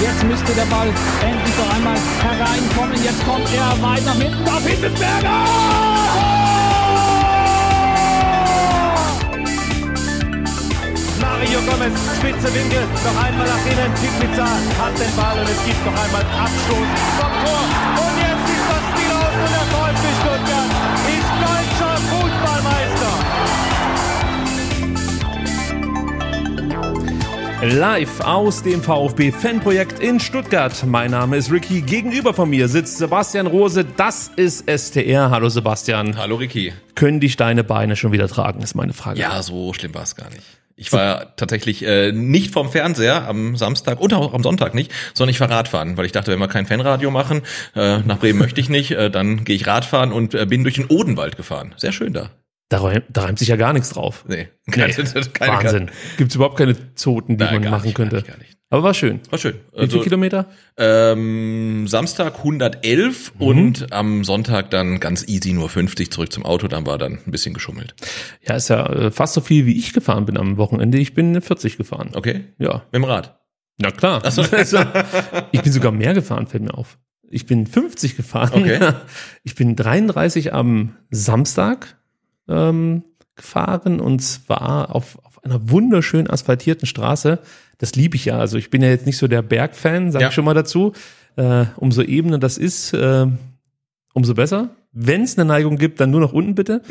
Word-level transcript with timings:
Jetzt 0.00 0.24
müsste 0.24 0.52
der 0.54 0.66
Ball 0.66 0.88
endlich 1.22 1.56
noch 1.56 1.74
einmal 1.74 1.96
hereinkommen. 2.22 3.04
Jetzt 3.04 3.24
kommt 3.24 3.48
er 3.54 3.82
weit 3.82 4.04
nach 4.04 4.14
hinten 4.14 4.48
auf 4.48 4.66
Hitzelsberger! 4.66 5.92
Mario 11.20 11.60
Gomez, 11.62 11.98
spitze 12.18 12.54
Winkel, 12.54 12.82
noch 13.04 13.24
einmal 13.24 13.46
nach 13.46 13.66
innen. 13.66 13.92
Pizza 14.20 14.46
hat 14.78 14.94
den 14.98 15.16
Ball 15.16 15.38
und 15.38 15.48
es 15.48 15.64
gibt 15.64 15.84
noch 15.84 15.96
einmal 16.02 16.22
Abstoß 16.22 16.88
vom 17.18 17.32
Tor. 17.42 17.62
Und 17.98 18.14
jetzt 18.18 18.46
ist 18.46 18.66
das 18.70 18.82
Spiel 18.90 19.10
aus 19.10 19.34
und 19.42 19.50
der 19.50 19.66
VfB 19.70 20.04
Live 27.64 28.18
aus 28.22 28.64
dem 28.64 28.82
VfB-Fanprojekt 28.82 30.00
in 30.00 30.18
Stuttgart. 30.18 30.84
Mein 30.84 31.12
Name 31.12 31.36
ist 31.36 31.52
Ricky. 31.52 31.80
Gegenüber 31.82 32.34
von 32.34 32.50
mir 32.50 32.66
sitzt 32.66 32.98
Sebastian 32.98 33.46
Rose. 33.46 33.84
Das 33.84 34.32
ist 34.34 34.68
STR. 34.68 35.30
Hallo 35.30 35.48
Sebastian. 35.48 36.16
Hallo 36.16 36.34
Ricky. 36.34 36.72
Können 36.96 37.20
dich 37.20 37.36
deine 37.36 37.62
Beine 37.62 37.94
schon 37.94 38.10
wieder 38.10 38.26
tragen, 38.26 38.62
ist 38.62 38.74
meine 38.74 38.92
Frage. 38.92 39.20
Ja, 39.20 39.40
so 39.44 39.72
schlimm 39.74 39.94
war 39.94 40.02
es 40.02 40.16
gar 40.16 40.28
nicht. 40.30 40.42
Ich 40.74 40.92
war 40.92 41.36
tatsächlich 41.36 41.86
äh, 41.86 42.10
nicht 42.10 42.52
vom 42.52 42.68
Fernseher 42.68 43.28
am 43.28 43.54
Samstag 43.54 44.00
und 44.00 44.12
auch 44.12 44.34
am 44.34 44.42
Sonntag 44.42 44.74
nicht, 44.74 44.90
sondern 45.14 45.30
ich 45.30 45.38
war 45.38 45.48
Radfahren, 45.48 45.96
weil 45.96 46.06
ich 46.06 46.12
dachte, 46.12 46.32
wenn 46.32 46.40
wir 46.40 46.48
kein 46.48 46.66
Fanradio 46.66 47.12
machen, 47.12 47.42
äh, 47.76 47.98
nach 47.98 48.18
Bremen 48.18 48.40
möchte 48.40 48.60
ich 48.60 48.70
nicht, 48.70 48.90
äh, 48.90 49.08
dann 49.08 49.44
gehe 49.44 49.54
ich 49.54 49.68
Radfahren 49.68 50.10
und 50.10 50.34
äh, 50.34 50.46
bin 50.46 50.64
durch 50.64 50.74
den 50.74 50.86
Odenwald 50.86 51.36
gefahren. 51.36 51.74
Sehr 51.76 51.92
schön 51.92 52.12
da. 52.12 52.30
Da, 52.68 52.92
da 53.12 53.22
reimt 53.24 53.38
sich 53.38 53.48
ja 53.48 53.56
gar 53.56 53.72
nichts 53.74 53.90
drauf. 53.90 54.24
Nee, 54.26 54.48
Nee, 54.66 54.74
keine, 54.76 54.96
Wahnsinn. 55.62 55.90
Gibt's 56.16 56.34
überhaupt 56.34 56.56
keine 56.56 56.94
Zoten, 56.94 57.36
die 57.36 57.44
Nein, 57.44 57.54
man 57.54 57.62
gar 57.64 57.70
machen 57.72 57.84
nicht, 57.86 57.96
gar 57.96 58.06
könnte. 58.08 58.16
nicht, 58.16 58.28
gar 58.28 58.38
nicht. 58.38 58.56
Aber 58.70 58.84
war 58.84 58.94
schön. 58.94 59.20
War 59.28 59.38
schön. 59.38 59.56
Wie 59.76 59.86
viele 59.86 60.02
Kilometer? 60.02 60.46
Ähm, 60.78 61.86
Samstag 61.88 62.38
111 62.38 63.32
Mhm. 63.38 63.46
und 63.46 63.92
am 63.92 64.24
Sonntag 64.24 64.70
dann 64.70 64.98
ganz 64.98 65.28
easy 65.28 65.52
nur 65.52 65.68
50 65.68 66.10
zurück 66.10 66.32
zum 66.32 66.46
Auto, 66.46 66.68
dann 66.68 66.86
war 66.86 66.96
dann 66.96 67.18
ein 67.26 67.30
bisschen 67.30 67.52
geschummelt. 67.52 67.94
Ja, 68.40 68.54
ist 68.56 68.70
ja 68.70 68.86
äh, 68.86 69.10
fast 69.10 69.34
so 69.34 69.42
viel, 69.42 69.66
wie 69.66 69.76
ich 69.78 69.92
gefahren 69.92 70.24
bin 70.24 70.38
am 70.38 70.56
Wochenende. 70.56 70.96
Ich 70.96 71.12
bin 71.12 71.38
40 71.42 71.76
gefahren. 71.76 72.12
Okay? 72.14 72.44
Ja. 72.58 72.76
Mit 72.92 72.94
dem 72.94 73.04
Rad. 73.04 73.38
Na 73.78 73.90
klar. 73.90 74.22
Also, 74.24 74.42
ich 75.52 75.60
bin 75.62 75.72
sogar 75.72 75.92
mehr 75.92 76.14
gefahren, 76.14 76.46
fällt 76.46 76.62
mir 76.62 76.72
auf. 76.72 76.98
Ich 77.30 77.44
bin 77.44 77.66
50 77.66 78.16
gefahren. 78.16 78.62
Okay. 78.62 78.78
Ich 79.44 79.54
bin 79.54 79.76
33 79.76 80.54
am 80.54 80.96
Samstag 81.10 81.98
ähm, 82.48 83.04
gefahren 83.34 84.00
und 84.00 84.20
zwar 84.20 84.94
auf, 84.94 85.18
auf 85.24 85.42
einer 85.44 85.70
wunderschön 85.70 86.28
asphaltierten 86.28 86.86
Straße. 86.86 87.38
Das 87.78 87.94
liebe 87.94 88.16
ich 88.16 88.26
ja. 88.26 88.38
Also 88.38 88.58
ich 88.58 88.70
bin 88.70 88.82
ja 88.82 88.88
jetzt 88.88 89.06
nicht 89.06 89.16
so 89.18 89.26
der 89.28 89.42
Bergfan, 89.42 90.12
sage 90.12 90.22
Ja. 90.22 90.28
ich 90.28 90.34
schon 90.34 90.44
mal 90.44 90.54
dazu. 90.54 90.92
Äh, 91.36 91.64
umso 91.76 92.02
ebener 92.02 92.38
das 92.38 92.58
ist, 92.58 92.92
äh, 92.92 93.26
umso 94.12 94.34
besser. 94.34 94.70
Wenn 94.94 95.22
es 95.22 95.38
eine 95.38 95.46
Neigung 95.46 95.78
gibt, 95.78 96.00
dann 96.00 96.10
nur 96.10 96.20
nach 96.20 96.32
unten 96.32 96.54
bitte. 96.54 96.82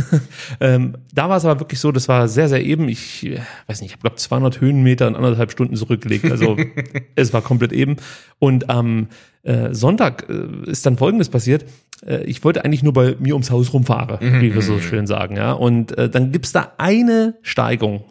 ähm, 0.60 0.96
da 1.12 1.28
war 1.28 1.36
es 1.36 1.44
aber 1.44 1.60
wirklich 1.60 1.80
so, 1.80 1.92
das 1.92 2.08
war 2.08 2.26
sehr, 2.26 2.48
sehr 2.48 2.64
eben. 2.64 2.88
Ich 2.88 3.26
äh, 3.26 3.40
weiß 3.66 3.82
nicht, 3.82 3.90
ich 3.90 3.92
habe 3.92 4.02
glaube 4.02 4.16
200 4.16 4.60
Höhenmeter 4.62 5.06
in 5.06 5.16
anderthalb 5.16 5.50
Stunden 5.52 5.76
zurückgelegt. 5.76 6.30
Also 6.30 6.56
es 7.14 7.34
war 7.34 7.42
komplett 7.42 7.72
eben. 7.72 7.96
Und 8.38 8.70
am 8.70 9.08
äh, 9.42 9.74
Sonntag 9.74 10.28
äh, 10.30 10.70
ist 10.70 10.86
dann 10.86 10.96
Folgendes 10.96 11.28
passiert. 11.28 11.66
Äh, 12.06 12.24
ich 12.24 12.42
wollte 12.42 12.64
eigentlich 12.64 12.82
nur 12.82 12.94
bei 12.94 13.16
mir 13.18 13.34
ums 13.34 13.50
Haus 13.50 13.74
rumfahren, 13.74 14.40
wie 14.40 14.54
wir 14.54 14.62
so 14.62 14.78
schön 14.80 15.06
sagen. 15.06 15.36
ja. 15.36 15.52
Und 15.52 15.96
äh, 15.98 16.08
dann 16.08 16.32
gibt's 16.32 16.52
da 16.52 16.72
eine 16.78 17.34
Steigung. 17.42 18.04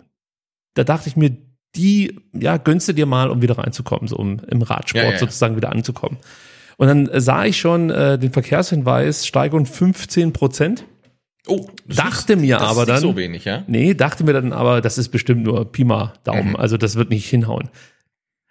Da 0.75 0.83
dachte 0.83 1.09
ich 1.09 1.15
mir, 1.15 1.35
die 1.75 2.19
ja 2.33 2.57
gönnst 2.57 2.87
du 2.89 2.93
dir 2.93 3.05
mal, 3.05 3.29
um 3.29 3.41
wieder 3.41 3.57
reinzukommen, 3.57 4.07
so 4.07 4.17
um 4.17 4.39
im 4.47 4.61
Radsport 4.61 5.03
Ja, 5.03 5.09
ja, 5.09 5.13
ja. 5.13 5.19
sozusagen 5.19 5.55
wieder 5.55 5.71
anzukommen. 5.71 6.17
Und 6.81 6.87
dann 6.87 7.07
äh, 7.09 7.21
sah 7.21 7.45
ich 7.45 7.59
schon 7.59 7.91
äh, 7.91 8.17
den 8.17 8.31
Verkehrshinweis, 8.31 9.27
Steigung 9.27 9.67
15 9.67 10.33
Prozent. 10.33 10.83
Oh, 11.45 11.67
das 11.85 11.97
Dachte 11.97 12.33
ist, 12.33 12.39
mir 12.39 12.57
das 12.57 12.69
aber 12.69 12.81
ist 12.81 12.87
nicht 12.87 12.95
dann- 12.95 13.01
so 13.03 13.15
wenig, 13.15 13.45
ja? 13.45 13.63
Nee, 13.67 13.93
dachte 13.93 14.23
mir 14.23 14.33
dann 14.33 14.51
aber, 14.51 14.81
das 14.81 14.97
ist 14.97 15.09
bestimmt 15.09 15.43
nur 15.43 15.71
Pi 15.71 15.83
mal 15.83 16.13
Daumen. 16.23 16.49
Mhm. 16.49 16.55
Also 16.55 16.77
das 16.77 16.95
wird 16.95 17.11
nicht 17.11 17.29
hinhauen. 17.29 17.69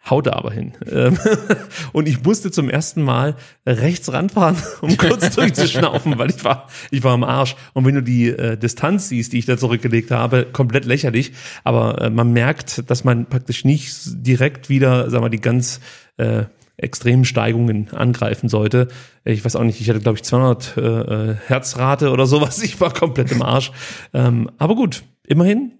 Haut 0.08 0.28
da 0.28 0.34
aber 0.34 0.52
hin. 0.52 0.74
Ähm, 0.88 1.18
Und 1.92 2.06
ich 2.06 2.22
musste 2.22 2.52
zum 2.52 2.70
ersten 2.70 3.02
Mal 3.02 3.34
rechts 3.66 4.12
ranfahren, 4.12 4.56
um 4.80 4.96
kurz 4.96 5.30
durchzuschnaufen, 5.34 6.16
weil 6.16 6.30
ich 6.30 6.44
war, 6.44 6.68
ich 6.92 7.02
war 7.02 7.14
am 7.14 7.24
Arsch. 7.24 7.56
Und 7.72 7.84
wenn 7.84 7.96
du 7.96 8.02
die 8.04 8.28
äh, 8.28 8.56
Distanz 8.56 9.08
siehst, 9.08 9.32
die 9.32 9.40
ich 9.40 9.46
da 9.46 9.58
zurückgelegt 9.58 10.12
habe, 10.12 10.44
komplett 10.44 10.84
lächerlich. 10.84 11.32
Aber 11.64 12.00
äh, 12.00 12.10
man 12.10 12.32
merkt, 12.32 12.88
dass 12.88 13.02
man 13.02 13.26
praktisch 13.26 13.64
nicht 13.64 13.92
direkt 14.24 14.68
wieder, 14.68 15.10
sagen 15.10 15.24
wir, 15.24 15.30
die 15.30 15.40
ganz 15.40 15.80
äh, 16.16 16.44
extremen 16.82 17.24
Steigungen 17.24 17.88
angreifen 17.92 18.48
sollte. 18.48 18.88
Ich 19.24 19.44
weiß 19.44 19.56
auch 19.56 19.64
nicht, 19.64 19.80
ich 19.80 19.88
hatte 19.88 20.00
glaube 20.00 20.16
ich 20.18 20.24
200 20.24 20.76
äh, 20.76 20.80
äh, 20.80 21.36
Herzrate 21.46 22.10
oder 22.10 22.26
sowas. 22.26 22.62
Ich 22.62 22.80
war 22.80 22.92
komplett 22.92 23.32
im 23.32 23.42
Arsch. 23.42 23.72
Ähm, 24.14 24.50
aber 24.58 24.74
gut, 24.74 25.02
immerhin 25.26 25.72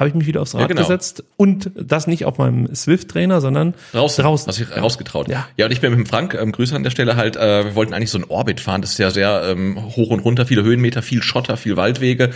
habe 0.00 0.08
ich 0.08 0.14
mich 0.14 0.26
wieder 0.26 0.40
aufs 0.40 0.54
Rad 0.54 0.62
Ja, 0.62 0.66
genau. 0.68 0.80
gesetzt 0.80 1.24
und 1.36 1.70
das 1.76 2.06
nicht 2.06 2.24
auf 2.24 2.38
meinem 2.38 2.74
Swift-Trainer, 2.74 3.42
sondern 3.42 3.74
Draußen, 3.92 4.24
draußen. 4.24 4.48
hast 4.48 4.58
dich 4.58 4.74
rausgetraut. 4.74 5.28
Ja. 5.28 5.46
ja, 5.58 5.66
und 5.66 5.72
ich 5.72 5.82
bin 5.82 5.90
mit 5.90 5.98
dem 5.98 6.06
Frank, 6.06 6.32
ähm, 6.32 6.52
Grüße 6.52 6.74
an 6.74 6.82
der 6.84 6.90
Stelle 6.90 7.16
halt, 7.16 7.36
äh, 7.36 7.66
wir 7.66 7.74
wollten 7.74 7.92
eigentlich 7.92 8.10
so 8.10 8.16
ein 8.16 8.24
Orbit 8.24 8.60
fahren, 8.60 8.80
das 8.80 8.92
ist 8.92 8.98
ja 8.98 9.10
sehr 9.10 9.42
ähm, 9.44 9.78
hoch 9.96 10.08
und 10.08 10.20
runter, 10.20 10.46
viele 10.46 10.62
Höhenmeter, 10.62 11.02
viel 11.02 11.22
Schotter, 11.22 11.58
viel 11.58 11.76
Waldwege 11.76 12.30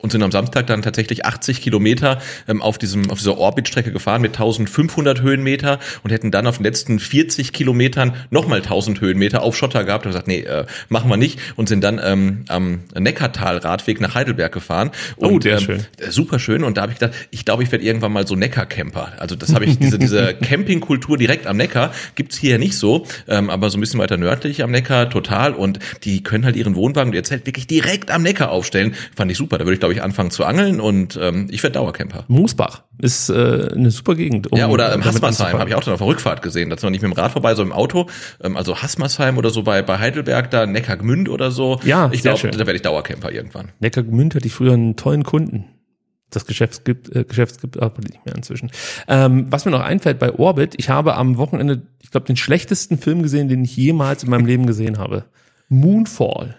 und 0.00 0.12
sind 0.12 0.22
am 0.22 0.30
Samstag 0.30 0.66
dann 0.66 0.82
tatsächlich 0.82 1.24
80 1.24 1.62
Kilometer 1.62 2.20
ähm, 2.48 2.60
auf 2.62 2.78
diesem 2.78 3.10
auf 3.10 3.18
dieser 3.18 3.38
Orbitstrecke 3.38 3.92
gefahren 3.92 4.20
mit 4.22 4.32
1500 4.32 5.22
Höhenmeter 5.22 5.78
und 6.02 6.10
hätten 6.10 6.30
dann 6.30 6.46
auf 6.46 6.58
den 6.58 6.64
letzten 6.64 6.98
40 6.98 7.52
Kilometern 7.52 8.14
nochmal 8.30 8.58
1000 8.58 9.00
Höhenmeter 9.00 9.42
auf 9.42 9.56
Schotter 9.56 9.84
gehabt 9.84 10.04
und 10.06 10.10
gesagt, 10.12 10.28
nee, 10.28 10.40
äh, 10.40 10.66
machen 10.88 11.08
wir 11.10 11.16
nicht 11.16 11.38
und 11.56 11.68
sind 11.68 11.82
dann 11.82 12.00
ähm, 12.02 12.44
am 12.48 12.80
Neckartal-Radweg 12.98 14.00
nach 14.00 14.14
Heidelberg 14.14 14.52
gefahren. 14.52 14.90
Und, 15.16 15.30
Oh, 15.32 15.38
der 15.38 15.58
ähm, 15.58 15.64
schön. 15.64 15.80
äh, 15.98 16.10
super 16.10 16.38
schön 16.38 16.62
und 16.62 16.76
da 16.76 16.82
habe 16.82 16.92
ich 16.92 16.98
gedacht, 16.98 17.16
ich 17.30 17.44
glaube, 17.44 17.62
ich 17.62 17.72
werde 17.72 17.84
irgendwann 17.84 18.12
mal 18.12 18.26
so 18.26 18.36
Neckar-Camper. 18.36 19.12
Also 19.18 19.34
das 19.36 19.54
habe 19.54 19.64
ich, 19.64 19.78
diese, 19.78 19.98
diese 19.98 20.34
Campingkultur 20.42 21.16
direkt 21.16 21.46
am 21.46 21.56
Neckar 21.56 21.92
gibt's 22.14 22.36
hier 22.36 22.58
nicht 22.58 22.76
so, 22.76 23.06
ähm, 23.28 23.50
aber 23.50 23.70
so 23.70 23.78
ein 23.78 23.80
bisschen 23.80 23.98
weiter 24.00 24.16
nördlich 24.16 24.62
am 24.62 24.70
Neckar 24.70 25.10
total 25.10 25.54
und 25.54 25.78
die 26.04 26.22
können 26.22 26.44
halt 26.44 26.56
ihren 26.56 26.74
Wohnwagen, 26.74 27.12
ihr 27.12 27.24
Zelt 27.24 27.46
wirklich 27.46 27.66
direkt 27.66 28.10
am 28.10 28.22
Neckar 28.22 28.50
aufstellen. 28.50 28.94
Fand 29.16 29.30
ich 29.30 29.38
super. 29.38 29.58
Da 29.58 29.64
würde 29.64 29.74
ich, 29.74 29.80
glaube 29.86 29.94
ich, 29.94 30.02
anfangen 30.02 30.32
zu 30.32 30.44
angeln 30.44 30.80
und 30.80 31.16
ähm, 31.22 31.46
ich 31.48 31.62
werde 31.62 31.74
Dauercamper. 31.74 32.24
Moosbach 32.26 32.82
ist 32.98 33.30
äh, 33.30 33.68
eine 33.72 33.92
super 33.92 34.16
Gegend. 34.16 34.50
um 34.50 34.58
Ja, 34.58 34.66
oder 34.66 34.92
ähm, 34.92 35.00
anzufangen. 35.00 35.60
habe 35.60 35.70
ich 35.70 35.76
auch 35.76 35.84
dann 35.84 35.94
auf 35.94 36.00
der 36.00 36.08
Rückfahrt 36.08 36.42
gesehen. 36.42 36.70
Da 36.70 36.76
sind 36.76 36.88
wir 36.88 36.90
nicht 36.90 37.02
mit 37.02 37.12
dem 37.12 37.16
Rad 37.16 37.30
vorbei, 37.30 37.54
so 37.54 37.62
im 37.62 37.72
Auto. 37.72 38.06
Ähm, 38.42 38.56
also 38.56 38.82
Hassmersheim 38.82 39.38
oder 39.38 39.50
so 39.50 39.62
bei, 39.62 39.82
bei 39.82 40.00
Heidelberg, 40.00 40.50
da 40.50 40.66
Neckargmünd 40.66 41.28
oder 41.28 41.52
so. 41.52 41.78
Ja, 41.84 42.10
ich 42.12 42.22
glaube, 42.22 42.50
da 42.50 42.58
werde 42.58 42.74
ich 42.74 42.82
Dauercamper 42.82 43.30
irgendwann. 43.30 43.70
Neckargemünd 43.78 44.34
hatte 44.34 44.46
ich 44.46 44.54
früher 44.54 44.72
einen 44.72 44.96
tollen 44.96 45.22
Kunden. 45.22 45.66
Das 46.30 46.46
Geschäft 46.46 46.84
gibt, 46.84 47.14
äh, 47.14 47.22
Geschäft 47.22 47.60
gibt 47.60 47.80
aber 47.80 48.00
nicht 48.00 48.26
mehr 48.26 48.34
inzwischen. 48.34 48.72
Ähm, 49.06 49.46
was 49.50 49.66
mir 49.66 49.70
noch 49.70 49.82
einfällt 49.82 50.18
bei 50.18 50.32
Orbit, 50.32 50.74
ich 50.78 50.88
habe 50.88 51.14
am 51.14 51.36
Wochenende, 51.36 51.82
ich 52.02 52.10
glaube, 52.10 52.26
den 52.26 52.36
schlechtesten 52.36 52.98
Film 52.98 53.22
gesehen, 53.22 53.48
den 53.48 53.62
ich 53.62 53.76
jemals 53.76 54.24
in 54.24 54.30
meinem 54.30 54.46
Leben 54.46 54.66
gesehen 54.66 54.98
habe. 54.98 55.26
Moonfall. 55.68 56.56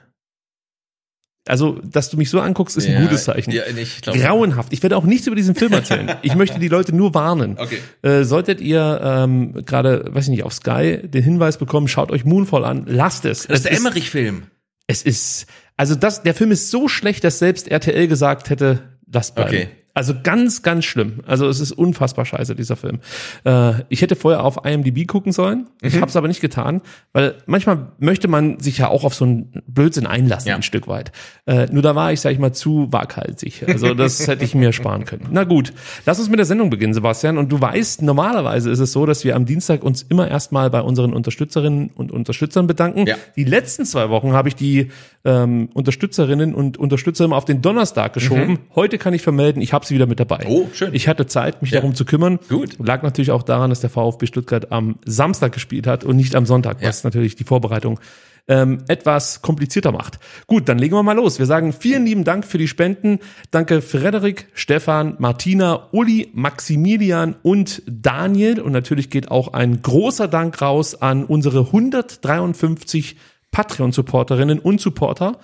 Also, 1.50 1.80
dass 1.84 2.10
du 2.10 2.18
mich 2.18 2.30
so 2.30 2.40
anguckst, 2.40 2.78
ist 2.78 2.88
ein 2.88 2.94
Ja, 2.94 3.02
gutes 3.02 3.24
Zeichen. 3.26 3.52
Ja, 3.52 3.64
ich 3.66 4.02
glaube. 4.02 4.20
Grauenhaft. 4.20 4.74
Ich 4.74 4.84
werde 4.84 4.98
auch 4.98 5.04
nichts 5.06 5.28
über 5.28 5.36
diesen 5.36 5.56
Film 5.56 5.72
erzählen. 5.74 6.16
Ich 6.22 6.36
möchte 6.36 6.60
die 6.60 6.68
Leute 6.68 6.94
nur 6.96 7.14
warnen. 7.14 7.58
Okay. 7.58 7.80
Äh, 8.02 8.24
solltet 8.24 8.60
ihr 8.62 9.00
ähm, 9.04 9.54
gerade, 9.66 10.06
weiß 10.14 10.26
ich 10.26 10.30
nicht, 10.32 10.44
auf 10.44 10.54
Sky 10.54 11.00
den 11.04 11.24
Hinweis 11.24 11.58
bekommen, 11.58 11.88
schaut 11.88 12.12
euch 12.12 12.26
Moonfall 12.26 12.66
an, 12.66 12.84
lasst 12.88 13.26
es. 13.26 13.48
Das 13.48 13.58
ist 13.60 13.66
der 13.66 13.72
es 13.74 13.80
Emmerich-Film. 13.80 14.44
es 14.88 15.02
ist, 15.04 15.46
also 15.78 15.96
das, 15.96 16.24
der 16.24 16.34
Film 16.34 16.52
ist 16.52 16.70
so 16.72 16.88
schlecht, 16.88 17.24
dass 17.24 17.40
selbst 17.40 17.68
RTL 17.70 18.08
gesagt 18.08 18.50
hätte, 18.50 18.80
lasst 19.12 19.36
bleiben. 19.36 19.50
Okay. 19.50 19.68
Also 19.98 20.14
ganz, 20.22 20.62
ganz 20.62 20.86
schlimm. 20.86 21.22
Also 21.26 21.48
es 21.48 21.60
ist 21.60 21.72
unfassbar 21.72 22.24
scheiße, 22.24 22.54
dieser 22.54 22.76
Film. 22.76 23.00
Äh, 23.46 23.74
ich 23.90 24.04
hätte 24.04 24.16
vorher 24.16 24.44
auf 24.44 24.64
IMDb 24.64 25.08
gucken 25.08 25.32
sollen. 25.32 25.66
Ich 25.82 25.96
habe 25.96 26.06
es 26.06 26.16
aber 26.16 26.28
nicht 26.28 26.40
getan, 26.40 26.82
weil 27.14 27.34
manchmal 27.48 27.88
möchte 27.98 28.28
man 28.28 28.60
sich 28.60 28.78
ja 28.78 28.90
auch 28.90 29.04
auf 29.04 29.16
so 29.16 29.26
einen 29.26 29.64
Blödsinn 29.66 30.06
einlassen, 30.06 30.50
Ja. 30.50 30.56
ein 30.56 30.62
Stück 30.62 30.88
weit. 30.88 31.12
Äh, 31.48 31.66
nur 31.72 31.82
da 31.82 31.96
war 31.96 32.14
ich, 32.14 32.22
sag 32.22 32.32
ich 32.32 32.38
mal, 32.38 32.54
zu 32.54 32.94
waghalsig. 32.94 33.66
Also 33.68 33.96
das 33.96 34.28
hätte 34.28 34.46
ich 34.46 34.54
mir 34.54 34.72
sparen 34.72 35.04
können. 35.06 35.30
Na 35.32 35.46
gut, 35.46 35.74
lass 36.06 36.20
uns 36.20 36.30
mit 36.30 36.38
der 36.38 36.46
Sendung 36.46 36.70
beginnen, 36.70 36.94
Sebastian. 36.94 37.40
Und 37.40 37.52
du 37.52 37.60
weißt, 37.60 38.04
normalerweise 38.04 38.70
ist 38.70 38.78
es 38.78 38.92
so, 38.92 39.08
dass 39.08 39.24
wir 39.24 39.36
am 39.36 39.48
Dienstag 39.48 39.82
uns 39.82 40.04
immer 40.04 40.28
erstmal 40.28 40.70
bei 40.70 40.82
unseren 40.82 41.12
Unterstützerinnen 41.12 41.90
und 41.96 42.12
Unterstützern 42.12 42.68
bedanken. 42.68 43.08
Ja. 43.08 43.16
Die 43.36 43.46
letzten 43.46 43.84
zwei 43.84 44.10
Wochen 44.12 44.34
habe 44.34 44.48
ich 44.50 44.54
die 44.56 44.92
ähm, 45.28 45.68
Unterstützerinnen 45.74 46.56
und 46.56 46.78
Unterstützer 46.78 47.26
immer 47.26 47.36
auf 47.36 47.44
den 47.44 47.62
Donnerstag 47.62 48.14
geschoben. 48.14 48.60
Heute 48.76 48.98
kann 48.98 49.14
ich 49.14 49.22
vermelden, 49.22 49.62
ich 49.62 49.74
habe 49.74 49.86
sie 49.86 49.94
wieder 49.94 50.06
mit 50.08 50.22
dabei. 50.22 50.46
Mhm. 50.46 50.50
Oh, 50.50 50.70
schön. 50.74 50.94
Ich 50.94 51.10
hatte 51.10 51.28
Zeit, 51.28 51.62
mich 51.62 51.72
Ja. 51.72 51.82
darum 51.82 51.94
zu 51.96 52.06
kümmern. 52.06 52.40
Gut. 52.48 52.78
Lag 52.80 53.04
natürlich 53.04 53.32
auch 53.32 53.44
daran, 53.44 53.70
dass 53.70 53.82
der 53.82 53.90
VfB 53.90 54.26
Stuttgart 54.26 54.72
am 54.72 54.96
Samstag 55.06 55.52
gespielt 55.52 55.86
hat 55.86 56.06
und 56.06 56.16
nicht 56.16 56.34
am 56.34 56.46
Sonntag, 56.46 56.82
was 56.82 57.04
natürlich 57.04 57.36
die 57.36 57.44
Vorbereitung 57.44 58.00
ähm, 58.48 58.84
etwas 58.88 59.42
komplizierter 59.42 59.92
macht. 59.92 60.20
Gut, 60.48 60.70
dann 60.70 60.80
legen 60.80 60.96
wir 60.96 61.04
mal 61.04 61.12
los. 61.18 61.38
Wir 61.38 61.46
sagen 61.46 61.74
vielen 61.74 62.06
lieben 62.06 62.24
Dank 62.24 62.46
für 62.46 62.58
die 62.58 62.70
Spenden. 62.70 63.20
Danke 63.52 63.82
Frederik, 63.82 64.48
Stefan, 64.54 65.16
Martina, 65.20 65.90
Uli, 65.92 66.30
Maximilian 66.34 67.36
und 67.44 67.82
Daniel. 67.86 68.62
Und 68.62 68.72
natürlich 68.72 69.10
geht 69.10 69.30
auch 69.30 69.52
ein 69.52 69.82
großer 69.82 70.30
Dank 70.30 70.62
raus 70.62 70.96
an 71.02 71.26
unsere 71.26 71.66
153 71.66 73.18
Patreon-Supporterinnen 73.52 74.60
und 74.60 74.82
Supporter. 74.82 75.40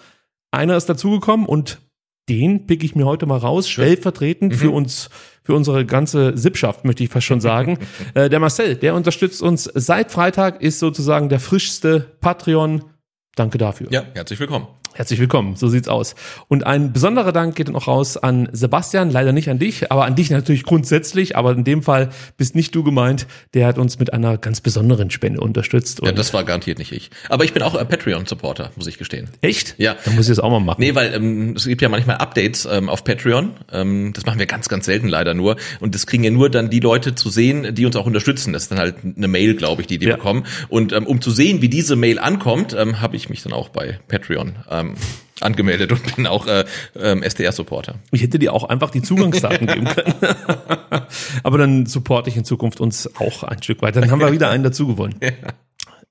Einer 0.52 0.78
ist 0.78 0.88
dazugekommen 0.88 1.46
und 1.46 1.80
den 2.30 2.68
pick 2.68 2.84
ich 2.84 2.96
mir 2.96 3.06
heute 3.06 3.26
mal 3.26 3.38
raus, 3.38 3.68
stellvertretend 3.68 4.56
für 4.56 4.72
uns, 4.72 5.10
für 5.44 5.54
unsere 5.54 5.86
ganze 5.86 6.38
Sippschaft, 6.38 6.86
möchte 6.86 7.04
ich 7.04 7.10
fast 7.10 7.26
schon 7.26 7.42
sagen. 7.42 7.80
äh, 8.14 8.30
der 8.30 8.40
Marcel, 8.40 8.76
der 8.76 8.96
unterstützt 8.96 9.42
uns 9.42 9.70
seit 9.74 10.12
Freitag, 10.12 10.62
ist 10.62 10.80
sozusagen 10.80 11.28
der 11.28 11.40
frischste 11.40 12.00
Patreon. 12.22 12.84
Danke 13.36 13.58
dafür. 13.58 13.88
Ja, 13.92 14.04
herzlich 14.14 14.40
willkommen. 14.40 14.68
Herzlich 14.95 15.19
willkommen, 15.19 15.56
so 15.56 15.69
sieht's 15.69 15.88
aus. 15.88 16.13
Und 16.50 16.68
ein 16.68 16.94
besonderer 16.94 17.31
Dank 17.31 17.56
geht 17.56 17.68
noch 17.69 17.88
raus 17.88 18.16
an 18.16 18.48
Sebastian, 18.51 19.10
leider 19.10 19.31
nicht 19.31 19.50
an 19.50 19.57
dich, 19.57 19.92
aber 19.92 20.06
an 20.06 20.16
dich 20.16 20.30
natürlich 20.30 20.62
grundsätzlich, 20.63 21.36
aber 21.36 21.54
in 21.54 21.63
dem 21.63 21.81
Fall 21.81 22.10
bist 22.38 22.54
nicht 22.56 22.75
du 22.75 22.84
gemeint, 22.84 23.25
der 23.56 23.66
hat 23.66 23.80
uns 23.80 23.98
mit 23.98 24.13
einer 24.13 24.38
ganz 24.38 24.62
besonderen 24.62 25.10
Spende 25.10 25.42
unterstützt. 25.42 26.01
Ja, 26.06 26.12
das 26.12 26.31
war 26.36 26.44
garantiert 26.44 26.78
nicht 26.78 26.92
ich. 26.92 27.10
Aber 27.30 27.44
ich 27.44 27.54
bin 27.54 27.63
auch 27.63 27.74
ein 27.74 27.88
Patreon-Supporter, 27.88 28.69
muss 28.75 28.86
ich 28.86 29.00
gestehen. 29.00 29.30
echt? 29.42 29.74
Ja. 29.80 29.95
Dann 30.06 30.16
muss 30.16 30.25
ich 30.25 30.36
das 30.36 30.40
auch 30.40 30.51
mal 30.51 30.60
machen. 30.60 30.80
Nee, 30.80 30.94
weil 30.94 31.12
ähm, 31.16 31.54
es 31.56 31.66
gibt 31.66 31.81
ja 31.81 31.90
manchmal 31.90 32.18
Updates 32.18 32.66
ähm, 32.72 32.88
auf 32.88 33.04
Patreon. 33.04 33.54
Ähm, 33.72 34.12
das 34.13 34.28
machen 34.28 34.38
wir 34.38 34.45
ganz, 34.45 34.69
ganz 34.69 34.86
selten 34.86 35.07
leider 35.07 35.34
nur. 35.34 35.56
Und 35.80 35.95
das 35.95 36.06
kriegen 36.06 36.24
ja 36.24 36.30
nur 36.30 36.51
dann 36.51 36.69
die 36.69 36.80
Leute 36.81 37.16
zu 37.16 37.30
sehen, 37.31 37.74
die 37.74 37.88
uns 37.88 37.95
auch 37.95 38.06
unterstützen. 38.06 38.54
Das 38.54 38.63
ist 38.63 38.72
dann 38.72 38.78
halt 38.80 38.98
eine 39.04 39.28
Mail, 39.28 39.56
glaube 39.56 39.81
ich, 39.81 39.88
die 39.88 39.98
die 39.98 40.06
Ja. 40.06 40.18
bekommen. 40.18 40.44
Und 40.69 40.94
ähm, 40.94 41.07
um 41.07 41.19
zu 41.19 41.31
sehen, 41.31 41.63
wie 41.63 41.69
diese 41.69 41.95
Mail 41.95 42.19
ankommt, 42.19 42.75
ähm, 42.78 43.01
habe 43.01 43.16
ich 43.16 43.30
mich 43.30 43.42
dann 43.42 43.54
auch 43.54 43.69
bei 43.69 44.00
Patreon 44.07 44.57
ähm, 44.69 44.82
angemeldet 45.41 45.91
und 45.91 46.15
bin 46.15 46.27
auch 46.27 46.47
äh, 46.47 46.65
ähm, 46.95 47.24
SDR-Supporter. 47.24 47.95
Ich 48.12 48.21
hätte 48.21 48.39
dir 48.39 48.53
auch 48.53 48.63
einfach 48.63 48.91
die 48.91 49.01
Zugangsdaten 49.01 49.68
geben 49.68 49.85
können. 49.85 50.13
Aber 51.44 51.57
dann 51.57 51.85
supporte 51.85 52.30
ich 52.30 52.38
in 52.38 52.45
Zukunft 52.45 52.80
uns 52.80 53.09
auch 53.18 53.44
ein 53.44 53.62
Stück 53.62 53.81
weiter. 53.81 54.01
Dann 54.01 54.12
haben 54.12 54.19
wir 54.19 54.31
wieder 54.31 54.50
einen 54.50 54.63
dazu 54.63 54.88
gewonnen. 54.88 55.15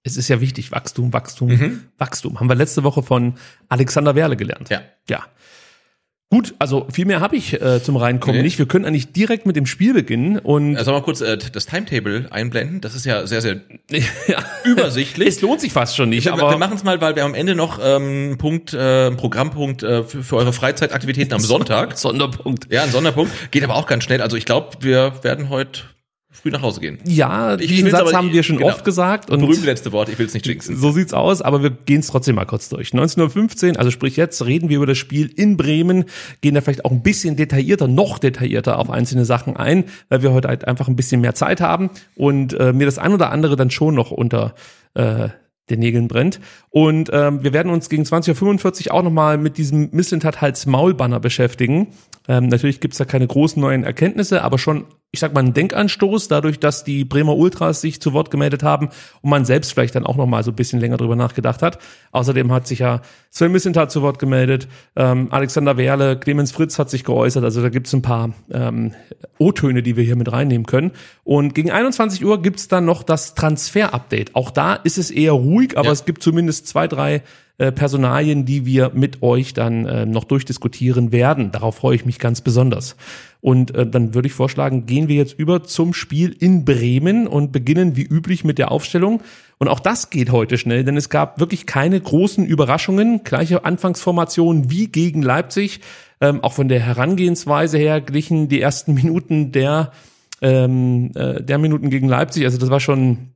Es 0.04 0.16
ist 0.16 0.28
ja 0.28 0.40
wichtig, 0.40 0.72
Wachstum, 0.72 1.12
Wachstum, 1.12 1.82
Wachstum. 1.98 2.40
Haben 2.40 2.48
wir 2.48 2.56
letzte 2.56 2.82
Woche 2.82 3.02
von 3.02 3.34
Alexander 3.68 4.14
Werle 4.14 4.36
gelernt. 4.36 4.68
Ja. 4.68 4.82
Ja. 5.08 5.24
Gut, 6.32 6.54
also 6.58 6.86
viel 6.90 7.04
mehr 7.04 7.20
habe 7.20 7.36
ich 7.36 7.60
äh, 7.60 7.82
zum 7.82 7.94
Reinkommen 7.98 8.38
Nee. 8.38 8.42
nicht. 8.42 8.58
Wir 8.58 8.64
können 8.64 8.86
eigentlich 8.86 9.12
direkt 9.12 9.44
mit 9.44 9.54
dem 9.54 9.66
Spiel 9.66 9.92
beginnen 9.92 10.38
und 10.38 10.76
Sollen 10.76 10.86
wir 10.86 10.92
mal 10.94 11.02
kurz 11.02 11.20
äh, 11.20 11.36
das 11.36 11.66
Timetable 11.66 12.26
einblenden? 12.30 12.80
Das 12.80 12.94
ist 12.94 13.04
ja 13.04 13.26
sehr, 13.26 13.42
sehr 13.42 13.60
ja, 13.90 14.38
übersichtlich. 14.64 15.28
es 15.28 15.42
lohnt 15.42 15.60
sich 15.60 15.74
fast 15.74 15.94
schon 15.94 16.08
nicht. 16.08 16.24
wir, 16.24 16.32
aber 16.32 16.48
wir 16.48 16.56
machen 16.56 16.74
es 16.78 16.84
mal, 16.84 17.02
weil 17.02 17.16
wir 17.16 17.26
am 17.26 17.34
Ende 17.34 17.54
noch 17.54 17.78
ähm, 17.82 18.02
einen 18.02 18.38
Punkt, 18.38 18.72
äh, 18.72 19.10
Programmpunkt 19.10 19.82
äh, 19.82 20.04
für, 20.04 20.22
für 20.22 20.36
eure 20.36 20.54
Freizeitaktivitäten 20.54 21.34
am 21.34 21.40
Sonntag. 21.42 21.98
Sonderpunkt. 21.98 22.72
Ja, 22.72 22.84
ein 22.84 22.90
Sonderpunkt. 22.90 23.30
Geht 23.50 23.62
aber 23.62 23.74
auch 23.74 23.86
ganz 23.86 24.04
schnell. 24.04 24.22
Also 24.22 24.38
ich 24.38 24.46
glaube, 24.46 24.68
wir 24.80 25.12
werden 25.22 25.50
heute 25.50 25.82
früh 26.32 26.50
nach 26.50 26.62
Hause 26.62 26.80
gehen. 26.80 26.98
Ja, 27.04 27.54
Ich 27.58 27.68
diesen 27.68 27.90
Satz 27.90 28.12
haben 28.12 28.32
wir 28.32 28.42
schon 28.42 28.56
genau. 28.56 28.70
oft 28.70 28.84
gesagt. 28.84 29.30
Und 29.30 29.40
Berühmte 29.40 29.66
letzte 29.66 29.92
Wort, 29.92 30.08
ich 30.08 30.18
will 30.18 30.26
es 30.26 30.34
nicht 30.34 30.46
jinxen. 30.46 30.76
So 30.76 30.90
sieht's 30.90 31.12
aus, 31.12 31.42
aber 31.42 31.62
wir 31.62 31.70
gehen 31.70 32.00
es 32.00 32.08
trotzdem 32.08 32.34
mal 32.34 32.46
kurz 32.46 32.68
durch. 32.68 32.92
1915, 32.92 33.76
also 33.76 33.90
sprich 33.90 34.16
jetzt, 34.16 34.44
reden 34.44 34.68
wir 34.68 34.78
über 34.78 34.86
das 34.86 34.98
Spiel 34.98 35.30
in 35.36 35.56
Bremen, 35.56 36.06
gehen 36.40 36.54
da 36.54 36.60
vielleicht 36.60 36.84
auch 36.84 36.90
ein 36.90 37.02
bisschen 37.02 37.36
detaillierter, 37.36 37.86
noch 37.86 38.18
detaillierter 38.18 38.78
auf 38.78 38.90
einzelne 38.90 39.24
Sachen 39.24 39.56
ein, 39.56 39.84
weil 40.08 40.22
wir 40.22 40.32
heute 40.32 40.48
halt 40.48 40.66
einfach 40.66 40.88
ein 40.88 40.96
bisschen 40.96 41.20
mehr 41.20 41.34
Zeit 41.34 41.60
haben 41.60 41.90
und 42.16 42.58
äh, 42.58 42.72
mir 42.72 42.86
das 42.86 42.98
ein 42.98 43.12
oder 43.12 43.30
andere 43.30 43.56
dann 43.56 43.70
schon 43.70 43.94
noch 43.94 44.10
unter 44.10 44.54
äh, 44.94 45.28
den 45.70 45.80
Nägeln 45.80 46.08
brennt. 46.08 46.40
Und 46.70 47.10
ähm, 47.12 47.42
wir 47.42 47.52
werden 47.52 47.70
uns 47.72 47.88
gegen 47.88 48.02
20.45 48.02 48.86
Uhr 48.88 48.94
auch 48.94 49.02
nochmal 49.02 49.38
mit 49.38 49.58
diesem 49.58 49.90
Misslintat-Hals-Maul-Banner 49.92 51.20
beschäftigen. 51.20 51.88
Ähm, 52.28 52.46
natürlich 52.48 52.80
gibt's 52.80 52.98
da 52.98 53.04
keine 53.04 53.26
großen 53.26 53.60
neuen 53.60 53.82
Erkenntnisse, 53.84 54.42
aber 54.42 54.58
schon, 54.58 54.84
ich 55.10 55.20
sag 55.20 55.34
mal, 55.34 55.40
einen 55.40 55.54
Denkanstoß, 55.54 56.28
dadurch, 56.28 56.60
dass 56.60 56.84
die 56.84 57.04
Bremer 57.04 57.36
Ultras 57.36 57.80
sich 57.80 58.00
zu 58.00 58.12
Wort 58.12 58.30
gemeldet 58.30 58.62
haben 58.62 58.90
und 59.22 59.30
man 59.30 59.44
selbst 59.44 59.72
vielleicht 59.72 59.94
dann 59.96 60.06
auch 60.06 60.16
nochmal 60.16 60.44
so 60.44 60.52
ein 60.52 60.54
bisschen 60.56 60.78
länger 60.80 60.96
drüber 60.98 61.16
nachgedacht 61.16 61.62
hat. 61.62 61.78
Außerdem 62.12 62.52
hat 62.52 62.66
sich 62.68 62.78
ja 62.78 63.00
Sven 63.30 63.50
Mislintat 63.52 63.90
zu 63.90 64.02
Wort 64.02 64.18
gemeldet, 64.18 64.68
ähm, 64.94 65.28
Alexander 65.30 65.76
Werle, 65.76 66.16
Clemens 66.18 66.52
Fritz 66.52 66.78
hat 66.78 66.90
sich 66.90 67.02
geäußert, 67.04 67.42
also 67.42 67.60
da 67.60 67.68
gibt's 67.70 67.92
ein 67.92 68.02
paar 68.02 68.32
ähm, 68.52 68.92
O-Töne, 69.38 69.82
die 69.82 69.96
wir 69.96 70.04
hier 70.04 70.16
mit 70.16 70.30
reinnehmen 70.30 70.66
können. 70.66 70.92
Und 71.24 71.54
gegen 71.54 71.70
21 71.72 72.24
Uhr 72.24 72.40
gibt's 72.40 72.68
dann 72.68 72.84
noch 72.84 73.02
das 73.02 73.34
Transfer-Update. 73.34 74.34
Auch 74.36 74.50
da 74.50 74.74
ist 74.74 74.98
es 74.98 75.10
eher 75.10 75.32
ruhig, 75.32 75.76
aber 75.76 75.86
Ja. 75.86 75.92
es 75.92 76.04
gibt 76.04 76.22
zumindest 76.22 76.68
zwei, 76.68 76.86
drei 76.86 77.22
äh, 77.62 77.70
Personalien, 77.70 78.44
die 78.44 78.66
wir 78.66 78.90
mit 78.92 79.22
euch 79.22 79.54
dann 79.54 79.86
äh, 79.86 80.04
noch 80.04 80.24
durchdiskutieren 80.24 81.12
werden. 81.12 81.52
Darauf 81.52 81.76
freue 81.76 81.94
ich 81.94 82.04
mich 82.04 82.18
ganz 82.18 82.40
besonders. 82.40 82.96
Und 83.40 83.72
äh, 83.76 83.86
dann 83.86 84.14
würde 84.14 84.26
ich 84.26 84.34
vorschlagen, 84.34 84.84
gehen 84.84 85.06
wir 85.06 85.14
jetzt 85.14 85.38
über 85.38 85.62
zum 85.62 85.94
Spiel 85.94 86.34
in 86.40 86.64
Bremen 86.64 87.28
und 87.28 87.52
beginnen 87.52 87.94
wie 87.94 88.02
üblich 88.02 88.42
mit 88.42 88.58
der 88.58 88.72
Aufstellung. 88.72 89.22
Und 89.58 89.68
auch 89.68 89.78
das 89.78 90.10
geht 90.10 90.32
heute 90.32 90.58
schnell, 90.58 90.82
denn 90.82 90.96
es 90.96 91.08
gab 91.08 91.38
wirklich 91.38 91.64
keine 91.64 92.00
großen 92.00 92.44
Überraschungen. 92.44 93.22
Gleiche 93.22 93.64
Anfangsformation 93.64 94.68
wie 94.68 94.88
gegen 94.88 95.22
Leipzig. 95.22 95.82
Ähm, 96.20 96.42
auch 96.42 96.54
von 96.54 96.66
der 96.66 96.80
Herangehensweise 96.80 97.78
her 97.78 98.00
glichen 98.00 98.48
die 98.48 98.60
ersten 98.60 98.94
Minuten 98.94 99.52
der, 99.52 99.92
ähm, 100.40 101.12
äh, 101.14 101.40
der 101.40 101.58
Minuten 101.58 101.90
gegen 101.90 102.08
Leipzig. 102.08 102.44
Also 102.44 102.58
das 102.58 102.70
war 102.70 102.80
schon 102.80 103.31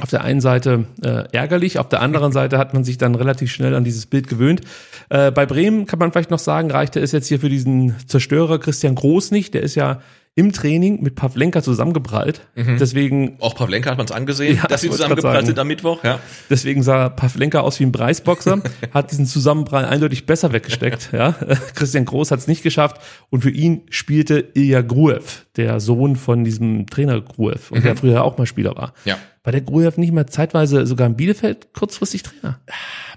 auf 0.00 0.10
der 0.10 0.22
einen 0.24 0.40
Seite 0.40 0.86
äh, 1.02 1.24
ärgerlich, 1.32 1.78
auf 1.78 1.88
der 1.88 2.00
anderen 2.02 2.32
Seite 2.38 2.58
hat 2.58 2.74
man 2.74 2.84
sich 2.84 2.98
dann 2.98 3.14
relativ 3.14 3.52
schnell 3.52 3.74
an 3.74 3.84
dieses 3.84 4.06
Bild 4.06 4.28
gewöhnt. 4.28 4.60
Äh, 5.08 5.30
bei 5.30 5.46
Bremen 5.46 5.86
kann 5.86 5.98
man 5.98 6.10
vielleicht 6.12 6.30
noch 6.30 6.38
sagen, 6.40 6.70
reichte 6.70 7.00
es 7.00 7.12
jetzt 7.12 7.28
hier 7.28 7.40
für 7.40 7.48
diesen 7.48 7.94
Zerstörer 8.06 8.58
Christian 8.58 8.94
Groß 8.96 9.30
nicht. 9.30 9.54
Der 9.54 9.62
ist 9.62 9.74
ja 9.76 10.00
im 10.36 10.52
Training 10.52 11.00
mit 11.00 11.14
Pavlenka 11.14 11.62
zusammengeprallt. 11.62 12.40
Deswegen, 12.56 13.36
Auch 13.38 13.54
Pavlenka 13.54 13.90
hat 13.90 13.98
man 13.98 14.06
es 14.06 14.10
angesehen, 14.10 14.56
Ja, 14.56 14.66
dass 14.66 14.80
sie 14.80 14.90
zusammengeprallt 14.90 15.46
sind 15.46 15.60
am 15.60 15.68
Mittwoch. 15.68 16.02
Ja. 16.02 16.18
deswegen 16.50 16.82
sah 16.82 17.08
Pavlenka 17.08 17.60
aus 17.60 17.78
wie 17.78 17.84
ein 17.84 17.92
Preisboxer, 17.92 18.60
hat 18.92 19.12
diesen 19.12 19.26
Zusammenprall 19.26 19.84
eindeutig 19.84 20.26
besser 20.26 20.52
weggesteckt. 20.52 21.10
Ja. 21.12 21.36
Christian 21.76 22.04
Groß 22.04 22.32
hat 22.32 22.40
es 22.40 22.48
nicht 22.48 22.64
geschafft 22.64 23.00
und 23.30 23.42
für 23.42 23.50
ihn 23.50 23.82
spielte 23.90 24.44
Ilya 24.54 24.80
Gruev, 24.82 25.46
der 25.56 25.78
Sohn 25.78 26.16
von 26.16 26.42
diesem 26.42 26.88
Trainer 26.88 27.20
Gruev 27.20 27.70
und 27.70 27.84
der 27.84 27.94
früher 27.94 28.24
auch 28.24 28.36
mal 28.36 28.46
Spieler 28.46 28.74
war. 28.74 28.92
ja. 29.04 29.16
War 29.44 29.52
der 29.52 29.60
Gruev 29.60 29.98
nicht 29.98 30.10
mal 30.10 30.26
zeitweise 30.26 30.86
sogar 30.86 31.06
in 31.06 31.16
Bielefeld 31.16 31.74
kurzfristig 31.74 32.22
Trainer? 32.22 32.58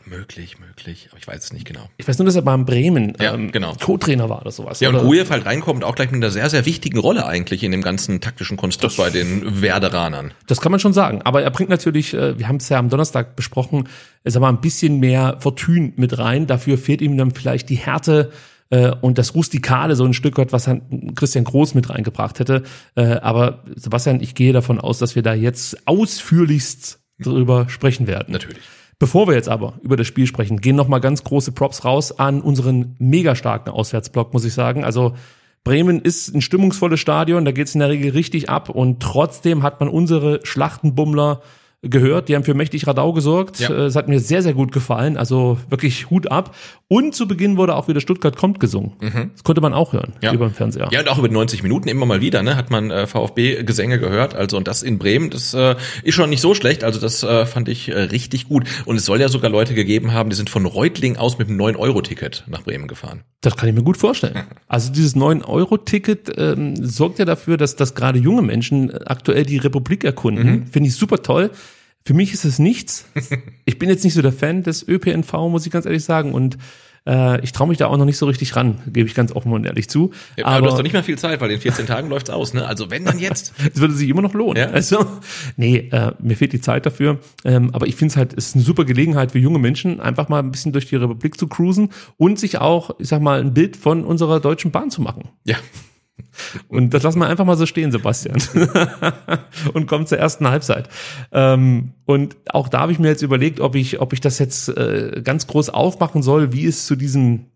Möglich, 0.05 0.59
möglich, 0.59 1.07
aber 1.09 1.19
ich 1.19 1.27
weiß 1.27 1.45
es 1.45 1.53
nicht 1.53 1.65
genau. 1.65 1.89
Ich 1.95 2.05
weiß 2.05 2.17
nur, 2.17 2.25
dass 2.25 2.35
er 2.35 2.41
mal 2.41 2.55
in 2.55 2.65
Bremen 2.65 3.13
Ja, 3.19 3.33
ähm, 3.33 3.49
genau. 3.51 3.73
Co-Trainer 3.81 4.29
war 4.29 4.41
oder 4.41 4.51
sowas. 4.51 4.81
Ja, 4.81 4.89
und? 4.89 4.97
Grujew 4.97 5.29
halt 5.29 5.45
reinkommt 5.45 5.85
auch 5.85 5.95
gleich 5.95 6.11
mit 6.11 6.21
einer 6.21 6.31
sehr, 6.31 6.49
sehr 6.49 6.65
wichtigen 6.65 6.99
Rolle 6.99 7.25
eigentlich 7.25 7.63
in 7.63 7.71
dem 7.71 7.81
ganzen 7.81 8.19
taktischen 8.19 8.57
Konstrukt 8.57 8.97
bei 8.97 9.09
den 9.09 9.61
Werderanern. 9.61 10.33
Das 10.47 10.59
kann 10.59 10.71
man 10.71 10.81
schon 10.81 10.91
sagen. 10.91 11.21
Aber 11.23 11.43
er 11.43 11.49
bringt 11.49 11.69
natürlich, 11.69 12.13
äh, 12.13 12.37
wir 12.37 12.49
haben 12.49 12.57
es 12.57 12.67
ja 12.67 12.77
am 12.77 12.89
Donnerstag 12.89 13.37
besprochen, 13.37 13.87
ist 14.25 14.35
aber 14.35 14.49
ein 14.49 14.59
bisschen 14.59 14.99
mehr 14.99 15.37
Fortune 15.39 15.93
mit 15.95 16.17
rein. 16.17 16.45
Dafür 16.45 16.77
fehlt 16.77 17.01
ihm 17.01 17.17
dann 17.17 17.31
vielleicht 17.31 17.69
die 17.69 17.75
Härte 17.75 18.31
äh, 18.69 18.91
und 19.01 19.17
das 19.17 19.35
Rustikale 19.35 19.95
so 19.95 20.05
ein 20.05 20.13
Stück 20.13 20.37
weit, 20.37 20.53
was 20.53 20.69
Christian 21.15 21.45
Groß 21.45 21.73
mit 21.73 21.89
reingebracht 21.89 22.39
hätte. 22.39 22.63
Äh, 22.95 23.17
aber 23.17 23.63
Sebastian, 23.75 24.21
ich 24.21 24.35
gehe 24.35 24.53
davon 24.53 24.79
aus, 24.79 24.99
dass 24.99 25.15
wir 25.15 25.23
da 25.23 25.33
jetzt 25.33 25.87
ausführlichst 25.87 26.99
drüber 27.19 27.69
sprechen 27.69 28.07
werden. 28.07 28.31
Natürlich. 28.31 28.63
Bevor 28.99 29.27
wir 29.27 29.35
jetzt 29.35 29.49
aber 29.49 29.75
über 29.83 29.95
das 29.95 30.07
Spiel 30.07 30.25
sprechen, 30.25 30.59
gehen 30.59 30.75
noch 30.75 30.87
mal 30.87 30.99
ganz 30.99 31.23
große 31.23 31.51
Props 31.51 31.85
raus 31.85 32.17
an 32.17 32.41
unseren 32.41 32.95
mega 32.97 33.35
starken 33.35 33.69
Auswärtsblock, 33.69 34.33
muss 34.33 34.43
ich 34.43 34.53
sagen. 34.53 34.83
Also 34.83 35.13
Bremen 35.63 36.01
ist 36.01 36.33
ein 36.33 36.41
stimmungsvolles 36.41 36.99
Stadion, 36.99 37.45
da 37.45 37.51
geht's 37.51 37.75
in 37.75 37.79
der 37.79 37.89
Regel 37.89 38.11
richtig 38.11 38.49
ab 38.49 38.69
und 38.69 39.01
trotzdem 39.01 39.61
hat 39.63 39.79
man 39.79 39.89
unsere 39.89 40.39
Schlachtenbummler 40.43 41.41
gehört, 41.83 42.27
die 42.27 42.35
haben 42.35 42.43
für 42.43 42.55
mächtig 42.55 42.87
Radau 42.87 43.13
gesorgt. 43.13 43.59
Ja. 43.59 43.69
Äh, 43.69 43.85
Es 43.85 43.95
hat 43.95 44.07
mir 44.07 44.19
sehr, 44.19 44.41
sehr 44.41 44.53
gut 44.53 44.71
gefallen. 44.71 45.15
Also 45.15 45.57
wirklich 45.69 46.09
Hut 46.09 46.31
ab. 46.31 46.55
Und 46.87 47.13
zu 47.15 47.27
Beginn 47.27 47.57
wurde 47.57 47.75
auch 47.75 47.87
wieder 47.87 47.99
Stuttgart 48.01 48.35
kommt 48.35 48.59
gesungen. 48.59 48.93
Das 49.33 49.43
konnte 49.43 49.61
man 49.61 49.73
auch 49.73 49.93
hören 49.93 50.13
Mhm. 50.15 50.23
Ja. 50.23 50.33
über 50.33 50.47
dem 50.47 50.53
Fernseher. 50.53 50.87
Ja, 50.91 51.01
und 51.01 51.09
auch 51.09 51.17
über 51.19 51.27
die 51.27 51.33
90 51.35 51.61
Minuten 51.63 51.87
immer 51.89 52.05
mal 52.05 52.21
wieder, 52.21 52.41
ne, 52.43 52.55
hat 52.55 52.71
man 52.71 52.89
äh, 52.91 53.05
VfB-Gesänge 53.07 53.99
gehört. 53.99 54.33
Also 54.35 54.57
und 54.57 54.67
das 54.67 54.83
in 54.83 54.97
Bremen, 54.97 55.29
das 55.29 55.53
äh, 55.53 55.75
ist 56.03 56.15
schon 56.15 56.29
nicht 56.29 56.41
so 56.41 56.53
schlecht. 56.55 56.83
Also 56.83 56.99
das 56.99 57.23
äh, 57.23 57.45
fand 57.45 57.69
ich 57.69 57.89
äh, 57.89 57.93
richtig 57.99 58.47
gut. 58.47 58.63
Und 58.85 58.95
es 58.95 59.05
soll 59.05 59.19
ja 59.21 59.29
sogar 59.29 59.51
Leute 59.51 59.73
gegeben 59.75 60.13
haben, 60.13 60.29
die 60.29 60.35
sind 60.35 60.49
von 60.49 60.65
Reutling 60.65 61.17
aus 61.17 61.37
mit 61.37 61.47
einem 61.49 61.59
9-Euro-Ticket 61.61 62.45
nach 62.47 62.63
Bremen 62.63 62.87
gefahren. 62.87 63.21
Das 63.41 63.55
kann 63.55 63.69
ich 63.69 63.75
mir 63.75 63.83
gut 63.83 63.97
vorstellen. 63.97 64.43
Also 64.67 64.91
dieses 64.91 65.15
9-Euro-Ticket 65.15 66.31
ähm, 66.37 66.75
sorgt 66.85 67.19
ja 67.19 67.25
dafür, 67.25 67.57
dass, 67.57 67.75
dass 67.75 67.93
gerade 67.95 68.17
junge 68.19 68.41
Menschen 68.41 68.89
äh, 68.89 68.99
aktuell 69.05 69.45
die 69.45 69.57
Republik 69.57 70.03
erkunden. 70.03 70.67
Finde 70.67 70.89
ich 70.89 70.95
super 70.95 71.21
toll. 71.21 71.51
Für 72.07 72.13
mich 72.13 72.31
ist 72.33 72.45
es 72.45 72.57
nichts. 72.57 73.05
Ich 73.65 73.79
bin 73.79 73.89
jetzt 73.89 74.05
nicht 74.05 74.13
so 74.13 74.21
der 74.21 74.31
Fan 74.31 74.63
des 74.63 74.87
ÖPNV, 74.87 75.33
muss 75.49 75.65
ich 75.65 75.73
ganz 75.73 75.85
ehrlich 75.85 76.05
sagen. 76.05 76.31
Und 76.31 76.57
äh, 77.05 77.41
ich 77.41 77.51
traue 77.51 77.67
mich 77.67 77.77
da 77.77 77.87
auch 77.87 77.97
noch 77.97 78.05
nicht 78.05 78.17
so 78.17 78.25
richtig 78.25 78.55
ran, 78.55 78.79
gebe 78.87 79.09
ich 79.09 79.13
ganz 79.13 79.33
offen 79.33 79.51
und 79.51 79.65
ehrlich 79.65 79.89
zu. 79.89 80.11
Ja, 80.37 80.45
aber, 80.45 80.61
du 80.61 80.67
hast 80.67 80.77
doch 80.77 80.83
nicht 80.83 80.93
mehr 80.93 81.03
viel 81.03 81.17
Zeit, 81.17 81.41
weil 81.41 81.51
in 81.51 81.59
14 81.59 81.85
Tagen 81.85 82.07
läuft's 82.07 82.29
aus. 82.29 82.53
Ne? 82.53 82.65
Also 82.65 82.89
wenn 82.89 83.03
dann 83.03 83.19
jetzt. 83.19 83.53
es 83.73 83.81
würde 83.81 83.93
sich 83.93 84.07
immer 84.07 84.21
noch 84.21 84.33
lohnen. 84.33 84.55
Ja. 84.55 84.69
Also, 84.69 85.05
nee, 85.57 85.89
äh, 85.91 86.13
mir 86.19 86.37
fehlt 86.37 86.53
die 86.53 86.61
Zeit 86.61 86.85
dafür. 86.85 87.19
Ähm, 87.43 87.71
aber 87.73 87.87
ich 87.87 87.97
finde 87.97 88.13
es 88.13 88.17
halt, 88.17 88.31
es 88.37 88.47
ist 88.47 88.55
eine 88.55 88.63
super 88.63 88.85
Gelegenheit 88.85 89.33
für 89.33 89.39
junge 89.39 89.59
Menschen, 89.59 89.99
einfach 89.99 90.29
mal 90.29 90.39
ein 90.39 90.49
bisschen 90.49 90.71
durch 90.71 90.85
die 90.85 90.95
Republik 90.95 91.37
zu 91.37 91.49
cruisen 91.49 91.89
und 92.15 92.39
sich 92.39 92.59
auch, 92.59 92.91
ich 92.99 93.09
sag 93.09 93.21
mal, 93.21 93.41
ein 93.41 93.53
Bild 93.53 93.75
von 93.75 94.05
unserer 94.05 94.39
deutschen 94.39 94.71
Bahn 94.71 94.91
zu 94.91 95.01
machen. 95.01 95.27
Ja. 95.43 95.57
Und 96.67 96.93
das 96.93 97.03
lassen 97.03 97.19
wir 97.19 97.27
einfach 97.27 97.45
mal 97.45 97.57
so 97.57 97.65
stehen, 97.65 97.91
Sebastian. 97.91 98.37
und 99.73 99.87
kommen 99.87 100.07
zur 100.07 100.17
ersten 100.17 100.47
Halbzeit. 100.47 100.89
Ähm, 101.31 101.93
und 102.05 102.37
auch 102.49 102.69
da 102.69 102.79
habe 102.79 102.91
ich 102.91 102.99
mir 102.99 103.07
jetzt 103.07 103.21
überlegt, 103.21 103.59
ob 103.59 103.75
ich, 103.75 103.99
ob 103.99 104.13
ich 104.13 104.21
das 104.21 104.39
jetzt 104.39 104.69
äh, 104.69 105.21
ganz 105.23 105.47
groß 105.47 105.69
aufmachen 105.69 106.21
soll, 106.21 106.53
wie 106.53 106.65
es 106.65 106.85
zu 106.85 106.95
diesem 106.95 107.47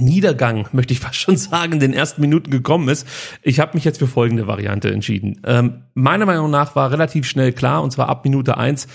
Niedergang, 0.00 0.68
möchte 0.72 0.92
ich 0.92 1.00
fast 1.00 1.16
schon 1.16 1.36
sagen, 1.36 1.74
in 1.74 1.80
den 1.80 1.92
ersten 1.92 2.20
Minuten 2.20 2.50
gekommen 2.50 2.88
ist. 2.88 3.06
Ich 3.42 3.60
habe 3.60 3.72
mich 3.74 3.84
jetzt 3.84 3.98
für 3.98 4.06
folgende 4.06 4.46
Variante 4.46 4.90
entschieden. 4.90 5.40
Ähm, 5.44 5.82
meiner 5.94 6.26
Meinung 6.26 6.50
nach 6.50 6.76
war 6.76 6.90
relativ 6.90 7.26
schnell 7.26 7.52
klar, 7.52 7.82
und 7.82 7.90
zwar 7.90 8.08
ab 8.08 8.24
Minute 8.24 8.56
eins, 8.56 8.86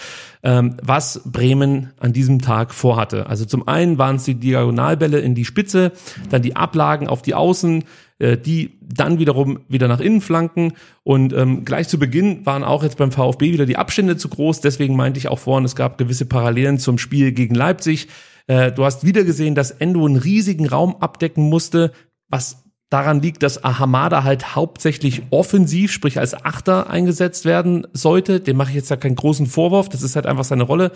ähm, 0.44 0.78
was 0.82 1.22
Bremen 1.26 1.92
an 2.00 2.14
diesem 2.14 2.42
Tag 2.42 2.74
vorhatte. 2.74 3.28
Also 3.28 3.46
zum 3.46 3.68
einen 3.68 3.98
waren 3.98 4.18
es 4.18 4.24
die 4.24 4.36
Diagonalbälle 4.36 5.20
in 5.20 5.36
die 5.36 5.46
Spitze, 5.46 5.92
dann 6.30 6.42
die 6.42 6.56
Ablagen 6.56 7.08
auf 7.08 7.22
die 7.22 7.34
Außen, 7.34 7.84
die 8.38 8.78
dann 8.82 9.20
wiederum 9.20 9.60
wieder 9.68 9.88
nach 9.88 10.00
innen 10.00 10.22
flanken. 10.22 10.74
Und 11.04 11.34
ähm, 11.34 11.66
gleich 11.66 11.88
zu 11.88 12.00
Beginn 12.00 12.46
waren 12.46 12.64
auch 12.64 12.84
jetzt 12.84 12.98
beim 12.98 13.12
VfB 13.12 13.52
wieder 13.52 13.66
die 13.66 13.78
Abstände 13.78 14.18
zu 14.18 14.30
groß. 14.30 14.62
Deswegen 14.62 14.96
meinte 14.96 15.18
ich 15.18 15.28
auch 15.28 15.40
vorhin, 15.40 15.66
es 15.66 15.76
gab 15.76 15.98
gewisse 15.98 16.26
Parallelen 16.26 16.80
zum 16.80 16.98
Spiel 16.98 17.32
gegen 17.32 17.56
Leipzig. 17.56 18.08
Äh, 18.48 18.72
du 18.72 18.86
hast 18.86 19.06
wieder 19.06 19.24
gesehen, 19.24 19.56
dass 19.56 19.72
Endo 19.72 20.06
einen 20.06 20.18
riesigen 20.18 20.68
Raum 20.68 20.96
abdecken 21.00 21.50
musste, 21.50 21.92
was 22.30 22.64
daran 22.90 23.22
liegt, 23.22 23.42
dass 23.42 23.64
Ahamada 23.64 24.24
halt 24.24 24.56
hauptsächlich 24.56 25.24
offensiv, 25.32 25.92
sprich 25.92 26.20
als 26.20 26.36
Achter 26.46 26.92
eingesetzt 26.92 27.44
werden 27.44 27.88
sollte. 27.94 28.40
Dem 28.40 28.58
mache 28.58 28.70
ich 28.70 28.76
jetzt 28.76 28.92
da 28.92 28.96
keinen 28.96 29.16
großen 29.16 29.48
Vorwurf, 29.48 29.90
das 29.90 30.04
ist 30.04 30.16
halt 30.16 30.28
einfach 30.28 30.44
seine 30.44 30.64
Rolle. 30.64 30.92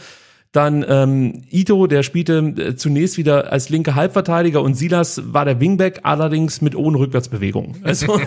Dann 0.53 0.85
ähm, 0.87 1.43
Ito, 1.51 1.87
der 1.87 2.03
spielte 2.03 2.37
äh, 2.57 2.75
zunächst 2.75 3.17
wieder 3.17 3.51
als 3.51 3.69
linke 3.69 3.95
Halbverteidiger 3.95 4.61
und 4.61 4.75
Silas 4.75 5.21
war 5.33 5.45
der 5.45 5.59
Wingback, 5.59 5.99
allerdings 6.03 6.61
mit 6.61 6.75
ohne 6.75 6.97
Rückwärtsbewegung. 6.99 7.75
Also 7.83 8.19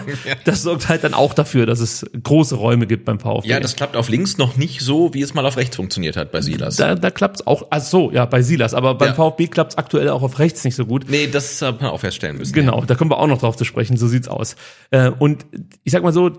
das 0.44 0.62
sorgt 0.62 0.88
halt 0.88 1.02
dann 1.04 1.14
auch 1.14 1.34
dafür, 1.34 1.66
dass 1.66 1.80
es 1.80 2.04
große 2.22 2.54
Räume 2.56 2.86
gibt 2.86 3.04
beim 3.04 3.18
VfB. 3.20 3.48
Ja, 3.48 3.60
das 3.60 3.74
klappt 3.76 3.96
auf 3.96 4.08
links 4.08 4.38
noch 4.38 4.56
nicht 4.56 4.80
so, 4.80 5.12
wie 5.14 5.22
es 5.22 5.34
mal 5.34 5.44
auf 5.46 5.56
rechts 5.56 5.76
funktioniert 5.76 6.16
hat 6.16 6.30
bei 6.32 6.40
Silas. 6.40 6.76
da, 6.76 6.94
da 6.94 7.10
klappt's 7.10 7.46
auch, 7.46 7.66
ach 7.70 7.80
so, 7.80 8.10
ja, 8.10 8.26
bei 8.26 8.42
Silas, 8.42 8.74
aber 8.74 8.94
beim 8.94 9.08
Ja. 9.08 9.14
VfB 9.14 9.46
klappt's 9.48 9.76
aktuell 9.78 10.08
auch 10.10 10.22
auf 10.22 10.38
rechts 10.38 10.64
nicht 10.64 10.74
so 10.76 10.86
gut. 10.86 11.06
nee, 11.08 11.26
das 11.26 11.62
hat 11.62 11.80
man 11.80 11.90
auch 11.90 12.00
feststellen 12.00 12.36
müssen. 12.38 12.52
Genau, 12.52 12.84
da 12.84 12.94
kommen 12.94 13.10
wir 13.10 13.18
auch 13.18 13.26
noch 13.26 13.38
drauf 13.40 13.56
zu 13.56 13.64
sprechen, 13.64 13.96
so 13.96 14.06
sieht's 14.08 14.28
aus. 14.28 14.56
Äh, 14.90 15.10
und 15.18 15.46
ich 15.84 15.92
sag 15.92 16.02
mal 16.02 16.12
so, 16.12 16.30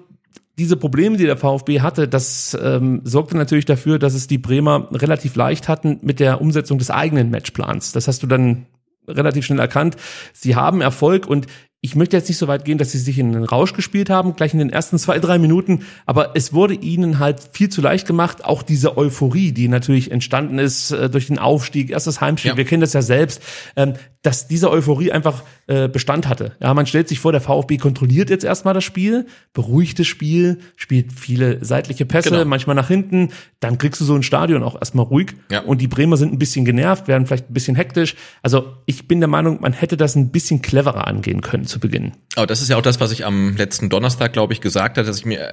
diese 0.61 0.77
Probleme, 0.77 1.17
die 1.17 1.25
der 1.25 1.37
VfB 1.37 1.81
hatte, 1.81 2.07
das 2.07 2.55
ähm, 2.61 3.01
sorgte 3.03 3.35
natürlich 3.35 3.65
dafür, 3.65 3.97
dass 3.97 4.13
es 4.13 4.27
die 4.27 4.37
Bremer 4.37 4.87
relativ 4.91 5.35
leicht 5.35 5.67
hatten 5.67 5.97
mit 6.03 6.19
der 6.19 6.39
Umsetzung 6.39 6.77
des 6.77 6.91
eigenen 6.91 7.31
Matchplans. 7.31 7.91
Das 7.93 8.07
hast 8.07 8.21
du 8.21 8.27
dann 8.27 8.67
relativ 9.07 9.45
schnell 9.45 9.59
erkannt. 9.59 9.97
Sie 10.33 10.55
haben 10.55 10.81
Erfolg 10.81 11.25
und 11.25 11.47
ich 11.83 11.95
möchte 11.95 12.15
jetzt 12.15 12.29
nicht 12.29 12.37
so 12.37 12.47
weit 12.47 12.63
gehen, 12.63 12.77
dass 12.77 12.91
sie 12.91 12.99
sich 12.99 13.17
in 13.17 13.33
den 13.33 13.43
Rausch 13.43 13.73
gespielt 13.73 14.11
haben, 14.11 14.35
gleich 14.35 14.53
in 14.53 14.59
den 14.59 14.69
ersten 14.69 14.99
zwei, 14.99 15.17
drei 15.17 15.39
Minuten, 15.39 15.83
aber 16.05 16.35
es 16.35 16.53
wurde 16.53 16.75
ihnen 16.75 17.17
halt 17.17 17.39
viel 17.53 17.69
zu 17.69 17.81
leicht 17.81 18.05
gemacht. 18.05 18.45
Auch 18.45 18.61
diese 18.61 18.97
Euphorie, 18.97 19.51
die 19.51 19.67
natürlich 19.67 20.11
entstanden 20.11 20.59
ist 20.59 20.91
äh, 20.91 21.09
durch 21.09 21.25
den 21.25 21.39
Aufstieg, 21.39 21.89
erstes 21.89 22.21
Heimspiel, 22.21 22.51
Ja. 22.51 22.57
wir 22.57 22.65
kennen 22.65 22.81
das 22.81 22.93
ja 22.93 23.01
selbst, 23.01 23.41
ähm, 23.75 23.93
dass 24.23 24.47
diese 24.47 24.69
Euphorie 24.69 25.11
einfach 25.11 25.41
äh, 25.67 25.87
Bestand 25.87 26.27
hatte. 26.27 26.55
Ja, 26.61 26.73
man 26.75 26.85
stellt 26.85 27.07
sich 27.07 27.19
vor, 27.19 27.31
der 27.31 27.41
VfB 27.41 27.77
kontrolliert 27.77 28.29
jetzt 28.29 28.43
erstmal 28.43 28.73
das 28.75 28.83
Spiel, 28.83 29.25
beruhigtes 29.53 30.05
Spiel, 30.07 30.59
spielt 30.75 31.11
viele 31.11 31.63
seitliche 31.65 32.05
Pässe, 32.05 32.29
Genau. 32.29 32.45
manchmal 32.45 32.75
nach 32.75 32.87
hinten, 32.87 33.29
dann 33.61 33.79
kriegst 33.79 33.99
du 33.99 34.05
so 34.05 34.13
ein 34.15 34.21
Stadion 34.21 34.61
auch 34.61 34.75
erstmal 34.75 35.05
ruhig 35.05 35.33
Ja. 35.49 35.61
und 35.61 35.81
die 35.81 35.87
Bremer 35.87 36.17
sind 36.17 36.31
ein 36.33 36.37
bisschen 36.39 36.65
genervt, 36.65 37.07
werden 37.07 37.25
vielleicht 37.25 37.49
ein 37.49 37.53
bisschen 37.53 37.75
hektisch. 37.75 38.15
Also 38.43 38.73
ich 38.85 39.07
bin 39.07 39.19
der 39.21 39.27
Meinung, 39.29 39.59
man 39.59 39.73
hätte 39.73 39.97
das 39.97 40.15
ein 40.15 40.29
bisschen 40.29 40.61
cleverer 40.61 41.07
angehen 41.07 41.41
können 41.41 41.65
zu 41.65 41.79
Beginn. 41.79 42.11
Aber 42.35 42.45
das 42.45 42.61
ist 42.61 42.69
ja 42.69 42.77
auch 42.77 42.81
das, 42.83 42.99
was 42.99 43.11
ich 43.11 43.25
am 43.25 43.55
letzten 43.57 43.89
Donnerstag, 43.89 44.33
glaube 44.33 44.53
ich, 44.53 44.61
gesagt 44.61 44.97
habe, 44.97 45.07
dass 45.07 45.17
ich 45.17 45.25
mir 45.25 45.51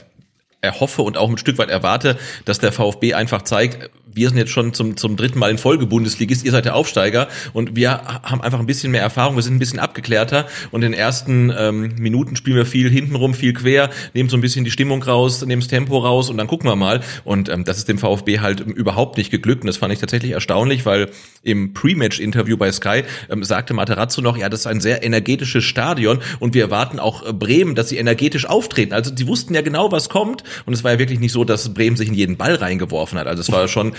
erhoffe 0.61 1.03
und 1.03 1.17
auch 1.17 1.31
ein 1.31 1.39
Stück 1.39 1.57
weit 1.59 1.71
erwarte, 1.71 2.19
dass 2.45 2.59
der 2.59 2.73
VfB 2.73 3.15
einfach 3.15 3.43
zeigt, 3.43 3.91
wir 4.13 4.29
sind 4.29 4.39
jetzt 4.39 4.51
schon 4.51 4.73
zum, 4.75 4.97
zum 4.97 5.17
dritten 5.17 5.39
Mal 5.39 5.51
in 5.51 5.59
Folge 5.59 5.87
Bundesligist, 5.87 6.45
ihr 6.45 6.51
seid 6.51 6.65
der 6.65 6.75
Aufsteiger 6.75 7.29
und 7.53 7.77
wir 7.77 7.91
haben 8.23 8.41
einfach 8.41 8.59
ein 8.59 8.67
bisschen 8.67 8.91
mehr 8.91 9.03
Erfahrung, 9.03 9.37
wir 9.37 9.43
sind 9.43 9.57
ein 9.57 9.59
bisschen 9.59 9.79
abgeklärter 9.79 10.47
und 10.71 10.83
in 10.83 10.93
den 10.93 10.99
ersten 10.99 11.53
ähm, 11.57 11.95
Minuten 11.99 12.37
spielen 12.37 12.57
wir 12.57 12.67
viel 12.67 12.91
hintenrum, 12.91 13.35
viel 13.35 13.53
quer, 13.53 13.91
nehmen 14.15 14.29
so 14.29 14.37
ein 14.37 14.41
bisschen 14.41 14.65
die 14.65 14.71
Stimmung 14.71 15.03
raus, 15.03 15.45
nehmen 15.45 15.61
das 15.61 15.69
Tempo 15.69 15.99
raus 15.99 16.31
und 16.31 16.39
dann 16.39 16.47
gucken 16.47 16.69
wir 16.71 16.77
mal 16.77 17.01
und 17.25 17.49
ähm, 17.49 17.65
das 17.65 17.79
ist 17.79 17.89
dem 17.89 17.99
VfB 17.99 18.41
halt 18.41 18.61
überhaupt 18.61 19.19
nicht 19.19 19.31
geglückt 19.31 19.63
und 19.63 19.67
das 19.67 19.77
fand 19.77 19.93
ich 19.93 19.99
tatsächlich 19.99 20.33
erstaunlich, 20.33 20.87
weil 20.87 21.11
im 21.43 21.73
Pre-Match-Interview 21.73 22.57
bei 22.57 22.73
Sky 22.73 23.05
ähm, 23.31 23.45
sagte 23.45 23.75
Materazzo 23.75 24.21
noch, 24.21 24.37
ja, 24.37 24.49
das 24.49 24.61
ist 24.61 24.67
ein 24.67 24.81
sehr 24.81 25.03
energetisches 25.03 25.65
Stadion 25.65 26.21
und 26.39 26.55
wir 26.55 26.63
erwarten 26.63 26.99
auch 26.99 27.27
äh, 27.27 27.33
Bremen, 27.33 27.75
dass 27.75 27.91
sie 27.91 27.99
energetisch 27.99 28.47
auftreten. 28.47 28.93
Also 28.93 29.13
sie 29.15 29.27
wussten 29.27 29.55
ja 29.55 29.61
genau, 29.61 29.93
was 29.93 30.09
kommt 30.09 30.45
und 30.67 30.73
es 30.73 30.83
war 30.83 30.93
ja 30.93 30.99
wirklich 30.99 31.21
nicht 31.21 31.33
so, 31.33 31.45
dass 31.45 31.75
Bremen 31.75 31.97
sich 31.97 32.09
in 32.09 32.15
jeden 32.15 32.37
Ball 32.37 32.55
reingeworfen 32.55 33.19
hat. 33.19 33.27
Also 33.27 33.43
es 33.43 33.53
war 33.53 33.69
schon 33.69 33.93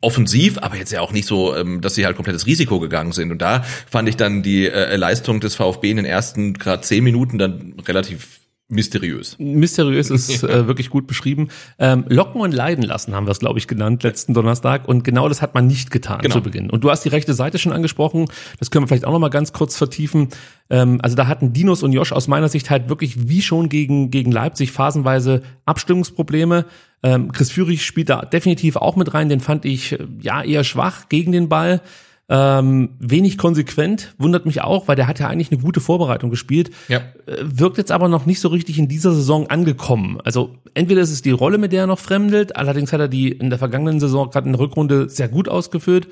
offensiv, 0.00 0.58
aber 0.58 0.76
jetzt 0.76 0.92
ja 0.92 1.00
auch 1.00 1.12
nicht 1.12 1.26
so, 1.26 1.56
ähm, 1.56 1.80
dass 1.80 1.94
sie 1.94 2.04
halt 2.04 2.16
komplettes 2.16 2.46
Risiko 2.46 2.80
gegangen 2.80 3.12
sind. 3.12 3.32
Und 3.32 3.42
da 3.42 3.62
fand 3.62 4.08
ich 4.08 4.16
dann 4.16 4.42
die 4.42 4.66
äh, 4.68 4.96
Leistung 4.96 5.40
des 5.40 5.54
VfB 5.56 5.90
in 5.90 5.96
den 5.96 6.06
ersten 6.06 6.54
gerade 6.54 6.82
zehn 6.82 7.02
Minuten 7.02 7.38
dann 7.38 7.74
relativ 7.86 8.40
mysteriös. 8.68 9.36
Mysteriös 9.38 10.10
ist 10.10 10.42
äh, 10.44 10.66
wirklich 10.66 10.90
gut 10.90 11.06
beschrieben. 11.06 11.48
Ähm, 11.78 12.04
Locken 12.08 12.40
und 12.40 12.52
leiden 12.52 12.82
lassen 12.82 13.14
haben 13.14 13.26
wir 13.26 13.30
es, 13.30 13.38
glaube 13.38 13.58
ich, 13.58 13.68
genannt 13.68 14.02
letzten 14.02 14.34
Donnerstag. 14.34 14.88
Und 14.88 15.04
genau 15.04 15.28
das 15.28 15.40
hat 15.40 15.54
man 15.54 15.66
nicht 15.66 15.90
getan 15.90 16.20
Genau. 16.20 16.34
zu 16.34 16.40
Beginn. 16.42 16.68
Und 16.68 16.82
du 16.82 16.90
hast 16.90 17.04
die 17.04 17.08
rechte 17.08 17.32
Seite 17.32 17.58
schon 17.58 17.72
angesprochen. 17.72 18.26
Das 18.58 18.70
können 18.70 18.84
wir 18.84 18.88
vielleicht 18.88 19.04
auch 19.04 19.12
noch 19.12 19.20
mal 19.20 19.28
ganz 19.28 19.52
kurz 19.52 19.76
vertiefen. 19.76 20.28
Ähm, 20.68 21.00
also 21.02 21.14
da 21.16 21.26
hatten 21.28 21.52
Dinos 21.52 21.82
und 21.82 21.92
Josh 21.92 22.12
aus 22.12 22.26
meiner 22.26 22.48
Sicht 22.48 22.68
halt 22.68 22.88
wirklich 22.88 23.28
wie 23.28 23.40
schon 23.40 23.68
gegen, 23.68 24.10
gegen 24.10 24.32
Leipzig 24.32 24.72
phasenweise 24.72 25.42
Abstimmungsprobleme. 25.64 26.64
Ähm, 27.02 27.32
Chris 27.32 27.50
Führig 27.50 27.84
spielt 27.84 28.08
da 28.08 28.22
definitiv 28.22 28.76
auch 28.76 28.96
mit 28.96 29.14
rein. 29.14 29.28
Den 29.28 29.40
fand 29.40 29.64
ich 29.64 29.92
äh, 29.92 29.98
ja 30.20 30.42
eher 30.42 30.64
schwach 30.64 31.08
gegen 31.08 31.32
den 31.32 31.48
Ball. 31.48 31.80
Ähm, 32.28 32.96
wenig 32.98 33.38
konsequent, 33.38 34.16
wundert 34.18 34.46
mich 34.46 34.60
auch, 34.60 34.88
weil 34.88 34.96
der 34.96 35.06
hat 35.06 35.20
ja 35.20 35.28
eigentlich 35.28 35.52
eine 35.52 35.60
gute 35.60 35.80
Vorbereitung 35.80 36.28
gespielt. 36.28 36.70
Ja. 36.88 36.98
Äh, 37.26 37.36
Wirkt 37.42 37.78
jetzt 37.78 37.92
aber 37.92 38.08
noch 38.08 38.26
nicht 38.26 38.40
so 38.40 38.48
richtig 38.48 38.80
in 38.80 38.88
dieser 38.88 39.12
Saison 39.12 39.48
angekommen. 39.48 40.20
Also 40.24 40.56
entweder 40.74 41.02
ist 41.02 41.12
es 41.12 41.22
die 41.22 41.30
Rolle, 41.30 41.58
mit 41.58 41.70
der 41.70 41.82
er 41.82 41.86
noch 41.86 42.00
fremdelt, 42.00 42.56
allerdings 42.56 42.92
hat 42.92 43.00
er 43.00 43.08
die 43.08 43.30
in 43.30 43.50
der 43.50 43.60
vergangenen 43.60 44.00
Saison 44.00 44.28
gerade 44.30 44.46
in 44.46 44.54
der 44.54 44.60
Rückrunde 44.60 45.08
sehr 45.08 45.28
gut 45.28 45.48
ausgeführt. 45.48 46.08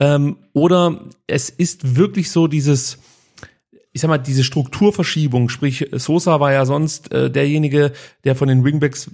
Ähm, 0.00 0.38
oder 0.54 1.02
es 1.26 1.50
ist 1.50 1.94
wirklich 1.94 2.30
so 2.30 2.46
dieses, 2.46 2.98
ich 3.92 4.00
sag 4.00 4.08
mal, 4.08 4.16
diese 4.16 4.44
Strukturverschiebung, 4.44 5.50
sprich 5.50 5.90
Sosa 5.92 6.40
war 6.40 6.54
ja 6.54 6.64
sonst 6.64 7.12
äh, 7.12 7.30
derjenige, 7.30 7.92
der 8.24 8.34
von 8.34 8.48
den 8.48 8.64
Wingbacks 8.64 9.10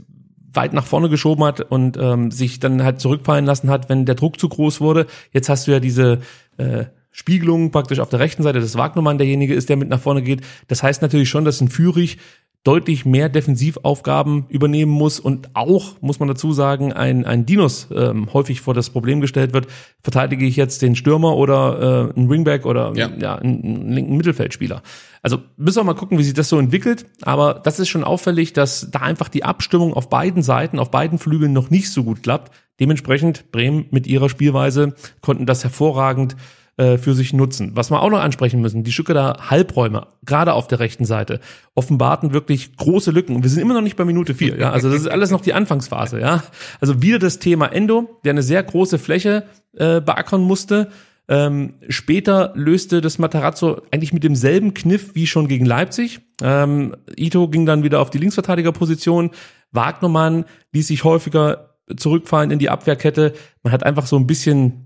weit 0.57 0.73
nach 0.73 0.87
vorne 0.87 1.09
geschoben 1.09 1.45
hat 1.45 1.61
und 1.61 1.97
ähm, 2.01 2.31
sich 2.31 2.59
dann 2.59 2.83
halt 2.83 3.01
zurückfallen 3.01 3.45
lassen 3.45 3.71
hat, 3.71 3.89
wenn 3.89 4.07
der 4.07 4.15
Druck 4.15 4.41
zu 4.41 4.49
groß 4.49 4.81
wurde. 4.81 5.07
Jetzt 5.33 5.49
hast 5.49 5.67
du 5.67 5.73
ja 5.73 5.81
diese 5.81 6.21
äh, 6.57 6.85
Spiegelung 7.11 7.71
praktisch 7.71 8.01
auf 8.01 8.11
der 8.11 8.21
rechten 8.21 8.43
Seite, 8.43 8.61
dass 8.61 8.77
Wagnermann 8.77 9.17
derjenige 9.17 9.55
ist, 9.55 9.69
der 9.69 9.77
mit 9.77 9.89
nach 9.89 10.01
vorne 10.01 10.21
geht. 10.21 10.43
Das 10.69 10.83
heißt 10.83 11.01
natürlich 11.01 11.31
schon, 11.31 11.45
dass 11.47 11.61
ein 11.61 11.69
Führig 11.69 12.19
deutlich 12.67 13.07
mehr 13.07 13.29
Defensivaufgaben 13.29 14.47
übernehmen 14.49 14.91
muss 14.91 15.21
und 15.21 15.51
auch, 15.55 16.01
muss 16.01 16.19
man 16.19 16.27
dazu 16.29 16.53
sagen, 16.53 16.93
ein, 16.93 17.25
ein 17.25 17.47
Dinos 17.47 17.89
ähm, 17.95 18.33
häufig 18.33 18.61
vor 18.61 18.75
das 18.75 18.91
Problem 18.91 19.21
gestellt 19.21 19.53
wird, 19.53 19.69
verteidige 20.03 20.45
ich 20.45 20.57
jetzt 20.57 20.83
den 20.83 20.97
Stürmer 20.97 21.37
oder 21.37 22.11
äh, 22.13 22.19
einen 22.19 22.29
Wingback 22.29 22.67
oder 22.67 22.93
Ja. 22.97 23.09
ja. 23.21 23.37
einen, 23.37 23.63
einen 23.63 23.93
linken 23.93 24.17
Mittelfeldspieler. 24.17 24.83
Also 25.23 25.39
müssen 25.57 25.79
wir 25.79 25.85
mal 25.85 25.95
gucken, 25.95 26.19
wie 26.19 26.25
sich 26.25 26.35
das 26.35 26.49
so 26.49 26.59
entwickelt, 26.59 27.07
aber 27.23 27.55
das 27.55 27.79
ist 27.79 27.89
schon 27.89 28.03
auffällig, 28.03 28.53
dass 28.53 28.91
da 28.91 28.99
einfach 28.99 29.29
die 29.29 29.45
Abstimmung 29.45 29.95
auf 29.95 30.09
beiden 30.09 30.43
Seiten, 30.43 30.81
auf 30.81 30.91
beiden 30.91 31.19
Flügeln 31.21 31.53
noch 31.53 31.71
nicht 31.71 31.91
so 31.91 32.03
gut 32.03 32.25
klappt. 32.25 32.53
Dementsprechend 32.81 33.53
Bremen 33.53 33.87
mit 33.93 34.09
ihrer 34.09 34.29
Spielweise 34.29 34.95
konnten 35.21 35.47
das 35.47 35.63
hervorragend 35.63 36.37
äh, 36.76 36.99
für 36.99 37.14
sich 37.14 37.33
nutzen. 37.33 37.73
Was 37.75 37.90
wir 37.90 38.02
auch 38.02 38.11
noch 38.11 38.21
ansprechen 38.21 38.61
müssen, 38.61 38.85
die 38.85 38.92
Stuttgarter 38.92 39.50
Halbräume, 39.50 40.09
gerade 40.25 40.52
auf 40.52 40.68
der 40.68 40.78
rechten 40.78 41.04
Seite, 41.04 41.40
offenbarten 41.75 42.33
wirklich 42.33 42.76
große 42.76 43.11
Lücken. 43.11 43.35
Und 43.35 43.42
wir 43.42 43.50
sind 43.50 43.62
immer 43.62 43.75
noch 43.75 43.80
nicht 43.80 43.97
bei 43.97 44.04
Minute 44.04 44.35
vier. 44.35 44.59
Ja? 44.59 44.73
Also 44.73 44.90
das 44.90 45.00
ist 45.00 45.09
alles 45.09 45.30
noch 45.30 45.40
die 45.40 45.54
Anfangsphase. 45.54 46.21
Ja? 46.21 46.42
Also 46.80 47.00
wieder 47.00 47.18
das 47.18 47.38
Thema 47.38 47.66
Endo, 47.66 48.21
der 48.25 48.33
eine 48.33 48.42
sehr 48.42 48.62
große 48.62 48.99
Fläche 48.99 49.45
äh, 49.75 50.00
beackern 50.00 50.42
musste. 50.42 50.90
Ähm, 51.28 51.75
später 51.88 52.52
löste 52.54 53.00
das 53.00 53.18
Matarazzo 53.18 53.83
eigentlich 53.90 54.12
mit 54.12 54.23
demselben 54.23 54.75
Kniff 54.75 55.14
wie 55.14 55.26
schon 55.26 55.49
gegen 55.49 55.64
Leipzig. 55.64 56.21
Ähm, 56.42 56.95
Ito 57.16 57.49
ging 57.49 57.66
dann 57.66 57.83
wieder 57.83 58.00
auf 58.00 58.11
die 58.11 58.18
Linksverteidigerposition. 58.18 59.30
Wagnermann 59.73 60.45
ließ 60.73 60.88
sich 60.88 61.04
häufiger 61.04 61.76
zurückfallen 61.97 62.50
in 62.50 62.59
die 62.59 62.71
Abwehrkette. 62.71 63.33
Man 63.62 63.73
hat 63.73 63.83
einfach 63.83 64.06
so 64.06 64.16
ein 64.16 64.26
bisschen 64.26 64.86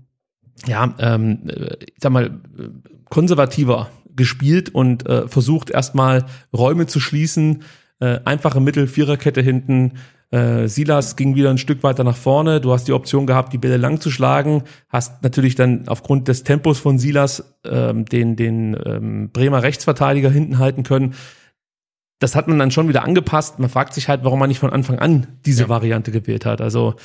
ja, 0.65 0.93
ähm, 0.99 1.47
äh, 1.47 1.75
ich 1.85 1.99
sag 1.99 2.11
mal, 2.11 2.41
konservativer 3.09 3.89
gespielt 4.15 4.69
und 4.69 5.07
äh, 5.07 5.27
versucht 5.27 5.69
erstmal 5.69 6.25
Räume 6.53 6.87
zu 6.87 6.99
schließen, 6.99 7.63
äh, 7.99 8.19
einfache 8.25 8.59
Mittel, 8.59 8.87
Viererkette 8.87 9.41
hinten. 9.41 9.93
Äh, 10.31 10.67
Silas 10.67 11.17
ging 11.17 11.35
wieder 11.35 11.49
ein 11.49 11.57
Stück 11.57 11.83
weiter 11.83 12.03
nach 12.03 12.15
vorne. 12.15 12.61
Du 12.61 12.71
hast 12.71 12.87
die 12.87 12.93
Option 12.93 13.27
gehabt, 13.27 13.51
die 13.53 13.57
Bälle 13.57 13.77
lang 13.77 13.99
zu 13.99 14.09
schlagen. 14.11 14.63
Hast 14.89 15.23
natürlich 15.23 15.55
dann 15.55 15.87
aufgrund 15.87 16.27
des 16.27 16.43
Tempos 16.43 16.79
von 16.79 16.97
Silas 16.97 17.55
ähm, 17.65 18.05
den, 18.05 18.35
den 18.35 18.77
ähm, 18.85 19.29
Bremer 19.31 19.61
Rechtsverteidiger 19.61 20.29
hinten 20.29 20.57
halten 20.57 20.83
können. 20.83 21.15
Das 22.19 22.35
hat 22.35 22.47
man 22.47 22.59
dann 22.59 22.71
schon 22.71 22.87
wieder 22.87 23.03
angepasst. 23.03 23.59
Man 23.59 23.69
fragt 23.69 23.93
sich 23.93 24.07
halt, 24.07 24.23
warum 24.23 24.39
man 24.39 24.47
nicht 24.47 24.59
von 24.59 24.69
Anfang 24.71 24.99
an 24.99 25.27
diese 25.45 25.63
Ja. 25.63 25.69
Variante 25.69 26.11
gewählt 26.11 26.45
hat. 26.45 26.61
Also 26.61 26.95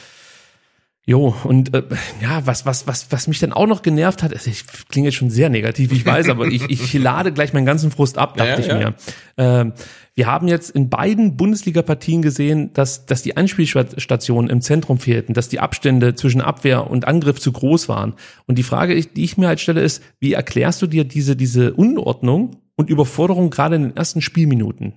Jo, 1.08 1.36
und 1.44 1.72
äh, 1.72 1.84
ja, 2.20 2.44
was, 2.46 2.66
was, 2.66 2.88
was, 2.88 3.12
was 3.12 3.28
mich 3.28 3.38
dann 3.38 3.52
auch 3.52 3.68
noch 3.68 3.82
genervt 3.82 4.24
hat, 4.24 4.32
also 4.32 4.50
ich 4.50 4.64
klinge 4.88 5.06
jetzt 5.06 5.14
schon 5.14 5.30
sehr 5.30 5.48
negativ, 5.48 5.92
ich 5.92 6.04
weiß, 6.04 6.28
aber 6.28 6.46
ich, 6.46 6.68
ich 6.68 6.92
lade 6.94 7.32
gleich 7.32 7.52
meinen 7.52 7.64
ganzen 7.64 7.92
Frust 7.92 8.18
ab, 8.18 8.36
dachte 8.36 8.50
Ja, 8.50 8.58
ich 8.58 8.66
ja. 8.66 8.76
mir. 8.76 8.94
Ähm, 9.36 9.72
wir 10.16 10.26
haben 10.26 10.48
jetzt 10.48 10.70
in 10.70 10.88
beiden 10.88 11.36
Bundesliga-Partien 11.36 12.22
gesehen, 12.22 12.72
dass, 12.72 13.06
dass 13.06 13.22
die 13.22 13.36
Anspielstationen 13.36 14.50
im 14.50 14.60
Zentrum 14.62 14.98
fehlten, 14.98 15.32
dass 15.32 15.48
die 15.48 15.60
Abstände 15.60 16.16
zwischen 16.16 16.40
Abwehr 16.40 16.90
und 16.90 17.06
Angriff 17.06 17.38
zu 17.38 17.52
groß 17.52 17.88
waren. 17.88 18.14
Und 18.46 18.58
die 18.58 18.64
Frage, 18.64 19.00
die 19.00 19.22
ich 19.22 19.36
mir 19.36 19.46
halt 19.46 19.60
stelle, 19.60 19.82
ist, 19.82 20.02
wie 20.18 20.32
erklärst 20.32 20.82
du 20.82 20.88
dir 20.88 21.04
diese, 21.04 21.36
diese 21.36 21.74
Unordnung 21.74 22.56
und 22.74 22.90
Überforderung 22.90 23.50
gerade 23.50 23.76
in 23.76 23.82
den 23.82 23.96
ersten 23.96 24.22
Spielminuten? 24.22 24.94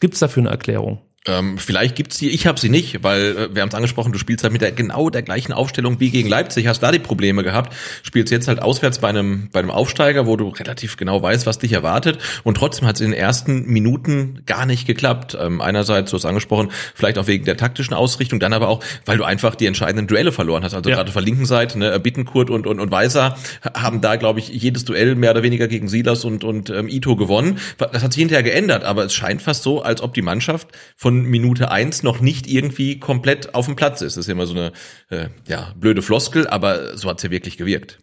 Gibt 0.00 0.14
es 0.14 0.20
dafür 0.20 0.42
eine 0.42 0.50
Erklärung? 0.50 0.98
Ähm, 1.26 1.58
vielleicht 1.58 1.96
gibt's 1.96 2.16
die, 2.16 2.30
ich 2.30 2.46
habe 2.46 2.58
sie 2.58 2.70
nicht, 2.70 3.02
weil 3.04 3.36
äh, 3.36 3.54
wir 3.54 3.60
haben 3.60 3.68
es 3.68 3.74
angesprochen, 3.74 4.10
du 4.10 4.18
spielst 4.18 4.42
halt 4.42 4.54
mit 4.54 4.62
der 4.62 4.72
genau 4.72 5.10
der 5.10 5.20
gleichen 5.20 5.52
Aufstellung 5.52 6.00
wie 6.00 6.08
gegen 6.08 6.30
Leipzig, 6.30 6.66
hast 6.66 6.80
da 6.80 6.90
die 6.90 6.98
Probleme 6.98 7.42
gehabt, 7.42 7.74
spielst 8.02 8.32
jetzt 8.32 8.48
halt 8.48 8.62
auswärts 8.62 9.00
bei 9.00 9.08
einem 9.10 9.50
bei 9.52 9.58
einem 9.60 9.70
Aufsteiger, 9.70 10.26
wo 10.26 10.36
du 10.36 10.48
relativ 10.48 10.96
genau 10.96 11.20
weißt, 11.20 11.44
was 11.44 11.58
dich 11.58 11.72
erwartet 11.72 12.18
und 12.42 12.56
trotzdem 12.56 12.88
hat 12.88 12.94
es 12.94 13.02
in 13.02 13.10
den 13.10 13.20
ersten 13.20 13.66
Minuten 13.66 14.40
gar 14.46 14.64
nicht 14.64 14.86
geklappt. 14.86 15.36
Ähm, 15.38 15.60
einerseits, 15.60 16.10
du 16.10 16.16
hast 16.16 16.24
angesprochen, 16.24 16.70
vielleicht 16.94 17.18
auch 17.18 17.26
wegen 17.26 17.44
der 17.44 17.58
taktischen 17.58 17.92
Ausrichtung, 17.92 18.40
dann 18.40 18.54
aber 18.54 18.68
auch, 18.68 18.82
weil 19.04 19.18
du 19.18 19.24
einfach 19.24 19.56
die 19.56 19.66
entscheidenden 19.66 20.06
Duelle 20.06 20.32
verloren 20.32 20.64
hast. 20.64 20.72
Also 20.72 20.88
Ja. 20.88 20.96
gerade 20.96 21.08
auf 21.08 21.14
der 21.14 21.22
linken 21.22 21.44
Seite, 21.44 21.78
ne, 21.78 22.00
Bittenkurt 22.00 22.48
und 22.48 22.66
und 22.66 22.80
und 22.80 22.90
Weiser 22.90 23.36
haben 23.74 24.00
da, 24.00 24.16
glaube 24.16 24.38
ich, 24.38 24.48
jedes 24.48 24.86
Duell 24.86 25.16
mehr 25.16 25.32
oder 25.32 25.42
weniger 25.42 25.68
gegen 25.68 25.86
Silas 25.86 26.24
und 26.24 26.44
und 26.44 26.70
ähm, 26.70 26.88
Ito 26.88 27.14
gewonnen. 27.14 27.58
Das 27.76 28.02
hat 28.02 28.14
sich 28.14 28.20
hinterher 28.20 28.42
geändert, 28.42 28.84
aber 28.84 29.04
es 29.04 29.12
scheint 29.12 29.42
fast 29.42 29.62
so, 29.64 29.82
als 29.82 30.00
ob 30.00 30.14
die 30.14 30.22
Mannschaft 30.22 30.68
von 30.96 31.09
Minute 31.10 31.70
eins 31.70 32.02
noch 32.02 32.20
nicht 32.20 32.46
irgendwie 32.46 32.98
komplett 32.98 33.54
auf 33.54 33.66
dem 33.66 33.76
Platz 33.76 34.00
ist. 34.02 34.16
Das 34.16 34.22
ist 34.22 34.26
ja 34.28 34.32
immer 34.32 34.46
so 34.46 34.54
eine 34.54 34.72
äh, 35.10 35.28
ja, 35.46 35.72
blöde 35.76 36.02
Floskel, 36.02 36.46
aber 36.46 36.96
so 36.96 37.08
hat's 37.08 37.22
ja 37.22 37.30
wirklich 37.30 37.56
gewirkt. 37.56 37.98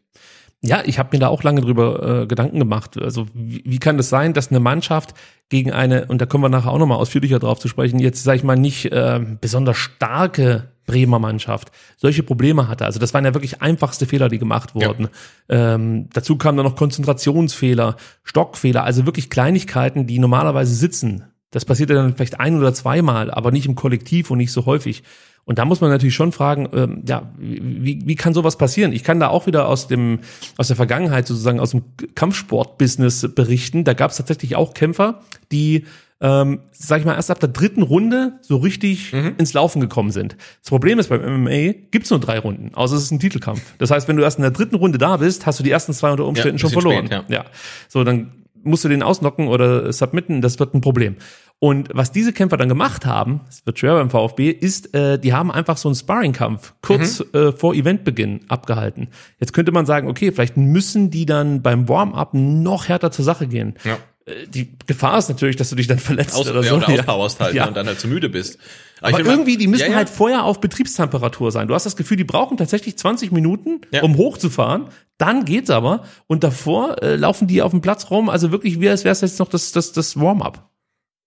Ja, 0.61 0.81
ich 0.83 0.97
habe 0.97 1.09
mir 1.13 1.19
da 1.19 1.27
auch 1.27 1.43
lange 1.43 1.61
drüber 1.61 2.23
äh, 2.23 2.27
Gedanken 2.27 2.57
gemacht. 2.57 2.97
Also 2.97 3.27
wie, 3.33 3.61
wie 3.65 3.77
kann 3.77 3.97
das 3.97 4.09
sein, 4.09 4.33
dass 4.33 4.49
eine 4.49 4.59
Mannschaft 4.59 5.13
gegen 5.49 5.71
eine, 5.71 6.05
und 6.05 6.19
da 6.19 6.25
kommen 6.25 6.43
wir 6.43 6.49
nachher 6.49 6.71
auch 6.71 6.79
nochmal 6.79 6.97
ausführlicher 6.97 7.39
drauf 7.39 7.59
zu 7.59 7.67
sprechen, 7.67 7.99
jetzt 7.99 8.23
sage 8.23 8.37
ich 8.37 8.43
mal 8.43 8.57
nicht 8.57 8.91
äh, 8.91 9.19
besonders 9.39 9.77
starke 9.77 10.71
Bremer 10.87 11.19
Mannschaft 11.19 11.71
solche 11.97 12.23
Probleme 12.23 12.67
hatte. 12.67 12.85
Also 12.85 12.97
das 12.97 13.13
waren 13.13 13.25
ja 13.25 13.35
wirklich 13.35 13.61
einfachste 13.61 14.07
Fehler, 14.07 14.29
die 14.29 14.39
gemacht 14.39 14.73
wurden. 14.73 15.09
Ähm, 15.47 16.09
dazu 16.13 16.37
kamen 16.37 16.57
dann 16.57 16.65
noch 16.65 16.75
Konzentrationsfehler, 16.75 17.97
Stockfehler, 18.23 18.83
also 18.83 19.05
wirklich 19.05 19.29
Kleinigkeiten, 19.29 20.07
die 20.07 20.17
normalerweise 20.17 20.73
sitzen. 20.73 21.25
Das 21.51 21.65
passiert 21.65 21.89
ja 21.89 21.95
dann 21.95 22.15
vielleicht 22.15 22.39
ein 22.39 22.57
oder 22.57 22.73
zweimal, 22.73 23.31
aber 23.31 23.51
nicht 23.51 23.65
im 23.65 23.75
Kollektiv 23.75 24.31
und 24.31 24.37
nicht 24.37 24.51
so 24.51 24.65
häufig. 24.65 25.03
Und 25.45 25.59
da 25.59 25.65
muss 25.65 25.79
man 25.79 25.89
natürlich 25.89 26.15
schon 26.15 26.33
fragen, 26.33 26.67
ähm, 26.73 27.03
ja, 27.07 27.31
wie, 27.37 28.01
wie 28.03 28.15
kann 28.15 28.33
sowas 28.33 28.57
passieren? 28.57 28.91
Ich 28.91 29.05
kann 29.05 29.21
da 29.21 29.29
auch 29.29 29.47
wieder 29.47 29.69
aus 29.69 29.87
dem 29.87 30.19
aus 30.57 30.67
der 30.67 30.75
Vergangenheit 30.75 31.25
sozusagen 31.25 31.61
aus 31.61 31.71
dem 31.71 31.83
Kampfsport-Business 32.15 33.29
berichten. 33.33 33.83
Da 33.83 33.93
gab 33.93 34.11
es 34.11 34.17
tatsächlich 34.17 34.55
auch 34.55 34.73
Kämpfer, 34.73 35.21
die 35.51 35.85
ähm, 36.19 36.61
sag 36.71 36.99
ich 36.99 37.05
mal, 37.05 37.13
erst 37.15 37.29
ab 37.29 37.39
der 37.39 37.49
dritten 37.49 37.83
Runde 37.83 38.39
so 38.41 38.57
richtig 38.57 39.13
ins 39.13 39.53
Laufen 39.53 39.79
gekommen 39.79 40.11
sind. 40.11 40.35
Das 40.63 40.69
Problem 40.69 40.97
ist, 40.97 41.09
beim 41.09 41.21
MMA 41.43 41.73
gibt's 41.91 42.09
nur 42.09 42.19
drei 42.19 42.39
Runden, 42.39 42.73
außer 42.73 42.95
es 42.95 43.03
ist 43.03 43.11
ein 43.11 43.19
Titelkampf. 43.19 43.61
Das 43.77 43.91
heißt, 43.91 44.07
wenn 44.07 44.17
du 44.17 44.23
erst 44.23 44.39
in 44.39 44.41
der 44.41 44.49
dritten 44.51 44.75
Runde 44.75 44.97
da 44.97 45.17
bist, 45.17 45.45
hast 45.45 45.59
du 45.59 45.63
die 45.63 45.69
ersten 45.69 45.93
zwei 45.93 46.09
unter 46.09 46.25
Umständen 46.25 46.57
Ja, 46.57 46.59
schon 46.59 46.71
verloren. 46.71 47.05
spät, 47.05 47.23
ja. 47.29 47.45
So, 47.87 48.03
dann 48.03 48.31
musst 48.67 48.83
du 48.83 48.89
den 48.89 49.03
ausnocken 49.03 49.47
oder 49.47 49.91
submitten, 49.91 50.41
das 50.41 50.59
wird 50.59 50.73
ein 50.73 50.81
Problem. 50.81 51.15
Und 51.59 51.89
was 51.91 52.11
diese 52.11 52.33
Kämpfer 52.33 52.57
dann 52.57 52.69
gemacht 52.69 53.07
haben, 53.07 53.41
es 53.49 53.65
wird 53.65 53.79
schwer 53.79 53.95
beim 53.95 54.11
VfB, 54.11 54.51
ist, 54.51 54.93
äh, 54.93 55.17
die 55.17 55.33
haben 55.33 55.51
einfach 55.51 55.77
so 55.77 55.89
einen 55.89 55.95
Sparring-Kampf 55.95 56.75
kurz 56.83 57.23
äh, 57.33 57.51
vor 57.51 57.73
Eventbeginn 57.73 58.41
abgehalten. 58.47 59.07
Jetzt 59.39 59.53
könnte 59.53 59.71
man 59.71 59.87
sagen, 59.87 60.07
okay, 60.07 60.31
vielleicht 60.31 60.55
müssen 60.57 61.09
die 61.09 61.25
dann 61.25 61.63
beim 61.63 61.89
Warm-up 61.89 62.35
noch 62.35 62.87
härter 62.89 63.09
zur 63.09 63.25
Sache 63.25 63.47
gehen. 63.47 63.73
Ja. 63.85 63.97
Äh, 64.25 64.47
Die 64.49 64.77
Gefahr 64.85 65.17
ist 65.17 65.29
natürlich, 65.29 65.55
dass 65.55 65.71
du 65.71 65.75
dich 65.75 65.87
dann 65.87 65.97
verletzt 65.97 66.35
Aus, 66.35 66.47
oder 66.47 66.61
ja, 66.61 66.69
so. 66.69 66.75
oder 66.75 66.89
auspowerst 66.99 67.39
halt 67.39 67.55
Ja. 67.55 67.63
ne, 67.63 67.69
und 67.69 67.77
dann 67.77 67.87
halt 67.87 67.99
zu 67.99 68.07
müde 68.07 68.29
bist. 68.29 68.59
Aber 69.01 69.11
mal- 69.23 69.25
irgendwie, 69.25 69.57
die 69.57 69.67
müssen 69.67 69.83
Ja, 69.85 69.89
ja. 69.91 69.95
halt 69.95 70.09
vorher 70.09 70.43
auf 70.43 70.59
Betriebstemperatur 70.61 71.51
sein. 71.51 71.67
Du 71.67 71.73
hast 71.73 71.85
das 71.85 71.95
Gefühl, 71.95 72.17
die 72.17 72.23
brauchen 72.23 72.57
tatsächlich 72.57 72.97
20 72.97 73.31
Minuten, 73.31 73.81
Ja. 73.91 74.03
um 74.03 74.17
hochzufahren. 74.17 74.85
Dann 75.17 75.45
geht's 75.45 75.69
aber. 75.69 76.03
Und 76.27 76.43
davor 76.43 77.01
äh, 77.03 77.15
laufen 77.15 77.47
die 77.47 77.61
auf 77.61 77.71
dem 77.71 77.81
Platz 77.81 78.09
rum. 78.11 78.29
Also 78.29 78.51
wirklich, 78.51 78.79
wie 78.81 78.89
als 78.89 79.03
wäre 79.03 79.11
es 79.13 79.21
jetzt 79.21 79.39
noch 79.39 79.49
das, 79.49 79.71
das, 79.71 79.91
das 79.91 80.19
Warm-up. 80.19 80.69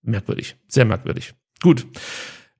Merkwürdig. 0.02 0.56
Sehr 0.68 0.84
merkwürdig. 0.84 1.34
Gut. 1.62 1.86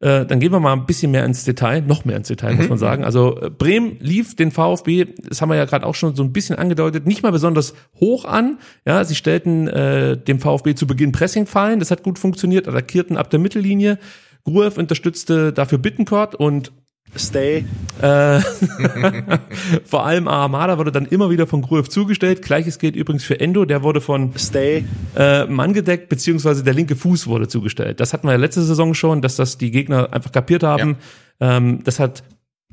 Äh, 0.02 0.24
dann 0.24 0.40
gehen 0.40 0.50
wir 0.52 0.60
mal 0.60 0.72
ein 0.72 0.86
bisschen 0.86 1.10
mehr 1.10 1.26
ins 1.26 1.44
Detail, 1.44 1.82
noch 1.82 2.06
mehr 2.06 2.16
ins 2.16 2.28
Detail, 2.28 2.54
muss 2.54 2.68
man 2.70 2.78
sagen. 2.78 3.04
Also 3.04 3.38
äh, 3.38 3.50
Bremen 3.50 3.98
lief 4.00 4.34
den 4.34 4.50
VfB, 4.50 5.06
das 5.28 5.42
haben 5.42 5.50
wir 5.50 5.56
ja 5.56 5.66
gerade 5.66 5.84
auch 5.86 5.94
schon 5.94 6.16
so 6.16 6.22
ein 6.22 6.32
bisschen 6.32 6.56
angedeutet, 6.56 7.06
nicht 7.06 7.22
mal 7.22 7.32
besonders 7.32 7.74
hoch 7.98 8.24
an. 8.24 8.58
Ja, 8.86 9.04
sie 9.04 9.14
stellten 9.14 9.68
äh, 9.68 10.16
dem 10.16 10.40
VfB 10.40 10.74
zu 10.74 10.86
Beginn 10.86 11.12
Pressing 11.12 11.44
fallen, 11.46 11.80
das 11.80 11.90
hat 11.90 12.02
gut 12.02 12.18
funktioniert, 12.18 12.66
attackierten 12.66 13.18
ab 13.18 13.28
der 13.28 13.40
Mittellinie. 13.40 13.98
Gruev 14.44 14.78
unterstützte 14.78 15.52
dafür 15.52 15.78
Bittencourt 15.78 16.34
und 16.34 16.72
Stay. 17.16 17.64
äh, 18.00 18.40
vor 19.84 20.06
allem 20.06 20.28
Armada 20.28 20.78
wurde 20.78 20.92
dann 20.92 21.06
immer 21.06 21.28
wieder 21.30 21.46
von 21.46 21.60
Gruev 21.62 21.88
zugestellt. 21.88 22.42
Gleiches 22.42 22.78
gilt 22.78 22.94
übrigens 22.94 23.24
für 23.24 23.40
Endo, 23.40 23.64
der 23.64 23.82
wurde 23.82 24.00
von 24.00 24.32
Stay. 24.38 24.84
äh, 25.16 25.44
Mann 25.46 25.72
gedeckt, 25.72 26.08
beziehungsweise 26.08 26.62
der 26.62 26.74
linke 26.74 26.94
Fuß 26.96 27.26
wurde 27.26 27.48
zugestellt. 27.48 27.98
Das 28.00 28.12
hatten 28.12 28.26
wir 28.28 28.32
ja 28.32 28.38
letzte 28.38 28.62
Saison 28.62 28.94
schon, 28.94 29.22
dass 29.22 29.36
das 29.36 29.58
die 29.58 29.70
Gegner 29.72 30.12
einfach 30.12 30.30
kapiert 30.32 30.62
haben. 30.62 30.98
Ähm, 31.40 31.80
das 31.84 31.98
hat 31.98 32.22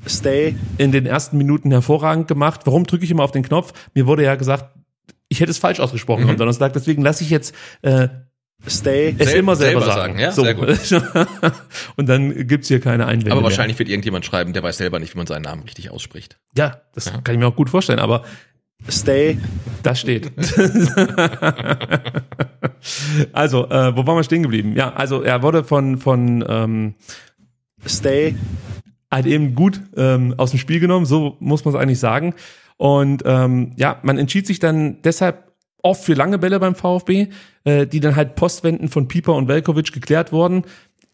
Stay. 0.06 0.54
in 0.76 0.92
den 0.92 1.06
ersten 1.06 1.36
Minuten 1.36 1.72
hervorragend 1.72 2.28
gemacht. 2.28 2.60
Warum 2.64 2.84
drücke 2.86 3.04
ich 3.04 3.10
immer 3.10 3.24
auf 3.24 3.32
den 3.32 3.42
Knopf? 3.42 3.72
Mir 3.94 4.06
wurde 4.06 4.22
ja 4.22 4.36
gesagt, 4.36 4.72
ich 5.28 5.40
hätte 5.40 5.50
es 5.50 5.58
falsch 5.58 5.80
ausgesprochen 5.80 6.24
Mhm. 6.24 6.30
am 6.30 6.36
Donnerstag, 6.36 6.72
deswegen 6.74 7.02
lasse 7.02 7.24
ich 7.24 7.30
jetzt 7.30 7.54
äh, 7.82 8.08
Stay. 8.66 9.14
es 9.18 9.30
Sel- 9.30 9.38
immer 9.38 9.54
selber, 9.56 9.80
selber 9.80 9.94
sagen. 9.94 10.18
sagen, 10.18 10.18
ja, 10.18 10.32
so. 10.32 10.42
sehr 10.42 10.54
gut. 10.54 10.68
Und 11.96 12.08
dann 12.08 12.46
gibt's 12.46 12.68
hier 12.68 12.80
keine 12.80 13.06
Einwände 13.06 13.30
Aber 13.30 13.40
mehr. 13.40 13.50
wahrscheinlich 13.50 13.78
wird 13.78 13.88
irgendjemand 13.88 14.24
schreiben, 14.24 14.52
der 14.52 14.62
weiß 14.62 14.76
selber 14.78 14.98
nicht, 14.98 15.14
wie 15.14 15.18
man 15.18 15.26
seinen 15.26 15.42
Namen 15.42 15.62
richtig 15.62 15.90
ausspricht. 15.90 16.38
Ja, 16.56 16.80
das 16.94 17.12
kann 17.24 17.34
ich 17.34 17.38
mir 17.38 17.46
auch 17.46 17.56
gut 17.56 17.70
vorstellen, 17.70 18.00
aber 18.00 18.24
Stay. 18.88 19.38
Das 19.82 20.00
steht. 20.00 20.30
also, 23.32 23.68
äh, 23.68 23.96
wo 23.96 24.06
waren 24.06 24.16
wir 24.16 24.22
stehen 24.24 24.42
geblieben? 24.42 24.74
Ja, 24.76 24.92
also 24.92 25.22
er 25.22 25.42
wurde 25.42 25.64
von, 25.64 25.98
von 25.98 26.44
ähm, 26.48 26.94
Stay. 27.86 28.36
halt 29.10 29.26
eben 29.26 29.54
gut 29.54 29.80
ähm, 29.96 30.34
aus 30.36 30.50
dem 30.50 30.60
Spiel 30.60 30.78
genommen, 30.80 31.06
so 31.06 31.36
muss 31.40 31.64
man 31.64 31.74
es 31.74 31.80
eigentlich 31.80 31.98
sagen. 31.98 32.34
Und 32.76 33.22
ähm, 33.26 33.72
ja, 33.76 33.98
man 34.02 34.18
entschied 34.18 34.46
sich 34.46 34.60
dann 34.60 35.02
deshalb 35.02 35.47
oft 35.82 36.04
für 36.04 36.14
lange 36.14 36.38
Bälle 36.38 36.58
beim 36.60 36.74
VfB, 36.74 37.28
äh, 37.64 37.86
die 37.86 38.00
dann 38.00 38.16
halt 38.16 38.34
Postwenden 38.34 38.88
von 38.88 39.08
Pieper 39.08 39.34
und 39.34 39.48
Velkovic 39.48 39.92
geklärt 39.92 40.32
wurden. 40.32 40.62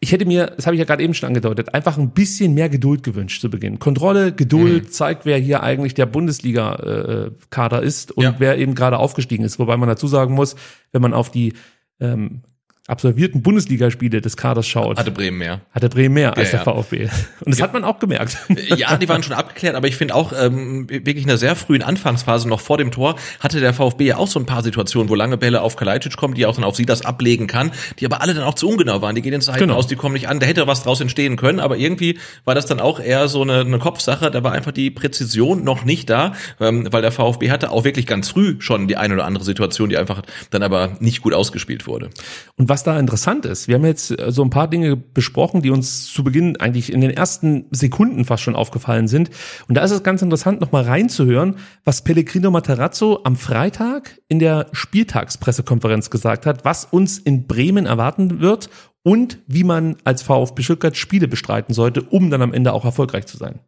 Ich 0.01 0.11
hätte 0.11 0.25
mir, 0.25 0.47
das 0.55 0.65
habe 0.65 0.75
ich 0.75 0.79
ja 0.79 0.85
gerade 0.85 1.01
eben 1.03 1.13
schon 1.13 1.27
angedeutet, 1.27 1.73
einfach 1.73 1.97
ein 1.97 2.11
bisschen 2.11 2.53
mehr 2.53 2.67
Geduld 2.69 3.01
gewünscht 3.03 3.41
zu 3.41 3.49
Beginn. 3.49 3.79
Kontrolle, 3.79 4.33
Geduld 4.33 4.83
Mhm. 4.85 4.91
zeigt, 4.91 5.25
wer 5.25 5.37
hier 5.37 5.63
eigentlich 5.63 5.93
der 5.93 6.05
Bundesliga-Kader 6.05 7.81
ist 7.81 8.11
und 8.11 8.23
Ja. 8.23 8.35
wer 8.37 8.57
eben 8.57 8.75
gerade 8.75 8.97
aufgestiegen 8.99 9.43
ist. 9.45 9.59
Wobei 9.59 9.77
man 9.77 9.89
dazu 9.89 10.07
sagen 10.07 10.33
muss, 10.33 10.55
wenn 10.91 11.01
man 11.01 11.13
auf 11.13 11.31
die 11.31 11.53
ähm, 12.01 12.41
absolvierten 12.87 13.41
Bundesligaspiele 13.41 14.21
des 14.21 14.37
Kaders 14.37 14.67
schaut, 14.67 14.99
Hatte 14.99 15.09
Bremen 15.11 15.37
mehr. 15.39 15.61
hatte 15.71 15.89
Bremen 15.89 16.13
mehr 16.13 16.37
als 16.37 16.51
Ja, 16.51 16.59
der 16.63 16.73
ja. 16.73 16.73
VfB. 16.81 17.09
Und 17.43 17.53
das 17.53 17.61
hat 17.61 17.73
man 17.73 17.83
auch 17.83 17.97
gemerkt. 17.99 18.37
Ja, 18.77 18.95
die 18.97 19.09
waren 19.09 19.23
schon 19.23 19.33
abgeklärt, 19.33 19.75
aber 19.75 19.87
ich 19.87 19.95
finde 19.95 20.13
auch 20.15 20.33
ähm, 20.39 20.87
wirklich 20.89 21.21
in 21.23 21.27
der 21.27 21.37
sehr 21.37 21.55
frühen 21.55 21.81
Anfangsphase 21.81 22.47
noch 22.47 22.59
vor 22.59 22.77
dem 22.77 22.91
Tor 22.91 23.15
hatte 23.39 23.59
der 23.59 23.73
VfB 23.73 24.05
ja 24.05 24.17
auch 24.17 24.27
so 24.27 24.39
ein 24.39 24.45
paar 24.45 24.61
Situationen, 24.63 25.09
wo 25.09 25.15
lange 25.15 25.37
Bälle 25.37 25.61
auf 25.61 25.75
Kalajdzic 25.75 26.15
kommen, 26.15 26.35
die 26.35 26.45
auch 26.45 26.55
dann 26.55 26.63
auf 26.63 26.75
sie 26.75 26.85
das 26.85 27.03
ablegen 27.05 27.47
kann, 27.47 27.71
die 27.99 28.05
aber 28.05 28.21
alle 28.21 28.33
dann 28.33 28.43
auch 28.43 28.53
zu 28.53 28.67
ungenau 28.69 29.01
waren. 29.01 29.15
Die 29.15 29.21
gehen 29.21 29.33
ins 29.33 29.45
Seiten 29.45 29.59
Genau. 29.59 29.75
aus, 29.75 29.87
die 29.87 29.95
kommen 29.95 30.13
nicht 30.13 30.27
an. 30.29 30.39
Da 30.39 30.45
hätte 30.45 30.67
was 30.67 30.83
draus 30.83 31.01
entstehen 31.01 31.37
können, 31.37 31.59
aber 31.59 31.77
irgendwie 31.77 32.19
war 32.43 32.53
das 32.55 32.65
dann 32.67 32.79
auch 32.79 32.99
eher 32.99 33.27
so 33.27 33.41
eine, 33.41 33.61
eine 33.61 33.79
Kopfsache. 33.79 34.29
Da 34.29 34.43
war 34.43 34.51
einfach 34.51 34.71
die 34.71 34.91
Präzision 34.91 35.63
noch 35.63 35.85
nicht 35.85 36.09
da, 36.09 36.33
ähm, 36.59 36.87
weil 36.91 37.01
der 37.01 37.11
VfB 37.11 37.49
hatte 37.49 37.71
auch 37.71 37.83
wirklich 37.83 38.05
ganz 38.05 38.29
früh 38.29 38.57
schon 38.59 38.87
die 38.87 38.97
eine 38.97 39.13
oder 39.15 39.25
andere 39.25 39.43
Situation, 39.43 39.89
die 39.89 39.97
einfach 39.97 40.21
dann 40.51 40.61
aber 40.63 40.97
nicht 40.99 41.21
gut 41.21 41.33
ausgespielt 41.33 41.87
wurde. 41.87 42.09
Und 42.57 42.69
was 42.69 42.74
da 42.83 42.99
interessant 42.99 43.45
ist, 43.45 43.67
wir 43.67 43.75
haben 43.75 43.85
jetzt 43.85 44.11
äh, 44.11 44.31
so 44.31 44.43
ein 44.43 44.49
paar 44.49 44.67
Dinge 44.67 44.95
besprochen, 44.95 45.61
die 45.61 45.69
uns 45.69 46.11
zu 46.11 46.23
Beginn 46.23 46.57
eigentlich 46.57 46.91
in 46.91 47.01
den 47.01 47.11
ersten 47.11 47.65
Sekunden 47.71 48.25
fast 48.25 48.43
schon 48.43 48.55
aufgefallen 48.55 49.07
sind. 49.07 49.29
Und 49.67 49.75
da 49.75 49.83
ist 49.83 49.91
es 49.91 50.03
ganz 50.03 50.21
interessant, 50.21 50.61
nochmal 50.61 50.83
reinzuhören, 50.83 51.55
was 51.83 52.03
Pellegrino 52.03 52.51
Matarazzo 52.51 53.21
am 53.23 53.35
Freitag 53.35 54.19
in 54.27 54.39
der 54.39 54.67
Spieltagspressekonferenz 54.71 56.09
gesagt 56.09 56.45
hat, 56.45 56.65
was 56.65 56.85
uns 56.85 57.17
in 57.17 57.47
Bremen 57.47 57.85
erwarten 57.85 58.39
wird 58.39 58.69
und 59.03 59.39
wie 59.47 59.63
man 59.63 59.97
als 60.03 60.23
VfB 60.23 60.63
Stuttgart 60.63 60.97
Spiele 60.97 61.27
bestreiten 61.27 61.73
sollte, 61.73 62.01
um 62.01 62.29
dann 62.29 62.41
am 62.41 62.53
Ende 62.53 62.73
auch 62.73 62.85
erfolgreich 62.85 63.27
zu 63.27 63.37
sein. 63.37 63.59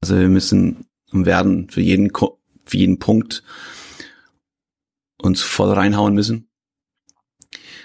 Also 0.00 0.18
wir 0.18 0.28
müssen 0.28 0.86
und 1.12 1.26
werden 1.26 1.68
für 1.70 1.80
jeden, 1.80 2.12
für 2.64 2.76
jeden 2.76 2.98
Punkt 2.98 3.42
uns 5.20 5.42
voll 5.42 5.72
reinhauen 5.72 6.14
müssen. 6.14 6.48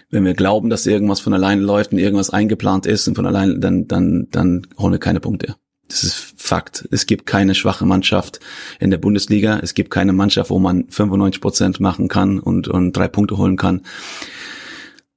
Wenn 0.10 0.26
wir 0.26 0.34
glauben, 0.34 0.70
dass 0.70 0.88
irgendwas 0.88 1.20
von 1.20 1.34
alleine 1.34 1.62
läuft 1.62 1.92
und 1.92 2.00
irgendwas 2.00 2.32
eingeplant 2.32 2.86
ist 2.86 3.08
und 3.08 3.16
von 3.16 3.26
alleine, 3.26 3.60
dann, 3.60 3.88
dann, 3.88 4.28
dann 4.32 4.68
holen 4.78 4.94
wir 4.94 5.00
keine 5.00 5.20
Punkte. 5.20 5.56
Das 5.88 6.04
ist 6.04 6.34
Fakt. 6.38 6.88
Es 6.92 7.06
gibt 7.06 7.26
keine 7.26 7.54
schwache 7.56 7.86
Mannschaft 7.86 8.40
in 8.80 8.92
der 8.92 8.98
Bundesliga. 8.98 9.60
Es 9.62 9.74
gibt 9.74 9.92
keine 9.92 10.14
Mannschaft, 10.14 10.50
wo 10.50 10.60
man 10.60 10.88
95 10.90 11.42
Prozent 11.42 11.80
machen 11.80 12.08
kann 12.08 12.40
und, 12.40 12.68
und 12.68 12.94
drei 12.94 13.08
Punkte 13.08 13.38
holen 13.38 13.58
kann. 13.58 13.82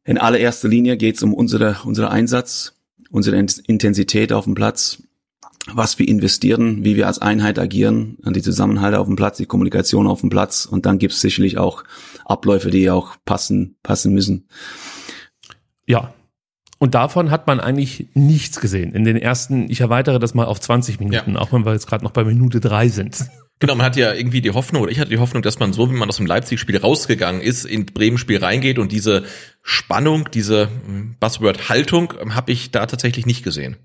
In 0.04 0.18
allererster 0.18 0.68
Linie 0.68 0.96
geht 0.96 1.16
es 1.16 1.22
um 1.22 1.32
unsere, 1.32 1.76
unsere 1.84 2.10
Einsatz, 2.10 2.74
unsere 3.10 3.36
Intensität 3.36 4.32
auf 4.32 4.44
dem 4.44 4.54
Platz, 4.54 5.02
was 5.72 5.98
wir 5.98 6.08
investieren, 6.08 6.84
wie 6.84 6.96
wir 6.96 7.06
als 7.06 7.20
Einheit 7.20 7.58
agieren, 7.58 8.18
die 8.24 8.42
Zusammenhalte 8.42 8.98
auf 8.98 9.06
dem 9.06 9.16
Platz, 9.16 9.36
die 9.36 9.46
Kommunikation 9.46 10.06
auf 10.06 10.20
dem 10.20 10.30
Platz 10.30 10.66
und 10.66 10.86
dann 10.86 10.98
gibt 10.98 11.12
es 11.12 11.20
sicherlich 11.20 11.58
auch 11.58 11.84
Abläufe, 12.24 12.70
die 12.70 12.90
auch 12.90 13.16
passen, 13.24 13.76
passen 13.82 14.12
müssen. 14.12 14.48
Ja. 15.86 16.14
Und 16.78 16.96
davon 16.96 17.30
hat 17.30 17.46
man 17.46 17.60
eigentlich 17.60 18.08
nichts 18.14 18.58
gesehen. 18.60 18.92
In 18.92 19.04
den 19.04 19.16
ersten, 19.16 19.70
ich 19.70 19.80
erweitere 19.80 20.18
das 20.18 20.34
mal 20.34 20.46
auf 20.46 20.60
20 20.60 20.98
Minuten, 20.98 21.34
Ja. 21.34 21.38
auch 21.38 21.52
wenn 21.52 21.64
wir 21.64 21.72
jetzt 21.72 21.86
gerade 21.86 22.02
noch 22.02 22.10
bei 22.10 22.24
Minute 22.24 22.60
drei 22.60 22.88
sind. 22.88 23.18
Genau, 23.62 23.76
man 23.76 23.86
hat 23.86 23.94
ja 23.94 24.12
irgendwie 24.12 24.40
die 24.40 24.50
Hoffnung, 24.50 24.82
oder 24.82 24.90
ich 24.90 24.98
hatte 24.98 25.10
die 25.10 25.18
Hoffnung, 25.18 25.40
dass 25.40 25.60
man 25.60 25.72
so, 25.72 25.88
wie 25.88 25.94
man 25.94 26.08
aus 26.08 26.16
dem 26.16 26.26
Leipzig-Spiel 26.26 26.78
rausgegangen 26.78 27.40
ist, 27.40 27.64
in 27.64 27.86
Bremen-Spiel 27.86 28.38
reingeht 28.38 28.80
und 28.80 28.90
diese 28.90 29.22
Spannung, 29.62 30.28
diese 30.34 30.68
hm, 30.84 31.14
Buzzword-Haltung 31.20 32.14
ähm, 32.20 32.34
habe 32.34 32.50
ich 32.50 32.72
da 32.72 32.86
tatsächlich 32.86 33.24
nicht 33.24 33.44
gesehen. 33.44 33.76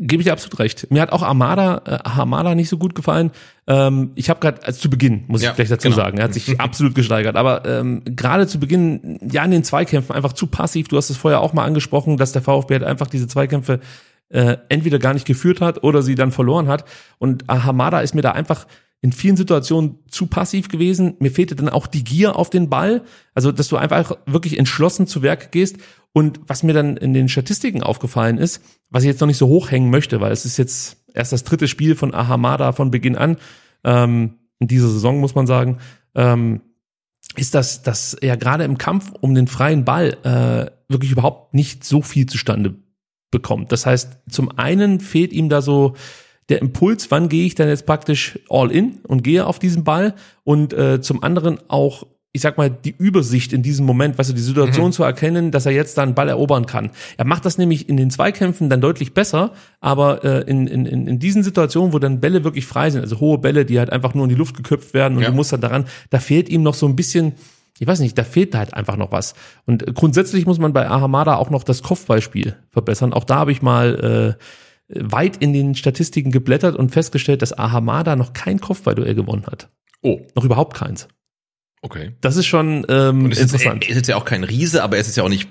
Gebe 0.00 0.22
ich 0.22 0.26
dir 0.26 0.32
absolut 0.32 0.58
recht. 0.58 0.90
Mir 0.90 1.02
hat 1.02 1.12
auch 1.12 1.22
Armada, 1.22 1.82
äh, 1.86 1.98
Armada 2.08 2.54
nicht 2.54 2.68
so 2.68 2.78
gut 2.78 2.94
gefallen. 2.94 3.30
Ähm, 3.66 4.12
ich 4.14 4.30
habe 4.30 4.40
gerade, 4.40 4.64
also 4.64 4.80
zu 4.80 4.90
Beginn, 4.90 5.24
muss 5.28 5.42
Ja, 5.42 5.50
ich 5.50 5.56
gleich 5.56 5.68
dazu 5.68 5.88
genau. 5.88 5.96
sagen, 5.96 6.18
er 6.18 6.24
hat 6.24 6.34
sich 6.34 6.60
absolut 6.60 6.94
gesteigert. 6.94 7.36
Aber 7.36 7.64
ähm, 7.66 8.02
gerade 8.04 8.46
zu 8.46 8.58
Beginn, 8.58 9.18
ja, 9.30 9.44
in 9.44 9.50
den 9.50 9.64
Zweikämpfen 9.64 10.14
einfach 10.14 10.32
zu 10.32 10.46
passiv. 10.46 10.88
Du 10.88 10.96
hast 10.96 11.10
es 11.10 11.16
vorher 11.16 11.40
auch 11.40 11.52
mal 11.52 11.64
angesprochen, 11.64 12.16
dass 12.16 12.32
der 12.32 12.42
VfB 12.42 12.74
halt 12.74 12.84
einfach 12.84 13.06
diese 13.06 13.26
Zweikämpfe 13.28 13.80
äh, 14.28 14.56
entweder 14.68 14.98
gar 14.98 15.14
nicht 15.14 15.26
geführt 15.26 15.60
hat 15.60 15.82
oder 15.84 16.02
sie 16.02 16.14
dann 16.14 16.32
verloren 16.32 16.68
hat. 16.68 16.84
Und 17.18 17.44
äh, 17.44 17.58
Hamada 17.58 18.00
ist 18.00 18.14
mir 18.14 18.22
da 18.22 18.32
einfach 18.32 18.66
in 19.02 19.12
vielen 19.12 19.36
Situationen 19.36 19.98
zu 20.08 20.26
passiv 20.26 20.68
gewesen. 20.68 21.16
Mir 21.18 21.32
fehlte 21.32 21.56
dann 21.56 21.68
auch 21.68 21.88
die 21.88 22.04
Gier 22.04 22.36
auf 22.36 22.50
den 22.50 22.70
Ball. 22.70 23.02
Also, 23.34 23.50
dass 23.50 23.68
du 23.68 23.76
einfach 23.76 24.16
wirklich 24.26 24.58
entschlossen 24.58 25.06
zu 25.08 25.22
Werk 25.22 25.50
gehst. 25.50 25.78
Und 26.12 26.40
was 26.46 26.62
mir 26.62 26.74
dann 26.74 26.96
in 26.96 27.14
den 27.14 27.28
Statistiken 27.28 27.82
aufgefallen 27.82 28.38
ist, 28.38 28.62
was 28.90 29.02
ich 29.02 29.08
jetzt 29.08 29.20
noch 29.20 29.26
nicht 29.26 29.38
so 29.38 29.48
hochhängen 29.48 29.90
möchte, 29.90 30.20
weil 30.20 30.32
es 30.32 30.44
ist 30.44 30.58
jetzt 30.58 31.04
erst 31.14 31.32
das 31.32 31.44
dritte 31.44 31.68
Spiel 31.68 31.94
von 31.94 32.14
Ahamada 32.14 32.72
von 32.72 32.90
Beginn 32.90 33.16
an, 33.16 33.38
ähm, 33.84 34.38
in 34.58 34.68
dieser 34.68 34.88
Saison 34.88 35.20
muss 35.20 35.34
man 35.34 35.46
sagen, 35.46 35.78
ähm, 36.14 36.60
ist, 37.36 37.54
dass, 37.54 37.82
dass 37.82 38.14
er 38.14 38.36
gerade 38.36 38.64
im 38.64 38.78
Kampf 38.78 39.12
um 39.20 39.34
den 39.34 39.46
freien 39.46 39.84
Ball 39.84 40.16
äh, 40.22 40.70
wirklich 40.92 41.12
überhaupt 41.12 41.54
nicht 41.54 41.84
so 41.84 42.02
viel 42.02 42.26
zustande 42.26 42.74
bekommt. 43.30 43.72
Das 43.72 43.86
heißt, 43.86 44.18
zum 44.28 44.56
einen 44.58 45.00
fehlt 45.00 45.32
ihm 45.32 45.48
da 45.48 45.62
so 45.62 45.94
der 46.48 46.60
Impuls, 46.60 47.10
wann 47.10 47.28
gehe 47.28 47.46
ich 47.46 47.54
dann 47.54 47.68
jetzt 47.68 47.86
praktisch 47.86 48.38
all 48.50 48.70
in 48.70 48.98
und 49.08 49.22
gehe 49.22 49.46
auf 49.46 49.58
diesen 49.58 49.84
Ball 49.84 50.14
und 50.44 50.72
äh, 50.74 51.00
zum 51.00 51.22
anderen 51.22 51.58
auch 51.68 52.06
ich 52.34 52.40
sag 52.40 52.56
mal, 52.56 52.70
die 52.70 52.94
Übersicht 52.96 53.52
in 53.52 53.62
diesem 53.62 53.84
Moment, 53.84 54.18
weißt 54.18 54.30
du, 54.30 54.34
die 54.34 54.40
Situation 54.40 54.90
zu 54.92 55.02
erkennen, 55.02 55.50
dass 55.50 55.66
er 55.66 55.72
jetzt 55.72 55.98
da 55.98 56.02
einen 56.02 56.14
Ball 56.14 56.30
erobern 56.30 56.64
kann. 56.64 56.90
Er 57.18 57.26
macht 57.26 57.44
das 57.44 57.58
nämlich 57.58 57.90
in 57.90 57.98
den 57.98 58.10
Zweikämpfen 58.10 58.70
dann 58.70 58.80
deutlich 58.80 59.12
besser, 59.12 59.52
aber 59.80 60.24
äh, 60.24 60.40
in, 60.50 60.66
in, 60.66 60.86
in 60.86 61.18
diesen 61.18 61.42
Situationen, 61.42 61.92
wo 61.92 61.98
dann 61.98 62.20
Bälle 62.20 62.42
wirklich 62.42 62.64
frei 62.64 62.88
sind, 62.88 63.02
also 63.02 63.20
hohe 63.20 63.36
Bälle, 63.36 63.66
die 63.66 63.78
halt 63.78 63.90
einfach 63.90 64.14
nur 64.14 64.24
in 64.24 64.30
die 64.30 64.34
Luft 64.34 64.56
geköpft 64.56 64.94
werden 64.94 65.18
und 65.18 65.24
Ja. 65.24 65.28
du 65.30 65.36
musst 65.36 65.52
dann 65.52 65.60
daran, 65.60 65.84
da 66.08 66.20
fehlt 66.20 66.48
ihm 66.48 66.62
noch 66.62 66.72
so 66.74 66.86
ein 66.86 66.96
bisschen, 66.96 67.34
ich 67.78 67.86
weiß 67.86 68.00
nicht, 68.00 68.16
da 68.16 68.24
fehlt 68.24 68.54
halt 68.54 68.72
einfach 68.72 68.96
noch 68.96 69.12
was. 69.12 69.34
Und 69.66 69.94
grundsätzlich 69.94 70.46
muss 70.46 70.58
man 70.58 70.72
bei 70.72 70.88
Ahamada 70.88 71.36
auch 71.36 71.50
noch 71.50 71.64
das 71.64 71.82
Kopfballspiel 71.82 72.56
verbessern. 72.70 73.12
Auch 73.12 73.24
da 73.24 73.36
habe 73.36 73.52
ich 73.52 73.60
mal 73.60 74.38
äh, 74.88 75.02
weit 75.04 75.36
in 75.36 75.52
den 75.52 75.74
Statistiken 75.74 76.30
geblättert 76.30 76.76
und 76.76 76.92
festgestellt, 76.92 77.42
dass 77.42 77.56
Ahamada 77.58 78.16
noch 78.16 78.32
kein 78.32 78.58
Kopfballduell 78.58 79.14
gewonnen 79.14 79.44
hat. 79.46 79.68
Oh, 80.00 80.20
Noch 80.34 80.44
überhaupt 80.44 80.74
keins. 80.76 81.08
Okay. 81.82 82.12
Das 82.20 82.36
ist 82.36 82.46
schon 82.46 82.86
ähm, 82.88 83.26
es 83.26 83.38
ist, 83.38 83.52
interessant. 83.52 83.84
er 83.84 83.90
ist 83.90 83.96
jetzt 83.96 84.08
ja 84.08 84.16
auch 84.16 84.24
kein 84.24 84.44
Riese, 84.44 84.82
aber 84.82 84.96
er 84.96 85.00
ist 85.00 85.16
ja 85.16 85.22
auch 85.22 85.28
nicht 85.28 85.48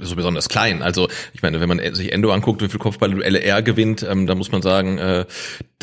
so 0.00 0.16
besonders 0.16 0.48
klein. 0.48 0.82
Also 0.82 1.08
ich 1.32 1.42
meine, 1.42 1.60
wenn 1.60 1.68
man 1.68 1.94
sich 1.94 2.12
Endo 2.12 2.32
anguckt, 2.32 2.62
wie 2.62 2.68
viel 2.68 2.80
Kopfballduelle 2.80 3.38
er 3.40 3.62
gewinnt, 3.62 4.06
ähm, 4.08 4.26
da 4.26 4.34
muss 4.34 4.50
man 4.52 4.62
sagen, 4.62 4.98
äh, 4.98 5.26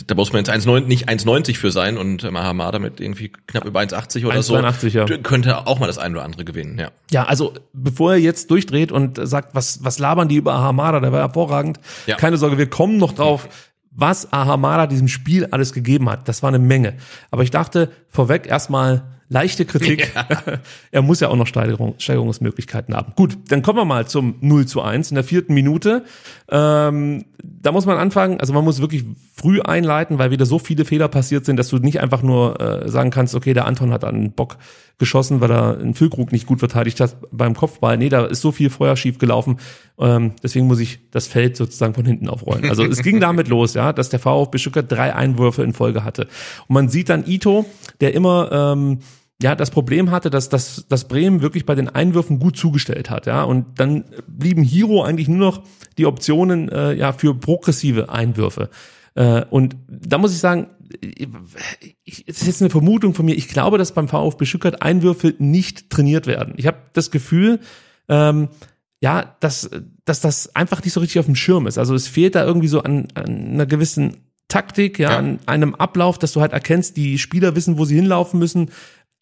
da 0.07 0.15
muss 0.15 0.33
man 0.33 0.43
jetzt 0.43 0.49
1,9 0.49 0.85
nicht 0.85 1.09
1,90 1.09 1.57
für 1.57 1.71
sein 1.71 1.97
und 1.97 2.23
ähm, 2.23 2.37
Hamada 2.37 2.79
mit 2.79 2.99
irgendwie 2.99 3.29
knapp 3.29 3.65
über 3.65 3.81
1,80 3.81 4.25
oder 4.25 4.41
so 4.41 4.55
1,82, 4.55 4.89
ja. 4.89 5.05
könnte 5.17 5.67
auch 5.67 5.79
mal 5.79 5.87
das 5.87 5.97
eine 5.97 6.15
oder 6.15 6.25
andere 6.25 6.45
gewinnen. 6.45 6.79
Ja. 6.79 6.91
Ja, 7.11 7.25
also 7.25 7.53
bevor 7.73 8.13
er 8.13 8.19
jetzt 8.19 8.49
durchdreht 8.49 8.91
und 8.91 9.19
sagt, 9.21 9.53
was, 9.53 9.83
was 9.83 9.99
labern 9.99 10.29
die 10.29 10.37
über 10.37 10.53
Ahamada, 10.53 10.99
der 10.99 11.11
war 11.11 11.19
hervorragend. 11.19 11.79
Ja. 12.07 12.15
Keine 12.15 12.37
Sorge, 12.37 12.57
wir 12.57 12.69
kommen 12.69 12.97
noch 12.97 13.13
drauf, 13.13 13.47
was 13.91 14.31
Ahamada 14.31 14.87
diesem 14.87 15.07
Spiel 15.07 15.47
alles 15.51 15.73
gegeben 15.73 16.09
hat. 16.09 16.27
Das 16.27 16.41
war 16.41 16.47
eine 16.47 16.59
Menge. 16.59 16.95
Aber 17.29 17.43
ich 17.43 17.51
dachte 17.51 17.91
vorweg 18.07 18.47
erstmal 18.47 19.03
leichte 19.31 19.65
Kritik. 19.65 20.11
er 20.91 21.01
muss 21.01 21.21
ja 21.21 21.29
auch 21.29 21.35
noch 21.35 21.47
Steigerung, 21.47 21.95
Steigerungsmöglichkeiten 21.97 22.93
haben. 22.93 23.13
Gut, 23.15 23.37
dann 23.47 23.61
kommen 23.61 23.79
wir 23.79 23.85
mal 23.85 24.05
zum 24.07 24.35
0 24.41 24.65
zu 24.67 24.81
1 24.81 25.09
in 25.09 25.15
der 25.15 25.23
vierten 25.23 25.53
Minute. 25.53 26.03
Ähm, 26.49 27.25
da 27.41 27.71
muss 27.71 27.85
man 27.85 27.97
anfangen, 27.97 28.39
also 28.39 28.53
man 28.53 28.63
muss 28.63 28.81
wirklich 28.81 29.05
früh 29.33 29.61
einleiten, 29.61 30.19
weil 30.19 30.31
wieder 30.31 30.45
so 30.45 30.59
viele 30.59 30.85
Fehler 30.85 31.07
passiert 31.07 31.45
sind, 31.45 31.57
dass 31.57 31.69
du 31.69 31.77
nicht 31.77 32.01
einfach 32.01 32.21
nur 32.21 32.59
äh, 32.59 32.89
sagen 32.89 33.09
kannst, 33.09 33.33
okay, 33.33 33.53
der 33.53 33.65
Anton 33.65 33.91
hat 33.91 34.03
einen 34.03 34.33
Bock 34.33 34.57
geschossen, 34.97 35.41
weil 35.41 35.49
er 35.51 35.79
einen 35.79 35.95
Füllkrug 35.95 36.31
nicht 36.31 36.45
gut 36.45 36.59
verteidigt 36.59 36.99
hat 36.99 37.15
beim 37.31 37.55
Kopfball. 37.55 37.97
Nee, 37.97 38.09
da 38.09 38.25
ist 38.25 38.41
so 38.41 38.51
viel 38.51 38.69
vorher 38.69 38.95
schief 38.95 39.17
gelaufen. 39.17 39.57
Ähm, 39.97 40.33
deswegen 40.43 40.67
muss 40.67 40.79
ich 40.79 40.99
das 41.09 41.25
Feld 41.25 41.57
sozusagen 41.57 41.95
von 41.95 42.05
hinten 42.05 42.29
aufrollen. 42.29 42.69
Also 42.69 42.83
es 42.83 43.01
ging 43.01 43.19
damit 43.19 43.47
los, 43.47 43.73
ja, 43.73 43.93
dass 43.93 44.09
der 44.09 44.19
VfB 44.19 44.59
Stuttgart 44.59 44.91
drei 44.91 45.15
Einwürfe 45.15 45.63
in 45.63 45.73
Folge 45.73 46.03
hatte. 46.03 46.27
Und 46.67 46.73
man 46.75 46.89
sieht 46.89 47.09
dann 47.09 47.25
Ito, 47.25 47.65
der 47.99 48.13
immer 48.13 48.51
ähm, 48.51 48.99
ja, 49.41 49.55
das 49.55 49.71
Problem 49.71 50.11
hatte, 50.11 50.29
dass, 50.29 50.49
dass, 50.49 50.85
dass 50.87 51.07
Bremen 51.07 51.41
wirklich 51.41 51.65
bei 51.65 51.75
den 51.75 51.89
Einwürfen 51.89 52.39
gut 52.39 52.57
zugestellt 52.57 53.09
hat, 53.09 53.25
ja, 53.25 53.43
und 53.43 53.79
dann 53.79 54.05
blieben 54.27 54.63
Hiro 54.63 55.03
eigentlich 55.03 55.27
nur 55.27 55.39
noch 55.39 55.63
die 55.97 56.05
Optionen 56.05 56.69
äh, 56.69 56.93
ja 56.93 57.11
für 57.13 57.33
progressive 57.35 58.09
Einwürfe. 58.09 58.69
Äh, 59.15 59.43
und 59.49 59.75
da 59.87 60.17
muss 60.17 60.33
ich 60.33 60.39
sagen, 60.39 60.67
ich, 61.01 62.27
es 62.27 62.41
ist 62.41 62.47
jetzt 62.47 62.61
eine 62.61 62.69
Vermutung 62.69 63.13
von 63.13 63.25
mir. 63.25 63.35
Ich 63.35 63.47
glaube, 63.47 63.77
dass 63.77 63.93
beim 63.93 64.07
VfB 64.07 64.45
Stuttgart 64.45 64.81
Einwürfe 64.81 65.33
nicht 65.37 65.89
trainiert 65.89 66.27
werden. 66.27 66.53
Ich 66.57 66.67
habe 66.67 66.77
das 66.93 67.11
Gefühl, 67.11 67.59
ähm, 68.09 68.49
ja, 69.01 69.35
dass, 69.39 69.69
dass 70.05 70.21
das 70.21 70.55
einfach 70.55 70.83
nicht 70.83 70.93
so 70.93 70.99
richtig 70.99 71.19
auf 71.19 71.25
dem 71.25 71.35
Schirm 71.35 71.65
ist. 71.65 71.77
Also 71.77 71.95
es 71.95 72.07
fehlt 72.07 72.35
da 72.35 72.45
irgendwie 72.45 72.67
so 72.67 72.81
an, 72.83 73.07
an 73.15 73.53
einer 73.53 73.65
gewissen 73.65 74.17
Taktik, 74.47 74.99
ja, 74.99 75.11
Ja. 75.11 75.17
an 75.17 75.39
einem 75.45 75.75
Ablauf, 75.75 76.19
dass 76.19 76.33
du 76.33 76.41
halt 76.41 76.51
erkennst, 76.51 76.97
die 76.97 77.17
Spieler 77.17 77.55
wissen, 77.55 77.77
wo 77.77 77.85
sie 77.85 77.95
hinlaufen 77.95 78.37
müssen. 78.37 78.69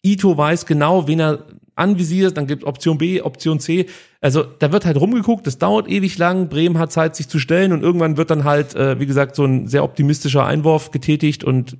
Ito 0.02 0.36
weiß 0.36 0.66
genau, 0.66 1.06
wen 1.06 1.20
er 1.20 1.46
anvisierst, 1.76 2.36
dann 2.36 2.46
gibt 2.46 2.64
Option 2.64 2.98
B, 2.98 3.22
Option 3.22 3.58
C. 3.58 3.86
Also 4.20 4.44
da 4.44 4.70
wird 4.70 4.84
halt 4.84 5.00
rumgeguckt, 5.00 5.46
das 5.46 5.58
dauert 5.58 5.88
ewig 5.88 6.18
lang, 6.18 6.48
Bremen 6.48 6.78
hat 6.78 6.92
Zeit, 6.92 7.16
sich 7.16 7.28
zu 7.28 7.38
stellen 7.38 7.72
und 7.72 7.82
irgendwann 7.82 8.16
wird 8.16 8.30
dann 8.30 8.44
halt, 8.44 8.74
äh, 8.74 9.00
wie 9.00 9.06
gesagt, 9.06 9.34
so 9.34 9.44
ein 9.44 9.66
sehr 9.66 9.82
optimistischer 9.82 10.44
Einwurf 10.44 10.90
getätigt 10.90 11.42
und 11.42 11.78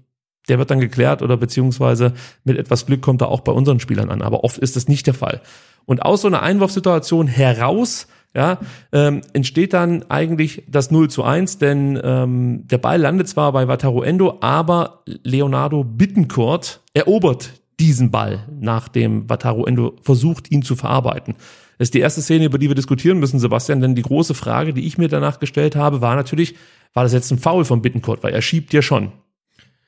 der 0.49 0.59
wird 0.59 0.71
dann 0.71 0.81
geklärt 0.81 1.23
oder 1.23 1.37
beziehungsweise 1.37 2.15
mit 2.45 2.57
etwas 2.57 2.87
Glück 2.87 3.03
kommt 3.03 3.21
er 3.21 3.29
auch 3.29 3.41
bei 3.41 3.53
unseren 3.53 3.79
Spielern 3.79 4.11
an. 4.11 4.23
Aber 4.23 4.43
oft 4.43 4.59
ist 4.59 4.75
das 4.75 4.89
nicht 4.89 5.07
der 5.07 5.15
Fall. 5.15 5.43
Und 5.85 6.03
aus 6.03 6.23
so 6.23 6.29
einer 6.29 6.43
Einwurfsituation 6.43 7.27
heraus 7.27 8.09
ja, 8.35 8.59
ähm, 8.93 9.23
entsteht 9.33 9.73
dann 9.73 10.05
eigentlich 10.09 10.63
das 10.69 10.91
0 10.91 11.11
zu 11.11 11.25
1, 11.25 11.59
denn 11.59 12.01
ähm, 12.03 12.67
der 12.69 12.79
Ball 12.79 13.01
landet 13.01 13.29
zwar 13.29 13.53
bei 13.53 13.67
Wataru 13.67 14.03
Endo, 14.03 14.39
aber 14.41 15.03
Leonardo 15.05 15.85
Bittencourt 15.85 16.81
erobert 16.95 17.60
diesen 17.81 18.11
Ball, 18.11 18.47
nachdem 18.61 19.29
Wataru 19.29 19.65
Endo 19.65 19.97
versucht, 20.03 20.51
ihn 20.51 20.63
zu 20.63 20.77
verarbeiten. 20.77 21.35
Das 21.79 21.87
ist 21.87 21.95
die 21.95 22.01
erste 22.01 22.21
Szene, 22.21 22.45
über 22.45 22.59
die 22.59 22.69
wir 22.69 22.75
diskutieren 22.75 23.19
müssen, 23.19 23.41
Sebastian, 23.41 23.81
denn 23.81 23.95
die 23.95 24.03
große 24.03 24.35
Frage, 24.35 24.75
die 24.75 24.87
ich 24.87 24.99
mir 24.99 25.09
danach 25.09 25.41
gestellt 25.41 25.77
habe, 25.77 26.03
war 26.03 26.15
natürlich, 26.15 26.55
war 26.93 27.05
das 27.05 27.15
jetzt 27.15 27.31
ein 27.31 27.39
Foul 27.39 27.65
von 27.65 27.81
Bittencourt, 27.81 28.23
weil 28.23 28.35
er 28.35 28.43
schiebt 28.43 28.73
ja 28.75 28.83
schon. 28.83 29.13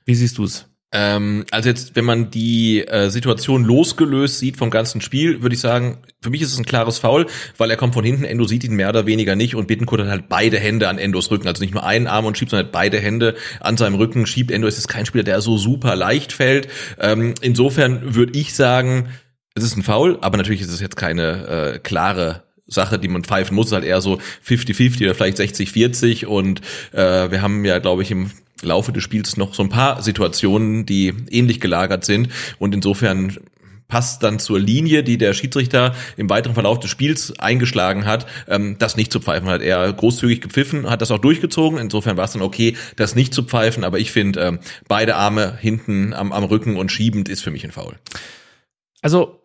Wie 0.06 0.14
siehst 0.14 0.38
du 0.38 0.44
es? 0.44 0.71
Ähm, 0.92 1.46
also 1.50 1.70
jetzt, 1.70 1.96
wenn 1.96 2.04
man 2.04 2.30
die 2.30 2.86
äh, 2.86 3.08
Situation 3.08 3.64
losgelöst 3.64 4.38
sieht 4.38 4.58
vom 4.58 4.70
ganzen 4.70 5.00
Spiel, 5.00 5.40
würde 5.42 5.54
ich 5.54 5.60
sagen, 5.60 5.98
für 6.20 6.28
mich 6.28 6.42
ist 6.42 6.52
es 6.52 6.58
ein 6.58 6.66
klares 6.66 6.98
Foul, 6.98 7.26
weil 7.56 7.70
er 7.70 7.78
kommt 7.78 7.94
von 7.94 8.04
hinten, 8.04 8.24
Endo 8.24 8.44
sieht 8.44 8.62
ihn 8.62 8.74
mehr 8.74 8.90
oder 8.90 9.06
weniger 9.06 9.34
nicht 9.34 9.54
und 9.54 9.66
Bittenkurt 9.66 10.02
hat 10.02 10.08
halt 10.08 10.28
beide 10.28 10.58
Hände 10.58 10.88
an 10.88 10.98
Endos 10.98 11.30
Rücken, 11.30 11.48
also 11.48 11.62
nicht 11.62 11.72
nur 11.72 11.84
einen 11.84 12.06
Arm 12.06 12.26
und 12.26 12.36
schiebt, 12.36 12.50
sondern 12.50 12.66
halt 12.66 12.72
beide 12.72 12.98
Hände 12.98 13.34
an 13.60 13.78
seinem 13.78 13.94
Rücken 13.94 14.26
schiebt. 14.26 14.50
Endo 14.50 14.68
ist 14.68 14.76
jetzt 14.76 14.88
kein 14.88 15.06
Spieler, 15.06 15.24
der 15.24 15.40
so 15.40 15.56
super 15.56 15.96
leicht 15.96 16.32
fällt. 16.32 16.68
Ähm, 17.00 17.34
insofern 17.40 18.14
würde 18.14 18.38
ich 18.38 18.54
sagen, 18.54 19.08
es 19.54 19.64
ist 19.64 19.76
ein 19.76 19.82
Foul, 19.82 20.18
aber 20.20 20.36
natürlich 20.36 20.60
ist 20.60 20.70
es 20.70 20.80
jetzt 20.80 20.96
keine 20.96 21.74
äh, 21.74 21.78
klare 21.78 22.42
Sache, 22.66 22.98
die 22.98 23.08
man 23.08 23.24
pfeifen 23.24 23.54
muss, 23.54 23.72
halt 23.72 23.84
eher 23.84 24.00
so 24.00 24.18
50-50 24.46 25.04
oder 25.04 25.14
vielleicht 25.14 25.38
60-40 25.38 26.26
und 26.26 26.60
äh, 26.92 27.30
wir 27.30 27.42
haben 27.42 27.64
ja, 27.64 27.78
glaube 27.78 28.02
ich, 28.02 28.10
im 28.10 28.30
Laufe 28.62 28.92
des 28.92 29.02
Spiels 29.02 29.36
noch 29.36 29.54
so 29.54 29.62
ein 29.62 29.68
paar 29.68 30.02
Situationen, 30.02 30.86
die 30.86 31.14
ähnlich 31.30 31.60
gelagert 31.60 32.04
sind 32.04 32.28
und 32.58 32.74
insofern 32.74 33.36
passt 33.92 34.22
dann 34.22 34.38
zur 34.38 34.58
Linie, 34.58 35.02
die 35.04 35.18
der 35.18 35.34
Schiedsrichter 35.34 35.94
im 36.16 36.30
weiteren 36.30 36.54
Verlauf 36.54 36.80
des 36.80 36.90
Spiels 36.90 37.38
eingeschlagen 37.38 38.06
hat, 38.06 38.24
ähm, 38.48 38.76
das 38.78 38.96
nicht 38.96 39.12
zu 39.12 39.20
pfeifen. 39.20 39.50
Hat 39.50 39.60
er 39.60 39.92
großzügig 39.92 40.40
gepfiffen, 40.40 40.88
hat 40.88 41.02
das 41.02 41.10
auch 41.10 41.18
durchgezogen. 41.18 41.78
Insofern 41.78 42.16
war 42.16 42.24
es 42.24 42.32
dann 42.32 42.40
okay, 42.40 42.74
das 42.96 43.14
nicht 43.14 43.34
zu 43.34 43.42
pfeifen. 43.42 43.84
Aber 43.84 43.98
ich 43.98 44.10
finde, 44.10 44.40
ähm, 44.40 44.60
beide 44.88 45.16
Arme 45.16 45.58
hinten 45.60 46.14
am, 46.14 46.32
am 46.32 46.44
Rücken 46.44 46.78
und 46.78 46.90
schiebend 46.90 47.28
ist 47.28 47.42
für 47.42 47.50
mich 47.50 47.64
ein 47.64 47.70
Foul. 47.70 47.98
Also 49.02 49.41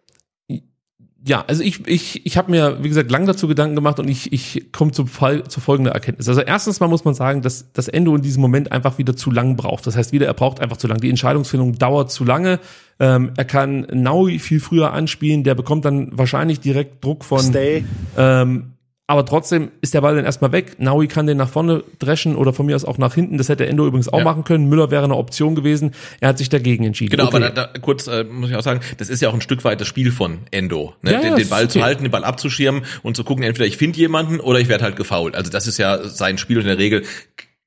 ja, 1.27 1.43
also 1.45 1.61
ich, 1.61 1.85
ich, 1.87 2.25
ich 2.25 2.37
habe 2.37 2.49
mir, 2.49 2.81
wie 2.81 2.87
gesagt, 2.87 3.11
lang 3.11 3.25
dazu 3.25 3.47
Gedanken 3.47 3.75
gemacht 3.75 3.99
und 3.99 4.07
ich, 4.07 4.31
ich 4.31 4.71
komme 4.71 4.91
zu, 4.91 5.05
Fall, 5.05 5.43
zu 5.43 5.59
folgender 5.59 5.91
Erkenntnis. 5.91 6.29
Also 6.29 6.41
erstens 6.41 6.79
mal 6.79 6.87
muss 6.87 7.03
man 7.03 7.13
sagen, 7.13 7.41
dass 7.41 7.71
das 7.73 7.89
Endo 7.89 8.15
in 8.15 8.21
diesem 8.21 8.41
Moment 8.41 8.71
einfach 8.71 8.97
wieder 8.97 9.15
zu 9.15 9.29
lang 9.29 9.57
braucht. 9.57 9.85
Das 9.85 9.97
heißt, 9.97 10.13
wieder, 10.13 10.25
er 10.25 10.33
braucht 10.33 10.61
einfach 10.61 10.77
zu 10.77 10.87
lang. 10.87 10.99
Die 10.99 11.09
Entscheidungsfindung 11.09 11.77
dauert 11.77 12.11
zu 12.11 12.23
lange. 12.23 12.59
Ähm, 12.99 13.31
er 13.35 13.45
kann 13.45 13.85
Naui 13.91 14.39
viel 14.39 14.61
früher 14.61 14.93
anspielen, 14.93 15.43
der 15.43 15.53
bekommt 15.53 15.83
dann 15.83 16.17
wahrscheinlich 16.17 16.61
direkt 16.61 17.03
Druck 17.03 17.25
von 17.25 17.41
Stay. 17.41 17.83
ähm, 18.17 18.76
aber 19.09 19.25
trotzdem 19.25 19.71
ist 19.79 19.93
der 19.93 20.01
Ball 20.01 20.15
dann 20.17 20.25
erstmal 20.25 20.51
weg. 20.51 20.75
Naui 20.79 21.07
kann 21.07 21.27
den 21.27 21.37
nach 21.37 21.47
vorne 21.47 21.81
dreschen 21.97 22.35
oder 22.35 22.51
von 22.51 22.65
mir 22.65 22.75
aus 22.75 22.83
auch 22.83 22.97
nach 22.97 23.13
hinten. 23.13 23.37
Das 23.37 23.47
hätte 23.47 23.65
Endo 23.65 23.87
übrigens 23.87 24.09
auch 24.11 24.17
Ja. 24.19 24.25
machen 24.25 24.43
können. 24.43 24.67
Müller 24.67 24.91
wäre 24.91 25.05
eine 25.05 25.15
Option 25.15 25.55
gewesen. 25.55 25.91
Er 26.19 26.27
hat 26.29 26.37
sich 26.37 26.49
dagegen 26.49 26.83
entschieden. 26.83 27.11
Genau, 27.11 27.27
Okay. 27.27 27.37
aber 27.37 27.49
da, 27.51 27.67
da, 27.67 27.79
kurz 27.79 28.07
äh, 28.07 28.25
muss 28.25 28.49
ich 28.49 28.55
auch 28.57 28.61
sagen, 28.61 28.81
das 28.97 29.07
ist 29.07 29.21
ja 29.21 29.29
auch 29.29 29.33
ein 29.33 29.39
Stück 29.39 29.63
weit 29.63 29.79
das 29.79 29.87
Spiel 29.87 30.11
von 30.11 30.39
Endo. 30.51 30.93
Ne? 31.01 31.13
Ja, 31.13 31.21
den, 31.21 31.35
den 31.37 31.47
Ball 31.47 31.63
ist 31.63 31.71
zu 31.71 31.79
okay. 31.79 31.85
halten, 31.85 32.03
den 32.03 32.11
Ball 32.11 32.25
abzuschirmen 32.25 32.83
und 33.01 33.15
zu 33.15 33.23
gucken, 33.23 33.43
entweder 33.45 33.65
ich 33.65 33.77
finde 33.77 33.97
jemanden 33.97 34.41
oder 34.41 34.59
ich 34.59 34.67
werde 34.67 34.83
halt 34.83 34.97
gefoult. 34.97 35.35
Also 35.35 35.49
das 35.51 35.67
ist 35.67 35.77
ja 35.77 36.03
sein 36.03 36.37
Spiel 36.37 36.57
und 36.57 36.63
in 36.63 36.67
der 36.69 36.77
Regel 36.77 37.03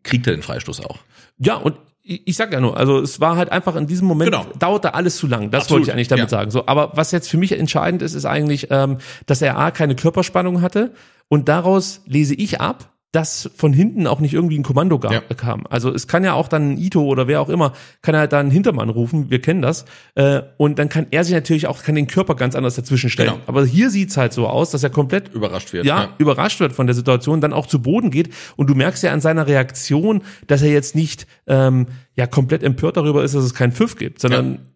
kriegt 0.03 0.26
er 0.26 0.35
den 0.35 0.42
Freistoß 0.42 0.85
auch. 0.85 0.98
Ja, 1.38 1.55
und 1.57 1.76
ich, 2.03 2.22
ich 2.26 2.37
sag 2.37 2.53
ja 2.53 2.61
nur, 2.61 2.76
also 2.76 2.98
es 3.00 3.18
war 3.20 3.37
halt 3.37 3.50
einfach 3.50 3.76
in 3.76 3.87
diesem 3.87 4.07
Moment, 4.07 4.31
Genau. 4.31 4.46
dauerte 4.59 4.92
alles 4.92 5.16
zu 5.16 5.26
lang. 5.26 5.50
Das 5.50 5.62
Absolut, 5.62 5.81
wollte 5.81 5.90
ich 5.90 5.94
eigentlich 5.94 6.09
damit 6.09 6.24
ja. 6.24 6.29
sagen. 6.29 6.50
So, 6.50 6.66
aber 6.66 6.90
was 6.96 7.12
jetzt 7.12 7.31
für 7.31 7.38
mich 7.38 7.53
entscheidend 7.53 8.03
ist, 8.03 8.12
ist 8.12 8.26
eigentlich, 8.26 8.68
ähm, 8.70 8.98
dass 9.24 9.40
er 9.40 9.59
A, 9.59 9.70
keine 9.70 9.94
Körperspannung 9.94 10.61
hatte 10.61 10.92
und 11.31 11.49
daraus 11.49 12.03
lese 12.05 12.35
ich 12.35 12.61
ab, 12.61 12.93
dass 13.12 13.51
von 13.57 13.73
hinten 13.73 14.07
auch 14.07 14.21
nicht 14.21 14.35
irgendwie 14.35 14.57
ein 14.57 14.62
Kommando 14.62 15.01
gab, 15.01 15.11
Ja. 15.12 15.21
kam. 15.35 15.66
Also 15.69 15.93
es 15.93 16.07
kann 16.07 16.23
ja 16.23 16.35
auch 16.35 16.47
dann 16.47 16.73
ein 16.75 16.79
Ito 16.79 17.03
oder 17.03 17.27
wer 17.27 17.40
auch 17.40 17.49
immer, 17.49 17.73
kann 18.03 18.14
er 18.14 18.21
halt 18.21 18.33
dann 18.33 18.40
einen 18.47 18.51
Hintermann 18.53 18.88
rufen, 18.88 19.31
wir 19.31 19.40
kennen 19.40 19.62
das. 19.62 19.85
Äh, 20.14 20.43
und 20.59 20.79
dann 20.79 20.88
kann 20.88 21.09
er 21.11 21.25
sich 21.25 21.35
natürlich 21.35 21.66
auch, 21.66 21.83
kann 21.83 21.97
den 21.97 22.07
Körper 22.07 22.37
ganz 22.37 22.55
anders 22.55 22.77
dazwischen 22.77 23.11
stellen. 23.11 23.31
Genau. 23.33 23.43
Aber 23.47 23.66
hier 23.66 23.90
sieht's 23.90 24.16
halt 24.16 24.33
so 24.33 24.47
aus, 24.47 24.71
dass 24.71 24.85
er 24.85 24.90
komplett 24.90 25.35
Überrascht 25.35 25.73
wird. 25.73 25.87
ja, 25.87 26.11
überrascht 26.19 26.61
wird 26.61 26.73
von 26.73 26.87
der 26.87 26.95
Situation, 26.95 27.40
dann 27.40 27.53
auch 27.53 27.66
zu 27.66 27.83
Boden 27.83 28.11
geht. 28.12 28.33
Und 28.55 28.71
du 28.71 28.77
merkst 28.77 29.03
ja 29.03 29.12
an 29.12 29.21
seiner 29.21 29.49
Reaktion, 29.49 30.23
dass 30.47 30.62
er 30.62 30.71
jetzt 30.71 30.95
nicht 30.95 31.27
ähm, 31.49 31.87
ja 32.14 32.29
komplett 32.29 32.62
empört 32.62 32.97
darüber 32.97 33.25
ist, 33.25 33.35
dass 33.35 33.43
es 33.43 33.55
keinen 33.55 33.73
Pfiff 33.73 33.97
gibt, 33.97 34.21
sondern 34.21 34.66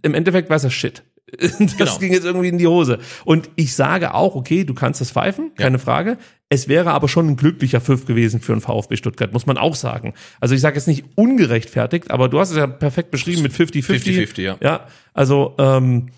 im 0.00 0.14
Endeffekt 0.14 0.48
weiß 0.48 0.64
er 0.64 0.70
Shit. 0.70 1.02
Das 1.38 1.56
Genau. 1.76 1.98
ging 1.98 2.12
jetzt 2.12 2.24
irgendwie 2.24 2.48
in 2.48 2.58
die 2.58 2.66
Hose. 2.66 2.98
Und 3.24 3.50
ich 3.56 3.74
sage 3.74 4.14
auch, 4.14 4.34
okay, 4.34 4.64
du 4.64 4.74
kannst 4.74 5.00
das 5.00 5.10
pfeifen, 5.12 5.52
keine 5.56 5.78
Frage. 5.78 6.18
Es 6.48 6.68
wäre 6.68 6.90
aber 6.90 7.08
schon 7.08 7.28
ein 7.28 7.36
glücklicher 7.36 7.80
Pfiff 7.80 8.04
gewesen 8.06 8.40
für 8.40 8.52
einen 8.52 8.60
VfB 8.60 8.96
Stuttgart, 8.96 9.32
muss 9.32 9.46
man 9.46 9.56
auch 9.56 9.74
sagen. 9.74 10.12
Also 10.40 10.54
ich 10.54 10.60
sage 10.60 10.76
jetzt 10.76 10.88
nicht 10.88 11.04
ungerechtfertigt, 11.14 12.10
aber 12.10 12.28
du 12.28 12.38
hast 12.38 12.50
es 12.50 12.56
ja 12.56 12.66
perfekt 12.66 13.10
beschrieben 13.10 13.42
mit 13.42 13.52
50-50. 13.52 13.84
50-50, 13.84 14.40
ja. 14.42 14.56
Ja, 14.60 14.86
also 15.14 15.54
ähm, 15.58 16.08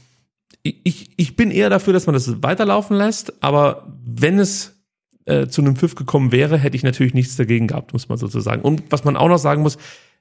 ich, 0.63 1.11
ich 1.17 1.37
bin 1.37 1.51
eher 1.51 1.69
dafür, 1.71 1.93
dass 1.93 2.07
man 2.07 2.15
das 2.15 2.43
weiterlaufen 2.43 2.97
lässt, 2.97 3.35
aber 3.45 3.87
wenn 4.05 4.39
es 4.39 4.83
äh, 5.27 5.47
zu 5.47 5.61
einem 5.63 5.77
Pfiff 5.77 5.95
gekommen 5.95 6.33
wäre, 6.33 6.57
hätte 6.59 6.77
ich 6.77 6.83
natürlich 6.83 7.15
nichts 7.15 7.37
dagegen 7.37 7.67
gehabt, 7.67 7.93
muss 7.93 8.09
man 8.09 8.19
sozusagen. 8.19 8.63
Und 8.63 8.83
was 8.91 9.05
man 9.05 9.17
auch 9.17 9.29
noch 9.29 9.39
sagen 9.39 9.63
muss, 9.63 9.77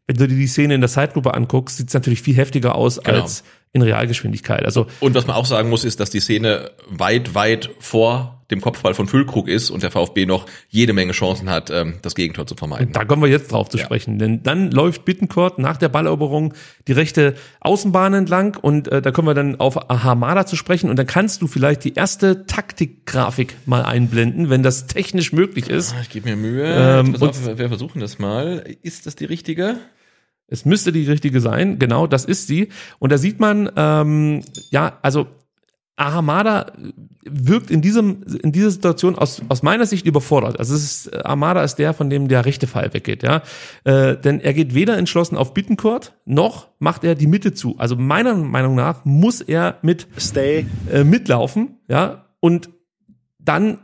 wenn 0.08 0.18
du 0.18 0.28
dir 0.28 0.36
die 0.36 0.48
Szene 0.48 0.76
in 0.76 0.82
der 0.82 0.90
Zeitlupe 0.90 1.34
anguckst, 1.34 1.78
sieht 1.78 1.88
es 1.90 1.94
natürlich 1.94 2.22
viel 2.22 2.36
heftiger 2.36 2.76
aus 2.76 3.02
Genau. 3.02 3.22
als 3.22 3.44
in 3.76 3.82
Realgeschwindigkeit. 3.82 4.66
Also 4.66 4.86
Und 5.00 5.16
was 5.16 5.26
man 5.26 5.36
auch 5.36 5.46
sagen 5.48 5.70
muss, 5.70 5.84
ist, 5.84 6.00
dass 6.00 6.12
die 6.12 6.20
Szene 6.20 6.72
weit, 6.90 7.34
weit 7.34 7.72
vor 7.80 8.40
dem 8.52 8.62
Kopfball 8.62 8.94
von 8.94 9.08
Füllkrug 9.08 9.48
ist 9.48 9.72
und 9.72 9.82
der 9.82 9.90
VfB 9.90 10.28
noch 10.28 10.46
jede 10.70 10.94
Menge 10.94 11.14
Chancen 11.14 11.50
hat, 11.50 11.72
ähm, 11.72 11.96
das 12.04 12.14
Gegentor 12.14 12.46
zu 12.46 12.54
vermeiden. 12.56 12.92
Da 12.92 13.04
kommen 13.04 13.24
wir 13.24 13.30
jetzt 13.30 13.52
drauf 13.52 13.70
zu 13.70 13.78
Ja. 13.80 13.86
sprechen, 13.86 14.20
denn 14.20 14.44
dann 14.44 14.70
läuft 14.70 15.06
Bittencourt 15.06 15.58
nach 15.58 15.78
der 15.78 15.90
Balleroberung 15.90 16.54
die 16.88 16.92
rechte 16.92 17.34
Außenbahn 17.62 18.14
entlang 18.14 18.56
und 18.62 18.90
äh, 18.90 19.02
da 19.02 19.10
kommen 19.10 19.28
wir 19.30 19.34
dann 19.34 19.60
auf 19.60 19.76
Hamada 19.90 20.46
zu 20.46 20.56
sprechen 20.56 20.92
und 20.92 20.98
dann 20.98 21.08
kannst 21.08 21.42
du 21.42 21.48
vielleicht 21.48 21.84
die 21.84 21.96
erste 21.96 22.46
Taktikgrafik 22.46 23.56
mal 23.66 23.84
einblenden, 23.84 24.52
wenn 24.52 24.62
das 24.62 24.86
technisch 24.86 25.34
möglich 25.34 25.68
ist. 25.70 25.96
Ich 26.04 26.10
gebe 26.10 26.30
mir 26.30 26.36
Mühe. 26.36 26.64
Ähm, 26.66 27.16
auf, 27.20 27.58
wir 27.58 27.68
versuchen 27.70 28.02
das 28.02 28.20
mal. 28.20 28.64
Ist 28.84 29.08
das 29.08 29.16
die 29.16 29.26
richtige? 29.26 29.78
Es 30.54 30.66
müsste 30.66 30.92
die 30.92 31.10
richtige 31.10 31.42
sein, 31.42 31.80
genau, 31.80 32.06
das 32.06 32.26
ist 32.26 32.48
sie. 32.48 32.70
Und 33.00 33.12
da 33.12 33.18
sieht 33.18 33.40
man, 33.40 33.72
ähm, 33.76 34.42
ja, 34.70 35.00
also 35.02 35.28
Ahamada 35.96 36.72
wirkt 37.24 37.72
in 37.72 37.82
diesem 37.82 38.24
in 38.42 38.52
dieser 38.52 38.72
Situation 38.72 39.16
aus 39.16 39.42
aus 39.50 39.64
meiner 39.64 39.86
Sicht 39.86 40.06
überfordert. 40.06 40.60
Also 40.60 40.76
es 40.76 40.84
ist 40.84 41.26
Ahamada 41.26 41.64
ist 41.64 41.76
der, 41.76 41.94
von 41.94 42.10
dem 42.10 42.28
der 42.28 42.46
rechte 42.46 42.68
Pfeil 42.68 42.94
weggeht, 42.94 43.24
ja, 43.24 43.42
äh, 43.84 44.16
denn 44.18 44.40
er 44.40 44.54
geht 44.54 44.74
weder 44.74 44.98
entschlossen 44.98 45.38
auf 45.38 45.54
Bittencourt 45.54 46.14
noch 46.26 46.70
macht 46.80 47.04
er 47.04 47.16
die 47.16 47.28
Mitte 47.28 47.54
zu. 47.54 47.76
Also 47.78 47.96
meiner 47.96 48.36
Meinung 48.36 48.76
nach 48.76 49.06
muss 49.06 49.42
er 49.42 49.78
mit 49.82 50.08
Stay. 50.18 50.66
äh, 50.92 51.04
mitlaufen, 51.04 51.80
ja, 51.88 52.26
und 52.40 52.70
dann 53.40 53.80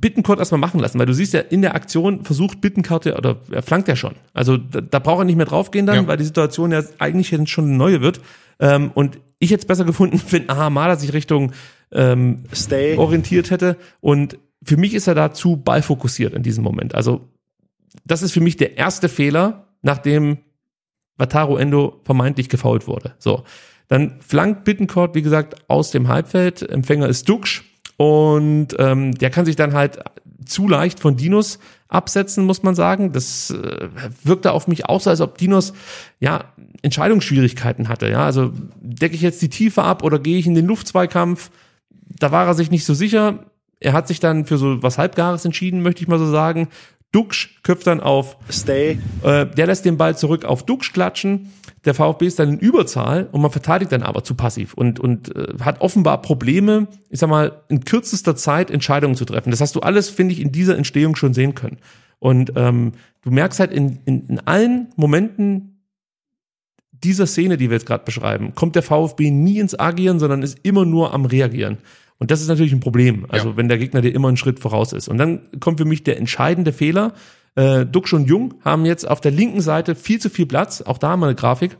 Bittencourt 0.00 0.38
erstmal 0.38 0.60
machen 0.60 0.80
lassen, 0.80 0.98
weil 0.98 1.06
du 1.06 1.14
siehst 1.14 1.32
ja, 1.34 1.40
in 1.40 1.62
der 1.62 1.74
Aktion 1.74 2.24
versucht 2.24 2.60
Bittencourt 2.60 3.04
ja, 3.06 3.16
oder 3.16 3.36
er 3.50 3.62
flankt 3.62 3.88
ja 3.88 3.96
schon. 3.96 4.14
Also 4.34 4.56
da, 4.56 4.80
da 4.80 4.98
braucht 4.98 5.20
er 5.20 5.24
nicht 5.24 5.36
mehr 5.36 5.46
draufgehen 5.46 5.86
dann, 5.86 5.96
Ja. 5.96 6.06
weil 6.06 6.16
die 6.16 6.24
Situation 6.24 6.72
ja 6.72 6.82
eigentlich 6.98 7.30
jetzt 7.30 7.48
schon 7.50 7.64
eine 7.66 7.76
neue 7.76 8.00
wird. 8.00 8.20
Ähm, 8.60 8.90
und 8.94 9.18
ich 9.38 9.50
hätte 9.50 9.60
es 9.60 9.66
besser 9.66 9.84
gefunden, 9.84 10.20
wenn 10.30 10.48
Ahamada 10.50 10.96
sich 10.96 11.12
Richtung 11.12 11.52
ähm, 11.92 12.44
Stay. 12.52 12.96
orientiert 12.96 13.50
hätte. 13.50 13.76
Und 14.00 14.38
für 14.62 14.76
mich 14.76 14.94
ist 14.94 15.06
er 15.06 15.14
da 15.14 15.32
zu 15.32 15.56
ballfokussiert 15.56 16.34
in 16.34 16.42
diesem 16.42 16.64
Moment. 16.64 16.94
Also 16.94 17.28
das 18.04 18.22
ist 18.22 18.32
für 18.32 18.40
mich 18.40 18.56
der 18.56 18.76
erste 18.76 19.08
Fehler, 19.08 19.68
nachdem 19.82 20.38
Wataru 21.16 21.56
Endo 21.56 22.00
vermeintlich 22.04 22.48
gefault 22.48 22.86
wurde. 22.86 23.14
So, 23.18 23.44
dann 23.88 24.16
flankt 24.20 24.64
Bittencourt, 24.64 25.14
wie 25.14 25.22
gesagt, 25.22 25.68
aus 25.68 25.90
dem 25.90 26.08
Halbfeld. 26.08 26.62
Empfänger 26.68 27.08
ist 27.08 27.28
Duxch 27.28 27.64
und 27.98 28.68
ähm, 28.78 29.12
der 29.12 29.28
kann 29.30 29.44
sich 29.44 29.56
dann 29.56 29.74
halt 29.74 29.98
zu 30.46 30.68
leicht 30.68 31.00
von 31.00 31.16
Dinos 31.16 31.58
absetzen, 31.88 32.44
muss 32.44 32.62
man 32.62 32.76
sagen. 32.76 33.12
Das 33.12 33.50
äh, 33.50 33.88
wirkte 34.22 34.52
auf 34.52 34.68
mich 34.68 34.86
auch 34.86 35.00
so, 35.00 35.10
als 35.10 35.20
ob 35.20 35.36
Dinos 35.36 35.72
ja 36.20 36.44
Entscheidungsschwierigkeiten 36.82 37.88
hatte. 37.88 38.08
Ja, 38.08 38.24
also 38.24 38.52
decke 38.80 39.16
ich 39.16 39.20
jetzt 39.20 39.42
die 39.42 39.48
Tiefe 39.48 39.82
ab 39.82 40.04
oder 40.04 40.20
gehe 40.20 40.38
ich 40.38 40.46
in 40.46 40.54
den 40.54 40.66
Luftzweikampf? 40.66 41.50
Da 42.20 42.30
war 42.30 42.46
er 42.46 42.54
sich 42.54 42.70
nicht 42.70 42.84
so 42.84 42.94
sicher. 42.94 43.46
Er 43.80 43.94
hat 43.94 44.06
sich 44.06 44.20
dann 44.20 44.46
für 44.46 44.58
so 44.58 44.80
was 44.80 44.96
Halbgares 44.96 45.44
entschieden, 45.44 45.82
möchte 45.82 46.02
ich 46.02 46.08
mal 46.08 46.20
so 46.20 46.30
sagen. 46.30 46.68
Duxch 47.12 47.60
köpft 47.62 47.86
dann 47.86 48.00
auf 48.00 48.36
Stay. 48.50 48.98
äh, 49.22 49.46
der 49.46 49.66
lässt 49.66 49.84
den 49.84 49.96
Ball 49.96 50.16
zurück 50.16 50.44
auf 50.44 50.64
Dux 50.64 50.92
klatschen. 50.92 51.52
Der 51.84 51.94
VfB 51.94 52.26
ist 52.26 52.38
dann 52.38 52.50
in 52.54 52.58
Überzahl 52.58 53.28
und 53.32 53.40
man 53.40 53.50
verteidigt 53.50 53.92
dann 53.92 54.02
aber 54.02 54.24
zu 54.24 54.34
passiv 54.34 54.74
und, 54.74 55.00
und 55.00 55.34
äh, 55.34 55.54
hat 55.60 55.80
offenbar 55.80 56.20
Probleme, 56.20 56.88
ich 57.08 57.20
sag 57.20 57.30
mal, 57.30 57.62
in 57.68 57.84
kürzester 57.84 58.36
Zeit 58.36 58.70
Entscheidungen 58.70 59.14
zu 59.14 59.24
treffen. 59.24 59.50
Das 59.50 59.60
hast 59.60 59.74
du 59.74 59.80
alles, 59.80 60.10
finde 60.10 60.34
ich, 60.34 60.40
in 60.40 60.52
dieser 60.52 60.76
Entstehung 60.76 61.16
schon 61.16 61.32
sehen 61.32 61.54
können. 61.54 61.78
Und 62.18 62.52
ähm, 62.56 62.92
du 63.22 63.30
merkst 63.30 63.60
halt 63.60 63.72
in, 63.72 64.00
in, 64.04 64.26
in 64.28 64.40
allen 64.40 64.88
Momenten 64.96 65.78
dieser 66.92 67.26
Szene, 67.26 67.56
die 67.56 67.70
wir 67.70 67.76
jetzt 67.76 67.86
gerade 67.86 68.04
beschreiben, 68.04 68.54
kommt 68.54 68.74
der 68.74 68.82
VfB 68.82 69.30
nie 69.30 69.60
ins 69.60 69.78
Agieren, 69.78 70.18
sondern 70.18 70.42
ist 70.42 70.58
immer 70.64 70.84
nur 70.84 71.14
am 71.14 71.24
Reagieren. 71.24 71.78
Und 72.18 72.30
das 72.30 72.40
ist 72.40 72.48
natürlich 72.48 72.72
ein 72.72 72.80
Problem. 72.80 73.26
Also 73.28 73.50
Ja. 73.50 73.56
wenn 73.56 73.68
der 73.68 73.78
Gegner 73.78 74.00
dir 74.00 74.12
immer 74.14 74.28
einen 74.28 74.36
Schritt 74.36 74.58
voraus 74.60 74.92
ist. 74.92 75.08
Und 75.08 75.18
dann 75.18 75.40
kommt 75.60 75.78
für 75.78 75.84
mich 75.84 76.02
der 76.02 76.16
entscheidende 76.18 76.72
Fehler. 76.72 77.12
Äh, 77.54 77.86
Duxch 77.86 78.12
und 78.12 78.26
Jung 78.28 78.54
haben 78.64 78.84
jetzt 78.86 79.08
auf 79.08 79.20
der 79.20 79.30
linken 79.30 79.60
Seite 79.60 79.94
viel 79.94 80.20
zu 80.20 80.28
viel 80.30 80.46
Platz. 80.46 80.82
Auch 80.82 80.98
da 80.98 81.10
haben 81.10 81.20
wir 81.20 81.26
eine 81.26 81.34
Grafik. 81.36 81.76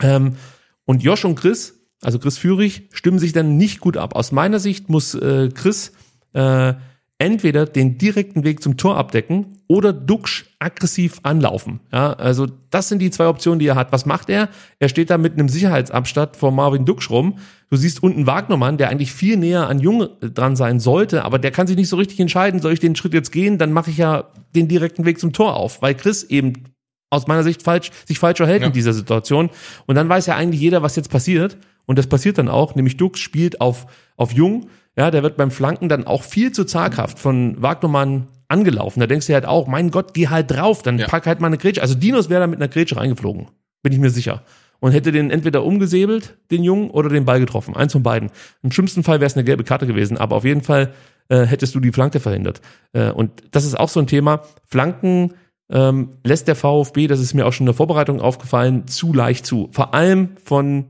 Ähm, 0.00 0.36
und 0.84 1.02
Josh 1.02 1.24
und 1.24 1.36
Chris, 1.36 1.80
also 2.02 2.18
Chris 2.18 2.38
Führig, 2.38 2.88
stimmen 2.92 3.18
sich 3.20 3.32
dann 3.32 3.56
nicht 3.56 3.80
gut 3.80 3.96
ab. 3.96 4.16
Aus 4.16 4.32
meiner 4.32 4.58
Sicht 4.58 4.88
muss 4.88 5.14
äh, 5.14 5.48
Chris 5.54 5.92
äh, 6.34 6.74
entweder 7.22 7.66
den 7.66 7.98
direkten 7.98 8.42
Weg 8.42 8.60
zum 8.64 8.76
Tor 8.76 8.96
abdecken 8.96 9.58
oder 9.68 9.92
Duxch 9.92 10.46
aggressiv 10.58 11.20
anlaufen. 11.22 11.78
Ja, 11.92 12.14
also 12.14 12.48
das 12.70 12.88
sind 12.88 12.98
die 12.98 13.12
zwei 13.12 13.28
Optionen, 13.28 13.60
die 13.60 13.68
er 13.68 13.76
hat. 13.76 13.92
Was 13.92 14.06
macht 14.06 14.28
er? 14.28 14.48
Er 14.80 14.88
steht 14.88 15.08
da 15.08 15.18
mit 15.18 15.34
einem 15.34 15.48
Sicherheitsabstand 15.48 16.34
vor 16.36 16.50
Marvin 16.50 16.84
Duxch 16.84 17.10
rum. 17.10 17.38
Du 17.70 17.76
siehst 17.76 18.02
unten 18.02 18.26
Wagnermann, 18.26 18.76
der 18.76 18.88
eigentlich 18.88 19.12
viel 19.12 19.36
näher 19.36 19.68
an 19.68 19.78
Jung 19.78 20.08
dran 20.20 20.56
sein 20.56 20.80
sollte, 20.80 21.24
aber 21.24 21.38
der 21.38 21.52
kann 21.52 21.68
sich 21.68 21.76
nicht 21.76 21.88
so 21.88 21.96
richtig 21.96 22.18
entscheiden, 22.18 22.60
soll 22.60 22.72
ich 22.72 22.80
den 22.80 22.96
Schritt 22.96 23.14
jetzt 23.14 23.30
gehen, 23.30 23.56
dann 23.56 23.72
mache 23.72 23.90
ich 23.90 23.98
ja 23.98 24.24
den 24.56 24.66
direkten 24.66 25.04
Weg 25.04 25.20
zum 25.20 25.32
Tor 25.32 25.54
auf, 25.54 25.80
weil 25.80 25.94
Chris 25.94 26.24
eben 26.24 26.64
aus 27.08 27.28
meiner 27.28 27.44
Sicht 27.44 27.62
falsch, 27.62 27.92
sich 28.04 28.18
falsch 28.18 28.38
verhält 28.38 28.62
Ja. 28.62 28.66
in 28.66 28.72
dieser 28.72 28.92
Situation. 28.94 29.48
Und 29.86 29.94
dann 29.94 30.08
weiß 30.08 30.26
ja 30.26 30.34
eigentlich 30.34 30.60
jeder, 30.60 30.82
was 30.82 30.96
jetzt 30.96 31.10
passiert. 31.10 31.56
Und 31.86 31.98
das 31.98 32.06
passiert 32.08 32.38
dann 32.38 32.48
auch, 32.48 32.74
nämlich 32.74 32.96
Dux 32.96 33.20
spielt 33.20 33.60
auf, 33.60 33.86
auf 34.16 34.32
Jung. 34.32 34.66
Ja, 34.96 35.10
der 35.10 35.22
wird 35.22 35.36
beim 35.36 35.50
Flanken 35.50 35.88
dann 35.88 36.06
auch 36.06 36.22
viel 36.22 36.52
zu 36.52 36.64
zaghaft 36.64 37.18
von 37.18 37.60
Wagnermann 37.60 38.26
angelaufen. 38.48 39.00
Da 39.00 39.06
denkst 39.06 39.26
du 39.26 39.32
halt 39.34 39.46
auch, 39.46 39.66
mein 39.66 39.90
Gott, 39.90 40.12
geh 40.12 40.28
halt 40.28 40.50
drauf, 40.50 40.82
dann 40.82 40.98
Ja. 40.98 41.06
pack 41.06 41.26
halt 41.26 41.40
mal 41.40 41.46
eine 41.46 41.56
Grätsche. 41.58 41.80
Also 41.80 41.94
Dinos 41.94 42.28
wäre 42.28 42.40
da 42.42 42.46
mit 42.46 42.58
einer 42.60 42.68
Grätsche 42.68 42.96
reingeflogen. 42.96 43.48
Bin 43.82 43.92
ich 43.92 43.98
mir 43.98 44.10
sicher. 44.10 44.42
Und 44.80 44.92
hätte 44.92 45.12
den 45.12 45.30
entweder 45.30 45.64
umgesäbelt, 45.64 46.36
den 46.50 46.62
Jungen, 46.64 46.90
oder 46.90 47.08
den 47.08 47.24
Ball 47.24 47.38
getroffen. 47.40 47.76
Eins 47.76 47.92
von 47.92 48.02
beiden. 48.02 48.30
Im 48.62 48.72
schlimmsten 48.72 49.02
Fall 49.04 49.20
wäre 49.20 49.28
es 49.28 49.36
eine 49.36 49.44
gelbe 49.44 49.64
Karte 49.64 49.86
gewesen, 49.86 50.18
aber 50.18 50.36
auf 50.36 50.44
jeden 50.44 50.62
Fall 50.62 50.92
äh, 51.28 51.46
hättest 51.46 51.74
du 51.74 51.80
die 51.80 51.92
Flanke 51.92 52.20
verhindert. 52.20 52.60
Äh, 52.92 53.10
und 53.12 53.30
das 53.52 53.64
ist 53.64 53.78
auch 53.78 53.88
so 53.88 54.00
ein 54.00 54.08
Thema. 54.08 54.42
Flanken 54.66 55.34
ähm, 55.70 56.18
lässt 56.24 56.48
der 56.48 56.56
VfB, 56.56 57.06
das 57.06 57.20
ist 57.20 57.32
mir 57.32 57.46
auch 57.46 57.52
schon 57.52 57.64
in 57.64 57.68
der 57.68 57.76
Vorbereitung 57.76 58.20
aufgefallen, 58.20 58.86
zu 58.88 59.14
leicht 59.14 59.46
zu. 59.46 59.68
Vor 59.70 59.94
allem 59.94 60.36
von, 60.44 60.86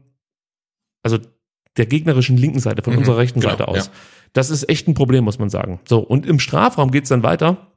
also 1.04 1.18
der 1.76 1.87
gegnerischen 1.87 2.37
linken 2.37 2.61
Seite, 2.61 2.82
von 2.82 2.92
Mhm, 2.92 3.00
unserer 3.00 3.16
rechten 3.18 3.40
genau, 3.40 3.52
Seite 3.52 3.68
aus. 3.68 3.87
ja. 3.87 3.92
Das 4.35 4.50
ist 4.50 4.68
echt 4.68 4.88
ein 4.88 4.94
Problem, 4.94 5.24
muss 5.24 5.38
man 5.38 5.50
sagen. 5.50 5.80
So, 5.87 5.98
und 5.98 6.26
im 6.26 6.38
Strafraum 6.38 6.90
geht's 6.90 7.08
dann 7.11 7.22
weiter. 7.22 7.68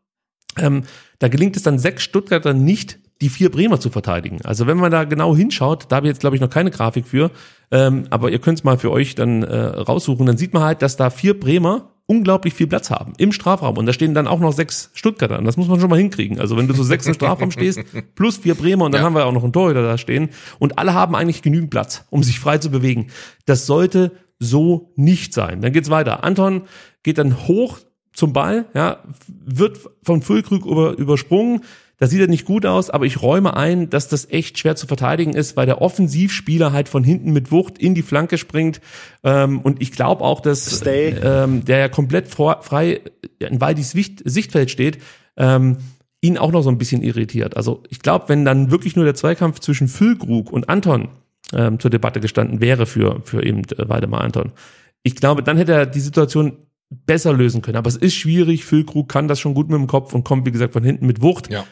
Ähm, 0.58 0.84
da 1.19 1.27
gelingt 1.27 1.58
es 1.58 1.63
dann 1.63 1.79
sechs 1.79 2.03
Stuttgarter 2.03 2.53
nicht, 2.53 2.99
die 3.21 3.29
vier 3.29 3.49
Bremer 3.49 3.79
zu 3.79 3.89
verteidigen. 3.89 4.39
Also 4.43 4.67
wenn 4.67 4.77
man 4.77 4.91
da 4.91 5.03
genau 5.05 5.36
hinschaut, 5.36 5.86
da 5.89 5.97
habe 5.97 6.08
ich 6.08 6.12
jetzt, 6.12 6.19
glaube 6.19 6.36
ich, 6.36 6.41
noch 6.41 6.49
keine 6.49 6.71
Grafik 6.71 7.08
für, 7.08 7.31
ähm, 7.71 8.05
aber 8.10 8.29
ihr 8.29 8.39
könnt 8.39 8.60
es 8.60 8.63
mal 8.63 8.77
für 8.77 8.91
euch 8.91 9.15
dann 9.15 9.43
äh, 9.43 9.55
raussuchen, 9.58 10.25
dann 10.25 10.38
sieht 10.38 10.53
man 10.53 10.63
halt, 10.63 10.81
dass 10.81 10.97
da 10.97 11.10
vier 11.10 11.39
Bremer 11.39 11.91
unglaublich 12.07 12.53
viel 12.53 12.67
Platz 12.67 12.91
haben 12.91 13.13
im 13.17 13.31
Strafraum. 13.31 13.77
Und 13.77 13.85
da 13.85 13.93
stehen 13.93 14.13
dann 14.13 14.27
auch 14.27 14.39
noch 14.39 14.53
sechs 14.53 14.91
Stuttgarter. 14.93 15.39
Und 15.39 15.45
das 15.45 15.57
muss 15.57 15.67
man 15.67 15.79
schon 15.79 15.89
mal 15.89 15.97
hinkriegen. 15.97 16.39
Also 16.39 16.55
wenn 16.57 16.67
du 16.67 16.73
so 16.73 16.83
sechs 16.83 17.07
im 17.07 17.13
Strafraum 17.15 17.51
stehst, 17.51 17.79
plus 18.15 18.37
vier 18.37 18.55
Bremer 18.55 18.85
und 18.85 18.91
dann 18.93 19.01
Ja. 19.01 19.05
haben 19.05 19.15
wir 19.15 19.25
auch 19.25 19.31
noch 19.31 19.43
einen 19.43 19.53
Torhüter 19.53 19.81
da 19.83 19.97
stehen. 19.97 20.29
Und 20.59 20.77
alle 20.77 20.93
haben 20.93 21.15
eigentlich 21.15 21.41
genügend 21.41 21.71
Platz, 21.71 22.05
um 22.09 22.21
sich 22.23 22.39
frei 22.39 22.57
zu 22.59 22.69
bewegen. 22.69 23.07
Das 23.45 23.65
sollte 23.65 24.11
so 24.39 24.91
nicht 24.95 25.33
sein. 25.33 25.61
Dann 25.61 25.73
geht's 25.73 25.89
weiter. 25.89 26.23
Anton 26.23 26.63
geht 27.03 27.17
dann 27.17 27.47
hoch 27.47 27.79
zum 28.13 28.31
Ball, 28.33 28.65
ja, 28.73 28.99
wird 29.27 29.79
von 30.03 30.21
Füllkrug 30.21 30.65
über, 30.65 30.97
übersprungen. 30.97 31.61
Das 31.97 32.10
sieht 32.10 32.19
ja 32.19 32.27
nicht 32.27 32.45
gut 32.45 32.65
aus, 32.65 32.89
aber 32.89 33.05
ich 33.05 33.21
räume 33.21 33.55
ein, 33.55 33.89
dass 33.89 34.08
das 34.08 34.29
echt 34.29 34.60
schwer 34.60 34.75
zu 34.75 34.88
verteidigen 34.88 35.34
ist, 35.34 35.55
weil 35.55 35.65
der 35.65 35.81
Offensivspieler 35.81 36.73
halt 36.73 36.89
von 36.89 37.03
hinten 37.03 37.31
mit 37.31 37.51
Wucht 37.51 37.77
in 37.77 37.95
die 37.95 38.01
Flanke 38.01 38.38
springt. 38.38 38.81
Ähm, 39.23 39.62
und 39.62 39.81
ich 39.81 39.91
glaube 39.91 40.23
auch, 40.23 40.41
dass 40.41 40.79
Stay. 40.79 41.15
ähm, 41.23 41.63
der 41.63 41.77
ja 41.77 41.89
komplett 41.89 42.27
vor, 42.27 42.62
frei 42.63 43.01
in 43.39 43.62
Waldis 43.62 43.91
Sicht, 43.91 44.21
Sichtfeld 44.25 44.71
steht, 44.71 44.99
ähm, 45.38 45.77
ihn 46.21 46.38
auch 46.38 46.51
noch 46.51 46.63
so 46.63 46.69
ein 46.69 46.77
bisschen 46.77 47.01
irritiert. 47.01 47.55
Also 47.55 47.84
ich 47.89 47.99
glaube, 47.99 48.29
wenn 48.29 48.45
dann 48.45 48.71
wirklich 48.71 48.95
nur 48.95 49.05
der 49.05 49.15
Zweikampf 49.15 49.60
zwischen 49.60 49.88
Füllkrug 49.88 50.51
und 50.51 50.69
Anton 50.69 51.10
ähm, 51.53 51.79
zur 51.79 51.91
Debatte 51.91 52.19
gestanden 52.19 52.62
wäre 52.62 52.86
für, 52.86 53.21
für 53.23 53.45
eben 53.45 53.60
äh, 53.60 53.88
Waldemar 53.88 54.21
Anton, 54.21 54.51
ich 55.03 55.15
glaube, 55.15 55.43
dann 55.43 55.58
hätte 55.58 55.73
er 55.73 55.86
die 55.86 55.99
Situation 55.99 56.58
besser 56.89 57.34
lösen 57.34 57.62
können. 57.62 57.77
Aber 57.77 57.88
es 57.88 57.95
ist 57.95 58.15
schwierig. 58.15 58.65
Füllkrug 58.65 59.08
kann 59.08 59.27
das 59.27 59.39
schon 59.39 59.53
gut 59.53 59.69
mit 59.69 59.77
dem 59.77 59.88
Kopf 59.88 60.13
und 60.13 60.23
kommt, 60.23 60.45
wie 60.45 60.51
gesagt, 60.51 60.73
von 60.73 60.84
hinten 60.84 61.05
mit 61.05 61.21
Wucht. 61.21 61.51
Ja. 61.51 61.65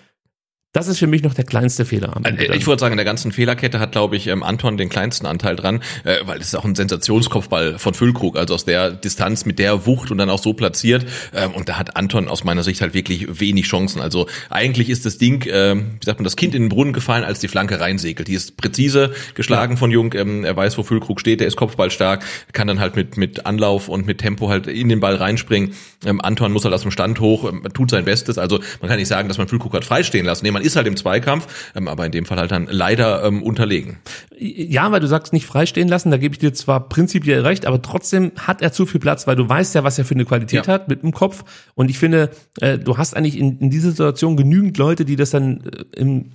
Das 0.74 0.88
ist 0.88 0.98
für 0.98 1.06
mich 1.06 1.22
noch 1.22 1.36
der 1.36 1.46
kleinste 1.46 1.86
Fehler 1.86 2.18
am 2.18 2.26
Ende. 2.26 2.48
Äh, 2.50 2.58
Ich 2.58 2.66
würde 2.66 2.80
sagen, 2.80 2.94
in 2.94 2.98
der 2.98 3.06
ganzen 3.06 3.32
Fehlerkette 3.32 3.80
hat, 3.80 3.92
glaube 3.92 4.16
ich, 4.16 4.26
ähm, 4.26 4.42
Anton 4.42 4.76
den 4.76 4.90
kleinsten 4.90 5.28
Anteil 5.28 5.56
dran, 5.56 5.84
äh, 6.04 6.18
weil 6.26 6.40
es 6.40 6.48
ist 6.48 6.56
auch 6.56 6.66
ein 6.66 6.74
Sensationskopfball 6.74 7.78
von 7.78 7.94
Füllkrug, 7.94 8.36
also 8.36 8.56
aus 8.56 8.66
der 8.66 8.90
Distanz 8.90 9.46
mit 9.46 9.60
der 9.60 9.86
Wucht 9.86 10.10
und 10.10 10.18
dann 10.18 10.32
auch 10.32 10.42
so 10.42 10.54
platziert. 10.54 11.06
Ähm, 11.36 11.52
Und 11.52 11.70
da 11.70 11.78
hat 11.78 11.96
Anton 11.96 12.28
aus 12.28 12.44
meiner 12.44 12.64
Sicht 12.64 12.82
halt 12.82 12.96
wirklich 12.96 13.40
wenig 13.40 13.68
Chancen. 13.68 14.02
Also 14.02 14.28
eigentlich 14.50 14.90
ist 14.90 15.06
das 15.06 15.20
Ding, 15.20 15.46
ähm, 15.48 15.98
wie 16.00 16.06
sagt 16.06 16.18
man, 16.20 16.24
das 16.24 16.36
Kind 16.36 16.56
in 16.56 16.64
den 16.64 16.70
Brunnen 16.70 16.92
gefallen, 16.94 17.24
als 17.24 17.40
die 17.40 17.48
Flanke 17.50 17.80
reinsegelt. 17.80 18.28
Die 18.28 18.34
ist 18.34 18.58
präzise 18.58 19.14
geschlagen 19.36 19.78
von 19.78 19.92
Jung. 19.92 20.14
Ähm, 20.16 20.44
Er 20.44 20.56
weiß, 20.58 20.76
wo 20.80 20.84
Füllkrug 20.84 21.20
steht, 21.20 21.40
der 21.40 21.46
ist 21.48 21.56
kopfballstark, 21.56 22.24
kann 22.52 22.66
dann 22.68 22.80
halt 22.80 22.96
mit, 22.96 23.16
mit 23.16 23.46
Anlauf 23.46 23.90
und 23.90 24.08
mit 24.08 24.18
Tempo 24.18 24.50
halt 24.50 24.66
in 24.66 24.90
den 24.90 25.00
Ball 25.00 25.18
reinspringen. 25.18 25.76
Ähm, 26.04 26.20
Anton 26.20 26.52
muss 26.52 26.66
halt 26.66 26.74
aus 26.74 26.82
dem 26.82 26.90
Stand 26.90 27.20
hoch, 27.20 27.48
ähm, 27.48 27.64
tut 27.76 27.92
sein 27.92 28.06
Bestes. 28.06 28.40
Also 28.40 28.60
man 28.82 28.90
kann 28.90 28.98
nicht 28.98 29.08
sagen, 29.08 29.28
dass 29.28 29.38
man 29.38 29.48
Füllkrug 29.48 29.74
hat 29.76 29.86
freistehen 29.86 30.26
lassen. 30.26 30.44
Nee, 30.46 30.52
man 30.52 30.63
ist 30.64 30.76
halt 30.76 30.88
im 30.88 30.96
Zweikampf, 30.98 31.48
ähm, 31.76 31.88
aber 31.88 32.06
in 32.06 32.12
dem 32.12 32.26
Fall 32.26 32.38
halt 32.40 32.52
dann 32.52 32.68
leider 32.70 33.24
ähm, 33.24 33.44
unterlegen. 33.44 33.98
Ja, 34.38 34.92
weil 34.92 35.00
du 35.00 35.08
sagst, 35.08 35.34
nicht 35.34 35.46
freistehen 35.46 35.88
lassen, 35.88 36.12
da 36.12 36.18
gebe 36.18 36.34
ich 36.34 36.40
dir 36.40 36.54
zwar 36.54 36.90
prinzipiell 36.90 37.42
recht, 37.42 37.66
aber 37.66 37.82
trotzdem 37.82 38.32
hat 38.38 38.62
er 38.62 38.72
zu 38.74 38.86
viel 38.86 39.00
Platz, 39.00 39.28
weil 39.28 39.36
du 39.36 39.48
weißt 39.48 39.76
ja, 39.76 39.84
was 39.84 39.98
er 40.00 40.06
für 40.06 40.16
eine 40.16 40.26
Qualität 40.26 40.68
Ja. 40.68 40.74
hat 40.74 40.88
mit 40.88 41.04
dem 41.04 41.12
Kopf. 41.12 41.44
Und 41.76 41.90
ich 41.90 42.00
finde, 42.00 42.32
äh, 42.60 42.78
du 42.78 42.98
hast 42.98 43.16
eigentlich 43.16 43.38
in, 43.38 43.60
in 43.60 43.70
dieser 43.70 43.92
Situation 43.92 44.36
genügend 44.38 44.78
Leute, 44.78 45.06
die 45.06 45.16
das 45.16 45.30
dann 45.30 45.62
äh, 45.62 46.00
im, 46.00 46.32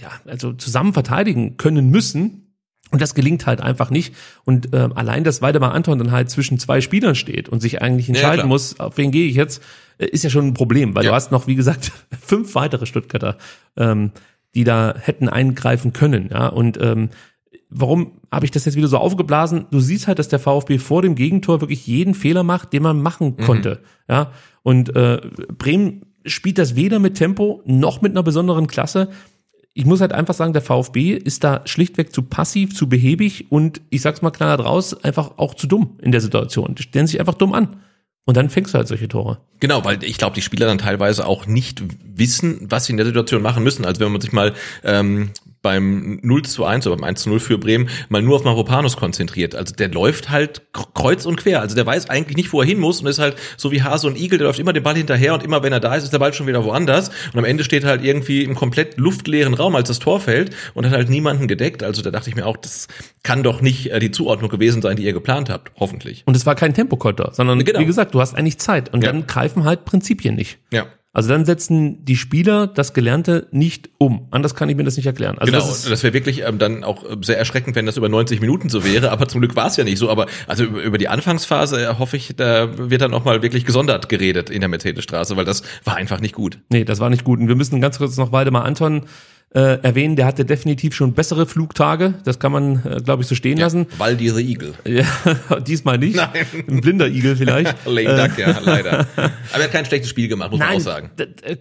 ja, 0.00 0.08
also 0.26 0.52
zusammen 0.52 0.92
verteidigen 0.92 1.56
können 1.56 1.90
müssen. 1.90 2.41
Und 2.92 3.00
das 3.02 3.14
gelingt 3.14 3.46
halt 3.46 3.60
einfach 3.60 3.90
nicht. 3.90 4.14
Und 4.44 4.72
äh, 4.74 4.88
allein, 4.94 5.24
dass 5.24 5.42
Waldemar 5.42 5.72
Anton 5.72 5.98
dann 5.98 6.12
halt 6.12 6.30
zwischen 6.30 6.58
zwei 6.58 6.80
Spielern 6.80 7.14
steht 7.14 7.48
und 7.48 7.60
sich 7.60 7.82
eigentlich 7.82 8.08
entscheiden 8.08 8.36
klar. 8.40 8.46
muss, 8.48 8.78
auf 8.78 8.98
wen 8.98 9.10
gehe 9.10 9.26
ich 9.26 9.34
jetzt, 9.34 9.62
äh, 9.98 10.06
ist 10.06 10.24
ja 10.24 10.30
schon 10.30 10.46
ein 10.48 10.54
Problem, 10.54 10.94
weil 10.94 11.04
Ja. 11.04 11.10
du 11.10 11.14
hast 11.16 11.32
noch, 11.32 11.46
wie 11.46 11.54
gesagt, 11.54 11.90
fünf 12.20 12.54
weitere 12.54 12.86
Stuttgarter, 12.86 13.38
ähm, 13.76 14.12
die 14.54 14.64
da 14.64 14.94
hätten 14.98 15.28
eingreifen 15.30 15.92
können. 15.94 16.28
Ja, 16.30 16.48
und 16.48 16.78
ähm, 16.80 17.08
warum 17.70 18.12
habe 18.30 18.44
ich 18.44 18.50
das 18.50 18.66
jetzt 18.66 18.76
wieder 18.76 18.88
so 18.88 18.98
aufgeblasen? 18.98 19.64
Du 19.70 19.80
siehst 19.80 20.06
halt, 20.06 20.18
dass 20.18 20.28
der 20.28 20.38
VfB 20.38 20.76
vor 20.78 21.00
dem 21.00 21.14
Gegentor 21.14 21.62
wirklich 21.62 21.86
jeden 21.86 22.14
Fehler 22.14 22.42
macht, 22.42 22.74
den 22.74 22.82
man 22.82 23.00
machen 23.00 23.38
konnte. 23.38 23.80
Ja, 24.08 24.32
und 24.62 24.94
äh, 24.94 25.20
Bremen 25.56 26.02
spielt 26.26 26.58
das 26.58 26.76
weder 26.76 26.98
mit 26.98 27.14
Tempo 27.16 27.62
noch 27.64 28.02
mit 28.02 28.12
einer 28.12 28.22
besonderen 28.22 28.66
Klasse. 28.66 29.08
Ich 29.74 29.86
muss 29.86 30.00
halt 30.00 30.12
einfach 30.12 30.34
sagen, 30.34 30.52
der 30.52 30.62
VfB 30.62 31.12
ist 31.12 31.44
da 31.44 31.62
schlichtweg 31.64 32.12
zu 32.12 32.22
passiv, 32.22 32.74
zu 32.74 32.88
behäbig 32.88 33.50
und 33.50 33.80
ich 33.88 34.02
sag's 34.02 34.20
mal 34.20 34.30
klar 34.30 34.56
draus, 34.58 35.02
einfach 35.02 35.38
auch 35.38 35.54
zu 35.54 35.66
dumm 35.66 35.98
in 36.02 36.12
der 36.12 36.20
Situation. 36.20 36.74
Die 36.74 36.82
stellen 36.82 37.06
sich 37.06 37.20
einfach 37.20 37.34
dumm 37.34 37.54
an. 37.54 37.80
Und 38.24 38.36
dann 38.36 38.50
fängst 38.50 38.72
du 38.72 38.78
halt 38.78 38.86
solche 38.86 39.08
Tore. 39.08 39.40
Genau, 39.58 39.84
weil 39.84 40.04
ich 40.04 40.16
glaube, 40.16 40.34
die 40.34 40.42
Spieler 40.42 40.66
dann 40.66 40.78
teilweise 40.78 41.26
auch 41.26 41.46
nicht 41.46 41.82
wissen, 42.04 42.58
was 42.70 42.84
sie 42.84 42.92
in 42.92 42.96
der 42.96 43.06
Situation 43.06 43.42
machen 43.42 43.64
müssen. 43.64 43.84
Also 43.84 44.00
wenn 44.00 44.12
man 44.12 44.20
sich 44.20 44.32
mal 44.32 44.54
ähm, 44.84 45.30
beim 45.62 46.18
0 46.22 46.42
zu 46.42 46.64
1 46.64 46.86
oder 46.86 46.96
beim 46.96 47.04
1 47.04 47.22
zu 47.22 47.30
0 47.30 47.40
für 47.40 47.56
Bremen 47.58 47.88
mal 48.08 48.20
nur 48.20 48.36
auf 48.36 48.44
Mavropanos 48.44 48.96
konzentriert. 48.96 49.54
Also 49.54 49.74
der 49.74 49.88
läuft 49.88 50.28
halt 50.30 50.62
kreuz 50.72 51.24
und 51.24 51.36
quer. 51.36 51.60
Also 51.60 51.74
der 51.76 51.86
weiß 51.86 52.10
eigentlich 52.10 52.36
nicht, 52.36 52.52
wo 52.52 52.60
er 52.60 52.66
hin 52.66 52.78
muss 52.80 53.00
und 53.00 53.06
ist 53.06 53.18
halt 53.20 53.36
so 53.56 53.70
wie 53.72 53.82
Hase 53.82 54.06
und 54.08 54.18
Igel, 54.18 54.38
der 54.38 54.48
läuft 54.48 54.58
immer 54.58 54.72
den 54.72 54.82
Ball 54.82 54.96
hinterher 54.96 55.34
und 55.34 55.42
immer 55.42 55.62
wenn 55.62 55.72
er 55.72 55.80
da 55.80 55.94
ist, 55.94 56.04
ist 56.04 56.12
der 56.12 56.18
Ball 56.18 56.34
schon 56.34 56.46
wieder 56.46 56.64
woanders. 56.64 57.10
Und 57.32 57.38
am 57.38 57.44
Ende 57.44 57.64
steht 57.64 57.84
er 57.84 57.90
halt 57.90 58.04
irgendwie 58.04 58.42
im 58.42 58.54
komplett 58.54 58.98
luftleeren 58.98 59.54
Raum, 59.54 59.76
als 59.76 59.88
das 59.88 59.98
Tor 60.00 60.20
fällt 60.20 60.54
und 60.74 60.84
hat 60.86 60.92
halt 60.92 61.08
niemanden 61.08 61.46
gedeckt. 61.48 61.82
Also 61.82 62.02
da 62.02 62.10
dachte 62.10 62.28
ich 62.28 62.36
mir 62.36 62.46
auch, 62.46 62.56
das 62.56 62.88
kann 63.22 63.42
doch 63.42 63.60
nicht 63.60 63.90
äh, 63.92 64.00
die 64.00 64.10
Zuordnung 64.10 64.50
gewesen 64.50 64.82
sein, 64.82 64.96
die 64.96 65.04
ihr 65.04 65.12
geplant 65.12 65.48
habt. 65.48 65.70
Hoffentlich. 65.78 66.22
Und 66.26 66.36
es 66.36 66.44
war 66.44 66.54
kein 66.56 66.74
Tempokonter, 66.74 67.30
sondern 67.34 67.64
Genau. 67.64 67.78
wie 67.78 67.86
gesagt, 67.86 68.14
du 68.14 68.20
hast 68.20 68.34
eigentlich 68.34 68.58
Zeit 68.58 68.92
und 68.92 69.04
Ja. 69.04 69.12
dann 69.12 69.26
greifen 69.26 69.64
halt 69.64 69.84
Prinzipien 69.84 70.34
nicht. 70.34 70.58
Ja. 70.72 70.86
Also 71.14 71.28
dann 71.28 71.44
setzen 71.44 72.04
die 72.06 72.16
Spieler 72.16 72.66
das 72.66 72.94
Gelernte 72.94 73.46
nicht 73.50 73.90
um. 73.98 74.28
Anders 74.30 74.54
kann 74.54 74.70
ich 74.70 74.76
mir 74.76 74.84
das 74.84 74.96
nicht 74.96 75.04
erklären. 75.04 75.38
Also 75.38 75.52
genau, 75.52 75.66
das 75.66 75.84
das, 75.84 76.02
wäre 76.02 76.14
wirklich 76.14 76.42
ähm, 76.42 76.58
dann 76.58 76.84
auch 76.84 77.04
äh, 77.04 77.16
sehr 77.20 77.38
erschreckend, 77.38 77.76
wenn 77.76 77.84
das 77.84 77.98
über 77.98 78.08
90 78.08 78.40
Minuten 78.40 78.70
so 78.70 78.82
wäre, 78.82 79.10
aber 79.10 79.28
zum 79.28 79.42
Glück 79.42 79.54
war 79.54 79.66
es 79.66 79.76
ja 79.76 79.84
nicht 79.84 79.98
so. 79.98 80.08
Aber 80.08 80.26
also 80.46 80.64
über, 80.64 80.96
die 80.96 81.08
Anfangsphase 81.08 81.84
äh, 81.84 81.94
hoffe 81.98 82.16
ich, 82.16 82.34
da 82.34 82.78
wird 82.78 83.02
dann 83.02 83.12
auch 83.12 83.24
mal 83.24 83.42
wirklich 83.42 83.66
gesondert 83.66 84.08
geredet 84.08 84.48
in 84.48 84.60
der 84.60 84.68
Mercedesstraße, 84.68 85.36
weil 85.36 85.44
das 85.44 85.62
war 85.84 85.96
einfach 85.96 86.20
nicht 86.20 86.34
gut. 86.34 86.58
nee, 86.70 86.84
das 86.84 86.98
war 86.98 87.10
nicht 87.10 87.24
gut. 87.24 87.40
Und 87.40 87.48
wir 87.48 87.56
müssen 87.56 87.80
ganz 87.82 87.98
kurz 87.98 88.16
noch 88.16 88.32
Waldemar 88.32 88.64
Anton 88.64 89.02
äh, 89.54 89.78
erwähnen. 89.82 90.16
Der 90.16 90.26
hatte 90.26 90.44
definitiv 90.44 90.94
schon 90.94 91.12
bessere 91.12 91.46
Flugtage. 91.46 92.14
Das 92.24 92.38
kann 92.38 92.52
man, 92.52 92.82
äh, 92.84 93.00
glaube 93.02 93.22
ich, 93.22 93.28
so 93.28 93.34
stehen 93.34 93.58
lassen. 93.58 93.86
Weil 93.98 94.16
die 94.16 94.28
Igel. 94.28 94.74
Ja, 94.86 95.04
diesmal 95.66 95.98
nicht. 95.98 96.16
Nein. 96.16 96.28
Ein 96.68 96.80
blinder 96.80 97.06
Igel 97.08 97.36
vielleicht. 97.36 97.74
Lame 97.86 98.28
Duck, 98.28 98.38
ja, 98.38 98.58
leider. 98.64 99.06
Aber 99.16 99.30
er 99.52 99.64
hat 99.64 99.72
kein 99.72 99.84
schlechtes 99.84 100.10
Spiel 100.10 100.28
gemacht, 100.28 100.50
muss 100.50 100.60
man 100.60 100.76
auch 100.76 100.80
sagen. 100.80 101.10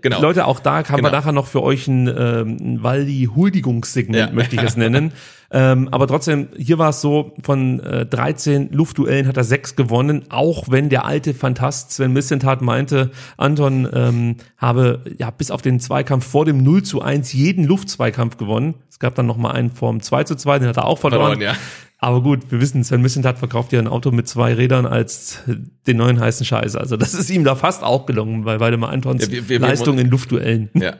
Genau. 0.01 0.22
Leute, 0.22 0.45
auch 0.45 0.59
da 0.59 0.78
haben 0.78 0.89
wir 0.89 0.97
Genau. 0.97 1.11
nachher 1.11 1.32
noch 1.32 1.47
für 1.47 1.61
euch 1.63 1.88
ein, 1.88 2.07
ähm, 2.07 2.57
ein 2.61 2.84
Waldi-Huldigungssegment, 2.84 4.18
Ja. 4.18 4.32
möchte 4.32 4.55
ich 4.55 4.61
es 4.63 4.78
nennen. 4.78 5.11
Ähm, 5.54 5.89
aber 5.91 6.08
trotzdem, 6.08 6.47
hier 6.58 6.78
war 6.78 6.89
es 6.89 7.02
so, 7.02 7.34
von 7.43 7.80
äh, 7.82 8.06
13 8.06 8.72
Luftduellen 8.72 9.28
hat 9.28 9.36
er 9.38 9.43
sechs 9.43 9.76
gewonnen, 9.76 10.24
auch 10.30 10.70
wenn 10.70 10.89
der 10.89 11.06
alte 11.06 11.34
Fantast 11.34 11.91
Sven 11.91 12.14
Missentat 12.14 12.62
meinte, 12.62 13.12
Anton 13.38 13.88
ähm, 13.93 14.36
habe 14.58 15.02
ja 15.18 15.30
bis 15.32 15.52
auf 15.52 15.62
den 15.62 15.80
Zweikampf 15.80 16.26
vor 16.26 16.45
dem 16.45 16.64
0 16.64 16.84
zu 16.84 17.02
1 17.02 17.34
jeden 17.34 17.66
Luftzweikampf 17.66 18.38
gewonnen. 18.38 18.76
Es 18.89 18.99
gab 18.99 19.16
dann 19.16 19.26
noch 19.26 19.38
mal 19.38 19.52
einen 19.52 19.70
vorm 19.72 20.02
2 20.02 20.24
zu 20.24 20.36
2, 20.36 20.60
den 20.60 20.68
hat 20.70 20.78
er 20.78 20.86
auch 20.86 20.99
verloren. 20.99 21.38
Verloren, 21.38 21.41
ja. 21.41 21.56
Aber 22.04 22.24
gut, 22.24 22.49
wir 22.52 22.60
wissen, 22.62 22.84
Sven 22.84 23.02
Missentat 23.02 23.38
verkauft 23.38 23.74
ja 23.74 23.80
ein 23.80 23.88
Auto 23.88 24.10
mit 24.10 24.28
zwei 24.28 24.54
Rädern 24.56 24.88
als 24.88 25.39
den 25.86 25.97
neuen 25.97 26.20
heißen 26.20 26.45
Scheiß. 26.47 26.76
Also 26.76 26.97
das 26.97 27.14
ist 27.14 27.30
ihm 27.30 27.43
da 27.43 27.54
fast 27.56 27.84
auch 27.84 28.08
gelungen 28.08 28.43
bei 28.43 28.60
Waldemar 28.60 28.89
Antons 28.89 29.24
Ja, 29.26 29.32
wir- 29.32 29.47
wir- 29.49 29.62
wir- 29.62 29.68
Leistung 29.68 29.99
in 29.99 30.10
Luftduellen. 30.10 30.70
Ja. 30.74 30.93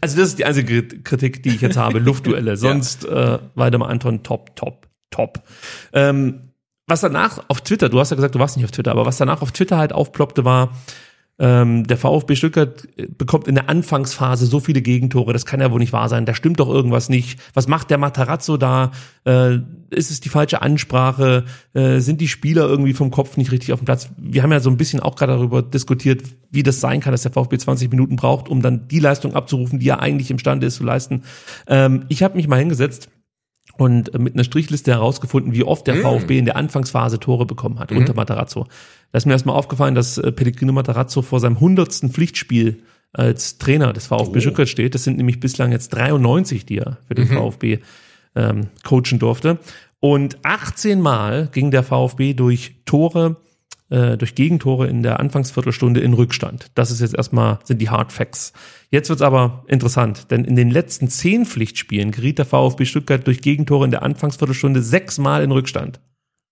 Also 0.00 0.16
das 0.16 0.28
ist 0.28 0.38
die 0.38 0.44
einzige 0.44 0.82
Kritik, 0.82 1.42
die 1.42 1.50
ich 1.50 1.60
jetzt 1.60 1.76
habe, 1.76 1.98
Luftduelle. 2.00 2.56
Sonst 2.56 3.04
äh, 3.04 3.38
Waldemar 3.54 3.88
Anton 3.88 4.22
top, 4.22 4.56
top, 4.56 4.88
top. 5.10 5.42
Ähm, 5.92 6.52
was 6.86 7.02
danach 7.02 7.44
auf 7.48 7.60
Twitter, 7.60 7.88
du 7.88 8.00
hast 8.00 8.10
ja 8.10 8.16
gesagt, 8.16 8.34
du 8.34 8.38
warst 8.38 8.56
nicht 8.56 8.64
auf 8.64 8.72
Twitter, 8.72 8.90
aber 8.90 9.06
was 9.06 9.16
danach 9.16 9.42
auf 9.42 9.52
Twitter 9.52 9.78
halt 9.78 9.92
aufploppte, 9.92 10.44
war, 10.44 10.76
ähm, 11.40 11.86
der 11.86 11.96
VfB 11.96 12.36
Stuttgart 12.36 12.86
äh, 12.96 13.06
bekommt 13.06 13.48
in 13.48 13.54
der 13.54 13.70
Anfangsphase 13.70 14.44
so 14.44 14.60
viele 14.60 14.82
Gegentore, 14.82 15.32
das 15.32 15.46
kann 15.46 15.60
ja 15.60 15.72
wohl 15.72 15.80
nicht 15.80 15.92
wahr 15.92 16.10
sein, 16.10 16.26
da 16.26 16.34
stimmt 16.34 16.60
doch 16.60 16.68
irgendwas 16.68 17.08
nicht. 17.08 17.40
Was 17.54 17.66
macht 17.66 17.90
der 17.90 17.96
Matarazzo 17.96 18.58
da? 18.58 18.92
Äh, 19.24 19.58
ist 19.90 20.10
es 20.10 20.20
die 20.20 20.28
falsche 20.28 20.60
Ansprache? 20.60 21.44
Äh, 21.72 22.00
sind 22.00 22.20
die 22.20 22.28
Spieler 22.28 22.68
irgendwie 22.68 22.92
vom 22.92 23.10
Kopf 23.10 23.38
nicht 23.38 23.50
richtig 23.50 23.72
auf 23.72 23.80
dem 23.80 23.86
Platz? 23.86 24.10
Wir 24.18 24.42
haben 24.42 24.52
ja 24.52 24.60
so 24.60 24.70
ein 24.70 24.76
bisschen 24.76 25.00
auch 25.00 25.16
gerade 25.16 25.32
darüber 25.32 25.62
diskutiert, 25.62 26.22
wie 26.50 26.62
das 26.62 26.80
sein 26.80 27.00
kann, 27.00 27.12
dass 27.12 27.22
der 27.22 27.32
VfB 27.32 27.56
20 27.56 27.90
Minuten 27.90 28.16
braucht, 28.16 28.50
um 28.50 28.60
dann 28.60 28.86
die 28.88 29.00
Leistung 29.00 29.34
abzurufen, 29.34 29.78
die 29.78 29.88
er 29.88 30.00
eigentlich 30.00 30.30
imstande 30.30 30.66
ist 30.66 30.76
zu 30.76 30.84
leisten. 30.84 31.22
Ähm, 31.66 32.04
ich 32.08 32.22
habe 32.22 32.36
mich 32.36 32.48
mal 32.48 32.58
hingesetzt 32.58 33.08
und 33.80 34.12
mit 34.18 34.34
einer 34.34 34.44
Strichliste 34.44 34.90
herausgefunden, 34.90 35.54
wie 35.54 35.64
oft 35.64 35.86
der 35.86 35.96
VfB 35.96 36.36
in 36.36 36.44
der 36.44 36.56
Anfangsphase 36.56 37.18
Tore 37.18 37.46
bekommen 37.46 37.78
hat 37.78 37.92
unter 37.92 38.12
Matarazzo. 38.12 38.66
Da 39.10 39.16
ist 39.16 39.24
mir 39.24 39.32
erstmal 39.32 39.56
aufgefallen, 39.56 39.94
dass 39.94 40.18
äh, 40.18 40.32
Pellegrino 40.32 40.74
Matarazzo 40.74 41.22
vor 41.22 41.40
seinem 41.40 41.60
hundertsten 41.60 42.10
Pflichtspiel 42.10 42.82
als 43.14 43.56
Trainer 43.56 43.94
des 43.94 44.06
VfB 44.06 44.42
Stuttgart 44.42 44.68
steht. 44.68 44.94
Das 44.94 45.04
sind 45.04 45.16
nämlich 45.16 45.40
bislang 45.40 45.72
jetzt 45.72 45.88
93, 45.94 46.66
die 46.66 46.76
er 46.76 46.98
für 47.08 47.14
den 47.14 47.26
VfB 47.26 47.78
ähm, 48.34 48.68
coachen 48.84 49.18
durfte. 49.18 49.58
Und 49.98 50.36
18 50.42 51.00
Mal 51.00 51.48
ging 51.50 51.70
der 51.70 51.82
VfB 51.82 52.34
durch 52.34 52.82
Tore, 52.84 53.36
äh, 53.88 54.18
durch 54.18 54.34
Gegentore 54.34 54.88
in 54.88 55.02
der 55.02 55.20
Anfangsviertelstunde 55.20 56.00
in 56.00 56.12
Rückstand. 56.12 56.66
Das 56.74 56.90
ist 56.90 57.00
jetzt 57.00 57.14
erstmal, 57.14 57.60
sind 57.64 57.80
die 57.80 57.88
Hard 57.88 58.12
Facts. 58.12 58.52
Jetzt 58.90 59.08
wird's 59.08 59.22
aber 59.22 59.64
interessant, 59.68 60.30
denn 60.30 60.44
in 60.44 60.56
den 60.56 60.70
letzten 60.70 61.08
zehn 61.08 61.46
Pflichtspielen 61.46 62.10
geriet 62.10 62.38
der 62.38 62.44
VfB 62.44 62.84
Stuttgart 62.84 63.24
durch 63.24 63.40
Gegentore 63.40 63.84
in 63.84 63.92
der 63.92 64.02
Anfangsviertelstunde 64.02 64.82
sechsmal 64.82 65.44
in 65.44 65.52
Rückstand. 65.52 66.00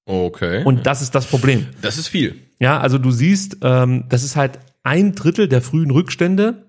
Okay. 0.06 0.62
Und 0.64 0.86
das 0.86 1.02
ist 1.02 1.14
das 1.14 1.26
Problem. 1.26 1.66
das 1.82 1.98
ist 1.98 2.08
viel. 2.08 2.36
Ja, 2.60 2.80
also 2.80 2.98
du 2.98 3.10
siehst, 3.10 3.58
ähm, 3.62 4.04
das 4.08 4.22
ist 4.22 4.36
halt 4.36 4.58
ein 4.82 5.14
Drittel 5.14 5.48
der 5.48 5.60
frühen 5.62 5.90
Rückstände, 5.90 6.66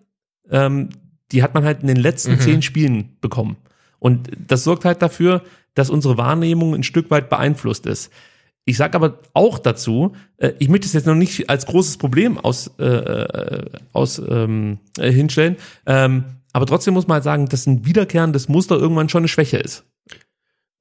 ähm, 0.49 0.89
die 1.31 1.43
hat 1.43 1.53
man 1.53 1.63
halt 1.63 1.81
in 1.81 1.87
den 1.87 1.97
letzten 1.97 2.39
zehn 2.39 2.61
Spielen 2.61 3.17
bekommen. 3.21 3.57
Und 3.99 4.29
das 4.47 4.63
sorgt 4.63 4.85
halt 4.85 5.01
dafür, 5.01 5.43
dass 5.75 5.89
unsere 5.89 6.17
Wahrnehmung 6.17 6.73
ein 6.73 6.83
Stück 6.83 7.11
weit 7.11 7.29
beeinflusst 7.29 7.85
ist. 7.85 8.11
Ich 8.65 8.77
sage 8.77 8.95
aber 8.95 9.19
auch 9.33 9.57
dazu, 9.59 10.13
äh, 10.37 10.51
ich 10.59 10.69
möchte 10.69 10.85
es 10.87 10.93
jetzt 10.93 11.07
noch 11.07 11.15
nicht 11.15 11.49
als 11.49 11.65
großes 11.65 11.97
Problem 11.97 12.37
aus, 12.37 12.71
äh, 12.79 12.83
äh, 12.85 13.65
aus 13.93 14.19
ähm, 14.19 14.79
äh, 14.97 15.11
hinstellen, 15.11 15.55
ähm, 15.85 16.23
aber 16.53 16.65
trotzdem 16.65 16.93
muss 16.93 17.07
man 17.07 17.15
halt 17.15 17.23
sagen, 17.23 17.47
dass 17.47 17.67
ein 17.67 17.85
wiederkehrendes 17.85 18.47
Muster 18.49 18.75
irgendwann 18.77 19.09
schon 19.09 19.21
eine 19.21 19.27
Schwäche 19.27 19.57
ist. 19.57 19.85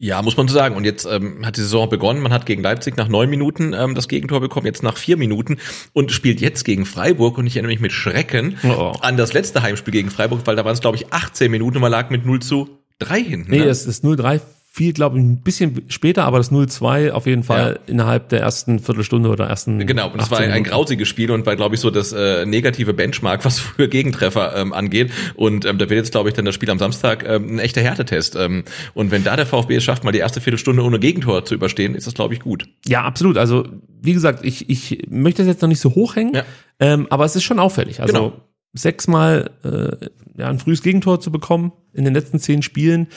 Ja, 0.00 0.22
muss 0.22 0.36
man 0.36 0.46
so 0.46 0.54
sagen. 0.54 0.76
Und 0.76 0.84
jetzt 0.84 1.06
ähm, 1.10 1.44
hat 1.44 1.56
die 1.56 1.60
Saison 1.60 1.88
begonnen. 1.88 2.22
Man 2.22 2.32
hat 2.32 2.46
gegen 2.46 2.62
Leipzig 2.62 2.96
nach 2.96 3.08
neun 3.08 3.28
Minuten 3.28 3.72
ähm, 3.72 3.96
das 3.96 4.06
Gegentor 4.06 4.40
bekommen, 4.40 4.64
jetzt 4.64 4.84
nach 4.84 4.96
vier 4.96 5.16
Minuten 5.16 5.58
und 5.92 6.12
spielt 6.12 6.40
jetzt 6.40 6.64
gegen 6.64 6.86
Freiburg. 6.86 7.36
Und 7.36 7.48
ich 7.48 7.56
erinnere 7.56 7.72
mich 7.72 7.80
mit 7.80 7.90
Schrecken 7.90 8.56
Oh. 8.62 8.92
an 9.00 9.16
das 9.16 9.32
letzte 9.32 9.60
Heimspiel 9.60 9.90
gegen 9.92 10.10
Freiburg, 10.10 10.42
weil 10.46 10.54
da 10.54 10.64
waren 10.64 10.74
es, 10.74 10.80
glaube 10.80 10.96
ich, 10.96 11.12
18 11.12 11.50
Minuten 11.50 11.78
und 11.78 11.80
man 11.82 11.90
lag 11.90 12.10
mit 12.10 12.24
0 12.24 12.40
zu 12.40 12.68
3 13.00 13.20
hinten. 13.22 13.50
Nee, 13.50 13.58
ne? 13.58 13.64
es 13.64 13.86
ist 13.86 14.04
0-3 14.04 14.40
viel, 14.78 14.92
glaube 14.92 15.18
ich, 15.18 15.24
ein 15.24 15.42
bisschen 15.42 15.82
später, 15.88 16.24
aber 16.24 16.38
das 16.38 16.52
0-2 16.52 17.10
auf 17.10 17.26
jeden 17.26 17.42
Fall 17.42 17.80
innerhalb 17.88 18.28
der 18.28 18.40
ersten 18.40 18.78
Viertelstunde 18.78 19.28
oder 19.28 19.46
ersten. 19.48 19.84
Genau, 19.86 20.10
und 20.10 20.18
das 20.20 20.30
war 20.30 20.38
18 20.38 20.50
ein, 20.52 20.56
ein 20.58 20.64
grausiges 20.64 21.08
Spiel 21.08 21.32
und 21.32 21.44
war, 21.46 21.56
glaube 21.56 21.74
ich, 21.74 21.80
so 21.80 21.90
das 21.90 22.12
äh, 22.12 22.46
negative 22.46 22.94
Benchmark, 22.94 23.44
was 23.44 23.58
für 23.58 23.88
Gegentreffer 23.88 24.54
ähm, 24.56 24.72
angeht. 24.72 25.10
Und 25.34 25.64
ähm, 25.64 25.78
da 25.78 25.90
wird 25.90 25.98
jetzt, 25.98 26.12
glaube 26.12 26.28
ich, 26.28 26.34
dann 26.36 26.44
das 26.44 26.54
Spiel 26.54 26.70
am 26.70 26.78
Samstag 26.78 27.24
ähm, 27.28 27.56
ein 27.56 27.58
echter 27.58 27.80
Härtetest. 27.82 28.36
Ähm, 28.36 28.62
und 28.94 29.10
wenn 29.10 29.24
da 29.24 29.34
der 29.36 29.46
VfB 29.46 29.74
es 29.76 29.84
schafft, 29.84 30.04
mal 30.04 30.12
die 30.12 30.18
erste 30.20 30.40
Viertelstunde 30.40 30.82
ohne 30.82 31.00
Gegentor 31.00 31.44
zu 31.44 31.54
überstehen, 31.54 31.94
ist 31.96 32.06
das, 32.06 32.14
glaube 32.14 32.34
ich, 32.34 32.40
gut. 32.40 32.66
Ja, 32.86 33.02
absolut. 33.02 33.36
Also, 33.36 33.64
wie 34.00 34.12
gesagt, 34.12 34.44
ich, 34.44 34.70
ich 34.70 35.06
möchte 35.10 35.42
das 35.42 35.48
jetzt 35.48 35.62
noch 35.62 35.68
nicht 35.68 35.80
so 35.80 35.94
hoch 35.96 36.14
hängen, 36.14 36.34
Ja. 36.34 36.44
ähm, 36.78 37.08
aber 37.10 37.24
es 37.24 37.34
ist 37.34 37.42
schon 37.42 37.58
auffällig. 37.58 38.00
Also, 38.00 38.12
Genau. 38.14 38.32
sechsmal 38.74 39.50
äh, 39.64 40.06
ja, 40.40 40.46
ein 40.48 40.58
frühes 40.60 40.82
Gegentor 40.82 41.20
zu 41.20 41.32
bekommen 41.32 41.72
in 41.92 42.04
den 42.04 42.14
letzten 42.14 42.38
zehn 42.38 42.62
Spielen, 42.62 43.08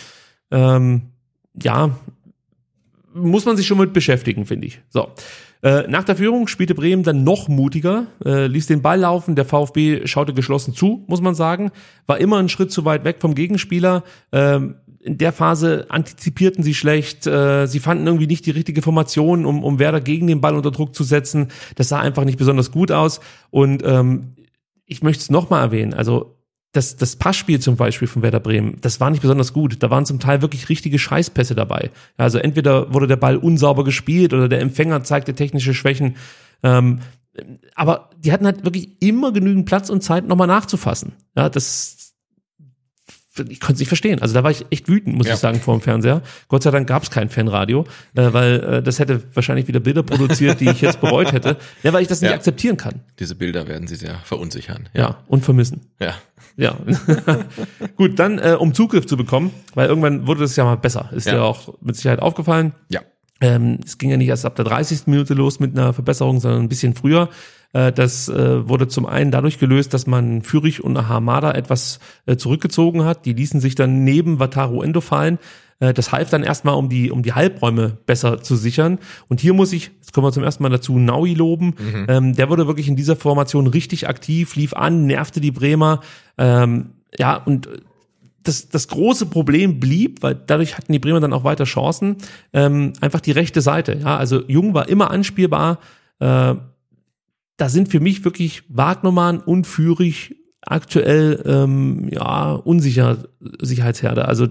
ähm, 0.49 1.10
ja, 1.61 1.91
muss 3.13 3.45
man 3.45 3.57
sich 3.57 3.67
schon 3.67 3.77
mit 3.77 3.93
beschäftigen, 3.93 4.45
finde 4.45 4.67
ich. 4.67 4.81
So. 4.89 5.09
Äh, 5.63 5.87
nach 5.87 6.03
der 6.03 6.15
Führung 6.15 6.47
spielte 6.47 6.73
Bremen 6.73 7.03
dann 7.03 7.23
noch 7.23 7.47
mutiger, 7.47 8.07
äh, 8.25 8.47
ließ 8.47 8.65
den 8.67 8.81
Ball 8.81 8.99
laufen, 8.99 9.35
der 9.35 9.45
VfB 9.45 10.07
schaute 10.07 10.33
geschlossen 10.33 10.73
zu, 10.73 11.03
muss 11.07 11.21
man 11.21 11.35
sagen, 11.35 11.71
war 12.07 12.17
immer 12.17 12.39
einen 12.39 12.49
Schritt 12.49 12.71
zu 12.71 12.83
weit 12.83 13.03
weg 13.03 13.17
vom 13.19 13.35
Gegenspieler. 13.35 14.03
Ähm, 14.31 14.75
in 14.99 15.17
der 15.17 15.33
Phase 15.33 15.87
antizipierten 15.89 16.63
sie 16.63 16.73
schlecht, 16.73 17.27
äh, 17.27 17.67
sie 17.67 17.79
fanden 17.79 18.07
irgendwie 18.07 18.27
nicht 18.27 18.45
die 18.45 18.51
richtige 18.51 18.81
Formation, 18.81 19.45
um, 19.45 19.63
um 19.63 19.79
Werder 19.79 20.01
gegen 20.01 20.27
den 20.27 20.41
Ball 20.41 20.55
unter 20.55 20.71
Druck 20.71 20.95
zu 20.95 21.03
setzen. 21.03 21.49
Das 21.75 21.89
sah 21.89 21.99
einfach 21.99 22.23
nicht 22.23 22.37
besonders 22.37 22.71
gut 22.71 22.91
aus. 22.91 23.19
Und 23.49 23.83
ähm, 23.85 24.35
ich 24.85 25.03
möchte 25.03 25.21
es 25.21 25.29
nochmal 25.29 25.61
erwähnen, 25.61 25.93
also 25.93 26.40
das, 26.71 26.95
das 26.95 27.17
Passspiel 27.17 27.59
zum 27.59 27.75
Beispiel 27.75 28.07
von 28.07 28.21
Werder 28.21 28.39
Bremen, 28.39 28.77
das 28.81 28.99
war 28.99 29.09
nicht 29.09 29.21
besonders 29.21 29.51
gut. 29.51 29.83
Da 29.83 29.89
waren 29.89 30.05
zum 30.05 30.19
Teil 30.19 30.41
wirklich 30.41 30.69
richtige 30.69 30.99
Scheißpässe 30.99 31.53
dabei. 31.53 31.91
Also 32.17 32.37
entweder 32.37 32.93
wurde 32.93 33.07
der 33.07 33.17
Ball 33.17 33.35
unsauber 33.37 33.83
gespielt 33.83 34.33
oder 34.33 34.47
der 34.47 34.61
Empfänger 34.61 35.03
zeigte 35.03 35.33
technische 35.33 35.73
Schwächen. 35.73 36.15
Ähm, 36.63 36.99
aber 37.75 38.09
die 38.17 38.31
hatten 38.31 38.45
halt 38.45 38.63
wirklich 38.63 39.01
immer 39.01 39.33
genügend 39.33 39.65
Platz 39.65 39.89
und 39.89 40.01
Zeit, 40.01 40.27
nochmal 40.27 40.47
nachzufassen. 40.47 41.13
Ja, 41.35 41.49
das 41.49 42.10
ich 43.49 43.59
konnte 43.61 43.73
es 43.73 43.79
nicht 43.79 43.87
verstehen. 43.87 44.21
Also 44.21 44.33
da 44.33 44.43
war 44.43 44.51
ich 44.51 44.65
echt 44.71 44.89
wütend, 44.89 45.15
muss 45.15 45.27
Ja. 45.27 45.33
ich 45.35 45.39
sagen, 45.39 45.59
vor 45.61 45.77
dem 45.77 45.81
Fernseher. 45.81 46.21
Gott 46.49 46.63
sei 46.63 46.71
Dank 46.71 46.87
gab 46.87 47.03
es 47.03 47.09
kein 47.11 47.29
Fanradio, 47.29 47.85
äh, 48.15 48.33
weil 48.33 48.59
äh, 48.59 48.83
das 48.83 48.99
hätte 48.99 49.21
wahrscheinlich 49.33 49.67
wieder 49.67 49.79
Bilder 49.79 50.03
produziert, 50.03 50.59
die 50.59 50.69
ich 50.69 50.81
jetzt 50.81 50.99
bereut 50.99 51.31
hätte. 51.31 51.55
Ja, 51.83 51.93
weil 51.93 52.01
ich 52.01 52.07
das 52.09 52.21
nicht 52.21 52.29
Ja. 52.31 52.35
akzeptieren 52.35 52.75
kann. 52.77 53.01
Diese 53.19 53.35
Bilder 53.35 53.67
werden 53.67 53.87
sie 53.87 53.95
sehr 53.95 54.15
verunsichern. 54.25 54.89
Ja, 54.93 55.19
und 55.27 55.45
vermissen. 55.45 55.81
Ja. 55.99 56.15
Ja. 56.57 56.75
Gut, 57.95 58.19
dann 58.19 58.37
äh, 58.39 58.55
um 58.59 58.73
Zugriff 58.73 59.05
zu 59.05 59.15
bekommen, 59.17 59.51
weil 59.73 59.87
irgendwann 59.87 60.27
wurde 60.27 60.41
das 60.41 60.55
ja 60.55 60.63
mal 60.65 60.75
besser. 60.75 61.09
Ist 61.13 61.25
Ja. 61.27 61.33
dir 61.35 61.43
auch 61.43 61.73
mit 61.81 61.95
Sicherheit 61.95 62.21
aufgefallen. 62.21 62.73
Ja. 62.89 63.01
Ähm, 63.39 63.79
es 63.83 63.97
ging 63.97 64.09
ja 64.11 64.17
nicht 64.17 64.27
erst 64.27 64.45
ab 64.45 64.55
der 64.55 64.65
30. 64.65 65.03
Minute 65.07 65.33
los 65.33 65.59
mit 65.59 65.77
einer 65.77 65.93
Verbesserung, 65.93 66.39
sondern 66.39 66.61
ein 66.61 66.69
bisschen 66.69 66.93
früher. 66.93 67.29
Äh, 67.73 67.91
das 67.91 68.29
äh, 68.29 68.67
wurde 68.67 68.87
zum 68.87 69.05
einen 69.05 69.31
dadurch 69.31 69.59
gelöst, 69.59 69.93
dass 69.93 70.07
man 70.07 70.41
Fürich 70.41 70.83
und 70.83 71.07
Hamada 71.07 71.51
etwas 71.51 71.99
äh, 72.25 72.35
zurückgezogen 72.35 73.05
hat. 73.05 73.25
Die 73.25 73.33
ließen 73.33 73.59
sich 73.59 73.75
dann 73.75 74.03
neben 74.03 74.39
Wataru 74.39 74.81
Endo 74.81 75.01
fallen. 75.01 75.39
Das 75.95 76.11
half 76.11 76.29
dann 76.29 76.43
erstmal, 76.43 76.75
um 76.75 76.89
die, 76.89 77.09
um 77.09 77.23
die 77.23 77.33
Halbräume 77.33 77.97
besser 78.05 78.43
zu 78.43 78.55
sichern. 78.55 78.99
Und 79.29 79.41
hier 79.41 79.55
muss 79.55 79.73
ich, 79.73 79.89
jetzt 79.95 80.13
kommen 80.13 80.27
wir 80.27 80.31
zum 80.31 80.43
ersten 80.43 80.61
Mal 80.61 80.69
dazu, 80.69 80.99
Naui 80.99 81.33
loben. 81.33 81.73
Ähm, 82.07 82.35
der 82.35 82.49
wurde 82.49 82.67
wirklich 82.67 82.87
in 82.87 82.95
dieser 82.95 83.15
Formation 83.15 83.65
richtig 83.65 84.07
aktiv, 84.07 84.55
lief 84.55 84.73
an, 84.75 85.07
nervte 85.07 85.41
die 85.41 85.49
Bremer. 85.49 86.01
Ähm, 86.37 86.91
ja, 87.17 87.35
und 87.35 87.67
das, 88.43 88.69
das 88.69 88.89
große 88.89 89.25
Problem 89.25 89.79
blieb, 89.79 90.21
weil 90.21 90.35
dadurch 90.35 90.77
hatten 90.77 90.93
die 90.93 90.99
Bremer 90.99 91.19
dann 91.19 91.33
auch 91.33 91.43
weiter 91.43 91.63
Chancen, 91.63 92.17
ähm, 92.53 92.93
einfach 93.01 93.19
die 93.19 93.31
rechte 93.31 93.61
Seite. 93.61 93.97
Ja, 94.03 94.17
also 94.17 94.43
Jung 94.47 94.75
war 94.75 94.87
immer 94.87 95.09
anspielbar. 95.09 95.79
Äh, 96.19 96.53
da 97.57 97.69
sind 97.69 97.89
für 97.89 97.99
mich 97.99 98.23
wirklich 98.25 98.63
Wagnermann 98.69 99.39
und 99.39 99.67
Führig 99.67 100.35
aktuell 100.61 101.41
ähm, 101.45 102.07
ja 102.09 102.53
unsicher 102.53 103.17
Sicherheitsherde. 103.61 104.25
Also 104.27 104.47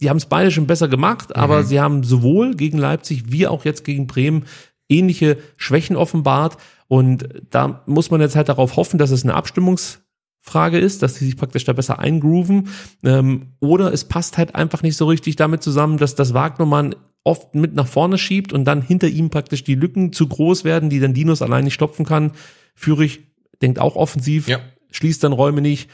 die 0.00 0.10
haben 0.10 0.16
es 0.16 0.26
beide 0.26 0.50
schon 0.50 0.66
besser 0.66 0.88
gemacht, 0.88 1.34
aber 1.36 1.62
Mhm. 1.62 1.66
sie 1.66 1.80
haben 1.80 2.04
sowohl 2.04 2.54
gegen 2.54 2.78
Leipzig 2.78 3.30
wie 3.32 3.46
auch 3.46 3.64
jetzt 3.64 3.84
gegen 3.84 4.06
Bremen 4.06 4.44
ähnliche 4.88 5.38
Schwächen 5.56 5.96
offenbart. 5.96 6.56
Und 6.88 7.28
da 7.50 7.82
muss 7.86 8.10
man 8.10 8.20
jetzt 8.20 8.36
halt 8.36 8.48
darauf 8.48 8.76
hoffen, 8.76 8.98
dass 8.98 9.10
es 9.10 9.22
eine 9.24 9.34
Abstimmungsfrage 9.34 10.78
ist, 10.78 11.02
dass 11.02 11.14
die 11.14 11.24
sich 11.24 11.36
praktisch 11.36 11.64
da 11.64 11.72
besser 11.72 11.98
eingrooven. 11.98 12.68
Ähm, 13.02 13.54
oder 13.60 13.92
es 13.92 14.04
passt 14.04 14.36
halt 14.36 14.54
einfach 14.54 14.82
nicht 14.82 14.96
so 14.96 15.06
richtig 15.06 15.36
damit 15.36 15.62
zusammen, 15.62 15.98
dass 15.98 16.14
das 16.14 16.34
Wagnermann 16.34 16.94
oft 17.24 17.54
mit 17.54 17.74
nach 17.74 17.86
vorne 17.86 18.18
schiebt 18.18 18.52
und 18.52 18.64
dann 18.64 18.82
hinter 18.82 19.08
ihm 19.08 19.30
praktisch 19.30 19.64
die 19.64 19.74
Lücken 19.74 20.12
zu 20.12 20.28
groß 20.28 20.64
werden, 20.64 20.90
die 20.90 21.00
dann 21.00 21.14
Dinos 21.14 21.42
allein 21.42 21.64
nicht 21.64 21.74
stopfen 21.74 22.04
kann. 22.04 22.32
Führig 22.74 23.20
denkt 23.62 23.78
auch 23.78 23.96
offensiv, 23.96 24.46
Ja. 24.46 24.60
schließt 24.90 25.24
dann 25.24 25.32
Räume 25.32 25.60
nicht. 25.62 25.90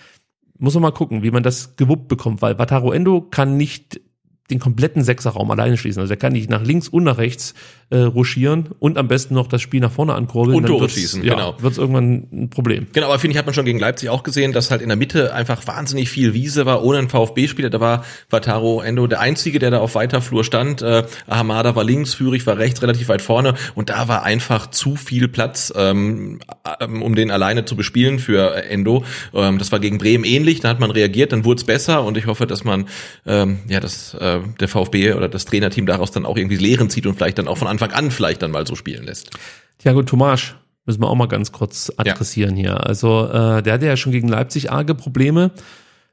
Muss 0.58 0.74
man 0.74 0.82
mal 0.82 0.90
gucken, 0.90 1.22
wie 1.22 1.30
man 1.30 1.42
das 1.42 1.76
gewuppt 1.76 2.08
bekommt, 2.08 2.42
weil 2.42 2.58
Wataru 2.58 2.90
Endo 2.92 3.22
kann 3.22 3.56
nicht 3.56 4.00
den 4.50 4.58
kompletten 4.58 5.04
Sechserraum 5.04 5.50
alleine 5.50 5.76
schließen. 5.76 6.00
Also 6.00 6.12
er 6.12 6.16
kann 6.18 6.32
nicht 6.32 6.50
nach 6.50 6.62
links 6.64 6.88
und 6.88 7.04
nach 7.04 7.18
rechts 7.18 7.54
äh, 7.90 7.98
ruschieren 7.98 8.68
und 8.78 8.96
am 8.98 9.08
besten 9.08 9.34
noch 9.34 9.46
das 9.48 9.60
Spiel 9.62 9.80
nach 9.80 9.90
vorne 9.92 10.14
ankurbeln. 10.14 10.56
Und 10.56 10.62
Dann 10.62 10.70
Tore 10.70 10.82
wird's- 10.82 10.94
schießen, 10.94 11.22
ja, 11.24 11.34
genau. 11.34 11.56
Wird 11.60 11.72
es 11.72 11.78
irgendwann 11.78 12.26
ein 12.32 12.50
Problem. 12.50 12.86
Genau, 12.92 13.06
aber 13.08 13.18
finde 13.18 13.32
ich, 13.32 13.38
hat 13.38 13.46
man 13.46 13.54
schon 13.54 13.64
gegen 13.64 13.78
Leipzig 13.78 14.08
auch 14.10 14.22
gesehen, 14.22 14.52
dass 14.52 14.70
halt 14.70 14.80
in 14.82 14.88
der 14.88 14.96
Mitte 14.96 15.34
einfach 15.34 15.66
wahnsinnig 15.66 16.08
viel 16.08 16.32
Wiese 16.34 16.66
war, 16.66 16.84
ohne 16.84 16.98
einen 16.98 17.08
VfB-Spieler. 17.08 17.68
Da 17.70 17.80
war 17.80 18.04
Vataro 18.28 18.80
Endo 18.80 19.06
der 19.06 19.20
Einzige, 19.20 19.58
der 19.58 19.70
da 19.70 19.78
auf 19.78 19.94
weiter 19.94 20.20
Flur 20.22 20.44
stand. 20.44 20.82
Äh, 20.82 21.04
Ahamada 21.26 21.74
war 21.74 21.84
links, 21.84 22.14
Führig 22.14 22.46
war 22.46 22.58
rechts, 22.58 22.80
relativ 22.82 23.08
weit 23.08 23.22
vorne. 23.22 23.54
Und 23.74 23.90
da 23.90 24.06
war 24.08 24.22
einfach 24.22 24.70
zu 24.70 24.94
viel 24.96 25.26
Platz, 25.28 25.72
ähm, 25.76 26.38
ähm, 26.80 27.02
um 27.02 27.14
den 27.14 27.30
alleine 27.30 27.64
zu 27.64 27.74
bespielen 27.76 28.18
für 28.18 28.54
Endo. 28.70 29.04
Ähm, 29.34 29.58
das 29.58 29.72
war 29.72 29.80
gegen 29.80 29.98
Bremen 29.98 30.24
ähnlich. 30.24 30.60
Da 30.60 30.68
hat 30.68 30.78
man 30.80 30.90
reagiert, 30.90 31.32
dann 31.32 31.44
wurde 31.44 31.58
es 31.60 31.64
besser. 31.64 32.04
Und 32.04 32.16
ich 32.16 32.26
hoffe, 32.26 32.46
dass 32.46 32.62
man, 32.62 32.86
ähm, 33.26 33.58
ja, 33.68 33.80
dass 33.80 34.14
äh, 34.14 34.38
der 34.60 34.68
VfB 34.68 35.14
oder 35.14 35.28
das 35.28 35.44
Trainerteam 35.44 35.86
daraus 35.86 36.10
dann 36.12 36.24
auch 36.26 36.36
irgendwie 36.36 36.56
Lehren 36.56 36.88
zieht 36.90 37.06
und 37.06 37.14
vielleicht 37.16 37.38
dann 37.38 37.48
auch 37.48 37.58
von 37.58 37.66
Anfang 37.68 37.79
an 37.88 38.10
vielleicht 38.10 38.42
dann 38.42 38.50
mal 38.50 38.66
so 38.66 38.74
spielen 38.74 39.04
lässt. 39.04 39.30
Thiago 39.78 40.02
Tomasch 40.02 40.56
müssen 40.86 41.02
wir 41.02 41.08
auch 41.08 41.16
mal 41.16 41.28
ganz 41.28 41.52
kurz 41.52 41.92
adressieren 41.96 42.56
hier. 42.56 42.86
Also 42.86 43.26
äh, 43.26 43.62
der 43.62 43.74
hatte 43.74 43.86
ja 43.86 43.96
schon 43.96 44.12
gegen 44.12 44.28
Leipzig 44.28 44.70
arge 44.70 44.94
Probleme. 44.94 45.52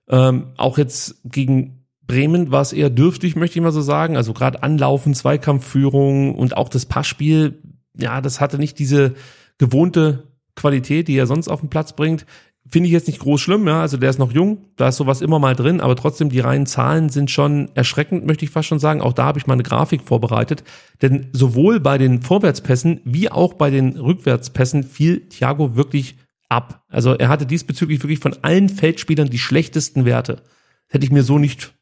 Ähm, 0.09 0.47
auch 0.57 0.77
jetzt 0.77 1.15
gegen 1.25 1.85
Bremen 2.05 2.51
war 2.51 2.61
es 2.61 2.73
eher 2.73 2.89
dürftig, 2.89 3.35
möchte 3.35 3.59
ich 3.59 3.63
mal 3.63 3.71
so 3.71 3.81
sagen. 3.81 4.15
Also 4.15 4.33
gerade 4.33 4.63
Anlaufen, 4.63 5.13
Zweikampfführung 5.13 6.35
und 6.35 6.55
auch 6.55 6.69
das 6.69 6.85
Passspiel, 6.85 7.61
ja, 7.97 8.21
das 8.21 8.39
hatte 8.39 8.57
nicht 8.57 8.79
diese 8.79 9.15
gewohnte 9.57 10.23
Qualität, 10.55 11.07
die 11.07 11.17
er 11.17 11.27
sonst 11.27 11.49
auf 11.49 11.59
den 11.59 11.69
Platz 11.69 11.93
bringt. 11.93 12.25
Finde 12.69 12.87
ich 12.87 12.93
jetzt 12.93 13.07
nicht 13.07 13.19
groß 13.19 13.39
schlimm, 13.39 13.67
ja. 13.67 13.81
Also 13.81 13.97
der 13.97 14.09
ist 14.09 14.19
noch 14.19 14.31
jung, 14.31 14.65
da 14.75 14.89
ist 14.89 14.97
sowas 14.97 15.21
immer 15.21 15.39
mal 15.39 15.55
drin, 15.55 15.79
aber 15.79 15.95
trotzdem 15.95 16.29
die 16.29 16.39
reinen 16.39 16.65
Zahlen 16.65 17.09
sind 17.09 17.31
schon 17.31 17.69
erschreckend, 17.75 18.25
möchte 18.25 18.45
ich 18.45 18.51
fast 18.51 18.67
schon 18.67 18.79
sagen. 18.79 19.01
Auch 19.01 19.13
da 19.13 19.25
habe 19.25 19.39
ich 19.39 19.47
mal 19.47 19.53
eine 19.53 19.63
Grafik 19.63 20.01
vorbereitet. 20.03 20.63
Denn 21.01 21.27
sowohl 21.31 21.79
bei 21.79 21.97
den 21.97 22.21
Vorwärtspässen 22.21 23.01
wie 23.05 23.31
auch 23.31 23.53
bei 23.53 23.69
den 23.69 23.97
Rückwärtspässen 23.97 24.83
fiel 24.83 25.27
Thiago 25.29 25.75
wirklich 25.75 26.17
ab. 26.49 26.83
Also 26.89 27.13
er 27.13 27.29
hatte 27.29 27.45
diesbezüglich 27.45 28.03
wirklich 28.03 28.19
von 28.19 28.35
allen 28.41 28.69
Feldspielern 28.69 29.29
die 29.29 29.39
schlechtesten 29.39 30.05
Werte. 30.05 30.41
Hätte 30.87 31.05
ich 31.05 31.11
mir 31.11 31.23
so 31.23 31.37
nicht 31.37 31.73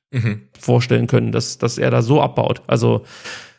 vorstellen 0.57 1.07
können, 1.07 1.31
dass, 1.31 1.57
dass 1.57 1.77
er 1.77 1.91
da 1.91 2.01
so 2.01 2.21
abbaut. 2.21 2.61
Also 2.67 3.03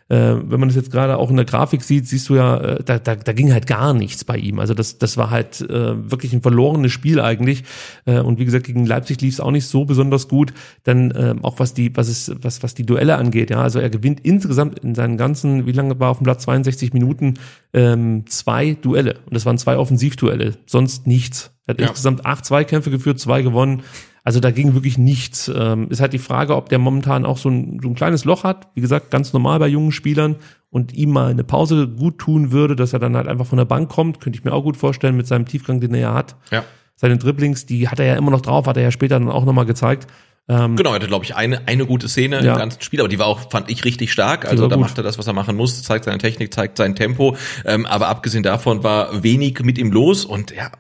äh, 0.09 0.35
wenn 0.45 0.61
man 0.61 0.69
das 0.69 0.77
jetzt 0.77 0.93
gerade 0.93 1.17
auch 1.19 1.31
in 1.31 1.37
der 1.37 1.45
Grafik 1.45 1.83
sieht, 1.83 2.07
siehst 2.07 2.29
du 2.29 2.37
ja, 2.37 2.57
äh, 2.59 2.85
da, 2.85 2.99
da, 2.99 3.17
da 3.17 3.33
ging 3.33 3.53
halt 3.53 3.67
gar 3.67 3.93
nichts 3.93 4.25
bei 4.25 4.37
ihm. 4.37 4.61
Also 4.61 4.73
das, 4.73 4.99
das 4.99 5.17
war 5.17 5.31
halt 5.31 5.61
äh, 5.63 6.11
wirklich 6.11 6.33
ein 6.33 6.43
verlorenes 6.43 6.93
Spiel 6.93 7.21
eigentlich. 7.21 7.65
Äh, 8.05 8.21
und 8.21 8.39
wie 8.39 8.45
gesagt, 8.45 8.67
gegen 8.67 8.87
Leipzig 8.87 9.21
lief 9.21 9.35
es 9.35 9.41
auch 9.41 9.51
nicht 9.51 9.67
so 9.67 9.85
besonders 9.85 10.29
gut. 10.29 10.53
Dann 10.85 11.11
äh, 11.11 11.35
auch 11.43 11.59
was 11.59 11.75
die, 11.75 11.97
was 11.97 12.09
ist, 12.09 12.33
was, 12.43 12.63
was 12.63 12.75
die 12.75 12.87
Duelle 12.87 13.17
angeht, 13.17 13.51
ja. 13.51 13.61
Also 13.61 13.81
er 13.81 13.91
gewinnt 13.91 14.21
insgesamt 14.21 14.79
in 14.79 14.95
seinen 14.95 15.17
ganzen, 15.17 15.67
wie 15.67 15.73
lange 15.73 15.99
war 15.99 16.11
auf 16.11 16.19
dem 16.19 16.25
Platz? 16.25 16.45
62 16.45 16.93
Minuten, 16.93 17.35
ähm, 17.73 18.25
zwei 18.29 18.75
Duelle. 18.75 19.15
Und 19.27 19.35
das 19.35 19.45
waren 19.45 19.59
zwei 19.59 19.77
Offensivduelle, 19.77 20.55
sonst 20.67 21.07
nichts. 21.07 21.51
Er 21.67 21.73
hat 21.75 21.81
Ja. 21.81 21.89
insgesamt 21.89 22.25
acht 22.25 22.45
Zweikämpfe 22.47 22.91
geführt, 22.93 23.19
zwei 23.19 23.43
gewonnen. 23.43 23.83
Also 24.27 24.41
da 24.41 24.51
ging 24.51 24.75
wirklich 24.75 24.99
nichts. 24.99 25.49
Ähm, 25.55 25.87
ist 25.89 26.01
halt 26.01 26.13
die 26.13 26.19
Frage, 26.19 26.57
ob 26.57 26.69
der 26.69 26.81
momentan 26.81 27.25
auch 27.25 27.39
so 27.39 27.49
ein, 27.49 27.79
so 27.81 27.89
ein 27.89 27.95
kleines 27.95 28.25
Loch 28.25 28.43
hat. 28.43 28.67
Wie 28.75 28.81
gesagt, 28.81 29.13
ganz 29.13 29.33
normal 29.33 29.61
bei 29.61 29.69
jungen 29.69 29.93
Spielern 29.93 30.35
und 30.69 30.93
ihm 30.93 31.11
mal 31.13 31.31
eine 31.31 31.45
Pause 31.45 31.87
gut 31.87 32.19
tun 32.19 32.51
würde, 32.51 32.75
dass 32.75 32.93
er 32.93 32.99
dann 32.99 33.15
halt 33.17 33.29
einfach 33.29 33.47
von 33.47 33.59
der 33.59 33.67
Bank 33.67 33.89
kommt. 33.89 34.19
Könnte 34.21 34.37
ich 34.37 34.45
mir 34.45 34.53
auch 34.53 34.65
gut 34.65 34.77
vorstellen 34.77 35.17
mit 35.17 35.29
seinem 35.29 35.47
Tiefgang, 35.47 35.79
den 35.81 35.95
er 35.95 36.01
ja 36.01 36.15
hat. 36.15 36.35
Ja. 36.51 36.65
Seine 36.97 37.19
Dribblings, 37.19 37.67
die 37.67 37.89
hat 37.89 38.01
er 38.01 38.07
ja 38.07 38.17
immer 38.17 38.33
noch 38.33 38.41
drauf, 38.41 38.67
hat 38.67 38.77
er 38.77 38.83
ja 38.83 38.91
später 38.91 39.17
dann 39.21 39.31
auch 39.31 39.45
nochmal 39.45 39.65
gezeigt. 39.65 40.09
Genau, 40.49 40.91
er 40.91 40.95
hatte, 40.95 41.09
glaube 41.09 41.25
ich, 41.25 41.35
eine, 41.35 41.67
eine 41.67 41.87
gute 41.87 42.09
Szene 42.09 42.41
Ja. 42.45 42.53
im 42.53 42.59
ganzen 42.59 42.81
Spiel, 42.81 43.01
aber 43.01 43.09
die 43.09 43.19
war 43.19 43.27
auch, 43.27 43.51
fand 43.51 43.69
ich, 43.69 43.85
richtig 43.85 44.13
stark. 44.13 44.45
Also 44.49 44.69
da 44.69 44.77
gut. 44.77 44.85
macht 44.85 44.97
er 44.97 45.03
das, 45.03 45.19
was 45.19 45.27
er 45.27 45.33
machen 45.33 45.57
muss, 45.57 45.83
zeigt 45.83 46.05
seine 46.05 46.19
Technik, 46.19 46.55
zeigt 46.55 46.79
sein 46.79 46.95
Tempo. 46.95 47.37
Ähm, 47.65 47.85
aber 47.85 48.07
abgesehen 48.07 48.45
davon 48.45 48.85
war 48.85 49.25
wenig 49.25 49.59
mit 49.65 49.77
ihm 49.77 49.91
los 49.91 50.25
und 50.25 50.53
ja, 50.53 50.71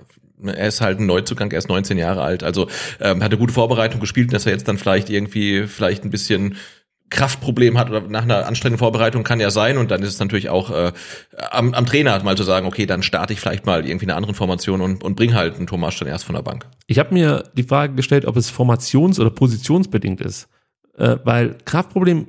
er 0.42 0.68
ist 0.68 0.80
halt 0.80 1.00
ein 1.00 1.06
Neuzugang, 1.06 1.50
er 1.50 1.58
ist 1.58 1.68
19 1.68 1.98
Jahre 1.98 2.22
alt. 2.22 2.42
Also 2.42 2.68
ähm, 3.00 3.22
hat 3.22 3.30
eine 3.30 3.38
gute 3.38 3.52
Vorbereitung 3.52 4.00
gespielt, 4.00 4.32
dass 4.32 4.46
er 4.46 4.52
jetzt 4.52 4.68
dann 4.68 4.78
vielleicht 4.78 5.10
irgendwie 5.10 5.66
vielleicht 5.66 6.04
ein 6.04 6.10
bisschen 6.10 6.56
Kraftproblem 7.08 7.78
hat 7.78 7.88
oder 7.88 8.00
nach 8.00 8.22
einer 8.22 8.46
anstrengenden 8.46 8.80
Vorbereitung 8.80 9.22
kann 9.22 9.38
ja 9.38 9.50
sein 9.50 9.78
und 9.78 9.92
dann 9.92 10.02
ist 10.02 10.14
es 10.14 10.18
natürlich 10.18 10.48
auch 10.48 10.70
äh, 10.70 10.92
am, 11.50 11.72
am 11.72 11.86
Trainer 11.86 12.20
mal 12.24 12.36
zu 12.36 12.42
sagen, 12.42 12.66
okay, 12.66 12.84
dann 12.84 13.02
starte 13.02 13.32
ich 13.32 13.40
vielleicht 13.40 13.64
mal 13.64 13.86
irgendwie 13.86 14.06
eine 14.06 14.16
andere 14.16 14.34
Formation 14.34 14.80
und, 14.80 15.04
und 15.04 15.14
bring 15.14 15.32
halt 15.32 15.56
einen 15.56 15.68
Thomas 15.68 15.96
dann 15.98 16.08
erst 16.08 16.24
von 16.24 16.34
der 16.34 16.42
Bank. 16.42 16.66
Ich 16.88 16.98
habe 16.98 17.14
mir 17.14 17.44
die 17.54 17.62
Frage 17.62 17.94
gestellt, 17.94 18.24
ob 18.24 18.36
es 18.36 18.50
formations- 18.50 19.20
oder 19.20 19.30
positionsbedingt 19.30 20.20
ist. 20.20 20.48
Äh, 20.98 21.18
weil 21.24 21.56
Kraftproblem 21.64 22.26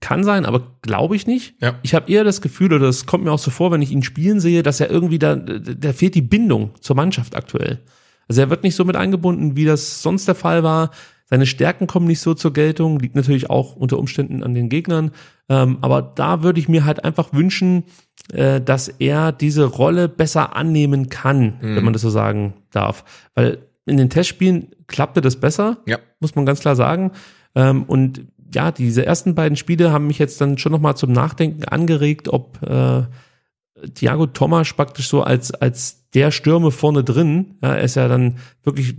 kann 0.00 0.24
sein, 0.24 0.46
aber 0.46 0.62
glaube 0.82 1.16
ich 1.16 1.26
nicht. 1.26 1.54
Ja. 1.60 1.74
Ich 1.82 1.94
habe 1.94 2.10
eher 2.10 2.24
das 2.24 2.40
Gefühl, 2.40 2.72
oder 2.72 2.86
das 2.86 3.06
kommt 3.06 3.24
mir 3.24 3.32
auch 3.32 3.38
so 3.38 3.50
vor, 3.50 3.70
wenn 3.72 3.82
ich 3.82 3.90
ihn 3.90 4.02
spielen 4.02 4.40
sehe, 4.40 4.62
dass 4.62 4.80
er 4.80 4.90
irgendwie 4.90 5.18
da, 5.18 5.36
da 5.36 5.92
fehlt 5.92 6.14
die 6.14 6.22
Bindung 6.22 6.70
zur 6.80 6.96
Mannschaft 6.96 7.34
aktuell. 7.36 7.80
Also 8.28 8.40
er 8.42 8.50
wird 8.50 8.62
nicht 8.62 8.74
so 8.76 8.84
mit 8.84 8.96
eingebunden, 8.96 9.56
wie 9.56 9.64
das 9.64 10.02
sonst 10.02 10.28
der 10.28 10.34
Fall 10.34 10.62
war. 10.62 10.90
Seine 11.30 11.46
Stärken 11.46 11.86
kommen 11.86 12.06
nicht 12.06 12.20
so 12.20 12.32
zur 12.34 12.52
Geltung, 12.52 12.98
liegt 13.00 13.14
natürlich 13.16 13.50
auch 13.50 13.76
unter 13.76 13.98
Umständen 13.98 14.42
an 14.42 14.54
den 14.54 14.68
Gegnern. 14.68 15.10
Ähm, 15.48 15.78
aber 15.82 16.00
da 16.02 16.42
würde 16.42 16.60
ich 16.60 16.68
mir 16.68 16.84
halt 16.84 17.04
einfach 17.04 17.32
wünschen, 17.32 17.84
äh, 18.32 18.60
dass 18.60 18.88
er 18.88 19.32
diese 19.32 19.64
Rolle 19.64 20.08
besser 20.08 20.56
annehmen 20.56 21.08
kann, 21.10 21.54
wenn 21.60 21.84
man 21.84 21.92
das 21.92 22.02
so 22.02 22.10
sagen 22.10 22.54
darf. 22.70 23.04
Weil 23.34 23.58
in 23.84 23.96
den 23.96 24.10
Testspielen 24.10 24.68
klappte 24.86 25.20
das 25.20 25.36
besser, 25.36 25.78
Ja. 25.86 25.98
muss 26.20 26.34
man 26.34 26.46
ganz 26.46 26.60
klar 26.60 26.76
sagen. 26.76 27.12
Ähm, 27.54 27.82
und 27.84 28.22
ja, 28.54 28.72
diese 28.72 29.04
ersten 29.04 29.34
beiden 29.34 29.56
Spiele 29.56 29.92
haben 29.92 30.06
mich 30.06 30.18
jetzt 30.18 30.40
dann 30.40 30.58
schon 30.58 30.72
nochmal 30.72 30.96
zum 30.96 31.12
Nachdenken 31.12 31.64
angeregt, 31.64 32.28
ob 32.28 32.62
äh, 32.62 33.02
Thiago 33.94 34.26
Tomasch 34.26 34.72
praktisch 34.72 35.08
so 35.08 35.22
als, 35.22 35.52
als 35.52 36.10
der 36.14 36.30
Stürme 36.30 36.70
vorne 36.70 37.04
drin, 37.04 37.58
ja, 37.62 37.74
er 37.74 37.82
ist 37.82 37.94
ja 37.94 38.08
dann 38.08 38.38
wirklich 38.62 38.96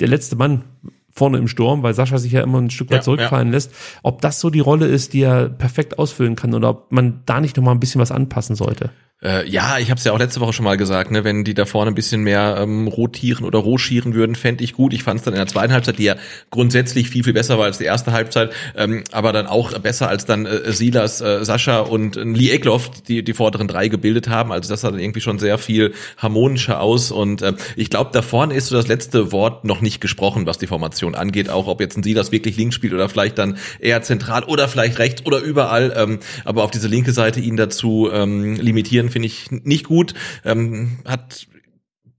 der 0.00 0.08
letzte 0.08 0.36
Mann 0.36 0.64
vorne 1.10 1.38
im 1.38 1.48
Sturm, 1.48 1.82
weil 1.82 1.94
Sascha 1.94 2.18
sich 2.18 2.32
ja 2.32 2.42
immer 2.42 2.60
ein 2.60 2.70
Stück 2.70 2.90
weit 2.90 2.98
Ja, 2.98 3.02
zurückfallen 3.02 3.50
lässt, 3.50 3.72
ob 4.02 4.20
das 4.20 4.40
so 4.40 4.50
die 4.50 4.60
Rolle 4.60 4.86
ist, 4.86 5.12
die 5.12 5.22
er 5.22 5.48
perfekt 5.48 5.98
ausfüllen 5.98 6.36
kann 6.36 6.54
oder 6.54 6.70
ob 6.70 6.92
man 6.92 7.22
da 7.26 7.40
nicht 7.40 7.56
nochmal 7.56 7.74
ein 7.74 7.80
bisschen 7.80 8.00
was 8.00 8.12
anpassen 8.12 8.56
sollte. 8.56 8.90
Äh, 9.22 9.46
ja, 9.50 9.78
ich 9.78 9.90
habe 9.90 9.98
es 9.98 10.04
ja 10.04 10.12
auch 10.12 10.18
letzte 10.18 10.40
Woche 10.40 10.54
schon 10.54 10.64
mal 10.64 10.78
gesagt, 10.78 11.10
ne, 11.10 11.24
wenn 11.24 11.44
die 11.44 11.52
da 11.52 11.66
vorne 11.66 11.90
ein 11.90 11.94
bisschen 11.94 12.22
mehr 12.22 12.56
ähm, 12.58 12.88
rotieren 12.88 13.44
oder 13.44 13.58
rochieren 13.58 14.14
würden, 14.14 14.34
fände 14.34 14.64
ich 14.64 14.72
gut. 14.72 14.94
Ich 14.94 15.02
fand 15.02 15.20
es 15.20 15.24
dann 15.24 15.34
in 15.34 15.38
der 15.38 15.46
zweiten 15.46 15.74
Halbzeit, 15.74 15.98
die 15.98 16.04
ja 16.04 16.16
grundsätzlich 16.48 17.10
viel, 17.10 17.22
viel 17.22 17.34
besser 17.34 17.58
war 17.58 17.66
als 17.66 17.76
die 17.76 17.84
erste 17.84 18.12
Halbzeit, 18.12 18.52
ähm, 18.76 19.04
aber 19.12 19.34
dann 19.34 19.46
auch 19.46 19.78
besser 19.78 20.08
als 20.08 20.24
dann 20.24 20.46
äh, 20.46 20.72
Silas, 20.72 21.20
äh, 21.20 21.44
Sascha 21.44 21.80
und 21.80 22.16
äh, 22.16 22.22
Lee 22.22 22.50
Eckloff, 22.50 22.90
die 23.02 23.22
die 23.22 23.34
vorderen 23.34 23.68
drei 23.68 23.88
gebildet 23.88 24.28
haben. 24.28 24.52
Also 24.52 24.70
das 24.70 24.80
sah 24.80 24.90
dann 24.90 25.00
irgendwie 25.00 25.20
schon 25.20 25.38
sehr 25.38 25.58
viel 25.58 25.92
harmonischer 26.16 26.80
aus 26.80 27.10
und 27.10 27.42
äh, 27.42 27.52
ich 27.76 27.90
glaube, 27.90 28.10
da 28.14 28.22
vorne 28.22 28.54
ist 28.54 28.68
so 28.68 28.76
das 28.76 28.88
letzte 28.88 29.32
Wort 29.32 29.66
noch 29.66 29.82
nicht 29.82 30.00
gesprochen, 30.00 30.46
was 30.46 30.56
die 30.56 30.66
Formation 30.66 31.14
angeht, 31.14 31.50
auch 31.50 31.66
ob 31.66 31.82
jetzt 31.82 31.98
ein 31.98 32.02
Silas 32.02 32.32
wirklich 32.32 32.56
links 32.56 32.74
spielt 32.74 32.94
oder 32.94 33.10
vielleicht 33.10 33.36
dann 33.36 33.58
eher 33.80 34.00
zentral 34.00 34.44
oder 34.44 34.66
vielleicht 34.66 34.98
rechts 34.98 35.26
oder 35.26 35.40
überall, 35.40 35.92
ähm, 35.94 36.20
aber 36.46 36.64
auf 36.64 36.70
diese 36.70 36.88
linke 36.88 37.12
Seite 37.12 37.40
ihn 37.40 37.58
dazu 37.58 38.08
ähm, 38.10 38.54
limitieren, 38.54 39.09
finde 39.10 39.26
ich 39.26 39.50
nicht 39.50 39.86
gut. 39.86 40.14
Ähm, 40.44 40.98
hat 41.06 41.46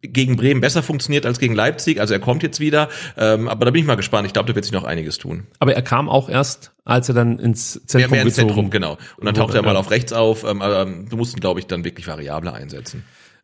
gegen 0.02 0.36
Bremen 0.36 0.62
besser 0.62 0.84
funktioniert 0.84 1.26
als 1.26 1.39
gegen 1.39 1.54
Leipzig, 1.54 2.00
also 2.00 2.14
er 2.14 2.20
kommt 2.20 2.44
jetzt 2.44 2.60
wieder, 2.60 2.89
ähm, 3.18 3.48
aber 3.48 3.66
da 3.66 3.72
bin 3.72 3.82
ich 3.82 3.88
mal 3.88 3.96
gespannt. 3.96 4.26
Ich 4.26 4.34
glaube, 4.34 4.48
da 4.48 4.56
wird 4.56 4.66
sich 4.66 4.74
noch 4.74 4.84
einiges 4.84 5.18
tun. 5.18 5.44
Aber 5.60 5.74
er 5.76 5.82
kam 5.82 6.10
auch 6.10 6.30
erst, 6.30 6.72
als 6.86 7.08
er 7.10 7.16
dann 7.16 7.39
ins 7.39 7.76
Mehr, 7.76 7.88
Zentrum 7.88 8.12
mehr 8.12 8.22
ins 8.24 8.36
gezogen 8.36 8.50
Zentrum, 8.50 8.70
genau. 8.72 8.98
Und 9.18 9.26
dann 9.26 9.36
taucht 9.36 9.54
er 9.54 9.62
mal 9.62 9.74
ja. 9.74 9.80
auf 9.80 9.92
rechts 9.92 10.14
auf. 10.14 10.44
Ähm, 10.44 10.62
ähm, 10.64 11.08
du 11.10 11.18
musst 11.18 11.36
ihn, 11.36 11.39
glaube 11.39 11.60
ich, 11.60 11.68
dann 11.68 11.84
wirklich 11.84 12.08
variabler 12.08 12.54
einsetzen. 12.54 13.04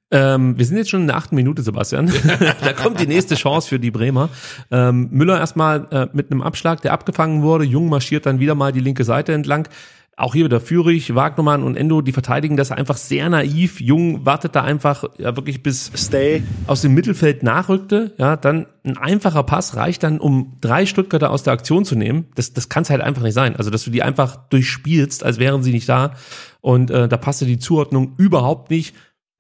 Ähm, 0.10 0.58
wir 0.58 0.66
sind 0.66 0.78
jetzt 0.78 0.90
schon 0.90 1.02
in 1.02 1.08
der 1.08 1.18
achten 1.18 1.36
Minute, 1.36 1.62
Sebastian. 1.62 2.12
da 2.62 2.74
kommt 2.74 3.00
die 3.00 3.08
nächste 3.08 3.36
Chance 3.36 3.68
für 3.68 3.80
die 3.80 3.92
Bremer. 3.92 4.30
Ähm, 4.72 5.10
Müller 5.12 5.38
erstmal 5.38 5.86
äh, 5.92 6.08
mit 6.14 6.32
einem 6.32 6.42
Abschlag, 6.42 6.82
der 6.82 6.94
abgefangen 6.94 7.42
wurde. 7.42 7.66
Jung 7.66 7.90
marschiert 7.90 8.26
dann 8.26 8.40
wieder 8.40 8.56
mal 8.56 8.72
die 8.72 8.80
linke 8.80 9.04
Seite 9.04 9.34
entlang. 9.34 9.68
Auch 10.18 10.34
hier 10.34 10.46
wieder 10.46 10.60
Führig, 10.60 11.14
Wagnermann 11.14 11.62
und 11.62 11.78
Endo, 11.78 12.02
die 12.02 12.12
verteidigen 12.12 12.58
das 12.58 12.72
einfach 12.72 12.98
sehr 12.98 13.30
naiv. 13.30 13.80
Jung 13.80 14.26
wartet 14.26 14.56
da 14.56 14.64
einfach 14.64 15.04
ja 15.20 15.36
wirklich 15.36 15.62
bis 15.62 15.92
Stay 15.96 16.42
aus 16.66 16.82
dem 16.82 16.96
Mittelfeld 16.96 17.44
nachrückte. 17.44 18.16
Ja, 18.18 18.36
dann 18.36 18.66
ein 18.84 18.98
einfacher 18.98 19.44
Pass 19.44 19.76
reicht 19.76 20.02
dann, 20.02 20.20
um 20.20 20.58
drei 20.60 20.88
Stuttgarter 20.88 21.30
aus 21.30 21.44
der 21.44 21.54
Aktion 21.54 21.86
zu 21.86 21.96
nehmen. 21.96 22.26
Das, 22.34 22.52
das 22.52 22.68
kann 22.68 22.82
es 22.82 22.90
halt 22.90 23.02
einfach 23.02 23.22
nicht 23.22 23.36
sein. 23.36 23.56
Also, 23.56 23.70
dass 23.70 23.84
du 23.84 23.92
die 23.92 24.02
einfach 24.02 24.38
durchspielst, 24.50 25.24
als 25.24 25.38
wären 25.38 25.62
sie 25.62 25.72
nicht 25.72 25.88
da. 25.88 26.14
Und 26.62 26.90
äh, 26.90 27.08
da 27.08 27.18
passte 27.18 27.46
die 27.46 27.60
Zuordnung 27.60 28.16
überhaupt 28.18 28.72
nicht. 28.72 28.96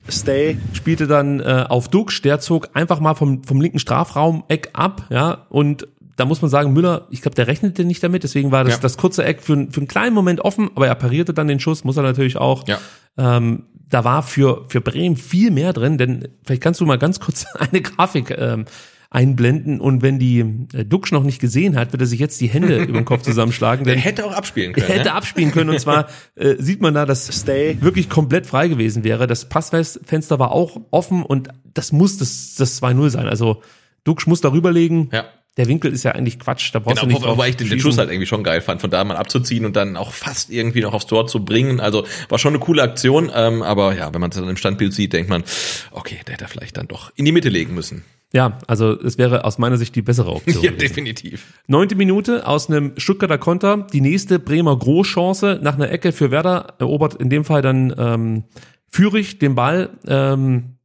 Stay 0.09 0.57
spielte 0.73 1.07
dann 1.07 1.39
äh, 1.39 1.65
auf 1.67 1.89
Duxch, 1.89 2.21
der 2.21 2.39
zog 2.39 2.69
einfach 2.73 2.99
mal 2.99 3.15
vom, 3.15 3.43
vom 3.43 3.59
linken 3.59 3.79
Strafraum-Eck 3.79 4.69
ab, 4.73 5.07
ja, 5.09 5.47
und 5.49 5.87
da 6.17 6.25
muss 6.25 6.41
man 6.41 6.51
sagen, 6.51 6.73
Müller, 6.73 7.07
ich 7.11 7.21
glaube, 7.21 7.35
der 7.35 7.47
rechnete 7.47 7.85
nicht 7.85 8.03
damit, 8.03 8.23
deswegen 8.23 8.51
war 8.51 8.63
das, 8.65 8.73
Ja. 8.75 8.79
das 8.81 8.97
kurze 8.97 9.23
Eck 9.23 9.41
für, 9.41 9.67
für 9.71 9.77
einen 9.79 9.87
kleinen 9.87 10.13
Moment 10.13 10.41
offen, 10.41 10.69
aber 10.75 10.87
er 10.87 10.95
parierte 10.95 11.33
dann 11.33 11.47
den 11.47 11.59
Schuss, 11.59 11.83
muss 11.83 11.95
er 11.95 12.03
natürlich 12.03 12.37
auch. 12.37 12.67
Ja. 12.67 12.79
Ähm, 13.17 13.63
da 13.89 14.03
war 14.03 14.23
für, 14.23 14.65
für 14.67 14.81
Bremen 14.81 15.15
viel 15.15 15.51
mehr 15.51 15.71
drin, 15.73 15.97
denn 15.97 16.27
vielleicht 16.43 16.61
kannst 16.61 16.81
du 16.81 16.85
mal 16.85 16.97
ganz 16.97 17.19
kurz 17.19 17.45
eine 17.55 17.81
Grafik 17.81 18.31
ähm, 18.31 18.65
einblenden 19.09 19.79
und 19.79 20.01
wenn 20.01 20.19
die 20.19 20.39
äh, 20.73 20.83
Duxch 20.83 21.11
noch 21.13 21.23
nicht 21.23 21.39
gesehen 21.39 21.77
hat, 21.77 21.93
wird 21.93 22.01
er 22.01 22.07
sich 22.07 22.19
jetzt 22.19 22.41
die 22.41 22.47
Hände 22.47 22.77
über 22.83 22.99
den 22.99 23.05
Kopf 23.05 23.21
zusammenschlagen. 23.21 23.85
Der 23.85 23.93
Denn 23.93 24.03
hätte 24.03 24.25
auch 24.25 24.33
abspielen 24.33 24.73
können. 24.73 24.87
hätte 24.87 25.05
ne? 25.05 25.13
abspielen 25.13 25.51
können 25.51 25.69
und 25.69 25.79
zwar 25.79 26.07
äh, 26.35 26.55
sieht 26.57 26.81
man 26.81 26.93
da, 26.93 27.05
dass 27.05 27.27
Stay 27.27 27.77
wirklich 27.79 28.09
komplett 28.09 28.45
frei 28.45 28.67
gewesen 28.67 29.03
wäre. 29.03 29.27
Das 29.27 29.47
Passfenster 29.47 30.39
war 30.39 30.51
auch 30.51 30.81
offen 30.91 31.23
und 31.23 31.49
das 31.73 31.91
muss 31.91 32.17
das, 32.17 32.55
das 32.57 32.81
2-0 32.81 33.09
sein. 33.11 33.27
Also 33.27 33.61
Duxch 34.03 34.27
muss 34.27 34.41
darüber 34.41 34.71
legen. 34.71 35.09
Ja. 35.13 35.25
Der 35.57 35.67
Winkel 35.67 35.91
ist 35.91 36.03
ja 36.03 36.11
eigentlich 36.11 36.39
Quatsch, 36.39 36.69
da 36.73 36.79
brauchst 36.79 37.01
Genau, 37.01 37.13
du 37.13 37.19
nicht 37.19 37.27
wobei 37.27 37.49
ich 37.49 37.57
den, 37.57 37.67
den. 37.69 37.79
Schuss 37.79 37.97
halt 37.97 38.09
irgendwie 38.09 38.27
schon 38.27 38.43
geil 38.43 38.61
fand, 38.61 38.79
von 38.79 38.91
da 38.91 39.03
mal 39.03 39.17
abzuziehen 39.17 39.65
und 39.65 39.75
dann 39.75 39.97
auch 39.97 40.11
fast 40.13 40.51
irgendwie 40.51 40.81
noch 40.81 40.93
aufs 40.93 41.07
Tor 41.07 41.27
zu 41.27 41.43
bringen. 41.43 41.79
Also 41.79 42.05
war 42.29 42.37
schon 42.37 42.53
eine 42.53 42.59
coole 42.59 42.83
Aktion, 42.83 43.31
ähm, 43.33 43.63
aber 43.63 43.95
ja, 43.95 44.13
wenn 44.13 44.21
man 44.21 44.29
es 44.29 44.37
dann 44.37 44.47
im 44.47 44.57
Standbild 44.57 44.93
sieht, 44.93 45.13
denkt 45.13 45.29
man, 45.29 45.43
okay, 45.91 46.19
der 46.27 46.33
hätte 46.33 46.45
er 46.45 46.47
vielleicht 46.47 46.77
dann 46.77 46.87
doch 46.87 47.11
in 47.15 47.25
die 47.25 47.31
Mitte 47.31 47.49
legen 47.49 47.73
müssen. 47.73 48.03
Ja, 48.33 48.57
also 48.67 48.91
es 48.91 49.17
wäre 49.17 49.45
aus 49.45 49.57
meiner 49.57 49.77
Sicht 49.77 49.95
die 49.95 50.01
bessere 50.01 50.31
Option. 50.33 50.61
Ja, 50.63 50.71
definitiv. 50.71 51.53
Neunte 51.67 51.95
Minute 51.95 52.45
aus 52.45 52.69
einem 52.69 52.93
Stuttgarter 52.97 53.37
Konter. 53.37 53.87
Die 53.93 54.01
nächste 54.01 54.37
Bremer 54.37 54.77
Großchance 54.77 55.59
nach 55.63 55.75
einer 55.75 55.89
Ecke 55.89 56.11
für 56.11 56.29
Werder 56.29 56.75
erobert 56.79 57.15
in 57.15 57.29
dem 57.29 57.45
Fall 57.45 57.61
dann 57.61 57.95
ähm, 57.97 58.43
Fürich 58.89 59.39
den 59.39 59.55
Ball. 59.55 59.89
Ähm, 60.05 60.75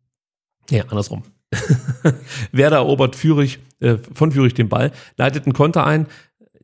ja, 0.70 0.84
andersrum. 0.88 1.24
Werder 2.52 2.76
erobert 2.76 3.16
Fürich, 3.16 3.58
äh, 3.80 3.96
von 4.14 4.32
Fürich 4.32 4.54
den 4.54 4.68
Ball, 4.68 4.92
leitet 5.16 5.44
einen 5.46 5.52
Konter 5.52 5.86
ein. 5.86 6.06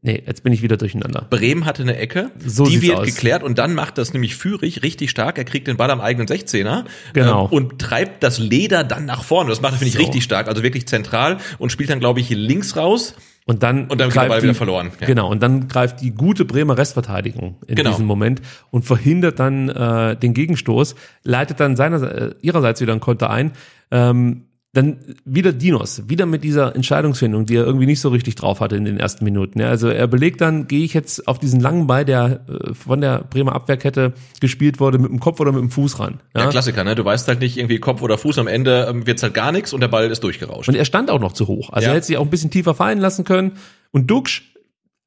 Nee, 0.00 0.22
jetzt 0.24 0.44
bin 0.44 0.52
ich 0.52 0.62
wieder 0.62 0.76
durcheinander. 0.76 1.26
Bremen 1.28 1.64
hatte 1.64 1.82
eine 1.82 1.96
Ecke, 1.96 2.30
So 2.46 2.66
die 2.66 2.80
wird 2.82 2.98
aus. 2.98 3.06
geklärt 3.06 3.42
und 3.42 3.58
dann 3.58 3.74
macht 3.74 3.98
das 3.98 4.12
nämlich 4.12 4.36
Führig 4.36 4.82
richtig 4.84 5.10
stark. 5.10 5.38
Er 5.38 5.44
kriegt 5.44 5.66
den 5.66 5.76
Ball 5.76 5.90
am 5.90 6.00
eigenen 6.00 6.28
16er 6.28 6.84
Genau. 7.14 7.46
ähm, 7.46 7.52
und 7.52 7.78
treibt 7.80 8.22
das 8.22 8.38
Leder 8.38 8.84
dann 8.84 9.06
nach 9.06 9.24
vorne. 9.24 9.50
Das 9.50 9.60
macht 9.60 9.72
er, 9.72 9.78
finde 9.78 9.88
ich, 9.88 9.94
So. 9.94 10.00
richtig 10.02 10.22
stark, 10.22 10.46
also 10.46 10.62
wirklich 10.62 10.86
zentral 10.86 11.38
und 11.58 11.72
spielt 11.72 11.90
dann, 11.90 11.98
glaube 11.98 12.20
ich, 12.20 12.30
links 12.30 12.76
raus. 12.76 13.14
Und 13.44 13.62
dann, 13.64 13.86
Und 13.88 13.98
dann 14.00 14.10
greift 14.10 14.28
Ball 14.28 14.38
die, 14.40 14.44
wieder 14.44 14.54
verloren, 14.54 14.92
ja. 15.00 15.06
Genau, 15.06 15.28
und 15.30 15.42
dann 15.42 15.66
greift 15.68 16.00
die 16.02 16.12
gute 16.12 16.44
Bremer 16.44 16.76
Restverteidigung 16.78 17.56
in 17.66 17.74
Genau. 17.76 17.90
diesem 17.90 18.04
Moment 18.06 18.40
und 18.70 18.84
verhindert 18.84 19.40
dann 19.40 19.68
äh, 19.70 20.16
den 20.16 20.32
Gegenstoß, 20.32 20.94
leitet 21.24 21.58
dann 21.58 21.74
seiner, 21.74 22.02
äh, 22.02 22.34
ihrerseits 22.42 22.80
wieder 22.82 22.92
einen 22.92 23.00
Konter 23.00 23.30
ein. 23.30 23.52
Ähm, 23.90 24.44
dann 24.74 24.98
wieder 25.24 25.52
Dinos, 25.52 26.02
wieder 26.08 26.26
mit 26.26 26.44
dieser 26.44 26.76
Entscheidungsfindung, 26.76 27.46
die 27.46 27.56
er 27.56 27.64
irgendwie 27.64 27.86
nicht 27.86 28.00
so 28.00 28.10
richtig 28.10 28.34
drauf 28.34 28.60
hatte 28.60 28.76
in 28.76 28.84
den 28.84 29.00
ersten 29.00 29.24
Minuten. 29.24 29.60
Ja, 29.60 29.70
also 29.70 29.88
er 29.88 30.06
belegt 30.06 30.42
dann, 30.42 30.68
gehe 30.68 30.84
ich 30.84 30.92
jetzt 30.92 31.26
auf 31.26 31.38
diesen 31.38 31.58
langen 31.60 31.86
Ball, 31.86 32.04
der 32.04 32.44
äh, 32.48 32.74
von 32.74 33.00
der 33.00 33.24
Bremer 33.24 33.54
Abwehrkette 33.54 34.12
gespielt 34.40 34.78
wurde, 34.78 34.98
mit 34.98 35.10
dem 35.10 35.20
Kopf 35.20 35.40
oder 35.40 35.52
mit 35.52 35.62
dem 35.62 35.70
Fuß 35.70 35.98
ran. 36.00 36.20
Ja, 36.36 36.48
Klassiker, 36.48 36.84
ne? 36.84 36.94
Du 36.94 37.04
weißt 37.04 37.26
halt 37.28 37.40
nicht 37.40 37.56
irgendwie 37.56 37.78
Kopf 37.78 38.02
oder 38.02 38.18
Fuß, 38.18 38.38
am 38.38 38.46
Ende 38.46 38.86
ähm, 38.90 39.06
wird's 39.06 39.22
halt 39.22 39.32
gar 39.32 39.52
nichts 39.52 39.72
und 39.72 39.80
der 39.80 39.88
Ball 39.88 40.10
ist 40.10 40.22
durchgerauscht. 40.22 40.68
Und 40.68 40.74
er 40.74 40.84
stand 40.84 41.10
auch 41.10 41.20
noch 41.20 41.32
zu 41.32 41.46
hoch. 41.46 41.70
Also 41.70 41.86
Ja. 41.86 41.92
er 41.92 41.96
hätte 41.96 42.06
sich 42.06 42.18
auch 42.18 42.24
ein 42.24 42.30
bisschen 42.30 42.50
tiefer 42.50 42.74
fallen 42.74 42.98
lassen 42.98 43.24
können. 43.24 43.52
Und 43.90 44.10
Duxch, 44.10 44.54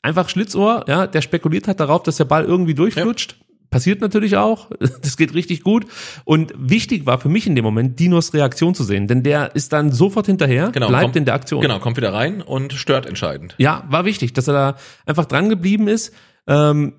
einfach 0.01 0.28
Schlitzohr, 0.28 0.86
ja, 0.88 1.05
der 1.05 1.22
spekuliert 1.22 1.68
hat 1.68 1.80
darauf, 1.80 2.01
dass 2.01 2.18
der 2.18 2.26
Ball 2.26 2.45
irgendwie 2.45 2.74
durchflutscht. 2.74 3.36
Passiert 3.72 4.01
natürlich 4.01 4.38
auch. 4.38 4.69
Das 5.01 5.17
geht 5.17 5.34
richtig 5.34 5.63
gut. 5.63 5.86
Und 6.26 6.53
wichtig 6.57 7.05
war 7.05 7.19
für 7.19 7.30
mich 7.30 7.47
in 7.47 7.55
dem 7.55 7.65
Moment, 7.65 7.99
Dinos 7.99 8.34
Reaktion 8.34 8.76
zu 8.76 8.84
sehen. 8.84 9.07
Denn 9.07 9.24
der 9.24 9.55
ist 9.55 9.74
dann 9.74 9.91
sofort 9.91 10.28
hinterher, 10.28 10.69
bleibt 10.69 11.01
kommt, 11.01 11.15
in 11.15 11.26
der 11.26 11.34
Aktion. 11.34 11.61
Genau, 11.61 11.80
kommt 11.80 11.97
wieder 11.97 12.13
rein 12.13 12.41
und 12.41 12.74
stört 12.74 13.05
entscheidend. 13.05 13.55
Ja, 13.57 13.84
war 13.89 14.05
wichtig, 14.05 14.34
dass 14.34 14.47
er 14.47 14.53
da 14.53 14.76
einfach 15.05 15.26
dran 15.26 15.49
geblieben 15.49 15.88
ist. 15.88 16.13
Ähm, 16.47 16.93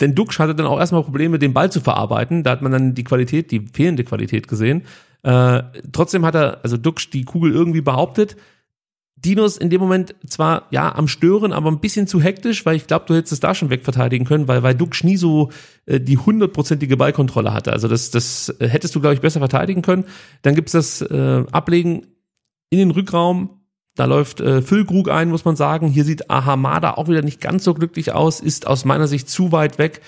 denn 0.00 0.14
Duxch 0.14 0.38
hatte 0.38 0.54
dann 0.54 0.66
auch 0.66 0.80
erstmal 0.80 1.04
Probleme, 1.04 1.38
den 1.38 1.52
Ball 1.52 1.70
zu 1.70 1.80
verarbeiten. 1.80 2.42
Da 2.42 2.50
hat 2.50 2.62
man 2.62 2.72
dann 2.72 2.94
die 2.94 3.04
Qualität, 3.04 3.50
die 3.50 3.66
fehlende 3.72 4.04
Qualität 4.04 4.48
gesehen. 4.48 4.82
Äh, 5.22 5.62
trotzdem 5.92 6.24
hat 6.24 6.34
er, 6.34 6.60
also 6.62 6.76
Duxch, 6.76 7.10
die 7.10 7.24
Kugel 7.24 7.52
irgendwie 7.52 7.80
behauptet. 7.80 8.36
Dinos 9.24 9.56
in 9.56 9.70
dem 9.70 9.80
Moment 9.80 10.14
zwar 10.26 10.66
ja 10.70 10.94
am 10.94 11.08
Stören, 11.08 11.52
aber 11.52 11.70
ein 11.70 11.80
bisschen 11.80 12.06
zu 12.06 12.20
hektisch, 12.20 12.66
weil 12.66 12.76
ich 12.76 12.86
glaube, 12.86 13.06
du 13.06 13.14
hättest 13.14 13.32
es 13.32 13.40
da 13.40 13.54
schon 13.54 13.70
wegverteidigen 13.70 14.26
können, 14.26 14.48
weil, 14.48 14.62
weil 14.62 14.74
Duxch 14.74 15.04
nie 15.04 15.16
so 15.16 15.50
äh, 15.86 16.00
die 16.00 16.18
hundertprozentige 16.18 16.96
Ballkontrolle 16.96 17.52
hatte. 17.52 17.72
Also 17.72 17.88
das, 17.88 18.10
das 18.10 18.54
äh, 18.58 18.68
hättest 18.68 18.94
du, 18.94 19.00
glaube 19.00 19.14
ich, 19.14 19.20
besser 19.20 19.40
verteidigen 19.40 19.82
können. 19.82 20.04
Dann 20.42 20.54
gibt's 20.54 20.72
das 20.72 21.00
äh, 21.00 21.44
Ablegen 21.50 22.06
in 22.70 22.78
den 22.78 22.90
Rückraum. 22.90 23.60
Da 23.94 24.06
läuft 24.06 24.40
äh, 24.40 24.60
Füllkrug 24.60 25.08
ein, 25.08 25.30
muss 25.30 25.44
man 25.44 25.56
sagen. 25.56 25.88
Hier 25.88 26.04
sieht 26.04 26.30
Ahamada 26.30 26.94
auch 26.94 27.08
wieder 27.08 27.22
nicht 27.22 27.40
ganz 27.40 27.64
so 27.64 27.74
glücklich 27.74 28.12
aus, 28.12 28.40
ist 28.40 28.66
aus 28.66 28.84
meiner 28.84 29.06
Sicht 29.06 29.28
zu 29.28 29.52
weit 29.52 29.78
weg, 29.78 30.00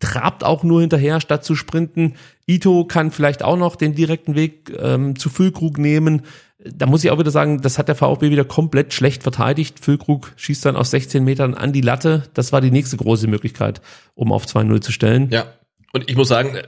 trabt 0.00 0.44
auch 0.44 0.64
nur 0.64 0.80
hinterher, 0.80 1.20
statt 1.20 1.44
zu 1.44 1.54
sprinten. 1.54 2.14
Ito 2.46 2.84
kann 2.84 3.12
vielleicht 3.12 3.42
auch 3.42 3.56
noch 3.56 3.76
den 3.76 3.94
direkten 3.94 4.34
Weg 4.34 4.72
ähm, 4.78 5.16
zu 5.16 5.28
Füllkrug 5.28 5.78
nehmen. 5.78 6.22
Da 6.64 6.86
muss 6.86 7.04
ich 7.04 7.10
auch 7.10 7.18
wieder 7.18 7.30
sagen, 7.30 7.62
das 7.62 7.78
hat 7.78 7.88
der 7.88 7.94
VfB 7.94 8.30
wieder 8.30 8.44
komplett 8.44 8.92
schlecht 8.92 9.22
verteidigt. 9.22 9.78
Füllkrug 9.78 10.32
schießt 10.36 10.64
dann 10.64 10.76
aus 10.76 10.90
16 10.90 11.22
Metern 11.22 11.54
an 11.54 11.72
die 11.72 11.80
Latte. 11.80 12.24
Das 12.34 12.52
war 12.52 12.60
die 12.60 12.72
nächste 12.72 12.96
große 12.96 13.28
Möglichkeit, 13.28 13.80
um 14.14 14.32
auf 14.32 14.44
2-0 14.44 14.80
zu 14.80 14.90
stellen. 14.90 15.30
Ja. 15.30 15.46
Und 15.92 16.10
ich 16.10 16.16
muss 16.16 16.28
sagen, 16.28 16.58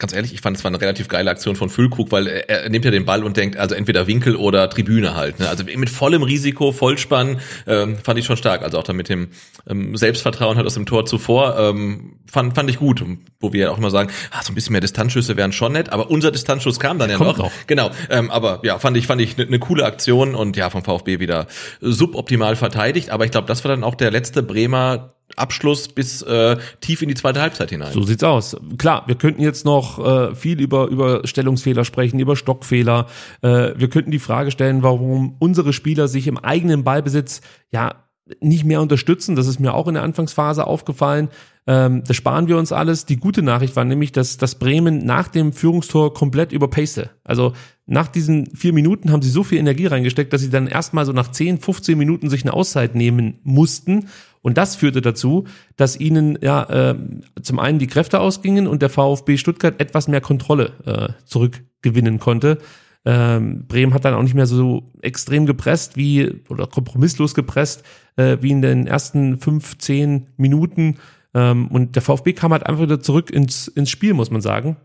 ganz 0.00 0.12
ehrlich, 0.12 0.34
ich 0.34 0.40
fand 0.40 0.56
es 0.56 0.64
war 0.64 0.70
eine 0.70 0.80
relativ 0.80 1.08
geile 1.08 1.30
Aktion 1.30 1.54
von 1.54 1.70
Füllkrug, 1.70 2.10
weil 2.10 2.26
er, 2.26 2.68
nimmt 2.68 2.84
ja 2.84 2.90
den 2.90 3.04
Ball 3.04 3.22
und 3.22 3.36
denkt, 3.36 3.56
also 3.56 3.74
entweder 3.74 4.06
Winkel 4.06 4.34
oder 4.34 4.68
Tribüne 4.68 5.14
halt. 5.14 5.38
Ne? 5.38 5.48
Also 5.48 5.62
mit 5.62 5.90
vollem 5.90 6.22
Risiko, 6.22 6.72
Vollspann, 6.72 7.38
ähm, 7.66 7.98
fand 8.02 8.18
ich 8.18 8.24
schon 8.24 8.36
stark. 8.36 8.62
Also 8.62 8.78
auch 8.78 8.82
dann 8.82 8.96
mit 8.96 9.08
dem 9.08 9.28
ähm, 9.68 9.96
Selbstvertrauen 9.96 10.56
halt 10.56 10.66
aus 10.66 10.74
dem 10.74 10.86
Tor 10.86 11.06
zuvor, 11.06 11.56
ähm, 11.58 12.16
fand, 12.26 12.54
fand 12.54 12.68
ich 12.70 12.78
gut. 12.78 13.04
Wo 13.38 13.52
wir 13.52 13.60
ja 13.60 13.70
auch 13.70 13.78
immer 13.78 13.90
sagen, 13.90 14.10
ah, 14.32 14.42
so 14.42 14.52
ein 14.52 14.54
bisschen 14.54 14.72
mehr 14.72 14.80
Distanzschüsse 14.80 15.36
wären 15.36 15.52
schon 15.52 15.72
nett, 15.72 15.90
aber 15.92 16.10
unser 16.10 16.30
Distanzschuss 16.32 16.80
kam 16.80 16.98
dann 16.98 17.10
ja 17.10 17.16
kommt 17.16 17.38
noch. 17.38 17.46
noch. 17.46 17.52
Genau, 17.66 17.90
ähm, 18.08 18.30
aber 18.30 18.60
ja, 18.64 18.78
fand 18.78 18.96
ich, 18.96 19.06
fand 19.06 19.20
ich 19.20 19.38
eine 19.38 19.50
ne 19.50 19.58
coole 19.58 19.84
Aktion 19.84 20.34
und 20.34 20.56
ja, 20.56 20.70
vom 20.70 20.82
VfB 20.82 21.20
wieder 21.20 21.46
suboptimal 21.80 22.56
verteidigt. 22.56 23.10
Aber 23.10 23.24
ich 23.24 23.30
glaube, 23.30 23.46
das 23.46 23.64
war 23.64 23.70
dann 23.70 23.84
auch 23.84 23.94
der 23.94 24.10
letzte 24.10 24.42
Bremer 24.42 25.14
Abschluss 25.36 25.88
bis 25.88 26.22
äh, 26.22 26.56
tief 26.80 27.02
in 27.02 27.08
die 27.08 27.14
zweite 27.14 27.40
Halbzeit 27.40 27.70
hinein. 27.70 27.92
So 27.92 28.02
sieht's 28.02 28.24
aus. 28.24 28.56
Klar, 28.78 29.04
wir 29.06 29.14
könnten 29.14 29.42
jetzt 29.42 29.64
noch 29.64 29.98
äh, 29.98 30.34
viel 30.34 30.60
über, 30.60 30.86
über 30.86 31.26
Stellungsfehler 31.26 31.84
sprechen, 31.84 32.18
über 32.18 32.36
Stockfehler. 32.36 33.06
Äh, 33.42 33.72
wir 33.76 33.88
könnten 33.88 34.10
die 34.10 34.18
Frage 34.18 34.50
stellen, 34.50 34.82
warum 34.82 35.36
unsere 35.38 35.72
Spieler 35.72 36.08
sich 36.08 36.26
im 36.26 36.38
eigenen 36.38 36.84
Ballbesitz 36.84 37.40
ja 37.70 37.94
nicht 38.40 38.64
mehr 38.64 38.80
unterstützen. 38.80 39.34
Das 39.34 39.46
ist 39.46 39.58
mir 39.58 39.74
auch 39.74 39.88
in 39.88 39.94
der 39.94 40.02
Anfangsphase 40.02 40.66
aufgefallen. 40.66 41.28
Ähm, 41.66 42.02
das 42.06 42.16
sparen 42.16 42.48
wir 42.48 42.58
uns 42.58 42.72
alles. 42.72 43.06
Die 43.06 43.16
gute 43.16 43.42
Nachricht 43.42 43.76
war 43.76 43.84
nämlich, 43.84 44.12
dass, 44.12 44.38
dass 44.38 44.54
Bremen 44.54 45.04
nach 45.04 45.28
dem 45.28 45.52
Führungstor 45.52 46.14
komplett 46.14 46.52
überpaste. 46.52 47.10
Also 47.24 47.52
nach 47.86 48.08
diesen 48.08 48.46
vier 48.54 48.72
Minuten 48.72 49.10
haben 49.10 49.22
sie 49.22 49.30
so 49.30 49.42
viel 49.42 49.58
Energie 49.58 49.86
reingesteckt, 49.86 50.32
dass 50.32 50.40
sie 50.40 50.50
dann 50.50 50.68
erstmal 50.68 51.04
so 51.06 51.12
nach 51.12 51.30
10, 51.30 51.58
15 51.58 51.98
Minuten 51.98 52.30
sich 52.30 52.42
eine 52.42 52.52
Auszeit 52.52 52.94
nehmen 52.94 53.40
mussten. 53.42 54.08
Und 54.42 54.56
das 54.56 54.76
führte 54.76 55.02
dazu, 55.02 55.44
dass 55.76 55.98
ihnen 55.98 56.38
ja 56.40 56.62
äh, 56.90 56.96
zum 57.42 57.58
einen 57.58 57.78
die 57.78 57.86
Kräfte 57.86 58.20
ausgingen 58.20 58.66
und 58.66 58.82
der 58.82 58.88
VfB 58.88 59.36
Stuttgart 59.36 59.80
etwas 59.80 60.08
mehr 60.08 60.20
Kontrolle 60.20 60.72
äh, 60.86 61.24
zurückgewinnen 61.24 62.18
konnte. 62.18 62.58
Ähm, 63.04 63.66
Bremen 63.66 63.94
hat 63.94 64.04
dann 64.04 64.14
auch 64.14 64.22
nicht 64.22 64.34
mehr 64.34 64.46
so 64.46 64.90
extrem 65.00 65.46
gepresst 65.46 65.96
wie 65.96 66.42
oder 66.48 66.66
kompromisslos 66.66 67.34
gepresst 67.34 67.82
äh, 68.16 68.38
wie 68.40 68.50
in 68.50 68.62
den 68.62 68.86
ersten 68.86 69.38
fünf, 69.38 69.78
zehn 69.78 70.26
Minuten. 70.36 70.96
Ähm, 71.34 71.68
und 71.68 71.96
der 71.96 72.02
VfB 72.02 72.32
kam 72.32 72.52
halt 72.52 72.66
einfach 72.66 72.82
wieder 72.82 73.00
zurück 73.00 73.30
ins, 73.30 73.68
ins 73.68 73.90
Spiel, 73.90 74.14
muss 74.14 74.30
man 74.30 74.42
sagen. 74.42 74.76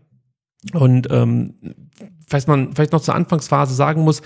Und 0.72 1.08
ähm, 1.10 1.54
was 2.28 2.46
man 2.46 2.72
vielleicht 2.74 2.92
noch 2.92 3.02
zur 3.02 3.14
Anfangsphase 3.14 3.74
sagen 3.74 4.02
muss, 4.02 4.22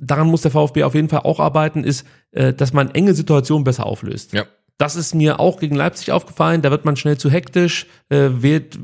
daran 0.00 0.28
muss 0.28 0.42
der 0.42 0.50
VfB 0.50 0.84
auf 0.84 0.94
jeden 0.94 1.08
Fall 1.08 1.20
auch 1.20 1.40
arbeiten, 1.40 1.84
ist, 1.84 2.06
äh, 2.36 2.52
dass 2.52 2.72
man 2.72 2.90
enge 2.90 3.14
Situationen 3.14 3.64
besser 3.64 3.86
auflöst. 3.86 4.32
Ja. 4.32 4.44
Das 4.78 4.94
ist 4.94 5.14
mir 5.14 5.40
auch 5.40 5.58
gegen 5.58 5.74
Leipzig 5.74 6.12
aufgefallen. 6.12 6.62
Da 6.62 6.70
wird 6.70 6.84
man 6.84 6.96
schnell 6.96 7.16
zu 7.16 7.30
hektisch, 7.30 7.86
äh, 8.10 8.28
wählt 8.30 8.78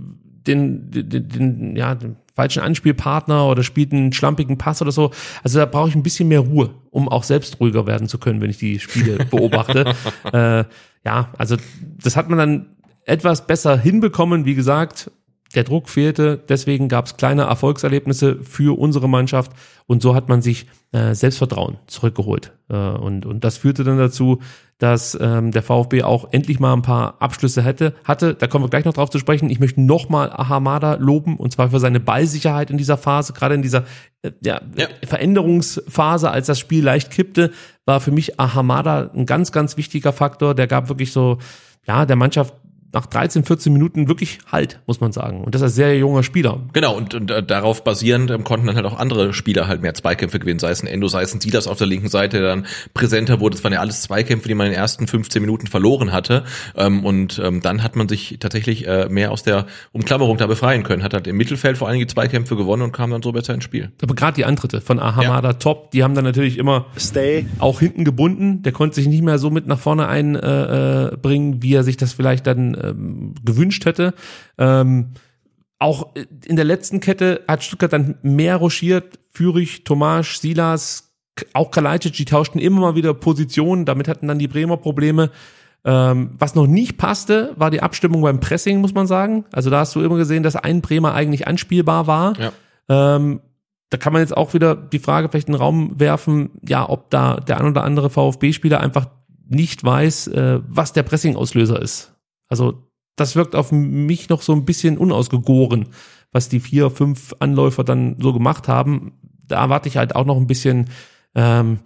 den, 0.47 0.91
den, 0.91 1.29
den, 1.29 1.77
ja, 1.77 1.95
den 1.95 2.17
falschen 2.35 2.63
Anspielpartner 2.63 3.47
oder 3.47 3.63
spielt 3.63 3.93
einen 3.93 4.13
schlampigen 4.13 4.57
Pass 4.57 4.81
oder 4.81 4.91
so. 4.91 5.11
Also 5.43 5.59
da 5.59 5.67
brauche 5.67 5.91
ich 5.91 5.95
ein 5.95 6.03
bisschen 6.03 6.29
mehr 6.29 6.41
Ruhe, 6.41 6.71
um 6.91 7.09
auch 7.09 7.25
selbst 7.25 7.61
ruhiger 7.61 7.87
werden 7.87 8.09
zu 8.09 8.19
können, 8.19 8.41
wenn 8.41 8.51
ich 8.51 8.57
die 8.57 8.81
Spiele 8.81 9.25
beobachte. 9.31 9.95
äh, 10.33 10.65
ja, 11.05 11.29
also 11.37 11.57
das 12.03 12.17
hat 12.17 12.31
man 12.31 12.39
dann 12.39 12.77
etwas 13.05 13.47
besser 13.47 13.77
hinbekommen. 13.79 14.47
Wie 14.47 14.55
gesagt, 14.55 15.11
der 15.53 15.65
Druck 15.65 15.89
fehlte, 15.89 16.43
deswegen 16.49 16.89
gab 16.89 17.07
es 17.07 17.17
kleine 17.17 17.43
Erfolgserlebnisse 17.43 18.39
für 18.43 18.79
unsere 18.79 19.09
Mannschaft 19.09 19.53
und 19.87 20.03
so 20.03 20.15
hat 20.15 20.29
man 20.29 20.43
sich 20.43 20.67
äh, 20.93 21.15
Selbstvertrauen 21.15 21.79
zurückgeholt. 21.87 22.53
Äh, 22.69 22.77
und, 22.77 23.27
und 23.27 23.45
das 23.45 23.59
führte 23.59 23.85
dann 23.85 23.99
dazu, 23.99 24.41
dass 24.79 25.17
ähm, 25.21 25.53
der 25.53 25.63
VfB 25.63 26.03
auch 26.03 26.33
endlich 26.33 26.59
mal 26.59 26.73
ein 26.73 26.83
paar 26.83 27.21
Abschlüsse 27.21 27.63
hätte, 27.63 27.95
hatte. 28.05 28.35
Da 28.35 28.47
kommen 28.49 28.65
wir 28.65 28.69
gleich 28.69 28.85
noch 28.85 28.95
drauf 28.95 29.11
zu 29.11 29.19
sprechen. 29.19 29.49
Ich 29.49 29.61
möchte 29.61 29.81
nochmal 29.81 30.31
Ahamada 30.31 30.95
loben 30.95 31.37
und 31.37 31.53
zwar 31.53 31.71
für 31.71 31.79
seine 31.79 32.01
Ballsicherheit 32.01 32.71
in 32.71 32.79
dieser 32.79 32.97
Phase, 32.97 33.33
gerade 33.33 33.55
in 33.55 33.63
dieser 33.63 33.85
äh, 34.23 34.33
ja, 34.45 34.61
Ja. 34.77 34.89
Veränderungsphase, 35.05 36.31
als 36.31 36.47
das 36.47 36.59
Spiel 36.59 36.85
leicht 36.85 37.11
kippte, 37.11 37.53
war 37.85 38.01
für 38.01 38.11
mich 38.11 38.41
Ahamada 38.41 39.11
ein 39.15 39.27
ganz, 39.27 39.53
ganz 39.53 39.77
wichtiger 39.77 40.13
Faktor. 40.13 40.55
Der 40.55 40.67
gab 40.67 40.89
wirklich 40.89 41.13
so, 41.13 41.39
ja, 41.87 42.07
der 42.07 42.17
Mannschaft 42.17 42.55
nach 42.93 43.07
13, 43.07 43.45
14 43.45 43.73
Minuten 43.73 44.09
wirklich 44.09 44.39
Halt, 44.51 44.81
muss 44.87 45.01
man 45.01 45.13
sagen. 45.13 45.45
Und 45.45 45.55
das 45.55 45.63
ist 45.63 45.73
ein 45.73 45.75
sehr 45.75 45.99
junger 45.99 46.23
Spieler. 46.23 46.61
Genau, 46.73 46.97
und, 46.97 47.15
und 47.15 47.31
äh, 47.31 47.43
darauf 47.43 47.85
basierend 47.85 48.31
ähm, 48.31 48.45
konnten 48.45 48.67
dann 48.67 48.77
halt 48.77 48.87
auch 48.87 48.99
andere 48.99 49.33
Spieler 49.33 49.67
halt 49.67 49.83
mehr 49.83 49.95
Zweikämpfe 49.95 50.39
gewinnen, 50.39 50.59
sei 50.59 50.71
es 50.71 50.83
ein 50.83 50.87
Endo, 50.87 51.09
sei 51.09 51.23
es 51.23 51.35
ein 51.35 51.41
Silas 51.41 51.67
auf 51.67 51.79
der 51.79 51.87
linken 51.87 52.09
Seite, 52.09 52.41
der 52.41 52.49
dann 52.49 52.67
präsenter 52.93 53.41
wurde. 53.41 53.57
Das 53.57 53.65
waren 53.65 53.73
ja 53.73 53.81
alles 53.81 54.03
Zweikämpfe, 54.03 54.49
die 54.49 54.55
man 54.55 54.67
in 54.67 54.73
den 54.73 54.79
ersten 54.79 55.07
15 55.07 55.41
Minuten 55.41 55.67
verloren 55.67 56.13
hatte. 56.13 56.45
Ähm, 56.77 57.05
und 57.05 57.41
ähm, 57.43 57.61
dann 57.63 57.83
hat 57.83 57.97
man 57.97 58.09
sich 58.09 58.37
tatsächlich 58.41 58.87
äh, 58.87 59.09
mehr 59.09 59.31
aus 59.31 59.43
der 59.43 59.67
Umklammerung 59.93 60.37
da 60.37 60.47
befreien 60.47 60.83
können. 60.83 61.03
Hat 61.03 61.15
halt 61.15 61.27
im 61.27 61.37
Mittelfeld 61.37 61.79
vor 61.79 61.89
einige 61.89 62.07
Zweikämpfe 62.07 62.57
gewonnen 62.57 62.83
und 62.83 62.93
kam 62.93 63.11
dann 63.11 63.23
so 63.23 63.33
besser 63.33 63.55
ins 63.55 63.65
Spiel. 63.65 63.91
Aber 64.03 64.15
gerade 64.15 64.35
die 64.35 64.45
Antritte 64.45 64.81
von 64.81 65.01
Ahamada 65.01 65.55
top, 65.55 65.91
die 65.93 66.03
haben 66.05 66.15
dann 66.15 66.25
natürlich 66.25 66.59
immer 66.59 66.87
auch 67.59 67.81
hinten 67.81 68.05
gebunden. 68.05 68.63
Der 68.63 68.73
konnte 68.73 68.97
sich 68.97 69.07
nicht 69.07 69.23
mehr 69.23 69.39
so 69.39 69.51
mit 69.51 69.67
nach 69.67 69.79
vorne 69.79 70.09
einbringen, 70.09 71.13
äh, 71.13 71.17
bringen, 71.17 71.63
wie 71.63 71.75
er 71.75 71.85
sich 71.85 71.97
das 71.97 72.13
vielleicht 72.13 72.47
dann 72.47 72.75
ähm, 72.83 73.35
gewünscht 73.45 73.85
hätte. 73.85 74.15
Ähm, 74.59 75.13
auch 75.79 76.15
in 76.47 76.57
der 76.57 76.65
letzten 76.65 77.01
Kette 77.01 77.43
hat 77.49 77.65
Stuttgart 77.65 77.93
dann 77.93 78.17
mehr 78.23 78.57
rochiert. 78.57 79.19
Führig, 79.33 79.85
Tomasch, 79.85 80.39
Silas, 80.39 81.13
auch 81.55 81.71
Kalajdzic, 81.71 82.13
die 82.13 82.25
tauschten 82.25 82.61
immer 82.61 82.81
mal 82.81 82.95
wieder 82.95 83.15
Positionen. 83.15 83.85
Damit 83.85 84.07
hatten 84.07 84.29
dann 84.29 84.39
die 84.39 84.49
Bremer 84.49 84.77
Probleme. 84.77 85.31
Ähm, 85.85 86.37
was 86.39 86.55
noch 86.55 86.69
nicht 86.69 86.97
passte, 86.99 87.53
war 87.57 87.71
die 87.71 87.83
Abstimmung 87.83 88.23
beim 88.23 88.39
Pressing, 88.39 88.81
muss 88.81 88.95
man 88.95 89.09
sagen. 89.09 89.45
Also 89.51 89.71
da 89.71 89.81
hast 89.81 89.95
du 89.97 90.01
immer 90.01 90.17
gesehen, 90.17 90.45
dass 90.45 90.55
ein 90.55 90.81
Bremer 90.81 91.15
eigentlich 91.15 91.49
anspielbar 91.49 92.07
war. 92.07 92.35
Ja. 92.39 92.53
Ähm, 93.17 93.41
da 93.91 93.99
kann 93.99 94.13
man 94.13 94.23
jetzt 94.23 94.37
auch 94.37 94.55
wieder 94.55 94.75
die 94.75 95.01
Frage 95.01 95.29
vielleicht 95.29 95.49
in 95.49 95.55
den 95.55 95.61
Raum 95.61 95.99
werfen, 95.99 96.51
ja, 96.67 96.89
ob 96.89 97.11
da 97.11 97.37
der 97.37 97.61
ein 97.61 97.67
oder 97.67 97.85
andere 97.85 98.09
VfB-Spieler 98.09 98.81
einfach 98.81 99.07
nicht 99.49 99.85
weiß, 99.85 100.29
äh, 100.29 100.61
was 100.67 100.93
der 100.93 101.03
Pressing-Auslöser 101.03 101.83
ist. 101.83 102.12
Also 102.53 102.87
das 103.17 103.35
wirkt 103.35 103.57
auf 103.57 103.73
mich 103.73 104.29
noch 104.29 104.43
so 104.43 104.53
ein 104.53 104.67
bisschen 104.67 104.99
unausgegoren, 104.99 105.89
was 106.33 106.51
die 106.51 106.61
vier, 106.61 106.91
fünf 106.91 107.35
Anläufer 107.41 107.83
dann 107.83 108.17
so 108.21 108.33
gemacht 108.35 108.69
haben. 108.69 109.15
Da 109.49 109.57
erwarte 109.61 109.89
ich 109.89 109.97
halt 109.97 110.15
auch 110.15 110.27
noch 110.27 110.37
ein 110.37 110.47
bisschen, 110.47 110.91
ähm, 111.35 111.79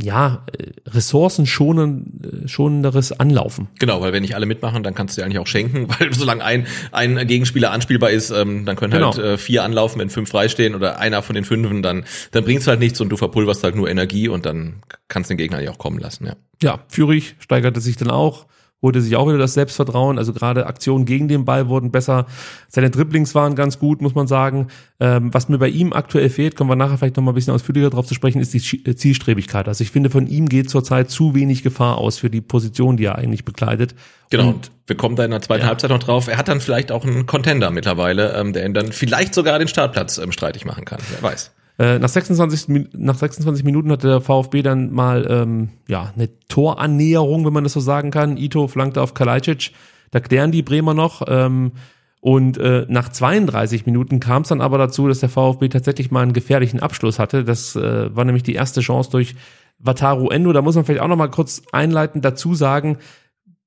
ja, 0.00 0.44
äh, 0.56 0.70
ressourcenschonenderes 0.86 3.12
Anlaufen. 3.18 3.68
Genau, 3.78 4.00
weil 4.00 4.12
wenn 4.12 4.22
nicht 4.22 4.34
alle 4.34 4.46
mitmachen, 4.46 4.82
dann 4.82 4.94
kannst 4.94 5.16
du 5.16 5.20
dir 5.20 5.26
eigentlich 5.26 5.38
auch 5.38 5.46
schenken, 5.46 5.88
weil 5.98 6.12
solange 6.12 6.44
ein, 6.44 6.66
ein 6.92 7.26
Gegenspieler 7.26 7.72
anspielbar 7.72 8.10
ist, 8.10 8.30
ähm, 8.30 8.64
dann 8.64 8.76
können 8.76 8.92
halt 8.92 9.16
Genau. 9.16 9.26
äh, 9.26 9.38
vier 9.38 9.64
anlaufen, 9.64 9.98
wenn 10.00 10.10
fünf 10.10 10.30
freistehen 10.30 10.74
oder 10.74 10.98
einer 10.98 11.22
von 11.22 11.34
den 11.34 11.44
fünfen, 11.44 11.82
dann, 11.82 12.04
dann 12.30 12.44
bringt's 12.44 12.66
halt 12.66 12.80
nichts 12.80 13.00
und 13.00 13.08
du 13.10 13.16
verpulverst 13.16 13.64
halt 13.64 13.74
nur 13.74 13.88
Energie 13.88 14.28
und 14.28 14.46
dann 14.46 14.82
kannst 15.08 15.30
du 15.30 15.34
den 15.34 15.38
Gegner 15.38 15.58
eigentlich 15.58 15.70
auch 15.70 15.78
kommen 15.78 15.98
lassen, 15.98 16.26
ja. 16.26 16.36
Ja, 16.62 16.80
Führig 16.88 17.36
steigerte 17.38 17.80
sich 17.80 17.96
dann 17.96 18.10
auch, 18.10 18.46
holte 18.80 19.00
sich 19.00 19.16
auch 19.16 19.26
wieder 19.26 19.38
das 19.38 19.54
Selbstvertrauen. 19.54 20.18
Also 20.18 20.32
gerade 20.32 20.66
Aktionen 20.66 21.04
gegen 21.04 21.26
den 21.28 21.44
Ball 21.44 21.68
wurden 21.68 21.90
besser. 21.90 22.26
Seine 22.68 22.90
Dribblings 22.90 23.34
waren 23.34 23.54
ganz 23.54 23.78
gut, 23.78 24.00
muss 24.02 24.14
man 24.14 24.26
sagen. 24.26 24.68
Ähm, 25.00 25.32
was 25.34 25.48
mir 25.48 25.58
bei 25.58 25.68
ihm 25.68 25.92
aktuell 25.92 26.30
fehlt, 26.30 26.54
kommen 26.54 26.70
wir 26.70 26.76
nachher 26.76 26.98
vielleicht 26.98 27.16
noch 27.16 27.24
mal 27.24 27.32
ein 27.32 27.34
bisschen 27.34 27.54
ausführlicher 27.54 27.90
drauf 27.90 28.06
zu 28.06 28.14
sprechen, 28.14 28.40
ist 28.40 28.54
die 28.54 28.84
äh, 28.84 28.94
Zielstrebigkeit. 28.94 29.66
Also 29.66 29.82
ich 29.82 29.90
finde, 29.90 30.10
von 30.10 30.26
ihm 30.26 30.48
geht 30.48 30.70
zurzeit 30.70 31.10
zu 31.10 31.34
wenig 31.34 31.62
Gefahr 31.62 31.98
aus 31.98 32.18
für 32.18 32.30
die 32.30 32.40
Position, 32.40 32.96
die 32.96 33.06
er 33.06 33.16
eigentlich 33.16 33.44
bekleidet. 33.44 33.94
Genau. 34.30 34.48
Und 34.48 34.54
Und 34.54 34.70
wir 34.86 34.96
kommen 34.96 35.16
da 35.16 35.24
in 35.24 35.30
der 35.30 35.42
zweiten 35.42 35.62
Ja. 35.62 35.68
Halbzeit 35.68 35.90
noch 35.90 35.98
drauf. 35.98 36.28
Er 36.28 36.36
hat 36.38 36.48
dann 36.48 36.60
vielleicht 36.60 36.92
auch 36.92 37.04
einen 37.04 37.26
Contender 37.26 37.70
mittlerweile, 37.70 38.34
ähm, 38.34 38.52
der 38.52 38.64
ihn 38.64 38.74
dann 38.74 38.92
vielleicht 38.92 39.34
sogar 39.34 39.58
den 39.58 39.68
Startplatz 39.68 40.18
ähm, 40.18 40.32
streitig 40.32 40.64
machen 40.64 40.84
kann. 40.84 40.98
Wer 41.10 41.22
weiß. 41.22 41.50
Äh, 41.78 41.98
nach, 41.98 42.08
26, 42.08 42.68
Min- 42.68 42.88
nach 42.96 43.14
26 43.16 43.64
Minuten 43.64 43.90
hatte 43.92 44.08
der 44.08 44.20
VfB 44.20 44.62
dann 44.62 44.92
mal 44.92 45.26
ähm, 45.30 45.68
ja, 45.88 46.12
eine 46.14 46.28
Torannäherung, 46.48 47.46
wenn 47.46 47.52
man 47.52 47.64
das 47.64 47.72
so 47.74 47.80
sagen 47.80 48.10
kann. 48.10 48.36
Ito 48.36 48.66
flankte 48.66 49.00
auf 49.00 49.14
Kalajdzic. 49.14 49.72
Da 50.10 50.20
klären 50.20 50.50
die 50.50 50.62
Bremer 50.62 50.94
noch. 50.94 51.22
Ähm, 51.28 51.72
und 52.20 52.58
äh, 52.58 52.84
nach 52.88 53.10
32 53.10 53.86
Minuten 53.86 54.18
kam 54.18 54.42
es 54.42 54.48
dann 54.48 54.60
aber 54.60 54.76
dazu, 54.76 55.06
dass 55.06 55.20
der 55.20 55.28
VfB 55.28 55.68
tatsächlich 55.68 56.10
mal 56.10 56.22
einen 56.22 56.32
gefährlichen 56.32 56.80
Abschluss 56.80 57.20
hatte. 57.20 57.44
Das 57.44 57.76
äh, 57.76 58.14
war 58.14 58.24
nämlich 58.24 58.42
die 58.42 58.54
erste 58.54 58.80
Chance 58.80 59.10
durch 59.10 59.36
Wataru 59.78 60.30
Endo. 60.30 60.52
Da 60.52 60.62
muss 60.62 60.74
man 60.74 60.84
vielleicht 60.84 61.02
auch 61.02 61.08
noch 61.08 61.16
mal 61.16 61.30
kurz 61.30 61.62
einleitend 61.70 62.24
dazu 62.24 62.56
sagen, 62.56 62.98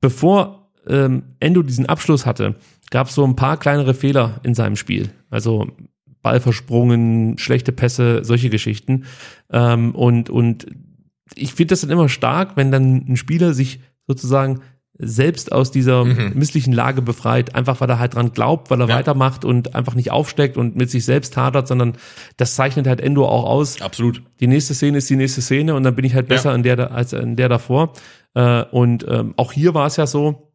bevor 0.02 0.70
ähm, 0.86 1.24
Endo 1.40 1.62
diesen 1.64 1.86
Abschluss 1.86 2.26
hatte, 2.26 2.56
gab 2.90 3.08
es 3.08 3.16
so 3.16 3.24
ein 3.24 3.38
paar 3.38 3.56
kleinere 3.56 3.94
Fehler 3.94 4.42
in 4.44 4.54
seinem 4.54 4.76
Spiel. 4.76 5.12
Also 5.30 5.68
Ball 6.22 6.40
versprungen, 6.40 7.38
schlechte 7.38 7.72
Pässe, 7.72 8.24
solche 8.24 8.50
Geschichten. 8.50 9.06
Ähm, 9.52 9.96
und, 9.96 10.30
und 10.30 10.68
ich 11.36 11.54
finde 11.54 11.72
das 11.74 11.82
dann 11.82 11.90
immer 11.90 12.10
stark, 12.10 12.58
wenn 12.58 12.72
dann 12.72 13.06
ein 13.08 13.18
Spieler 13.18 13.54
sich 13.54 13.80
sozusagen 14.08 14.60
selbst 15.04 15.52
aus 15.52 15.72
dieser 15.72 16.06
misslichen 16.06 16.74
Lage 16.74 17.02
befreit, 17.02 17.56
einfach 17.56 17.82
weil 17.82 17.90
er 17.90 17.98
halt 17.98 18.14
dran 18.14 18.34
glaubt, 18.34 18.70
weil 18.70 18.80
er 18.82 18.88
Ja. 18.88 18.96
weitermacht 18.98 19.44
und 19.46 19.74
einfach 19.74 19.96
nicht 19.96 20.12
aufsteckt 20.12 20.58
und 20.58 20.76
mit 20.76 20.92
sich 20.92 21.06
selbst 21.06 21.38
hadert, 21.38 21.68
sondern 21.68 21.94
das 22.38 22.54
zeichnet 22.56 22.86
halt 22.86 23.02
Endo 23.02 23.26
auch 23.26 23.46
aus 23.46 23.82
Absolut. 23.82 24.22
die 24.42 24.46
nächste 24.48 24.76
Szene 24.76 25.00
ist 25.00 25.10
die 25.10 25.16
nächste 25.16 25.42
Szene 25.42 25.74
und 25.74 25.82
dann 25.84 25.96
bin 25.96 26.06
ich 26.06 26.14
halt 26.14 26.28
besser 26.28 26.50
Ja. 26.52 26.56
in 26.56 26.62
der 26.62 26.76
da- 26.76 26.88
als 26.88 27.14
in 27.14 27.36
der 27.36 27.50
davor. 27.50 27.94
Äh, 28.36 28.64
und 28.66 29.04
ähm, 29.10 29.34
auch 29.38 29.54
hier 29.54 29.74
war 29.74 29.88
es 29.88 29.96
ja 29.96 30.06
so, 30.06 30.51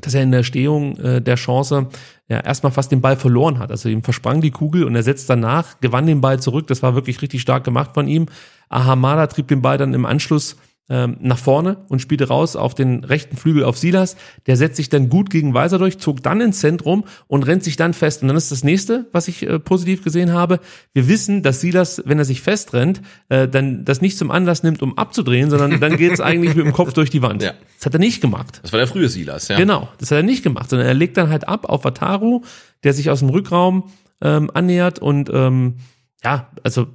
dass 0.00 0.14
er 0.14 0.22
in 0.22 0.32
der 0.32 0.42
Stehung 0.42 0.96
äh, 0.96 1.20
der 1.20 1.36
Chance 1.36 1.88
ja 2.28 2.40
erstmal 2.40 2.72
fast 2.72 2.92
den 2.92 3.00
Ball 3.00 3.16
verloren 3.16 3.58
hat. 3.58 3.70
Also 3.70 3.88
ihm 3.88 4.02
versprang 4.02 4.40
die 4.40 4.50
Kugel 4.50 4.84
und 4.84 4.94
er 4.94 5.02
setzt 5.02 5.28
danach, 5.28 5.80
gewann 5.80 6.06
den 6.06 6.20
Ball 6.20 6.40
zurück. 6.40 6.66
Das 6.66 6.82
war 6.82 6.94
wirklich 6.94 7.20
richtig 7.22 7.40
stark 7.40 7.64
gemacht 7.64 7.90
von 7.94 8.08
ihm. 8.08 8.26
Ahamada 8.68 9.26
trieb 9.26 9.48
den 9.48 9.62
Ball 9.62 9.78
dann 9.78 9.94
im 9.94 10.06
Anschluss 10.06 10.56
ähm, 10.90 11.16
nach 11.20 11.38
vorne 11.38 11.78
und 11.88 12.00
spielte 12.00 12.28
raus 12.28 12.56
auf 12.56 12.74
den 12.74 13.04
rechten 13.04 13.36
Flügel 13.36 13.64
auf 13.64 13.78
Silas. 13.78 14.16
Der 14.46 14.56
setzt 14.56 14.76
sich 14.76 14.90
dann 14.90 15.08
gut 15.08 15.30
gegen 15.30 15.54
Weiser 15.54 15.78
durch, 15.78 15.98
zog 15.98 16.22
dann 16.22 16.42
ins 16.42 16.60
Zentrum 16.60 17.04
und 17.26 17.46
rennt 17.46 17.64
sich 17.64 17.76
dann 17.76 17.94
fest. 17.94 18.20
Und 18.20 18.28
dann 18.28 18.36
ist 18.36 18.52
das 18.52 18.64
nächste, 18.64 19.06
was 19.12 19.26
ich 19.28 19.48
äh, 19.48 19.58
positiv 19.58 20.04
gesehen 20.04 20.32
habe. 20.32 20.60
Wir 20.92 21.08
wissen, 21.08 21.42
dass 21.42 21.60
Silas, 21.60 22.02
wenn 22.04 22.18
er 22.18 22.26
sich 22.26 22.42
festrennt, 22.42 23.00
äh, 23.30 23.48
dann 23.48 23.84
das 23.84 24.02
nicht 24.02 24.18
zum 24.18 24.30
Anlass 24.30 24.62
nimmt, 24.62 24.82
um 24.82 24.98
abzudrehen, 24.98 25.48
sondern 25.48 25.80
dann 25.80 25.96
geht 25.96 26.12
es 26.12 26.20
eigentlich 26.20 26.54
mit 26.54 26.66
dem 26.66 26.72
Kopf 26.74 26.92
durch 26.92 27.08
die 27.08 27.22
Wand. 27.22 27.42
Ja. 27.42 27.54
Das 27.78 27.86
hat 27.86 27.94
er 27.94 28.00
nicht 28.00 28.20
gemacht. 28.20 28.60
Das 28.62 28.72
war 28.72 28.78
der 28.78 28.86
frühe 28.86 29.08
Silas, 29.08 29.48
ja. 29.48 29.56
Genau, 29.56 29.88
das 29.98 30.10
hat 30.10 30.18
er 30.18 30.22
nicht 30.22 30.42
gemacht, 30.42 30.68
sondern 30.68 30.86
er 30.86 30.94
legt 30.94 31.16
dann 31.16 31.30
halt 31.30 31.48
ab 31.48 31.66
auf 31.66 31.84
Wataru, 31.84 32.42
der 32.82 32.92
sich 32.92 33.08
aus 33.08 33.20
dem 33.20 33.30
Rückraum 33.30 33.90
ähm, 34.20 34.50
annähert 34.52 34.98
und 34.98 35.30
ähm, 35.32 35.76
ja, 36.22 36.50
also 36.62 36.86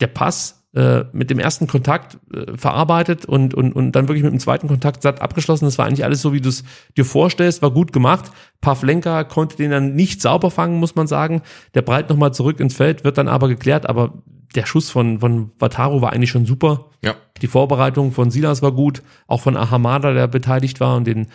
der 0.00 0.08
Pass 0.08 0.63
äh, 0.74 1.04
mit 1.12 1.30
dem 1.30 1.38
ersten 1.38 1.66
Kontakt 1.66 2.18
äh, 2.32 2.56
verarbeitet 2.56 3.26
und, 3.26 3.54
und, 3.54 3.72
und 3.72 3.92
dann 3.92 4.08
wirklich 4.08 4.24
mit 4.24 4.32
dem 4.32 4.40
zweiten 4.40 4.66
Kontakt 4.68 5.02
satt 5.02 5.22
abgeschlossen. 5.22 5.66
Das 5.66 5.78
war 5.78 5.86
eigentlich 5.86 6.04
alles 6.04 6.20
so, 6.20 6.32
wie 6.32 6.40
du 6.40 6.48
es 6.48 6.64
dir 6.96 7.04
vorstellst, 7.04 7.62
war 7.62 7.70
gut 7.70 7.92
gemacht. 7.92 8.32
Pavlenka 8.60 9.24
konnte 9.24 9.56
den 9.56 9.70
dann 9.70 9.94
nicht 9.94 10.20
sauber 10.20 10.50
fangen, 10.50 10.80
muss 10.80 10.96
man 10.96 11.06
sagen. 11.06 11.42
Der 11.74 11.82
breit 11.82 12.10
nochmal 12.10 12.34
zurück 12.34 12.58
ins 12.58 12.74
Feld, 12.74 13.04
wird 13.04 13.18
dann 13.18 13.28
aber 13.28 13.48
geklärt, 13.48 13.88
aber 13.88 14.14
der 14.54 14.66
Schuss 14.66 14.90
von, 14.90 15.20
von 15.20 15.52
Wataru 15.58 16.00
war 16.00 16.12
eigentlich 16.12 16.30
schon 16.30 16.46
super. 16.46 16.86
Ja. 17.02 17.14
Die 17.42 17.46
Vorbereitung 17.46 18.12
von 18.12 18.30
Silas 18.30 18.62
war 18.62 18.72
gut, 18.72 19.02
auch 19.26 19.40
von 19.40 19.56
Ahamada, 19.56 20.12
der 20.12 20.26
beteiligt 20.26 20.80
war 20.80 20.96
und 20.96 21.06
den 21.06 21.28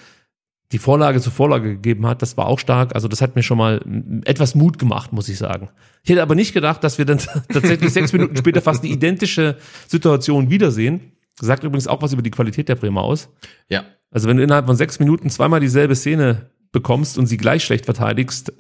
die 0.72 0.78
Vorlage 0.78 1.20
zur 1.20 1.32
Vorlage 1.32 1.72
gegeben 1.74 2.05
hat, 2.05 2.22
das 2.22 2.38
war 2.38 2.47
auch 2.47 2.59
stark. 2.59 2.93
Also 2.93 3.07
das 3.07 3.22
hat 3.22 3.36
mir 3.36 3.43
schon 3.43 3.57
mal 3.57 3.82
mm, 3.84 4.22
etwas 4.26 4.53
Mut 4.53 4.78
gemacht, 4.78 5.11
muss 5.11 5.28
ich 5.30 5.38
sagen. 5.38 5.70
Ich 6.03 6.11
hätte 6.11 6.22
aber 6.22 6.36
nicht 6.36 6.53
gedacht, 6.53 6.84
dass 6.84 6.97
wir 6.97 7.05
dann 7.05 7.20
tatsächlich 7.51 7.91
sechs 7.91 8.13
Minuten 8.13 8.36
später 8.38 8.61
fast 8.61 8.84
die 8.84 8.91
identische 8.91 9.57
Situation 9.88 10.49
wiedersehen. 10.49 11.13
Sagt 11.41 11.63
übrigens 11.63 11.88
auch 11.88 12.01
was 12.01 12.13
über 12.13 12.22
die 12.22 12.32
Qualität 12.32 12.70
der 12.70 12.76
Bremer 12.76 13.01
aus. 13.01 13.30
Ja. 13.70 13.86
Also 14.11 14.28
wenn 14.28 14.38
du 14.38 14.43
innerhalb 14.43 14.67
von 14.67 14.76
sechs 14.76 14.99
Minuten 14.99 15.30
zweimal 15.30 15.59
dieselbe 15.59 15.95
Szene 15.95 16.51
bekommst 16.72 17.17
und 17.17 17.26
sie 17.26 17.38
gleich 17.38 17.63
schlecht 17.63 17.86
verteidigst, 17.86 18.53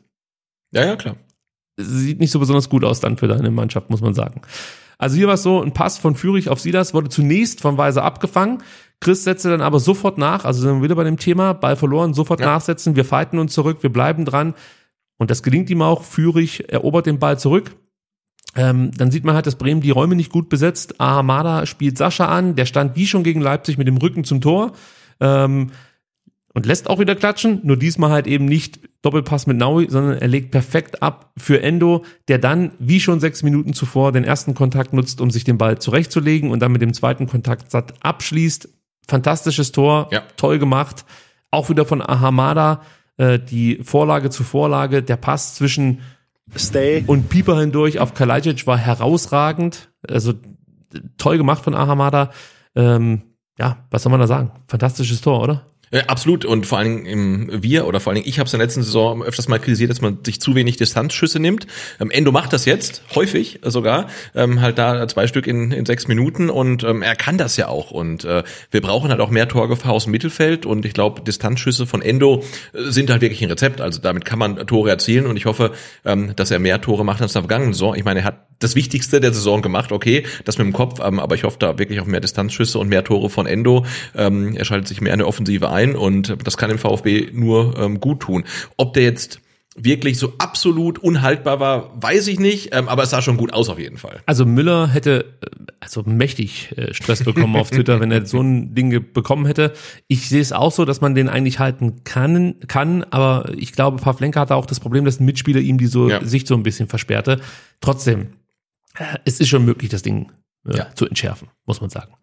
Ja, 0.71 0.85
ja, 0.85 0.95
klar. 0.95 1.15
sieht 1.77 2.19
nicht 2.19 2.31
so 2.31 2.39
besonders 2.39 2.69
gut 2.69 2.83
aus 2.83 2.99
dann 2.99 3.17
für 3.17 3.27
deine 3.27 3.51
Mannschaft, 3.51 3.89
muss 3.89 4.01
man 4.01 4.13
sagen. 4.13 4.41
Also 4.99 5.15
hier 5.15 5.27
war 5.27 5.35
es 5.35 5.43
so, 5.43 5.61
ein 5.61 5.73
Pass 5.73 5.97
von 5.97 6.13
Führig 6.13 6.49
auf 6.49 6.59
Silas 6.59 6.93
wurde 6.93 7.09
zunächst 7.09 7.61
von 7.61 7.77
Weiser 7.77 8.03
abgefangen. 8.03 8.61
Chris 8.99 9.23
setzte 9.23 9.49
dann 9.49 9.61
aber 9.61 9.79
sofort 9.79 10.17
nach, 10.17 10.43
also 10.43 10.61
sind 10.61 10.75
wir 10.75 10.83
wieder 10.83 10.95
bei 10.95 11.05
dem 11.05 11.17
Thema, 11.17 11.53
Ball 11.53 11.77
verloren, 11.77 12.13
sofort 12.13 12.41
Ja. 12.41 12.47
nachsetzen, 12.47 12.97
wir 12.97 13.05
fighten 13.05 13.39
uns 13.39 13.53
zurück, 13.53 13.81
wir 13.81 13.91
bleiben 13.91 14.25
dran. 14.25 14.53
Und 15.17 15.31
das 15.31 15.41
gelingt 15.41 15.69
ihm 15.69 15.81
auch. 15.81 16.03
Führig 16.03 16.71
erobert 16.71 17.05
den 17.05 17.19
Ball 17.19 17.39
zurück. 17.39 17.75
Ähm, 18.55 18.91
dann 18.97 19.11
sieht 19.11 19.23
man 19.23 19.35
halt, 19.35 19.45
dass 19.47 19.55
Bremen 19.55 19.81
die 19.81 19.91
Räume 19.91 20.15
nicht 20.15 20.31
gut 20.31 20.49
besetzt. 20.49 20.99
Ahamada 20.99 21.65
spielt 21.65 21.97
Sascha 21.97 22.25
an, 22.25 22.55
der 22.55 22.65
stand 22.65 22.95
wie 22.95 23.07
schon 23.07 23.23
gegen 23.23 23.41
Leipzig 23.41 23.77
mit 23.77 23.87
dem 23.87 23.97
Rücken 23.97 24.23
zum 24.23 24.41
Tor. 24.41 24.73
Ähm, 25.19 25.71
und 26.53 26.65
lässt 26.65 26.89
auch 26.89 26.99
wieder 26.99 27.15
klatschen, 27.15 27.61
nur 27.63 27.77
diesmal 27.77 28.11
halt 28.11 28.27
eben 28.27 28.45
nicht 28.45 28.79
Doppelpass 29.01 29.47
mit 29.47 29.57
Naui, 29.57 29.87
sondern 29.89 30.17
er 30.17 30.27
legt 30.27 30.51
perfekt 30.51 31.01
ab 31.01 31.31
für 31.37 31.61
Endo, 31.61 32.03
der 32.27 32.37
dann, 32.37 32.71
wie 32.79 32.99
schon 32.99 33.19
sechs 33.21 33.43
Minuten 33.43 33.73
zuvor, 33.73 34.11
den 34.11 34.25
ersten 34.25 34.53
Kontakt 34.55 34.91
nutzt, 34.93 35.21
um 35.21 35.31
sich 35.31 35.45
den 35.45 35.57
Ball 35.57 35.79
zurechtzulegen 35.79 36.51
und 36.51 36.59
dann 36.59 36.71
mit 36.73 36.81
dem 36.81 36.93
zweiten 36.93 37.25
Kontakt 37.27 37.71
satt 37.71 37.93
abschließt. 38.01 38.67
Fantastisches 39.07 39.71
Tor, 39.71 40.09
Ja. 40.11 40.23
toll 40.35 40.59
gemacht. 40.59 41.05
Auch 41.51 41.69
wieder 41.69 41.85
von 41.85 42.01
Ahamada, 42.01 42.81
äh, 43.17 43.39
die 43.39 43.79
Vorlage 43.83 44.29
zu 44.29 44.43
Vorlage, 44.43 45.01
der 45.01 45.15
Pass 45.17 45.55
zwischen 45.55 46.01
Stay. 46.57 47.03
und 47.07 47.29
Pieper 47.29 47.59
hindurch 47.59 47.99
auf 47.99 48.13
Kalajdzic 48.13 48.67
war 48.67 48.77
herausragend. 48.77 49.89
Also 50.07 50.33
toll 51.17 51.37
gemacht 51.37 51.63
von 51.63 51.73
Ahamada. 51.73 52.31
Ähm, 52.75 53.21
ja, 53.57 53.85
was 53.91 54.03
soll 54.03 54.11
man 54.11 54.19
da 54.19 54.27
sagen? 54.27 54.51
Fantastisches 54.67 55.21
Tor, 55.21 55.41
oder? 55.41 55.65
Ja, 55.91 56.01
absolut. 56.05 56.45
Und 56.45 56.67
vor 56.67 56.77
allen 56.77 57.03
Dingen 57.03 57.05
im, 57.05 57.63
wir 57.63 57.87
oder 57.87 57.99
vor 57.99 58.11
allen 58.11 58.15
Dingen 58.15 58.27
ich 58.27 58.39
habe 58.39 58.47
es 58.47 58.53
in 58.53 58.59
der 58.59 58.67
letzten 58.67 58.83
Saison 58.83 59.23
öfters 59.23 59.47
mal 59.47 59.59
kritisiert, 59.59 59.89
dass 59.89 60.01
man 60.01 60.19
sich 60.23 60.39
zu 60.39 60.55
wenig 60.55 60.77
Distanzschüsse 60.77 61.39
nimmt. 61.39 61.65
Ähm, 61.99 62.11
Endo 62.11 62.31
macht 62.31 62.53
das 62.53 62.65
jetzt, 62.65 63.01
häufig 63.15 63.59
sogar, 63.63 64.07
ähm, 64.35 64.61
halt 64.61 64.77
da 64.77 65.07
zwei 65.07 65.27
Stück 65.27 65.47
in, 65.47 65.71
in 65.71 65.85
sechs 65.85 66.07
Minuten 66.07 66.49
und 66.49 66.83
ähm, 66.83 67.01
er 67.01 67.15
kann 67.15 67.37
das 67.37 67.57
ja 67.57 67.67
auch. 67.67 67.91
Und 67.91 68.23
äh, 68.23 68.43
wir 68.71 68.81
brauchen 68.81 69.09
halt 69.09 69.19
auch 69.19 69.31
mehr 69.31 69.47
Torgefahr 69.47 69.93
aus 69.93 70.03
dem 70.03 70.11
Mittelfeld 70.11 70.65
und 70.65 70.85
ich 70.85 70.93
glaube, 70.93 71.21
Distanzschüsse 71.21 71.87
von 71.87 72.01
Endo 72.01 72.43
äh, 72.73 72.91
sind 72.91 73.09
halt 73.09 73.21
wirklich 73.21 73.41
ein 73.41 73.49
Rezept. 73.49 73.81
Also 73.81 73.99
damit 73.99 74.25
kann 74.25 74.37
man 74.37 74.67
Tore 74.67 74.89
erzielen 74.89 75.25
und 75.25 75.37
ich 75.37 75.45
hoffe, 75.45 75.71
ähm, 76.05 76.35
dass 76.35 76.51
er 76.51 76.59
mehr 76.59 76.81
Tore 76.81 77.03
macht 77.03 77.21
als 77.21 77.31
in 77.31 77.41
der 77.41 77.43
vergangenen 77.43 77.73
Saison. 77.73 77.95
Ich 77.95 78.03
meine, 78.03 78.19
er 78.19 78.25
hat 78.25 78.45
das 78.59 78.75
Wichtigste 78.75 79.21
der 79.21 79.33
Saison 79.33 79.61
gemacht, 79.61 79.91
okay, 79.91 80.25
das 80.43 80.57
mit 80.57 80.67
dem 80.67 80.73
Kopf, 80.73 80.99
ähm, 81.03 81.19
aber 81.19 81.35
ich 81.35 81.45
hoffe 81.45 81.57
da 81.59 81.79
wirklich 81.79 81.99
auf 81.99 82.07
mehr 82.07 82.19
Distanzschüsse 82.19 82.77
und 82.77 82.89
mehr 82.89 83.03
Tore 83.03 83.29
von 83.29 83.47
Endo. 83.47 83.85
Ähm, 84.15 84.55
er 84.55 84.65
schaltet 84.65 84.89
sich 84.89 85.01
mehr 85.01 85.13
in 85.13 85.19
der 85.19 85.27
Offensive 85.27 85.69
ein 85.69 85.78
und 85.87 86.35
das 86.43 86.57
kann 86.57 86.69
dem 86.69 86.79
VfB 86.79 87.29
nur 87.33 87.77
ähm, 87.77 87.99
gut 87.99 88.21
tun. 88.21 88.43
Ob 88.77 88.93
der 88.93 89.03
jetzt 89.03 89.39
wirklich 89.81 90.17
so 90.19 90.33
absolut 90.39 90.99
unhaltbar 90.99 91.59
war, 91.61 91.91
weiß 92.01 92.27
ich 92.27 92.39
nicht, 92.39 92.75
ähm, 92.75 92.89
aber 92.89 93.03
es 93.03 93.11
sah 93.11 93.21
schon 93.21 93.37
gut 93.37 93.53
aus 93.53 93.69
auf 93.69 93.79
jeden 93.79 93.97
Fall. 93.97 94.19
Also 94.25 94.45
Müller 94.45 94.87
hätte 94.89 95.37
äh, 95.41 95.47
also 95.79 96.03
mächtig 96.03 96.73
äh, 96.77 96.93
Stress 96.93 97.23
bekommen 97.23 97.55
auf 97.55 97.69
Twitter, 97.69 98.01
wenn 98.01 98.11
er 98.11 98.25
so 98.25 98.41
ein 98.41 98.75
Ding 98.75 98.89
bekommen 99.13 99.45
hätte. 99.45 99.71
Ich 100.07 100.27
sehe 100.27 100.41
es 100.41 100.51
auch 100.51 100.71
so, 100.73 100.83
dass 100.83 100.99
man 100.99 101.15
den 101.15 101.29
eigentlich 101.29 101.59
halten 101.59 102.03
kann, 102.03 102.55
kann, 102.67 103.03
aber 103.11 103.51
ich 103.55 103.71
glaube, 103.71 103.97
Pavlenka 104.01 104.41
hatte 104.41 104.55
auch 104.55 104.65
das 104.65 104.81
Problem, 104.81 105.05
dass 105.05 105.21
ein 105.21 105.25
Mitspieler 105.25 105.61
ihm 105.61 105.77
die 105.77 105.87
so 105.87 106.09
Ja. 106.09 106.25
Sicht 106.25 106.47
so 106.47 106.55
ein 106.55 106.63
bisschen 106.63 106.89
versperrte. 106.89 107.39
Trotzdem, 107.79 108.33
äh, 108.97 109.03
es 109.23 109.39
ist 109.39 109.47
schon 109.47 109.63
möglich, 109.63 109.89
das 109.89 110.01
Ding 110.01 110.29
äh, 110.67 110.75
Ja. 110.77 110.87
zu 110.95 111.07
entschärfen, 111.07 111.47
muss 111.65 111.79
man 111.79 111.89
sagen. 111.89 112.13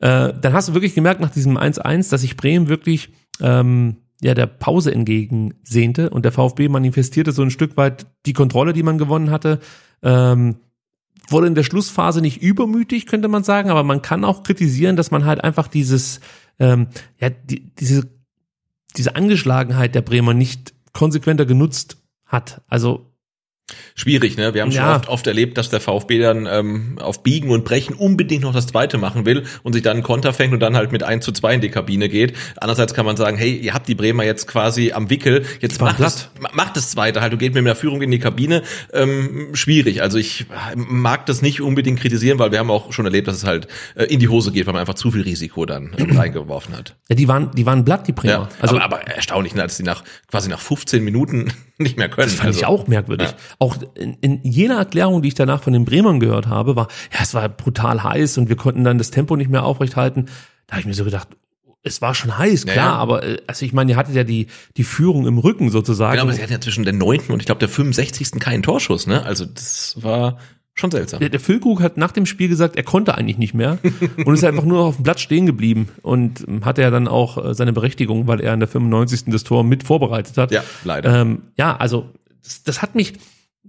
Äh, 0.00 0.32
dann 0.40 0.52
hast 0.52 0.68
du 0.68 0.74
wirklich 0.74 0.94
gemerkt 0.94 1.20
nach 1.20 1.30
diesem 1.30 1.56
1-1, 1.56 2.10
dass 2.10 2.20
sich 2.20 2.36
Bremen 2.36 2.68
wirklich 2.68 3.10
ähm, 3.40 3.96
ja 4.20 4.34
der 4.34 4.46
Pause 4.46 4.92
entgegensehnte 4.92 6.10
und 6.10 6.24
der 6.24 6.32
VfB 6.32 6.68
manifestierte 6.68 7.32
so 7.32 7.42
ein 7.42 7.50
Stück 7.50 7.76
weit 7.76 8.06
die 8.26 8.32
Kontrolle, 8.32 8.72
die 8.72 8.82
man 8.82 8.98
gewonnen 8.98 9.30
hatte. 9.30 9.60
Ähm, 10.02 10.56
wurde 11.28 11.46
in 11.46 11.54
der 11.54 11.62
Schlussphase 11.62 12.20
nicht 12.20 12.40
übermütig, 12.42 13.06
könnte 13.06 13.28
man 13.28 13.44
sagen, 13.44 13.70
aber 13.70 13.82
man 13.82 14.02
kann 14.02 14.24
auch 14.24 14.42
kritisieren, 14.42 14.96
dass 14.96 15.10
man 15.10 15.24
halt 15.24 15.42
einfach 15.44 15.68
dieses, 15.68 16.20
ähm, 16.58 16.88
ja, 17.18 17.30
die, 17.30 17.74
diese, 17.74 18.08
diese 18.96 19.14
Angeschlagenheit 19.14 19.94
der 19.94 20.02
Bremer 20.02 20.32
nicht 20.32 20.74
konsequenter 20.92 21.44
genutzt 21.44 21.98
hat. 22.24 22.62
Also 22.68 23.12
Schwierig, 23.94 24.36
ne? 24.36 24.54
Wir 24.54 24.62
haben 24.62 24.72
schon 24.72 24.80
Ja. 24.82 24.96
oft, 24.96 25.08
oft 25.08 25.26
erlebt, 25.26 25.58
dass 25.58 25.68
der 25.70 25.80
VfB 25.80 26.18
dann 26.20 26.46
ähm, 26.50 26.98
auf 27.00 27.22
Biegen 27.22 27.50
und 27.50 27.64
Brechen 27.64 27.94
unbedingt 27.94 28.42
noch 28.42 28.52
das 28.54 28.66
zweite 28.66 28.96
machen 28.98 29.26
will 29.26 29.44
und 29.62 29.72
sich 29.72 29.82
dann 29.82 29.94
einen 29.98 30.02
Konter 30.02 30.32
fängt 30.32 30.52
und 30.54 30.60
dann 30.60 30.76
halt 30.76 30.92
mit 30.92 31.02
1 31.02 31.24
zu 31.24 31.32
2 31.32 31.54
in 31.54 31.60
die 31.60 31.68
Kabine 31.68 32.08
geht. 32.08 32.34
Andererseits 32.56 32.94
kann 32.94 33.04
man 33.04 33.16
sagen, 33.16 33.36
hey, 33.36 33.54
ihr 33.56 33.74
habt 33.74 33.88
die 33.88 33.94
Bremer 33.94 34.24
jetzt 34.24 34.46
quasi 34.46 34.92
am 34.92 35.10
Wickel, 35.10 35.44
jetzt 35.60 35.80
macht 35.80 36.00
das, 36.00 36.30
macht 36.52 36.76
das 36.76 36.90
zweite 36.90 37.20
halt, 37.20 37.32
du 37.32 37.36
geht 37.36 37.54
mit 37.54 37.64
einer 37.64 37.74
Führung 37.74 38.00
in 38.02 38.10
die 38.10 38.18
Kabine. 38.18 38.62
Ähm, 38.92 39.48
schwierig. 39.54 40.00
Also 40.02 40.18
ich 40.18 40.46
mag 40.76 41.26
das 41.26 41.42
nicht 41.42 41.60
unbedingt 41.60 42.00
kritisieren, 42.00 42.38
weil 42.38 42.52
wir 42.52 42.58
haben 42.60 42.70
auch 42.70 42.92
schon 42.92 43.04
erlebt, 43.04 43.28
dass 43.28 43.36
es 43.36 43.44
halt 43.44 43.68
äh, 43.96 44.04
in 44.04 44.20
die 44.20 44.28
Hose 44.28 44.52
geht, 44.52 44.66
weil 44.66 44.72
man 44.72 44.80
einfach 44.80 44.94
zu 44.94 45.10
viel 45.10 45.22
Risiko 45.22 45.66
dann 45.66 45.94
ähm, 45.98 46.16
reingeworfen 46.16 46.76
hat. 46.76 46.96
ja, 47.08 47.16
die 47.16 47.28
waren, 47.28 47.50
die 47.54 47.66
waren 47.66 47.84
blatt, 47.84 48.06
die 48.06 48.12
Bremer. 48.12 48.32
Ja, 48.32 48.48
also 48.60 48.76
aber, 48.76 48.84
aber 48.98 49.00
erstaunlich, 49.08 49.54
ne, 49.54 49.62
dass 49.62 49.76
die 49.76 49.82
nach 49.82 50.04
quasi 50.30 50.48
nach 50.48 50.60
15 50.60 51.02
Minuten 51.04 51.52
nicht 51.78 51.96
mehr 51.98 52.08
können. 52.08 52.28
Das 52.28 52.34
fand 52.36 52.54
ich 52.54 52.64
Also, 52.66 52.82
auch 52.82 52.86
merkwürdig. 52.88 53.28
Ja. 53.28 53.36
Auch 53.60 53.76
in, 53.94 54.14
in 54.20 54.40
jener 54.44 54.76
Erklärung, 54.76 55.22
die 55.22 55.28
ich 55.28 55.34
danach 55.34 55.62
von 55.62 55.72
den 55.72 55.84
Bremern 55.84 56.20
gehört 56.20 56.46
habe, 56.46 56.76
war, 56.76 56.88
ja, 57.12 57.20
es 57.22 57.34
war 57.34 57.48
brutal 57.48 58.02
heiß 58.04 58.38
und 58.38 58.48
wir 58.48 58.56
konnten 58.56 58.84
dann 58.84 58.98
das 58.98 59.10
Tempo 59.10 59.34
nicht 59.36 59.50
mehr 59.50 59.64
aufrechthalten. 59.64 60.26
Da 60.66 60.72
habe 60.74 60.80
ich 60.80 60.86
mir 60.86 60.94
so 60.94 61.04
gedacht, 61.04 61.28
es 61.82 62.02
war 62.02 62.14
schon 62.14 62.36
heiß, 62.38 62.64
klar, 62.66 62.76
Ja, 62.76 62.82
ja. 62.84 62.92
aber 62.94 63.22
äh, 63.24 63.38
also 63.46 63.64
ich 63.64 63.72
meine, 63.72 63.92
ihr 63.92 63.96
hattet 63.96 64.14
ja 64.14 64.24
die, 64.24 64.46
die 64.76 64.84
Führung 64.84 65.26
im 65.26 65.38
Rücken 65.38 65.70
sozusagen. 65.70 66.12
Genau, 66.12 66.24
aber 66.24 66.32
sie 66.32 66.42
hatten 66.42 66.52
ja 66.52 66.60
zwischen 66.60 66.84
der 66.84 66.92
neunten 66.92 67.32
und 67.32 67.40
ich 67.40 67.46
glaube 67.46 67.60
der 67.60 67.68
65. 67.68 68.32
keinen 68.40 68.62
Torschuss, 68.62 69.06
ne? 69.06 69.24
Also 69.24 69.44
das 69.44 69.96
war 70.02 70.38
schon 70.74 70.90
seltsam. 70.92 71.18
der, 71.18 71.28
der 71.28 71.40
Füllkrug 71.40 71.80
hat 71.80 71.96
nach 71.96 72.12
dem 72.12 72.26
Spiel 72.26 72.48
gesagt, 72.48 72.76
er 72.76 72.84
konnte 72.84 73.16
eigentlich 73.16 73.38
nicht 73.38 73.54
mehr 73.54 73.78
und 74.24 74.34
ist 74.34 74.44
einfach 74.44 74.64
nur 74.64 74.78
noch 74.78 74.86
auf 74.86 74.96
dem 74.96 75.02
Platz 75.02 75.20
stehen 75.20 75.46
geblieben 75.46 75.88
und 76.02 76.46
ähm, 76.46 76.64
hatte 76.64 76.82
ja 76.82 76.90
dann 76.90 77.08
auch 77.08 77.44
äh, 77.44 77.54
seine 77.54 77.72
Berechtigung, 77.72 78.28
weil 78.28 78.40
er 78.40 78.54
in 78.54 78.60
der 78.60 78.68
95. 78.68 79.24
das 79.26 79.42
Tor 79.42 79.64
mit 79.64 79.82
vorbereitet 79.82 80.36
hat. 80.36 80.52
Ja, 80.52 80.62
leider. 80.84 81.22
Ähm, 81.22 81.42
ja, 81.56 81.76
also 81.76 82.10
das, 82.44 82.62
das 82.62 82.82
hat 82.82 82.94
mich, 82.94 83.14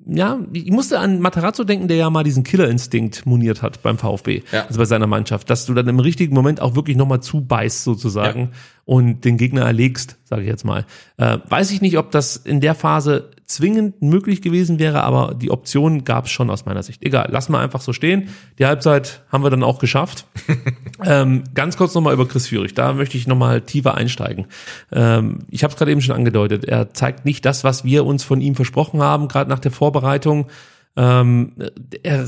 ja, 0.08 0.40
ich 0.54 0.72
musste 0.72 1.00
an 1.00 1.20
Materazzo 1.22 1.64
denken, 1.64 1.88
der 1.88 1.98
ja 1.98 2.10
mal 2.10 2.24
diesen 2.24 2.44
Killerinstinkt 2.44 3.26
moniert 3.26 3.62
hat 3.62 3.82
beim 3.84 3.98
VfB, 3.98 4.42
Ja. 4.52 4.66
also 4.66 4.80
bei 4.80 4.86
seiner 4.86 5.08
Mannschaft, 5.08 5.50
dass 5.50 5.66
du 5.66 5.74
dann 5.74 5.88
im 5.88 6.00
richtigen 6.00 6.34
Moment 6.34 6.62
auch 6.62 6.76
wirklich 6.76 6.98
nochmal 6.98 7.22
zubeißt 7.22 7.84
sozusagen 7.84 8.52
und 8.86 9.24
den 9.26 9.38
Gegner 9.38 9.62
erlegst, 9.62 10.18
sage 10.24 10.44
ich 10.44 10.48
jetzt 10.48 10.66
mal. 10.66 10.86
Äh, 11.18 11.38
weiß 11.48 11.72
ich 11.72 11.82
nicht, 11.82 11.98
ob 11.98 12.12
das 12.12 12.36
in 12.38 12.60
der 12.62 12.76
Phase 12.76 13.30
zwingend 13.50 14.02
möglich 14.04 14.44
gewesen 14.44 14.78
wäre, 14.78 15.04
aber 15.04 15.34
die 15.34 15.50
Option 15.50 16.04
gab 16.04 16.26
es 16.26 16.32
schon 16.32 16.52
aus 16.52 16.66
meiner 16.66 16.84
Sicht. 16.84 17.04
Egal, 17.04 17.30
lass 17.32 17.50
mal 17.50 17.64
einfach 17.64 17.82
so 17.82 17.94
stehen. 17.94 18.30
Die 18.60 18.66
Halbzeit 18.68 19.24
haben 19.32 19.44
wir 19.44 19.50
dann 19.50 19.64
auch 19.64 19.80
geschafft. 19.80 20.28
ähm, 21.04 21.44
ganz 21.56 21.76
kurz 21.76 21.96
nochmal 21.96 22.14
über 22.14 22.28
Chris 22.28 22.48
Führig. 22.48 22.76
Da 22.76 22.94
möchte 22.94 23.18
ich 23.18 23.26
nochmal 23.26 23.62
tiefer 23.62 23.96
einsteigen. 23.96 24.46
Ähm, 24.92 25.40
ich 25.50 25.64
habe 25.64 25.72
es 25.72 25.78
gerade 25.78 25.92
eben 25.92 26.02
schon 26.02 26.16
angedeutet. 26.16 26.66
Er 26.66 26.94
zeigt 26.94 27.26
nicht 27.26 27.44
das, 27.44 27.64
was 27.64 27.84
wir 27.84 28.06
uns 28.06 28.24
von 28.24 28.40
ihm 28.40 28.54
versprochen 28.54 29.02
haben, 29.02 29.28
gerade 29.28 29.50
nach 29.50 29.60
der 29.60 29.72
Vorbereitung. 29.72 30.46
Ähm, 30.96 31.54
er, 32.04 32.28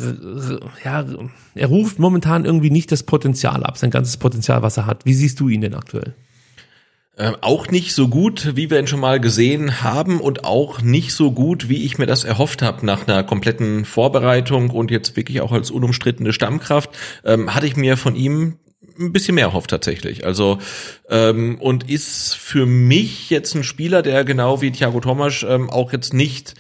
ja, 0.84 1.06
er 1.54 1.68
ruft 1.68 2.00
momentan 2.00 2.46
irgendwie 2.46 2.72
nicht 2.72 2.92
das 2.92 3.04
Potenzial 3.04 3.64
ab, 3.64 3.78
sein 3.78 3.92
ganzes 3.92 4.18
Potenzial, 4.18 4.64
was 4.64 4.78
er 4.78 4.88
hat. 4.88 5.06
Wie 5.06 5.14
siehst 5.14 5.40
du 5.40 5.50
ihn 5.50 5.62
denn 5.62 5.76
aktuell? 5.76 6.16
Ähm, 7.22 7.36
auch 7.42 7.68
nicht 7.68 7.94
so 7.94 8.08
gut, 8.08 8.56
wie 8.56 8.72
wir 8.72 8.80
ihn 8.80 8.88
schon 8.88 9.00
mal 9.00 9.20
gesehen 9.20 9.84
haben 9.84 10.20
und 10.20 10.44
auch 10.44 10.82
nicht 10.82 11.14
so 11.14 11.32
gut, 11.32 11.70
wie 11.70 11.86
ich 11.86 12.00
mir 12.00 12.08
das 12.08 12.24
erhofft 12.24 12.64
habe 12.64 12.84
nach 12.84 13.08
einer 13.08 13.24
kompletten 13.24 13.86
Vorbereitung 13.86 14.72
und 14.72 14.90
jetzt 14.90 15.16
wirklich 15.16 15.40
auch 15.42 15.52
als 15.52 15.70
unumstrittene 15.70 16.34
Stammkraft, 16.34 16.90
ähm, 17.24 17.54
hatte 17.54 17.68
ich 17.68 17.76
mir 17.76 17.96
von 17.96 18.16
ihm 18.16 18.58
ein 19.00 19.14
bisschen 19.14 19.36
mehr 19.36 19.46
erhofft 19.46 19.70
tatsächlich. 19.70 20.26
Also 20.26 20.58
ähm, 21.10 21.60
und 21.60 21.88
ist 21.88 22.36
für 22.36 22.66
mich 22.66 23.30
jetzt 23.30 23.54
ein 23.54 23.64
Spieler, 23.64 24.02
der 24.02 24.24
genau 24.24 24.64
wie 24.64 24.72
Thiago 24.72 25.00
Thomas 25.00 25.46
ähm, 25.48 25.70
auch 25.70 25.94
jetzt 25.94 26.16
nicht 26.16 26.56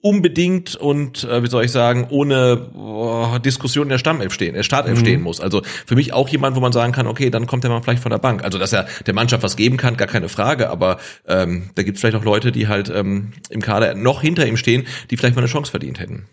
unbedingt 0.00 0.76
und 0.76 1.24
äh, 1.24 1.42
wie 1.42 1.48
soll 1.48 1.64
ich 1.64 1.72
sagen, 1.72 2.06
ohne 2.10 2.70
oh, 2.74 3.38
Diskussion 3.38 3.84
in 3.84 3.88
der 3.90 3.98
Stammelf 3.98 4.32
stehen, 4.32 4.54
der 4.54 4.62
Startelf 4.62 5.00
stehen 5.00 5.22
muss. 5.22 5.40
Also 5.40 5.62
für 5.64 5.96
mich 5.96 6.12
auch 6.12 6.28
jemand, 6.28 6.56
wo 6.56 6.60
man 6.60 6.72
sagen 6.72 6.92
kann, 6.92 7.06
okay, 7.06 7.30
dann 7.30 7.46
kommt 7.46 7.64
er 7.64 7.70
mal 7.70 7.82
vielleicht 7.82 8.02
von 8.02 8.10
der 8.10 8.18
Bank. 8.18 8.44
Also 8.44 8.58
dass 8.58 8.72
er 8.72 8.86
der 9.06 9.14
Mannschaft 9.14 9.42
was 9.42 9.56
geben 9.56 9.76
kann, 9.76 9.96
gar 9.96 10.08
keine 10.08 10.28
Frage, 10.28 10.70
aber 10.70 10.98
ähm, 11.26 11.70
da 11.74 11.82
gibt 11.82 11.96
es 11.96 12.00
vielleicht 12.00 12.16
auch 12.16 12.24
Leute, 12.24 12.52
die 12.52 12.68
halt 12.68 12.88
ähm, 12.88 13.32
im 13.50 13.62
Kader 13.62 13.94
noch 13.94 14.20
hinter 14.20 14.46
ihm 14.46 14.56
stehen, 14.56 14.86
die 15.10 15.16
vielleicht 15.16 15.34
mal 15.34 15.42
eine 15.42 15.50
Chance 15.50 15.70
verdient 15.70 15.98
hätten. 15.98 16.26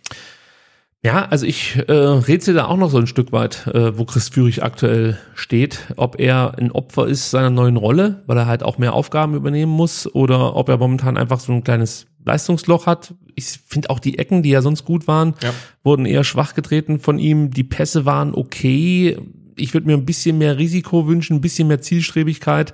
Ja, 1.06 1.26
also 1.26 1.46
ich 1.46 1.76
äh, 1.90 1.92
rätsel 1.92 2.54
da 2.54 2.66
auch 2.68 2.78
noch 2.78 2.90
so 2.90 2.98
ein 2.98 3.08
Stück 3.08 3.34
weit, 3.34 3.68
äh, 3.68 3.98
wo 3.98 4.06
Chris 4.06 4.30
Führig 4.30 4.64
aktuell 4.64 5.18
steht. 5.36 5.80
Ob 5.98 6.18
er 6.20 6.58
ein 6.58 6.72
Opfer 6.72 7.08
ist 7.08 7.30
seiner 7.30 7.50
neuen 7.50 7.76
Rolle, 7.76 8.24
weil 8.26 8.38
er 8.38 8.46
halt 8.48 8.64
auch 8.64 8.78
mehr 8.78 8.94
Aufgaben 8.94 9.36
übernehmen 9.36 9.72
muss, 9.72 10.08
oder 10.16 10.56
ob 10.56 10.70
er 10.70 10.78
momentan 10.78 11.18
einfach 11.18 11.42
so 11.42 11.52
ein 11.52 11.64
kleines 11.66 12.06
Leistungsloch 12.24 12.86
hat. 12.86 13.16
Ich 13.36 13.60
finde 13.66 13.90
auch 13.90 14.00
die 14.00 14.18
Ecken, 14.18 14.44
die 14.44 14.52
ja 14.52 14.62
sonst 14.62 14.86
gut 14.86 15.06
waren, 15.08 15.34
Ja. 15.44 15.50
wurden 15.84 16.06
eher 16.06 16.24
schwach 16.24 16.54
getreten 16.54 17.00
von 17.00 17.20
ihm. 17.20 17.52
Die 17.52 17.66
Pässe 17.66 18.06
waren 18.06 18.34
okay. 18.34 19.18
Ich 19.58 19.74
würde 19.74 19.88
mir 19.88 19.98
ein 19.98 20.06
bisschen 20.06 20.38
mehr 20.38 20.58
Risiko 20.58 21.06
wünschen, 21.06 21.36
ein 21.36 21.42
bisschen 21.42 21.68
mehr 21.68 21.82
Zielstrebigkeit. 21.82 22.74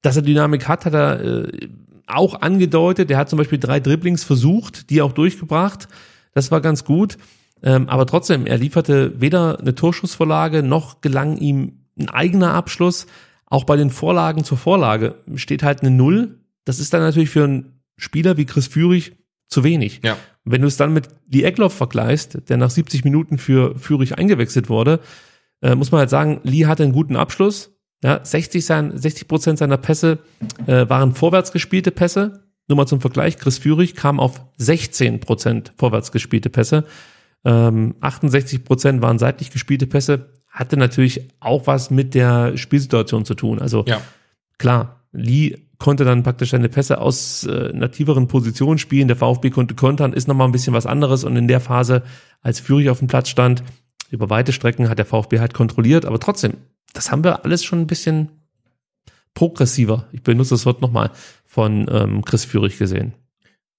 Dass 0.00 0.16
er 0.16 0.22
Dynamik 0.22 0.68
hat, 0.68 0.86
hat 0.86 0.94
er 0.94 1.20
äh, 1.22 1.68
auch 2.06 2.40
angedeutet. 2.40 3.10
Er 3.10 3.18
hat 3.18 3.28
zum 3.28 3.36
Beispiel 3.36 3.58
drei 3.58 3.78
Dribblings 3.78 4.24
versucht, 4.24 4.88
die 4.88 5.02
auch 5.02 5.12
durchgebracht. 5.12 5.86
Das 6.32 6.50
war 6.50 6.62
ganz 6.62 6.84
gut. 6.84 7.18
Ähm, 7.62 7.88
aber 7.88 8.06
trotzdem, 8.06 8.46
er 8.46 8.58
lieferte 8.58 9.20
weder 9.20 9.58
eine 9.58 9.74
Torschussvorlage 9.74 10.62
noch 10.62 11.00
gelang 11.00 11.36
ihm 11.38 11.84
ein 11.98 12.08
eigener 12.08 12.54
Abschluss. 12.54 13.06
Auch 13.46 13.64
bei 13.64 13.76
den 13.76 13.90
Vorlagen 13.90 14.44
zur 14.44 14.58
Vorlage 14.58 15.16
steht 15.34 15.62
halt 15.62 15.80
eine 15.80 15.90
Null. 15.90 16.38
Das 16.64 16.78
ist 16.78 16.92
dann 16.92 17.00
natürlich 17.00 17.30
für 17.30 17.44
einen 17.44 17.80
Spieler 17.96 18.36
wie 18.36 18.44
Chris 18.44 18.66
Führig 18.66 19.16
zu 19.48 19.64
wenig. 19.64 20.00
Ja. 20.04 20.16
Wenn 20.44 20.62
du 20.62 20.68
es 20.68 20.76
dann 20.76 20.92
mit 20.92 21.08
Lee 21.28 21.42
Eckloff 21.42 21.74
vergleichst, 21.74 22.48
der 22.48 22.56
nach 22.56 22.70
70 22.70 23.04
Minuten 23.04 23.38
für 23.38 23.78
Führig 23.78 24.16
eingewechselt 24.16 24.68
wurde, 24.68 25.00
äh, 25.62 25.74
muss 25.74 25.90
man 25.90 26.00
halt 26.00 26.10
sagen, 26.10 26.40
Lee 26.44 26.66
hatte 26.66 26.84
einen 26.84 26.92
guten 26.92 27.16
Abschluss, 27.16 27.74
Ja, 28.04 28.20
60 28.22 28.64
sein, 28.64 28.96
60 28.96 29.26
Prozent 29.26 29.58
seiner 29.58 29.76
Pässe 29.76 30.18
äh, 30.66 30.88
waren 30.88 31.14
vorwärts 31.14 31.52
gespielte 31.52 31.90
Pässe. 31.90 32.44
Nur 32.68 32.76
mal 32.76 32.86
zum 32.86 33.00
Vergleich, 33.00 33.38
Chris 33.38 33.58
Führig 33.58 33.94
kam 33.94 34.20
auf 34.20 34.42
16 34.58 35.20
Prozent 35.20 35.72
vorwärts 35.76 36.12
gespielte 36.12 36.50
Pässe. 36.50 36.84
Ähm, 37.44 37.94
68 38.00 38.64
Prozent 38.64 39.02
waren 39.02 39.18
seitlich 39.18 39.50
gespielte 39.50 39.86
Pässe. 39.86 40.30
Hatte 40.48 40.76
natürlich 40.76 41.28
auch 41.40 41.66
was 41.66 41.90
mit 41.90 42.14
der 42.14 42.56
Spielsituation 42.56 43.24
zu 43.24 43.34
tun. 43.34 43.58
Also 43.60 43.84
Ja. 43.86 44.00
klar, 44.58 45.04
Lee 45.12 45.56
konnte 45.78 46.04
dann 46.04 46.24
praktisch 46.24 46.50
seine 46.50 46.68
Pässe 46.68 47.00
aus 47.00 47.44
äh, 47.44 47.70
einer 47.72 47.90
tieferen 47.90 48.26
Position 48.26 48.78
spielen. 48.78 49.06
Der 49.08 49.16
VfB 49.16 49.50
konnte 49.50 49.74
kontern, 49.74 50.12
ist 50.12 50.26
nochmal 50.26 50.48
ein 50.48 50.52
bisschen 50.52 50.74
was 50.74 50.86
anderes. 50.86 51.22
Und 51.24 51.36
in 51.36 51.46
der 51.48 51.60
Phase, 51.60 52.02
als 52.42 52.58
Führig 52.60 52.90
auf 52.90 52.98
dem 52.98 53.08
Platz 53.08 53.28
stand, 53.28 53.62
über 54.10 54.28
weite 54.30 54.52
Strecken 54.52 54.88
hat 54.88 54.98
der 54.98 55.06
VfB 55.06 55.38
halt 55.38 55.54
kontrolliert. 55.54 56.04
Aber 56.04 56.18
trotzdem, 56.18 56.54
das 56.94 57.12
haben 57.12 57.22
wir 57.22 57.44
alles 57.44 57.62
schon 57.64 57.80
ein 57.80 57.86
bisschen 57.86 58.30
progressiver, 59.34 60.06
ich 60.10 60.22
benutze 60.22 60.50
das 60.54 60.66
Wort 60.66 60.80
nochmal, 60.80 61.10
von 61.46 61.86
ähm, 61.90 62.24
Chris 62.24 62.44
Führig 62.44 62.76
gesehen. 62.78 63.14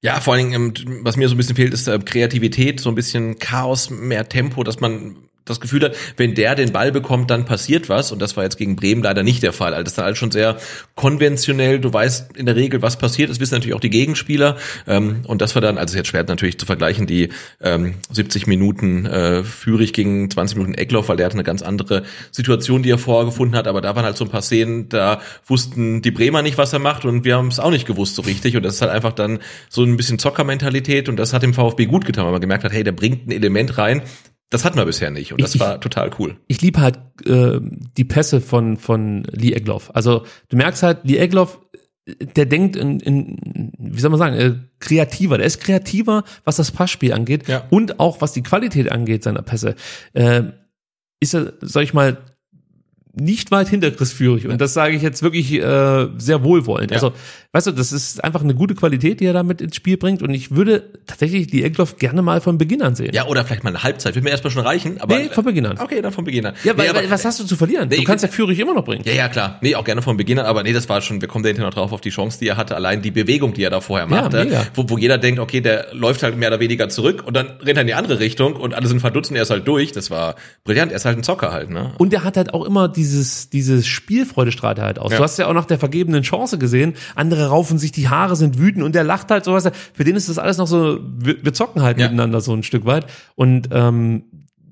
Ja, 0.01 0.21
vor 0.21 0.33
allen 0.33 0.51
Dingen, 0.51 0.73
ähm, 0.77 0.99
was 1.03 1.17
mir 1.17 1.27
so 1.27 1.35
ein 1.35 1.37
bisschen 1.37 1.55
fehlt, 1.55 1.73
ist 1.73 1.87
äh, 1.87 1.99
Kreativität, 1.99 2.79
so 2.79 2.89
ein 2.89 2.95
bisschen 2.95 3.37
Chaos, 3.37 3.89
mehr 3.89 4.29
Tempo, 4.29 4.63
dass 4.63 4.79
man 4.79 5.28
das 5.45 5.59
Gefühl 5.59 5.83
hat, 5.83 5.95
wenn 6.17 6.35
der 6.35 6.55
den 6.55 6.71
Ball 6.71 6.91
bekommt, 6.91 7.31
dann 7.31 7.45
passiert 7.45 7.89
was. 7.89 8.11
Und 8.11 8.19
das 8.19 8.37
war 8.37 8.43
jetzt 8.43 8.57
gegen 8.57 8.75
Bremen 8.75 9.03
leider 9.03 9.23
nicht 9.23 9.43
der 9.43 9.53
Fall. 9.53 9.73
Also 9.73 9.83
das 9.83 9.93
ist 9.93 9.97
dann 9.97 10.05
alles 10.05 10.17
schon 10.17 10.31
sehr 10.31 10.57
konventionell. 10.95 11.79
Du 11.79 11.91
weißt 11.91 12.37
in 12.37 12.45
der 12.45 12.55
Regel, 12.55 12.81
was 12.81 12.97
passiert. 12.97 13.29
Das 13.29 13.39
wissen 13.39 13.55
natürlich 13.55 13.75
auch 13.75 13.79
die 13.79 13.89
Gegenspieler. 13.89 14.57
Ähm, 14.87 15.21
und 15.25 15.41
das 15.41 15.55
war 15.55 15.61
dann, 15.61 15.77
also 15.77 15.97
jetzt 15.97 16.07
schwer 16.07 16.23
natürlich 16.23 16.59
zu 16.59 16.65
vergleichen, 16.65 17.07
die 17.07 17.29
ähm, 17.61 17.95
70 18.11 18.47
Minuten 18.47 19.05
äh, 19.05 19.43
Führig 19.43 19.93
gegen 19.93 20.29
20 20.29 20.57
Minuten 20.57 20.75
Eckloff, 20.75 21.09
weil 21.09 21.17
der 21.17 21.25
hatte 21.25 21.35
eine 21.35 21.43
ganz 21.43 21.61
andere 21.61 22.03
Situation, 22.31 22.83
die 22.83 22.91
er 22.91 22.97
vorgefunden 22.97 23.57
hat. 23.57 23.67
Aber 23.67 23.81
da 23.81 23.95
waren 23.95 24.05
halt 24.05 24.17
so 24.17 24.25
ein 24.25 24.31
paar 24.31 24.41
Szenen, 24.41 24.89
da 24.89 25.21
wussten 25.45 26.01
die 26.01 26.11
Bremer 26.11 26.41
nicht, 26.41 26.57
was 26.57 26.73
er 26.73 26.79
macht 26.79 27.05
und 27.05 27.25
wir 27.25 27.37
haben 27.37 27.47
es 27.47 27.59
auch 27.59 27.71
nicht 27.71 27.87
gewusst 27.87 28.15
so 28.15 28.21
richtig. 28.21 28.55
Und 28.55 28.63
das 28.63 28.75
ist 28.75 28.81
halt 28.81 28.91
einfach 28.91 29.13
dann 29.13 29.39
so 29.69 29.83
ein 29.83 29.97
bisschen 29.97 30.19
Zockermentalität 30.19 31.09
und 31.09 31.17
das 31.17 31.33
hat 31.33 31.43
dem 31.43 31.53
VfB 31.53 31.85
gut 31.85 32.05
getan, 32.05 32.25
weil 32.25 32.31
man 32.31 32.41
gemerkt 32.41 32.63
hat, 32.63 32.71
hey, 32.71 32.83
der 32.83 32.91
bringt 32.91 33.27
ein 33.27 33.31
Element 33.31 33.77
rein, 33.77 34.03
das 34.49 34.65
hatten 34.65 34.77
wir 34.77 34.85
bisher 34.85 35.11
nicht 35.11 35.31
und 35.31 35.41
das 35.41 35.55
Ich- 35.55 35.61
war 35.61 35.79
total 35.79 36.09
cool. 36.19 36.37
ich 36.47 36.61
liebe 36.61 36.79
halt 36.81 36.97
äh, 37.25 37.59
die 37.97 38.03
Pässe 38.05 38.41
von, 38.41 38.77
von 38.77 39.23
Lee 39.31 39.53
Egloff. 39.53 39.91
Also 39.93 40.25
du 40.49 40.57
merkst 40.57 40.81
halt, 40.83 40.99
Lee 41.03 41.17
Egloff, 41.17 41.59
der 42.35 42.45
denkt 42.47 42.75
in, 42.75 42.99
in 43.01 43.71
wie 43.77 43.99
soll 43.99 44.09
man 44.09 44.17
sagen, 44.19 44.35
äh, 44.35 44.55
kreativer. 44.79 45.37
Der 45.37 45.45
ist 45.45 45.61
kreativer, 45.61 46.23
was 46.43 46.55
das 46.55 46.71
Passspiel 46.71 47.13
angeht 47.13 47.47
Ja. 47.47 47.65
und 47.69 47.99
auch 47.99 48.21
was 48.21 48.33
die 48.33 48.41
Qualität 48.41 48.91
angeht 48.91 49.23
seiner 49.23 49.43
Pässe. 49.43 49.75
Äh, 50.13 50.43
ist 51.19 51.35
er, 51.35 51.53
sag 51.61 51.83
ich 51.83 51.93
mal, 51.93 52.17
nicht 53.13 53.51
weit 53.51 53.67
hinter 53.67 53.91
Chris 53.91 54.13
Führig. 54.13 54.47
Und 54.47 54.61
das 54.61 54.73
sage 54.73 54.95
ich 54.95 55.01
jetzt 55.01 55.21
wirklich 55.21 55.51
äh, 55.53 56.07
sehr 56.17 56.43
wohlwollend. 56.43 56.91
Ja. 56.91 56.95
Also, 56.97 57.13
weißt 57.51 57.67
du, 57.67 57.71
das 57.71 57.91
ist 57.91 58.23
einfach 58.23 58.41
eine 58.43 58.53
gute 58.53 58.75
Qualität, 58.75 59.19
die 59.19 59.25
er 59.25 59.33
damit 59.33 59.59
ins 59.59 59.75
Spiel 59.75 59.97
bringt. 59.97 60.21
Und 60.21 60.31
ich 60.33 60.51
würde 60.51 60.83
tatsächlich 61.07 61.47
die 61.47 61.63
Egloff 61.63 61.97
gerne 61.97 62.21
mal 62.21 62.41
von 62.41 62.57
Beginn 62.59 62.81
an 62.83 62.95
sehen. 62.95 63.11
Ja, 63.13 63.25
oder 63.25 63.43
vielleicht 63.43 63.63
mal 63.63 63.71
eine 63.71 63.81
Halbzeit. 63.81 64.13
Würde 64.13 64.23
mir 64.25 64.29
erstmal 64.29 64.51
schon 64.51 64.63
reichen. 64.63 65.01
Aber 65.01 65.17
nee, 65.17 65.29
von 65.29 65.43
Beginn 65.43 65.65
an. 65.65 65.79
Okay, 65.79 66.01
dann 66.01 66.11
von 66.11 66.25
Beginn 66.25 66.45
an. 66.45 66.53
Ja, 66.63 66.77
weil, 66.77 66.91
nee, 66.91 66.99
aber, 66.99 67.09
was 67.09 67.25
hast 67.25 67.39
du 67.39 67.45
zu 67.45 67.55
verlieren? 67.55 67.89
Nee, 67.89 67.97
du 67.97 68.03
kannst 68.03 68.23
ja 68.23 68.29
Führig 68.29 68.59
immer 68.59 68.73
noch 68.75 68.85
bringen. 68.85 69.03
Ja, 69.05 69.13
ja, 69.13 69.29
klar. 69.29 69.57
Nee, 69.61 69.75
auch 69.75 69.83
gerne 69.83 70.01
von 70.03 70.15
Beginn 70.17 70.37
an, 70.37 70.45
aber 70.45 70.61
nee, 70.61 70.73
das 70.73 70.87
war 70.89 71.01
schon, 71.01 71.21
wir 71.21 71.27
kommen 71.27 71.43
da 71.43 71.47
hinterher 71.47 71.69
noch 71.69 71.73
drauf 71.73 71.91
auf 71.91 72.01
die 72.01 72.11
Chance, 72.11 72.37
die 72.39 72.47
er 72.47 72.57
hatte, 72.57 72.75
allein 72.75 73.01
die 73.01 73.11
Bewegung, 73.11 73.53
die 73.53 73.63
er 73.63 73.71
da 73.71 73.81
vorher 73.81 74.07
Ja, 74.09 74.21
machte, 74.21 74.43
mega. 74.43 74.67
wo, 74.75 74.85
wo 74.87 74.97
jeder 74.99 75.17
denkt, 75.17 75.39
okay, 75.39 75.61
der 75.61 75.87
läuft 75.93 76.21
halt 76.21 76.37
mehr 76.37 76.49
oder 76.49 76.59
weniger 76.59 76.89
zurück 76.89 77.23
und 77.25 77.35
dann 77.35 77.47
rennt 77.61 77.77
er 77.77 77.81
in 77.81 77.87
die 77.87 77.93
andere 77.95 78.19
Richtung 78.19 78.55
und 78.55 78.75
alle 78.75 78.87
sind 78.87 78.99
verdutzt 78.99 79.31
und 79.31 79.37
er 79.37 79.43
ist 79.43 79.49
halt 79.49 79.67
durch. 79.67 79.91
Das 79.91 80.11
war 80.11 80.35
brillant. 80.65 80.91
Er 80.91 80.97
ist 80.97 81.05
halt 81.05 81.17
ein 81.17 81.23
Zocker 81.23 81.51
halt, 81.51 81.71
ne? 81.71 81.93
Und 81.97 82.13
er 82.13 82.23
hat 82.23 82.37
halt 82.37 82.53
auch 82.53 82.63
immer 82.65 82.87
dieses, 82.87 83.49
dieses 83.49 83.87
Spielfreude 83.87 84.51
strahlt 84.51 84.77
er 84.77 84.85
halt 84.85 84.99
aus. 84.99 85.11
Ja. 85.11 85.17
Du 85.17 85.23
hast 85.23 85.39
ja 85.39 85.47
auch 85.47 85.53
nach 85.53 85.65
der 85.65 85.79
vergebenen 85.79 86.21
Chance 86.21 86.57
gesehen. 86.59 86.93
Andere 87.15 87.38
raufen 87.47 87.77
sich 87.77 87.91
die 87.91 88.09
Haare, 88.09 88.35
sind 88.35 88.57
wütend 88.59 88.83
und 88.83 88.95
der 88.95 89.03
lacht 89.03 89.31
halt 89.31 89.45
so 89.45 89.53
was. 89.53 89.69
Für 89.93 90.03
den 90.03 90.15
ist 90.15 90.29
das 90.29 90.37
alles 90.37 90.57
noch 90.57 90.67
so, 90.67 90.99
wir, 91.17 91.43
wir 91.43 91.53
zocken 91.53 91.81
halt 91.81 91.97
Ja. 91.97 92.05
miteinander 92.05 92.41
so 92.41 92.53
ein 92.53 92.63
Stück 92.63 92.85
weit. 92.85 93.05
Und 93.35 93.69
ähm, 93.71 94.23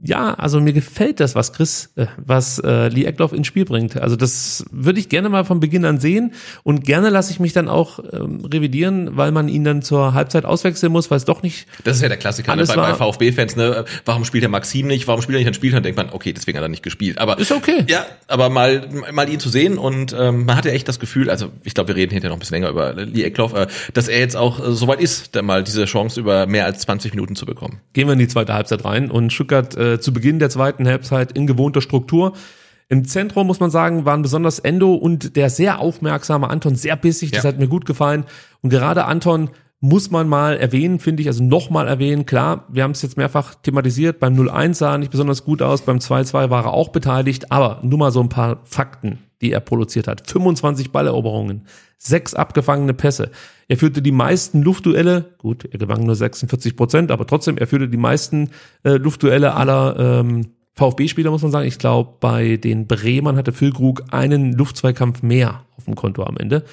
ja, 0.04 0.34
also 0.34 0.60
mir 0.60 0.74
gefällt 0.74 1.20
das, 1.20 1.36
was 1.36 1.54
Chris, 1.54 1.90
äh, 1.96 2.08
was 2.18 2.60
äh, 2.60 2.88
Lee 2.90 3.06
Eckloff 3.06 3.34
ins 3.34 3.48
Spiel 3.48 3.66
bringt. 3.66 3.98
Also 3.98 4.16
das 4.16 4.66
würde 4.72 5.00
ich 5.00 5.10
gerne 5.10 5.30
mal 5.30 5.44
von 5.44 5.60
Beginn 5.60 5.86
an 5.86 6.00
sehen 6.00 6.34
und 6.64 6.84
gerne 6.84 7.10
lasse 7.10 7.32
ich 7.32 7.40
mich 7.40 7.54
dann 7.54 7.68
auch 7.68 8.00
ähm, 8.12 8.46
revidieren, 8.46 9.18
weil 9.18 9.32
man 9.32 9.48
ihn 9.48 9.64
dann 9.64 9.82
zur 9.82 10.14
Halbzeit 10.14 10.46
auswechseln 10.46 10.92
muss, 10.92 11.10
weil 11.10 11.18
es 11.18 11.26
doch 11.26 11.42
nicht 11.42 11.68
Das 11.84 11.98
ist 11.98 12.02
ja 12.04 12.10
der 12.10 12.18
Klassiker 12.18 12.56
ne? 12.56 12.66
Bei, 12.66 12.76
bei 12.76 12.94
VfB-Fans, 12.94 13.56
ne? 13.56 13.86
Warum 14.06 14.26
spielt 14.26 14.44
der 14.44 14.50
Maxim 14.50 14.88
nicht? 14.88 15.08
Warum 15.08 15.22
spielt 15.22 15.36
er 15.36 15.40
nicht? 15.40 15.48
Dann 15.48 15.54
spielt 15.54 15.74
er, 15.74 15.78
dann 15.78 15.84
denkt 15.84 15.98
man, 15.98 16.10
okay, 16.12 16.34
deswegen 16.34 16.58
hat 16.58 16.66
er 16.66 16.70
nicht 16.70 16.84
gespielt. 16.84 17.18
Aber 17.18 17.40
Ist 17.40 17.52
okay. 17.52 17.86
Ja, 17.88 18.06
aber 18.28 18.50
mal, 18.50 18.88
mal 19.12 19.30
ihn 19.30 19.40
zu 19.40 19.50
sehen 19.50 19.78
und 19.78 20.16
ähm, 20.18 20.46
man 20.46 20.56
hat 20.56 20.66
ja 20.66 20.72
echt 20.72 20.88
das 20.88 21.00
Gefühl, 21.00 21.30
also 21.30 21.52
ich 21.64 21.74
glaube, 21.74 21.90
wir 21.90 21.96
reden 21.96 22.12
hinterher 22.12 22.30
noch 22.30 22.38
ein 22.38 22.40
bisschen 22.40 22.56
länger 22.56 22.70
über 22.70 22.94
Lee 22.94 23.24
Eckloff, 23.24 23.54
äh, 23.54 23.68
dass 23.94 24.08
er 24.08 24.20
jetzt 24.20 24.36
auch 24.36 24.60
äh, 24.60 24.72
soweit 24.74 25.02
ist, 25.02 25.36
dann 25.36 25.46
mal 25.46 25.64
diese 25.64 25.86
Chance 25.86 26.20
über 26.20 26.46
mehr 26.46 26.66
als 26.66 26.80
20 26.82 27.14
Minuten 27.14 27.36
zu 27.36 27.46
bekommen. 27.46 27.82
gehen 27.94 28.08
wir 28.08 28.14
in 28.14 28.20
die 28.20 28.28
zweite 28.28 28.54
Halbzeit 28.54 28.86
rein 28.86 29.10
und 29.10 29.34
Stuttgart 29.34 29.76
äh, 29.76 29.87
zu 30.00 30.14
Beginn 30.14 30.40
der 30.40 30.50
zweiten 30.50 30.88
Halbzeit 30.88 31.32
in 31.32 31.48
gewohnter 31.48 31.82
Struktur. 31.82 32.34
Im 32.90 33.04
Zentrum 33.06 33.48
muss 33.48 33.60
man 33.60 33.70
sagen, 33.70 34.06
waren 34.06 34.22
besonders 34.22 34.60
Endo 34.60 34.94
und 34.94 35.36
der 35.36 35.50
sehr 35.50 35.80
aufmerksame 35.80 36.50
Anton 36.50 36.76
sehr 36.76 36.96
bissig. 36.96 37.32
Das 37.32 37.44
Ja. 37.44 37.50
hat 37.50 37.60
mir 37.60 37.68
gut 37.68 37.86
gefallen. 37.86 38.24
Und 38.62 38.70
gerade 38.70 39.06
Anton 39.06 39.50
muss 39.80 40.10
man 40.10 40.28
mal 40.28 40.58
erwähnen, 40.58 41.00
finde 41.00 41.22
ich, 41.22 41.28
also 41.28 41.44
nochmal 41.44 41.88
erwähnen. 41.88 42.26
Klar, 42.26 42.66
wir 42.70 42.84
haben 42.84 42.92
es 42.92 43.02
jetzt 43.02 43.18
mehrfach 43.18 43.56
thematisiert. 43.56 44.20
Beim 44.20 44.36
0-1 44.36 44.74
sah 44.80 44.94
er 44.94 44.98
nicht 44.98 45.12
besonders 45.12 45.44
gut 45.44 45.62
aus, 45.62 45.82
beim 45.82 46.00
2-2 46.00 46.50
war 46.50 46.66
er 46.66 46.74
auch 46.74 46.90
beteiligt, 46.90 47.52
aber 47.52 47.80
nur 47.84 48.00
mal 48.00 48.12
so 48.12 48.22
ein 48.22 48.30
paar 48.30 48.62
Fakten, 48.64 49.20
die 49.42 49.52
er 49.52 49.60
produziert 49.60 50.08
hat. 50.08 50.30
25 50.30 50.92
Balleroberungen, 50.92 51.68
sechs 51.98 52.34
abgefangene 52.34 52.94
Pässe. 52.94 53.32
Er 53.68 53.78
führte 53.78 54.02
die 54.02 54.12
meisten 54.12 54.62
Luftduelle, 54.62 55.36
gut, 55.38 55.66
er 55.66 55.80
gewann 55.80 56.04
nur 56.04 56.16
46 56.16 56.76
Prozent, 56.76 57.12
aber 57.12 57.26
trotzdem, 57.28 57.58
er 57.58 57.68
führte 57.68 57.90
die 57.90 57.98
meisten 57.98 58.50
äh, 58.84 58.94
Luftduelle 58.94 59.54
aller 59.54 60.22
ähm, 60.22 60.48
VfB-Spieler, 60.78 61.32
muss 61.32 61.42
man 61.42 61.52
sagen. 61.52 61.68
Ich 61.68 61.80
glaube, 61.80 62.16
bei 62.20 62.58
den 62.58 62.88
Bremern 62.88 63.36
hatte 63.36 63.52
Füllkrug 63.52 64.04
einen 64.12 64.54
Luftzweikampf 64.54 65.24
mehr 65.24 65.66
auf 65.76 65.86
dem 65.86 65.96
Konto 65.96 66.24
am 66.24 66.38
Ende. 66.38 66.64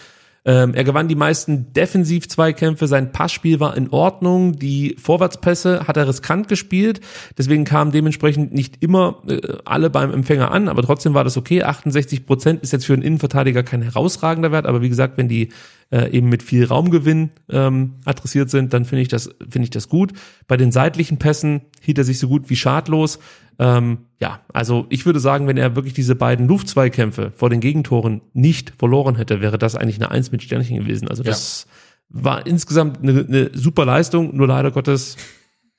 Ähm, 0.47 0.75
er 0.75 0.85
gewann 0.85 1.09
die 1.09 1.15
meisten 1.15 1.73
Defensiv-Zweikämpfe, 1.73 2.87
sein 2.87 3.13
Passspiel 3.13 3.61
war 3.61 3.77
in 3.77 3.89
Ordnung, 3.89 4.59
die 4.59 4.95
Vorwärtspässe 5.01 5.87
hat 5.89 5.97
er 5.97 6.07
riskant 6.07 6.49
gespielt, 6.49 7.01
deswegen 7.39 7.65
kamen 7.65 7.93
dementsprechend 7.93 8.53
nicht 8.53 8.83
immer 8.83 9.23
äh, 9.27 9.41
alle 9.65 9.89
beim 9.89 10.13
Empfänger 10.13 10.51
an, 10.51 10.69
aber 10.69 10.83
trotzdem 10.83 11.15
war 11.15 11.25
das 11.25 11.39
okay. 11.39 11.63
68 11.63 12.27
Prozent 12.27 12.63
ist 12.63 12.73
jetzt 12.73 12.85
für 12.85 12.93
einen 12.93 13.03
Innenverteidiger 13.03 13.63
kein 13.63 13.81
herausragender 13.81 14.53
Wert, 14.53 14.67
aber 14.67 14.83
wie 14.83 14.91
gesagt, 14.91 15.17
wenn 15.17 15.29
die 15.29 15.49
äh, 15.91 16.11
eben 16.11 16.29
mit 16.29 16.43
viel 16.43 16.65
Raumgewinn 16.65 17.31
ähm, 17.49 17.95
adressiert 18.05 18.51
sind, 18.51 18.73
dann 18.73 18.85
finde 18.85 19.03
ich 19.03 19.09
das 19.09 19.31
finde 19.49 19.65
ich 19.65 19.71
das 19.71 19.89
gut. 19.89 20.13
Bei 20.47 20.57
den 20.57 20.73
seitlichen 20.73 21.19
Pässen 21.19 21.63
hielt 21.81 21.99
er 21.99 22.05
sich 22.05 22.19
so 22.19 22.29
gut 22.29 22.51
wie 22.51 22.57
schadlos. 22.57 23.19
Ähm, 23.59 23.99
ja, 24.21 24.41
also 24.53 24.87
ich 24.89 25.07
würde 25.07 25.21
sagen, 25.21 25.47
wenn 25.47 25.57
er 25.57 25.77
wirklich 25.77 25.95
diese 25.95 26.15
beiden 26.15 26.49
Luftzweikämpfe 26.49 27.31
vor 27.31 27.51
den 27.51 27.61
Gegentoren 27.61 28.23
nicht 28.33 28.73
verloren 28.79 29.17
hätte, 29.17 29.41
wäre 29.41 29.59
das 29.59 29.77
eigentlich 29.77 29.97
eine 29.97 30.11
Eins 30.11 30.33
mit 30.33 30.43
Sternchen 30.43 30.79
gewesen. 30.79 31.09
Also 31.09 31.23
das 31.23 31.67
war 32.09 32.47
insgesamt 32.47 33.03
eine, 33.03 33.25
eine 33.27 33.51
super 33.53 33.85
Leistung, 33.85 34.37
nur 34.37 34.47
leider 34.47 34.71
Gottes 34.71 35.17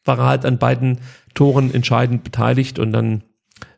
war 0.04 0.20
er 0.20 0.26
halt 0.26 0.46
an 0.46 0.60
beiden 0.60 1.00
Toren 1.34 1.74
entscheidend 1.74 2.24
beteiligt 2.24 2.80
und 2.80 2.92
dann 2.92 3.24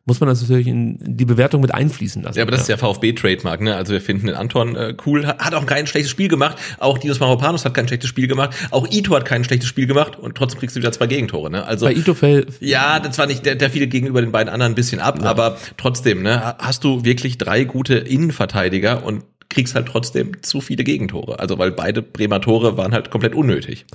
muss 0.07 0.21
man 0.21 0.29
das 0.29 0.41
natürlich 0.41 0.67
in 0.67 0.97
die 1.01 1.25
Bewertung 1.25 1.61
mit 1.61 1.73
einfließen 1.73 2.23
lassen. 2.23 2.37
Ja, 2.37 2.43
aber 2.43 2.51
das 2.51 2.61
ist 2.61 2.69
ja 2.69 2.77
VfB-Trademark, 2.77 3.59
ne? 3.61 3.75
Also 3.75 3.91
wir 3.91 4.01
finden 4.01 4.27
den 4.27 4.35
Anton 4.35 4.75
äh, 4.75 4.95
cool, 5.05 5.27
hat 5.27 5.37
hat 5.39 5.53
auch 5.53 5.65
kein 5.65 5.85
schlechtes 5.85 6.09
Spiel 6.09 6.29
gemacht. 6.29 6.57
Auch 6.79 6.97
Dinos 6.97 7.19
Maropanos 7.19 7.65
hat 7.65 7.73
kein 7.73 7.87
schlechtes 7.87 8.09
Spiel 8.09 8.27
gemacht. 8.27 8.55
Auch 8.71 8.87
Ito 8.89 9.15
hat 9.15 9.25
kein 9.25 9.43
schlechtes 9.43 9.67
Spiel 9.67 9.85
gemacht 9.85 10.17
und 10.17 10.35
trotzdem 10.35 10.59
kriegst 10.59 10.75
du 10.77 10.79
wieder 10.79 10.93
zwei 10.93 11.07
Gegentore, 11.07 11.51
ne? 11.51 11.65
Also 11.65 11.85
Bei 11.85 11.93
Ito 11.93 12.13
fällt 12.13 12.53
ja, 12.61 12.99
das 12.99 13.17
war 13.17 13.27
nicht, 13.27 13.45
der, 13.45 13.55
der 13.55 13.69
fiel 13.69 13.85
gegenüber 13.87 14.21
den 14.21 14.31
beiden 14.31 14.51
anderen 14.51 14.71
ein 14.71 14.75
bisschen 14.75 14.99
ab, 14.99 15.23
aber 15.23 15.57
trotzdem, 15.75 16.23
ne? 16.23 16.55
Hast 16.57 16.85
du 16.85 17.03
wirklich 17.03 17.37
drei 17.37 17.65
gute 17.65 17.95
Innenverteidiger 17.95 19.03
und 19.05 19.23
kriegst 19.49 19.75
halt 19.75 19.87
trotzdem 19.87 20.41
zu 20.41 20.61
viele 20.61 20.83
Gegentore. 20.83 21.39
Also 21.39 21.57
weil 21.57 21.71
beide 21.71 22.01
Bremer 22.01 22.41
Tore 22.41 22.77
waren 22.77 22.93
halt 22.93 23.11
komplett 23.11 23.35
unnötig. 23.35 23.85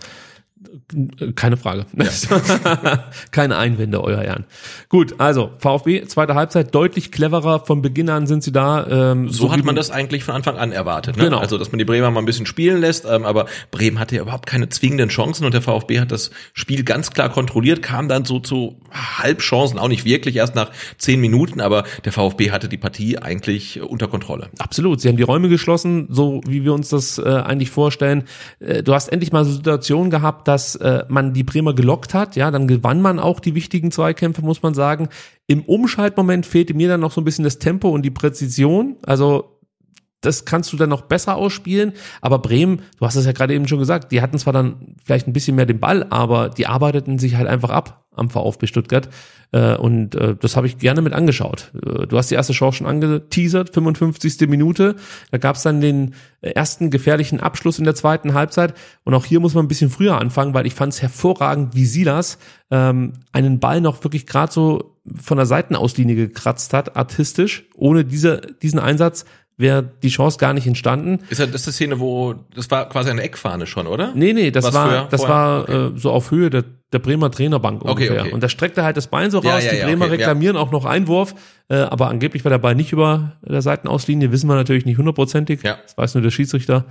Keine 1.35 1.57
Frage. 1.57 1.87
Keine 3.31 3.57
Einwände, 3.57 4.03
euer 4.03 4.23
Ehren. 4.23 4.45
Gut, 4.89 5.15
also 5.19 5.51
VfB, 5.59 6.05
zweite 6.07 6.35
Halbzeit, 6.35 6.75
deutlich 6.75 7.13
cleverer. 7.13 7.61
Von 7.61 7.83
Beginn 7.83 8.09
an 8.11 8.27
sind 8.27 8.43
sie 8.43 8.53
da. 8.53 8.87
Ähm, 9.13 9.29
So, 9.29 9.49
wie 9.49 9.53
hat 9.53 9.65
man 9.65 9.75
das 9.75 9.91
eigentlich 9.91 10.25
von 10.25 10.35
Anfang 10.35 10.57
an 10.57 10.73
erwartet. 10.73 11.17
Ne? 11.17 11.25
Genau. 11.25 11.39
Also, 11.39 11.59
dass 11.59 11.73
man 11.73 11.79
die 11.79 11.85
Bremer 11.85 12.11
mal 12.11 12.21
ein 12.21 12.27
bisschen 12.27 12.47
spielen 12.47 12.81
lässt, 12.81 13.05
ähm, 13.05 13.25
aber 13.25 13.47
Bremen 13.71 13.99
hatte 13.99 14.17
ja 14.17 14.23
überhaupt 14.23 14.47
keine 14.47 14.69
zwingenden 14.69 15.09
Chancen 15.09 15.45
und 15.45 15.55
der 15.55 15.63
VfB 15.63 16.01
hat 16.01 16.13
das 16.13 16.31
Spiel 16.53 16.85
ganz 16.85 17.11
klar 17.11 17.29
kontrolliert, 17.29 17.83
kam 17.83 18.09
dann 18.09 18.25
so 18.25 18.41
zu 18.41 18.81
Halbchancen, 18.93 19.79
auch 19.79 19.89
nicht 19.89 20.05
wirklich, 20.05 20.37
erst 20.37 20.55
nach 20.55 20.71
zehn 20.99 21.21
Minuten, 21.21 21.61
aber 21.61 21.85
der 22.05 22.13
VfB 22.13 22.51
hatte 22.51 22.69
die 22.69 22.77
Partie 22.77 23.19
eigentlich 23.19 23.81
unter 23.81 24.09
Kontrolle. 24.09 24.51
Absolut. 24.59 25.01
Sie 25.01 25.09
haben 25.09 25.17
die 25.17 25.23
Räume 25.23 25.49
geschlossen, 25.49 26.09
so 26.11 26.41
wie 26.47 26.65
wir 26.65 26.73
uns 26.73 26.89
das 26.89 27.19
äh, 27.19 27.23
eigentlich 27.23 27.71
vorstellen. 27.71 28.25
Äh, 28.61 28.83
du 28.83 28.95
hast 28.95 29.09
endlich 29.09 29.33
mal 29.33 29.45
so 29.45 29.53
Situationen 29.53 30.11
gehabt, 30.11 30.49
dass 30.53 30.77
äh, 30.77 31.07
man 31.09 31.33
die 31.33 31.45
Bremer 31.45 31.73
gelockt 31.73 32.13
hat. 32.13 32.37
Ja, 32.37 32.51
dann 32.51 32.69
gewann 32.69 33.01
man 33.01 33.19
auch 33.19 33.41
die 33.41 33.55
wichtigen 33.55 33.91
Zweikämpfe, 33.91 34.43
muss 34.43 34.63
man 34.63 34.75
sagen. 34.75 35.09
Im 35.47 35.63
Umschaltmoment 35.63 36.45
fehlte 36.45 36.75
mir 36.75 36.89
dann 36.89 37.01
noch 37.01 37.11
so 37.11 37.23
ein 37.23 37.25
bisschen 37.25 37.45
das 37.45 37.59
Tempo 37.59 37.89
und 37.89 38.03
die 38.03 38.11
Präzision. 38.11 38.97
Also 39.03 39.59
das 40.21 40.45
kannst 40.45 40.71
du 40.71 40.77
dann 40.77 40.91
noch 40.91 41.03
besser 41.03 41.37
ausspielen. 41.37 41.95
Aber 42.21 42.39
Bremen, 42.39 42.83
du 42.99 43.07
hast 43.07 43.17
es 43.17 43.25
ja 43.25 43.33
gerade 43.33 43.55
eben 43.55 43.67
schon 43.67 43.79
gesagt, 43.79 44.13
die 44.13 44.21
hatten 44.21 44.39
zwar 44.39 44.53
dann 44.53 44.95
vielleicht 45.03 45.27
ein 45.27 45.33
bisschen 45.33 45.57
mehr 45.57 45.65
den 45.65 45.81
Ball, 45.81 46.07
aber 46.11 46.51
die 46.51 46.67
arbeiteten 46.67 47.19
sich 47.19 47.37
halt 47.37 47.49
einfach 47.49 47.71
ab 47.71 48.02
am 48.15 48.31
VfB 48.31 48.67
Stuttgart. 48.67 49.09
Äh, 49.53 49.77
und 49.77 50.15
äh, 50.15 50.35
das 50.35 50.57
habe 50.57 50.67
ich 50.67 50.79
gerne 50.79 51.03
mit 51.03 51.13
angeschaut. 51.13 51.73
Äh, 51.75 52.07
du 52.07 52.17
hast 52.17 52.31
die 52.31 52.35
erste 52.35 52.53
Chance 52.53 52.79
schon 52.79 52.87
angeteasert, 52.87 53.71
55. 53.75 54.49
Minute. 54.49 54.97
Da 55.31 55.39
gab 55.39 55.57
es 55.57 55.63
dann 55.63 55.81
den 55.81 56.15
ersten 56.41 56.91
gefährlichen 56.91 57.41
Abschluss 57.41 57.79
in 57.79 57.85
der 57.85 57.95
zweiten 57.95 58.35
Halbzeit. 58.35 58.75
Und 59.05 59.15
auch 59.15 59.25
hier 59.25 59.41
muss 59.41 59.55
man 59.55 59.65
ein 59.65 59.69
bisschen 59.69 59.91
früher 59.91 60.19
anfangen, 60.19 60.55
weil 60.55 60.67
ich 60.67 60.75
fand 60.75 60.93
es 60.93 61.03
hervorragend, 61.03 61.75
wie 61.75 61.87
Silas 61.87 62.39
ähm, 62.71 63.13
einen 63.33 63.61
Ball 63.61 63.81
noch 63.81 64.03
wirklich 64.05 64.27
gerade 64.27 64.53
so 64.53 64.97
von 65.21 65.37
der 65.37 65.47
Seitenauslinie 65.47 66.15
gekratzt 66.15 66.73
hat, 66.73 66.97
artistisch. 66.97 67.65
Ohne 67.75 68.05
diese, 68.05 68.41
diesen 68.63 68.79
Einsatz 68.79 69.25
wäre 69.57 69.83
die 70.03 70.09
Chance 70.09 70.39
gar 70.39 70.53
nicht 70.55 70.67
entstanden. 70.67 71.21
Ist 71.29 71.41
das, 71.41 71.51
das 71.51 71.63
die 71.65 71.73
Szene, 71.73 72.01
wo 72.01 72.35
das 72.55 72.71
war 72.71 72.89
quasi 72.89 73.11
eine 73.11 73.23
Eckfahne 73.23 73.67
schon, 73.67 73.87
oder? 73.87 74.13
Nee, 74.15 74.33
nee, 74.33 74.51
das 74.51 74.65
Was 74.67 74.75
war 74.75 74.89
früher? 74.89 75.09
das 75.11 75.21
Vorher? 75.21 75.37
war 75.37 75.63
Okay. 75.63 75.87
äh, 75.87 75.99
so 75.99 76.11
auf 76.11 76.31
Höhe 76.31 76.51
der, 76.51 76.65
der 76.93 76.99
Bremer 76.99 77.31
Trainerbank 77.31 77.83
Okay, 77.83 77.91
ungefähr. 77.91 78.21
okay. 78.23 78.33
Und 78.33 78.43
da 78.43 78.49
streckte 78.49 78.83
halt 78.83 78.97
das 78.97 79.07
Bein 79.07 79.31
so 79.31 79.39
raus, 79.39 79.65
ja, 79.65 79.71
die 79.71 79.77
ja, 79.79 79.87
Bremer 79.87 80.07
okay, 80.07 80.15
reklamieren 80.17 80.57
auch 80.57 80.73
noch 80.73 80.85
Einwurf, 80.85 81.35
äh, 81.69 81.77
aber 81.77 82.09
angeblich 82.09 82.45
war 82.45 82.51
der 82.51 82.59
Ball 82.59 82.75
nicht 82.75 82.93
über 82.93 83.33
der 83.47 83.63
Seitenauslinie, 83.63 84.33
wissen 84.33 84.49
wir 84.49 84.55
natürlich 84.57 84.85
nicht 84.87 84.99
hundertprozentig. 84.99 85.63
Ja. 85.63 85.77
Das 85.83 85.97
weiß 85.97 86.15
nur 86.15 86.23
der 86.23 86.31
Schiedsrichter 86.31 86.87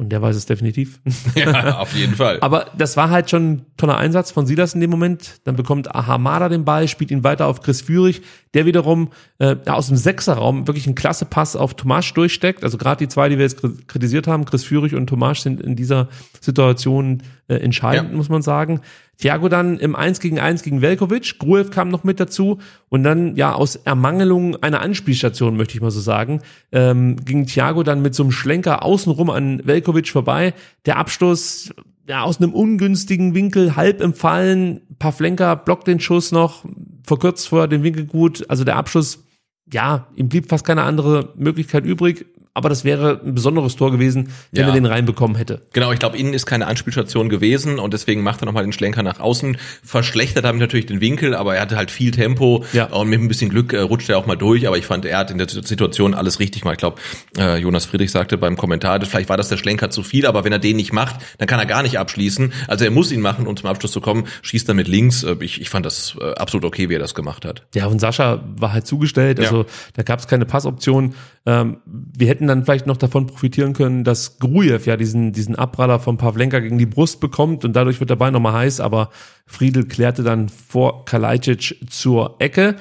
und 0.00 0.08
der 0.10 0.22
weiß 0.22 0.34
es 0.34 0.46
definitiv. 0.46 0.98
Ja, 1.36 1.78
auf 1.78 1.94
jeden 1.94 2.14
Fall. 2.16 2.38
Aber 2.40 2.66
das 2.76 2.96
war 2.96 3.10
halt 3.10 3.28
schon 3.30 3.50
ein 3.52 3.66
toller 3.76 3.98
Einsatz 3.98 4.30
von 4.30 4.46
Silas 4.46 4.74
in 4.74 4.80
dem 4.80 4.90
Moment. 4.90 5.40
Dann 5.44 5.54
bekommt 5.56 5.94
Ahamada 5.94 6.48
den 6.48 6.64
Ball, 6.64 6.88
spielt 6.88 7.10
ihn 7.10 7.22
weiter 7.22 7.46
auf 7.46 7.60
Chris 7.60 7.82
Führig, 7.82 8.22
der 8.54 8.66
wiederum 8.66 9.10
äh, 9.38 9.56
aus 9.66 9.88
dem 9.88 9.96
Sechserraum 9.96 10.66
wirklich 10.66 10.86
einen 10.86 10.94
klasse 10.94 11.24
Pass 11.26 11.54
auf 11.54 11.74
Tomasch 11.74 12.12
durchsteckt. 12.14 12.64
Also 12.64 12.78
gerade 12.78 12.98
die 13.04 13.08
zwei, 13.08 13.28
die 13.28 13.36
wir 13.36 13.44
jetzt 13.44 13.58
kri- 13.62 13.76
kritisiert 13.86 14.26
haben, 14.26 14.44
Chris 14.46 14.64
Führig 14.64 14.94
und 14.94 15.06
Tomasch 15.06 15.40
sind 15.40 15.60
in 15.60 15.76
dieser 15.76 16.08
Situation 16.40 17.22
äh, 17.48 17.56
entscheidend, 17.56 18.10
Ja. 18.10 18.16
muss 18.16 18.28
man 18.28 18.42
sagen. 18.42 18.80
Thiago 19.20 19.48
dann 19.48 19.78
im 19.78 19.94
1 19.94 20.20
gegen 20.20 20.38
1 20.38 20.62
gegen 20.62 20.80
Velkovic, 20.80 21.38
Gruev 21.38 21.70
kam 21.70 21.90
noch 21.90 22.04
mit 22.04 22.20
dazu 22.20 22.58
und 22.88 23.02
dann 23.04 23.36
ja 23.36 23.52
aus 23.52 23.76
Ermangelung 23.76 24.56
einer 24.62 24.80
Anspielstation, 24.80 25.56
möchte 25.56 25.74
ich 25.74 25.82
mal 25.82 25.90
so 25.90 26.00
sagen, 26.00 26.40
ähm, 26.72 27.16
ging 27.16 27.46
Thiago 27.46 27.82
dann 27.82 28.00
mit 28.00 28.14
so 28.14 28.22
einem 28.22 28.32
Schlenker 28.32 28.82
außenrum 28.82 29.28
an 29.28 29.60
Velkovic 29.64 30.08
vorbei. 30.08 30.54
Der 30.86 30.96
Abstoß 30.96 31.74
ja, 32.08 32.22
aus 32.22 32.38
einem 32.38 32.54
ungünstigen 32.54 33.34
Winkel, 33.34 33.76
halb 33.76 34.00
im 34.00 34.14
Fallen, 34.14 34.80
Pavlenka 34.98 35.54
blockt 35.54 35.86
den 35.86 36.00
Schuss 36.00 36.32
noch, 36.32 36.64
verkürzt 37.04 37.46
vorher 37.48 37.68
den 37.68 37.82
Winkel 37.82 38.06
gut, 38.06 38.44
also 38.48 38.64
der 38.64 38.76
Abschluss, 38.76 39.24
ja, 39.72 40.08
ihm 40.16 40.28
blieb 40.28 40.48
fast 40.48 40.64
keine 40.64 40.82
andere 40.82 41.34
Möglichkeit 41.36 41.84
übrig, 41.84 42.26
aber 42.54 42.68
das 42.68 42.84
wäre 42.84 43.20
ein 43.24 43.34
besonderes 43.34 43.76
Tor 43.76 43.90
gewesen, 43.92 44.30
wenn 44.52 44.62
Ja. 44.62 44.68
er 44.68 44.74
den 44.74 44.86
reinbekommen 44.86 45.36
hätte. 45.36 45.62
Genau, 45.72 45.92
ich 45.92 45.98
glaube, 45.98 46.16
innen 46.18 46.34
ist 46.34 46.46
keine 46.46 46.66
Anspielstation 46.66 47.28
gewesen 47.28 47.78
und 47.78 47.92
deswegen 47.94 48.22
macht 48.22 48.42
er 48.42 48.46
nochmal 48.46 48.64
den 48.64 48.72
Schlenker 48.72 49.02
nach 49.02 49.20
außen, 49.20 49.56
verschlechtert 49.84 50.44
damit 50.44 50.60
natürlich 50.60 50.86
den 50.86 51.00
Winkel, 51.00 51.34
aber 51.34 51.54
er 51.56 51.62
hatte 51.62 51.76
halt 51.76 51.90
viel 51.90 52.10
Tempo 52.10 52.64
Ja. 52.72 52.86
und 52.86 53.08
mit 53.08 53.20
ein 53.20 53.28
bisschen 53.28 53.50
Glück 53.50 53.72
äh, 53.72 53.78
rutscht 53.80 54.08
er 54.10 54.18
auch 54.18 54.26
mal 54.26 54.36
durch, 54.36 54.66
aber 54.66 54.78
ich 54.78 54.86
fand, 54.86 55.04
er 55.04 55.18
hat 55.18 55.30
in 55.30 55.38
der 55.38 55.48
Situation 55.48 56.14
alles 56.14 56.40
richtig 56.40 56.62
gemacht. 56.62 56.74
Ich 56.74 56.78
glaube, 56.80 57.00
äh, 57.38 57.58
Jonas 57.58 57.86
Friedrich 57.86 58.10
sagte 58.10 58.36
beim 58.38 58.56
Kommentar, 58.56 59.00
vielleicht 59.04 59.28
war 59.28 59.36
das 59.36 59.48
der 59.48 59.56
Schlenker 59.56 59.90
zu 59.90 60.02
viel, 60.02 60.26
aber 60.26 60.44
wenn 60.44 60.52
er 60.52 60.58
den 60.58 60.76
nicht 60.76 60.92
macht, 60.92 61.16
dann 61.38 61.48
kann 61.48 61.58
er 61.60 61.66
gar 61.66 61.82
nicht 61.82 61.98
abschließen. 61.98 62.52
Also 62.68 62.84
er 62.84 62.90
muss 62.90 63.12
ihn 63.12 63.20
machen, 63.20 63.46
um 63.46 63.56
zum 63.56 63.68
Abschluss 63.68 63.92
zu 63.92 64.00
kommen, 64.00 64.24
schießt 64.42 64.68
dann 64.68 64.76
mit 64.76 64.88
links. 64.88 65.22
Äh, 65.22 65.36
Ich, 65.40 65.60
ich 65.60 65.70
fand 65.70 65.86
das 65.86 66.16
äh, 66.20 66.32
absolut 66.34 66.64
okay, 66.64 66.88
wie 66.88 66.94
er 66.94 66.98
das 66.98 67.14
gemacht 67.14 67.44
hat. 67.44 67.62
Ja, 67.74 67.86
und 67.86 67.98
Sascha 68.00 68.42
war 68.56 68.72
halt 68.72 68.86
zugestellt, 68.86 69.38
also 69.40 69.58
Ja. 69.60 69.66
da 69.94 70.02
gab 70.02 70.18
es 70.20 70.26
keine 70.26 70.44
Passoption. 70.44 71.14
Ähm, 71.46 71.78
wir 71.86 72.28
hätten 72.28 72.46
dann 72.46 72.64
vielleicht 72.64 72.86
noch 72.86 72.98
davon 72.98 73.26
profitieren 73.26 73.72
können, 73.72 74.04
dass 74.04 74.38
Grujew 74.38 74.80
ja 74.84 74.96
diesen, 74.96 75.32
diesen 75.32 75.56
Abpraller 75.56 75.98
von 75.98 76.18
Pavlenka 76.18 76.58
gegen 76.60 76.78
die 76.78 76.86
Brust 76.86 77.20
bekommt 77.20 77.64
und 77.64 77.74
dadurch 77.74 77.98
wird 77.98 78.10
der 78.10 78.16
Ball 78.16 78.30
nochmal 78.30 78.52
heiß, 78.52 78.80
aber 78.80 79.10
Friedel 79.46 79.86
klärte 79.86 80.22
dann 80.22 80.48
vor 80.48 81.06
Kalajdzic 81.06 81.80
zur 81.88 82.36
Ecke. 82.40 82.76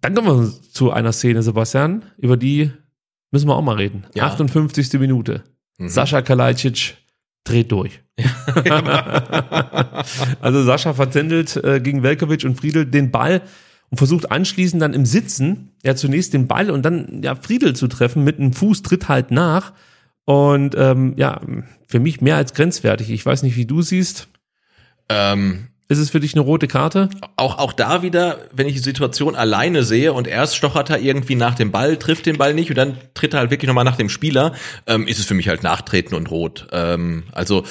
Dann 0.00 0.14
kommen 0.14 0.40
wir 0.40 0.52
zu 0.70 0.90
einer 0.90 1.12
Szene, 1.12 1.42
Sebastian, 1.42 2.04
über 2.16 2.36
die 2.36 2.70
müssen 3.30 3.48
wir 3.48 3.56
auch 3.56 3.62
mal 3.62 3.76
reden. 3.76 4.04
Ja. 4.14 4.26
58. 4.26 4.92
Minute. 4.94 5.42
Sascha 5.78 6.22
Kalajdzic 6.22 6.96
dreht 7.44 7.72
durch. 7.72 8.00
also 10.40 10.62
Sascha 10.62 10.94
verzändelt 10.94 11.56
äh, 11.56 11.80
gegen 11.80 12.02
Velkovic 12.02 12.44
und 12.44 12.56
Friedel 12.56 12.86
den 12.86 13.10
Ball 13.10 13.42
und 13.92 13.98
versucht 13.98 14.32
anschließend 14.32 14.80
dann 14.80 14.94
im 14.94 15.04
Sitzen, 15.04 15.70
ja 15.84 15.94
zunächst 15.94 16.32
den 16.32 16.48
Ball 16.48 16.70
und 16.70 16.82
dann 16.82 17.20
ja 17.22 17.34
Friedel 17.34 17.76
zu 17.76 17.88
treffen 17.88 18.24
mit 18.24 18.38
einem 18.38 18.54
Fuß 18.54 18.80
tritt 18.80 19.08
halt 19.10 19.30
nach 19.30 19.74
und 20.24 20.74
ähm, 20.78 21.12
ja 21.18 21.42
für 21.86 22.00
mich 22.00 22.22
mehr 22.22 22.36
als 22.36 22.54
grenzwertig. 22.54 23.10
Ich 23.10 23.24
weiß 23.24 23.42
nicht, 23.42 23.56
wie 23.56 23.66
du 23.66 23.82
siehst. 23.82 24.28
Ähm, 25.10 25.68
Ist 25.88 25.98
es 25.98 26.08
für 26.08 26.20
dich 26.20 26.32
eine 26.32 26.40
rote 26.40 26.68
Karte? 26.68 27.10
auch, 27.36 27.58
auch 27.58 27.74
da 27.74 28.02
wieder, 28.02 28.38
wenn 28.52 28.66
ich 28.66 28.74
die 28.74 28.78
Situation 28.78 29.34
alleine 29.34 29.82
sehe 29.82 30.14
und 30.14 30.26
erst 30.26 30.56
stochert 30.56 30.88
er 30.88 30.98
irgendwie 31.00 31.34
nach 31.34 31.54
dem 31.54 31.70
Ball, 31.70 31.98
trifft 31.98 32.24
den 32.24 32.38
Ball 32.38 32.54
nicht 32.54 32.70
und 32.70 32.76
dann 32.76 32.96
tritt 33.12 33.34
er 33.34 33.40
halt 33.40 33.50
wirklich 33.50 33.68
nochmal 33.68 33.84
nach 33.84 33.96
dem 33.96 34.08
Spieler, 34.08 34.54
ähm, 34.86 35.06
ist 35.06 35.18
es 35.18 35.26
für 35.26 35.34
mich 35.34 35.48
halt 35.48 35.62
Nachtreten 35.62 36.14
und 36.14 36.30
Rot. 36.30 36.66
Ähm, 36.72 37.24
also, 37.32 37.64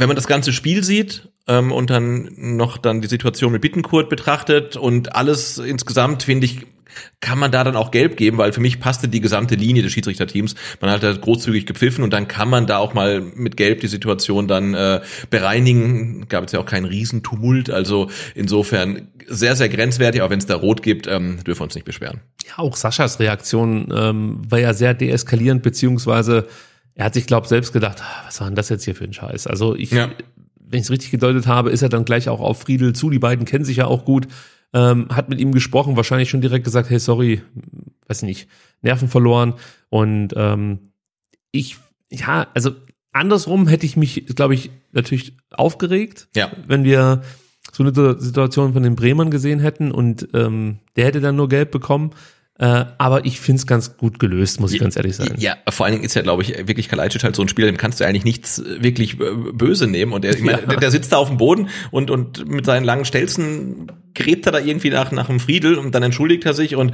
wenn 0.00 0.08
man 0.08 0.16
das 0.16 0.26
ganze 0.26 0.52
Spiel 0.52 0.82
sieht 0.82 1.28
ähm, 1.46 1.72
und 1.72 1.90
dann 1.90 2.30
noch 2.36 2.78
dann 2.78 3.02
die 3.02 3.08
Situation 3.08 3.52
mit 3.52 3.60
Bittenkurt 3.60 4.08
betrachtet 4.08 4.76
und 4.76 5.14
alles 5.14 5.58
insgesamt, 5.58 6.22
finde 6.22 6.46
ich, 6.46 6.66
kann 7.20 7.38
man 7.38 7.52
da 7.52 7.62
dann 7.64 7.76
auch 7.76 7.90
gelb 7.90 8.16
geben, 8.16 8.38
weil 8.38 8.52
für 8.52 8.60
mich 8.60 8.80
passte 8.80 9.08
die 9.08 9.20
gesamte 9.20 9.54
Linie 9.54 9.82
des 9.82 9.92
Schiedsrichterteams. 9.92 10.54
Man 10.80 10.90
hat 10.90 11.02
da 11.02 11.12
großzügig 11.12 11.66
gepfiffen 11.66 12.02
und 12.02 12.12
dann 12.12 12.28
kann 12.28 12.48
man 12.48 12.66
da 12.66 12.78
auch 12.78 12.94
mal 12.94 13.20
mit 13.20 13.56
gelb 13.56 13.80
die 13.80 13.86
Situation 13.86 14.48
dann 14.48 14.74
äh, 14.74 15.00
bereinigen. 15.28 16.26
Gab 16.28 16.44
es 16.44 16.52
ja 16.52 16.60
auch 16.60 16.66
keinen 16.66 16.86
Riesentumult, 16.86 17.70
also 17.70 18.10
insofern 18.34 19.08
sehr, 19.28 19.54
sehr 19.54 19.68
grenzwertig, 19.68 20.22
aber 20.22 20.30
wenn 20.30 20.40
es 20.40 20.46
da 20.46 20.56
rot 20.56 20.82
gibt, 20.82 21.06
ähm, 21.06 21.44
dürfen 21.44 21.60
wir 21.60 21.64
uns 21.64 21.74
nicht 21.74 21.84
beschweren. 21.84 22.20
Ja, 22.48 22.58
auch 22.58 22.74
Saschas 22.74 23.20
Reaktion 23.20 23.92
ähm, 23.94 24.42
war 24.48 24.58
ja 24.58 24.74
sehr 24.74 24.94
deeskalierend, 24.94 25.62
beziehungsweise 25.62 26.48
er 27.00 27.06
hat 27.06 27.14
sich, 27.14 27.26
glaube 27.26 27.48
selbst 27.48 27.72
gedacht, 27.72 27.96
ah, 28.02 28.24
was 28.26 28.40
war 28.40 28.46
denn 28.48 28.56
das 28.56 28.68
jetzt 28.68 28.84
hier 28.84 28.94
für 28.94 29.04
ein 29.04 29.14
Scheiß? 29.14 29.46
Also 29.46 29.74
ich, 29.74 29.90
Ja. 29.90 30.10
wenn 30.60 30.78
ich 30.80 30.84
es 30.84 30.90
richtig 30.90 31.10
gedeutet 31.10 31.46
habe, 31.46 31.70
ist 31.70 31.80
er 31.80 31.88
dann 31.88 32.04
gleich 32.04 32.28
auch 32.28 32.40
auf 32.40 32.60
Friedel 32.60 32.92
zu. 32.94 33.08
Die 33.08 33.18
beiden 33.18 33.46
kennen 33.46 33.64
sich 33.64 33.78
ja 33.78 33.86
auch 33.86 34.04
gut, 34.04 34.28
ähm, 34.74 35.08
hat 35.08 35.30
mit 35.30 35.40
ihm 35.40 35.52
gesprochen, 35.52 35.96
wahrscheinlich 35.96 36.28
schon 36.28 36.42
direkt 36.42 36.64
gesagt, 36.66 36.90
hey, 36.90 36.98
sorry, 36.98 37.40
weiß 38.06 38.20
nicht, 38.22 38.48
Nerven 38.82 39.08
verloren. 39.08 39.54
Und 39.88 40.34
ähm, 40.36 40.92
ich, 41.52 41.78
ja, 42.10 42.48
also 42.52 42.72
andersrum 43.12 43.66
hätte 43.66 43.86
ich 43.86 43.96
mich, 43.96 44.26
glaube 44.36 44.52
ich, 44.52 44.70
natürlich 44.92 45.38
aufgeregt, 45.52 46.28
Ja. 46.36 46.50
wenn 46.66 46.84
wir 46.84 47.22
so 47.72 47.82
eine 47.82 48.20
Situation 48.20 48.74
von 48.74 48.82
den 48.82 48.94
Bremern 48.94 49.30
gesehen 49.30 49.58
hätten 49.60 49.90
und 49.90 50.28
ähm, 50.34 50.80
der 50.96 51.06
hätte 51.06 51.20
dann 51.22 51.36
nur 51.36 51.48
gelb 51.48 51.70
bekommen. 51.70 52.10
Äh, 52.60 52.84
aber 52.98 53.24
ich 53.24 53.40
finde 53.40 53.60
es 53.60 53.66
ganz 53.66 53.96
gut 53.96 54.18
gelöst, 54.18 54.60
muss 54.60 54.74
ich 54.74 54.80
ganz 54.80 54.94
ehrlich 54.94 55.16
sagen. 55.16 55.34
Ja, 55.38 55.56
vor 55.70 55.86
allen 55.86 55.94
Dingen 55.94 56.04
ist 56.04 56.12
ja, 56.14 56.20
glaube 56.20 56.42
ich, 56.42 56.50
wirklich 56.68 56.90
Kalajdzic 56.90 57.24
halt 57.24 57.34
so 57.34 57.40
ein 57.40 57.48
Spieler, 57.48 57.66
dem 57.68 57.78
kannst 57.78 58.00
du 58.00 58.04
eigentlich 58.04 58.24
nichts 58.24 58.58
äh, 58.58 58.82
wirklich 58.82 59.18
äh, 59.18 59.24
böse 59.54 59.86
nehmen. 59.86 60.12
Und 60.12 60.26
er, 60.26 60.34
ich 60.34 60.42
meine, 60.42 60.60
Ja. 60.60 60.66
der, 60.66 60.76
der 60.76 60.90
sitzt 60.90 61.10
da 61.12 61.16
auf 61.16 61.28
dem 61.28 61.38
Boden 61.38 61.68
und, 61.90 62.10
und 62.10 62.46
mit 62.46 62.66
seinen 62.66 62.84
langen 62.84 63.06
Stelzen 63.06 63.90
gräbt 64.14 64.46
er 64.46 64.52
da 64.52 64.58
irgendwie 64.58 64.90
nach, 64.90 65.12
nach 65.12 65.26
dem 65.26 65.40
Friedel 65.40 65.76
und 65.76 65.94
dann 65.94 66.02
entschuldigt 66.02 66.44
er 66.44 66.54
sich 66.54 66.76
und 66.76 66.92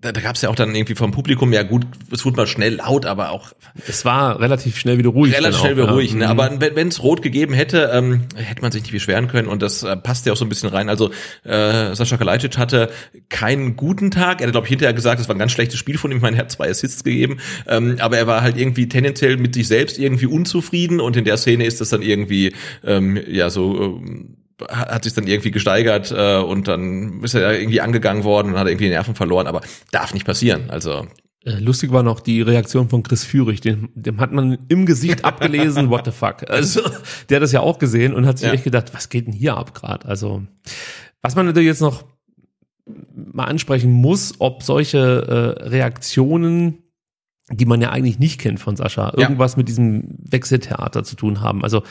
da, 0.00 0.12
da 0.12 0.20
gab 0.20 0.36
es 0.36 0.42
ja 0.42 0.50
auch 0.50 0.54
dann 0.54 0.74
irgendwie 0.74 0.94
vom 0.94 1.10
Publikum, 1.10 1.52
ja 1.52 1.62
gut, 1.62 1.86
es 2.12 2.24
wurde 2.24 2.36
mal 2.36 2.46
schnell 2.46 2.76
laut, 2.76 3.06
aber 3.06 3.30
auch 3.30 3.52
Es 3.88 4.04
war 4.04 4.40
relativ 4.40 4.78
schnell 4.78 4.98
wieder 4.98 5.10
ruhig. 5.10 5.34
relativ 5.34 5.58
schnell 5.58 5.72
auch, 5.72 5.76
wieder 5.76 5.86
ja. 5.86 5.92
ruhig. 5.92 6.14
Ne? 6.14 6.24
Mhm. 6.24 6.30
Aber 6.30 6.60
wenn 6.60 6.88
es 6.88 7.02
rot 7.02 7.22
gegeben 7.22 7.54
hätte, 7.54 7.90
ähm, 7.92 8.22
hätte 8.36 8.62
man 8.62 8.72
sich 8.72 8.82
nicht 8.82 8.92
beschweren 8.92 9.28
können 9.28 9.48
und 9.48 9.62
das 9.62 9.82
äh, 9.82 9.96
passt 9.96 10.26
ja 10.26 10.32
auch 10.32 10.36
so 10.36 10.44
ein 10.44 10.48
bisschen 10.48 10.68
rein. 10.68 10.88
Also 10.88 11.10
äh, 11.44 11.94
Sascha 11.94 12.16
Kalajdzic 12.16 12.58
hatte 12.58 12.90
keinen 13.28 13.76
guten 13.76 14.10
Tag. 14.10 14.40
Er 14.40 14.48
hat, 14.48 14.52
glaube 14.52 14.66
ich, 14.66 14.70
hinterher 14.70 14.94
gesagt, 14.94 15.20
es 15.20 15.28
war 15.28 15.34
ein 15.34 15.38
ganz 15.38 15.52
schlechtes 15.52 15.78
Spiel 15.78 15.98
von 15.98 16.10
ihm. 16.10 16.18
Ich 16.18 16.22
meine, 16.22 16.36
er 16.36 16.40
hat 16.40 16.52
zwei 16.52 16.68
Assists 16.68 17.02
gegeben, 17.02 17.38
ähm, 17.66 17.96
aber 17.98 18.18
er 18.18 18.26
war 18.26 18.42
halt 18.42 18.58
irgendwie 18.58 18.88
tendenziell 18.88 19.38
mit 19.38 19.54
sich 19.54 19.66
selbst 19.66 19.98
irgendwie 19.98 20.26
unzufrieden 20.26 21.00
und 21.00 21.16
in 21.16 21.24
der 21.24 21.36
Szene 21.38 21.64
ist 21.64 21.80
das 21.80 21.88
dann 21.88 22.02
irgendwie 22.02 22.54
ähm, 22.84 23.18
ja 23.28 23.50
so 23.50 23.96
ähm, 24.00 24.36
hat 24.70 25.04
sich 25.04 25.12
dann 25.14 25.26
irgendwie 25.26 25.50
gesteigert 25.50 26.10
äh, 26.16 26.38
und 26.38 26.66
dann 26.68 27.22
ist 27.22 27.34
er 27.34 27.58
irgendwie 27.58 27.80
angegangen 27.80 28.24
worden 28.24 28.52
und 28.52 28.58
hat 28.58 28.66
irgendwie 28.68 28.84
die 28.86 28.90
Nerven 28.90 29.14
verloren, 29.14 29.46
aber 29.46 29.60
darf 29.92 30.14
nicht 30.14 30.24
passieren. 30.26 30.70
Also 30.70 31.06
Äh, 31.44 31.58
Lustig 31.60 31.92
war 31.92 32.02
noch 32.02 32.20
die 32.20 32.40
Reaktion 32.42 32.88
von 32.88 33.02
Chris 33.02 33.22
Führig, 33.24 33.60
dem, 33.60 33.90
dem 33.94 34.18
hat 34.20 34.32
man 34.32 34.58
im 34.68 34.86
Gesicht 34.86 35.24
abgelesen, 35.24 35.90
what 35.90 36.04
the 36.06 36.10
fuck. 36.10 36.48
Also, 36.50 36.80
der 37.28 37.36
hat 37.36 37.42
das 37.42 37.52
ja 37.52 37.60
auch 37.60 37.78
gesehen 37.78 38.14
und 38.14 38.26
hat 38.26 38.38
sich 38.38 38.48
Ja. 38.48 38.54
echt 38.54 38.64
gedacht, 38.64 38.92
was 38.94 39.08
geht 39.10 39.26
denn 39.26 39.32
hier 39.34 39.56
ab 39.56 39.74
gerade? 39.74 40.08
Also, 40.08 40.42
was 41.22 41.36
man 41.36 41.46
natürlich 41.46 41.68
jetzt 41.68 41.82
noch 41.82 42.04
mal 43.14 43.44
ansprechen 43.44 43.90
muss, 43.92 44.34
ob 44.38 44.62
solche 44.62 44.98
äh, 44.98 45.68
Reaktionen, 45.68 46.78
die 47.50 47.64
man 47.66 47.80
ja 47.80 47.90
eigentlich 47.90 48.18
nicht 48.18 48.40
kennt 48.40 48.58
von 48.60 48.76
Sascha, 48.76 49.12
Ja. 49.16 49.22
irgendwas 49.22 49.56
mit 49.56 49.68
diesem 49.68 50.04
Wechseltheater 50.18 51.04
zu 51.04 51.14
tun 51.16 51.40
haben. 51.40 51.62
Also, 51.62 51.82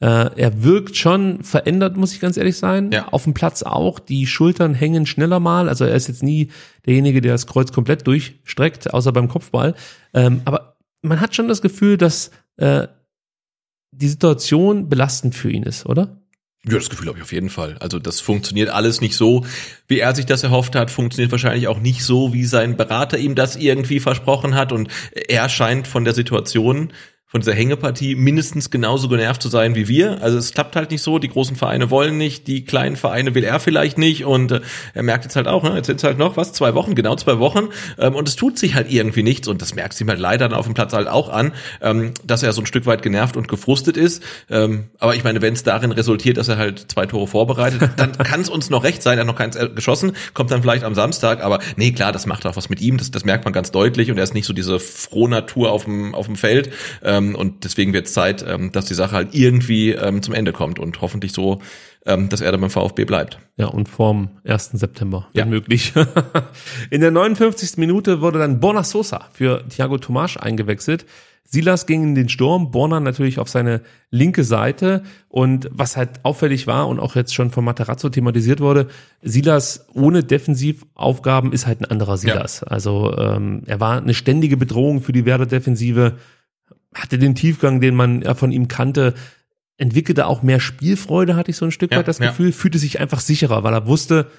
er 0.00 0.62
wirkt 0.62 0.96
schon 0.96 1.42
verändert, 1.42 1.96
muss 1.96 2.12
ich 2.12 2.20
ganz 2.20 2.36
ehrlich 2.36 2.56
sein. 2.56 2.92
Ja. 2.92 3.08
Auf 3.08 3.24
dem 3.24 3.34
Platz 3.34 3.64
auch. 3.64 3.98
Die 3.98 4.26
Schultern 4.26 4.74
hängen 4.74 5.06
schneller 5.06 5.40
mal. 5.40 5.68
Also 5.68 5.84
er 5.84 5.94
ist 5.94 6.06
jetzt 6.06 6.22
nie 6.22 6.50
derjenige, 6.86 7.20
der 7.20 7.32
das 7.32 7.48
Kreuz 7.48 7.72
komplett 7.72 8.06
durchstreckt, 8.06 8.94
außer 8.94 9.12
beim 9.12 9.28
Kopfball. 9.28 9.74
Ähm, 10.14 10.42
aber 10.44 10.76
man 11.02 11.20
hat 11.20 11.34
schon 11.34 11.48
das 11.48 11.62
Gefühl, 11.62 11.96
dass 11.96 12.30
äh, 12.58 12.86
die 13.90 14.08
Situation 14.08 14.88
belastend 14.88 15.34
für 15.34 15.50
ihn 15.50 15.64
ist, 15.64 15.86
oder? 15.86 16.18
Ja, 16.64 16.74
das 16.74 16.90
Gefühl 16.90 17.08
habe 17.08 17.18
ich 17.18 17.22
auf 17.22 17.32
jeden 17.32 17.50
Fall. 17.50 17.76
Also 17.78 17.98
das 17.98 18.20
funktioniert 18.20 18.68
alles 18.68 19.00
nicht 19.00 19.16
so, 19.16 19.46
wie 19.86 20.00
er 20.00 20.14
sich 20.14 20.26
das 20.26 20.42
erhofft 20.42 20.74
hat, 20.74 20.90
funktioniert 20.90 21.30
wahrscheinlich 21.30 21.68
auch 21.68 21.80
nicht 21.80 22.04
so, 22.04 22.32
wie 22.32 22.44
sein 22.44 22.76
Berater 22.76 23.16
ihm 23.18 23.34
das 23.34 23.56
irgendwie 23.56 24.00
versprochen 24.00 24.54
hat. 24.54 24.72
Und 24.72 24.88
er 25.28 25.48
scheint 25.48 25.86
von 25.86 26.04
der 26.04 26.14
Situation 26.14 26.92
von 27.30 27.42
dieser 27.42 27.52
Hängepartie 27.52 28.14
mindestens 28.14 28.70
genauso 28.70 29.06
genervt 29.06 29.42
zu 29.42 29.50
sein 29.50 29.74
wie 29.74 29.86
wir. 29.86 30.22
Also 30.22 30.38
es 30.38 30.54
klappt 30.54 30.76
halt 30.76 30.90
nicht 30.90 31.02
so. 31.02 31.18
Die 31.18 31.28
großen 31.28 31.56
Vereine 31.56 31.90
wollen 31.90 32.16
nicht, 32.16 32.46
die 32.46 32.64
kleinen 32.64 32.96
Vereine 32.96 33.34
will 33.34 33.44
er 33.44 33.60
vielleicht 33.60 33.98
nicht 33.98 34.24
und 34.24 34.50
äh, 34.50 34.60
er 34.94 35.02
merkt 35.02 35.24
jetzt 35.24 35.36
halt 35.36 35.46
auch, 35.46 35.62
ne, 35.62 35.74
jetzt 35.76 35.88
sind 35.88 36.02
halt 36.02 36.16
noch 36.16 36.38
was, 36.38 36.54
zwei 36.54 36.74
Wochen, 36.74 36.94
genau 36.94 37.16
zwei 37.16 37.38
Wochen 37.38 37.68
ähm, 37.98 38.14
und 38.14 38.26
es 38.28 38.36
tut 38.36 38.58
sich 38.58 38.74
halt 38.74 38.90
irgendwie 38.90 39.22
nichts 39.22 39.46
und 39.46 39.60
das 39.60 39.74
merkt 39.74 40.00
ihm 40.00 40.08
halt 40.08 40.18
leider 40.18 40.48
dann 40.48 40.58
auf 40.58 40.64
dem 40.64 40.72
Platz 40.72 40.94
halt 40.94 41.06
auch 41.06 41.28
an, 41.28 41.52
ähm, 41.82 42.12
dass 42.24 42.42
er 42.42 42.54
so 42.54 42.62
ein 42.62 42.66
Stück 42.66 42.86
weit 42.86 43.02
genervt 43.02 43.36
und 43.36 43.46
gefrustet 43.46 43.98
ist. 43.98 44.22
Ähm, 44.48 44.84
aber 44.98 45.14
ich 45.14 45.22
meine, 45.22 45.42
wenn 45.42 45.52
es 45.52 45.62
darin 45.62 45.92
resultiert, 45.92 46.38
dass 46.38 46.48
er 46.48 46.56
halt 46.56 46.90
zwei 46.90 47.04
Tore 47.04 47.26
vorbereitet, 47.26 47.90
dann 47.98 48.12
kann 48.16 48.40
es 48.40 48.48
uns 48.48 48.70
noch 48.70 48.84
recht 48.84 49.02
sein, 49.02 49.18
er 49.18 49.20
hat 49.20 49.26
noch 49.26 49.36
keins 49.36 49.54
äh, 49.54 49.68
geschossen, 49.68 50.12
kommt 50.32 50.50
dann 50.50 50.62
vielleicht 50.62 50.84
am 50.84 50.94
Samstag, 50.94 51.44
aber 51.44 51.58
nee, 51.76 51.92
klar, 51.92 52.10
das 52.10 52.24
macht 52.24 52.46
auch 52.46 52.56
was 52.56 52.70
mit 52.70 52.80
ihm, 52.80 52.96
das, 52.96 53.10
das 53.10 53.26
merkt 53.26 53.44
man 53.44 53.52
ganz 53.52 53.70
deutlich 53.70 54.10
und 54.10 54.16
er 54.16 54.24
ist 54.24 54.32
nicht 54.32 54.46
so 54.46 54.54
diese 54.54 54.80
Frohnatur 54.80 55.70
auf 55.70 55.84
dem, 55.84 56.14
auf 56.14 56.24
dem 56.24 56.36
Feld. 56.36 56.70
Ähm, 57.02 57.17
und 57.34 57.64
deswegen 57.64 57.92
wird 57.92 58.06
es 58.06 58.12
Zeit, 58.12 58.44
ähm, 58.46 58.72
dass 58.72 58.86
die 58.86 58.94
Sache 58.94 59.14
halt 59.14 59.28
irgendwie 59.34 59.90
ähm, 59.92 60.22
zum 60.22 60.34
Ende 60.34 60.52
kommt 60.52 60.78
und 60.78 61.00
hoffentlich 61.00 61.32
so, 61.32 61.60
ähm, 62.06 62.28
dass 62.28 62.40
er 62.40 62.50
dann 62.52 62.60
beim 62.60 62.70
VfB 62.70 63.04
bleibt. 63.04 63.38
Ja, 63.56 63.66
und 63.66 63.88
vorm 63.88 64.30
1. 64.44 64.70
September, 64.74 65.28
wenn 65.34 65.40
Ja. 65.40 65.46
möglich. 65.46 65.92
In 66.90 67.00
der 67.00 67.10
59. 67.10 67.76
Minute 67.78 68.20
wurde 68.20 68.38
dann 68.38 68.60
Borna 68.60 68.84
Sosa 68.84 69.28
für 69.32 69.64
Thiago 69.68 69.98
Tomasch 69.98 70.36
eingewechselt. 70.36 71.04
Silas 71.50 71.86
ging 71.86 72.02
in 72.02 72.14
den 72.14 72.28
Sturm, 72.28 72.70
Borna 72.70 73.00
natürlich 73.00 73.38
auf 73.38 73.48
seine 73.48 73.80
linke 74.10 74.44
Seite. 74.44 75.02
Und 75.30 75.66
was 75.72 75.96
halt 75.96 76.10
auffällig 76.22 76.66
war 76.66 76.86
und 76.88 77.00
auch 77.00 77.16
jetzt 77.16 77.34
schon 77.34 77.50
von 77.50 77.64
Materazzo 77.64 78.10
thematisiert 78.10 78.60
wurde, 78.60 78.88
Silas 79.22 79.86
ohne 79.94 80.22
Defensivaufgaben 80.22 81.52
ist 81.54 81.66
halt 81.66 81.80
ein 81.80 81.86
anderer 81.86 82.18
Silas. 82.18 82.62
Also 82.62 83.16
ähm, 83.16 83.62
er 83.64 83.80
war 83.80 83.96
eine 83.96 84.12
ständige 84.12 84.58
Bedrohung 84.58 85.00
für 85.00 85.12
die 85.12 85.24
Werder-Defensive, 85.24 86.18
hatte 86.94 87.18
den 87.18 87.34
Tiefgang, 87.34 87.80
den 87.80 87.94
man 87.94 88.22
ja 88.22 88.34
von 88.34 88.52
ihm 88.52 88.68
kannte, 88.68 89.14
entwickelte 89.76 90.26
auch 90.26 90.42
mehr 90.42 90.60
Spielfreude, 90.60 91.36
hatte 91.36 91.50
ich 91.50 91.56
so 91.56 91.64
ein 91.64 91.70
Stück 91.70 91.92
Ja, 91.92 91.98
weit 91.98 92.08
das 92.08 92.18
ja. 92.18 92.28
Gefühl, 92.28 92.52
fühlte 92.52 92.78
sich 92.78 93.00
einfach 93.00 93.20
sicherer, 93.20 93.62
weil 93.62 93.74
er 93.74 93.86
wusste, 93.86 94.30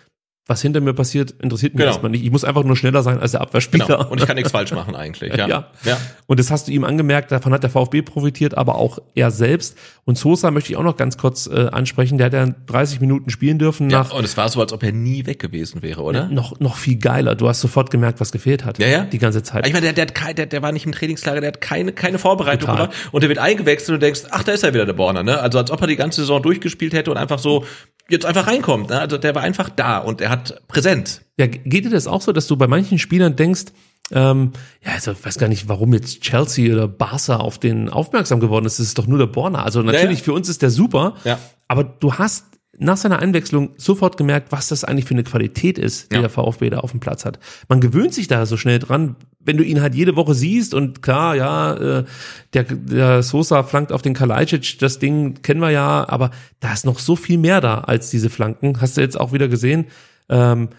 was 0.50 0.62
hinter 0.62 0.82
mir 0.82 0.94
passiert, 0.94 1.32
interessiert 1.42 1.74
mich 1.76 1.80
Genau. 1.80 1.92
erstmal 1.92 2.12
nicht. 2.12 2.24
Ich 2.26 2.32
muss 2.32 2.44
einfach 2.44 2.64
nur 2.64 2.76
schneller 2.76 3.04
sein 3.04 3.20
als 3.20 3.32
der 3.32 3.42
Abwehrspieler. 3.42 3.86
Genau. 3.86 4.10
Und 4.10 4.20
ich 4.20 4.26
kann 4.28 4.36
nichts 4.36 4.52
falsch 4.52 4.72
machen 4.72 4.96
eigentlich. 4.96 5.34
Ja. 5.36 5.48
Ja. 5.48 5.68
ja. 5.86 5.98
Und 6.28 6.40
das 6.40 6.52
hast 6.52 6.68
du 6.68 6.72
ihm 6.72 6.84
angemerkt, 6.84 7.32
davon 7.32 7.54
hat 7.54 7.64
der 7.64 7.70
VfB 7.70 8.02
profitiert, 8.02 8.58
aber 8.58 8.76
auch 8.76 9.00
er 9.16 9.32
selbst. 9.32 9.78
Und 10.06 10.18
Sosa 10.18 10.52
möchte 10.52 10.72
ich 10.72 10.78
auch 10.78 10.84
noch 10.84 10.98
ganz 10.98 11.18
kurz 11.18 11.48
äh, 11.48 11.68
ansprechen, 11.72 12.18
der 12.18 12.26
hat 12.26 12.34
ja 12.34 12.48
30 12.68 13.00
Minuten 13.00 13.30
spielen 13.30 13.60
dürfen 13.60 13.90
Ja, 13.90 14.00
nach 14.00 14.14
und 14.14 14.24
es 14.26 14.36
war 14.36 14.50
so, 14.50 14.60
als 14.60 14.74
ob 14.74 14.82
er 14.84 14.92
nie 14.92 15.26
weg 15.28 15.40
gewesen 15.40 15.82
wäre, 15.84 16.02
oder? 16.02 16.28
noch, 16.30 16.60
noch 16.60 16.76
viel 16.78 16.98
geiler. 16.98 17.36
Du 17.36 17.48
hast 17.48 17.62
sofort 17.62 17.92
gemerkt, 17.92 18.20
was 18.20 18.32
gefehlt 18.32 18.66
hat. 18.66 18.80
Ja, 18.80 18.88
ja. 18.88 19.04
Die 19.06 19.20
ganze 19.20 19.44
Zeit. 19.44 19.68
Ich 19.68 19.74
meine, 19.74 19.86
der, 19.86 19.94
der, 19.94 20.02
hat 20.08 20.16
kei- 20.16 20.34
der, 20.34 20.48
der 20.48 20.62
war 20.64 20.72
nicht 20.72 20.86
im 20.86 20.92
Trainingslager, 20.92 21.42
der 21.42 21.50
hat 21.50 21.62
keine, 21.62 21.92
keine 21.94 22.18
Vorbereitung 22.18 22.72
gemacht 22.74 22.92
und 23.12 23.22
der 23.22 23.30
wird 23.30 23.38
eingewechselt 23.40 23.90
und 23.90 23.94
du 24.02 24.06
denkst, 24.06 24.22
ach, 24.32 24.42
da 24.44 24.52
ist 24.54 24.64
er 24.64 24.74
wieder, 24.74 24.86
der 24.88 24.94
Borner, 24.94 25.22
ne? 25.22 25.40
Also 25.40 25.60
als 25.60 25.70
ob 25.70 25.80
er 25.82 25.88
die 25.88 25.96
ganze 25.96 26.22
Saison 26.22 26.42
durchgespielt 26.42 26.94
hätte 26.94 27.12
und 27.12 27.18
einfach 27.18 27.38
so 27.38 27.66
jetzt 28.10 28.26
einfach 28.26 28.48
reinkommt, 28.48 28.90
ne? 28.90 29.00
Also 29.00 29.18
der 29.18 29.36
war 29.36 29.42
einfach 29.42 29.70
da 29.70 30.00
und 30.00 30.22
er 30.22 30.30
hat 30.30 30.62
Präsenz. 30.68 31.22
Ja, 31.38 31.48
geht 31.48 31.86
dir 31.86 31.90
das 31.90 32.08
auch 32.08 32.22
so, 32.22 32.32
dass 32.32 32.48
du 32.48 32.58
bei 32.58 32.68
manchen 32.68 33.00
Spielern 33.00 33.36
denkst, 33.36 33.66
ähm, 34.12 34.54
ja, 34.84 34.94
also 34.94 35.12
ich 35.12 35.24
weiß 35.24 35.38
gar 35.38 35.48
nicht, 35.48 35.70
warum 35.70 35.94
jetzt 35.94 36.22
Chelsea 36.22 36.74
oder 36.74 36.88
Barca 36.88 37.38
auf 37.38 37.60
den 37.60 37.90
aufmerksam 37.90 38.40
geworden 38.40 38.66
ist. 38.66 38.80
Das 38.80 38.88
ist 38.88 38.98
doch 38.98 39.08
nur 39.08 39.20
der 39.20 39.28
Borner. 39.28 39.64
Also 39.64 39.82
natürlich 39.82 40.20
ja. 40.20 40.26
für 40.26 40.34
uns 40.34 40.50
ist 40.50 40.62
der 40.62 40.72
super, 40.72 41.16
Ja. 41.24 41.38
aber 41.68 41.84
du 41.84 42.14
hast 42.16 42.46
nach 42.82 42.98
seiner 42.98 43.20
Einwechslung 43.20 43.72
sofort 43.78 44.16
gemerkt, 44.18 44.52
was 44.52 44.70
das 44.70 44.84
eigentlich 44.84 45.06
für 45.06 45.14
eine 45.14 45.24
Qualität 45.24 45.78
ist, 45.78 46.12
die 46.12 46.16
Ja. 46.16 46.22
der 46.22 46.30
VfB 46.30 46.70
da 46.70 46.80
auf 46.80 46.92
dem 46.92 47.00
Platz 47.00 47.26
hat. 47.26 47.38
Man 47.68 47.82
gewöhnt 47.82 48.14
sich 48.14 48.28
da 48.28 48.46
so 48.46 48.56
schnell 48.58 48.80
dran, 48.80 49.16
wenn 49.40 49.58
du 49.58 49.64
ihn 49.64 49.82
halt 49.82 49.96
jede 49.96 50.16
Woche 50.16 50.34
siehst 50.34 50.74
und 50.74 51.02
klar, 51.02 51.36
ja, 51.36 51.74
äh, 51.74 52.06
der, 52.54 52.64
der 52.64 53.22
Sosa 53.24 53.64
flankt 53.64 53.92
auf 53.92 54.02
den 54.02 54.14
Kalajdzic, 54.14 54.80
das 54.80 54.98
Ding 54.98 55.42
kennen 55.42 55.60
wir 55.60 55.72
ja, 55.72 56.08
aber 56.08 56.32
da 56.62 56.72
ist 56.74 56.86
noch 56.86 57.00
so 57.00 57.16
viel 57.16 57.38
mehr 57.38 57.60
da 57.62 57.80
als 57.82 58.10
diese 58.10 58.30
Flanken. 58.30 58.80
Hast 58.82 58.98
du 58.98 59.02
jetzt 59.02 59.20
auch 59.20 59.34
wieder 59.34 59.48
gesehen. 59.50 59.86
Ähm, 60.30 60.70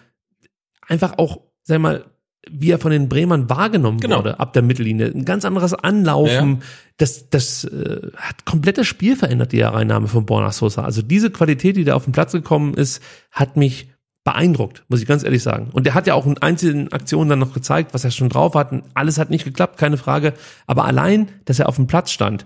einfach 0.87 1.19
auch, 1.19 1.41
sag 1.65 1.81
mal, 1.81 2.05
wie 2.51 2.71
er 2.71 2.79
von 2.79 2.91
den 2.91 3.09
Bremern 3.09 3.51
wahrgenommen 3.51 4.01
Genau. 4.01 4.19
wurde 4.19 4.41
ab 4.41 4.53
der 4.55 4.62
Mittellinie. 4.62 5.07
Ein 5.07 5.25
ganz 5.25 5.45
anderes 5.45 5.75
Anlaufen. 5.75 6.57
Ja, 6.61 6.67
Das, 6.97 7.29
das 7.31 7.65
äh, 7.65 8.09
hat 8.17 8.45
komplett 8.45 8.79
das 8.79 8.87
Spiel 8.87 9.17
verändert, 9.17 9.53
die 9.53 9.61
Hereinnahme 9.62 10.09
von 10.09 10.27
Borna 10.27 10.51
Sosa. 10.53 10.85
Also 10.85 11.03
diese 11.03 11.31
Qualität, 11.31 11.77
die 11.77 11.85
da 11.85 11.95
auf 11.95 12.05
den 12.05 12.12
Platz 12.12 12.33
gekommen 12.33 12.75
ist, 12.75 13.03
hat 13.31 13.57
mich 13.57 13.89
beeindruckt, 14.25 14.85
muss 14.89 15.01
ich 15.01 15.07
ganz 15.09 15.23
ehrlich 15.25 15.43
sagen. 15.43 15.69
Und 15.73 15.87
er 15.87 15.95
hat 15.95 16.07
ja 16.07 16.15
auch 16.15 16.27
in 16.27 16.37
einzelnen 16.39 16.93
Aktionen 16.93 17.31
dann 17.31 17.39
noch 17.39 17.55
gezeigt, 17.55 17.95
was 17.95 18.05
er 18.05 18.11
schon 18.11 18.29
drauf 18.29 18.55
hat. 18.55 18.71
Alles 18.95 19.19
hat 19.19 19.31
nicht 19.31 19.45
geklappt, 19.45 19.79
keine 19.79 19.97
Frage. 19.97 20.35
Aber 20.67 20.85
allein, 20.85 21.29
dass 21.47 21.59
er 21.59 21.69
auf 21.69 21.77
dem 21.77 21.87
Platz 21.87 22.11
stand, 22.11 22.45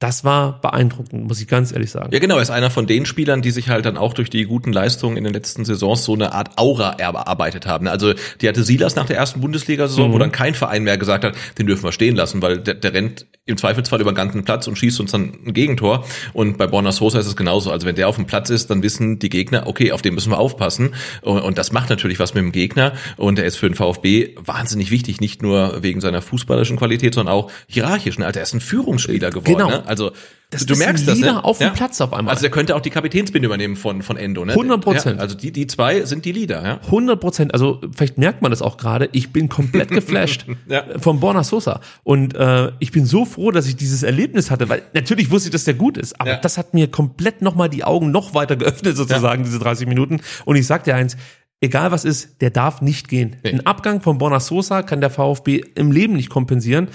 das 0.00 0.24
war 0.24 0.62
beeindruckend, 0.62 1.28
muss 1.28 1.42
ich 1.42 1.46
ganz 1.46 1.72
ehrlich 1.72 1.90
sagen. 1.90 2.08
Ja, 2.10 2.20
genau, 2.20 2.36
er 2.36 2.42
ist 2.42 2.50
einer 2.50 2.70
von 2.70 2.86
den 2.86 3.04
Spielern, 3.04 3.42
die 3.42 3.50
sich 3.50 3.68
halt 3.68 3.84
dann 3.84 3.98
auch 3.98 4.14
durch 4.14 4.30
die 4.30 4.44
guten 4.44 4.72
Leistungen 4.72 5.18
in 5.18 5.24
den 5.24 5.34
letzten 5.34 5.66
Saisons 5.66 6.04
so 6.04 6.14
eine 6.14 6.32
Art 6.32 6.56
Aura 6.56 6.92
erarbeitet 6.92 7.66
haben. 7.66 7.86
Also 7.86 8.14
die 8.40 8.48
hatte 8.48 8.64
Silas 8.64 8.96
nach 8.96 9.04
der 9.04 9.18
ersten 9.18 9.42
Bundesliga-Saison, 9.42 10.14
wo 10.14 10.18
dann 10.18 10.32
kein 10.32 10.54
Verein 10.54 10.84
mehr 10.84 10.96
gesagt 10.96 11.22
hat, 11.22 11.34
den 11.58 11.66
dürfen 11.66 11.84
wir 11.84 11.92
stehen 11.92 12.16
lassen, 12.16 12.40
weil 12.40 12.58
der, 12.58 12.74
der 12.74 12.94
rennt 12.94 13.26
im 13.44 13.58
Zweifelsfall 13.58 14.00
über 14.00 14.12
den 14.12 14.16
ganzen 14.16 14.44
Platz 14.44 14.66
und 14.68 14.76
schießt 14.76 15.00
uns 15.00 15.10
dann 15.10 15.34
ein 15.46 15.52
Gegentor. 15.52 16.06
Und 16.32 16.56
bei 16.56 16.66
Borna 16.66 16.92
Sosa 16.92 17.18
ist 17.18 17.26
es 17.26 17.36
genauso. 17.36 17.70
Also 17.70 17.86
wenn 17.86 17.96
der 17.96 18.08
auf 18.08 18.16
dem 18.16 18.26
Platz 18.26 18.48
ist, 18.48 18.70
dann 18.70 18.82
wissen 18.82 19.18
die 19.18 19.28
Gegner, 19.28 19.66
okay, 19.66 19.92
auf 19.92 20.00
den 20.00 20.14
müssen 20.14 20.30
wir 20.30 20.38
aufpassen. 20.38 20.94
Und, 21.20 21.42
und 21.42 21.58
das 21.58 21.72
macht 21.72 21.90
natürlich 21.90 22.18
was 22.18 22.32
mit 22.32 22.42
dem 22.42 22.52
Gegner. 22.52 22.94
Und 23.18 23.38
er 23.38 23.44
ist 23.44 23.56
für 23.56 23.68
den 23.68 23.74
VfB 23.74 24.36
wahnsinnig 24.36 24.90
wichtig, 24.90 25.20
nicht 25.20 25.42
nur 25.42 25.82
wegen 25.82 26.00
seiner 26.00 26.22
fußballerischen 26.22 26.78
Qualität, 26.78 27.14
sondern 27.14 27.34
auch 27.34 27.50
hierarchischen. 27.66 28.22
Also 28.22 28.38
er 28.38 28.44
ist 28.44 28.54
ein 28.54 28.60
Führungsspieler 28.60 29.30
geworden. 29.30 29.58
Genau. 29.58 29.68
Ne? 29.68 29.89
Also 29.90 30.12
Das 30.50 30.64
du 30.66 30.76
merkst 30.76 31.06
das, 31.06 31.18
ne? 31.18 31.44
auf 31.44 31.58
dem 31.58 31.72
Platz 31.72 32.00
auf 32.00 32.12
einmal. 32.12 32.32
Also 32.32 32.42
der 32.42 32.50
könnte 32.50 32.74
auch 32.76 32.80
die 32.80 32.90
Kapitänsbinde 32.90 33.46
übernehmen 33.46 33.74
von, 33.76 34.02
von 34.02 34.16
Endo, 34.16 34.44
ne? 34.44 34.54
100%. 34.54 35.14
Ja, 35.14 35.18
also 35.18 35.36
die, 35.36 35.50
die 35.52 35.66
zwei 35.66 36.04
sind 36.04 36.24
die 36.24 36.32
Leader, 36.32 36.62
ja. 36.64 36.80
100 36.86 37.20
Prozent, 37.20 37.52
also 37.54 37.80
vielleicht 37.94 38.16
merkt 38.18 38.40
man 38.40 38.50
das 38.50 38.62
auch 38.62 38.76
gerade, 38.76 39.08
ich 39.12 39.32
bin 39.32 39.48
komplett 39.48 39.90
geflasht 39.90 40.46
Ja. 40.68 40.84
von 40.98 41.20
Borna 41.20 41.42
Sosa. 41.44 41.80
Und 42.04 42.34
äh, 42.34 42.72
ich 42.78 42.92
bin 42.92 43.04
so 43.04 43.24
froh, 43.24 43.50
dass 43.50 43.66
ich 43.66 43.76
dieses 43.76 44.02
Erlebnis 44.02 44.50
hatte, 44.50 44.68
weil 44.68 44.82
natürlich 44.94 45.30
wusste 45.30 45.48
ich, 45.48 45.52
dass 45.52 45.64
der 45.64 45.74
gut 45.74 45.98
ist, 45.98 46.20
aber 46.20 46.36
das 46.36 46.56
hat 46.56 46.72
mir 46.72 46.88
komplett 46.88 47.42
nochmal 47.42 47.68
die 47.68 47.84
Augen 47.84 48.10
noch 48.10 48.32
weiter 48.34 48.56
geöffnet, 48.56 48.96
sozusagen, 48.96 49.44
diese 49.44 49.58
30 49.58 49.86
Minuten. 49.88 50.20
Und 50.44 50.56
ich 50.56 50.66
sag 50.66 50.84
dir 50.84 50.94
eins, 50.94 51.16
egal 51.60 51.90
was 51.92 52.04
ist, 52.04 52.40
der 52.40 52.50
darf 52.50 52.80
nicht 52.80 53.08
gehen. 53.08 53.36
Nee. 53.42 53.50
Ein 53.50 53.66
Abgang 53.66 54.00
von 54.00 54.18
Borna 54.18 54.40
Sosa 54.40 54.82
kann 54.82 55.00
der 55.00 55.10
VfB 55.10 55.62
im 55.74 55.92
Leben 55.92 56.14
nicht 56.14 56.30
kompensieren. 56.30 56.88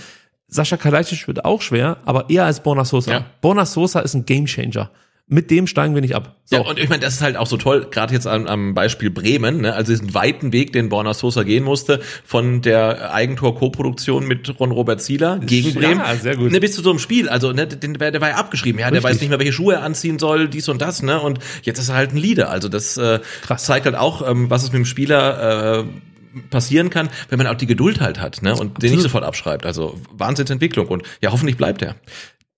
Sascha 0.47 0.77
Kalajdzic 0.77 1.27
wird 1.27 1.45
auch 1.45 1.61
schwer, 1.61 1.97
aber 2.05 2.29
eher 2.29 2.45
als 2.45 2.61
Borna 2.61 2.85
Sosa. 2.85 3.11
Ja. 3.11 3.25
Borna 3.41 3.65
Sosa 3.65 3.99
ist 3.99 4.13
ein 4.13 4.25
Gamechanger. 4.25 4.91
Mit 5.27 5.49
dem 5.49 5.65
steigen 5.65 5.95
wir 5.95 6.01
nicht 6.01 6.13
ab. 6.13 6.35
So. 6.45 6.57
Ja, 6.57 6.61
und 6.61 6.77
ich 6.77 6.87
meine, 6.87 7.01
das 7.01 7.15
ist 7.15 7.21
halt 7.21 7.35
auch 7.35 7.47
so 7.47 7.57
toll, 7.57 7.87
gerade 7.89 8.13
jetzt 8.13 8.27
am, 8.27 8.45
am 8.45 8.75
Beispiel 8.75 9.09
Bremen, 9.09 9.61
ne? 9.61 9.73
also 9.73 9.91
diesen 9.91 10.13
weiten 10.13 10.53
Weg, 10.53 10.71
den 10.71 10.89
Borna 10.89 11.15
Sosa 11.15 11.41
gehen 11.41 11.63
musste, 11.63 11.99
von 12.23 12.61
der 12.61 13.11
Eigentor-Koproduktion 13.11 14.27
mit 14.27 14.59
Ron 14.59 14.69
Robert 14.69 15.01
Zieler 15.01 15.39
gegen 15.39 15.69
Ja, 15.69 15.79
Bremen, 15.79 16.03
sehr 16.21 16.37
gut. 16.37 16.51
Ne, 16.51 16.59
bis 16.59 16.75
zu 16.75 16.83
so 16.83 16.91
einem 16.91 16.99
Spiel, 16.99 17.27
also 17.27 17.53
ne, 17.53 17.65
den, 17.65 17.95
der, 17.95 18.11
der 18.11 18.21
war 18.21 18.29
ja 18.29 18.35
abgeschrieben, 18.35 18.79
ja, 18.79 18.91
der 18.91 18.97
Richtig. 18.97 19.15
weiß 19.15 19.21
nicht 19.21 19.29
mehr, 19.29 19.39
welche 19.39 19.53
Schuhe 19.53 19.73
er 19.73 19.81
anziehen 19.81 20.19
soll, 20.19 20.47
dies 20.47 20.69
und 20.69 20.79
das, 20.79 21.01
ne, 21.01 21.19
und 21.19 21.39
jetzt 21.63 21.79
ist 21.79 21.89
er 21.89 21.95
halt 21.95 22.13
ein 22.13 22.17
Leader, 22.17 22.51
also 22.51 22.69
das 22.69 22.95
äh, 22.97 23.19
Krass. 23.41 23.65
zeigt 23.65 23.87
halt 23.87 23.95
auch, 23.95 24.29
ähm, 24.29 24.51
was 24.51 24.61
es 24.61 24.71
mit 24.73 24.77
dem 24.77 24.85
Spieler 24.85 25.79
äh, 25.79 25.83
passieren 26.49 26.89
kann, 26.89 27.09
wenn 27.29 27.37
man 27.37 27.47
auch 27.47 27.55
die 27.55 27.67
Geduld 27.67 28.01
halt 28.01 28.19
hat, 28.19 28.41
ne, 28.41 28.55
und 28.55 28.81
den 28.81 28.91
nicht 28.91 29.01
sofort 29.01 29.23
abschreibt, 29.23 29.65
also 29.65 29.99
Wahnsinnsentwicklung 30.11 30.87
und 30.87 31.03
ja, 31.21 31.31
hoffentlich 31.31 31.57
bleibt 31.57 31.81
er. 31.81 31.95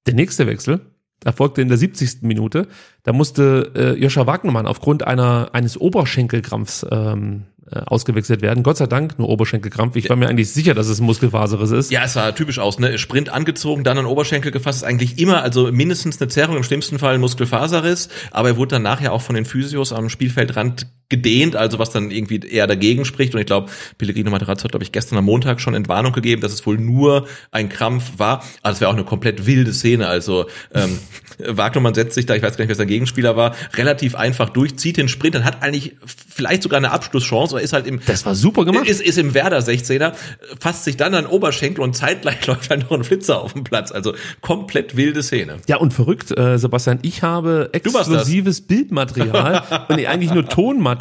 Der 0.05 0.13
nächste 0.13 0.47
Wechsel 0.47 0.81
erfolgte 1.25 1.61
in 1.61 1.67
der 1.67 1.77
70. 1.77 2.21
Minute. 2.21 2.67
Da 3.03 3.11
musste 3.11 3.71
äh, 3.75 3.99
Joscha 3.99 4.27
Wagnermann 4.27 4.67
aufgrund 4.67 5.05
einer 5.05 5.49
eines 5.53 5.79
Oberschenkelkrampfs 5.79 6.85
ähm, 6.91 7.45
äh, 7.69 7.79
ausgewechselt 7.79 8.41
werden. 8.41 8.63
Gott 8.63 8.77
sei 8.77 8.87
Dank 8.87 9.19
nur 9.19 9.27
Oberschenkelkrampf. 9.27 9.95
Ich 9.97 10.09
war 10.09 10.15
mir 10.15 10.29
eigentlich 10.29 10.53
sicher, 10.53 10.73
dass 10.73 10.87
es 10.87 11.01
ein 11.01 11.05
Muskelfaserriss 11.05 11.71
ist. 11.71 11.91
Ja, 11.91 12.03
es 12.05 12.13
sah 12.13 12.31
typisch 12.31 12.59
aus, 12.59 12.79
ne? 12.79 12.97
Sprint 12.97 13.29
angezogen, 13.29 13.83
dann 13.83 13.97
an 13.97 14.05
Oberschenkel 14.05 14.51
gefasst, 14.51 14.79
ist 14.79 14.83
eigentlich 14.83 15.19
immer, 15.19 15.41
also 15.41 15.71
mindestens 15.71 16.21
eine 16.21 16.29
Zerrung, 16.29 16.55
im 16.55 16.63
schlimmsten 16.63 16.97
Fall 16.97 17.15
ein 17.15 17.19
Muskelfaserriss, 17.19 18.07
aber 18.31 18.49
er 18.49 18.57
wurde 18.57 18.75
dann 18.75 18.83
nachher 18.83 19.11
auch 19.11 19.21
von 19.21 19.35
den 19.35 19.43
Physios 19.43 19.91
am 19.91 20.07
Spielfeldrand 20.07 20.87
gedehnt, 21.09 21.55
also 21.55 21.79
was 21.79 21.89
dann 21.91 22.11
irgendwie 22.11 22.39
eher 22.39 22.67
dagegen 22.67 23.05
spricht. 23.05 23.34
Und 23.34 23.39
ich 23.39 23.45
glaube, 23.45 23.71
Pellegrino 23.97 24.29
Materazzo 24.29 24.65
hat, 24.65 24.71
glaube 24.71 24.84
ich, 24.84 24.91
gestern 24.91 25.17
am 25.17 25.25
Montag 25.25 25.61
schon 25.61 25.73
Entwarnung 25.73 26.11
gegeben, 26.11 26.41
dass 26.41 26.51
es 26.51 26.65
wohl 26.65 26.77
nur 26.77 27.27
ein 27.51 27.69
Krampf 27.69 28.13
war. 28.17 28.43
Aber 28.61 28.73
es 28.73 28.81
wäre 28.81 28.91
auch 28.91 28.95
eine 28.95 29.05
komplett 29.05 29.45
wilde 29.45 29.73
Szene. 29.73 30.07
Also 30.07 30.47
ähm, 30.73 30.99
Wagnermann 31.39 31.93
setzt 31.93 32.15
sich 32.15 32.25
da, 32.25 32.35
ich 32.35 32.41
weiß 32.41 32.57
gar 32.57 32.63
nicht, 32.63 32.69
wer 32.69 32.75
sein 32.75 32.88
Gegenspieler 32.88 33.38
war, 33.38 33.55
relativ 33.75 34.15
einfach 34.15 34.49
durch, 34.49 34.77
zieht 34.77 34.97
den 34.97 35.07
Sprint 35.07 35.35
und 35.38 35.45
hat 35.45 35.63
eigentlich 35.63 35.95
vielleicht 36.27 36.63
sogar 36.63 36.77
eine 36.77 36.91
Abschlusschance 36.91 37.55
oder 37.55 37.63
ist 37.63 37.73
halt 37.73 37.88
im 37.88 38.01
Das 38.05 38.25
war 38.25 38.35
super 38.35 38.65
gemacht. 38.65 38.88
ist, 38.88 39.01
ist 39.01 39.17
im 39.17 39.34
Werder 39.34 39.59
16er, 39.59 40.13
fasst 40.59 40.84
sich 40.84 40.97
dann 40.97 41.13
an 41.13 41.25
Oberschenkel 41.25 41.84
und 41.84 41.95
zeitgleich 41.95 42.45
läuft 42.47 42.69
halt 42.69 42.81
noch 42.81 42.91
ein 42.91 43.05
Flitzer 43.05 43.39
auf 43.41 43.53
dem 43.53 43.63
Platz. 43.63 43.93
Also 43.93 44.13
komplett 44.41 44.97
wilde 44.97 45.23
Szene. 45.23 45.57
Ja, 45.67 45.77
und 45.77 45.93
verrückt, 45.93 46.38
äh, 46.38 46.57
Sebastian, 46.57 46.99
ich 47.03 47.23
habe 47.23 47.69
exklusives 47.71 48.59
Bildmaterial 48.61 49.85
und 49.88 50.05
eigentlich 50.05 50.34
nur 50.34 50.45
Tonmaterial 50.49 50.97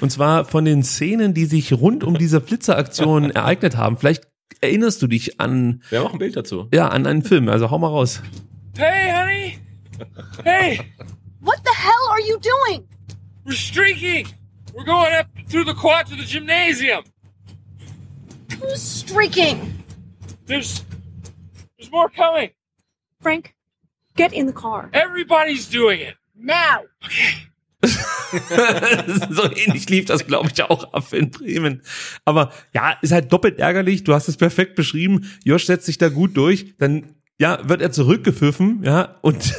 und 0.00 0.10
zwar 0.10 0.44
von 0.44 0.64
den 0.64 0.82
Szenen, 0.82 1.34
die 1.34 1.46
sich 1.46 1.72
rund 1.72 2.04
um 2.04 2.16
diese 2.18 2.40
Flitzeraktion 2.40 3.30
ereignet 3.32 3.76
haben. 3.76 3.96
Vielleicht 3.96 4.24
erinnerst 4.60 5.02
du 5.02 5.06
dich 5.06 5.40
an, 5.40 5.82
Wir 5.90 5.98
haben 6.00 6.06
auch 6.06 6.12
ein 6.12 6.18
Bild 6.18 6.36
dazu. 6.36 6.68
ja, 6.72 6.88
an 6.88 7.06
einen 7.06 7.22
Film, 7.22 7.48
also 7.48 7.70
hau 7.70 7.78
mal 7.78 7.88
raus. 7.88 8.22
Hey, 8.76 9.10
honey! 9.12 9.58
Hey! 10.44 10.80
What 11.40 11.58
the 11.64 11.72
hell 11.74 12.08
are 12.10 12.20
you 12.20 12.38
doing? 12.40 12.86
We're 13.44 13.54
streaking! 13.56 14.26
We're 14.74 14.84
going 14.84 15.12
up 15.14 15.26
through 15.48 15.64
the 15.66 15.74
quad 15.74 16.06
to 16.06 16.16
the 16.16 16.24
gymnasium! 16.24 17.04
Who's 18.60 18.80
streaking? 18.82 19.84
There's. 20.46 20.84
There's 21.78 21.90
more 21.92 22.08
coming! 22.08 22.50
Frank, 23.20 23.54
get 24.16 24.32
in 24.32 24.46
the 24.46 24.52
car. 24.52 24.90
Everybody's 24.92 25.66
doing 25.68 26.00
it! 26.00 26.14
Now! 26.36 26.82
so 29.30 29.44
ähnlich 29.44 29.88
lief 29.88 30.06
das, 30.06 30.26
glaube 30.26 30.50
ich, 30.52 30.62
auch 30.62 30.92
ab 30.92 31.12
in 31.12 31.30
Bremen. 31.30 31.82
Aber 32.24 32.52
ja, 32.72 32.96
ist 33.02 33.12
halt 33.12 33.32
doppelt 33.32 33.58
ärgerlich. 33.58 34.04
Du 34.04 34.14
hast 34.14 34.28
es 34.28 34.36
perfekt 34.36 34.74
beschrieben. 34.74 35.30
Josh 35.44 35.66
setzt 35.66 35.86
sich 35.86 35.98
da 35.98 36.08
gut 36.08 36.36
durch. 36.36 36.74
Dann, 36.78 37.14
ja, 37.38 37.68
wird 37.68 37.82
er 37.82 37.92
zurückgepfiffen, 37.92 38.82
ja, 38.84 39.16
und 39.22 39.54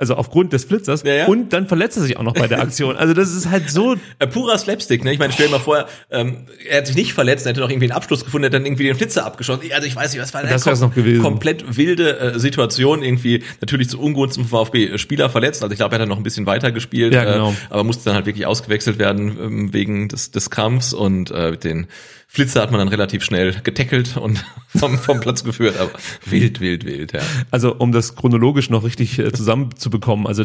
also 0.00 0.14
aufgrund 0.16 0.52
des 0.52 0.64
Flitzers. 0.64 1.02
Ja, 1.04 1.14
ja. 1.14 1.26
Und 1.26 1.52
dann 1.52 1.68
verletzt 1.68 1.96
er 1.98 2.02
sich 2.02 2.16
auch 2.16 2.22
noch 2.22 2.32
bei 2.32 2.48
der 2.48 2.60
Aktion. 2.60 2.96
Also 2.96 3.12
das 3.14 3.32
ist 3.32 3.50
halt 3.50 3.70
so 3.70 3.94
Äh, 4.18 4.26
purer 4.26 4.58
Slapstick, 4.58 5.04
ne? 5.04 5.12
Ich 5.12 5.18
meine, 5.18 5.32
stell 5.32 5.46
dir 5.46 5.52
mal 5.52 5.58
vor, 5.60 5.86
ähm, 6.10 6.46
er 6.68 6.78
hat 6.78 6.86
sich 6.86 6.96
nicht 6.96 7.12
verletzt, 7.12 7.44
er 7.46 7.50
hätte 7.50 7.60
noch 7.60 7.68
irgendwie 7.70 7.84
einen 7.86 7.92
Abschluss 7.96 8.24
gefunden, 8.24 8.44
hätte 8.44 8.56
dann 8.56 8.66
irgendwie 8.66 8.84
den 8.84 8.96
Flitzer 8.96 9.24
abgeschossen. 9.26 9.62
Also 9.72 9.86
ich 9.86 9.94
weiß 9.94 10.12
nicht, 10.12 10.22
was 10.22 10.32
war 10.34 10.42
Das 10.42 10.66
wär's 10.66 10.80
noch 10.80 10.94
gewesen. 10.94 11.22
Komplett 11.22 11.76
wilde 11.76 12.18
äh, 12.18 12.38
Situation, 12.38 13.02
irgendwie 13.02 13.44
natürlich 13.60 13.88
zu 13.90 14.00
Ungunsten 14.00 14.44
vom 14.46 14.64
VfB 14.66 14.96
Spieler 14.98 15.28
verletzt. 15.30 15.62
Also 15.62 15.72
ich 15.72 15.78
glaube, 15.78 15.92
er 15.92 15.96
hat 15.96 16.02
dann 16.02 16.08
noch 16.08 16.16
ein 16.16 16.22
bisschen 16.22 16.46
weiter 16.46 16.72
gespielt, 16.72 17.12
Ja, 17.14 17.24
genau. 17.24 17.50
äh, 17.50 17.54
aber 17.68 17.84
musste 17.84 18.04
dann 18.06 18.14
halt 18.14 18.24
wirklich 18.26 18.46
ausgewechselt 18.46 18.98
werden 18.98 19.36
ähm, 19.40 19.72
wegen 19.74 20.08
des, 20.08 20.30
des 20.30 20.48
Krampfs 20.50 20.94
und 20.94 21.30
äh, 21.30 21.56
den 21.58 21.86
Flitzer 22.32 22.62
hat 22.62 22.70
man 22.70 22.78
dann 22.78 22.88
relativ 22.88 23.24
schnell 23.24 23.56
getackelt 23.64 24.16
und 24.16 24.44
vom, 24.68 24.96
vom 24.98 25.18
Platz 25.20 25.42
geführt. 25.42 25.76
Aber 25.80 25.90
wild, 26.26 26.60
wild, 26.60 26.84
wild, 26.86 27.12
ja. 27.12 27.20
Also 27.50 27.74
um 27.74 27.90
das 27.90 28.14
chronologisch 28.14 28.70
noch 28.70 28.84
richtig 28.84 29.18
äh, 29.18 29.32
zusammenzubekommen, 29.32 30.28
also 30.28 30.44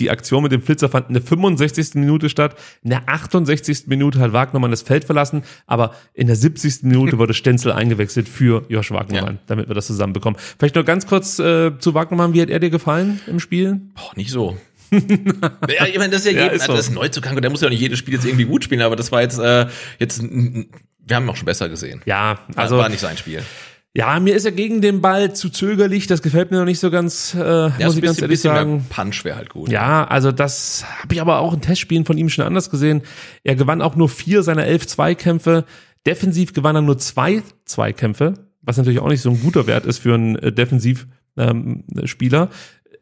die 0.00 0.10
Aktion 0.10 0.42
mit 0.42 0.50
dem 0.52 0.60
Flitzer 0.62 0.88
fand 0.88 1.08
in 1.08 1.14
der 1.14 1.22
65. 1.22 1.94
Minute 1.94 2.28
statt. 2.28 2.56
In 2.82 2.90
der 2.90 3.08
68. 3.08 3.86
Minute 3.86 4.18
hat 4.18 4.32
Wagnermann 4.32 4.70
das 4.72 4.82
Feld 4.82 5.04
verlassen, 5.04 5.42
aber 5.66 5.94
in 6.12 6.26
der 6.26 6.36
70. 6.36 6.82
Minute 6.82 7.18
wurde 7.18 7.32
Stenzel 7.34 7.70
eingewechselt 7.72 8.28
für 8.28 8.64
Josh 8.68 8.90
Wagnermann, 8.90 9.34
Ja. 9.36 9.40
damit 9.46 9.68
wir 9.68 9.74
das 9.74 9.86
zusammenbekommen. 9.86 10.38
Vielleicht 10.58 10.74
noch 10.74 10.84
ganz 10.84 11.06
kurz 11.06 11.38
äh, 11.38 11.78
zu 11.78 11.94
Wagnermann, 11.94 12.34
wie 12.34 12.42
hat 12.42 12.50
er 12.50 12.58
dir 12.58 12.68
gefallen 12.70 13.20
im 13.28 13.38
Spiel? 13.40 13.80
Boah, 13.94 14.10
nicht 14.16 14.30
so. 14.30 14.56
ja, 14.90 15.86
ich 15.86 15.98
meine, 15.98 16.10
das 16.10 16.26
ist 16.26 16.32
ja, 16.32 16.38
Ja, 16.38 16.42
jedem, 16.44 16.56
ist 16.56 16.66
so. 16.66 16.72
das 16.74 16.88
ist 16.88 16.94
Neuzugang 16.94 17.34
und 17.36 17.42
der 17.42 17.50
muss 17.50 17.60
ja 17.60 17.66
auch 17.68 17.72
nicht 17.72 17.80
jedes 17.80 17.98
Spiel 17.98 18.14
jetzt 18.14 18.26
irgendwie 18.26 18.44
gut 18.44 18.64
spielen, 18.64 18.82
aber 18.82 18.96
das 18.96 19.10
war 19.12 19.22
jetzt, 19.22 19.38
äh, 19.38 19.66
jetzt, 19.98 20.22
wir 21.06 21.16
haben 21.16 21.28
auch 21.30 21.36
schon 21.36 21.46
besser 21.46 21.68
gesehen. 21.68 22.02
Ja, 22.04 22.38
Also 22.54 22.76
war 22.78 22.88
nicht 22.88 23.00
sein 23.00 23.16
Spiel. 23.16 23.42
ja, 23.94 24.20
mir 24.20 24.34
ist 24.34 24.44
er 24.44 24.52
gegen 24.52 24.80
den 24.80 25.00
Ball 25.00 25.34
zu 25.34 25.48
zögerlich. 25.48 26.06
Das 26.06 26.20
gefällt 26.20 26.50
mir 26.50 26.58
noch 26.58 26.64
nicht 26.66 26.80
so 26.80 26.90
ganz, 26.90 27.34
äh, 27.34 27.38
Ja, 27.38 27.70
muss 27.78 27.92
so 27.94 27.98
ich 27.98 28.04
ganz 28.04 28.20
ehrlich 28.20 28.40
sagen. 28.40 28.84
Punch 28.90 29.24
wäre 29.24 29.36
halt 29.36 29.48
gut. 29.50 29.70
Ja, 29.70 30.04
also 30.06 30.32
das 30.32 30.84
habe 31.02 31.14
ich 31.14 31.20
aber 31.20 31.38
auch 31.38 31.54
in 31.54 31.60
Testspielen 31.62 32.04
von 32.04 32.18
ihm 32.18 32.28
schon 32.28 32.44
anders 32.44 32.68
gesehen. 32.70 33.02
Er 33.44 33.54
gewann 33.56 33.80
auch 33.80 33.96
nur 33.96 34.08
vier 34.08 34.42
seiner 34.42 34.64
elf 34.66 34.86
Zweikämpfe. 34.86 35.64
Defensiv 36.06 36.52
gewann 36.52 36.76
er 36.76 36.82
nur 36.82 36.98
zwei 36.98 37.42
Zweikämpfe, 37.64 38.34
was 38.62 38.76
natürlich 38.76 39.00
auch 39.00 39.08
nicht 39.08 39.22
so 39.22 39.30
ein 39.30 39.40
guter 39.40 39.66
Wert 39.66 39.86
ist 39.86 39.98
für 39.98 40.14
einen 40.14 40.36
äh, 40.36 40.52
Defensivspieler. 40.52 41.10
Ähm, 41.38 41.84
Spieler. 42.04 42.48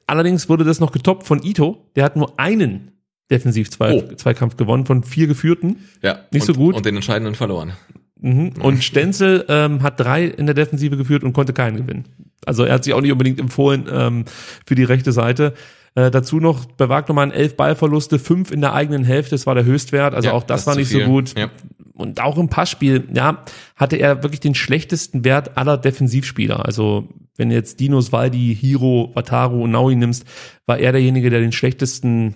Allerdings 0.06 0.48
wurde 0.48 0.64
das 0.64 0.80
noch 0.80 0.92
getoppt 0.92 1.26
von 1.26 1.42
Ito. 1.42 1.90
Der 1.96 2.04
hat 2.04 2.16
nur 2.16 2.38
einen 2.38 2.90
Defensiv-Zweikampf 3.30 4.56
gewonnen 4.56 4.86
von 4.86 5.02
vier 5.02 5.26
geführten. 5.26 5.88
ja. 6.02 6.20
Nicht 6.30 6.48
und, 6.48 6.54
so 6.54 6.60
gut. 6.60 6.74
Und 6.76 6.84
den 6.86 6.96
entscheidenden 6.96 7.34
verloren. 7.34 7.72
Mhm. 8.20 8.52
Und 8.60 8.82
Stenzel 8.82 9.44
ähm, 9.48 9.82
hat 9.82 10.00
drei 10.00 10.24
in 10.24 10.46
der 10.46 10.54
Defensive 10.54 10.96
geführt 10.96 11.24
und 11.24 11.32
konnte 11.32 11.52
keinen 11.52 11.76
gewinnen. 11.76 12.04
Also 12.46 12.64
er 12.64 12.74
hat 12.74 12.84
sich 12.84 12.94
auch 12.94 13.00
nicht 13.00 13.12
unbedingt 13.12 13.40
empfohlen 13.40 13.86
ähm, 13.90 14.24
für 14.66 14.74
die 14.74 14.84
rechte 14.84 15.12
Seite. 15.12 15.54
Äh, 15.94 16.10
dazu 16.10 16.40
noch 16.40 16.64
bei 16.66 16.88
Wagnermann 16.88 17.30
elf 17.30 17.56
Ballverluste, 17.56 18.18
fünf 18.18 18.50
in 18.50 18.60
der 18.60 18.74
eigenen 18.74 19.04
Hälfte, 19.04 19.30
das 19.30 19.46
war 19.46 19.54
der 19.54 19.64
Höchstwert. 19.64 20.14
Also 20.14 20.28
Ja, 20.28 20.34
auch 20.34 20.42
das, 20.42 20.62
das 20.62 20.66
war 20.66 20.76
nicht 20.76 20.88
zu 20.88 20.94
so 20.94 20.98
viel. 21.00 21.06
gut. 21.06 21.38
Ja. 21.38 21.50
Und 21.92 22.20
auch 22.20 22.36
im 22.36 22.48
Passspiel, 22.48 23.04
ja, 23.14 23.44
hatte 23.76 23.96
er 23.96 24.22
wirklich 24.24 24.40
den 24.40 24.56
schlechtesten 24.56 25.24
Wert 25.24 25.56
aller 25.56 25.78
Defensivspieler. 25.78 26.64
Also 26.64 27.08
wenn 27.36 27.50
du 27.50 27.54
jetzt 27.54 27.78
Dinos, 27.78 28.10
Waldi, 28.10 28.56
Hiro, 28.60 29.12
Wataru 29.14 29.62
und 29.64 29.70
Naui 29.70 29.94
nimmst, 29.94 30.24
war 30.66 30.78
er 30.78 30.92
derjenige, 30.92 31.30
der 31.30 31.40
den 31.40 31.52
schlechtesten 31.52 32.34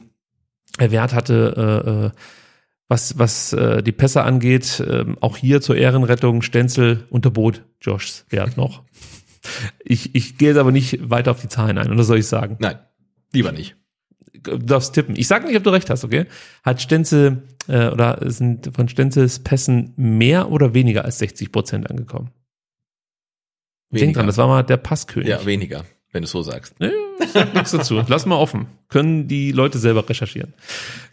Wert 0.78 1.12
hatte, 1.12 1.82
äh, 1.84 2.06
äh, 2.06 2.10
was, 2.88 3.18
was 3.18 3.52
äh, 3.52 3.82
die 3.82 3.92
Pässe 3.92 4.22
angeht. 4.22 4.82
Ähm, 4.86 5.18
auch 5.20 5.36
hier 5.36 5.60
zur 5.60 5.76
Ehrenrettung 5.76 6.42
Stenzel 6.42 7.04
unterbot 7.10 7.62
Joshs 7.80 8.26
Wert 8.30 8.56
noch. 8.56 8.82
Ich, 9.84 10.14
ich 10.14 10.36
gehe 10.36 10.48
jetzt 10.48 10.58
aber 10.58 10.72
nicht 10.72 11.08
weiter 11.08 11.30
auf 11.30 11.40
die 11.40 11.48
Zahlen 11.48 11.78
ein, 11.78 11.90
oder 11.92 12.02
soll 12.02 12.18
ich 12.18 12.26
sagen? 12.26 12.56
Nein, 12.58 12.78
lieber 13.32 13.52
nicht. 13.52 13.76
Du 14.42 14.58
darfst 14.58 14.94
tippen. 14.94 15.16
Ich 15.16 15.26
sage 15.26 15.46
nicht, 15.46 15.56
ob 15.56 15.64
du 15.64 15.70
recht 15.70 15.90
hast, 15.90 16.04
okay? 16.04 16.26
Hat 16.62 16.80
Stenzel 16.80 17.42
äh, 17.66 17.88
oder 17.88 18.18
sind 18.30 18.70
von 18.74 18.88
Stenzels 18.88 19.40
Pässen 19.40 19.92
mehr 19.96 20.50
oder 20.50 20.74
weniger 20.74 21.04
als 21.04 21.18
60 21.18 21.52
Prozent 21.52 21.90
angekommen? 21.90 22.30
Denk 23.90 24.14
dran, 24.14 24.26
das 24.26 24.36
war 24.36 24.48
mal 24.48 24.62
der 24.62 24.76
Passkönig. 24.76 25.28
Ja, 25.28 25.44
weniger, 25.46 25.84
wenn 26.18 26.22
du 26.24 26.28
so 26.28 26.42
sagst. 26.42 26.74
Nee, 26.80 26.90
sag 27.32 27.54
nichts 27.54 27.70
dazu. 27.70 28.02
Lass 28.08 28.26
mal 28.26 28.34
offen. 28.34 28.66
Können 28.88 29.28
die 29.28 29.52
Leute 29.52 29.78
selber 29.78 30.08
recherchieren. 30.08 30.52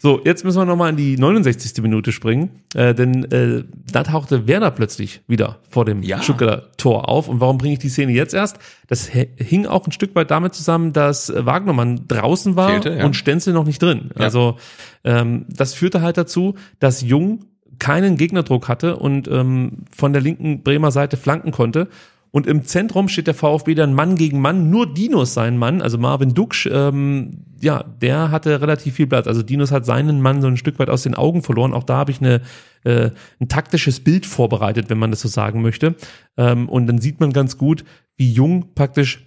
So, 0.00 0.20
jetzt 0.24 0.44
müssen 0.44 0.58
wir 0.58 0.64
nochmal 0.64 0.90
in 0.90 0.96
die 0.96 1.16
69. 1.16 1.80
Minute 1.80 2.10
springen, 2.10 2.50
äh, 2.74 2.92
denn 2.92 3.30
äh, 3.30 3.62
da 3.92 4.02
tauchte 4.02 4.48
Werder 4.48 4.72
plötzlich 4.72 5.20
wieder 5.28 5.60
vor 5.70 5.84
dem 5.84 6.02
Ja. 6.02 6.20
Stuttgarter 6.20 6.72
Tor 6.76 7.08
auf. 7.08 7.28
Und 7.28 7.40
warum 7.40 7.56
bringe 7.56 7.74
ich 7.74 7.78
die 7.78 7.88
Szene 7.88 8.10
jetzt 8.10 8.34
erst? 8.34 8.58
Das 8.88 9.06
hing 9.06 9.66
auch 9.66 9.86
ein 9.86 9.92
Stück 9.92 10.16
weit 10.16 10.32
damit 10.32 10.54
zusammen, 10.54 10.92
dass 10.92 11.32
Wagnermann 11.32 12.08
draußen 12.08 12.56
war 12.56 12.70
Fehlte, 12.70 12.96
ja. 12.98 13.04
und 13.04 13.14
Stenzel 13.14 13.52
noch 13.52 13.64
nicht 13.64 13.80
drin. 13.80 14.10
Ja. 14.18 14.24
Also 14.24 14.56
ähm, 15.04 15.46
das 15.48 15.72
führte 15.72 16.02
halt 16.02 16.16
dazu, 16.16 16.56
dass 16.80 17.00
Jung 17.00 17.44
keinen 17.78 18.16
Gegnerdruck 18.16 18.68
hatte 18.68 18.96
und 18.96 19.28
ähm, 19.28 19.84
von 19.94 20.12
der 20.12 20.22
linken 20.22 20.64
Bremer 20.64 20.90
Seite 20.90 21.16
flanken 21.16 21.52
konnte. 21.52 21.86
Und 22.30 22.46
im 22.46 22.64
Zentrum 22.64 23.08
steht 23.08 23.26
der 23.26 23.34
VfB 23.34 23.74
dann 23.74 23.94
Mann 23.94 24.16
gegen 24.16 24.40
Mann. 24.40 24.68
Nur 24.70 24.92
Dinos 24.92 25.34
sein 25.34 25.56
Mann, 25.56 25.80
also 25.80 25.96
Marvin 25.96 26.34
Duksch, 26.34 26.68
ähm, 26.70 27.44
ja, 27.60 27.82
der 27.82 28.30
hatte 28.30 28.60
relativ 28.60 28.94
viel 28.94 29.06
Platz. 29.06 29.26
Also 29.26 29.42
Dinos 29.42 29.72
hat 29.72 29.86
seinen 29.86 30.20
Mann 30.20 30.42
so 30.42 30.48
ein 30.48 30.56
Stück 30.56 30.78
weit 30.78 30.90
aus 30.90 31.02
den 31.02 31.14
Augen 31.14 31.42
verloren. 31.42 31.72
Auch 31.72 31.84
da 31.84 31.96
habe 31.96 32.10
ich 32.10 32.20
eine, 32.20 32.42
äh, 32.84 33.10
ein 33.40 33.48
taktisches 33.48 34.00
Bild 34.00 34.26
vorbereitet, 34.26 34.90
wenn 34.90 34.98
man 34.98 35.10
das 35.10 35.20
so 35.20 35.28
sagen 35.28 35.62
möchte. 35.62 35.94
Ähm, 36.36 36.68
und 36.68 36.86
dann 36.86 36.98
sieht 36.98 37.20
man 37.20 37.32
ganz 37.32 37.56
gut, 37.56 37.84
wie 38.16 38.30
Jung 38.30 38.74
praktisch 38.74 39.26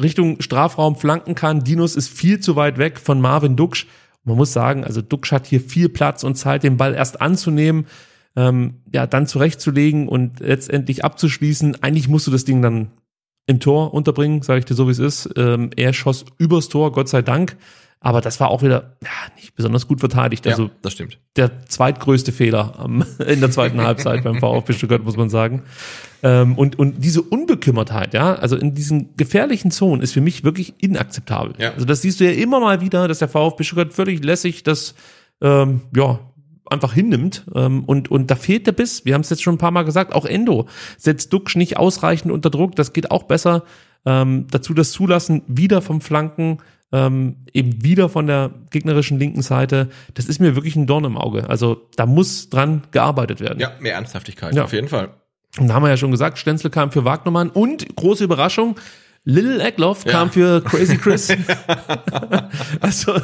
Richtung 0.00 0.40
Strafraum 0.40 0.96
flanken 0.96 1.34
kann. 1.34 1.62
Dinos 1.62 1.96
ist 1.96 2.08
viel 2.08 2.40
zu 2.40 2.56
weit 2.56 2.78
weg 2.78 2.98
von 2.98 3.20
Marvin 3.20 3.56
Duksch. 3.56 3.86
Man 4.24 4.36
muss 4.36 4.52
sagen, 4.52 4.84
also 4.84 5.02
Duksch 5.02 5.32
hat 5.32 5.46
hier 5.46 5.60
viel 5.60 5.88
Platz 5.88 6.24
und 6.24 6.36
Zeit, 6.36 6.62
den 6.62 6.76
Ball 6.76 6.94
erst 6.94 7.20
anzunehmen, 7.20 7.86
ähm, 8.36 8.80
ja, 8.92 9.06
dann 9.06 9.26
zurechtzulegen 9.26 10.08
und 10.08 10.40
letztendlich 10.40 11.04
abzuschließen. 11.04 11.82
Eigentlich 11.82 12.08
musst 12.08 12.26
du 12.26 12.30
das 12.30 12.44
Ding 12.44 12.62
dann 12.62 12.90
im 13.46 13.60
Tor 13.60 13.92
unterbringen, 13.94 14.42
sage 14.42 14.60
ich 14.60 14.64
dir 14.64 14.74
so, 14.74 14.86
wie 14.86 14.92
es 14.92 14.98
ist. 14.98 15.30
Ähm, 15.36 15.70
er 15.76 15.92
schoss 15.92 16.24
übers 16.38 16.68
Tor, 16.68 16.92
Gott 16.92 17.08
sei 17.08 17.22
Dank. 17.22 17.56
Aber 18.04 18.20
das 18.20 18.38
war 18.38 18.50
auch 18.50 18.62
wieder 18.62 18.96
ja, 19.02 19.08
nicht 19.34 19.54
besonders 19.54 19.88
gut 19.88 20.00
verteidigt. 20.00 20.46
Also 20.46 20.64
ja, 20.64 20.70
das 20.82 20.92
stimmt. 20.92 21.18
der 21.36 21.66
zweitgrößte 21.66 22.32
Fehler 22.32 22.78
am, 22.78 23.02
in 23.26 23.40
der 23.40 23.50
zweiten 23.50 23.80
Halbzeit 23.80 24.22
beim 24.22 24.40
VfB 24.40 24.74
Stuttgart, 24.74 25.02
muss 25.02 25.16
man 25.16 25.30
sagen. 25.30 25.62
Ähm, 26.22 26.54
und, 26.58 26.78
und 26.78 27.02
diese 27.02 27.22
Unbekümmertheit, 27.22 28.12
ja, 28.12 28.34
also 28.34 28.56
in 28.56 28.74
diesen 28.74 29.16
gefährlichen 29.16 29.70
Zonen 29.70 30.02
ist 30.02 30.12
für 30.12 30.20
mich 30.20 30.44
wirklich 30.44 30.74
inakzeptabel. 30.82 31.54
Ja. 31.58 31.72
Also 31.72 31.86
das 31.86 32.02
siehst 32.02 32.20
du 32.20 32.24
ja 32.24 32.32
immer 32.32 32.60
mal 32.60 32.82
wieder, 32.82 33.08
dass 33.08 33.20
der 33.20 33.28
VfB 33.28 33.64
Stuttgart 33.64 33.94
völlig 33.94 34.22
lässig 34.22 34.64
das, 34.64 34.94
ähm, 35.40 35.80
ja, 35.96 36.20
einfach 36.70 36.92
hinnimmt. 36.94 37.44
Ähm, 37.54 37.84
und, 37.84 38.10
und 38.10 38.30
da 38.30 38.36
fehlt 38.36 38.66
der 38.66 38.72
Biss. 38.72 39.04
Wir 39.04 39.14
haben 39.14 39.20
es 39.22 39.30
jetzt 39.30 39.42
schon 39.42 39.54
ein 39.54 39.58
paar 39.58 39.70
Mal 39.70 39.84
gesagt, 39.84 40.14
auch 40.14 40.24
Endo 40.26 40.66
setzt 40.98 41.32
Duxch 41.32 41.56
nicht 41.56 41.76
ausreichend 41.76 42.32
unter 42.32 42.50
Druck. 42.50 42.76
Das 42.76 42.92
geht 42.92 43.10
auch 43.10 43.24
besser. 43.24 43.64
Ähm, 44.06 44.46
dazu 44.50 44.74
das 44.74 44.92
Zulassen 44.92 45.42
wieder 45.46 45.80
vom 45.82 46.00
Flanken 46.00 46.58
ähm, 46.92 47.36
eben 47.52 47.82
wieder 47.82 48.08
von 48.08 48.26
der 48.26 48.50
gegnerischen 48.70 49.18
linken 49.18 49.42
Seite. 49.42 49.88
Das 50.14 50.26
ist 50.26 50.40
mir 50.40 50.54
wirklich 50.54 50.76
ein 50.76 50.86
Dorn 50.86 51.04
im 51.04 51.16
Auge. 51.16 51.48
Also 51.48 51.88
da 51.96 52.06
muss 52.06 52.50
dran 52.50 52.82
gearbeitet 52.92 53.40
werden. 53.40 53.58
Ja, 53.58 53.72
mehr 53.80 53.94
Ernsthaftigkeit, 53.94 54.54
Ja. 54.54 54.64
auf 54.64 54.72
jeden 54.72 54.88
Fall. 54.88 55.08
Und 55.58 55.68
da 55.68 55.74
haben 55.74 55.82
wir 55.82 55.88
ja 55.88 55.96
schon 55.96 56.10
gesagt, 56.10 56.38
Stenzel 56.38 56.70
kam 56.70 56.92
für 56.92 57.04
Wagnermann 57.04 57.48
und 57.50 57.96
große 57.96 58.24
Überraschung, 58.24 58.76
Lil 59.26 59.60
Eckloff 59.60 60.04
Ja. 60.04 60.12
kam 60.12 60.30
für 60.30 60.62
Crazy 60.62 60.98
Chris. 60.98 61.28
also 62.80 63.14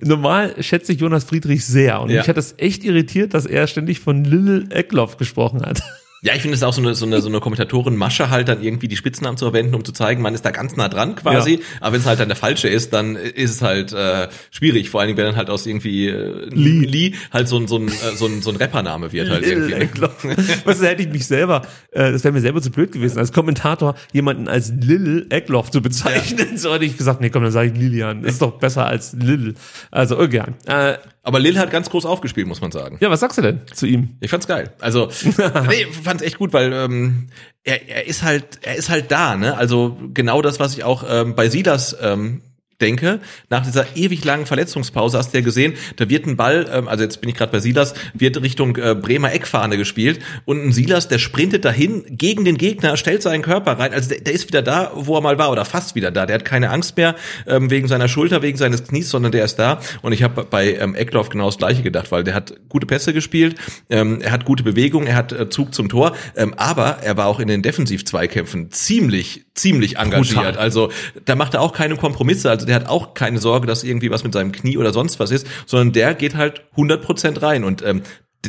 normal 0.00 0.54
schätze 0.62 0.92
ich 0.92 1.00
Jonas 1.00 1.24
Friedrich 1.24 1.64
sehr 1.64 2.00
und 2.00 2.10
Ja. 2.10 2.20
mich 2.20 2.28
hat 2.28 2.36
das 2.36 2.54
echt 2.58 2.84
irritiert, 2.84 3.34
dass 3.34 3.46
er 3.46 3.66
ständig 3.66 4.00
von 4.00 4.24
Lil 4.24 4.66
Eckloff 4.70 5.16
gesprochen 5.16 5.62
hat. 5.64 5.82
Ja, 6.26 6.34
ich 6.34 6.42
finde 6.42 6.56
es 6.56 6.64
auch 6.64 6.72
so 6.72 6.82
eine, 6.82 6.96
so 6.96 7.06
eine, 7.06 7.20
so 7.20 7.28
eine 7.28 7.38
Kommentatoren-Masche 7.38 8.30
halt 8.30 8.48
dann 8.48 8.60
irgendwie 8.60 8.88
die 8.88 8.96
Spitznamen 8.96 9.36
zu 9.36 9.44
verwenden, 9.44 9.76
um 9.76 9.84
zu 9.84 9.92
zeigen, 9.92 10.22
man 10.22 10.34
ist 10.34 10.44
da 10.44 10.50
ganz 10.50 10.74
nah 10.74 10.88
dran 10.88 11.14
quasi. 11.14 11.52
Ja. 11.52 11.58
Aber 11.80 11.92
wenn 11.92 12.00
es 12.00 12.06
halt 12.06 12.18
dann 12.18 12.26
der 12.26 12.36
falsche 12.36 12.66
ist, 12.66 12.92
dann 12.92 13.14
ist 13.14 13.52
es 13.52 13.62
halt 13.62 13.92
äh, 13.92 14.26
schwierig. 14.50 14.90
Vor 14.90 14.98
allen 14.98 15.06
Dingen, 15.06 15.18
wenn 15.18 15.26
dann 15.26 15.36
halt 15.36 15.50
aus 15.50 15.66
irgendwie 15.66 16.08
äh, 16.08 16.48
Lee. 16.50 16.84
Lee 16.84 17.14
halt 17.32 17.46
so 17.46 17.58
ein, 17.58 17.68
so 17.68 17.76
ein, 17.76 17.86
äh, 17.86 18.16
so 18.16 18.26
ein, 18.26 18.42
so 18.42 18.50
ein 18.50 18.56
Rappername 18.56 19.12
wird 19.12 19.30
halt 19.30 19.46
irgendwie. 19.46 19.74
Was 20.64 20.82
hätte 20.82 21.04
ich 21.04 21.10
mich 21.10 21.28
selber, 21.28 21.62
äh, 21.92 22.10
das 22.10 22.24
wäre 22.24 22.34
mir 22.34 22.40
selber 22.40 22.60
zu 22.60 22.72
blöd 22.72 22.90
gewesen, 22.90 23.20
als 23.20 23.30
Kommentator 23.30 23.94
jemanden 24.12 24.48
als 24.48 24.72
Lil 24.72 25.28
Eckloff 25.30 25.70
zu 25.70 25.80
bezeichnen. 25.80 26.46
So 26.56 26.72
hätte 26.72 26.86
ich 26.86 26.96
gesagt, 26.96 27.20
nee, 27.20 27.30
komm, 27.30 27.42
dann 27.42 27.52
sage 27.52 27.70
ich 27.70 27.78
Lilian. 27.78 28.22
Das 28.22 28.32
ist 28.32 28.42
doch 28.42 28.58
besser 28.58 28.86
als 28.86 29.12
Lil. 29.12 29.54
Also, 29.92 30.26
gern. 30.28 30.54
Äh, 30.64 30.94
Aber 31.26 31.40
Lil 31.40 31.58
hat 31.58 31.72
ganz 31.72 31.90
groß 31.90 32.06
aufgespielt, 32.06 32.46
muss 32.46 32.60
man 32.60 32.70
sagen. 32.70 32.98
ja, 33.00 33.10
was 33.10 33.18
sagst 33.18 33.36
du 33.36 33.42
denn 33.42 33.62
zu 33.74 33.84
ihm? 33.84 34.16
Ich 34.20 34.30
fand's 34.30 34.46
geil. 34.46 34.72
Also, 34.78 35.10
nee, 35.68 35.86
fand's 35.90 36.22
echt 36.22 36.38
gut, 36.38 36.52
weil 36.52 36.72
ähm, 36.72 37.30
er, 37.64 37.88
er 37.88 38.06
ist 38.06 38.22
halt, 38.22 38.60
er 38.62 38.76
ist 38.76 38.90
halt 38.90 39.10
da, 39.10 39.34
ne? 39.34 39.56
Also 39.56 39.98
genau 40.14 40.40
das, 40.40 40.60
was 40.60 40.74
ich 40.74 40.84
auch 40.84 41.04
ähm, 41.08 41.34
bei 41.34 41.48
Silas 41.48 41.96
ähm, 42.00 42.42
denke, 42.80 43.20
nach 43.50 43.64
dieser 43.64 43.96
ewig 43.96 44.24
langen 44.24 44.46
Verletzungspause 44.46 45.18
hast 45.18 45.32
du 45.32 45.38
ja 45.38 45.44
gesehen, 45.44 45.74
da 45.96 46.08
wird 46.08 46.26
ein 46.26 46.36
Ball, 46.36 46.68
ähm, 46.72 46.88
also 46.88 47.04
jetzt 47.04 47.20
bin 47.20 47.30
ich 47.30 47.36
gerade 47.36 47.52
bei 47.52 47.60
Silas, 47.60 47.94
wird 48.14 48.40
Richtung 48.42 48.76
äh, 48.76 48.94
Bremer 48.94 49.32
Eckfahne 49.32 49.76
gespielt 49.76 50.20
und 50.44 50.64
ein 50.64 50.72
Silas, 50.72 51.08
der 51.08 51.18
sprintet 51.18 51.64
dahin 51.64 52.04
gegen 52.08 52.44
den 52.44 52.58
Gegner, 52.58 52.96
stellt 52.96 53.22
seinen 53.22 53.42
Körper 53.42 53.78
rein, 53.78 53.92
also 53.92 54.10
der, 54.10 54.20
der 54.20 54.34
ist 54.34 54.48
wieder 54.48 54.62
da, 54.62 54.92
wo 54.94 55.16
er 55.16 55.20
mal 55.20 55.38
war 55.38 55.50
oder 55.50 55.64
fast 55.64 55.94
wieder 55.94 56.10
da. 56.10 56.26
Der 56.26 56.34
hat 56.34 56.44
keine 56.44 56.70
Angst 56.70 56.96
mehr 56.96 57.16
ähm, 57.46 57.70
wegen 57.70 57.88
seiner 57.88 58.08
Schulter, 58.08 58.42
wegen 58.42 58.58
seines 58.58 58.84
Knies, 58.84 59.10
sondern 59.10 59.32
der 59.32 59.44
ist 59.44 59.56
da. 59.56 59.80
Und 60.02 60.12
ich 60.12 60.22
habe 60.22 60.44
bei 60.44 60.74
ähm, 60.74 60.94
Eckloff 60.94 61.28
genau 61.28 61.46
das 61.46 61.58
Gleiche 61.58 61.82
gedacht, 61.82 62.12
weil 62.12 62.24
der 62.24 62.34
hat 62.34 62.54
gute 62.68 62.86
Pässe 62.86 63.12
gespielt, 63.12 63.56
ähm, 63.88 64.20
er 64.20 64.32
hat 64.32 64.44
gute 64.44 64.62
Bewegung, 64.62 65.06
er 65.06 65.16
hat 65.16 65.32
äh, 65.32 65.48
Zug 65.48 65.74
zum 65.74 65.88
Tor, 65.88 66.14
ähm, 66.36 66.54
aber 66.56 66.98
er 67.02 67.16
war 67.16 67.26
auch 67.26 67.40
in 67.40 67.48
den 67.48 67.62
Defensiv-Zweikämpfen 67.62 68.70
ziemlich, 68.70 69.45
ziemlich 69.56 69.96
engagiert. 69.98 70.36
Brutal. 70.36 70.56
Also 70.56 70.90
da 71.24 71.34
macht 71.34 71.54
er 71.54 71.60
auch 71.60 71.72
keine 71.72 71.96
Kompromisse. 71.96 72.50
Also 72.50 72.66
der 72.66 72.76
hat 72.76 72.88
auch 72.88 73.14
keine 73.14 73.38
Sorge, 73.38 73.66
dass 73.66 73.84
irgendwie 73.84 74.10
was 74.10 74.22
mit 74.22 74.32
seinem 74.32 74.52
Knie 74.52 74.76
oder 74.76 74.92
sonst 74.92 75.18
was 75.18 75.30
ist, 75.30 75.46
sondern 75.66 75.92
der 75.92 76.14
geht 76.14 76.36
halt 76.36 76.62
100% 76.76 77.42
rein 77.42 77.64
und 77.64 77.82
ähm, 77.82 78.02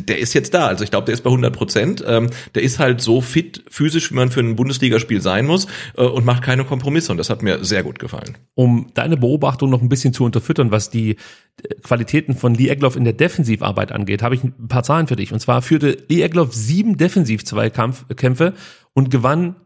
der 0.06 0.18
ist 0.18 0.34
jetzt 0.34 0.54
da. 0.54 0.66
Also 0.66 0.84
ich 0.84 0.90
glaube, 0.90 1.06
der 1.06 1.14
ist 1.14 1.22
bei 1.22 1.30
100 1.30 1.52
Prozent. 1.52 2.04
Ähm, 2.06 2.30
der 2.54 2.62
ist 2.62 2.78
halt 2.78 3.00
so 3.00 3.20
fit 3.20 3.64
physisch, 3.68 4.10
wie 4.10 4.14
man 4.14 4.30
für 4.30 4.40
ein 4.40 4.56
Bundesligaspiel 4.56 5.20
sein 5.20 5.46
muss 5.46 5.66
äh, 5.96 6.02
und 6.02 6.24
macht 6.24 6.42
keine 6.42 6.64
Kompromisse. 6.64 7.10
Und 7.12 7.18
das 7.18 7.30
hat 7.30 7.42
mir 7.42 7.64
sehr 7.64 7.82
gut 7.82 7.98
gefallen. 7.98 8.36
um 8.54 8.90
deine 8.94 9.16
Beobachtung 9.16 9.70
noch 9.70 9.82
ein 9.82 9.88
bisschen 9.88 10.12
zu 10.12 10.24
unterfüttern, 10.24 10.70
was 10.70 10.90
die 10.90 11.10
äh, 11.10 11.74
Qualitäten 11.82 12.34
von 12.34 12.54
Lee 12.54 12.68
Egloff 12.68 12.96
in 12.96 13.04
der 13.04 13.12
Defensivarbeit 13.12 13.92
angeht, 13.92 14.22
habe 14.22 14.34
ich 14.34 14.44
ein 14.44 14.68
paar 14.68 14.82
Zahlen 14.82 15.06
für 15.06 15.16
dich. 15.16 15.32
Und 15.32 15.40
zwar 15.40 15.62
führte 15.62 15.96
Lee 16.08 16.22
Egloff 16.22 16.52
sieben 16.54 16.96
Defensiv-Zweikämpfe 16.96 18.54
und 18.94 19.10
gewann 19.10 19.56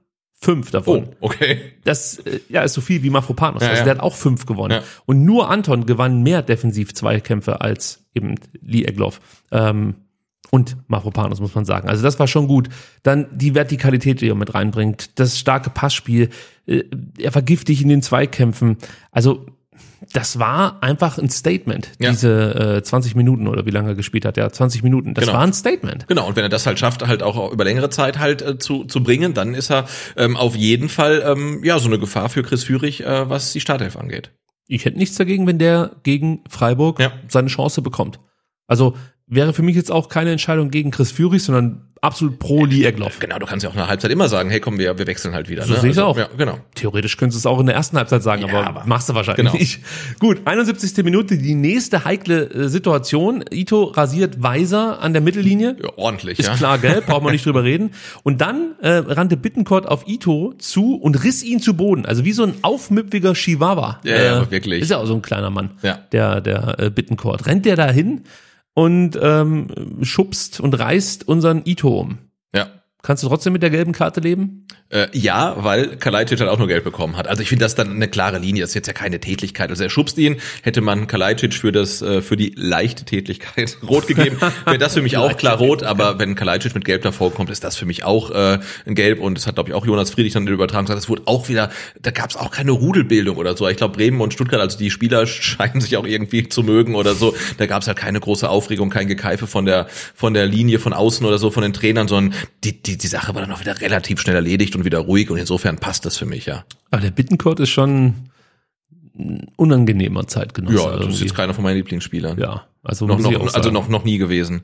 fünf 0.43 0.71
davon. 0.71 1.11
okay. 1.21 1.61
Das 1.85 2.19
äh, 2.19 2.41
ja, 2.49 2.63
ist 2.63 2.75
so 2.75 2.81
viel 2.81 3.03
wie 3.03 3.11
Mafropanos. 3.11 3.63
Ja, 3.63 3.69
also 3.69 3.81
ja. 3.81 3.85
der 3.85 3.95
hat 3.95 4.03
auch 4.03 4.17
fünf 4.17 4.45
gewonnen. 4.45 4.83
Ja. 4.83 4.83
Und 5.07 5.25
nur 5.25 5.49
Anton 5.49 5.87
gewann 5.87 6.23
mehr 6.23 6.43
Defensiv-Zweikämpfe 6.43 7.61
als 7.61 8.05
eben 8.15 8.35
Lee 8.61 8.85
Egloff. 8.85 9.21
Ähm, 9.51 9.95
und 10.51 10.77
Mafropanos, 10.89 11.41
muss 11.41 11.55
man 11.55 11.65
sagen. 11.65 11.89
Also 11.89 12.03
das 12.03 12.19
war 12.19 12.27
schon 12.27 12.47
gut. 12.47 12.69
Dann 13.03 13.27
die 13.33 13.55
Vertikalität, 13.55 14.21
die 14.21 14.29
er 14.29 14.35
mit 14.35 14.53
reinbringt, 14.53 15.19
das 15.19 15.39
starke 15.39 15.71
Passspiel, 15.71 16.29
äh, 16.67 16.83
er 17.19 17.35
war 17.35 17.43
giftig 17.43 17.81
in 17.81 17.89
den 17.89 18.03
Zweikämpfen. 18.03 18.77
Also 19.13 19.47
das 20.13 20.39
war 20.39 20.83
einfach 20.83 21.19
ein 21.19 21.31
Statement, 21.31 21.91
Ja. 21.99 22.11
diese 22.11 22.77
äh, 22.79 22.83
20 22.83 23.15
Minuten 23.15 23.47
oder 23.47 23.65
wie 23.67 23.71
lange 23.71 23.91
er 23.91 23.95
gespielt 23.95 24.25
hat. 24.25 24.37
Ja, 24.37 24.51
20 24.51 24.83
Minuten. 24.83 25.15
Das 25.15 25.25
Genau. 25.25 25.35
war 25.39 25.45
ein 25.45 25.53
Statement. 25.53 26.07
Genau, 26.09 26.27
und 26.27 26.37
wenn 26.37 26.43
er 26.45 26.49
das 26.49 26.67
halt 26.67 26.79
schafft, 26.79 27.07
halt 27.07 27.23
auch 27.23 27.53
über 27.53 27.65
längere 27.65 27.89
Zeit 27.91 28.19
halt 28.19 28.43
äh, 28.43 28.59
zu, 28.59 28.85
zu 28.85 29.03
bringen, 29.03 29.33
dann 29.35 29.55
ist 29.55 29.71
er 29.71 29.87
ähm, 30.17 30.37
auf 30.37 30.57
jeden 30.57 30.89
Fall 30.89 31.23
ähm, 31.25 31.63
ja 31.65 31.79
so 31.79 31.87
eine 31.89 31.99
Gefahr 31.99 32.29
für 32.29 32.43
Chris 32.43 32.65
Führig, 32.65 33.05
äh, 33.05 33.29
was 33.31 33.53
die 33.53 33.61
Startelf 33.61 33.97
angeht. 33.97 34.33
Ich 34.69 34.85
hätte 34.85 34.99
nichts 34.99 35.17
dagegen, 35.17 35.47
wenn 35.47 35.59
der 35.59 35.93
gegen 36.03 36.43
Freiburg 36.49 36.99
Ja. 37.01 37.13
seine 37.29 37.49
Chance 37.49 37.81
bekommt. 37.83 38.19
Also 38.67 38.97
wäre 39.35 39.53
für 39.53 39.63
mich 39.63 39.77
jetzt 39.77 39.91
auch 39.91 40.09
keine 40.09 40.31
Entscheidung 40.31 40.71
gegen 40.71 40.91
Chris 40.91 41.11
Führig, 41.11 41.43
sondern 41.43 41.83
absolut 42.03 42.41
pro 42.41 42.65
Lee 42.65 42.85
Egloff. 42.85 43.21
Genau, 43.21 43.39
du 43.39 43.47
kannst 43.47 43.63
ja 43.63 43.71
auch 43.71 43.77
nach 43.77 43.87
Halbzeit 43.89 44.11
immer 44.11 44.29
sagen, 44.29 44.51
hey 44.51 44.59
komm, 44.59 44.77
wir, 44.77 44.99
wir 44.99 45.07
wechseln 45.07 45.35
halt 45.35 45.49
wieder. 45.49 45.63
So 45.63 45.75
ne? 45.75 45.81
sehe 45.81 45.91
ich's 45.91 45.99
auch. 46.01 46.19
Ja, 46.19 46.29
genau. 46.37 46.59
Theoretisch 46.75 47.17
könntest 47.17 47.37
du 47.37 47.39
es 47.49 47.53
auch 47.53 47.61
in 47.61 47.67
der 47.67 47.77
ersten 47.77 47.97
Halbzeit 47.97 48.25
sagen, 48.25 48.43
Ja, 48.43 48.49
aber, 48.49 48.67
aber- 48.67 48.83
machst 48.87 49.09
du 49.09 49.15
wahrscheinlich 49.15 49.47
genau. 49.47 49.57
nicht. 49.57 49.81
Gut, 50.19 50.41
71. 50.45 51.05
Minute, 51.05 51.39
die 51.39 51.55
nächste 51.55 52.05
heikle 52.05 52.51
äh, 52.51 52.69
Situation. 52.69 53.45
Ito 53.53 53.85
rasiert 53.85 54.43
Weiser 54.43 55.01
an 55.01 55.13
der 55.13 55.23
Mittellinie. 55.23 55.77
Ja, 55.81 55.91
ordentlich, 55.97 56.41
Ist 56.41 56.49
ja. 56.49 56.55
klar 56.57 56.79
gelb, 56.79 57.07
braucht 57.07 57.23
man 57.23 57.33
nicht 57.33 57.47
drüber 57.47 57.63
reden. 57.63 57.93
Und 58.25 58.41
dann 58.41 58.73
äh, 58.81 58.91
rannte 58.91 59.37
Bittencourt 59.37 59.87
auf 59.87 60.09
Ito 60.09 60.55
zu 60.59 60.97
und 60.97 61.23
riss 61.23 61.45
ihn 61.45 61.61
zu 61.61 61.75
Boden. 61.77 62.05
Also 62.05 62.25
wie 62.25 62.33
so 62.33 62.43
ein 62.43 62.55
aufmüpfiger 62.63 63.35
Chihuahua. 63.35 64.01
Ja, 64.03 64.21
ja, 64.23 64.37
aber 64.39 64.51
wirklich. 64.51 64.83
Ist 64.83 64.91
ja 64.91 64.99
auch 64.99 65.07
so 65.07 65.15
ein 65.15 65.23
kleiner 65.23 65.51
Mann, 65.51 65.71
Ja. 65.83 66.01
der, 66.11 66.41
der 66.41 66.81
äh, 66.81 66.91
Bittencourt. 66.91 67.47
Rennt 67.47 67.65
der 67.65 67.77
da 67.77 67.89
hin 67.93 68.23
und 68.75 69.19
ähm, 69.21 69.69
schubst 70.03 70.61
und 70.61 70.79
reißt 70.79 71.29
unseren 71.29 71.63
Ito 71.65 71.89
um. 71.89 72.19
Kannst 73.03 73.25
du 73.25 73.29
trotzdem 73.29 73.53
mit 73.53 73.65
der 73.65 73.71
gelben 73.71 73.93
Karte 73.93 74.21
leben? 74.21 74.69
Äh, 74.89 75.09
ja, 75.13 75.57
weil 75.59 75.97
Kalajdzic 75.97 76.39
halt 76.39 76.49
auch 76.51 76.59
nur 76.59 76.69
Geld 76.69 76.85
bekommen 76.85 77.17
hat. 77.17 77.27
Also 77.27 77.43
ich 77.43 77.49
finde 77.49 77.65
das 77.65 77.75
dann 77.75 77.91
eine 77.91 78.07
klare 78.07 78.39
Linie. 78.39 78.63
Das 78.63 78.71
ist 78.71 78.75
jetzt 78.75 78.87
ja 78.87 78.93
keine 78.93 79.19
Tätlichkeit. 79.19 79.71
Also 79.71 79.83
er 79.83 79.91
schubst 79.91 80.19
ihn. 80.19 80.37
Hätte 80.63 80.83
man 80.83 81.07
Kalajdzic 81.09 81.55
für 81.55 81.73
das 81.73 82.01
äh, 82.01 82.23
für 82.23 82.37
die 82.37 82.53
leichte 82.55 83.05
Tätlichkeit 83.05 83.79
rot 83.89 84.07
gegeben, 84.07 84.37
wäre 84.67 84.79
das 84.79 84.95
für 84.95 85.03
mich 85.03 85.17
auch 85.17 85.37
klar 85.37 85.57
rot. 85.57 85.83
Aber 85.83 86.21
wenn 86.21 86.37
Kalajdzic 86.37 86.75
mit 86.77 86.85
Gelb 86.85 87.03
davor 87.03 87.33
kommt, 87.33 87.49
ist 87.49 87.65
das 87.65 87.75
für 87.77 87.87
mich 87.87 88.05
auch 88.05 88.31
äh, 88.31 88.61
ein 88.87 88.95
Gelb. 88.95 89.19
Und 89.19 89.37
das 89.37 89.47
hat 89.49 89.55
glaube 89.55 89.71
ich 89.71 89.75
auch 89.75 89.87
Jonas 89.87 90.11
Friedrich 90.11 90.35
dann 90.35 90.43
in 90.43 90.47
der 90.47 90.55
Übertragung 90.55 90.85
gesagt. 90.85 91.03
Es 91.03 91.09
wurde 91.09 91.23
auch 91.25 91.49
wieder, 91.49 91.71
da 92.03 92.11
gab 92.11 92.31
es 92.31 92.37
auch 92.37 92.51
keine 92.51 92.71
Rudelbildung 92.71 93.37
oder 93.37 93.57
so. 93.57 93.67
Ich 93.67 93.79
glaube 93.79 93.97
Bremen 93.97 94.21
und 94.21 94.35
Stuttgart, 94.35 94.61
also 94.61 94.79
die 94.79 94.91
Spieler 94.93 95.27
scheinen 95.27 95.81
sich 95.81 95.97
auch 95.97 96.07
irgendwie 96.07 96.49
zu 96.49 96.63
mögen 96.63 96.95
oder 96.95 97.15
so. 97.15 97.35
Da 97.57 97.67
gab 97.67 97.81
es 97.83 97.89
halt 97.89 97.97
keine 97.97 98.21
große 98.21 98.49
Aufregung, 98.49 98.91
kein 98.91 99.09
Gekeife 99.09 99.47
von 99.47 99.65
der 99.65 99.87
von 100.15 100.35
der 100.35 100.47
Linie 100.47 100.79
von 100.79 100.93
außen 100.93 101.25
oder 101.27 101.39
so 101.39 101.51
von 101.51 101.63
den 101.63 101.73
Trainern, 101.73 102.09
sondern 102.09 102.39
die 102.63 102.83
die 102.83 102.92
die 102.97 103.07
Sache 103.07 103.35
war 103.35 103.43
dann 103.43 103.53
auch 103.53 103.61
wieder 103.61 103.81
relativ 103.81 104.21
schnell 104.21 104.37
erledigt 104.37 104.75
und 104.77 104.85
wieder 104.85 104.99
ruhig 104.99 105.31
und 105.31 105.39
insofern 105.39 105.77
passt 105.77 106.05
das 106.07 106.17
für 106.17 106.27
mich, 106.27 106.47
ja. 106.47 106.65
Aber 106.91 107.03
der 107.03 107.11
Bittencourt 107.11 107.61
ist 107.61 107.71
schon 107.71 108.15
ein 109.19 109.47
unangenehmer 109.57 110.27
Zeitgenosse. 110.27 110.77
Ja, 110.77 110.83
das 110.91 110.95
ist 111.01 111.03
irgendwie. 111.05 111.25
jetzt 111.25 111.35
keiner 111.35 111.55
von 111.55 111.65
meinen 111.65 111.77
Lieblingsspielern. 111.77 112.39
ja, 112.39 112.67
also 112.83 113.07
Noch, 113.07 113.19
noch, 113.19 113.55
also 113.55 113.71
noch, 113.71 113.89
noch 113.89 114.05
nie 114.05 114.19
gewesen. 114.19 114.63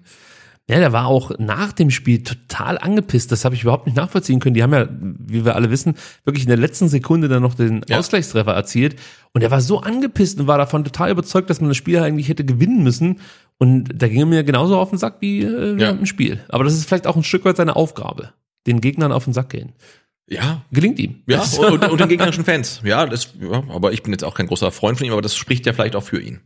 Ja, 0.71 0.79
der 0.79 0.93
war 0.93 1.07
auch 1.07 1.33
nach 1.39 1.73
dem 1.73 1.91
Spiel 1.91 2.23
total 2.23 2.77
angepisst. 2.77 3.33
Das 3.33 3.47
habe 3.47 3.55
ich 3.55 3.63
überhaupt 3.63 3.87
nicht 3.87 3.97
nachvollziehen 3.97 4.39
können. 4.39 4.53
Die 4.53 4.63
haben 4.63 4.75
ja, 4.75 4.87
wie 5.01 5.47
wir 5.47 5.55
alle 5.57 5.71
wissen, 5.71 5.95
wirklich 6.25 6.45
in 6.45 6.49
der 6.51 6.59
letzten 6.59 6.89
Sekunde 6.91 7.29
dann 7.29 7.41
noch 7.41 7.55
den 7.55 7.81
Ja. 7.89 7.99
Ausgleichstreffer 7.99 8.53
erzielt. 8.53 8.97
Und 9.33 9.41
er 9.43 9.51
war 9.51 9.63
so 9.63 9.81
angepisst 9.81 10.39
und 10.39 10.47
war 10.47 10.59
davon 10.59 10.85
total 10.85 11.11
überzeugt, 11.11 11.49
dass 11.49 11.63
man 11.63 11.71
das 11.71 11.79
Spiel 11.79 11.99
eigentlich 12.01 12.29
hätte 12.29 12.45
gewinnen 12.45 12.83
müssen. 12.83 13.21
Und 13.59 13.89
da 13.95 14.09
ging 14.09 14.21
er 14.21 14.27
mir 14.27 14.45
genauso 14.45 14.79
auf 14.79 14.91
den 14.91 14.99
Sack 14.99 15.17
wie 15.21 15.43
äh, 15.43 15.77
Ja. 15.81 15.91
im 15.91 16.07
Spiel. 16.07 16.41
Aber 16.49 16.65
das 16.65 16.75
ist 16.75 16.87
vielleicht 16.87 17.07
auch 17.07 17.17
ein 17.17 17.25
Stück 17.25 17.45
weit 17.45 17.57
seine 17.57 17.77
Aufgabe. 17.77 18.33
Den 18.67 18.81
Gegnern 18.81 19.13
auf 19.13 19.25
den 19.25 19.33
Sack 19.33 19.51
gehen. 19.51 19.73
Ja. 20.31 20.63
Gelingt 20.71 20.99
ihm. 20.99 21.23
Ja, 21.27 21.43
und, 21.71 21.89
und 21.89 22.01
den 22.01 22.09
gegnerischen 22.11 22.45
Fans. 22.45 22.83
Ja, 22.85 23.07
das, 23.07 23.33
ja, 23.41 23.65
aber 23.71 23.93
ich 23.93 24.03
bin 24.03 24.13
jetzt 24.13 24.25
auch 24.25 24.35
kein 24.35 24.47
großer 24.47 24.71
Freund 24.71 24.99
von 24.99 25.07
ihm, 25.07 25.13
aber 25.13 25.23
das 25.23 25.35
spricht 25.35 25.65
ja 25.65 25.73
vielleicht 25.73 25.97
auch 25.97 26.03
für 26.03 26.21
ihn. 26.21 26.41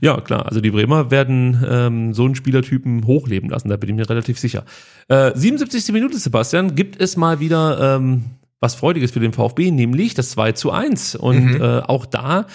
Ja, 0.00 0.20
klar. 0.20 0.46
Also 0.46 0.60
die 0.60 0.70
Bremer 0.70 1.10
werden 1.10 1.64
ähm, 1.68 2.14
so 2.14 2.24
einen 2.26 2.36
Spielertypen 2.36 3.06
hochleben 3.06 3.50
lassen, 3.50 3.68
da 3.70 3.76
bin 3.76 3.90
ich 3.90 3.96
mir 3.96 4.08
relativ 4.08 4.38
sicher. 4.38 4.64
Äh, 5.08 5.32
77. 5.34 5.92
Minute, 5.92 6.16
Sebastian, 6.16 6.76
gibt 6.76 7.00
es 7.00 7.16
mal 7.16 7.40
wieder 7.40 7.96
ähm, 7.96 8.24
was 8.60 8.76
Freudiges 8.76 9.10
für 9.10 9.20
den 9.20 9.32
VfB, 9.32 9.72
nämlich 9.72 10.14
das 10.14 10.30
2 10.30 10.52
zu 10.52 10.70
1. 10.70 11.16
Und 11.16 11.56
äh, 11.60 11.82
auch 11.84 12.06
da 12.06 12.46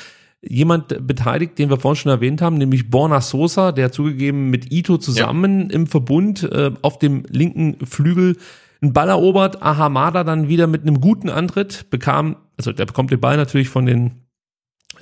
jemand 0.41 1.05
beteiligt, 1.05 1.59
den 1.59 1.69
wir 1.69 1.79
vorhin 1.79 2.01
schon 2.01 2.11
erwähnt 2.11 2.41
haben, 2.41 2.57
nämlich 2.57 2.89
Borna 2.89 3.21
Sosa, 3.21 3.71
der 3.71 3.91
zugegeben 3.91 4.49
mit 4.49 4.71
Ito 4.71 4.97
zusammen 4.97 5.69
im 5.69 5.87
Verbund 5.87 6.43
äh, 6.43 6.71
auf 6.81 6.97
dem 6.97 7.23
linken 7.29 7.85
Flügel 7.85 8.37
einen 8.81 8.93
Ball 8.93 9.09
erobert, 9.09 9.61
Ahamada 9.61 10.23
dann 10.23 10.47
wieder 10.47 10.67
mit 10.67 10.83
einem 10.83 11.01
guten 11.01 11.29
Antritt 11.29 11.89
bekam, 11.89 12.37
also 12.57 12.71
der 12.71 12.85
bekommt 12.85 13.11
den 13.11 13.19
Ball 13.19 13.35
natürlich 13.35 13.67
von 13.67 13.85
den 13.85 14.11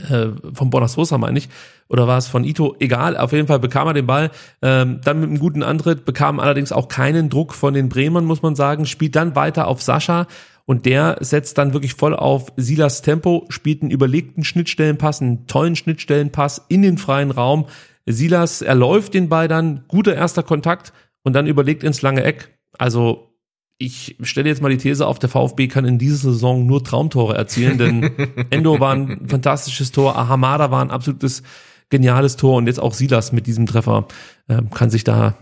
äh, 0.10 0.30
von 0.54 0.70
Borna 0.70 0.88
Sosa 0.88 1.18
meine 1.18 1.38
ich, 1.38 1.50
oder 1.88 2.08
war 2.08 2.18
es 2.18 2.28
von 2.28 2.44
Ito, 2.44 2.76
egal, 2.80 3.16
auf 3.18 3.32
jeden 3.32 3.48
Fall 3.48 3.60
bekam 3.60 3.88
er 3.88 3.94
den 3.94 4.08
Ball, 4.08 4.32
ähm, 4.62 5.02
dann 5.04 5.20
mit 5.20 5.30
einem 5.30 5.40
guten 5.40 5.64
Antritt, 5.64 6.06
bekam 6.06 6.40
allerdings 6.40 6.72
auch 6.72 6.88
keinen 6.88 7.30
Druck 7.30 7.54
von 7.54 7.74
den 7.74 7.90
Bremern, 7.90 8.26
muss 8.26 8.42
man 8.42 8.56
sagen, 8.56 8.86
spielt 8.86 9.16
dann 9.16 9.36
weiter 9.36 9.68
auf 9.68 9.82
Sascha 9.82 10.28
Und 10.68 10.86
der 10.86 11.16
setzt 11.22 11.58
dann 11.58 11.72
wirklich 11.72 11.94
voll 11.94 12.14
auf 12.14 12.52
Silas 12.58 13.02
Tempo, 13.02 13.46
spielt 13.48 13.82
einen 13.82 13.92
überlegten 13.92 14.44
Schnittstellenpass, 14.44 15.22
einen 15.22 15.48
tollen 15.48 15.78
Schnittstellenpass 15.78 16.66
in 16.68 16.82
den 16.82 16.98
freien 16.98 17.32
Raum. 17.32 17.68
Silas 18.06 18.62
erläuft 18.62 19.14
den 19.14 19.30
Ball 19.30 19.48
dann, 19.48 19.86
guter 19.88 20.14
erster 20.14 20.44
Kontakt 20.44 20.92
und 21.24 21.32
dann 21.32 21.48
überlegt 21.48 21.86
ins 21.86 22.02
lange 22.02 22.22
Eck. 22.24 22.60
Also 22.78 23.34
ich 23.78 24.18
stelle 24.24 24.50
jetzt 24.50 24.62
mal 24.62 24.70
die 24.70 24.78
These 24.78 25.08
auf, 25.08 25.20
der 25.20 25.30
VfB 25.30 25.70
kann 25.70 25.86
in 25.86 26.00
dieser 26.00 26.32
Saison 26.32 26.66
nur 26.66 26.84
Traumtore 26.84 27.38
erzielen, 27.38 27.78
denn 27.78 28.12
Endo 28.50 28.82
war 28.82 28.94
ein 28.94 29.30
fantastisches 29.30 29.94
Tor, 29.94 30.18
Ahamada 30.18 30.70
war 30.70 30.84
ein 30.84 30.92
absolutes 30.92 31.44
geniales 31.90 32.36
Tor 32.36 32.58
und 32.58 32.68
jetzt 32.68 32.82
auch 32.82 32.94
Silas 32.94 33.32
mit 33.32 33.48
diesem 33.48 33.68
Treffer 33.68 34.10
äh, 34.50 34.62
kann 34.74 34.90
sich 34.90 35.06
da 35.06 35.38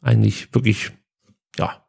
eigentlich 0.00 0.52
wirklich 0.52 0.90
ja 1.56 1.86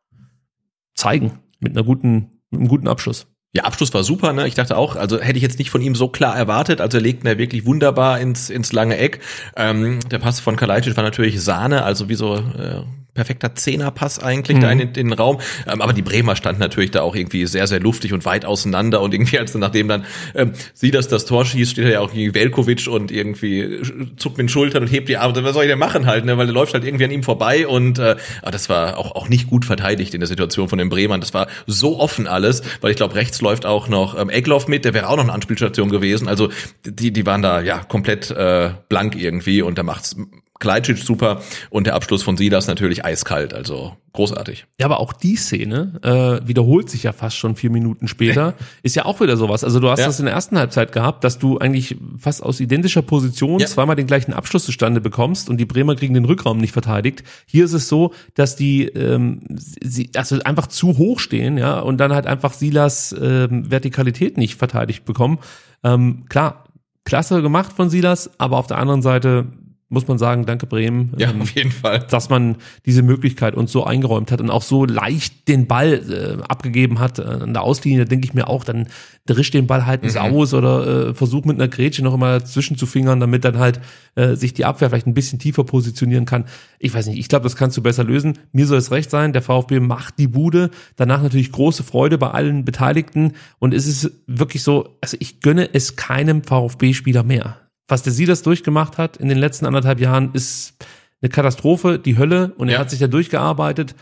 zeigen 0.94 1.40
mit 1.60 1.72
einer 1.72 1.84
guten 1.84 2.37
einem 2.52 2.68
guten 2.68 2.88
Abschluss. 2.88 3.28
Ja, 3.53 3.64
Abschluss 3.64 3.94
war 3.94 4.03
super, 4.03 4.34
ne? 4.34 4.48
Ich 4.48 4.56
dachte 4.56 4.78
auch, 4.78 4.95
also 4.95 5.19
hätte 5.19 5.38
ich 5.38 5.44
jetzt 5.44 5.57
nicht 5.57 5.72
von 5.72 5.82
ihm 5.82 5.95
so 5.95 6.10
klar 6.10 6.38
erwartet. 6.38 6.82
Also 6.82 6.98
er 6.98 7.02
legt 7.02 7.24
ihn 7.24 7.28
ja 7.28 7.38
wirklich 7.38 7.65
wunderbar 7.65 8.19
ins, 8.19 8.49
ins 8.49 8.74
lange 8.74 8.98
Eck. 8.98 9.19
Ähm, 9.56 9.99
der 10.11 10.19
Pass 10.19 10.40
von 10.40 10.57
Kalajdzic 10.57 10.95
war 10.98 11.03
natürlich 11.03 11.41
Sahne, 11.41 11.84
also 11.84 12.10
wie 12.10 12.15
so 12.15 12.36
äh, 12.36 12.84
perfekter 13.18 13.53
Zehnerpass 13.56 14.19
eigentlich 14.19 14.57
Mhm. 14.57 14.61
da 14.61 14.72
in, 14.72 14.77
den- 14.77 14.88
in 14.89 14.94
den 15.10 15.14
Raum. 15.14 15.39
Ähm, 15.69 15.81
aber 15.81 15.91
die 15.91 16.02
Bremer 16.02 16.35
standen 16.38 16.61
natürlich 16.61 16.91
da 16.91 17.02
auch 17.02 17.15
irgendwie 17.15 17.45
sehr, 17.48 17.68
sehr 17.68 17.80
luftig 17.81 18.14
und 18.14 18.23
weit 18.26 18.45
auseinander. 18.45 19.02
Und 19.02 19.14
irgendwie, 19.14 19.38
als 19.39 19.53
nachdem 19.56 19.88
dann 19.89 20.06
ähm, 20.35 20.53
sie 20.73 20.91
das, 20.91 21.07
das 21.10 21.26
Tor 21.26 21.44
schießt, 21.45 21.72
steht 21.73 21.85
da 21.85 21.89
ja 21.89 21.99
auch 21.99 22.14
irgendwie 22.14 22.34
Velkovic 22.34 22.88
und 22.88 23.11
irgendwie 23.11 23.81
zuckt 24.18 24.38
mit 24.38 24.45
den 24.45 24.49
Schultern 24.49 24.84
und 24.84 24.88
hebt 24.89 25.10
die 25.10 25.18
Arme. 25.18 25.44
Was 25.44 25.53
soll 25.53 25.64
ich 25.65 25.69
denn 25.69 25.80
machen 25.80 26.06
halt, 26.06 26.23
ne? 26.26 26.38
Weil 26.38 26.45
der 26.45 26.53
läuft 26.53 26.73
halt 26.73 26.85
irgendwie 26.85 27.03
an 27.06 27.11
ihm 27.11 27.23
vorbei. 27.23 27.68
Und 27.68 27.99
äh, 27.99 28.15
aber 28.41 28.52
das 28.52 28.69
war 28.69 28.98
auch, 28.98 29.15
auch 29.15 29.27
nicht 29.27 29.49
gut 29.49 29.65
verteidigt 29.65 30.14
in 30.14 30.22
der 30.22 30.27
Situation 30.27 30.69
von 30.69 30.77
den 30.77 30.89
Bremern. 30.89 31.19
Das 31.19 31.34
war 31.34 31.48
so 31.65 31.99
offen 31.99 32.27
alles, 32.27 32.61
weil 32.81 32.91
ich 32.91 32.98
glaube, 32.98 33.15
rechts 33.15 33.41
läuft 33.41 33.65
auch 33.65 33.88
noch 33.89 34.18
ähm, 34.18 34.30
Egloff 34.30 34.68
mit, 34.68 34.85
der 34.85 34.94
wäre 34.94 35.10
auch 35.10 35.15
noch 35.18 35.23
eine 35.23 35.34
Anspielstation 35.34 35.89
gewesen. 35.89 36.27
Also 36.27 36.49
die, 36.85 37.11
die 37.11 37.26
waren 37.26 37.41
da 37.41 37.61
ja 37.61 37.80
komplett 37.84 38.30
äh, 38.31 38.69
blank 38.89 39.15
irgendwie 39.15 39.61
und 39.64 39.77
da 39.77 39.84
macht's 39.84 40.15
Klajcic 40.60 40.98
super 40.98 41.42
und 41.70 41.86
der 41.88 41.96
Abschluss 41.96 42.24
von 42.24 42.36
Silas 42.38 42.68
natürlich 42.68 43.06
eiskalt, 43.06 43.54
also 43.54 43.96
großartig. 44.14 44.66
Ja, 44.80 44.88
aber 44.88 45.00
auch 45.00 45.14
die 45.14 45.36
Szene 45.36 46.00
äh, 46.02 46.48
wiederholt 46.48 46.90
sich 46.90 47.04
ja 47.04 47.14
fast 47.14 47.38
schon 47.38 47.56
vier 47.56 47.70
Minuten 47.70 48.08
später. 48.08 48.56
Ist 48.82 48.96
ja 48.96 49.06
auch 49.06 49.20
wieder 49.22 49.38
sowas. 49.38 49.64
Also 49.64 49.80
du 49.80 49.90
hast 49.92 50.00
Ja. 50.00 50.08
das 50.08 50.18
in 50.20 50.26
der 50.26 50.34
ersten 50.34 50.58
Halbzeit 50.58 50.92
gehabt, 50.92 51.24
dass 51.24 51.38
du 51.38 51.60
eigentlich 51.60 51.96
fast 52.18 52.42
aus 52.42 52.60
identischer 52.60 53.04
Position 53.04 53.60
Ja. 53.60 53.68
zweimal 53.68 53.96
den 53.96 54.08
gleichen 54.08 54.34
Abschluss 54.34 54.66
zustande 54.66 55.02
bekommst 55.02 55.50
und 55.52 55.58
die 55.58 55.66
Bremer 55.66 55.96
kriegen 55.96 56.16
den 56.16 56.26
Rückraum 56.26 56.58
nicht 56.58 56.72
verteidigt. 56.74 57.24
Hier 57.46 57.66
ist 57.66 57.74
es 57.74 57.88
so, 57.88 58.12
dass 58.34 58.56
die 58.56 58.86
ähm, 58.88 59.42
sie, 59.50 60.10
also 60.16 60.40
einfach 60.44 60.66
zu 60.68 60.98
hoch 60.98 61.20
stehen, 61.20 61.60
ja, 61.60 61.80
und 61.80 61.98
dann 62.00 62.12
halt 62.14 62.26
einfach 62.26 62.54
Silas 62.54 63.16
ähm, 63.22 63.70
Vertikalität 63.70 64.38
nicht 64.38 64.56
verteidigt 64.56 65.06
bekommen. 65.06 65.38
Ähm, 65.84 66.26
klar, 66.30 66.64
klasse 67.06 67.44
gemacht 67.44 67.72
von 67.74 67.92
Silas, 67.92 68.32
aber 68.40 68.58
auf 68.58 68.66
der 68.66 68.80
anderen 68.80 69.04
Seite 69.04 69.46
muss 69.90 70.08
man 70.08 70.18
sagen, 70.18 70.46
danke 70.46 70.66
Bremen. 70.66 71.14
Ja, 71.18 71.30
Ähm, 71.30 71.42
auf 71.42 71.52
jeden 71.52 71.72
Fall. 71.72 72.00
dass 72.10 72.30
man 72.30 72.58
diese 72.86 73.02
Möglichkeit 73.04 73.56
uns 73.56 73.72
so 73.72 73.86
eingeräumt 73.86 74.32
hat 74.32 74.42
und 74.42 74.50
auch 74.50 74.62
so 74.62 74.86
leicht 74.86 75.48
den 75.48 75.66
Ball 75.68 76.40
äh, 76.40 76.44
abgegeben 76.44 77.00
hat 77.00 77.20
äh, 77.20 77.24
an 77.24 77.54
der 77.54 77.64
Auslinie, 77.64 78.00
da 78.00 78.06
denke 78.06 78.26
ich 78.28 78.34
mir 78.34 78.48
auch, 78.50 78.64
dann 78.66 78.88
drisch 79.26 79.52
den 79.52 79.66
Ball 79.68 79.86
halt 79.86 80.04
ins 80.04 80.16
Aus 80.18 80.54
oder 80.54 81.10
äh, 81.10 81.14
versuch 81.14 81.46
mit 81.46 81.58
einer 81.58 81.68
Grätsche 81.68 82.04
noch 82.04 82.14
immer 82.14 82.40
dazwischen 82.40 82.78
zu 82.78 82.86
fingern, 82.86 83.20
damit 83.20 83.46
dann 83.46 83.58
halt 83.60 83.80
äh, 84.16 84.36
sich 84.36 84.54
die 84.54 84.66
Abwehr 84.66 84.90
vielleicht 84.90 85.08
ein 85.08 85.14
bisschen 85.14 85.40
tiefer 85.40 85.64
positionieren 85.64 86.26
kann. 86.26 86.46
Ich 86.80 86.94
weiß 86.94 87.08
nicht, 87.08 87.20
ich 87.20 87.28
glaube, 87.30 87.44
das 87.44 87.56
kannst 87.56 87.78
du 87.78 87.82
besser 87.82 88.04
lösen. 88.04 88.40
Mir 88.52 88.68
soll 88.68 88.78
es 88.78 88.92
recht 88.92 89.10
sein, 89.10 89.34
der 89.34 89.42
VfB 89.42 89.80
macht 89.80 90.20
die 90.20 90.28
Bude, 90.28 90.70
danach 90.96 91.22
natürlich 91.22 91.52
große 91.52 91.84
Freude 91.84 92.18
bei 92.18 92.32
allen 92.32 92.66
Beteiligten 92.66 93.34
und 93.60 93.74
es 93.74 93.88
ist 93.88 94.12
wirklich 94.28 94.64
so, 94.64 94.98
also 95.02 95.18
ich 95.20 95.40
gönne 95.42 95.74
es 95.74 95.96
keinem 95.96 96.44
VfB-Spieler 96.44 97.24
mehr. 97.24 97.58
Was 97.88 98.04
der 98.04 98.12
Silas 98.14 98.42
durchgemacht 98.42 98.98
hat 98.98 99.18
in 99.18 99.30
den 99.30 99.38
letzten 99.38 99.66
anderthalb 99.66 100.00
Jahren, 100.00 100.32
ist 100.34 100.74
eine 101.22 101.30
Katastrophe, 101.30 102.00
die 102.00 102.18
Hölle 102.18 102.54
und 102.58 102.68
er 102.68 102.76
Ja. 102.76 102.80
hat 102.80 102.90
sich 102.90 103.00
da 103.00 103.08
durchgearbeitet, 103.08 103.96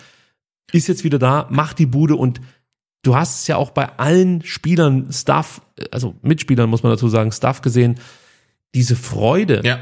ist 0.71 0.87
jetzt 0.87 1.03
wieder 1.03 1.19
da, 1.19 1.47
macht 1.51 1.79
die 1.79 1.85
Bude 1.85 2.15
und 2.15 2.41
du 3.03 3.15
hast 3.15 3.41
es 3.41 3.47
ja 3.47 3.57
auch 3.57 3.69
bei 3.69 3.87
allen 3.97 4.43
Spielern, 4.43 5.07
Staff, 5.11 5.61
also 5.91 6.15
Mitspielern 6.23 6.69
muss 6.69 6.81
man 6.83 6.91
dazu 6.91 7.07
sagen, 7.07 7.31
Staff 7.31 7.61
gesehen, 7.61 7.95
diese 8.73 8.95
Freude, 8.95 9.61
Ja. 9.63 9.79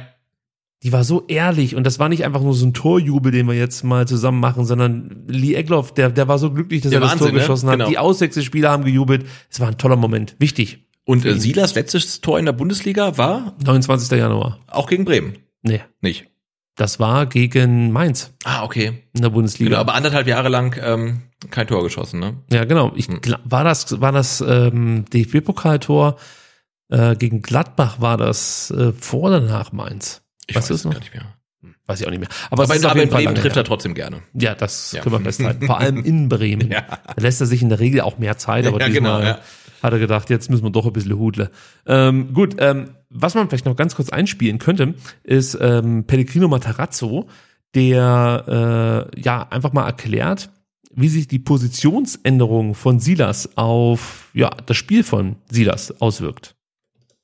die 0.84 0.92
war 0.92 1.06
so 1.06 1.24
ehrlich 1.28 1.76
und 1.76 1.86
das 1.86 1.98
war 1.98 2.10
nicht 2.10 2.26
einfach 2.26 2.42
nur 2.42 2.54
so 2.54 2.66
ein 2.66 2.74
Torjubel, 2.74 3.32
den 3.32 3.48
wir 3.48 3.56
jetzt 3.56 3.84
mal 3.84 4.06
zusammen 4.08 4.42
machen, 4.42 4.66
sondern 4.66 5.24
Lee 5.28 5.56
Egloff, 5.56 5.94
der, 5.94 6.10
der 6.10 6.28
war 6.28 6.38
so 6.38 6.52
glücklich, 6.52 6.82
dass 6.82 6.90
Der 6.92 7.00
er 7.00 7.02
das 7.04 7.12
Wahnsinn, 7.12 7.28
Tor 7.28 7.34
ne? 7.34 7.40
geschossen 7.40 7.70
hat. 7.70 7.76
Genau. 7.78 7.90
Die 7.90 7.98
Auswechselspieler 7.98 8.70
haben 8.70 8.84
gejubelt. 8.84 9.26
Es 9.50 9.62
war 9.62 9.70
ein 9.70 9.78
toller 9.78 9.96
Moment. 9.96 10.36
Wichtig. 10.40 10.86
Und 11.06 11.26
äh, 11.26 11.38
Silas 11.40 11.76
letztes 11.76 12.22
Tor 12.22 12.40
in 12.40 12.46
der 12.46 12.54
Bundesliga 12.54 13.18
war 13.18 13.54
29. 13.66 14.18
Januar. 14.18 14.60
auch 14.68 14.88
gegen 14.88 15.04
Bremen. 15.06 15.38
Nee, 15.62 15.82
Nicht. 16.02 16.28
das 16.76 17.00
war 17.00 17.26
gegen 17.26 17.92
Mainz 17.92 18.34
Ah, 18.44 18.64
okay. 18.64 19.04
in 19.14 19.22
der 19.22 19.30
Bundesliga. 19.30 19.70
Genau, 19.70 19.82
aber 19.82 19.94
anderthalb 19.96 20.28
Jahre 20.28 20.50
lang 20.50 20.78
ähm, 20.82 21.22
kein 21.52 21.68
Tor 21.68 21.84
geschossen, 21.84 22.20
ne? 22.20 22.36
Ja, 22.52 22.64
genau. 22.66 22.94
Ich 22.96 23.08
Hm. 23.08 23.20
gla- 23.20 23.40
war 23.44 23.64
das 23.64 24.00
war 24.02 24.12
das 24.12 24.42
ähm, 24.42 25.06
DFB-Pokaltor 25.14 26.18
äh, 26.90 27.16
gegen 27.16 27.42
Gladbach 27.42 28.00
war 28.02 28.18
das 28.18 28.72
äh, 28.72 28.92
vor 28.94 29.24
oder 29.30 29.40
nach 29.42 29.72
Mainz? 29.72 30.22
Ich 30.48 30.56
weißt 30.56 30.70
weiß 30.70 30.76
es 30.80 30.86
noch? 30.86 30.92
gar 30.94 31.00
nicht 31.00 31.14
mehr. 31.14 31.26
Weiß 31.86 32.00
ich 32.00 32.08
auch 32.08 32.12
nicht 32.12 32.20
mehr. 32.20 32.30
Aber, 32.50 32.64
Aber, 32.64 32.74
aber 32.90 33.04
in 33.04 33.10
Bremen 33.10 33.36
trifft 33.36 33.58
er 33.58 33.64
trotzdem 33.66 33.94
gerne. 33.94 34.22
Ja, 34.34 34.56
das 34.56 34.94
Ja. 34.94 35.02
können 35.02 35.16
wir 35.16 35.22
festhalten. 35.22 35.66
Vor 35.66 35.80
allem 35.80 36.04
in 36.04 36.30
Bremen. 36.30 36.72
Ja. 36.72 36.82
Da 36.82 37.22
lässt 37.22 37.42
er 37.42 37.48
sich 37.48 37.62
in 37.62 37.68
der 37.70 37.80
Regel 37.80 38.02
auch 38.02 38.18
mehr 38.20 38.38
Zeit, 38.38 38.66
aber 38.68 38.80
Ja, 38.80 38.88
diesmal 38.88 39.22
genau, 39.22 39.30
ja. 39.38 39.40
Hat 39.84 39.94
er 39.94 40.00
gedacht, 40.00 40.30
jetzt 40.30 40.50
müssen 40.50 40.64
wir 40.64 40.72
doch 40.72 40.86
ein 40.86 40.94
bisschen 40.94 41.20
hudle. 41.20 41.52
Ähm, 41.86 42.34
gut, 42.34 42.56
ähm, 42.60 42.92
was 43.10 43.36
man 43.36 43.50
vielleicht 43.50 43.66
noch 43.66 43.76
ganz 43.76 43.96
kurz 43.96 44.10
einspielen 44.10 44.58
könnte, 44.58 44.96
ist 45.24 45.58
ähm, 45.60 46.06
Pellegrino 46.06 46.48
Matarazzo, 46.48 47.28
der 47.76 49.10
äh, 49.14 49.22
ja 49.22 49.46
einfach 49.50 49.74
mal 49.74 49.86
erklärt, 49.86 50.50
wie 50.96 51.10
sich 51.10 51.28
die 51.28 51.40
Positionsänderung 51.40 52.76
von 52.76 53.00
Silas 53.00 53.58
auf 53.58 54.30
ja, 54.34 54.52
das 54.66 54.78
Spiel 54.78 55.04
von 55.04 55.36
Silas 55.52 56.00
auswirkt. 56.02 56.56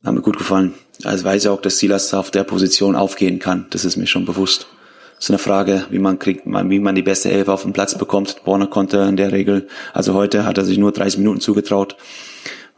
Hat 0.04 0.14
mir 0.14 0.22
gut 0.22 0.38
gefallen. 0.38 0.74
Also 1.04 1.24
weiß 1.24 1.44
ich 1.44 1.50
auch, 1.50 1.62
dass 1.62 1.80
Silas 1.80 2.14
auf 2.14 2.32
der 2.32 2.44
Position 2.44 2.96
aufgehen 2.96 3.40
kann. 3.40 3.68
Das 3.70 3.86
ist 3.86 3.96
mir 3.96 4.08
schon 4.08 4.26
bewusst. 4.26 4.68
Das 5.16 5.26
ist 5.26 5.32
eine 5.32 5.40
Frage, 5.40 5.86
wie 5.90 6.00
man 6.00 6.18
kriegt, 6.18 6.46
wie 6.46 6.80
man 6.80 6.96
die 6.96 7.02
beste 7.02 7.30
Elf 7.30 7.50
auf 7.50 7.64
den 7.64 7.74
Platz 7.74 7.98
bekommt. 7.98 8.38
Warner 8.46 8.68
konnte 8.68 9.00
in 9.00 9.18
der 9.18 9.34
Regel, 9.34 9.68
also 9.94 10.14
heute 10.14 10.46
hat 10.46 10.58
er 10.58 10.64
sich 10.64 10.78
nur 10.78 10.94
30 10.94 11.20
Minuten 11.20 11.42
zugetraut. 11.42 11.98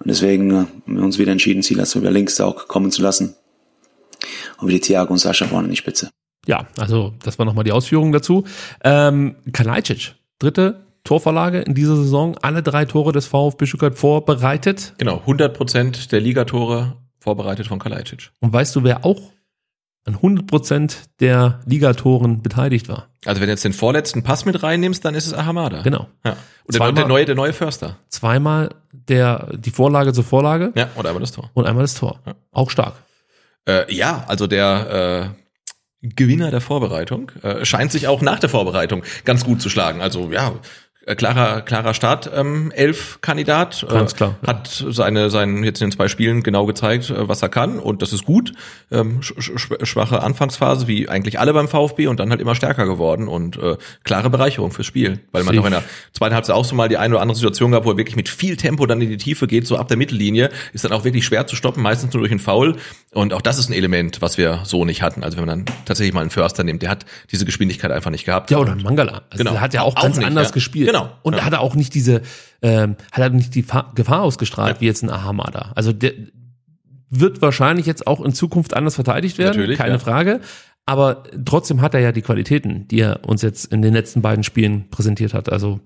Und 0.02 0.08
deswegen 0.08 0.50
äh, 0.50 0.56
haben 0.56 0.98
wir 0.98 1.04
uns 1.04 1.20
wieder 1.20 1.32
entschieden, 1.32 1.62
Silas 1.62 1.94
über 1.94 2.10
links 2.10 2.42
auch 2.42 2.68
kommen 2.68 2.90
zu 2.90 3.04
lassen. 3.04 3.36
Und 4.58 4.68
wie 4.68 4.74
die 4.74 4.80
Thiago 4.80 5.14
und 5.14 5.20
Sascha 5.20 5.46
vorne 5.46 5.66
in 5.66 5.72
die 5.72 5.78
Spitze. 5.78 6.10
Ja, 6.48 6.68
also 6.78 7.14
das 7.24 7.38
war 7.38 7.46
nochmal 7.46 7.64
die 7.64 7.72
Ausführung 7.72 8.12
dazu. 8.12 8.46
Ähm, 8.84 9.36
Kalajdzic, 9.54 10.16
dritte 10.40 10.88
Torvorlage 11.04 11.60
in 11.62 11.76
dieser 11.76 11.96
Saison, 11.96 12.36
alle 12.42 12.64
drei 12.64 12.86
Tore 12.86 13.12
des 13.12 13.28
VfB 13.28 13.68
Stuttgart 13.68 13.96
vorbereitet. 13.96 14.94
Genau, 14.98 15.20
100 15.20 15.56
Prozent 15.56 16.12
der 16.12 16.20
Ligatore 16.20 16.98
vorbereitet 17.20 17.68
von 17.68 17.78
Kalajdzic. 17.78 18.32
Und 18.40 18.52
weißt 18.52 18.76
du, 18.76 18.84
wer 18.84 19.06
auch 19.06 19.32
an 20.06 20.16
100% 20.18 20.96
der 21.20 21.60
Ligatoren 21.66 22.42
beteiligt 22.42 22.90
war? 22.90 23.08
Also 23.26 23.40
wenn 23.40 23.48
du 23.48 23.52
jetzt 23.54 23.64
den 23.66 23.74
vorletzten 23.74 24.24
Pass 24.24 24.46
mit 24.46 24.62
reinnimmst, 24.64 25.06
dann 25.06 25.14
ist 25.16 25.28
es 25.28 25.34
Ahamada. 25.34 25.82
Genau. 25.84 26.08
Ja. 26.26 26.32
Und 26.32 26.38
der, 26.70 26.78
Zweimal- 26.80 26.94
der 26.96 27.08
neue, 27.08 27.26
der 27.26 27.36
neue 27.36 27.54
Förster. 27.54 27.98
Zweimal 28.10 28.70
der, 28.92 29.50
die 29.58 29.72
Vorlage 29.72 30.14
zur 30.14 30.24
Vorlage 30.24 30.72
Ja, 30.76 30.90
und 30.96 31.06
einmal 31.06 31.22
das 31.22 31.32
Tor. 31.32 31.50
und 31.54 31.66
einmal 31.68 31.84
das 31.84 31.94
Tor. 31.96 32.20
Ja. 32.26 32.34
Auch 32.52 32.70
stark. 32.72 32.96
Äh, 33.68 33.94
ja, 33.94 34.24
also 34.28 34.48
der 34.48 35.32
äh, 36.02 36.08
Gewinner 36.16 36.50
der 36.50 36.62
Vorbereitung 36.62 37.32
äh, 37.44 37.64
scheint 37.64 37.92
sich 37.92 38.08
auch 38.08 38.22
nach 38.22 38.40
der 38.40 38.50
Vorbereitung 38.50 39.04
ganz 39.24 39.44
gut 39.46 39.62
zu 39.62 39.70
schlagen. 39.70 40.02
Also 40.02 40.32
ja, 40.32 40.54
klarer 41.16 41.62
klarer 41.62 41.94
Start 41.94 42.30
ähm, 42.34 42.72
elf 42.76 43.20
Kandidat 43.22 43.86
Ganz 43.90 44.16
klar, 44.16 44.38
ja. 44.42 44.48
hat 44.48 44.86
seine 44.90 45.30
seinen 45.30 45.64
jetzt 45.64 45.82
in 45.82 45.90
den 45.90 45.96
zwei 45.96 46.08
Spielen 46.08 46.44
genau 46.44 46.66
gezeigt 46.66 47.10
äh, 47.10 47.28
was 47.28 47.42
er 47.42 47.50
kann 47.50 47.80
und 47.80 48.02
das 48.02 48.14
ist 48.14 48.26
gut 48.26 48.54
ähm, 48.92 49.22
sch 49.22 49.34
sch 49.40 49.70
schwache 49.84 50.22
Anfangsphase 50.22 50.88
wie 50.88 51.10
eigentlich 51.10 51.40
alle 51.40 51.54
beim 51.54 51.68
VfB 51.68 52.08
und 52.08 52.20
dann 52.20 52.30
halt 52.30 52.40
immer 52.40 52.56
stärker 52.56 52.86
geworden 52.86 53.28
und 53.28 53.58
äh, 53.58 53.78
klare 54.04 54.30
Bereicherung 54.30 54.72
fürs 54.72 54.88
Spiel 54.88 55.20
weil 55.32 55.44
man 55.44 55.56
noch 55.56 55.66
in 55.66 55.72
der 55.72 55.84
zweiten 56.14 56.34
Halbzeit 56.34 56.56
auch 56.56 56.66
so 56.66 56.76
mal 56.76 56.88
die 56.88 56.98
eine 56.98 57.16
oder 57.16 57.22
andere 57.22 57.36
Situation 57.36 57.72
gab 57.72 57.86
wo 57.86 57.92
er 57.92 57.98
wirklich 57.98 58.16
mit 58.16 58.30
viel 58.30 58.56
Tempo 58.56 58.86
dann 58.86 59.02
in 59.02 59.10
die 59.10 59.18
Tiefe 59.18 59.48
geht 59.48 59.68
so 59.68 59.78
ab 59.78 59.88
der 59.88 59.98
Mittellinie 59.98 60.50
ist 60.72 60.86
dann 60.86 60.94
auch 60.94 61.04
wirklich 61.04 61.26
schwer 61.26 61.48
zu 61.48 61.56
stoppen 61.56 61.84
meistens 61.84 62.14
nur 62.14 62.22
durch 62.22 62.32
einen 62.32 62.40
Foul 62.40 62.78
und 63.12 63.34
auch 63.34 63.42
das 63.42 63.58
ist 63.58 63.70
ein 63.70 63.74
Element 63.74 64.22
was 64.22 64.38
wir 64.38 64.62
so 64.64 64.86
nicht 64.86 65.02
hatten 65.02 65.24
also 65.24 65.38
wenn 65.38 65.46
man 65.46 65.66
dann 65.66 65.76
tatsächlich 65.86 66.14
mal 66.14 66.22
einen 66.22 66.30
Förster 66.30 66.64
nimmt 66.64 66.84
der 66.84 66.90
hat 66.90 67.06
diese 67.32 67.46
Geschwindigkeit 67.46 67.92
einfach 67.92 68.12
nicht 68.12 68.26
gehabt 68.26 68.52
Ja, 68.52 68.58
oder 68.60 68.72
ein 68.72 68.82
Mangala. 68.82 69.24
Also 69.30 69.42
Genau. 69.42 69.52
Der 69.54 69.62
hat 69.62 69.74
ja 69.74 69.82
auch, 69.82 69.96
Auch 69.96 70.04
ganz 70.04 70.18
nicht, 70.18 70.28
anders 70.28 70.50
ja. 70.50 70.54
gespielt. 70.54 70.88
Genau. 70.92 71.10
Und 71.24 71.36
Ja. 71.36 71.46
hat 71.46 71.54
er 71.54 71.62
auch 71.62 71.76
nicht 71.76 71.94
diese, 71.94 72.22
ähm, 72.62 72.96
hat 73.12 73.20
er 73.20 73.30
nicht 73.30 73.56
die 73.56 73.64
Fa 73.64 73.92
Gefahr 73.96 74.22
ausgestrahlt, 74.24 74.82
wie 74.82 74.86
jetzt 74.86 75.04
ein 75.04 75.10
Ahamada. 75.10 75.72
Also 75.76 75.94
der 75.94 76.14
wird 77.10 77.42
wahrscheinlich 77.42 77.86
jetzt 77.86 78.08
auch 78.08 78.22
in 78.22 78.34
Zukunft 78.34 78.74
anders 78.74 78.96
verteidigt 78.96 79.38
werden, 79.38 79.58
Natürlich, 79.58 79.78
keine 79.78 79.94
ja. 79.94 80.00
Frage. 80.00 80.40
Aber 80.86 81.24
trotzdem 81.46 81.82
hat 81.82 81.94
er 81.94 82.00
ja 82.00 82.12
die 82.12 82.22
Qualitäten, 82.22 82.88
die 82.88 83.00
er 83.02 83.20
uns 83.28 83.42
jetzt 83.42 83.66
in 83.66 83.82
den 83.82 83.94
letzten 83.94 84.22
beiden 84.22 84.44
Spielen 84.44 84.90
präsentiert 84.90 85.34
hat. 85.34 85.52
Also 85.52 85.80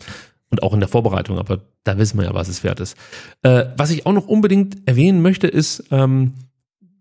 Und 0.51 0.61
auch 0.61 0.73
in 0.73 0.79
der 0.79 0.87
Vorbereitung, 0.89 1.39
aber 1.39 1.61
da 1.83 1.97
wissen 1.97 2.17
wir 2.19 2.25
ja, 2.25 2.33
was 2.33 2.47
es 2.47 2.63
wert 2.63 2.79
ist. 2.79 2.95
Äh, 3.41 3.65
was 3.75 3.89
ich 3.89 4.05
auch 4.05 4.13
noch 4.13 4.27
unbedingt 4.27 4.87
erwähnen 4.87 5.21
möchte, 5.21 5.47
ist, 5.47 5.83
ähm, 5.91 6.33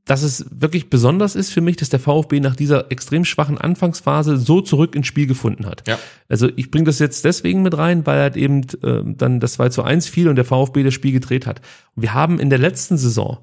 dass 0.05 0.22
es 0.22 0.44
wirklich 0.51 0.90
besonders 0.90 1.35
ist 1.35 1.51
für 1.51 1.62
mich, 1.62 1.76
dass 1.76 1.89
der 1.89 2.01
VfB 2.01 2.40
nach 2.40 2.56
dieser 2.56 2.90
extrem 2.90 3.24
schwachen 3.24 3.56
Anfangsphase 3.56 4.36
so 4.36 4.60
zurück 4.60 4.94
ins 4.94 5.06
Spiel 5.06 5.26
gefunden 5.26 5.66
hat. 5.66 5.86
Ja. 5.89 5.98
Also 6.28 6.51
ich 6.56 6.70
bringe 6.70 6.85
das 6.85 6.98
jetzt 6.98 7.24
deswegen 7.24 7.62
mit 7.62 7.76
rein, 7.76 8.06
weil 8.06 8.20
halt 8.20 8.36
eben 8.36 8.62
äh, 8.82 9.02
dann 9.05 9.40
das 9.40 9.55
2 9.55 9.70
zu 9.70 9.82
1 9.82 10.09
fiel 10.09 10.28
und 10.28 10.36
der 10.36 10.44
VfB 10.44 10.82
das 10.82 10.93
Spiel 10.93 11.12
gedreht 11.12 11.47
hat. 11.47 11.60
Und 11.97 12.02
wir 12.02 12.12
haben 12.12 12.39
in 12.39 12.51
der 12.51 12.59
letzten 12.59 12.98
Saison 12.98 13.39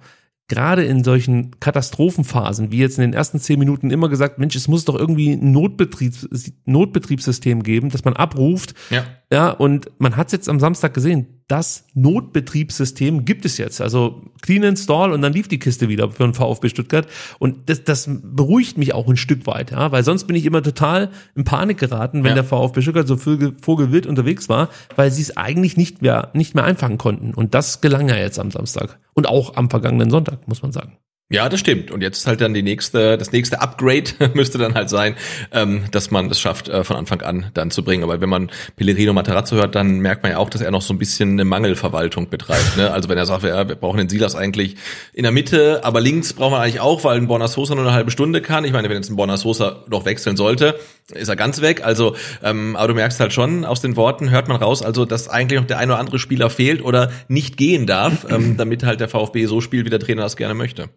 gerade 0.51 0.83
in 0.83 1.03
solchen 1.03 1.59
Katastrophenphasen, 1.61 2.73
wie 2.73 2.79
jetzt 2.79 2.97
in 2.97 3.03
den 3.03 3.13
ersten 3.13 3.39
zehn 3.39 3.57
Minuten 3.57 3.89
immer 3.89 4.09
gesagt, 4.09 4.37
Mensch, 4.37 4.55
es 4.55 4.67
muss 4.67 4.83
doch 4.83 4.95
irgendwie 4.95 5.31
ein 5.31 5.53
Notbetriebs 5.53 6.27
Notbetriebssystem 6.65 7.63
geben, 7.63 7.89
das 7.89 8.03
man 8.03 8.15
abruft. 8.15 8.75
Ja. 8.89 9.05
Ja, 9.31 9.49
und 9.49 9.89
man 9.97 10.17
hat 10.17 10.27
es 10.27 10.33
jetzt 10.33 10.49
am 10.49 10.59
Samstag 10.59 10.93
gesehen, 10.93 11.40
das 11.51 11.85
Notbetriebssystem 11.95 13.25
gibt 13.25 13.45
es 13.45 13.57
jetzt. 13.57 13.81
Also 13.81 14.21
Clean 14.41 14.63
Install 14.63 15.11
und 15.11 15.21
dann 15.21 15.33
lief 15.33 15.47
die 15.47 15.59
Kiste 15.59 15.89
wieder 15.89 16.09
für 16.09 16.23
den 16.23 16.33
VfB 16.33 16.69
Stuttgart. 16.69 17.07
Und 17.39 17.69
das, 17.69 17.83
das 17.83 18.09
beruhigt 18.23 18.77
mich 18.77 18.93
auch 18.93 19.07
ein 19.09 19.17
Stück 19.17 19.45
weit, 19.47 19.71
ja, 19.71 19.91
weil 19.91 20.03
sonst 20.03 20.25
bin 20.25 20.35
ich 20.35 20.45
immer 20.45 20.63
total 20.63 21.09
in 21.35 21.43
Panik 21.43 21.77
geraten, 21.77 22.23
wenn 22.23 22.29
Ja. 22.29 22.35
der 22.35 22.43
VfB 22.45 22.81
Stuttgart 22.81 23.07
so 23.07 23.17
vogel- 23.17 23.53
vogelwild 23.61 24.05
unterwegs 24.07 24.49
war, 24.49 24.69
weil 24.95 25.11
sie 25.11 25.21
es 25.21 25.35
eigentlich 25.37 25.75
nicht 25.77 26.01
mehr, 26.01 26.29
nicht 26.33 26.55
mehr 26.55 26.63
einfangen 26.63 26.97
konnten. 26.97 27.33
Und 27.33 27.53
das 27.53 27.81
gelang 27.81 28.07
ja 28.09 28.15
jetzt 28.15 28.39
am 28.39 28.49
Samstag. 28.51 28.99
Und 29.13 29.27
auch 29.27 29.55
am 29.57 29.69
vergangenen 29.69 30.09
Sonntag, 30.09 30.47
muss 30.47 30.61
man 30.61 30.71
sagen. 30.71 30.93
Ja, 31.31 31.47
das 31.47 31.61
stimmt. 31.61 31.91
Und 31.91 32.01
jetzt 32.01 32.27
halt 32.27 32.41
dann 32.41 32.53
die 32.53 32.61
nächste, 32.61 33.17
das 33.17 33.31
nächste 33.31 33.61
Upgrade 33.61 34.11
müsste 34.33 34.57
dann 34.57 34.73
halt 34.73 34.89
sein, 34.89 35.15
ähm, 35.53 35.83
dass 35.91 36.11
man 36.11 36.29
es 36.29 36.41
schafft, 36.41 36.67
äh, 36.67 36.83
von 36.83 36.97
Anfang 36.97 37.21
an 37.21 37.45
dann 37.53 37.71
zu 37.71 37.85
bringen. 37.85 38.03
Aber 38.03 38.19
wenn 38.19 38.27
man 38.27 38.51
Pellegrino 38.75 39.13
Matarazzo 39.13 39.55
hört, 39.55 39.75
dann 39.75 39.99
merkt 39.99 40.23
man 40.23 40.33
ja 40.33 40.39
auch, 40.39 40.49
dass 40.49 40.59
er 40.59 40.71
noch 40.71 40.81
so 40.81 40.93
ein 40.93 40.97
bisschen 40.97 41.31
eine 41.31 41.45
Mangelverwaltung 41.45 42.29
betreibt. 42.29 42.75
Ne? 42.75 42.91
Also 42.91 43.07
wenn 43.07 43.17
er 43.17 43.25
sagt, 43.25 43.43
wir, 43.43 43.69
wir 43.69 43.75
brauchen 43.75 43.99
den 43.99 44.09
Silas 44.09 44.35
eigentlich 44.35 44.75
in 45.13 45.23
der 45.23 45.31
Mitte, 45.31 45.85
aber 45.85 46.01
links 46.01 46.33
brauchen 46.33 46.51
wir 46.51 46.59
eigentlich 46.59 46.81
auch, 46.81 47.05
weil 47.05 47.15
ein 47.15 47.27
Borna 47.27 47.47
Sosa 47.47 47.75
nur 47.75 47.85
eine 47.85 47.93
halbe 47.93 48.11
Stunde 48.11 48.41
kann. 48.41 48.65
Ich 48.65 48.73
meine, 48.73 48.89
wenn 48.89 48.97
jetzt 48.97 49.09
ein 49.09 49.15
Borna 49.15 49.37
Sosa 49.37 49.85
noch 49.87 50.03
wechseln 50.03 50.35
sollte, 50.35 50.77
ist 51.13 51.29
er 51.29 51.37
ganz 51.37 51.61
weg. 51.61 51.85
Also, 51.85 52.13
ähm, 52.43 52.75
aber 52.75 52.89
du 52.89 52.93
merkst 52.95 53.21
halt 53.21 53.31
schon, 53.31 53.63
aus 53.63 53.79
den 53.79 53.95
Worten 53.95 54.31
hört 54.31 54.49
man 54.49 54.57
raus, 54.57 54.81
also 54.81 55.05
dass 55.05 55.29
eigentlich 55.29 55.61
noch 55.61 55.67
der 55.67 55.77
ein 55.77 55.89
oder 55.89 55.99
andere 55.99 56.19
Spieler 56.19 56.49
fehlt 56.49 56.83
oder 56.83 57.09
nicht 57.29 57.55
gehen 57.55 57.87
darf, 57.87 58.27
ähm, 58.29 58.55
damit 58.57 58.83
halt 58.83 58.99
der 58.99 59.07
VfB 59.07 59.45
so 59.45 59.61
spielt, 59.61 59.85
wie 59.85 59.89
der 59.89 60.01
Trainer 60.01 60.23
das 60.23 60.35
gerne 60.35 60.55
möchte. 60.55 60.89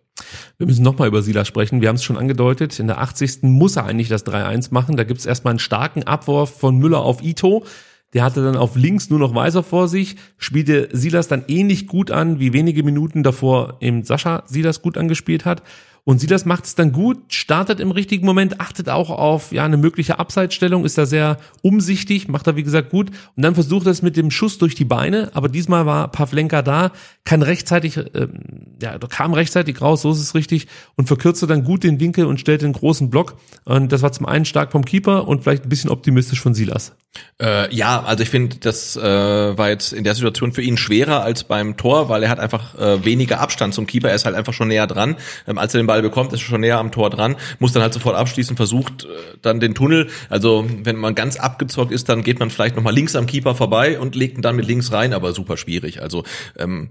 Wir 0.59 0.67
müssen 0.67 0.83
nochmal 0.83 1.09
über 1.09 1.23
Silas 1.23 1.49
sprechen. 1.49 1.81
Wir 1.81 1.89
haben 1.89 1.97
es 1.97 2.05
schon 2.05 2.17
angedeutet. 2.17 2.79
In 2.79 2.87
der 2.87 3.01
80. 3.01 3.43
muss 3.43 3.77
er 3.77 3.87
eigentlich 3.87 4.09
das 4.09 4.27
3-1 4.27 4.73
machen. 4.73 4.97
Da 4.97 5.05
gibt 5.05 5.21
es 5.21 5.27
erstmal 5.27 5.53
einen 5.53 5.59
starken 5.59 6.05
Abwurf 6.05 6.59
von 6.59 6.79
Müller 6.79 7.01
auf 7.01 7.23
Ito. 7.23 7.65
Der 8.15 8.23
hatte 8.23 8.45
dann 8.45 8.57
auf 8.57 8.77
links 8.77 9.11
nur 9.11 9.19
noch 9.19 9.35
Weiser 9.35 9.65
vor 9.65 9.89
sich, 9.89 10.17
spielte 10.39 10.89
Silas 10.93 11.27
dann 11.27 11.45
ähnlich 11.49 11.89
gut 11.89 12.13
an, 12.13 12.39
wie 12.39 12.53
wenige 12.53 12.85
Minuten 12.85 13.25
davor 13.25 13.79
eben 13.81 14.05
Sascha 14.05 14.45
Silas 14.47 14.83
gut 14.83 14.97
angespielt 14.97 15.45
hat. 15.45 15.63
Und 16.07 16.21
Silas 16.21 16.45
macht 16.45 16.67
es 16.67 16.75
dann 16.75 16.93
gut, 16.93 17.19
startet 17.29 17.81
im 17.81 17.91
richtigen 17.91 18.27
Moment, 18.27 18.61
achtet 18.61 18.91
auch 18.91 19.09
auf 19.09 19.53
ja 19.53 19.65
eine 19.65 19.79
mögliche 19.79 20.19
Abseitsstellung, 20.19 20.85
ist 20.85 20.99
da 20.99 21.07
sehr 21.07 21.39
umsichtig, 21.63 22.29
macht 22.29 22.47
er 22.47 22.57
wie 22.57 22.63
gesagt 22.63 22.91
gut 22.91 23.11
und 23.37 23.43
dann 23.43 23.55
versucht 23.55 23.87
er 23.87 23.93
es 23.93 24.03
mit 24.03 24.19
dem 24.19 24.31
Schuss 24.31 24.59
durch 24.59 24.75
die 24.75 24.85
Beine, 24.85 25.31
aber 25.33 25.49
diesmal 25.49 25.87
war 25.87 26.09
Pavlenka 26.09 26.61
da, 26.61 26.93
kann 27.25 27.41
rechtzeitig, 27.41 27.97
ähm, 27.97 28.77
ja, 28.83 28.99
kam 28.99 29.33
rechtzeitig 29.33 29.81
raus, 29.81 30.03
so 30.03 30.13
ist 30.13 30.21
es 30.21 30.35
richtig 30.35 30.67
und 30.97 31.07
verkürzte 31.07 31.47
dann 31.47 31.65
gut 31.65 31.85
den 31.85 32.01
Winkel 32.01 32.27
und 32.27 32.39
stellte 32.39 32.67
einen 32.67 32.75
großen 32.75 33.09
Block 33.09 33.37
und 33.65 33.91
das 33.91 34.03
war 34.03 34.13
zum 34.13 34.27
einen 34.27 34.45
stark 34.45 34.73
vom 34.73 34.85
Keeper 34.85 35.27
und 35.27 35.43
vielleicht 35.43 35.65
ein 35.65 35.71
bisschen 35.71 35.91
optimistisch 35.91 36.41
von 36.41 36.53
Silas. 36.53 36.93
Äh, 37.41 37.75
ja, 37.75 38.03
also 38.03 38.23
ich 38.23 38.31
finde, 38.31 38.57
das 38.57 38.97
äh, 38.97 39.03
war 39.03 39.69
jetzt 39.69 39.93
in 39.93 40.05
der 40.05 40.15
Situation 40.15 40.53
für 40.53 40.63
ihn 40.63 40.77
schwerer 40.77 41.23
als 41.23 41.45
beim 41.45 41.77
Tor, 41.77 42.09
weil 42.09 42.23
er 42.23 42.29
hat 42.29 42.39
einfach 42.39 42.79
äh, 42.79 43.05
weniger 43.05 43.41
Abstand 43.41 43.75
zum 43.75 43.87
Keeper. 43.87 44.09
Er 44.09 44.15
ist 44.15 44.25
halt 44.25 44.37
einfach 44.37 44.53
schon 44.53 44.69
näher 44.69 44.87
dran. 44.87 45.17
Ähm, 45.47 45.59
als 45.59 45.75
er 45.75 45.81
den 45.81 45.87
Ball 45.87 46.01
bekommt, 46.01 46.33
ist 46.33 46.41
er 46.41 46.47
schon 46.47 46.61
näher 46.61 46.79
am 46.79 46.93
Tor 46.93 47.11
dran, 47.11 47.37
muss 47.59 47.73
dann 47.73 47.83
halt 47.83 47.93
sofort 47.93 48.17
abschließen, 48.17 48.57
versucht 48.57 49.05
äh, 49.05 49.09
dann 49.43 49.59
den 49.59 49.75
Tunnel. 49.75 50.09
Also 50.31 50.65
wenn 50.85 50.97
man 50.97 51.15
ganz 51.15 51.37
abgezockt 51.37 51.93
ist, 51.93 52.09
dann 52.09 52.23
geht 52.23 52.39
man 52.39 52.51
vielleicht 52.51 52.77
nochmal 52.77 52.95
links 52.95 53.17
am 53.17 53.27
Keeper 53.27 53.55
vorbei 53.55 53.99
und 53.99 54.15
legt 54.15 54.39
ihn 54.39 54.43
dann 54.43 54.57
mit 54.57 54.67
links 54.67 54.93
rein, 54.93 55.13
aber 55.13 55.33
super 55.33 55.57
schwierig. 55.57 56.03
Also 56.03 56.23
ähm, 56.57 56.91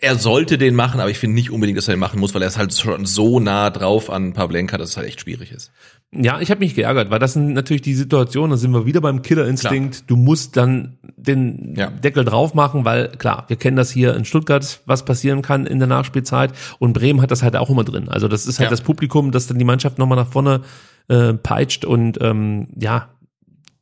er 0.00 0.16
sollte 0.16 0.58
den 0.58 0.74
machen, 0.74 1.00
aber 1.00 1.10
ich 1.10 1.18
finde 1.18 1.34
nicht 1.34 1.50
unbedingt, 1.50 1.78
dass 1.78 1.88
er 1.88 1.94
den 1.94 2.00
machen 2.00 2.18
muss, 2.20 2.34
weil 2.34 2.42
er 2.42 2.48
ist 2.48 2.58
halt 2.58 2.74
schon 2.74 3.06
so 3.06 3.38
nah 3.40 3.70
drauf 3.70 4.10
an 4.10 4.32
Pavlenka, 4.32 4.76
dass 4.78 4.90
es 4.90 4.96
halt 4.96 5.06
echt 5.08 5.20
schwierig 5.20 5.52
ist. 5.52 5.70
Ja, 6.10 6.40
ich 6.40 6.50
habe 6.50 6.60
mich 6.60 6.74
geärgert, 6.74 7.10
weil 7.10 7.18
das 7.18 7.34
sind 7.34 7.52
natürlich 7.52 7.82
die 7.82 7.94
Situationen, 7.94 8.50
da 8.52 8.56
sind 8.56 8.72
wir 8.72 8.86
wieder 8.86 9.00
beim 9.02 9.20
Killerinstinkt. 9.22 10.04
Du 10.10 10.16
musst 10.16 10.56
dann 10.56 10.96
den 11.16 11.74
Ja. 11.76 11.90
Deckel 11.90 12.24
drauf 12.24 12.54
machen, 12.54 12.84
weil 12.84 13.08
klar, 13.08 13.44
wir 13.48 13.56
kennen 13.56 13.76
das 13.76 13.90
hier 13.90 14.16
in 14.16 14.24
Stuttgart, 14.24 14.80
was 14.86 15.04
passieren 15.04 15.42
kann 15.42 15.66
in 15.66 15.78
der 15.78 15.88
Nachspielzeit 15.88 16.52
und 16.78 16.94
Bremen 16.94 17.20
hat 17.20 17.30
das 17.30 17.42
halt 17.42 17.56
auch 17.56 17.68
immer 17.70 17.84
drin. 17.84 18.08
Also 18.08 18.26
das 18.26 18.46
ist 18.46 18.58
halt 18.58 18.66
Ja. 18.68 18.70
das 18.70 18.80
Publikum, 18.80 19.32
das 19.32 19.46
dann 19.48 19.58
die 19.58 19.64
Mannschaft 19.66 19.98
nochmal 19.98 20.16
nach 20.16 20.28
vorne 20.32 20.62
äh, 21.08 21.34
peitscht 21.34 21.84
und 21.84 22.18
ähm, 22.22 22.68
ja, 22.78 23.10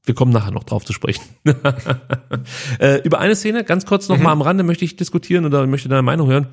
wir 0.07 0.15
kommen 0.15 0.33
nachher 0.33 0.53
noch 0.53 0.65
drauf 0.65 0.85
zu 0.85 0.93
sprechen. 0.93 1.23
äh, 2.81 3.03
über 3.03 3.19
eine 3.19 3.35
Szene, 3.37 3.65
ganz 3.65 3.85
kurz 3.85 4.09
noch 4.09 4.19
mal 4.19 4.33
am 4.33 4.41
Rande 4.41 4.63
möchte 4.63 4.85
ich 4.85 4.97
diskutieren 4.97 5.45
oder 5.45 5.67
möchte 5.67 5.89
deine 5.89 6.03
Meinung 6.03 6.29
hören. 6.29 6.47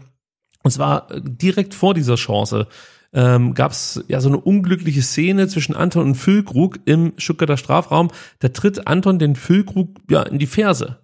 Und 0.63 0.71
zwar 0.71 1.11
äh, 1.11 1.21
direkt 1.23 1.73
vor 1.73 1.93
dieser 1.93 2.15
Chance 2.15 2.67
ähm, 3.13 3.53
gab 3.53 3.71
es 3.71 4.03
ja 4.07 4.19
so 4.21 4.29
eine 4.29 4.39
unglückliche 4.39 5.03
Szene 5.03 5.47
zwischen 5.47 5.75
Anton 5.75 6.03
und 6.03 6.15
Füllkrug 6.15 6.79
im 6.85 7.13
Stuttgarter 7.17 7.57
Strafraum. 7.57 8.09
Da 8.39 8.49
tritt 8.49 8.87
Anton 8.87 9.19
den 9.19 9.35
Füllkrug 9.35 9.89
ja 10.09 10.23
in 10.23 10.39
die 10.39 10.47
Ferse. 10.47 10.99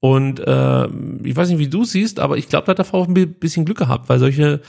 Und 0.00 0.40
äh, 0.40 0.86
ich 1.22 1.36
weiß 1.36 1.48
nicht, 1.50 1.58
wie 1.58 1.68
du 1.68 1.82
es 1.82 1.92
siehst, 1.92 2.18
aber 2.18 2.38
ich 2.38 2.48
glaube, 2.48 2.66
da 2.66 2.70
hat 2.70 2.78
der 2.78 2.84
VfB 2.84 3.22
ein 3.22 3.34
bisschen 3.34 3.64
Glück 3.64 3.78
gehabt, 3.78 4.08
weil 4.08 4.18
solche 4.18 4.60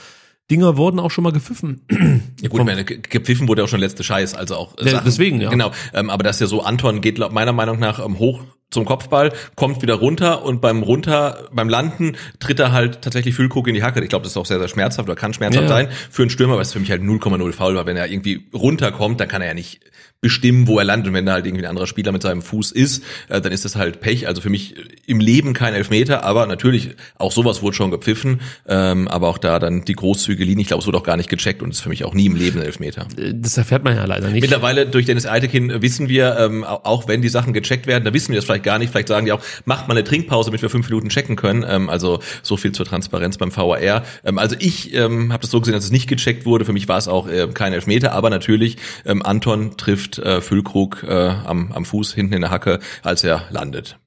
Dinger 0.50 0.76
wurden 0.76 1.00
auch 1.00 1.10
schon 1.10 1.24
mal 1.24 1.32
gepfiffen. 1.32 1.82
Ja 2.40 2.48
gut, 2.50 2.60
ich 2.60 2.66
meine, 2.66 2.84
ge- 2.84 3.00
gepfiffen 3.02 3.48
wurde 3.48 3.64
auch 3.64 3.68
schon 3.68 3.80
letzte 3.80 4.04
Scheiß, 4.04 4.34
also 4.34 4.56
auch 4.56 4.74
Ja, 4.80 5.00
deswegen, 5.00 5.40
ja. 5.40 5.50
Genau, 5.50 5.72
ähm, 5.94 6.10
aber 6.10 6.22
das 6.22 6.36
ist 6.36 6.40
ja 6.40 6.46
so, 6.46 6.62
Anton 6.62 7.00
geht 7.00 7.18
meiner 7.32 7.52
Meinung 7.52 7.78
nach 7.78 8.04
ähm, 8.04 8.18
hoch 8.18 8.42
zum 8.70 8.84
Kopfball, 8.84 9.32
kommt 9.54 9.80
wieder 9.80 9.94
runter 9.94 10.44
und 10.44 10.60
beim 10.60 10.82
runter, 10.82 11.48
beim 11.52 11.68
Landen 11.68 12.16
tritt 12.40 12.60
er 12.60 12.72
halt 12.72 13.00
tatsächlich 13.02 13.34
Füllkrug 13.34 13.68
in 13.68 13.74
die 13.74 13.82
Hacke. 13.82 14.02
Ich 14.02 14.08
glaube, 14.10 14.24
das 14.24 14.32
ist 14.32 14.36
auch 14.36 14.44
sehr, 14.46 14.58
sehr 14.58 14.68
schmerzhaft 14.68 15.08
oder 15.08 15.16
kann 15.16 15.32
schmerzhaft 15.32 15.62
Ja, 15.62 15.68
sein 15.68 15.88
für 16.10 16.22
einen 16.22 16.30
Stürmer, 16.30 16.54
aber 16.54 16.62
es 16.62 16.68
ist 16.68 16.72
für 16.74 16.80
mich 16.80 16.90
halt 16.90 17.02
0,0 17.02 17.52
faul, 17.52 17.74
weil 17.76 17.86
wenn 17.86 17.96
er 17.96 18.10
irgendwie 18.10 18.46
runterkommt, 18.52 19.20
dann 19.20 19.28
kann 19.28 19.40
er 19.40 19.48
ja 19.48 19.54
nicht 19.54 19.80
bestimmen, 20.26 20.66
wo 20.66 20.78
er 20.80 20.84
landet. 20.84 21.06
Und 21.08 21.14
wenn 21.14 21.24
da 21.26 21.34
halt 21.34 21.46
irgendwie 21.46 21.64
ein 21.64 21.70
anderer 21.70 21.86
Spieler 21.86 22.10
mit 22.10 22.22
seinem 22.22 22.42
Fuß 22.42 22.72
ist, 22.72 23.04
äh, 23.28 23.40
dann 23.40 23.52
ist 23.52 23.64
das 23.64 23.76
halt 23.76 24.00
Pech. 24.00 24.26
Also 24.26 24.40
für 24.40 24.50
mich 24.50 24.74
im 25.06 25.20
Leben 25.20 25.52
kein 25.52 25.72
Elfmeter, 25.72 26.24
aber 26.24 26.46
natürlich 26.46 26.90
auch 27.16 27.30
sowas 27.30 27.62
wurde 27.62 27.76
schon 27.76 27.92
gepfiffen. 27.92 28.40
Ähm, 28.66 29.06
aber 29.06 29.28
auch 29.28 29.38
da 29.38 29.58
dann 29.60 29.84
die 29.84 29.92
großzügige 29.94 30.44
Linie, 30.44 30.62
ich 30.62 30.68
glaube, 30.68 30.80
es 30.80 30.86
wurde 30.88 30.98
auch 30.98 31.04
gar 31.04 31.16
nicht 31.16 31.28
gecheckt 31.28 31.62
und 31.62 31.70
ist 31.70 31.80
für 31.80 31.88
mich 31.90 32.02
auch 32.04 32.12
nie 32.14 32.26
im 32.26 32.34
Leben 32.34 32.58
ein 32.58 32.64
Elfmeter. 32.66 33.06
Das 33.34 33.56
erfährt 33.56 33.84
man 33.84 33.94
ja 33.94 34.04
leider 34.04 34.28
nicht. 34.30 34.40
Mittlerweile 34.42 34.86
durch 34.86 35.06
Dennis 35.06 35.26
Eitekin 35.26 35.80
wissen 35.80 36.08
wir, 36.08 36.36
ähm, 36.40 36.64
au- 36.64 36.80
auch 36.82 37.06
wenn 37.06 37.22
die 37.22 37.28
Sachen 37.28 37.52
gecheckt 37.52 37.86
werden, 37.86 38.04
da 38.04 38.12
wissen 38.12 38.30
wir 38.32 38.36
das 38.36 38.44
vielleicht 38.46 38.64
gar 38.64 38.78
nicht. 38.80 38.90
Vielleicht 38.90 39.08
sagen 39.08 39.26
die 39.26 39.32
auch, 39.32 39.40
macht 39.64 39.86
mal 39.86 39.94
eine 39.94 40.02
Trinkpause, 40.04 40.50
damit 40.50 40.62
wir 40.62 40.70
fünf 40.70 40.88
Minuten 40.88 41.08
checken 41.08 41.36
können. 41.36 41.64
Ähm, 41.68 41.88
also 41.88 42.18
so 42.42 42.56
viel 42.56 42.72
zur 42.72 42.84
Transparenz 42.86 43.38
beim 43.38 43.54
VAR. 43.54 44.02
Ähm, 44.24 44.38
also 44.38 44.56
ich 44.58 44.92
ähm, 44.94 45.32
habe 45.32 45.42
das 45.42 45.50
so 45.50 45.60
gesehen, 45.60 45.74
dass 45.74 45.84
es 45.84 45.90
nicht 45.92 46.08
gecheckt 46.08 46.46
wurde. 46.46 46.64
Für 46.64 46.72
mich 46.72 46.88
war 46.88 46.98
es 46.98 47.06
auch 47.06 47.28
äh, 47.28 47.46
kein 47.54 47.72
Elfmeter, 47.72 48.12
aber 48.12 48.30
natürlich 48.30 48.76
ähm, 49.04 49.22
Anton 49.22 49.76
trifft 49.76 50.15
äh, 50.18 50.40
Füllkrug 50.40 51.04
äh, 51.04 51.12
am, 51.12 51.72
am 51.72 51.84
Fuß 51.84 52.14
hinten 52.14 52.34
in 52.34 52.40
der 52.42 52.50
Hacke, 52.50 52.80
als 53.02 53.24
er 53.24 53.44
landet. 53.50 53.98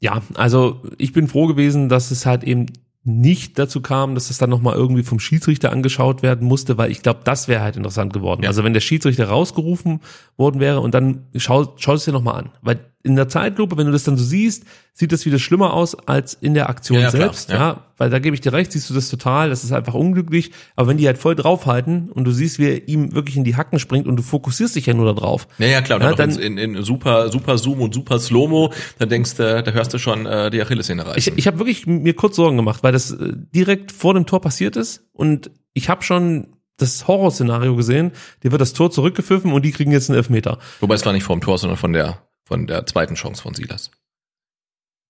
Ja, 0.00 0.22
also 0.34 0.82
ich 0.98 1.12
bin 1.12 1.28
froh 1.28 1.46
gewesen, 1.46 1.88
dass 1.88 2.10
es 2.10 2.26
halt 2.26 2.42
eben 2.42 2.66
nicht 3.04 3.58
dazu 3.58 3.80
kam, 3.80 4.14
dass 4.14 4.30
es 4.30 4.38
dann 4.38 4.50
nochmal 4.50 4.76
irgendwie 4.76 5.02
vom 5.02 5.18
Schiedsrichter 5.18 5.72
angeschaut 5.72 6.22
werden 6.22 6.46
musste, 6.46 6.78
weil 6.78 6.90
ich 6.90 7.02
glaube, 7.02 7.20
das 7.24 7.48
wäre 7.48 7.62
halt 7.62 7.76
interessant 7.76 8.12
geworden. 8.12 8.42
Ja. 8.42 8.48
Also 8.48 8.62
wenn 8.62 8.74
der 8.74 8.80
Schiedsrichter 8.80 9.26
rausgerufen 9.28 10.00
worden 10.36 10.60
wäre 10.60 10.80
und 10.80 10.94
dann 10.94 11.26
schau, 11.36 11.74
schau 11.76 11.94
es 11.94 12.04
dir 12.04 12.12
nochmal 12.12 12.36
an. 12.36 12.50
Weil 12.62 12.91
in 13.04 13.16
der 13.16 13.28
Zeitlupe, 13.28 13.76
wenn 13.76 13.86
du 13.86 13.92
das 13.92 14.04
dann 14.04 14.16
so 14.16 14.22
siehst, 14.24 14.64
sieht 14.94 15.10
das 15.10 15.26
wieder 15.26 15.38
schlimmer 15.38 15.72
aus 15.74 15.96
als 16.06 16.34
in 16.34 16.54
der 16.54 16.68
Aktion 16.68 16.98
Ja, 16.98 17.04
ja, 17.04 17.10
klar, 17.10 17.20
selbst. 17.22 17.50
ja. 17.50 17.56
ja. 17.56 17.86
weil 17.98 18.10
da 18.10 18.18
gebe 18.20 18.34
ich 18.34 18.40
dir 18.40 18.52
recht, 18.52 18.70
siehst 18.70 18.88
du 18.90 18.94
das 18.94 19.08
total, 19.08 19.48
das 19.50 19.64
ist 19.64 19.72
einfach 19.72 19.94
unglücklich. 19.94 20.52
Aber 20.76 20.86
wenn 20.88 20.98
die 20.98 21.06
halt 21.06 21.18
voll 21.18 21.34
draufhalten 21.34 22.10
und 22.10 22.24
du 22.24 22.30
siehst, 22.30 22.58
wie 22.60 22.66
er 22.68 22.88
ihm 22.88 23.12
wirklich 23.14 23.36
in 23.36 23.42
die 23.44 23.56
Hacken 23.56 23.78
springt 23.80 24.06
und 24.06 24.16
du 24.16 24.22
fokussierst 24.22 24.76
dich 24.76 24.86
ja 24.86 24.94
nur 24.94 25.12
darauf. 25.12 25.48
Ja, 25.58 25.66
ja 25.66 25.80
klar, 25.82 25.98
dann, 25.98 26.14
dann- 26.16 26.30
in, 26.38 26.58
in, 26.58 26.74
in 26.76 26.82
super, 26.84 27.30
super 27.30 27.58
Zoom 27.58 27.80
und 27.80 27.92
super 27.94 28.18
Slow-Mo, 28.20 28.72
dann 28.98 29.08
denkst 29.08 29.34
du, 29.34 29.62
da 29.62 29.70
hörst 29.72 29.92
du 29.94 29.98
schon 29.98 30.26
äh, 30.26 30.50
die 30.50 30.60
Achillessehne 30.62 31.04
reißen. 31.04 31.18
Ich, 31.32 31.38
ich 31.38 31.46
habe 31.48 31.58
wirklich 31.58 31.86
mir 31.86 32.14
kurz 32.14 32.36
Sorgen 32.36 32.56
gemacht, 32.56 32.82
weil 32.82 32.92
das 32.92 33.10
äh, 33.10 33.32
direkt 33.54 33.90
vor 33.92 34.14
dem 34.14 34.26
Tor 34.26 34.40
passiert 34.40 34.76
ist 34.76 35.04
und 35.12 35.50
ich 35.74 35.88
habe 35.88 36.02
schon 36.04 36.48
das 36.76 37.06
Horrorszenario 37.08 37.76
gesehen. 37.76 38.12
Dir 38.42 38.50
wird 38.52 38.60
das 38.60 38.72
Tor 38.72 38.90
zurückgepfiffen 38.90 39.52
und 39.52 39.64
die 39.64 39.70
kriegen 39.72 39.92
jetzt 39.92 40.08
einen 40.10 40.16
Elfmeter. 40.18 40.58
Wobei 40.80 40.94
es 40.94 41.04
war 41.06 41.12
nicht 41.12 41.22
vom 41.24 41.40
Tor, 41.40 41.58
sondern 41.58 41.76
von 41.78 41.92
der 41.92 42.18
von 42.44 42.66
der 42.66 42.86
zweiten 42.86 43.14
Chance 43.14 43.42
von 43.42 43.54
Silas. 43.54 43.90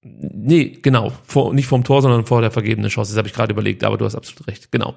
Nee, 0.05 0.79
genau. 0.83 1.13
Vor, 1.25 1.55
nicht 1.55 1.67
vom 1.67 1.85
Tor, 1.85 2.03
sondern 2.03 2.27
vor 2.27 2.41
der 2.41 2.51
vergebenen 2.51 2.91
Chance. 2.91 3.13
Das 3.13 3.19
habe 3.19 3.29
ich 3.29 3.35
gerade 3.35 3.53
überlegt, 3.53 3.85
aber 3.85 3.99
du 3.99 4.05
hast 4.05 4.17
absolut 4.17 4.49
recht. 4.49 4.73
Genau. 4.73 4.95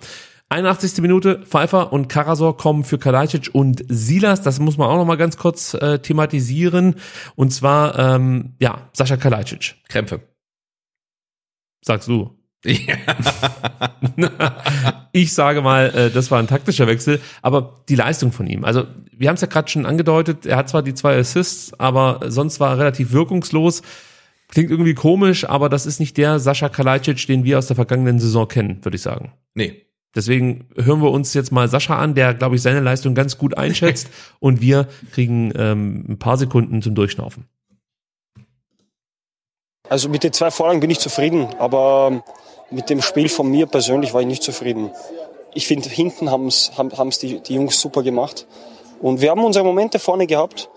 81. 0.49 1.02
Minute, 1.02 1.44
Pfeiffer 1.45 1.91
und 1.91 2.07
Karasor 2.07 2.57
kommen 2.57 2.84
für 2.84 2.98
Kalajdzic 2.99 3.49
und 3.53 3.84
Silas. 3.88 4.41
Das 4.41 4.60
muss 4.60 4.78
man 4.78 4.90
auch 4.90 4.98
noch 4.98 5.06
mal 5.06 5.18
ganz 5.18 5.38
kurz 5.38 5.74
äh, 5.76 5.99
thematisieren. 5.99 6.95
Und 7.36 7.52
zwar, 7.52 7.98
ähm, 7.98 8.56
ja, 8.60 8.90
Sascha 8.94 9.18
Kalajdzic. 9.18 9.76
Krämpfe. 9.88 10.22
Sagst 11.84 12.07
du. 12.07 12.36
ich 15.12 15.34
sage 15.34 15.62
mal, 15.62 15.96
äh, 15.96 16.10
das 16.10 16.32
war 16.32 16.40
ein 16.40 16.48
taktischer 16.48 16.88
Wechsel, 16.88 17.22
aber 17.42 17.82
die 17.90 17.96
Leistung 17.96 18.32
von 18.32 18.48
ihm. 18.48 18.64
Also 18.64 18.86
wir 19.12 19.30
haben 19.30 19.36
es 19.36 19.42
ja 19.42 19.48
gerade 19.48 19.70
schon 19.70 19.86
angedeutet, 19.86 20.46
er 20.46 20.58
hat 20.58 20.70
zwar 20.70 20.82
die 20.82 20.94
zwei 20.94 21.18
Assists, 21.18 21.78
aber 21.80 22.22
sonst 22.28 22.60
war 22.60 22.72
er 22.72 22.80
relativ 22.80 23.12
wirkungslos. 23.12 23.82
Klingt 24.50 24.70
irgendwie 24.70 24.94
komisch, 24.94 25.48
aber 25.48 25.70
das 25.70 25.86
ist 25.86 26.00
nicht 26.00 26.18
der 26.18 26.40
Sascha 26.40 26.70
Kalajdzic, 26.70 27.26
den 27.28 27.44
wir 27.44 27.58
aus 27.58 27.68
der 27.68 27.76
vergangenen 27.76 28.20
Saison 28.20 28.48
kennen, 28.48 28.84
würde 28.84 28.96
ich 28.96 29.02
sagen. 29.02 29.34
Nee. 29.54 29.82
Deswegen 30.16 30.70
hören 30.78 31.02
wir 31.02 31.12
uns 31.12 31.34
jetzt 31.34 31.52
mal 31.52 31.68
Sascha 31.68 31.98
an, 31.98 32.16
der, 32.16 32.34
glaube 32.34 32.56
ich, 32.56 32.62
seine 32.62 32.80
Leistung 32.80 33.16
ganz 33.16 33.38
gut 33.38 33.58
einschätzt 33.58 34.10
und 34.40 34.62
wir 34.62 34.88
kriegen 35.12 35.52
ähm, 35.58 36.06
ein 36.08 36.20
paar 36.20 36.38
Sekunden 36.38 36.82
zum 36.82 36.96
Durchschnaufen. 36.96 37.50
Also 39.90 40.10
mit 40.10 40.24
den 40.24 40.34
zwei 40.34 40.52
Vorlagen 40.52 40.80
bin 40.80 40.90
ich 40.90 41.00
zufrieden, 41.00 41.48
aber 41.60 42.24
mit 42.72 42.90
dem 42.90 43.02
Spiel 43.02 43.30
von 43.30 43.50
mir 43.50 43.68
persönlich 43.68 44.14
war 44.14 44.22
ich 44.22 44.28
nicht 44.28 44.44
zufrieden. 44.44 44.92
Ich 45.54 45.68
finde, 45.68 45.90
hinten 45.90 46.32
haben 46.32 46.48
es 46.48 46.72
haben, 46.78 46.92
haben's 46.98 47.20
die, 47.20 47.40
die 47.40 47.56
Jungs 47.56 47.80
super 47.80 48.04
gemacht. 48.04 48.46
Und 49.02 49.22
wir 49.22 49.32
haben 49.32 49.44
unsere 49.44 49.66
Momente 49.66 50.00
vorne 50.00 50.28
gehabt. 50.28 50.70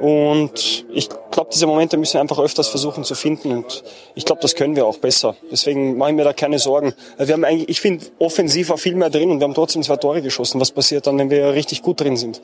Und 0.00 0.86
ich 0.92 1.08
glaube, 1.30 1.50
diese 1.52 1.66
Momente 1.66 1.96
müssen 1.96 2.14
wir 2.14 2.20
einfach 2.20 2.40
öfters 2.40 2.68
versuchen 2.68 3.04
zu 3.04 3.14
finden. 3.14 3.52
Und 3.52 3.84
ich 4.14 4.24
glaube, 4.24 4.42
das 4.42 4.56
können 4.56 4.74
wir 4.74 4.86
auch 4.86 4.98
besser. 4.98 5.36
Deswegen 5.52 5.96
mache 5.96 6.10
ich 6.10 6.16
mir 6.16 6.24
da 6.24 6.32
keine 6.32 6.58
Sorgen. 6.58 6.94
Wir 7.16 7.32
haben 7.32 7.44
eigentlich, 7.44 7.68
ich 7.68 7.80
finde, 7.80 8.04
offensiv 8.18 8.70
war 8.70 8.78
viel 8.78 8.96
mehr 8.96 9.10
drin 9.10 9.30
und 9.30 9.38
wir 9.38 9.44
haben 9.44 9.54
trotzdem 9.54 9.82
zwei 9.82 9.96
Tore 9.96 10.20
geschossen. 10.20 10.60
Was 10.60 10.72
passiert 10.72 11.06
dann, 11.06 11.18
wenn 11.18 11.30
wir 11.30 11.54
richtig 11.54 11.82
gut 11.82 12.00
drin 12.00 12.16
sind? 12.16 12.40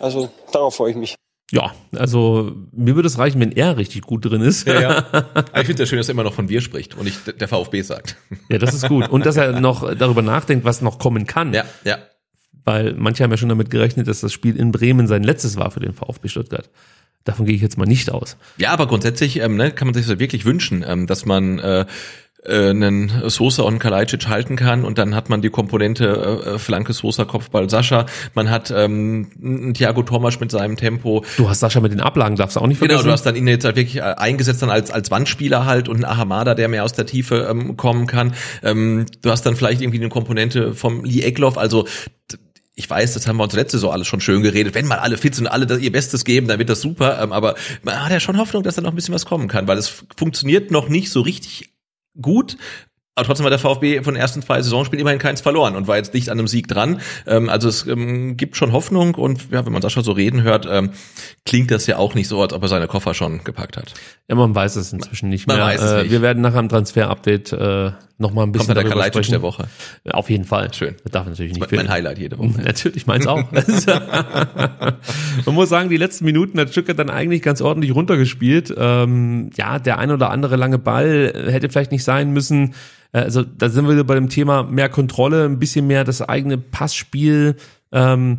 Also 0.00 0.28
darauf 0.50 0.74
freue 0.74 0.90
ich 0.90 0.96
mich. 0.96 1.14
Ja, 1.52 1.72
also 1.94 2.56
mir 2.72 2.96
würde 2.96 3.06
es 3.06 3.18
reichen, 3.18 3.38
wenn 3.38 3.52
er 3.52 3.76
richtig 3.76 4.00
gut 4.02 4.24
drin 4.24 4.40
ist. 4.40 4.66
Ja, 4.66 4.80
ja. 4.80 4.96
Aber 5.12 5.60
ich 5.60 5.66
finde 5.66 5.74
es 5.74 5.78
ja 5.80 5.86
schön, 5.86 5.98
dass 5.98 6.08
er 6.08 6.12
immer 6.12 6.24
noch 6.24 6.32
von 6.32 6.48
wir 6.48 6.62
spricht 6.62 6.96
und 6.96 7.04
nicht 7.04 7.38
der 7.38 7.46
VfB 7.46 7.82
sagt. 7.82 8.16
Ja, 8.48 8.56
das 8.56 8.72
ist 8.72 8.88
gut. 8.88 9.10
Und 9.10 9.26
dass 9.26 9.36
er 9.36 9.60
noch 9.60 9.94
darüber 9.94 10.22
nachdenkt, 10.22 10.64
was 10.64 10.80
noch 10.80 10.98
kommen 10.98 11.26
kann. 11.26 11.52
Ja, 11.52 11.64
ja. 11.84 11.98
Weil 12.64 12.94
manche 12.94 13.22
haben 13.22 13.30
ja 13.30 13.36
schon 13.36 13.50
damit 13.50 13.68
gerechnet, 13.68 14.08
dass 14.08 14.20
das 14.20 14.32
Spiel 14.32 14.56
in 14.56 14.72
Bremen 14.72 15.06
sein 15.06 15.24
letztes 15.24 15.56
war 15.56 15.70
für 15.70 15.80
den 15.80 15.92
VfB 15.92 16.28
Stuttgart. 16.28 16.70
Davon 17.24 17.44
gehe 17.44 17.54
ich 17.54 17.60
jetzt 17.60 17.76
mal 17.76 17.86
nicht 17.86 18.10
aus. 18.10 18.38
Ja, 18.56 18.70
aber 18.70 18.86
grundsätzlich 18.86 19.38
ähm, 19.38 19.56
ne, 19.56 19.72
kann 19.72 19.86
man 19.86 19.94
sich 19.94 20.06
das 20.06 20.18
wirklich 20.18 20.46
wünschen, 20.46 20.82
ähm, 20.86 21.06
dass 21.06 21.26
man 21.26 21.58
äh, 21.58 21.84
äh, 22.44 22.70
einen 22.70 23.28
Sosa 23.28 23.62
und 23.62 23.78
Kalajdzic 23.78 24.26
halten 24.28 24.56
kann 24.56 24.84
und 24.84 24.98
dann 24.98 25.14
hat 25.14 25.28
man 25.28 25.42
die 25.42 25.50
Komponente 25.50 26.42
äh, 26.54 26.58
Flanke 26.58 26.92
Sosa 26.92 27.24
Kopfball 27.24 27.70
Sascha 27.70 28.06
man 28.34 28.50
hat 28.50 28.72
ähm, 28.74 29.72
Thiago 29.74 30.02
Thomas 30.02 30.40
mit 30.40 30.50
seinem 30.50 30.76
Tempo 30.76 31.24
Du 31.36 31.48
hast 31.48 31.60
Sascha 31.60 31.80
mit 31.80 31.92
den 31.92 32.00
Ablagen, 32.00 32.36
darfst 32.36 32.56
du 32.56 32.60
auch 32.60 32.66
nicht 32.66 32.78
vergessen. 32.78 32.98
genau 32.98 33.08
du 33.08 33.12
hast 33.12 33.24
dann 33.24 33.36
ihn 33.36 33.46
jetzt 33.46 33.64
halt 33.64 33.76
wirklich 33.76 33.96
äh, 33.96 34.00
eingesetzt 34.02 34.62
dann 34.62 34.70
als 34.70 34.90
als 34.90 35.10
Wandspieler 35.10 35.66
halt 35.66 35.88
und 35.88 35.96
einen 35.96 36.04
Ahamada 36.04 36.54
der 36.54 36.68
mehr 36.68 36.84
aus 36.84 36.92
der 36.92 37.06
Tiefe 37.06 37.46
ähm, 37.50 37.76
kommen 37.76 38.06
kann 38.06 38.34
ähm, 38.62 39.06
du 39.22 39.30
hast 39.30 39.44
dann 39.46 39.56
vielleicht 39.56 39.80
irgendwie 39.80 40.00
eine 40.00 40.08
Komponente 40.08 40.74
vom 40.74 41.04
Lee 41.04 41.22
Eckloff 41.22 41.58
also 41.58 41.86
ich 42.74 42.88
weiß, 42.88 43.12
das 43.12 43.26
haben 43.28 43.36
wir 43.36 43.44
uns 43.44 43.52
letzte 43.52 43.76
Saison 43.76 43.92
alles 43.92 44.06
schon 44.06 44.22
schön 44.22 44.42
geredet. 44.42 44.74
Wenn 44.74 44.86
mal 44.86 44.98
alle 44.98 45.18
fit 45.18 45.34
sind 45.34 45.46
und 45.46 45.52
alle 45.52 45.78
ihr 45.78 45.92
Bestes 45.92 46.24
geben, 46.24 46.48
dann 46.48 46.58
wird 46.58 46.70
das 46.70 46.80
super. 46.80 47.22
Ähm, 47.22 47.30
aber 47.30 47.54
man 47.82 48.02
hat 48.02 48.10
ja 48.10 48.18
schon 48.18 48.38
Hoffnung, 48.38 48.62
dass 48.62 48.76
da 48.76 48.80
noch 48.80 48.90
ein 48.92 48.96
bisschen 48.96 49.14
was 49.14 49.26
kommen 49.26 49.46
kann, 49.46 49.68
weil 49.68 49.76
es 49.76 50.04
funktioniert 50.16 50.70
noch 50.70 50.88
nicht 50.88 51.10
so 51.10 51.20
richtig 51.20 51.71
gut. 52.20 52.56
Aber 53.14 53.26
trotzdem 53.26 53.44
hat 53.44 53.52
der 53.52 53.58
VfB 53.58 54.00
von 54.02 54.14
den 54.14 54.20
ersten 54.22 54.40
zwei 54.40 54.62
Saisonspielen 54.62 55.00
immerhin 55.00 55.18
keins 55.18 55.42
verloren 55.42 55.76
und 55.76 55.86
war 55.86 55.96
jetzt 55.96 56.14
nicht 56.14 56.30
an 56.30 56.38
einem 56.38 56.48
Sieg 56.48 56.66
dran. 56.66 57.00
Ähm, 57.26 57.50
also 57.50 57.68
es 57.68 57.86
ähm, 57.86 58.38
gibt 58.38 58.56
schon 58.56 58.72
Hoffnung 58.72 59.16
und 59.16 59.50
ja, 59.50 59.66
wenn 59.66 59.72
man 59.72 59.82
Sascha 59.82 60.02
so 60.02 60.12
reden 60.12 60.42
hört, 60.42 60.66
ähm, 60.70 60.92
klingt 61.44 61.70
das 61.70 61.86
ja 61.86 61.98
auch 61.98 62.14
nicht 62.14 62.26
so, 62.28 62.40
als 62.40 62.54
ob 62.54 62.62
er 62.62 62.68
seine 62.68 62.86
Koffer 62.86 63.12
schon 63.12 63.44
gepackt 63.44 63.76
hat. 63.76 63.92
Ja, 64.28 64.34
man 64.36 64.54
weiß 64.54 64.76
es 64.76 64.94
inzwischen 64.94 65.28
nicht 65.28 65.46
Man 65.46 65.58
mehr. 65.58 65.66
weiß 65.66 65.82
es 65.82 65.92
äh, 65.92 66.02
nicht. 66.04 66.10
Wir 66.10 66.22
werden 66.22 66.40
nach 66.42 66.54
einem 66.54 66.70
Transfer-Update 66.70 67.52
äh, 67.52 67.90
noch 68.16 68.32
mal 68.32 68.44
ein 68.44 68.52
bisschen 68.52 68.68
Kommt 68.68 68.70
da 68.70 68.74
der 68.74 68.82
darüber 68.84 68.94
Kalajdzic 68.94 69.24
sprechen. 69.24 69.32
der 69.32 69.42
Woche. 69.42 69.64
Auf 70.10 70.30
jeden 70.30 70.44
Fall. 70.44 70.72
Schön. 70.72 70.94
Das 71.02 71.12
darf 71.12 71.26
natürlich 71.26 71.52
nicht 71.52 71.60
Mein 71.60 71.68
fehlen. 71.68 71.88
Highlight 71.90 72.18
jede 72.18 72.38
Woche. 72.38 72.48
Natürlich, 72.64 73.06
meins 73.06 73.26
auch. 73.26 73.42
Man 75.44 75.54
muss 75.54 75.68
sagen, 75.68 75.90
die 75.90 75.98
letzten 75.98 76.24
Minuten 76.24 76.58
hat 76.58 76.70
Stuttgart 76.70 76.98
dann 76.98 77.10
eigentlich 77.10 77.42
ganz 77.42 77.60
ordentlich 77.60 77.94
runtergespielt. 77.94 78.72
Ähm, 78.74 79.50
ja, 79.56 79.78
der 79.78 79.98
ein 79.98 80.10
oder 80.10 80.30
andere 80.30 80.56
lange 80.56 80.78
Ball 80.78 81.32
hätte 81.50 81.68
vielleicht 81.68 81.92
nicht 81.92 82.04
sein 82.04 82.30
müssen. 82.32 82.74
Äh, 83.12 83.20
Also 83.20 83.42
da 83.42 83.68
sind 83.68 83.88
wir 83.88 84.04
bei 84.04 84.14
dem 84.14 84.28
Thema 84.28 84.62
mehr 84.64 84.88
Kontrolle, 84.88 85.44
ein 85.44 85.58
bisschen 85.58 85.86
mehr 85.86 86.04
das 86.04 86.22
eigene 86.22 86.58
Passspiel, 86.58 87.56
ähm, 87.92 88.38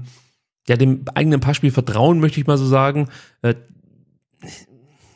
ja, 0.67 0.77
dem 0.77 1.05
eigenen 1.13 1.39
Passspiel 1.39 1.71
vertrauen, 1.71 2.19
möchte 2.19 2.39
ich 2.39 2.47
mal 2.47 2.57
so 2.57 2.65
sagen. 2.65 3.09
Äh, 3.41 3.55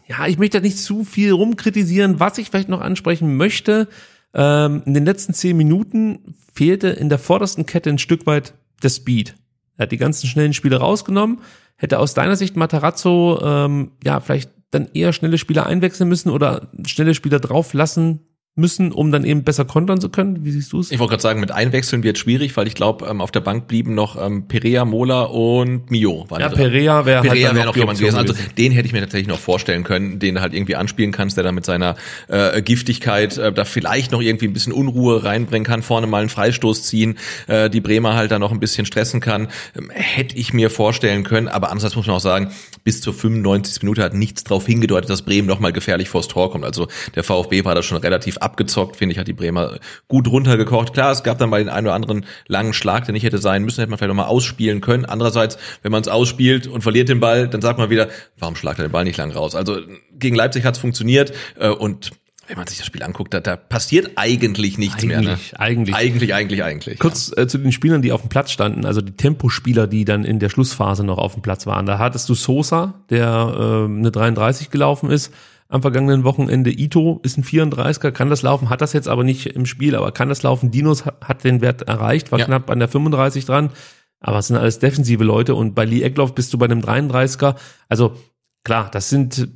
ja, 0.07 0.25
ich 0.27 0.37
möchte 0.37 0.57
da 0.59 0.63
nicht 0.63 0.77
zu 0.77 1.03
viel 1.03 1.31
rumkritisieren. 1.31 2.19
Was 2.19 2.37
ich 2.37 2.49
vielleicht 2.49 2.69
noch 2.69 2.81
ansprechen 2.81 3.35
möchte, 3.35 3.87
ähm, 4.33 4.83
in 4.85 4.93
den 4.93 5.05
letzten 5.05 5.33
zehn 5.33 5.57
Minuten 5.57 6.35
fehlte 6.53 6.89
in 6.89 7.09
der 7.09 7.19
vordersten 7.19 7.65
Kette 7.65 7.89
ein 7.89 7.97
Stück 7.97 8.25
weit 8.25 8.53
der 8.83 8.89
Speed. 8.89 9.35
Er 9.77 9.83
hat 9.83 9.91
die 9.91 9.97
ganzen 9.97 10.27
schnellen 10.27 10.53
Spiele 10.53 10.77
rausgenommen. 10.77 11.39
Hätte 11.75 11.99
aus 11.99 12.13
deiner 12.13 12.35
Sicht 12.35 12.55
Matarazzo 12.55 13.39
ähm, 13.41 13.91
ja 14.03 14.19
vielleicht 14.19 14.51
dann 14.71 14.89
eher 14.93 15.13
schnelle 15.13 15.37
Spieler 15.37 15.65
einwechseln 15.65 16.09
müssen 16.09 16.29
oder 16.29 16.69
schnelle 16.85 17.13
Spieler 17.13 17.39
drauf 17.39 17.73
lassen 17.73 18.26
müssen, 18.57 18.91
um 18.91 19.11
dann 19.11 19.23
eben 19.23 19.43
besser 19.43 19.65
kontern 19.65 20.01
zu 20.01 20.09
können? 20.09 20.43
Wie 20.43 20.51
siehst 20.51 20.73
du 20.73 20.79
es? 20.79 20.91
Ich 20.91 20.97
wollte 20.99 21.11
gerade 21.11 21.21
sagen, 21.21 21.39
mit 21.39 21.51
Einwechseln 21.51 22.03
wird 22.03 22.17
schwierig, 22.17 22.57
weil 22.57 22.67
ich 22.67 22.73
glaube, 22.73 23.05
ähm, 23.05 23.21
auf 23.21 23.31
der 23.31 23.39
Bank 23.39 23.67
blieben 23.67 23.93
noch 23.93 24.21
ähm, 24.21 24.47
Perea, 24.47 24.83
Mola 24.83 25.23
und 25.23 25.91
Mio. 25.91 26.25
Waren 26.29 26.41
Ja. 26.41 26.49
Perea 26.49 27.05
wäre 27.05 27.21
halt 27.21 27.33
wäre 27.33 27.53
noch 27.53 27.65
noch 27.65 27.75
jemand 27.75 27.99
gewesen. 27.99 28.17
Also 28.17 28.33
den 28.57 28.71
hätte 28.71 28.87
ich 28.87 28.93
mir 28.93 29.01
tatsächlich 29.01 29.27
noch 29.27 29.39
vorstellen 29.39 29.83
können, 29.83 30.17
den 30.17 30.35
du 30.35 30.41
halt 30.41 30.53
irgendwie 30.53 30.75
anspielen 30.75 31.11
kannst, 31.11 31.37
der 31.37 31.43
da 31.43 31.51
mit 31.51 31.65
seiner 31.65 31.95
äh, 32.27 32.61
Giftigkeit 32.63 33.37
äh, 33.37 33.53
da 33.53 33.63
vielleicht 33.63 34.11
noch 34.11 34.21
irgendwie 34.21 34.47
ein 34.47 34.53
bisschen 34.53 34.73
Unruhe 34.73 35.23
reinbringen 35.23 35.65
kann, 35.65 35.83
vorne 35.83 36.07
mal 36.07 36.21
einen 36.21 36.29
Freistoß 36.29 36.83
ziehen, 36.83 37.17
äh, 37.47 37.69
die 37.69 37.81
Bremer 37.81 38.15
halt 38.15 38.31
da 38.31 38.39
noch 38.39 38.51
ein 38.51 38.59
bisschen 38.59 38.85
stressen 38.87 39.19
kann. 39.19 39.49
Ähm, 39.77 39.91
hätte 39.93 40.35
ich 40.35 40.53
mir 40.53 40.71
vorstellen 40.71 41.23
können, 41.23 41.47
aber 41.47 41.67
andererseits 41.67 41.95
muss 41.95 42.07
man 42.07 42.15
auch 42.15 42.21
sagen, 42.21 42.51
bis 42.83 43.01
zur 43.01 43.13
95. 43.13 43.83
Minute 43.83 44.01
hat 44.01 44.13
nichts 44.15 44.43
darauf 44.43 44.65
hingedeutet, 44.65 45.09
dass 45.09 45.21
Bremen 45.21 45.47
noch 45.47 45.59
mal 45.59 45.71
gefährlich 45.73 46.09
vors 46.09 46.27
Tor 46.27 46.51
kommt. 46.51 46.65
Also 46.65 46.87
der 47.15 47.23
VfB 47.23 47.65
war 47.65 47.75
da 47.75 47.83
schon 47.83 47.97
relativ 47.97 48.37
abgezockt, 48.47 48.95
finde 48.95 49.13
ich, 49.13 49.19
hat 49.19 49.27
die 49.27 49.33
Bremer 49.33 49.79
gut 50.07 50.27
runtergekocht. 50.27 50.93
Klar, 50.93 51.11
es 51.11 51.23
gab 51.23 51.37
dann 51.37 51.49
mal 51.49 51.59
den 51.59 51.67
einen 51.67 51.87
oder 51.87 51.95
anderen 51.95 52.25
langen 52.47 52.71
Schlag, 52.71 53.03
der 53.05 53.11
nicht 53.11 53.23
hätte 53.23 53.39
sein 53.39 53.63
müssen, 53.63 53.81
hätte 53.81 53.89
man 53.89 53.99
vielleicht 53.99 54.15
noch 54.15 54.23
mal 54.23 54.29
ausspielen 54.29 54.79
können. 54.79 55.05
Andererseits, 55.05 55.57
wenn 55.81 55.91
man 55.91 56.01
es 56.01 56.07
ausspielt 56.07 56.67
und 56.67 56.81
verliert 56.81 57.09
den 57.09 57.19
Ball, 57.19 57.49
dann 57.49 57.61
sagt 57.61 57.77
man 57.77 57.89
wieder, 57.89 58.07
warum 58.39 58.55
schlagt 58.55 58.79
er 58.79 58.87
den 58.87 58.91
Ball 58.91 59.03
nicht 59.03 59.17
lang 59.17 59.31
raus? 59.31 59.53
Also 59.53 59.79
gegen 60.17 60.35
Leipzig 60.35 60.63
hat 60.63 60.75
es 60.75 60.79
funktioniert 60.79 61.33
äh, 61.59 61.67
und 61.67 62.11
wenn 62.47 62.57
man 62.57 62.67
sich 62.67 62.77
das 62.77 62.87
Spiel 62.87 63.03
anguckt, 63.03 63.33
da, 63.33 63.41
da 63.41 63.57
passiert 63.57 64.11
eigentlich 64.15 64.77
nichts 64.77 65.03
mehr. 65.03 65.21
Ne? 65.21 65.31
Eigentlich, 65.31 65.59
eigentlich. 65.59 65.95
Eigentlich, 65.95 66.33
eigentlich, 66.33 66.63
eigentlich. 66.63 66.99
Kurz 66.99 67.31
äh, 67.35 67.47
zu 67.47 67.57
den 67.57 67.73
Spielern, 67.73 68.01
die 68.01 68.13
auf 68.13 68.21
dem 68.21 68.29
Platz 68.29 68.51
standen, 68.51 68.85
also 68.85 69.01
die 69.01 69.11
Tempospieler, 69.11 69.85
die 69.85 70.05
dann 70.05 70.23
in 70.23 70.39
der 70.39 70.49
Schlussphase 70.49 71.03
noch 71.03 71.17
auf 71.17 71.33
dem 71.33 71.41
Platz 71.41 71.65
waren. 71.65 71.85
Da 71.85 71.99
hattest 71.99 72.29
du 72.29 72.35
Sosa, 72.35 72.93
der 73.09 73.27
äh, 73.27 73.85
eine 73.85 74.11
33 74.11 74.69
gelaufen 74.69 75.11
ist. 75.11 75.33
Am 75.69 75.81
vergangenen 75.81 76.23
Wochenende 76.23 76.71
Ito 76.71 77.19
ist 77.23 77.37
ein 77.37 77.43
34er, 77.43 78.11
kann 78.11 78.29
das 78.29 78.41
laufen, 78.41 78.69
hat 78.69 78.81
das 78.81 78.93
jetzt 78.93 79.09
aber 79.09 79.23
nicht 79.25 79.47
im 79.47 79.65
Spiel, 79.65 79.95
aber 79.95 80.11
kann 80.13 80.29
das 80.29 80.41
laufen. 80.43 80.71
Dinos 80.71 81.05
hat, 81.05 81.43
den 81.43 81.59
Wert 81.61 81.81
erreicht, 81.81 82.31
war 82.31 82.39
Ja. 82.39 82.45
knapp 82.45 82.69
an 82.69 82.79
der 82.79 82.87
35 82.87 83.45
dran. 83.45 83.71
Aber 84.19 84.39
es 84.39 84.47
sind 84.47 84.55
alles 84.55 84.79
defensive 84.79 85.23
Leute 85.23 85.53
und 85.55 85.75
bei 85.75 85.85
Lee 85.85 86.01
Eckloff 86.01 86.33
bist 86.33 86.53
du 86.53 86.57
bei 86.57 86.65
einem 86.65 86.79
33er. 86.79 87.55
Also 87.89 88.15
klar, 88.63 88.89
das 88.91 89.09
sind 89.09 89.37
äh, 89.39 89.47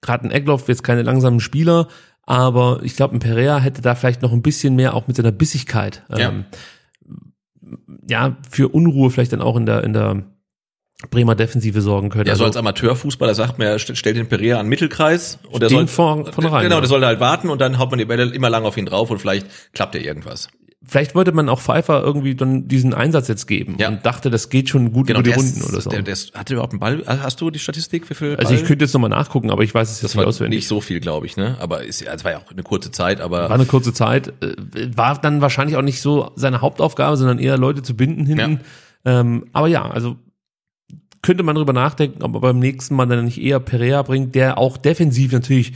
gerade 0.00 0.24
ein 0.24 0.30
Eckloff 0.30 0.68
jetzt 0.68 0.82
keine 0.84 1.02
langsamen 1.02 1.40
Spieler, 1.40 1.88
aber 2.24 2.80
ich 2.84 2.94
glaube, 2.96 3.16
ein 3.16 3.20
Perea 3.20 3.58
hätte 3.58 3.82
da 3.82 3.94
vielleicht 3.94 4.22
noch 4.22 4.32
ein 4.32 4.42
bisschen 4.42 4.76
mehr 4.76 4.94
auch 4.94 5.08
mit 5.08 5.16
seiner 5.16 5.32
Bissigkeit. 5.32 6.04
Ja. 6.08 6.28
Ähm, 6.30 6.44
ja, 8.08 8.36
für 8.48 8.68
Unruhe 8.68 9.10
vielleicht 9.10 9.32
dann 9.32 9.42
auch 9.42 9.56
in 9.56 9.66
der, 9.66 9.84
in 9.84 9.92
der 9.92 10.22
Bremer 11.10 11.34
Defensive 11.34 11.80
sorgen 11.80 12.08
können. 12.10 12.26
Ja, 12.26 12.36
so 12.36 12.44
als 12.44 12.56
also, 12.56 12.60
Amateurfußballer 12.60 13.34
sagt 13.34 13.58
man, 13.58 13.68
ja, 13.68 13.74
st- 13.74 13.96
stellt 13.96 14.16
den 14.16 14.28
Perea 14.28 14.58
an 14.58 14.66
den 14.66 14.70
Mittelkreis 14.70 15.38
und 15.50 15.62
der 15.62 15.68
soll 15.70 15.86
vor- 15.88 16.32
von 16.32 16.46
rein, 16.46 16.62
Genau, 16.64 16.76
ja. 16.76 16.80
der 16.80 16.88
soll 16.88 17.04
halt 17.04 17.20
warten 17.20 17.48
und 17.50 17.60
dann 17.60 17.78
haut 17.78 17.90
man 17.90 17.98
die 17.98 18.04
Bälle 18.04 18.24
immer 18.34 18.50
lang 18.50 18.64
auf 18.64 18.76
ihn 18.76 18.86
drauf 18.86 19.10
und 19.10 19.18
vielleicht 19.18 19.46
klappt 19.74 19.94
ja 19.94 20.00
irgendwas. 20.00 20.48
vielleicht 20.84 21.14
wollte 21.14 21.30
man 21.30 21.48
auch 21.48 21.60
Pfeiffer 21.60 22.02
irgendwie 22.02 22.34
dann 22.34 22.66
diesen 22.66 22.92
Einsatz 22.92 23.28
jetzt 23.28 23.46
geben 23.46 23.76
Ja. 23.78 23.86
und 23.88 24.04
dachte, 24.04 24.30
das 24.30 24.48
geht 24.50 24.68
schon 24.68 24.92
gut 24.92 25.06
Genau, 25.06 25.20
über 25.20 25.28
die 25.30 25.34
Runden 25.34 25.60
ist, 25.60 25.68
oder 25.68 25.80
so. 25.80 25.90
Der, 25.90 26.02
der 26.02 26.12
ist, 26.12 26.34
hat 26.34 26.48
der 26.48 26.54
überhaupt 26.56 26.72
einen 26.72 26.80
Ball? 26.80 27.04
Hast 27.06 27.40
du 27.40 27.50
die 27.52 27.60
Statistik? 27.60 28.10
Wie 28.10 28.14
viel 28.14 28.34
also 28.36 28.52
ich 28.52 28.60
Ball? 28.60 28.66
könnte 28.68 28.84
jetzt 28.84 28.92
nochmal 28.92 29.08
nachgucken, 29.10 29.50
aber 29.52 29.62
ich 29.62 29.72
weiß 29.72 29.88
es 29.90 30.02
jetzt 30.02 30.14
das 30.14 30.16
nicht 30.16 30.26
auswendig. 30.26 30.58
nicht 30.58 30.66
so 30.68 30.80
viel, 30.80 30.98
glaube 30.98 31.26
ich, 31.26 31.36
ne? 31.36 31.56
Aber 31.60 31.82
ja, 31.84 31.88
es 31.88 32.24
war 32.24 32.32
ja 32.32 32.38
auch 32.38 32.50
eine 32.50 32.64
kurze 32.64 32.90
Zeit, 32.90 33.20
aber 33.20 33.42
War 33.48 33.52
eine 33.52 33.64
kurze 33.66 33.92
Zeit, 33.92 34.32
äh, 34.42 34.56
war 34.96 35.20
dann 35.20 35.40
wahrscheinlich 35.40 35.76
auch 35.76 35.82
nicht 35.82 36.00
so 36.00 36.32
seine 36.34 36.60
Hauptaufgabe, 36.62 37.16
sondern 37.16 37.38
eher 37.38 37.56
Leute 37.58 37.82
zu 37.84 37.94
binden 37.94 38.26
hinten. 38.26 38.60
Ähm, 39.04 39.46
aber 39.52 39.68
ja, 39.68 39.88
also 39.88 40.16
könnte 41.22 41.42
man 41.42 41.54
drüber 41.54 41.72
nachdenken, 41.72 42.22
ob 42.22 42.34
er 42.34 42.40
beim 42.40 42.58
nächsten 42.58 42.94
Mal 42.96 43.06
dann 43.06 43.24
nicht 43.24 43.40
eher 43.40 43.60
Perea 43.60 44.02
bringt, 44.02 44.34
der 44.34 44.58
auch 44.58 44.76
defensiv 44.76 45.32
natürlich 45.32 45.72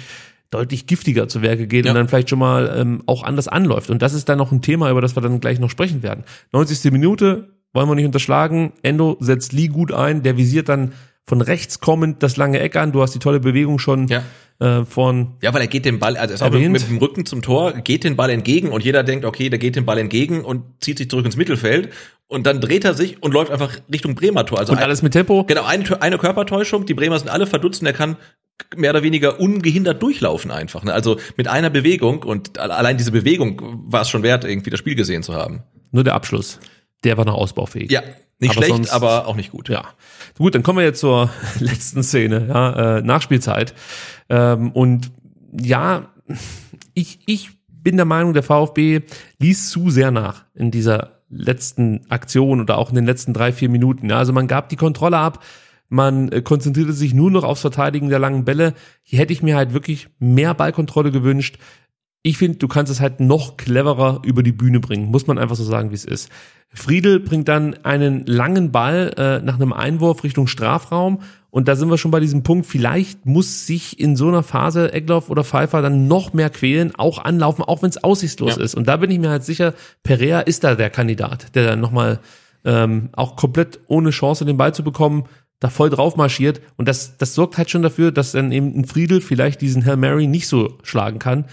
deutlich 0.51 0.87
giftiger 0.87 1.29
zu 1.29 1.43
Werke 1.43 1.67
geht 1.67 1.85
Ja. 1.87 1.91
und 1.93 1.97
dann 1.97 2.09
vielleicht 2.09 2.31
schon 2.31 2.39
mal 2.39 2.73
ähm, 2.77 3.03
auch 3.07 3.23
anders 3.23 3.49
anläuft. 3.49 3.91
Und 3.91 4.03
das 4.03 4.13
ist 4.15 4.29
dann 4.29 4.39
noch 4.39 4.53
ein 4.53 4.63
Thema, 4.63 4.91
über 4.91 5.01
das 5.01 5.17
wir 5.17 5.21
dann 5.23 5.41
gleich 5.41 5.59
noch 5.59 5.71
sprechen 5.71 6.03
werden. 6.03 6.25
90. 6.53 6.93
Minute, 6.93 7.49
wollen 7.73 7.89
wir 7.89 7.95
nicht 7.95 8.07
unterschlagen. 8.07 8.73
Endo 8.83 9.17
setzt 9.21 9.53
Lee 9.53 9.69
gut 9.69 9.93
ein, 9.93 10.23
der 10.23 10.37
visiert 10.37 10.69
dann 10.69 10.93
von 11.29 11.41
rechts 11.41 11.81
kommend 11.81 12.23
das 12.23 12.37
lange 12.37 12.61
Eck 12.61 12.77
an. 12.77 12.93
Du 12.93 13.03
hast 13.03 13.15
die 13.15 13.19
tolle 13.19 13.41
Bewegung 13.41 13.79
schon 13.79 14.07
Ja. 14.09 14.23
äh, 14.61 14.85
von 14.85 15.35
Ja, 15.43 15.53
weil 15.53 15.61
er 15.63 15.67
geht 15.67 15.85
den 15.85 15.99
Ball, 15.99 16.17
also 16.17 16.33
er 16.33 16.35
ist 16.37 16.43
auch 16.43 16.47
mit, 16.51 16.55
Erwähnt. 16.61 16.73
mit 16.73 16.89
dem 16.89 16.99
Rücken 16.99 17.27
zum 17.27 17.43
Tor, 17.43 17.73
geht 17.73 18.05
den 18.05 18.17
Ball 18.17 18.31
entgegen 18.31 18.69
und 18.71 18.85
jeder 18.85 19.03
denkt, 19.03 19.25
okay, 19.25 19.51
der 19.51 19.59
geht 19.59 19.77
den 19.77 19.85
Ball 19.85 19.99
entgegen 19.99 20.45
und 20.45 20.63
zieht 20.81 20.99
sich 20.99 21.11
zurück 21.11 21.25
ins 21.27 21.37
Mittelfeld 21.37 21.91
und 22.29 22.47
dann 22.47 22.61
dreht 22.61 22.85
er 22.85 22.95
sich 22.95 23.23
und 23.23 23.35
läuft 23.35 23.51
einfach 23.51 23.77
Richtung 23.93 24.15
Bremer 24.15 24.47
Tor. 24.47 24.59
Also 24.61 24.73
und 24.73 24.79
alles 24.79 25.03
mit 25.03 25.13
Tempo. 25.13 25.45
Genau, 25.45 25.65
eine, 25.65 26.01
eine 26.01 26.19
Körpertäuschung, 26.19 26.87
die 26.87 26.95
Bremer 26.95 27.19
sind 27.19 27.29
alle 27.29 27.47
verdutzt 27.47 27.81
und 27.83 27.87
er 27.89 27.93
kann 27.93 28.17
mehr 28.77 28.91
oder 28.91 29.03
weniger 29.03 29.39
ungehindert 29.41 30.03
durchlaufen 30.03 30.51
einfach. 30.51 30.83
Ne? 30.85 30.93
Also 30.93 31.19
mit 31.37 31.49
einer 31.49 31.69
Bewegung 31.71 32.23
und 32.23 32.59
allein 32.59 32.97
diese 32.97 33.13
Bewegung 33.13 33.61
war 33.89 34.03
es 34.03 34.09
schon 34.09 34.23
wert, 34.23 34.45
irgendwie 34.45 34.71
das 34.71 34.79
Spiel 34.79 34.95
gesehen 34.95 35.23
zu 35.23 35.35
haben. 35.35 35.63
Nur 35.93 36.05
der 36.05 36.15
Abschluss. 36.15 36.59
Der 37.05 37.17
war 37.17 37.25
noch 37.25 37.35
ausbaufähig. 37.35 37.91
Ja, 37.91 38.03
nicht 38.39 38.51
Aber 38.51 38.53
schlecht, 38.59 38.71
sonst- 38.71 38.91
aber 38.91 39.27
auch 39.27 39.37
nicht 39.37 39.53
gut. 39.53 39.69
Ja. 39.69 39.85
Gut, 40.39 40.55
dann 40.55 40.63
kommen 40.63 40.79
wir 40.79 40.85
jetzt 40.85 41.01
zur 41.01 41.31
letzten 41.61 42.03
Szene, 42.03 42.47
ja, 42.49 42.99
äh, 42.99 43.03
Nachspielzeit. 43.03 43.75
Ähm, 44.29 44.73
und 44.73 45.11
ja, 45.59 46.09
ich, 46.95 47.21
ich 47.27 47.51
bin 47.69 47.97
der 47.97 48.05
Meinung, 48.07 48.33
der 48.35 48.43
VfB 48.43 49.03
ließ 49.39 49.71
zu 49.71 49.91
sehr 49.91 50.11
nach 50.11 50.45
in 50.55 50.71
dieser 50.71 51.21
letzten 51.29 52.01
Aktion 52.11 52.61
oder 52.61 52.79
auch 52.79 52.91
in 52.91 52.97
den 52.97 53.07
letzten 53.07 53.33
drei, 53.33 53.53
vier 53.53 53.69
Minuten. 53.69 54.11
Ja, 54.11 54.19
also 54.19 54.33
man 54.33 54.49
gab 54.49 54.69
die 54.69 54.77
Kontrolle 54.77 55.19
ab, 55.19 55.43
man 55.89 56.31
äh, 56.33 56.43
konzentrierte 56.43 56.93
sich 56.93 57.15
nur 57.15 57.31
noch 57.31 57.45
aufs 57.45 57.61
Verteidigen 57.61 58.09
der 58.09 58.19
langen 58.19 58.45
Bälle. 58.45 58.75
Hier 59.03 59.21
hätte 59.21 59.33
ich 59.33 59.43
mir 59.43 59.57
halt 59.57 59.73
wirklich 59.73 60.09
mehr 60.19 60.53
Ballkontrolle 60.55 61.13
gewünscht. 61.13 61.59
Ich 62.27 62.39
finde, 62.39 62.59
du 62.59 62.67
kannst 62.67 62.91
es 62.91 63.01
halt 63.01 63.21
noch 63.21 63.57
cleverer 63.57 64.21
über 64.25 64.43
die 64.43 64.51
Bühne 64.51 64.81
bringen, 64.81 65.07
muss 65.13 65.29
man 65.29 65.39
einfach 65.39 65.55
so 65.55 65.63
sagen, 65.63 65.91
wie 65.91 65.95
es 65.95 66.05
ist. 66.05 66.29
Friedel 66.75 67.21
bringt 67.21 67.47
dann 67.47 67.75
einen 67.85 68.27
langen 68.27 68.73
Ball 68.73 69.13
äh, 69.17 69.39
nach 69.45 69.55
einem 69.55 69.73
Einwurf 69.73 70.25
Richtung 70.25 70.49
Strafraum 70.49 71.21
und 71.51 71.69
da 71.69 71.77
sind 71.77 71.89
wir 71.89 71.99
schon 71.99 72.11
bei 72.11 72.19
diesem 72.19 72.43
Punkt, 72.43 72.67
vielleicht 72.67 73.27
muss 73.27 73.69
sich 73.69 74.01
in 74.01 74.17
so 74.17 74.27
einer 74.27 74.43
Phase 74.43 74.93
Egloff 74.93 75.31
oder 75.31 75.45
Pfeiffer 75.45 75.83
dann 75.83 76.09
noch 76.09 76.33
mehr 76.33 76.51
quälen, 76.51 76.93
auch 76.97 77.19
anlaufen, 77.25 77.63
auch 77.63 77.83
wenn 77.83 77.91
es 77.91 78.03
aussichtslos 78.03 78.57
Ja. 78.57 78.63
ist. 78.65 78.75
Und 78.75 78.89
da 78.89 78.97
bin 78.97 79.13
ich 79.13 79.21
mir 79.21 79.31
halt 79.31 79.45
sicher, 79.45 79.73
Perea 80.03 80.41
ist 80.41 80.65
da 80.65 80.75
der 80.75 80.91
Kandidat, 80.91 81.55
der 81.55 81.65
dann 81.65 81.81
nochmal 81.81 82.19
ähm, 82.65 83.11
auch 83.13 83.37
komplett 83.37 83.79
ohne 83.87 84.11
Chance 84.11 84.45
den 84.45 84.57
Ball 84.57 84.75
zu 84.75 84.83
bekommen, 84.83 85.27
da 85.61 85.71
voll 85.71 85.91
drauf 85.91 86.17
marschiert. 86.17 86.61
Und 86.77 86.89
das, 86.89 87.17
das 87.19 87.35
sorgt 87.35 87.57
halt 87.57 87.71
schon 87.71 87.83
dafür, 87.83 88.11
dass 88.11 88.33
dann 88.33 88.51
eben 88.51 88.77
ein 88.77 88.85
Friedel 88.85 89.21
vielleicht 89.21 89.61
diesen 89.61 89.87
Hail 89.87 89.97
Mary 89.97 90.27
nicht 90.27 90.49
so 90.49 90.77
schlagen 90.83 91.21
kann, 91.21 91.45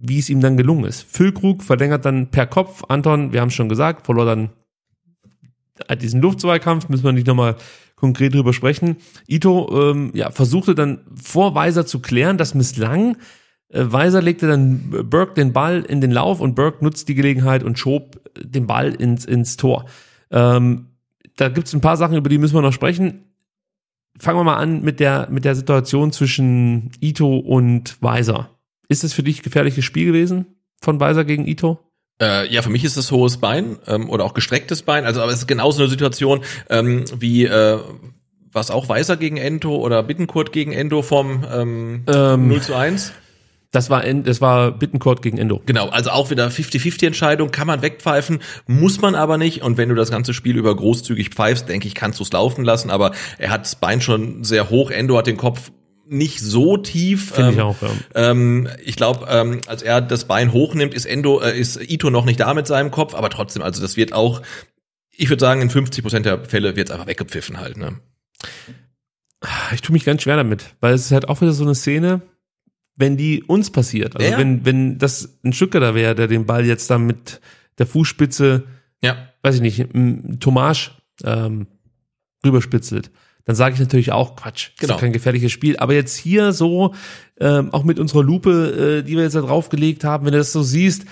wie 0.00 0.18
es 0.18 0.30
ihm 0.30 0.40
dann 0.40 0.56
gelungen 0.56 0.84
ist. 0.84 1.02
Füllkrug 1.02 1.62
verlängert 1.62 2.04
dann 2.04 2.30
per 2.30 2.46
Kopf. 2.46 2.84
Anton, 2.88 3.32
wir 3.32 3.40
haben 3.40 3.50
schon 3.50 3.68
gesagt, 3.68 4.06
verlor 4.06 4.24
dann 4.26 4.50
hat 5.88 6.02
diesen 6.02 6.20
Luftzweikampf, 6.20 6.88
müssen 6.88 7.04
wir 7.04 7.12
nicht 7.12 7.26
nochmal 7.26 7.56
konkret 7.96 8.34
drüber 8.34 8.52
sprechen. 8.52 8.96
Ito 9.26 9.90
ähm, 9.90 10.10
ja, 10.14 10.30
versuchte 10.30 10.74
dann 10.74 11.00
vor 11.14 11.54
Weiser 11.54 11.86
zu 11.86 12.00
klären, 12.00 12.38
das 12.38 12.54
misslang. 12.54 13.16
Äh, 13.68 13.84
Weiser 13.86 14.22
legte 14.22 14.46
dann 14.46 15.08
Burke 15.08 15.34
den 15.34 15.52
Ball 15.52 15.82
in 15.82 16.00
den 16.00 16.10
Lauf 16.10 16.40
und 16.40 16.54
Burke 16.54 16.84
nutzt 16.84 17.08
die 17.08 17.14
Gelegenheit 17.14 17.62
und 17.62 17.78
schob 17.78 18.20
den 18.38 18.66
Ball 18.66 18.94
ins, 18.94 19.24
ins 19.24 19.56
Tor. 19.56 19.86
Ähm, 20.30 20.86
da 21.36 21.48
gibt's 21.48 21.72
ein 21.74 21.80
paar 21.80 21.96
Sachen, 21.96 22.16
über 22.16 22.28
die 22.28 22.38
müssen 22.38 22.54
wir 22.54 22.62
noch 22.62 22.72
sprechen. 22.72 23.24
Fangen 24.18 24.38
wir 24.38 24.44
mal 24.44 24.56
an 24.56 24.82
mit 24.82 25.00
der, 25.00 25.28
mit 25.30 25.44
der 25.44 25.54
Situation 25.54 26.12
zwischen 26.12 26.90
Ito 27.00 27.38
und 27.38 28.00
Weiser. 28.02 28.57
Ist 28.88 29.04
es 29.04 29.12
für 29.12 29.22
dich 29.22 29.42
gefährliches 29.42 29.84
Spiel 29.84 30.06
gewesen 30.06 30.46
von 30.80 30.98
Weiser 30.98 31.24
gegen 31.24 31.46
Ito? 31.46 31.78
Äh, 32.20 32.52
ja, 32.52 32.62
für 32.62 32.70
mich 32.70 32.84
ist 32.84 32.96
es 32.96 33.12
hohes 33.12 33.36
Bein 33.36 33.78
ähm, 33.86 34.10
oder 34.10 34.24
auch 34.24 34.34
gestrecktes 34.34 34.82
Bein. 34.82 35.04
Also, 35.04 35.20
aber 35.22 35.30
es 35.30 35.40
ist 35.40 35.46
genauso 35.46 35.82
eine 35.82 35.90
Situation 35.90 36.40
ähm, 36.68 37.04
wie 37.18 37.44
äh, 37.44 37.78
was 38.50 38.70
auch 38.70 38.88
Weiser 38.88 39.16
gegen 39.16 39.36
Ento 39.36 39.76
oder 39.76 40.02
Bittenkurt 40.02 40.52
gegen 40.52 40.72
Endo 40.72 41.02
vom 41.02 41.44
ähm, 41.52 42.02
Ähm, 42.08 42.48
0 42.48 42.60
zu 42.62 42.74
1. 42.74 43.12
Das 43.70 43.90
war, 43.90 44.02
das 44.02 44.40
war 44.40 44.72
Bittencourt 44.72 45.20
gegen 45.20 45.36
Endo. 45.36 45.60
Genau, 45.66 45.88
also 45.90 46.08
auch 46.10 46.30
wieder 46.30 46.48
50-50-Entscheidung, 46.48 47.50
kann 47.50 47.66
man 47.66 47.82
wegpfeifen, 47.82 48.40
muss 48.66 49.02
man 49.02 49.14
aber 49.14 49.36
nicht. 49.36 49.62
Und 49.62 49.76
wenn 49.76 49.90
du 49.90 49.94
das 49.94 50.10
ganze 50.10 50.32
Spiel 50.32 50.56
über 50.56 50.74
großzügig 50.74 51.28
pfeifst, 51.28 51.68
denke 51.68 51.86
ich, 51.86 51.94
kannst 51.94 52.18
du 52.18 52.24
es 52.24 52.32
laufen 52.32 52.64
lassen. 52.64 52.88
Aber 52.88 53.12
er 53.36 53.50
hat 53.50 53.66
das 53.66 53.76
Bein 53.76 54.00
schon 54.00 54.42
sehr 54.42 54.70
hoch, 54.70 54.90
Endo 54.90 55.18
hat 55.18 55.26
den 55.26 55.36
Kopf 55.36 55.70
nicht 56.08 56.40
so 56.40 56.76
tief. 56.76 57.32
Finde 57.32 57.50
ich 57.52 57.56
Ähm, 57.58 57.62
auch, 57.62 57.76
ja. 57.82 57.90
Ähm, 58.14 58.68
ich 58.84 58.96
glaube, 58.96 59.26
ähm, 59.28 59.60
als 59.66 59.82
er 59.82 60.00
das 60.00 60.24
Bein 60.26 60.52
hochnimmt, 60.52 60.94
ist 60.94 61.04
Endo, 61.06 61.40
äh, 61.40 61.58
ist 61.58 61.78
Ito 61.80 62.10
noch 62.10 62.24
nicht 62.24 62.40
da 62.40 62.54
mit 62.54 62.66
seinem 62.66 62.90
Kopf, 62.90 63.14
aber 63.14 63.30
trotzdem, 63.30 63.62
also 63.62 63.80
das 63.82 63.96
wird 63.96 64.12
auch, 64.12 64.42
ich 65.10 65.28
würde 65.28 65.40
sagen, 65.40 65.60
in 65.62 65.70
50 65.70 66.02
Prozent 66.02 66.26
der 66.26 66.44
Fälle 66.44 66.76
wird 66.76 66.88
es 66.88 66.92
einfach 66.94 67.06
weggepfiffen 67.06 67.58
halt. 67.58 67.76
Ne? 67.76 67.96
Ich 69.72 69.82
tue 69.82 69.92
mich 69.92 70.04
ganz 70.04 70.22
schwer 70.22 70.36
damit, 70.36 70.74
weil 70.80 70.94
es 70.94 71.06
ist 71.06 71.12
halt 71.12 71.28
auch 71.28 71.40
wieder 71.40 71.52
so 71.52 71.64
eine 71.64 71.74
Szene, 71.74 72.22
wenn 72.96 73.16
die 73.16 73.42
uns 73.44 73.70
passiert. 73.70 74.16
Also 74.16 74.30
Ja. 74.32 74.38
wenn, 74.38 74.64
wenn 74.64 74.98
das 74.98 75.38
ein 75.44 75.52
Stücker 75.52 75.78
da 75.80 75.94
wäre, 75.94 76.14
der 76.14 76.26
den 76.26 76.46
Ball 76.46 76.66
jetzt 76.66 76.90
dann 76.90 77.06
mit 77.06 77.40
der 77.78 77.86
Fußspitze, 77.86 78.64
Ja. 79.02 79.28
weiß 79.42 79.56
ich 79.56 79.60
nicht, 79.60 79.86
Tomasch 80.40 80.96
ähm, 81.24 81.66
rüberspitzelt, 82.44 83.10
dann 83.48 83.56
sage 83.56 83.72
ich 83.72 83.80
natürlich 83.80 84.12
auch 84.12 84.36
Quatsch. 84.36 84.68
Ist 84.74 84.80
Genau. 84.80 84.98
kein 84.98 85.10
gefährliches 85.14 85.50
Spiel. 85.52 85.78
Aber 85.78 85.94
jetzt 85.94 86.18
hier 86.18 86.52
so, 86.52 86.92
ähm, 87.40 87.72
auch 87.72 87.82
mit 87.82 87.98
unserer 87.98 88.22
Lupe, 88.22 88.98
äh, 88.98 89.02
die 89.02 89.16
wir 89.16 89.22
jetzt 89.22 89.36
da 89.36 89.40
draufgelegt 89.40 90.04
haben, 90.04 90.26
wenn 90.26 90.32
du 90.32 90.38
das 90.38 90.52
so 90.52 90.62
siehst, 90.62 91.06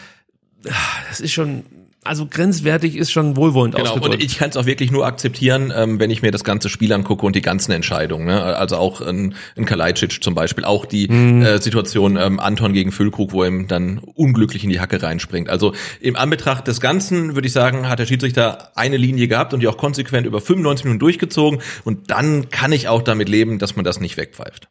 ah, 0.68 0.72
das 1.08 1.20
ist 1.20 1.32
schon, 1.32 1.64
also 2.06 2.26
grenzwertig 2.26 2.96
ist 2.96 3.10
schon 3.12 3.36
wohlwollend 3.36 3.74
Genau, 3.74 3.90
ausgedrückt. 3.90 4.14
und 4.14 4.22
ich 4.22 4.38
kann 4.38 4.50
es 4.50 4.56
auch 4.56 4.66
wirklich 4.66 4.90
nur 4.90 5.06
akzeptieren, 5.06 5.72
ähm, 5.74 5.98
wenn 6.00 6.10
ich 6.10 6.22
mir 6.22 6.30
das 6.30 6.44
ganze 6.44 6.68
Spiel 6.68 6.92
angucke 6.92 7.26
und 7.26 7.36
die 7.36 7.42
ganzen 7.42 7.72
Entscheidungen. 7.72 8.26
Ne? 8.26 8.42
Also 8.42 8.76
auch 8.76 9.00
ein, 9.00 9.34
ein 9.56 9.64
Kalajdzic 9.64 10.22
zum 10.22 10.34
Beispiel, 10.34 10.64
auch 10.64 10.84
die 10.86 11.08
Mhm. 11.08 11.42
äh, 11.42 11.58
Situation 11.60 12.16
ähm, 12.16 12.40
Anton 12.40 12.72
gegen 12.72 12.92
Füllkrug, 12.92 13.32
wo 13.32 13.42
er 13.42 13.48
ihm 13.48 13.68
dann 13.68 13.98
unglücklich 13.98 14.64
in 14.64 14.70
die 14.70 14.80
Hacke 14.80 15.02
reinspringt. 15.02 15.48
Also 15.48 15.74
im 16.00 16.16
Anbetracht 16.16 16.66
des 16.68 16.80
Ganzen 16.80 17.34
würde 17.34 17.46
ich 17.46 17.52
sagen, 17.52 17.88
hat 17.88 17.98
der 17.98 18.06
Schiedsrichter 18.06 18.72
eine 18.76 18.96
Linie 18.96 19.28
gehabt 19.28 19.52
und 19.54 19.60
die 19.60 19.68
auch 19.68 19.76
konsequent 19.76 20.26
über 20.26 20.40
95 20.40 20.84
Minuten 20.84 21.00
durchgezogen. 21.00 21.60
Und 21.84 22.10
dann 22.10 22.48
kann 22.50 22.72
ich 22.72 22.88
auch 22.88 23.02
damit 23.02 23.28
leben, 23.28 23.58
dass 23.58 23.76
man 23.76 23.84
das 23.84 24.00
nicht 24.00 24.16
wegpfeift. 24.16 24.68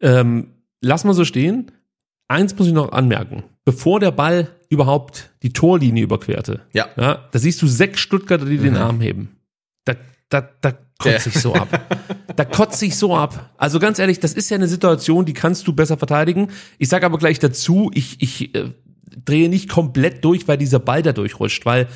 Ähm, 0.00 0.48
lass 0.80 1.04
mal 1.04 1.14
so 1.14 1.24
stehen. 1.24 1.70
Eins 2.30 2.56
muss 2.56 2.68
ich 2.68 2.72
noch 2.72 2.92
anmerken. 2.92 3.42
Bevor 3.64 3.98
der 3.98 4.12
Ball 4.12 4.48
überhaupt 4.68 5.30
die 5.42 5.52
Torlinie 5.52 6.04
überquerte, 6.04 6.60
Ja. 6.72 6.86
ja 6.96 7.28
da 7.32 7.38
siehst 7.40 7.60
du 7.60 7.66
sechs 7.66 7.98
Stuttgarter, 7.98 8.44
die 8.44 8.58
den 8.58 8.76
Arm 8.76 9.00
heben. 9.00 9.36
Da, 9.84 9.96
da, 10.28 10.48
da 10.60 10.78
kotze 10.98 11.30
ich 11.30 11.34
so 11.40 11.54
ab. 11.54 11.68
Da 12.36 12.44
kotze 12.44 12.86
ich 12.86 12.96
so 12.96 13.16
ab. 13.16 13.50
Also 13.56 13.80
ganz 13.80 13.98
ehrlich, 13.98 14.20
das 14.20 14.32
ist 14.32 14.48
ja 14.48 14.54
eine 14.54 14.68
Situation, 14.68 15.24
die 15.24 15.32
kannst 15.32 15.66
du 15.66 15.72
besser 15.72 15.98
verteidigen. 15.98 16.52
Ich 16.78 16.88
sage 16.88 17.04
aber 17.04 17.18
gleich 17.18 17.40
dazu, 17.40 17.90
ich, 17.92 18.22
ich 18.22 18.54
äh, 18.54 18.70
drehe 19.24 19.48
nicht 19.48 19.68
komplett 19.68 20.24
durch, 20.24 20.46
weil 20.46 20.56
dieser 20.56 20.78
Ball 20.78 21.02
da 21.02 21.12
durchrutscht, 21.12 21.66
weil 21.66 21.88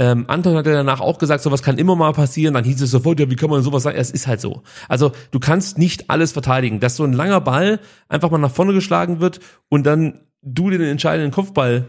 ähm, 0.00 0.24
Anton 0.28 0.56
hat 0.56 0.64
ja 0.64 0.72
danach 0.72 1.00
auch 1.00 1.18
gesagt, 1.18 1.42
sowas 1.42 1.62
kann 1.62 1.76
immer 1.76 1.94
mal 1.94 2.12
passieren. 2.12 2.54
Dann 2.54 2.64
hieß 2.64 2.80
es 2.80 2.90
sofort, 2.90 3.20
ja, 3.20 3.28
wie 3.28 3.36
kann 3.36 3.50
man 3.50 3.60
sowas 3.60 3.82
sagen? 3.82 3.98
Es 3.98 4.10
ist 4.10 4.26
halt 4.26 4.40
so. 4.40 4.62
Also 4.88 5.12
du 5.30 5.38
kannst 5.38 5.76
nicht 5.76 6.08
alles 6.08 6.32
verteidigen. 6.32 6.80
Dass 6.80 6.96
so 6.96 7.04
ein 7.04 7.12
langer 7.12 7.42
Ball 7.42 7.80
einfach 8.08 8.30
mal 8.30 8.38
nach 8.38 8.50
vorne 8.50 8.72
geschlagen 8.72 9.20
wird 9.20 9.40
und 9.68 9.84
dann 9.84 10.20
du 10.40 10.70
den 10.70 10.80
entscheidenden 10.80 11.32
Kopfball 11.32 11.84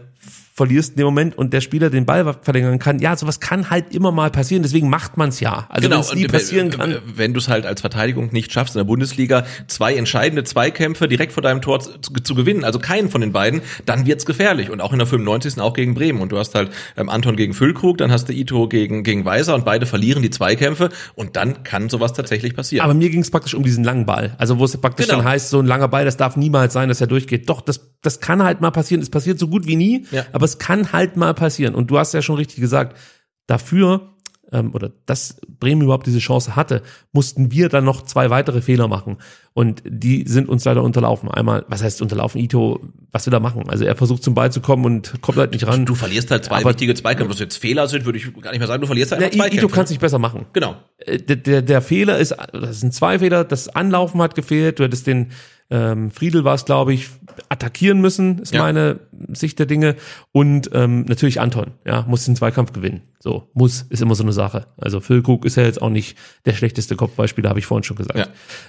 verlierst 0.54 0.90
in 0.92 0.96
dem 0.98 1.06
Moment 1.06 1.38
und 1.38 1.52
der 1.54 1.60
Spieler 1.62 1.88
den 1.88 2.04
Ball 2.04 2.36
verlängern 2.42 2.78
kann. 2.78 2.98
Ja, 2.98 3.16
sowas 3.16 3.40
kann 3.40 3.70
halt 3.70 3.94
immer 3.94 4.12
mal 4.12 4.30
passieren. 4.30 4.62
Deswegen 4.62 4.90
macht 4.90 5.16
man 5.16 5.30
es 5.30 5.40
ja. 5.40 5.66
Also 5.70 5.88
wenn 5.90 5.98
es 5.98 6.14
nie 6.14 6.26
passieren 6.26 6.70
wenn- 6.72 6.78
kann. 6.78 6.96
Wenn 7.16 7.32
du 7.32 7.38
es 7.40 7.48
halt 7.48 7.64
als 7.64 7.80
Verteidigung 7.80 8.30
nicht 8.32 8.52
schaffst 8.52 8.74
in 8.74 8.80
der 8.80 8.84
Bundesliga, 8.84 9.44
zwei 9.66 9.94
entscheidende 9.94 10.44
Zweikämpfe 10.44 11.08
direkt 11.08 11.32
vor 11.32 11.42
deinem 11.42 11.62
Tor 11.62 11.80
zu, 11.80 11.92
zu 12.00 12.34
gewinnen, 12.34 12.64
also 12.64 12.78
keinen 12.78 13.08
von 13.08 13.22
den 13.22 13.32
beiden, 13.32 13.62
dann 13.86 14.04
wird's 14.06 14.26
gefährlich. 14.26 14.68
Und 14.70 14.80
auch 14.82 14.92
in 14.92 14.98
der 14.98 15.06
95. 15.06 15.58
auch 15.60 15.72
gegen 15.72 15.94
Bremen. 15.94 16.20
Und 16.20 16.32
du 16.32 16.38
hast 16.38 16.54
halt 16.54 16.70
ähm, 16.98 17.08
Anton 17.08 17.36
gegen 17.36 17.54
Füllkrug, 17.54 17.96
dann 17.98 18.12
hast 18.12 18.28
du 18.28 18.32
Ito 18.34 18.68
gegen, 18.68 19.04
gegen 19.04 19.24
Weiser 19.24 19.54
und 19.54 19.64
beide 19.64 19.86
verlieren 19.86 20.22
die 20.22 20.30
Zweikämpfe 20.30 20.90
und 21.14 21.36
dann 21.36 21.62
kann 21.62 21.88
sowas 21.88 22.12
tatsächlich 22.12 22.54
passieren. 22.54 22.84
Aber 22.84 22.92
mir 22.94 23.08
ging 23.08 23.20
es 23.22 23.30
praktisch 23.30 23.54
um 23.54 23.62
diesen 23.62 23.84
langen 23.84 24.04
Ball. 24.04 24.34
Also 24.38 24.58
wo 24.58 24.64
es 24.66 24.76
praktisch 24.76 25.06
Genau. 25.06 25.18
dann 25.20 25.26
heißt, 25.28 25.48
so 25.48 25.60
ein 25.60 25.66
langer 25.66 25.88
Ball, 25.88 26.04
das 26.04 26.18
darf 26.18 26.36
niemals 26.36 26.72
sein, 26.74 26.88
dass 26.90 27.00
er 27.00 27.06
durchgeht. 27.06 27.48
Doch, 27.48 27.62
das, 27.62 27.80
das 28.02 28.20
kann 28.20 28.42
halt 28.42 28.60
mal 28.60 28.70
passieren. 28.70 29.00
Es 29.02 29.08
passiert 29.10 29.38
so 29.38 29.48
gut 29.48 29.66
wie 29.66 29.76
nie, 29.76 30.04
Ja. 30.10 30.24
Aber 30.42 30.46
es 30.46 30.58
kann 30.58 30.92
halt 30.92 31.16
mal 31.16 31.34
passieren. 31.34 31.76
Und 31.76 31.92
du 31.92 31.98
hast 31.98 32.12
ja 32.14 32.20
schon 32.20 32.34
richtig 32.34 32.60
gesagt, 32.60 32.98
dafür, 33.46 34.08
ähm, 34.50 34.74
oder 34.74 34.90
dass 35.06 35.36
Bremen 35.60 35.82
überhaupt 35.82 36.04
diese 36.08 36.18
Chance 36.18 36.56
hatte, 36.56 36.82
mussten 37.12 37.52
wir 37.52 37.68
dann 37.68 37.84
noch 37.84 38.02
zwei 38.02 38.28
weitere 38.28 38.60
Fehler 38.60 38.88
machen. 38.88 39.18
Und 39.54 39.82
die 39.86 40.24
sind 40.26 40.48
uns 40.48 40.64
leider 40.64 40.82
unterlaufen. 40.82 41.30
Einmal, 41.30 41.64
was 41.68 41.80
heißt 41.82 42.02
unterlaufen? 42.02 42.40
Ito, 42.40 42.80
was 43.12 43.24
will 43.26 43.32
er 43.32 43.38
machen? 43.40 43.70
Also 43.70 43.84
er 43.84 43.94
versucht 43.94 44.24
zum 44.24 44.34
Ball 44.34 44.50
zu 44.50 44.60
kommen 44.60 44.84
und 44.84 45.22
kommt 45.22 45.38
halt 45.38 45.52
nicht 45.52 45.64
ran. 45.66 45.86
du 45.86 45.94
verlierst 45.94 46.30
halt 46.32 46.44
zwei 46.44 46.56
Aber- 46.56 46.70
wichtige 46.70 46.94
Zweikämpfe. 46.94 47.32
Was 47.34 47.38
jetzt 47.38 47.58
Fehler 47.58 47.86
sind, 47.86 48.04
würde 48.04 48.18
ich 48.18 48.24
gar 48.40 48.50
nicht 48.50 48.58
mehr 48.58 48.66
sagen. 48.66 48.80
Du 48.80 48.86
verlierst 48.88 49.12
halt 49.12 49.22
einfach 49.22 49.36
Zweikämpfe. 49.36 49.64
Ito 49.64 49.68
kann 49.72 49.84
es 49.84 49.90
nicht 49.90 50.00
besser 50.00 50.18
machen. 50.18 50.46
Genau. 50.52 50.74
Äh, 50.98 51.18
der, 51.18 51.36
der, 51.36 51.62
der 51.62 51.80
Fehler 51.82 52.18
ist, 52.18 52.34
das 52.52 52.80
sind 52.80 52.92
zwei 52.92 53.20
Fehler, 53.20 53.44
das 53.44 53.68
Anlaufen 53.68 54.20
hat 54.20 54.34
gefehlt, 54.34 54.80
du 54.80 54.82
hättest 54.82 55.06
den 55.06 55.30
ähm, 55.72 56.10
Friedel 56.10 56.44
war 56.44 56.54
es, 56.54 56.66
glaube 56.66 56.92
ich, 56.92 57.08
attackieren 57.48 58.00
müssen, 58.02 58.38
ist 58.40 58.52
Ja. 58.52 58.62
meine 58.62 59.00
Sicht 59.32 59.58
der 59.58 59.64
Dinge. 59.66 59.96
Und 60.30 60.68
ähm, 60.74 61.06
natürlich 61.08 61.40
Anton, 61.40 61.68
ja, 61.86 62.04
muss 62.06 62.26
den 62.26 62.36
Zweikampf 62.36 62.72
gewinnen. 62.72 63.00
So, 63.20 63.48
muss, 63.54 63.82
ist 63.88 64.02
immer 64.02 64.14
so 64.16 64.22
eine 64.24 64.32
Sache. 64.32 64.66
Also 64.76 65.00
Füllkrug 65.00 65.44
ist 65.46 65.56
ja 65.56 65.62
jetzt 65.62 65.80
auch 65.80 65.88
nicht 65.90 66.18
der 66.44 66.52
schlechteste 66.52 66.94
Kopfballspieler, 66.96 67.48
habe 67.48 67.58
ich 67.60 67.66
vorhin 67.66 67.84
schon 67.84 67.96
gesagt. 67.96 68.18
Ja. 68.18 68.26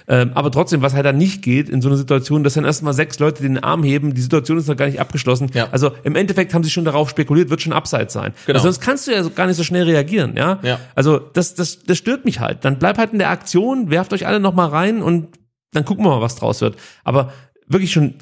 Ähm, 0.08 0.30
aber 0.34 0.50
trotzdem, 0.50 0.80
was 0.80 0.94
halt 0.94 1.04
dann 1.04 1.18
nicht 1.18 1.42
geht 1.42 1.68
in 1.68 1.82
so 1.82 1.88
einer 1.88 1.96
Situation, 1.98 2.42
dass 2.44 2.54
dann 2.54 2.64
erstmal 2.64 2.94
sechs 2.94 3.18
Leute 3.18 3.42
den 3.42 3.58
Arm 3.62 3.82
heben, 3.82 4.14
die 4.14 4.20
Situation 4.22 4.56
ist 4.56 4.68
noch 4.68 4.76
gar 4.76 4.86
nicht 4.86 5.00
abgeschlossen. 5.00 5.50
Ja. 5.52 5.68
Also 5.72 5.90
im 6.04 6.14
Endeffekt 6.16 6.54
haben 6.54 6.64
sie 6.64 6.70
schon 6.70 6.84
darauf 6.86 7.10
spekuliert, 7.10 7.50
wird 7.50 7.60
schon 7.62 7.72
abseits 7.74 8.14
sein. 8.14 8.32
Genau. 8.46 8.58
Also 8.58 8.68
sonst 8.68 8.80
kannst 8.80 9.06
du 9.08 9.12
ja 9.12 9.22
so 9.24 9.30
gar 9.30 9.46
nicht 9.48 9.56
so 9.56 9.64
schnell 9.64 9.84
reagieren, 9.84 10.34
ja. 10.36 10.60
Ja. 10.62 10.78
Also 10.94 11.18
das, 11.18 11.54
das, 11.54 11.80
das 11.82 11.98
stört 11.98 12.24
mich 12.24 12.38
halt. 12.40 12.64
Dann 12.64 12.78
bleib 12.78 12.96
halt 12.96 13.12
in 13.12 13.18
der 13.18 13.30
Aktion, 13.30 13.90
werft 13.90 14.12
euch 14.12 14.26
alle 14.26 14.40
noch 14.40 14.54
mal 14.54 14.68
rein 14.68 15.02
und 15.02 15.28
dann 15.74 15.84
gucken 15.84 16.04
wir 16.04 16.10
mal, 16.10 16.20
was 16.20 16.36
draus 16.36 16.60
wird. 16.60 16.76
Aber 17.02 17.32
wirklich 17.66 17.92
schon, 17.92 18.14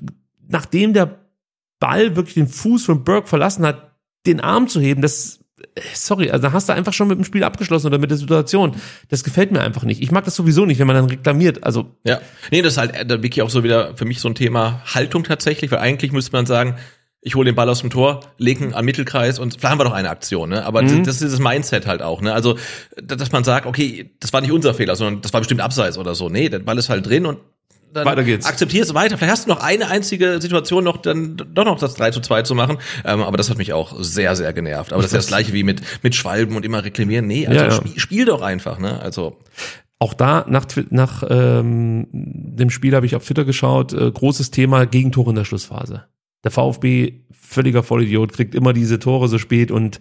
nachdem 0.49 0.93
der 0.93 1.20
Ball 1.79 2.16
wirklich 2.16 2.35
den 2.35 2.49
Fuß 2.49 2.85
von 2.85 3.05
Burke 3.05 3.29
verlassen 3.29 3.66
hat, 3.66 3.93
den 4.27 4.41
Arm 4.41 4.69
zu 4.69 4.81
heben, 4.81 5.03
das, 5.03 5.41
äh, 5.74 5.81
sorry, 5.95 6.31
also 6.31 6.47
da 6.47 6.53
hast 6.53 6.69
du 6.69 6.73
einfach 6.73 6.93
schon 6.93 7.09
mit 7.09 7.19
dem 7.19 7.24
Spiel 7.24 7.43
abgeschlossen 7.45 7.89
oder 7.89 7.99
mit 7.99 8.11
der 8.11 8.19
Situation. 8.19 8.77
Das 9.09 9.24
gefällt 9.24 9.51
mir 9.51 9.61
einfach 9.61 9.83
nicht. 9.83 10.01
Ich 10.01 10.12
mag 10.12 10.24
das 10.24 10.37
sowieso 10.37 10.65
nicht, 10.65 10.79
wenn 10.79 10.87
man 10.87 10.97
dann 10.97 11.07
reklamiert. 11.07 11.65
Also, 11.65 11.97
Ja, 12.05 12.20
nee, 12.51 12.62
das 12.62 12.74
ist 12.74 12.79
halt 12.79 12.95
äh, 12.95 13.09
wirklich 13.09 13.43
auch 13.43 13.51
so 13.51 13.65
wieder 13.65 13.97
für 13.97 14.05
mich 14.05 14.20
so 14.20 14.29
ein 14.29 14.35
Thema 14.35 14.83
Haltung 14.95 15.24
tatsächlich, 15.24 15.70
weil 15.70 15.81
eigentlich 15.81 16.12
müsste 16.12 16.33
man 16.33 16.47
sagen, 16.47 16.77
ich 17.24 17.35
hole 17.36 17.47
den 17.47 17.55
Ball 17.55 17.69
aus 17.69 17.81
dem 17.81 17.90
Tor, 17.90 18.20
legen 18.36 18.74
am 18.74 18.85
Mittelkreis 18.85 19.39
und 19.39 19.53
vielleicht 19.55 19.70
haben 19.70 19.78
wir 19.81 19.85
doch 19.85 19.93
eine 19.93 20.11
Aktion, 20.11 20.51
ne? 20.51 20.65
Aber 20.66 20.82
Mhm. 20.82 21.05
das, 21.05 21.19
das 21.19 21.23
ist 21.23 21.32
das 21.32 21.40
Mindset 21.40 21.86
halt 21.86 22.03
auch, 22.03 22.20
ne? 22.20 22.32
Also, 22.35 22.59
da- 23.01 23.15
dass 23.16 23.31
man 23.32 23.44
sagt, 23.44 23.66
okay, 23.66 24.11
das 24.20 24.32
war 24.32 24.40
nicht 24.40 24.51
unser 24.53 24.74
Fehler, 24.74 24.97
sondern 24.97 25.23
das 25.23 25.32
war 25.32 25.40
bestimmt 25.40 25.61
abseits 25.61 25.97
oder 25.99 26.15
so. 26.16 26.28
Nee, 26.28 26.49
der 26.49 26.59
Ball 26.59 26.77
ist 26.78 26.89
halt 26.89 27.07
drin 27.07 27.24
und 27.27 27.39
dann 27.94 28.07
Weiter 28.07 28.24
geht's. 28.24 28.47
akzeptierst 28.47 28.90
du 28.90 28.94
weiter. 28.94 29.19
Vielleicht 29.19 29.31
hast 29.32 29.44
du 29.47 29.51
noch 29.51 29.61
eine 29.61 29.89
einzige 29.90 30.40
Situation 30.40 30.82
noch, 30.82 30.97
dann 30.97 31.36
doch 31.36 31.65
noch 31.66 31.78
das 31.78 31.94
3 31.94 32.11
zu 32.11 32.20
2 32.20 32.40
zu 32.43 32.55
machen. 32.55 32.78
Ähm, 33.05 33.20
aber 33.20 33.36
das 33.36 33.51
hat 33.51 33.59
mich 33.59 33.73
auch 33.74 33.94
sehr, 34.01 34.35
sehr 34.35 34.53
genervt. 34.55 34.93
Aber 34.94 35.03
das 35.03 35.11
ist 35.11 35.12
ja 35.12 35.19
das 35.19 35.27
gleiche 35.27 35.53
wie 35.53 35.62
mit, 35.62 35.82
mit 36.03 36.15
Schwalben 36.15 36.57
und 36.57 36.65
immer 36.65 36.82
reklamieren. 36.85 37.27
Nee, 37.27 37.47
also 37.47 37.61
Ja, 37.61 37.66
ja. 37.69 37.77
Spiel, 37.77 37.99
spiel 38.01 38.24
doch 38.24 38.40
einfach, 38.40 38.78
ne? 38.78 38.99
Also, 39.01 39.36
auch 39.99 40.15
da 40.15 40.44
nach, 40.49 40.66
nach 40.90 41.23
ähm, 41.28 42.09
dem 42.12 42.70
Spiel 42.70 42.94
habe 42.97 43.05
ich 43.07 43.15
auf 43.15 43.24
Twitter 43.27 43.44
geschaut, 43.44 43.93
äh, 43.93 44.11
großes 44.11 44.51
Thema 44.51 44.86
Gegentore 44.86 45.28
in 45.31 45.36
der 45.36 45.44
Schlussphase. 45.44 46.05
Der 46.44 46.51
VfB, 46.51 47.20
völliger 47.31 47.82
Vollidiot, 47.82 48.32
kriegt 48.32 48.55
immer 48.55 48.73
diese 48.73 48.98
Tore 48.98 49.28
so 49.28 49.39
spät 49.39 49.70
und 49.70 50.01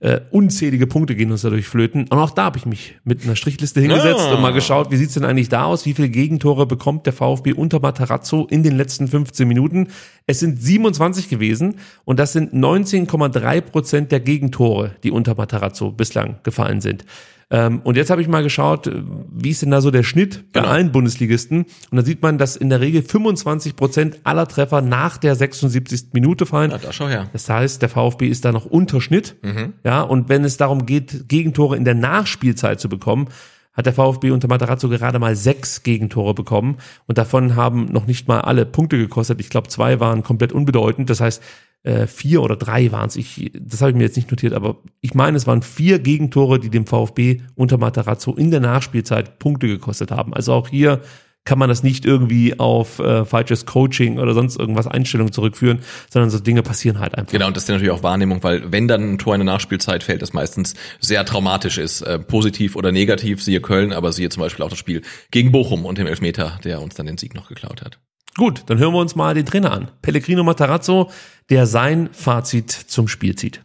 äh, 0.00 0.20
unzählige 0.30 0.86
Punkte 0.86 1.16
gehen 1.16 1.32
uns 1.32 1.42
dadurch 1.42 1.66
flöten. 1.66 2.02
Und 2.02 2.18
auch 2.18 2.30
da 2.30 2.44
habe 2.44 2.58
ich 2.58 2.66
mich 2.66 2.96
mit 3.04 3.24
einer 3.24 3.34
Strichliste 3.34 3.80
hingesetzt 3.80 4.20
Ah. 4.28 4.34
und 4.34 4.42
mal 4.42 4.52
geschaut, 4.52 4.90
wie 4.92 4.96
sieht's 4.96 5.14
denn 5.14 5.24
eigentlich 5.24 5.48
da 5.48 5.64
aus? 5.64 5.86
Wie 5.86 5.94
viele 5.94 6.08
Gegentore 6.08 6.66
bekommt 6.66 7.06
der 7.06 7.12
VfB 7.12 7.52
unter 7.52 7.80
Matarazzo 7.80 8.46
in 8.48 8.62
den 8.62 8.76
letzten 8.76 9.08
15 9.08 9.48
Minuten? 9.48 9.88
Es 10.26 10.38
sind 10.40 10.62
27 10.62 11.28
gewesen 11.28 11.76
und 12.04 12.18
das 12.20 12.32
sind 12.32 12.52
19,3 12.54 13.60
Prozent 13.60 14.12
der 14.12 14.20
Gegentore, 14.20 14.94
die 15.02 15.10
unter 15.10 15.34
Matarazzo 15.34 15.90
bislang 15.90 16.36
gefallen 16.44 16.80
sind. 16.80 17.04
Ähm, 17.50 17.80
und 17.82 17.96
jetzt 17.96 18.10
habe 18.10 18.20
ich 18.20 18.28
mal 18.28 18.42
geschaut, 18.42 18.86
äh, 18.88 19.02
wie 19.32 19.50
ist 19.50 19.62
denn 19.62 19.70
da 19.70 19.80
so 19.80 19.90
der 19.90 20.02
Schnitt 20.02 20.52
bei 20.52 20.60
Genau. 20.60 20.72
allen 20.72 20.92
Bundesligisten? 20.92 21.64
Und 21.90 21.96
da 21.96 22.02
sieht 22.02 22.20
man, 22.20 22.36
dass 22.36 22.56
in 22.56 22.68
der 22.68 22.80
Regel 22.80 23.00
25 23.02 23.74
Prozent 23.74 24.18
aller 24.24 24.46
Treffer 24.46 24.82
nach 24.82 25.16
der 25.16 25.34
76. 25.34 26.08
Minute 26.12 26.44
fallen. 26.44 26.70
na, 26.72 26.78
da 26.78 26.92
schau 26.92 27.08
her. 27.08 27.30
Das 27.32 27.48
heißt, 27.48 27.80
der 27.80 27.88
VfB 27.88 28.28
ist 28.28 28.44
da 28.44 28.52
noch 28.52 28.66
Unterschnitt. 28.66 29.36
Mhm. 29.42 29.72
Ja, 29.82 30.02
und 30.02 30.28
wenn 30.28 30.44
es 30.44 30.58
darum 30.58 30.84
geht, 30.84 31.28
Gegentore 31.28 31.76
in 31.76 31.84
der 31.86 31.94
Nachspielzeit 31.94 32.80
zu 32.80 32.88
bekommen, 32.90 33.28
hat 33.72 33.86
der 33.86 33.92
VfB 33.94 34.32
unter 34.32 34.48
Matarazzo 34.48 34.88
gerade 34.88 35.18
mal 35.20 35.36
sechs 35.36 35.84
Gegentore 35.84 36.34
bekommen. 36.34 36.78
Und 37.06 37.16
davon 37.16 37.54
haben 37.54 37.86
noch 37.86 38.06
nicht 38.06 38.26
mal 38.28 38.40
alle 38.40 38.66
Punkte 38.66 38.98
gekostet. 38.98 39.40
Ich 39.40 39.50
glaube, 39.50 39.68
zwei 39.68 40.00
waren 40.00 40.22
komplett 40.24 40.52
unbedeutend. 40.52 41.08
Das 41.10 41.20
heißt, 41.20 41.40
äh, 41.88 42.06
vier 42.06 42.42
oder 42.42 42.56
drei 42.56 42.92
waren 42.92 43.08
es. 43.08 43.16
Ich, 43.16 43.50
das 43.58 43.80
habe 43.80 43.90
ich 43.90 43.96
mir 43.96 44.04
jetzt 44.04 44.16
nicht 44.16 44.30
notiert, 44.30 44.52
aber 44.52 44.76
ich 45.00 45.14
meine, 45.14 45.36
es 45.36 45.46
waren 45.46 45.62
vier 45.62 45.98
Gegentore, 45.98 46.60
die 46.60 46.68
dem 46.68 46.86
VfB 46.86 47.40
unter 47.54 47.78
Matarazzo 47.78 48.34
in 48.34 48.50
der 48.50 48.60
Nachspielzeit 48.60 49.38
Punkte 49.38 49.66
gekostet 49.66 50.10
haben. 50.10 50.34
Also 50.34 50.52
auch 50.52 50.68
hier 50.68 51.00
kann 51.44 51.58
man 51.58 51.70
das 51.70 51.82
nicht 51.82 52.04
irgendwie 52.04 52.58
auf 52.58 52.98
äh, 52.98 53.24
falsches 53.24 53.64
Coaching 53.64 54.18
oder 54.18 54.34
sonst 54.34 54.58
irgendwas 54.58 54.86
Einstellung 54.86 55.32
zurückführen, 55.32 55.78
sondern 56.10 56.28
so 56.28 56.38
Dinge 56.38 56.62
passieren 56.62 56.98
halt 56.98 57.14
einfach. 57.14 57.32
Genau, 57.32 57.46
und 57.46 57.56
das 57.56 57.62
ist 57.62 57.70
natürlich 57.70 57.90
auch 57.90 58.02
Wahrnehmung, 58.02 58.42
weil 58.42 58.70
wenn 58.70 58.86
dann 58.86 59.14
ein 59.14 59.18
Tor 59.18 59.34
in 59.34 59.40
der 59.40 59.46
Nachspielzeit 59.54 60.02
fällt, 60.02 60.20
das 60.20 60.34
meistens 60.34 60.74
sehr 61.00 61.24
traumatisch 61.24 61.78
ist, 61.78 62.02
äh, 62.02 62.18
positiv 62.18 62.76
oder 62.76 62.92
negativ, 62.92 63.42
siehe 63.42 63.62
Köln, 63.62 63.94
aber 63.94 64.12
siehe 64.12 64.28
zum 64.28 64.42
Beispiel 64.42 64.62
auch 64.62 64.68
das 64.68 64.78
Spiel 64.78 65.00
gegen 65.30 65.50
Bochum 65.50 65.86
und 65.86 65.96
dem 65.96 66.06
Elfmeter, 66.06 66.60
der 66.64 66.82
uns 66.82 66.96
dann 66.96 67.06
den 67.06 67.16
Sieg 67.16 67.34
noch 67.34 67.48
geklaut 67.48 67.80
hat. 67.80 67.98
Gut, 68.36 68.62
dann 68.66 68.78
hören 68.78 68.92
wir 68.92 69.00
uns 69.00 69.16
mal 69.16 69.34
den 69.34 69.46
Trainer 69.46 69.72
an. 69.72 69.90
Pellegrino 70.02 70.44
Matarazzo, 70.44 71.10
der 71.50 71.66
sein 71.66 72.10
Fazit 72.12 72.70
zum 72.70 73.08
Spiel 73.08 73.34
zieht. 73.34 73.62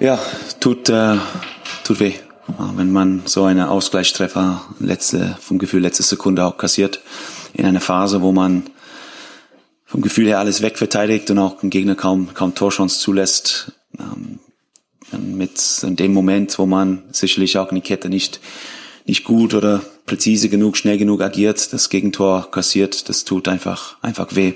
Ja, 0.00 0.18
tut, 0.60 0.88
äh, 0.88 1.16
tut 1.84 2.00
weh. 2.00 2.14
Wenn 2.76 2.92
man 2.92 3.22
so 3.26 3.44
eine 3.44 3.70
Ausgleichstreffer 3.70 4.62
letzte, 4.80 5.36
vom 5.40 5.58
Gefühl 5.58 5.82
letzte 5.82 6.02
Sekunde 6.02 6.44
auch 6.44 6.56
kassiert, 6.56 7.00
in 7.52 7.66
einer 7.66 7.80
Phase, 7.80 8.22
wo 8.22 8.32
man 8.32 8.64
vom 9.84 10.00
Gefühl 10.00 10.26
her 10.26 10.38
alles 10.38 10.62
wegverteidigt 10.62 11.30
und 11.30 11.38
auch 11.38 11.60
dem 11.60 11.70
Gegner 11.70 11.94
kaum, 11.94 12.32
kaum 12.34 12.54
Torchance 12.54 13.00
zulässt, 13.00 13.72
ähm, 13.98 14.38
mit 15.12 15.82
in 15.82 15.96
dem 15.96 16.12
Moment, 16.12 16.58
wo 16.58 16.66
man 16.66 17.04
sicherlich 17.10 17.56
auch 17.58 17.70
in 17.70 17.76
die 17.76 17.80
Kette 17.82 18.08
nicht, 18.08 18.40
nicht 19.08 19.24
gut 19.24 19.54
oder 19.54 19.80
präzise 20.06 20.48
genug, 20.48 20.76
schnell 20.76 20.98
genug 20.98 21.22
agiert, 21.22 21.72
das 21.72 21.88
Gegentor 21.88 22.50
kassiert, 22.50 23.08
das 23.08 23.24
tut 23.24 23.48
einfach, 23.48 23.96
einfach 24.02 24.36
weh. 24.36 24.54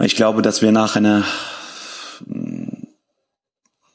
Ich 0.00 0.16
glaube, 0.16 0.42
dass 0.42 0.60
wir 0.60 0.72
nach 0.72 0.96
einer 0.96 1.24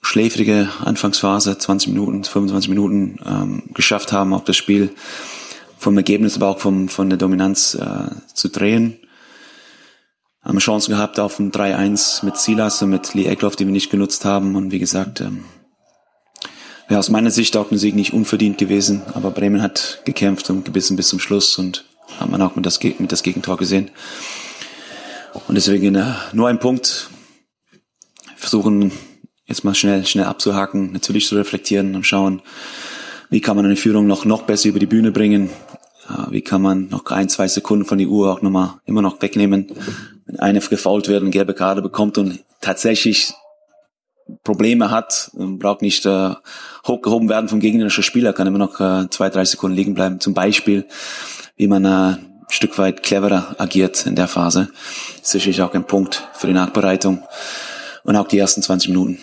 schläfrige 0.02 0.70
Anfangsphase, 0.84 1.58
20 1.58 1.90
Minuten, 1.90 2.24
25 2.24 2.70
Minuten 2.70 3.20
ähm, 3.26 3.64
geschafft 3.74 4.12
haben, 4.12 4.34
auch 4.34 4.46
das 4.46 4.56
Spiel 4.56 4.92
vom 5.78 5.98
Ergebnis, 5.98 6.38
aber 6.38 6.48
auch 6.48 6.60
vom, 6.60 6.90
von 6.90 7.10
der 7.10 7.18
Dominanz 7.18 7.76
äh, 7.76 8.10
zu 8.34 8.48
drehen. 8.48 8.98
Haben 10.42 10.60
Chancen 10.60 10.92
gehabt 10.92 11.20
auf 11.20 11.38
ein 11.40 11.52
3-1 11.52 12.26
mit 12.26 12.38
Silas 12.38 12.82
und 12.82 12.90
mit 12.90 13.14
Lee 13.14 13.26
Eckloff, 13.26 13.58
die 13.58 13.66
wir 13.66 13.74
nicht 13.74 13.92
genutzt 13.92 14.24
haben. 14.24 14.56
Und 14.56 14.72
wie 14.72 14.80
gesagt, 14.80 15.20
ähm, 15.20 15.44
wäre 16.90 17.00
aus 17.00 17.10
meiner 17.10 17.32
Sicht 17.32 17.56
auch 17.56 17.72
ein 17.72 17.78
Sieg 17.78 17.96
nicht 17.96 18.14
unverdient 18.14 18.58
gewesen. 18.58 19.04
Aber 19.14 19.32
Bremen 19.32 19.62
hat 19.62 20.02
gekämpft 20.06 20.50
und 20.50 20.66
gebissen 20.66 20.98
bis 20.98 21.08
zum 21.08 21.20
Schluss 21.20 21.58
und 21.58 21.86
hat 22.20 22.30
man 22.30 22.42
auch 22.42 22.56
mit 22.56 22.66
das, 22.66 22.82
mit 22.84 23.12
das 23.12 23.24
Gegentor 23.24 23.58
gesehen. 23.58 23.92
Und 25.48 25.56
deswegen 25.56 25.96
äh, 25.96 26.14
nur 26.34 26.50
ein 26.50 26.60
Punkt. 26.60 27.10
Versuchen 28.36 28.92
jetzt 29.46 29.64
mal 29.64 29.76
schnell, 29.76 30.06
schnell 30.06 30.26
abzuhaken, 30.26 30.92
natürlich 30.92 31.28
zu 31.28 31.36
reflektieren 31.36 31.96
und 31.96 32.06
schauen, 32.06 32.42
wie 33.30 33.42
kann 33.42 33.56
man 33.56 33.66
eine 33.66 33.76
Führung 33.76 34.08
noch, 34.08 34.26
noch 34.26 34.44
besser 34.44 34.70
über 34.70 34.80
die 34.80 34.86
Bühne 34.86 35.12
bringen, 35.12 35.50
äh, 36.10 36.32
wie 36.32 36.42
kann 36.42 36.62
man 36.62 36.88
noch 36.88 37.06
ein, 37.08 37.30
zwei 37.30 37.48
Sekunden 37.48 37.86
von 37.86 37.98
die 38.00 38.08
Uhr 38.08 38.32
auch 38.32 38.42
nochmal 38.42 38.76
immer 38.86 39.02
noch 39.02 39.22
wegnehmen, 39.22 39.68
wenn 40.26 40.40
einer 40.40 40.60
gefault 40.60 41.08
wird 41.08 41.22
und 41.22 41.32
gelbe 41.32 41.54
Karte 41.54 41.82
bekommt 41.82 42.18
und 42.18 42.40
tatsächlich 42.62 43.34
Probleme 44.44 44.92
hat, 44.92 45.32
braucht 45.34 45.82
nicht 45.82 46.06
äh, 46.06 46.32
hochgehoben 46.88 47.30
werden 47.30 47.50
vom 47.50 47.60
gegnerischen 47.60 48.04
Spieler, 48.04 48.34
kann 48.34 48.48
immer 48.48 48.58
noch 48.58 48.80
äh, 48.80 49.10
zwei, 49.10 49.30
drei 49.30 49.46
Sekunden 49.46 49.76
liegen 49.76 49.94
bleiben. 49.94 50.20
Zum 50.20 50.34
Beispiel, 50.34 50.86
wie 51.56 51.68
man 51.68 51.86
äh, 51.86 51.88
ein 51.88 52.26
Stück 52.50 52.78
weit 52.78 53.04
cleverer 53.04 53.56
agiert 53.60 54.06
in 54.06 54.16
der 54.16 54.28
Phase. 54.28 54.70
Ist 55.22 55.32
sicherlich 55.32 55.62
auch 55.62 55.74
ein 55.74 55.86
Punkt 55.86 56.28
für 56.34 56.48
die 56.48 56.54
Nachbereitung 56.54 57.24
und 58.04 58.16
auch 58.16 58.28
die 58.28 58.40
ersten 58.40 58.62
20 58.62 58.90
Minuten. 58.90 59.20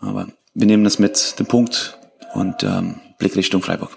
Aber 0.00 0.26
wir 0.54 0.66
nehmen 0.66 0.84
das 0.84 0.98
mit 0.98 1.38
dem 1.38 1.46
Punkt 1.46 1.98
und 2.34 2.62
ähm, 2.62 3.00
Blick 3.18 3.36
Richtung 3.36 3.62
Freiburg. 3.62 3.96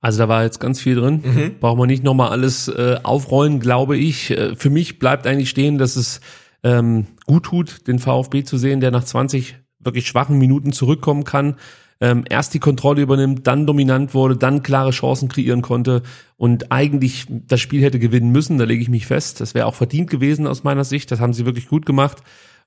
Also 0.00 0.18
da 0.18 0.28
war 0.28 0.42
jetzt 0.42 0.58
ganz 0.58 0.80
viel 0.80 0.96
drin. 0.96 1.22
Mhm. 1.24 1.58
Brauchen 1.60 1.78
wir 1.78 1.86
nicht 1.86 2.02
nochmal 2.02 2.30
alles 2.30 2.68
äh, 2.68 2.98
aufrollen, 3.02 3.60
glaube 3.60 3.96
ich. 3.96 4.30
Äh, 4.30 4.56
für 4.56 4.70
mich 4.70 4.98
bleibt 4.98 5.26
eigentlich 5.26 5.50
stehen, 5.50 5.78
dass 5.78 5.96
es 5.96 6.20
ähm, 6.62 7.06
gut 7.26 7.44
tut, 7.44 7.86
den 7.86 7.98
VfB 7.98 8.44
zu 8.44 8.56
sehen, 8.56 8.80
der 8.80 8.90
nach 8.90 9.04
20 9.04 9.56
wirklich 9.80 10.06
schwachen 10.06 10.38
Minuten 10.38 10.72
zurückkommen 10.72 11.24
kann. 11.24 11.56
Ähm, 12.00 12.24
erst 12.28 12.54
die 12.54 12.58
Kontrolle 12.58 13.02
übernimmt, 13.02 13.46
dann 13.46 13.66
dominant 13.66 14.12
wurde, 14.12 14.36
dann 14.36 14.62
klare 14.62 14.90
Chancen 14.90 15.28
kreieren 15.28 15.62
konnte 15.62 16.02
und 16.36 16.72
eigentlich 16.72 17.26
das 17.28 17.60
Spiel 17.60 17.80
hätte 17.82 18.00
gewinnen 18.00 18.32
müssen, 18.32 18.58
da 18.58 18.64
lege 18.64 18.82
ich 18.82 18.88
mich 18.88 19.06
fest. 19.06 19.40
Das 19.40 19.54
wäre 19.54 19.66
auch 19.66 19.76
verdient 19.76 20.10
gewesen 20.10 20.48
aus 20.48 20.64
meiner 20.64 20.82
Sicht. 20.82 21.12
Das 21.12 21.20
haben 21.20 21.32
sie 21.32 21.46
wirklich 21.46 21.68
gut 21.68 21.86
gemacht. 21.86 22.18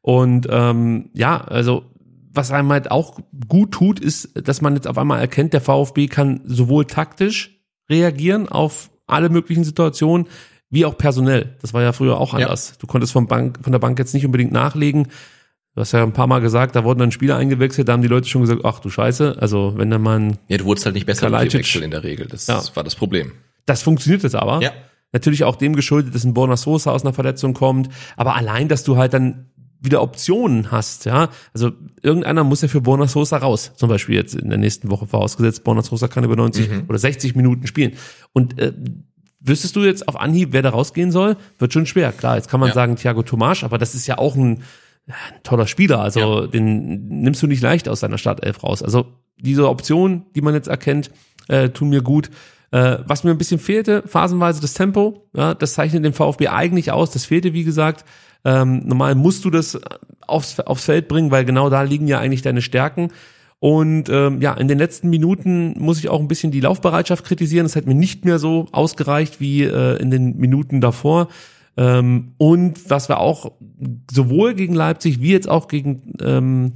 Und 0.01 0.47
ähm, 0.49 1.09
ja, 1.13 1.41
also 1.41 1.83
was 2.31 2.51
einem 2.51 2.71
halt 2.71 2.91
auch 2.91 3.19
gut 3.47 3.71
tut, 3.71 3.99
ist, 3.99 4.47
dass 4.47 4.61
man 4.61 4.75
jetzt 4.75 4.87
auf 4.87 4.97
einmal 4.97 5.19
erkennt, 5.19 5.53
der 5.53 5.61
VfB 5.61 6.07
kann 6.07 6.41
sowohl 6.45 6.85
taktisch 6.85 7.59
reagieren 7.89 8.47
auf 8.47 8.89
alle 9.07 9.29
möglichen 9.29 9.63
Situationen, 9.63 10.27
wie 10.69 10.85
auch 10.85 10.97
personell. 10.97 11.55
Das 11.61 11.73
war 11.73 11.81
ja 11.81 11.93
früher 11.93 12.17
auch 12.19 12.33
anders. 12.33 12.77
Du 12.79 12.87
konntest 12.87 13.13
vom 13.13 13.27
Bank, 13.27 13.59
von 13.61 13.71
der 13.71 13.79
Bank 13.79 13.97
jetzt 13.99 14.13
nicht 14.13 14.25
unbedingt 14.25 14.51
nachlegen. 14.51 15.07
Du 15.75 15.81
hast 15.81 15.91
ja 15.91 16.03
ein 16.03 16.13
paar 16.13 16.27
Mal 16.27 16.39
gesagt, 16.39 16.75
da 16.75 16.83
wurden 16.85 16.99
dann 16.99 17.11
Spieler 17.11 17.35
eingewechselt, 17.35 17.87
da 17.89 17.93
haben 17.93 18.01
die 18.01 18.07
Leute 18.07 18.27
schon 18.29 18.41
gesagt, 18.41 18.61
ach 18.63 18.79
du 18.79 18.89
Scheiße, 18.89 19.35
also 19.39 19.73
wenn 19.75 19.89
da 19.89 19.97
mal 19.99 20.19
ein, 20.19 20.37
Ja, 20.47 20.57
du 20.57 20.65
wurdest 20.65 20.85
halt 20.85 20.95
nicht 20.95 21.05
besser 21.05 21.29
durch. 21.29 21.53
Wechsel 21.53 21.83
in 21.83 21.91
der 21.91 22.03
Regel. 22.03 22.27
Das 22.27 22.47
Ja. 22.47 22.61
war 22.75 22.83
das 22.83 22.95
Problem. 22.95 23.33
das 23.65 23.81
funktioniert 23.83 24.23
jetzt 24.23 24.35
aber. 24.35 24.61
Ja. 24.61 24.71
Natürlich 25.11 25.43
auch 25.43 25.55
dem 25.55 25.75
geschuldet, 25.75 26.13
dass 26.15 26.23
ein 26.23 26.33
Borna 26.33 26.55
Sosa 26.57 26.91
aus 26.91 27.03
einer 27.03 27.13
Verletzung 27.13 27.53
kommt. 27.53 27.89
Aber 28.17 28.35
allein, 28.35 28.67
dass 28.67 28.83
du 28.83 28.95
halt 28.97 29.13
dann 29.13 29.49
wieder 29.81 30.01
Optionen 30.01 30.71
hast, 30.71 31.05
ja. 31.05 31.29
Also 31.53 31.71
irgendeiner 32.01 32.43
muss 32.43 32.61
ja 32.61 32.67
für 32.67 32.81
Borna 32.81 33.07
Sosa 33.07 33.37
raus. 33.37 33.71
Zum 33.75 33.89
Beispiel 33.89 34.15
jetzt 34.15 34.33
in 34.35 34.49
der 34.49 34.57
nächsten 34.57 34.89
Woche 34.89 35.07
vorausgesetzt, 35.07 35.63
Borna 35.63 35.81
Sosa 35.83 36.07
kann 36.07 36.23
über 36.23 36.35
90 36.35 36.69
Mhm. 36.69 36.83
oder 36.89 36.97
60 36.97 37.35
Minuten 37.35 37.67
spielen. 37.67 37.93
Und 38.33 38.57
äh, 38.59 38.71
wüsstest 39.45 39.75
du 39.75 39.81
jetzt 39.81 40.07
auf 40.07 40.19
Anhieb, 40.19 40.49
wer 40.51 40.61
da 40.61 40.69
rausgehen 40.69 41.11
soll? 41.11 41.37
Wird 41.59 41.73
schon 41.73 41.85
schwer. 41.85 42.11
Klar, 42.11 42.35
jetzt 42.35 42.49
kann 42.49 42.59
man 42.59 42.69
Ja. 42.69 42.75
sagen 42.75 42.95
Thiago 42.95 43.23
Tomasch, 43.23 43.63
aber 43.63 43.77
das 43.77 43.95
ist 43.95 44.07
ja 44.07 44.17
auch 44.17 44.35
ein, 44.35 44.63
ja, 45.07 45.13
ein 45.33 45.43
toller 45.43 45.67
Spieler. 45.67 45.99
Also 46.01 46.47
den 46.47 47.07
nimmst 47.21 47.41
du 47.43 47.47
nicht 47.47 47.61
leicht 47.61 47.87
aus 47.87 47.99
seiner 47.99 48.17
Startelf 48.17 48.63
raus. 48.63 48.81
Also 48.83 49.05
diese 49.37 49.69
Optionen, 49.69 50.25
die 50.35 50.41
man 50.41 50.53
jetzt 50.53 50.67
erkennt, 50.67 51.11
äh, 51.47 51.69
tun 51.69 51.89
mir 51.89 52.01
gut. 52.01 52.29
Äh, 52.71 52.97
was 53.05 53.23
mir 53.23 53.31
ein 53.31 53.37
bisschen 53.37 53.59
fehlte, 53.59 54.03
phasenweise 54.07 54.59
das 54.59 54.73
Tempo, 54.73 55.27
ja, 55.35 55.53
das 55.53 55.73
zeichnet 55.75 56.03
den 56.03 56.13
VfB 56.13 56.47
eigentlich 56.47 56.91
aus. 56.91 57.11
Das 57.11 57.25
fehlte, 57.25 57.53
wie 57.53 57.63
gesagt. 57.63 58.03
Ähm, 58.43 58.81
normal 58.85 59.15
musst 59.15 59.45
du 59.45 59.49
das 59.49 59.79
aufs, 60.27 60.59
aufs 60.59 60.85
Feld 60.85 61.07
bringen, 61.07 61.31
weil 61.31 61.45
genau 61.45 61.69
da 61.69 61.83
liegen 61.83 62.07
ja 62.07 62.19
eigentlich 62.19 62.41
deine 62.41 62.61
Stärken. 62.61 63.09
Und 63.59 64.09
ähm, 64.09 64.41
ja, 64.41 64.53
in 64.53 64.67
den 64.67 64.77
letzten 64.77 65.09
Minuten 65.09 65.73
muss 65.79 65.97
ich 65.97 66.09
auch 66.09 66.19
ein 66.19 66.27
bisschen 66.27 66.51
die 66.51 66.59
Laufbereitschaft 66.59 67.25
kritisieren. 67.25 67.65
Das 67.65 67.75
hat 67.75 67.85
mir 67.87 67.95
nicht 67.95 68.25
mehr 68.25 68.37
so 68.37 68.67
ausgereicht 68.71 69.39
wie 69.39 69.63
äh, 69.63 69.99
in 70.01 70.11
den 70.11 70.37
Minuten 70.37 70.81
davor. 70.81 71.29
Ähm, 71.77 72.33
und 72.37 72.89
was 72.89 73.09
wir 73.09 73.19
auch 73.19 73.53
sowohl 74.11 74.53
gegen 74.53 74.73
Leipzig 74.73 75.19
wie 75.21 75.31
jetzt 75.31 75.49
auch 75.49 75.67
gegen 75.67 76.13
ähm, 76.21 76.73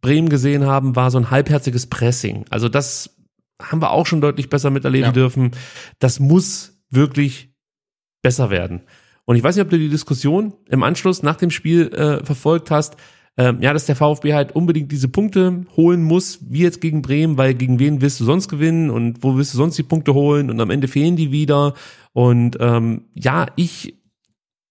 Bremen 0.00 0.28
gesehen 0.28 0.66
haben, 0.66 0.96
war 0.96 1.10
so 1.10 1.18
ein 1.18 1.30
halbherziges 1.30 1.86
Pressing. 1.86 2.44
Also 2.50 2.68
das 2.68 3.16
haben 3.60 3.80
wir 3.80 3.92
auch 3.92 4.06
schon 4.06 4.20
deutlich 4.20 4.48
besser 4.50 4.70
miterleben 4.70 5.06
Ja. 5.06 5.12
dürfen. 5.12 5.52
Das 6.00 6.18
muss 6.18 6.82
wirklich 6.90 7.50
besser 8.22 8.50
werden. 8.50 8.82
Und 9.24 9.36
ich 9.36 9.44
weiß 9.44 9.54
nicht, 9.54 9.64
ob 9.64 9.70
du 9.70 9.78
die 9.78 9.88
Diskussion 9.88 10.54
im 10.68 10.82
Anschluss 10.82 11.22
nach 11.22 11.36
dem 11.36 11.50
Spiel 11.50 11.88
äh, 11.94 12.24
verfolgt 12.24 12.70
hast. 12.70 12.96
Ähm, 13.38 13.62
ja, 13.62 13.72
dass 13.72 13.86
der 13.86 13.96
VfB 13.96 14.34
halt 14.34 14.52
unbedingt 14.54 14.92
diese 14.92 15.08
Punkte 15.08 15.64
holen 15.74 16.02
muss, 16.02 16.40
wie 16.50 16.60
jetzt 16.60 16.82
gegen 16.82 17.00
Bremen, 17.00 17.38
weil 17.38 17.54
gegen 17.54 17.78
wen 17.78 18.02
willst 18.02 18.20
du 18.20 18.24
sonst 18.24 18.48
gewinnen 18.48 18.90
und 18.90 19.22
wo 19.22 19.36
willst 19.36 19.54
du 19.54 19.56
sonst 19.56 19.78
die 19.78 19.82
Punkte 19.82 20.12
holen 20.12 20.50
und 20.50 20.60
am 20.60 20.68
Ende 20.68 20.86
fehlen 20.86 21.16
die 21.16 21.32
wieder. 21.32 21.72
Und 22.12 22.58
ähm, 22.60 23.06
ja, 23.14 23.46
ich, 23.56 23.94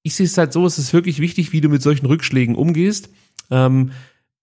ich 0.03 0.13
sehe 0.13 0.27
es 0.27 0.37
halt 0.37 0.53
so, 0.53 0.65
es 0.67 0.77
ist 0.77 0.93
wirklich 0.93 1.19
wichtig, 1.19 1.53
wie 1.53 1.61
du 1.61 1.69
mit 1.69 1.81
solchen 1.81 2.05
Rückschlägen 2.05 2.55
umgehst. 2.55 3.09
Ähm, 3.49 3.91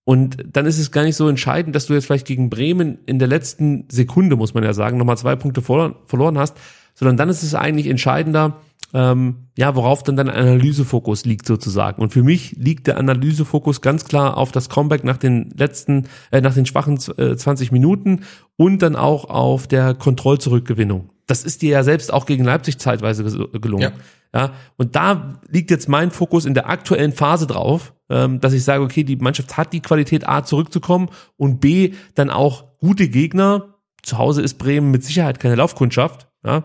und 0.03 0.39
dann 0.51 0.67
ist 0.67 0.79
es 0.79 0.91
gar 0.91 1.05
nicht 1.05 1.17
so 1.17 1.29
entscheidend, 1.29 1.77
dass 1.77 1.87
du 1.87 1.95
jetzt 1.95 2.07
vielleicht 2.07 2.27
gegen 2.27 2.51
Bremen 2.51 2.99
in 3.07 3.21
der 3.21 3.29
letzten 3.29 3.85
Sekunde, 3.89 4.35
muss 4.35 4.55
man 4.55 4.65
ja 4.65 4.73
sagen, 4.73 4.99
nochmal 4.99 5.19
zwei 5.19 5.37
Punkte 5.37 5.63
verloren, 5.63 5.95
verloren 6.07 6.39
hast, 6.39 6.57
sondern 6.95 7.17
dann 7.17 7.29
ist 7.29 7.45
es 7.45 7.55
eigentlich 7.55 7.87
entscheidender, 7.87 8.57
ähm, 8.95 9.49
ja, 9.57 9.75
worauf 9.75 10.03
dann 10.03 10.17
dein 10.17 10.31
Analysefokus 10.31 11.25
liegt 11.25 11.47
sozusagen. 11.47 12.01
Und 12.01 12.13
für 12.13 12.23
mich 12.23 12.53
liegt 12.53 12.87
der 12.87 12.97
Analysefokus 12.97 13.81
ganz 13.81 14.05
klar 14.05 14.37
auf 14.37 14.53
das 14.53 14.69
Comeback 14.69 15.05
nach 15.05 15.19
den 15.19 15.51
letzten, 15.57 16.07
äh, 16.31 16.41
nach 16.41 16.55
den 16.55 16.67
schwachen 16.67 16.99
äh, 17.17 17.37
20 17.37 17.73
Minuten 17.73 18.21
und 18.57 18.81
dann 18.81 18.97
auch 18.97 19.27
auf 19.27 19.67
der 19.67 19.95
Kontrollzurückgewinnung. 19.95 21.11
Das 21.27 21.45
ist 21.45 21.61
dir 21.61 21.71
ja 21.71 21.83
selbst 21.83 22.13
auch 22.13 22.25
gegen 22.25 22.45
Leipzig 22.45 22.79
zeitweise 22.79 23.25
gelungen. 23.53 23.83
Ja. 23.83 23.93
Ja, 24.35 24.53
und 24.77 24.95
da 24.95 25.41
liegt 25.49 25.71
jetzt 25.71 25.89
mein 25.89 26.11
Fokus 26.11 26.45
in 26.45 26.53
der 26.53 26.69
aktuellen 26.69 27.13
Phase 27.13 27.47
drauf, 27.47 27.95
ähm, 28.11 28.41
dass 28.41 28.53
ich 28.53 28.63
sage, 28.63 28.85
okay, 28.85 29.03
die 29.03 29.17
Mannschaft 29.17 29.57
hat 29.57 29.73
die 29.73 29.81
Qualität 29.81 30.29
A 30.29 30.45
zurückzukommen 30.45 31.09
und 31.37 31.61
B 31.61 31.95
dann 32.15 32.29
auch 32.29 32.79
gute 32.79 33.09
Gegner. 33.09 33.75
Zu 34.03 34.19
Hause 34.19 34.43
ist 34.43 34.59
Bremen 34.59 34.91
mit 34.91 35.03
Sicherheit 35.03 35.41
keine 35.41 35.55
Laufkundschaft. 35.55 36.29
Ja, 36.45 36.63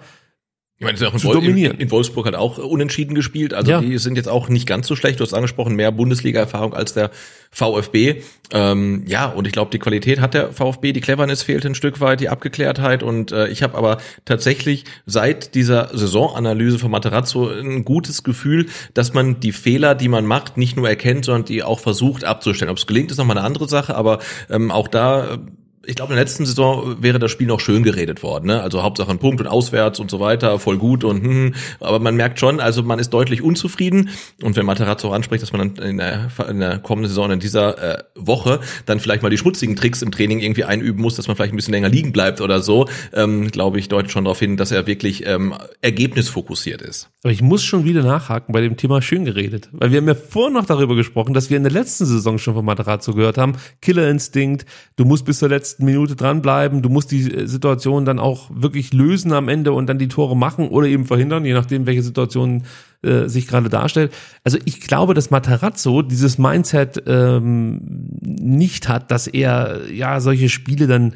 Ich 0.92 1.00
meine, 1.00 1.08
auch 1.08 1.14
in, 1.14 1.20
zu 1.20 1.28
Wol 1.28 1.36
in, 1.38 1.42
dominieren. 1.42 1.78
in 1.80 1.92
Wolfsburg 1.92 2.28
hat 2.28 2.36
auch 2.36 2.58
unentschieden 2.58 3.16
gespielt. 3.16 3.54
Also 3.54 3.72
Ja. 3.72 3.82
die 3.82 3.98
sind 3.98 4.16
jetzt 4.16 4.30
auch 4.30 4.50
nicht 4.50 4.68
ganz 4.68 4.88
so 4.88 4.96
schlecht. 4.96 5.20
Du 5.20 5.24
hast 5.24 5.34
angesprochen, 5.34 5.76
mehr 5.76 5.92
Bundesliga-Erfahrung 5.92 6.74
als 6.74 6.94
der 6.94 7.12
VfB. 7.52 8.22
Ähm, 8.52 9.04
ja, 9.08 9.28
und 9.28 9.46
ich 9.48 9.54
glaube, 9.54 9.72
die 9.72 9.80
Qualität 9.80 10.20
hat 10.20 10.34
der 10.34 10.52
VfB. 10.52 10.92
Die 10.92 11.02
Cleverness 11.02 11.44
fehlt 11.44 11.66
ein 11.66 11.76
Stück 11.76 12.02
weit, 12.02 12.20
die 12.20 12.30
Abgeklärtheit. 12.30 13.04
Und 13.04 13.32
äh, 13.32 13.48
ich 13.48 13.64
habe 13.64 13.78
aber 13.78 13.98
tatsächlich 14.26 14.86
seit 15.06 15.56
dieser 15.56 15.90
Saisonanalyse 15.94 16.80
von 16.80 16.92
Materazzo 16.92 17.50
ein 17.50 17.86
gutes 17.86 18.24
Gefühl, 18.24 18.68
dass 18.94 19.14
man 19.14 19.40
die 19.40 19.52
Fehler, 19.52 19.96
die 19.96 20.08
man 20.08 20.26
macht, 20.26 20.58
nicht 20.58 20.76
nur 20.76 20.90
erkennt, 20.90 21.26
sondern 21.26 21.46
die 21.46 21.64
auch 21.64 21.80
versucht 21.80 22.24
abzustellen. 22.24 22.72
Ob 22.72 22.78
es 22.78 22.88
gelingt, 22.88 23.12
ist 23.12 23.18
nochmal 23.18 23.38
eine 23.38 23.46
andere 23.46 23.68
Sache. 23.70 23.96
Aber 23.96 24.20
ähm, 24.50 24.72
auch 24.72 24.88
da... 24.88 25.38
ich 25.86 25.96
glaube, 25.96 26.14
in 26.14 26.16
der 26.16 26.24
letzten 26.24 26.46
Saison 26.46 27.02
wäre 27.02 27.20
das 27.20 27.32
Spiel 27.32 27.48
noch 27.48 27.60
schön 27.60 27.84
geredet 27.84 28.24
worden. 28.24 28.48
Ne? 28.48 28.62
Also 28.62 28.84
Hauptsache 28.84 29.12
ein 29.12 29.20
Punkt 29.20 29.42
und 29.42 29.48
auswärts 29.48 30.00
und 30.00 30.10
so 30.10 30.20
weiter, 30.20 30.58
voll 30.60 30.78
gut 30.78 31.04
und 31.04 31.24
hm, 31.24 31.56
aber 31.80 32.00
man 32.00 32.16
merkt 32.16 32.40
schon, 32.40 32.60
also 32.60 32.84
man 32.84 33.00
ist 33.00 33.10
deutlich 33.10 33.42
unzufrieden. 33.42 34.10
Und 34.42 34.56
wenn 34.56 34.66
Materazzo 34.66 35.12
anspricht, 35.12 35.42
dass 35.42 35.52
man 35.52 35.76
dann 35.76 35.86
in 35.86 35.98
der, 35.98 36.30
in 36.50 36.60
der 36.60 36.80
kommenden 36.80 37.10
Saison, 37.10 37.32
in 37.32 37.40
dieser 37.40 38.00
äh, 38.00 38.04
Woche, 38.16 38.62
dann 38.86 39.00
vielleicht 39.00 39.24
mal 39.24 39.30
die 39.30 39.38
schmutzigen 39.38 39.76
Tricks 39.76 40.02
im 40.02 40.12
Training 40.12 40.40
irgendwie 40.40 40.64
einüben 40.64 41.02
muss, 41.02 41.16
dass 41.16 41.28
man 41.28 41.36
vielleicht 41.36 41.54
ein 41.54 41.58
bisschen 41.58 41.74
länger 41.74 41.90
liegen 41.90 42.14
bleibt 42.14 42.40
oder 42.40 42.62
so, 42.62 42.88
ähm, 43.14 43.52
glaube 43.52 43.80
ich, 43.80 43.90
deutet 43.90 44.12
schon 44.12 44.24
darauf 44.24 44.40
hin, 44.40 44.56
dass 44.56 44.72
er 44.72 44.88
wirklich 44.88 45.26
ähm, 45.26 45.54
ergebnisfokussiert 45.82 46.82
ist. 46.82 47.10
Aber 47.24 47.34
ich 47.34 47.42
muss 47.42 47.64
schon 47.64 47.84
wieder 47.84 48.04
nachhaken 48.04 48.54
bei 48.54 48.62
dem 48.62 48.78
Thema 48.78 49.02
schön 49.02 49.26
geredet. 49.26 49.70
Weil 49.72 49.92
wir 49.92 49.98
haben 49.98 50.08
ja 50.08 50.16
vorhin 50.16 50.54
noch 50.54 50.66
darüber 50.66 50.96
gesprochen, 50.96 51.34
dass 51.34 51.50
wir 51.50 51.58
in 51.58 51.64
der 51.64 51.72
letzten 51.72 52.06
Saison 52.06 52.38
schon 52.38 52.54
von 52.54 52.66
Materazzo 52.66 53.14
gehört 53.14 53.38
haben. 53.38 53.54
Killerinstinkt, 53.82 54.66
du 54.96 55.06
musst 55.06 55.26
bis 55.26 55.40
zur 55.40 55.50
letzten 55.50 55.73
Minute 55.80 56.16
dranbleiben, 56.16 56.82
du 56.82 56.90
musst 56.90 57.12
die 57.12 57.32
äh, 57.32 57.48
Situation 57.48 58.06
dann 58.06 58.20
auch 58.20 58.50
wirklich 58.54 58.94
lösen 58.94 59.34
am 59.34 59.50
Ende 59.50 59.74
und 59.74 59.88
dann 59.88 59.98
die 59.98 60.08
Tore 60.08 60.36
machen 60.36 60.68
oder 60.68 60.88
eben 60.88 61.06
verhindern, 61.06 61.46
je 61.46 61.54
nachdem, 61.54 61.86
welche 61.86 62.04
Situation 62.04 62.64
äh, 63.02 63.28
sich 63.28 63.48
gerade 63.48 63.70
darstellt. 63.70 64.14
Also 64.44 64.58
ich 64.66 64.82
glaube, 64.82 65.14
dass 65.14 65.32
Materazzo 65.32 66.02
dieses 66.02 66.38
Mindset 66.38 67.04
ähm, 67.08 68.10
nicht 68.22 68.90
hat, 68.90 69.12
dass 69.12 69.28
er 69.28 69.92
ja 69.92 70.20
solche 70.20 70.50
Spiele 70.50 70.88
dann 70.88 71.14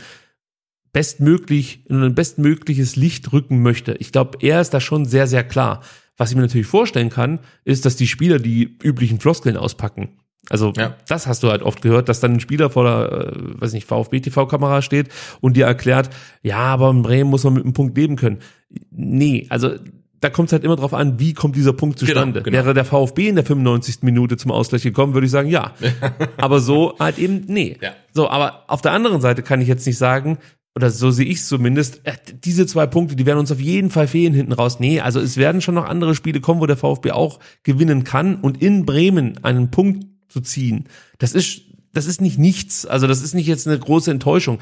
bestmöglich 0.94 1.86
in 1.90 2.02
ein 2.02 2.16
bestmögliches 2.16 2.96
Licht 2.96 3.32
rücken 3.32 3.62
möchte. 3.62 3.94
Ich 4.00 4.12
glaube, 4.12 4.40
er 4.42 4.62
ist 4.62 4.74
da 4.74 4.80
schon 4.80 5.06
sehr, 5.06 5.28
sehr 5.28 5.44
klar. 5.44 5.82
Was 6.18 6.32
ich 6.32 6.36
mir 6.36 6.42
natürlich 6.42 6.68
vorstellen 6.68 7.10
kann, 7.10 7.40
ist, 7.64 7.86
dass 7.86 7.96
die 7.96 8.08
Spieler 8.08 8.40
die 8.40 8.78
üblichen 8.82 9.20
Floskeln 9.20 9.58
auspacken. 9.58 10.18
Also 10.50 10.74
Ja. 10.78 10.96
das 11.08 11.28
hast 11.28 11.44
du 11.44 11.50
halt 11.50 11.62
oft 11.62 11.82
gehört, 11.82 12.10
dass 12.10 12.20
dann 12.20 12.34
ein 12.34 12.40
Spieler 12.40 12.70
vor 12.70 12.84
der, 12.84 13.34
äh, 13.34 13.62
weiß 13.62 13.74
nicht, 13.74 13.86
VfB-TV-Kamera 13.88 14.82
steht 14.82 15.10
und 15.42 15.58
dir 15.58 15.66
erklärt, 15.66 16.10
ja, 16.42 16.58
aber 16.60 16.90
in 16.90 17.02
Bremen 17.04 17.30
muss 17.30 17.44
man 17.44 17.54
mit 17.54 17.64
einem 17.64 17.74
Punkt 17.74 17.98
leben 17.98 18.16
können. 18.16 18.40
Nee, 18.92 19.46
also 19.50 19.72
da 20.20 20.30
kommt 20.30 20.50
es 20.50 20.54
halt 20.54 20.64
immer 20.64 20.76
drauf 20.76 20.94
an, 20.94 21.20
wie 21.20 21.34
kommt 21.34 21.56
dieser 21.56 21.74
Punkt 21.74 22.00
zustande. 22.00 22.42
Genau, 22.42 22.44
genau. 22.44 22.58
Wäre 22.66 22.74
der 22.74 22.86
VfB 22.86 23.28
in 23.28 23.36
der 23.36 23.46
95. 23.46 24.00
Minute 24.02 24.36
zum 24.38 24.52
Ausgleich 24.52 24.82
gekommen, 24.82 25.14
würde 25.14 25.26
ich 25.26 25.32
sagen, 25.32 25.50
ja. 25.50 25.74
aber 26.38 26.60
so 26.60 26.96
halt 27.00 27.20
eben, 27.20 27.44
nee. 27.48 27.78
Ja. 27.82 27.92
So, 28.14 28.30
aber 28.30 28.64
auf 28.68 28.82
der 28.82 28.94
anderen 28.94 29.22
Seite 29.22 29.44
kann 29.44 29.62
ich 29.62 29.68
jetzt 29.68 29.86
nicht 29.86 29.98
sagen, 29.98 30.40
oder 30.76 30.90
so 30.92 31.12
sehe 31.12 31.26
ich 31.26 31.38
es 31.38 31.48
zumindest, 31.48 32.02
äh, 32.04 32.14
diese 32.44 32.66
zwei 32.68 32.88
Punkte, 32.88 33.16
die 33.16 33.26
werden 33.26 33.40
uns 33.40 33.52
auf 33.52 33.60
jeden 33.60 33.90
Fall 33.90 34.08
fehlen 34.08 34.34
hinten 34.34 34.54
raus. 34.54 34.80
Nee, 34.80 35.02
also 35.02 35.20
es 35.20 35.38
werden 35.38 35.62
schon 35.62 35.76
noch 35.76 35.86
andere 35.86 36.16
Spiele 36.16 36.40
kommen, 36.40 36.62
wo 36.62 36.66
der 36.66 36.78
VfB 36.78 37.12
auch 37.12 37.40
gewinnen 37.64 38.04
kann 38.04 38.36
und 38.36 38.62
in 38.62 38.86
Bremen 38.86 39.44
einen 39.44 39.70
Punkt 39.72 40.06
zu 40.28 40.42
ziehen. 40.42 40.88
Das 41.18 41.34
ist, 41.34 41.62
das 41.94 42.06
ist 42.06 42.22
nicht 42.22 42.38
nichts. 42.38 42.86
Also 42.86 43.08
das 43.08 43.22
ist 43.22 43.34
nicht 43.34 43.48
jetzt 43.48 43.68
eine 43.68 43.80
große 43.80 44.12
Enttäuschung. 44.12 44.60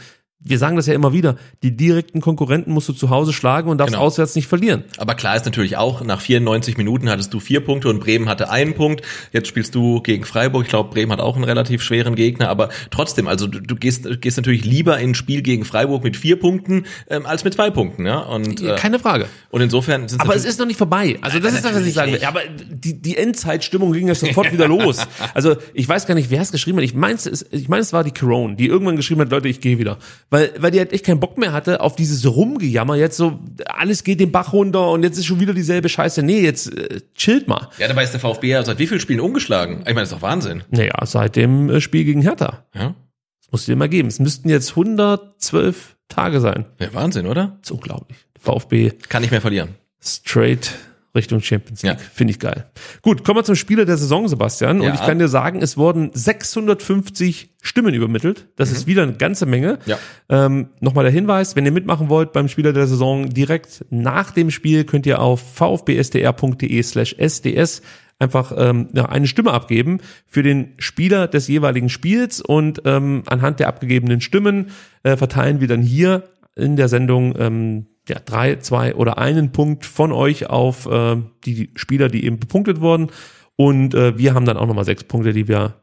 Wir 0.48 0.60
sagen 0.60 0.76
das 0.76 0.86
ja 0.86 0.94
immer 0.94 1.12
wieder. 1.12 1.38
Die 1.64 1.76
direkten 1.76 2.22
Konkurrenten 2.22 2.72
musst 2.72 2.88
du 2.88 2.94
zu 2.94 3.10
Hause 3.10 3.34
schlagen 3.34 3.68
und 3.70 3.80
darfst 3.80 3.94
Genau. 3.96 4.06
auswärts 4.06 4.36
nicht 4.36 4.48
verlieren. 4.48 4.84
Aber 4.98 5.16
klar 5.16 5.36
ist 5.36 5.46
natürlich 5.46 5.76
auch, 5.76 6.04
nach 6.04 6.22
94 6.22 6.78
Minuten 6.78 7.10
hattest 7.10 7.34
du 7.34 7.40
vier 7.40 7.62
Punkte 7.62 7.90
und 7.90 8.00
Bremen 8.00 8.30
hatte 8.30 8.52
einen 8.52 8.76
Punkt. 8.76 9.02
Jetzt 9.32 9.48
spielst 9.48 9.74
du 9.74 10.02
gegen 10.02 10.24
Freiburg. 10.24 10.64
Ich 10.64 10.70
glaube, 10.70 10.92
Bremen 10.92 11.12
hat 11.12 11.20
auch 11.20 11.36
einen 11.36 11.46
relativ 11.46 11.82
schweren 11.82 12.14
Gegner. 12.14 12.48
Aber 12.50 12.70
trotzdem, 12.92 13.28
also 13.28 13.48
du, 13.48 13.60
du 13.60 13.76
gehst, 13.76 14.08
gehst 14.22 14.38
natürlich 14.38 14.64
lieber 14.66 15.00
in 15.00 15.12
ein 15.12 15.16
Spiel 15.16 15.42
gegen 15.42 15.66
Freiburg 15.66 16.04
mit 16.04 16.16
vier 16.16 16.40
Punkten 16.40 16.86
ähm, 17.10 17.26
als 17.26 17.44
mit 17.44 17.56
zwei 17.56 17.72
Punkten. 17.72 18.06
Ja? 18.06 18.20
Und, 18.20 18.62
äh, 18.62 18.76
Keine 18.76 19.00
Frage. 19.00 19.26
und 19.50 19.62
insofern 19.62 20.08
sind 20.08 20.22
Aber 20.22 20.36
es 20.36 20.46
ist 20.46 20.60
noch 20.60 20.68
nicht 20.68 20.78
vorbei. 20.78 21.18
Also 21.22 21.40
das 21.40 21.54
ist 21.56 21.66
das, 21.66 21.74
was 21.74 21.86
ich 21.88 21.94
sagen 21.96 22.12
will. 22.14 22.22
Ja, 22.22 22.28
aber 22.28 22.42
die, 22.70 23.02
die 23.02 23.18
Endzeitstimmung 23.18 23.94
ging 23.94 24.08
ja 24.08 24.14
sofort 24.16 24.52
wieder 24.54 24.68
los. 24.68 25.08
Also 25.34 25.56
ich 25.74 25.90
weiß 25.90 26.06
gar 26.06 26.14
nicht, 26.16 26.30
wer 26.30 26.42
es 26.42 26.52
geschrieben 26.52 26.78
hat. 26.78 26.86
Ich 26.86 26.94
meine, 26.94 27.16
es, 27.16 27.46
ich 27.52 27.68
meine, 27.68 27.82
es 27.82 27.92
war 27.94 28.04
die 28.04 28.12
Corona, 28.12 28.54
die 28.54 28.68
irgendwann 28.68 28.96
geschrieben 28.96 29.22
hat, 29.22 29.32
Leute, 29.32 29.48
ich 29.48 29.60
gehe 29.60 29.80
wieder. 29.80 29.98
Weil, 30.36 30.52
weil 30.58 30.72
die 30.72 30.80
halt 30.80 30.92
echt 30.92 31.06
keinen 31.06 31.22
Bock 31.22 31.38
mehr 31.38 31.54
hatte 31.54 31.80
auf 31.80 31.96
dieses 31.96 32.26
Rumgejammer. 32.26 32.96
Jetzt 32.96 33.16
so, 33.16 33.40
alles 33.68 34.04
geht 34.04 34.20
den 34.20 34.32
Bach 34.34 34.52
runter 34.52 34.92
und 34.92 35.04
jetzt 35.04 35.18
ist 35.18 35.26
schon 35.28 35.40
wieder 35.40 35.54
dieselbe 35.54 35.88
Scheiße. 35.88 36.24
Nee, 36.24 36.42
jetzt 36.42 36.78
äh, 36.78 37.00
chillt 37.14 37.48
mal. 37.48 37.70
Ja, 37.78 37.88
dabei 37.88 38.04
ist 38.04 38.12
der 38.12 38.20
VfB 38.20 38.50
ja 38.50 38.64
seit 38.64 38.78
wie 38.80 38.88
vielen 38.88 39.00
Spielen 39.00 39.22
umgeschlagen? 39.22 39.80
Ich 39.80 39.86
meine, 39.86 40.02
das 40.02 40.10
ist 40.10 40.16
doch 40.16 40.22
Wahnsinn. 40.22 40.64
Naja, 40.72 40.94
seit 41.06 41.38
dem 41.38 41.70
äh, 41.70 41.80
Spiel 41.80 42.04
gegen 42.04 42.22
Hertha. 42.22 42.66
Ja, 42.74 42.96
Das 43.42 43.52
musst 43.52 43.68
du 43.68 43.72
dir 43.72 43.76
mal 43.78 43.88
geben. 43.88 44.10
Es 44.10 44.20
müssten 44.20 44.50
jetzt 44.50 44.72
112 44.72 45.96
Tage 46.10 46.40
sein. 46.42 46.66
ja 46.80 46.94
Wahnsinn, 46.94 47.28
oder? 47.28 47.58
Das 47.62 47.70
ist 47.70 47.72
unglaublich. 47.72 48.18
VfB 48.40 48.92
Kann 49.10 49.22
nicht 49.22 49.32
mehr 49.32 49.42
verlieren. 49.42 49.70
straight 50.04 50.72
Richtung 51.16 51.42
Champions 51.42 51.82
League. 51.84 51.94
Ja. 51.98 52.06
Finde 52.14 52.32
ich 52.32 52.40
geil. 52.40 52.66
Gut, 53.02 53.24
kommen 53.24 53.40
wir 53.40 53.44
zum 53.44 53.56
Spieler 53.56 53.86
der 53.86 53.98
Saison, 53.98 54.28
Sebastian. 54.28 54.82
Und 54.82 54.88
Ja. 54.88 54.94
ich 54.94 55.00
kann 55.02 55.18
dir 55.18 55.28
sagen, 55.30 55.62
es 55.62 55.78
wurden 55.78 56.12
650 56.14 57.50
Stimmen 57.62 57.94
übermittelt. 57.94 58.48
Das 58.58 58.72
ist 58.72 58.86
wieder 58.86 59.04
eine 59.04 59.14
ganze 59.14 59.46
Menge. 59.46 59.80
Ja. 59.86 59.98
Ähm, 60.30 60.68
Nochmal 60.82 61.06
der 61.06 61.14
Hinweis, 61.14 61.56
wenn 61.56 61.66
ihr 61.66 61.72
mitmachen 61.72 62.10
wollt 62.10 62.32
beim 62.34 62.48
Spieler 62.48 62.74
der 62.74 62.86
Saison, 62.88 63.30
direkt 63.30 63.86
nach 63.90 64.32
dem 64.32 64.52
Spiel 64.52 64.84
könnt 64.84 65.06
ihr 65.06 65.20
auf 65.20 65.42
vfbsdr.de 65.56 66.84
slash 66.84 67.16
sds 67.18 67.82
einfach 68.20 68.54
ähm, 68.58 68.90
ja, 68.94 69.06
eine 69.08 69.28
Stimme 69.28 69.52
abgeben 69.52 70.00
für 70.28 70.42
den 70.44 70.74
Spieler 70.78 71.28
des 71.28 71.48
jeweiligen 71.48 71.90
Spiels 71.90 72.40
und 72.42 72.82
ähm, 72.86 73.24
anhand 73.28 73.60
der 73.60 73.68
abgegebenen 73.68 74.22
Stimmen 74.22 74.70
äh, 75.04 75.18
verteilen 75.18 75.60
wir 75.60 75.68
dann 75.68 75.82
hier 75.82 76.24
in 76.56 76.78
der 76.78 76.88
Sendung 76.88 77.36
ähm, 77.38 77.88
ja, 78.08 78.20
drei, 78.20 78.58
zwei 78.58 78.96
oder 78.96 79.18
einen 79.18 79.52
Punkt 79.52 79.86
von 79.86 80.12
euch 80.12 80.50
auf 80.50 80.86
äh, 80.86 81.18
die 81.46 81.72
Spieler, 81.76 82.08
die 82.08 82.26
eben 82.26 82.40
bepunktet 82.40 82.82
wurden. 82.82 83.10
Und 83.56 83.94
äh, 83.94 84.18
wir 84.18 84.34
haben 84.34 84.46
dann 84.46 84.58
auch 84.58 84.68
nochmal 84.68 84.86
sechs 84.86 85.04
Punkte, 85.04 85.34
die 85.34 85.48
wir 85.48 85.82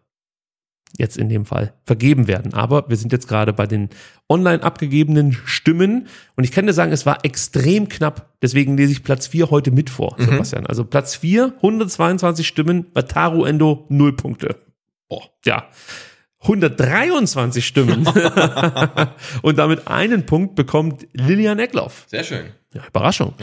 jetzt 0.99 1.17
in 1.17 1.29
dem 1.29 1.47
Fall 1.47 1.75
vergeben 1.85 2.29
werden. 2.29 2.53
Aber 2.55 2.89
wir 2.89 2.97
sind 2.97 3.13
jetzt 3.13 3.29
gerade 3.29 3.53
bei 3.53 3.67
den 3.67 3.89
online 4.29 4.63
abgegebenen 4.63 5.33
Stimmen 5.45 6.07
und 6.37 6.45
ich 6.45 6.53
kann 6.53 6.67
dir 6.67 6.73
sagen, 6.73 6.93
es 6.93 7.07
war 7.07 7.25
extrem 7.25 7.89
knapp. 7.89 8.35
Deswegen 8.43 8.77
lese 8.77 8.93
ich 8.93 9.03
Platz 9.03 9.27
4 9.27 9.51
heute 9.51 9.71
mit 9.71 9.91
vor, 9.91 10.17
Sebastian. 10.19 10.67
Also 10.67 10.85
Platz 10.85 11.17
4, 11.17 11.55
122 11.57 12.47
Stimmen, 12.47 12.87
Wataru 12.95 13.45
Endo, 13.45 13.87
0 13.89 14.13
Punkte. 14.15 14.57
Boah. 15.09 15.23
Ja. 15.45 15.69
123 16.43 17.65
Stimmen 17.65 18.07
und 19.43 19.59
damit 19.59 19.87
einen 19.87 20.27
Punkt 20.27 20.55
bekommt 20.57 21.07
Lilian 21.13 21.59
Eckloff. 21.59 22.05
Sehr 22.09 22.25
schön. 22.25 22.47
Ja, 22.75 22.83
Überraschung. 22.87 23.35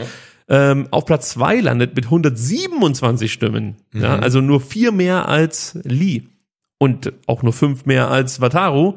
Ähm, 0.48 0.88
auf 0.90 1.06
Platz 1.06 1.30
2 1.30 1.60
landet 1.60 1.94
mit 1.94 2.06
127 2.06 3.32
Stimmen. 3.32 3.76
Ja, 3.94 4.18
also 4.18 4.40
nur 4.40 4.60
vier 4.60 4.92
mehr 4.92 5.28
als 5.28 5.78
Lee. 5.84 6.22
Und 6.78 7.12
auch 7.26 7.42
nur 7.42 7.52
fünf 7.52 7.86
mehr 7.86 8.10
als 8.10 8.40
Wataru. 8.40 8.96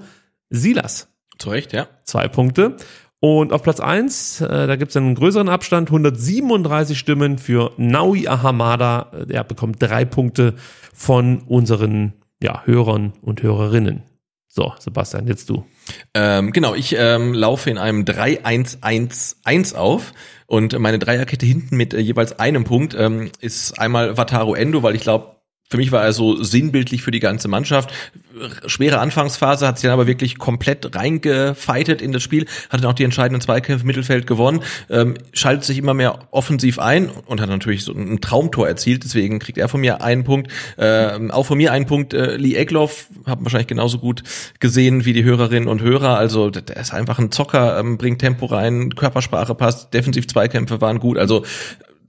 Silas. 0.50 1.10
Zu 1.38 1.50
Recht, 1.50 1.74
ja. 1.74 1.88
Zwei 2.04 2.28
Punkte. 2.28 2.76
Und 3.20 3.54
auf 3.54 3.64
Platz 3.64 3.80
1, 3.80 4.42
äh, 4.42 4.68
da 4.68 4.76
gibt 4.76 4.90
es 4.90 4.98
einen 4.98 5.16
größeren 5.16 5.48
Abstand, 5.48 5.90
137 5.90 6.98
Stimmen 6.98 7.38
für 7.38 7.72
Naui 7.78 8.28
Ahamada. 8.28 9.12
Der 9.30 9.46
bekommt 9.46 9.82
drei 9.82 10.04
Punkte 10.04 10.56
von 10.94 11.40
unseren 11.48 12.14
ja, 12.44 12.62
Hörern 12.66 13.14
und 13.22 13.42
Hörerinnen. 13.42 14.04
So, 14.48 14.72
Sebastian, 14.78 15.28
jetzt 15.28 15.50
du. 15.50 15.66
Ähm, 16.14 16.52
genau, 16.52 16.76
ich 16.76 16.96
ähm, 16.96 17.34
laufe 17.34 17.72
in 17.72 17.80
einem 17.80 18.04
3-1-1-1 18.04 19.74
auf 19.74 20.14
und 20.46 20.78
meine 20.78 21.00
Dreierkette 21.00 21.46
hinten 21.46 21.76
mit 21.76 21.96
äh, 21.96 22.00
jeweils 22.00 22.38
einem 22.38 22.64
Punkt 22.64 22.94
ähm, 22.94 23.32
ist 23.40 23.80
einmal 23.80 24.16
Wataru 24.16 24.54
Endo, 24.54 24.84
weil 24.84 24.96
ich 24.96 25.02
glaube, 25.02 25.38
für 25.70 25.78
mich 25.78 25.92
war 25.92 26.04
er 26.04 26.14
so 26.14 26.42
sinnbildlich 26.44 27.02
für 27.02 27.12
die 27.12 27.20
ganze 27.20 27.48
Mannschaft. 27.48 27.92
Schwere 28.68 29.00
Anfangsphase, 29.00 29.66
hat 29.66 29.80
sich 29.80 29.84
dann 29.84 29.94
aber 29.94 30.06
wirklich 30.06 30.38
komplett 30.38 30.96
reingefeitet 30.96 32.02
in 32.02 32.12
das 32.12 32.22
Spiel, 32.22 32.46
hat 32.70 32.84
dann 32.84 32.92
auch 32.92 32.96
die 32.96 33.04
entscheidenden 33.04 33.42
Zweikämpfe 33.42 33.82
im 33.82 33.88
Mittelfeld 33.88 34.28
gewonnen, 34.28 34.62
ähm, 34.90 35.16
schaltet 35.34 35.64
sich 35.64 35.78
immer 35.78 35.94
mehr 35.94 36.28
offensiv 36.32 36.78
ein 36.80 37.10
und 37.10 37.42
hat 37.42 37.50
natürlich 37.50 37.84
so 37.84 37.94
ein 37.94 38.22
Traumtor 38.22 38.68
erzielt, 38.68 39.04
deswegen 39.04 39.40
kriegt 39.40 39.58
er 39.58 39.68
von 39.68 39.82
mir 39.82 40.04
einen 40.04 40.24
Punkt. 40.24 40.52
Ähm, 40.78 41.32
auch 41.32 41.46
von 41.48 41.58
mir 41.58 41.72
einen 41.72 41.86
Punkt 41.86 42.14
äh, 42.14 42.36
Lee 42.38 42.56
Egloff, 42.56 43.08
haben 43.26 43.44
wahrscheinlich 43.46 43.68
genauso 43.68 43.98
gut 43.98 44.24
gesehen 44.60 45.06
wie 45.06 45.14
die 45.14 45.24
Hörerinnen 45.24 45.70
und 45.70 45.82
Hörer. 45.82 46.18
Also 46.18 46.50
der 46.52 46.78
ist 46.78 46.94
einfach 46.94 47.18
ein 47.18 47.32
Zocker, 47.32 47.80
ähm, 47.80 47.98
bringt 47.98 48.20
Tempo 48.20 48.46
rein, 48.46 48.94
Körpersprache 48.96 49.56
passt, 49.56 49.94
defensiv 49.94 50.28
Zweikämpfe 50.28 50.82
waren 50.82 51.00
gut. 51.00 51.18
Also 51.18 51.44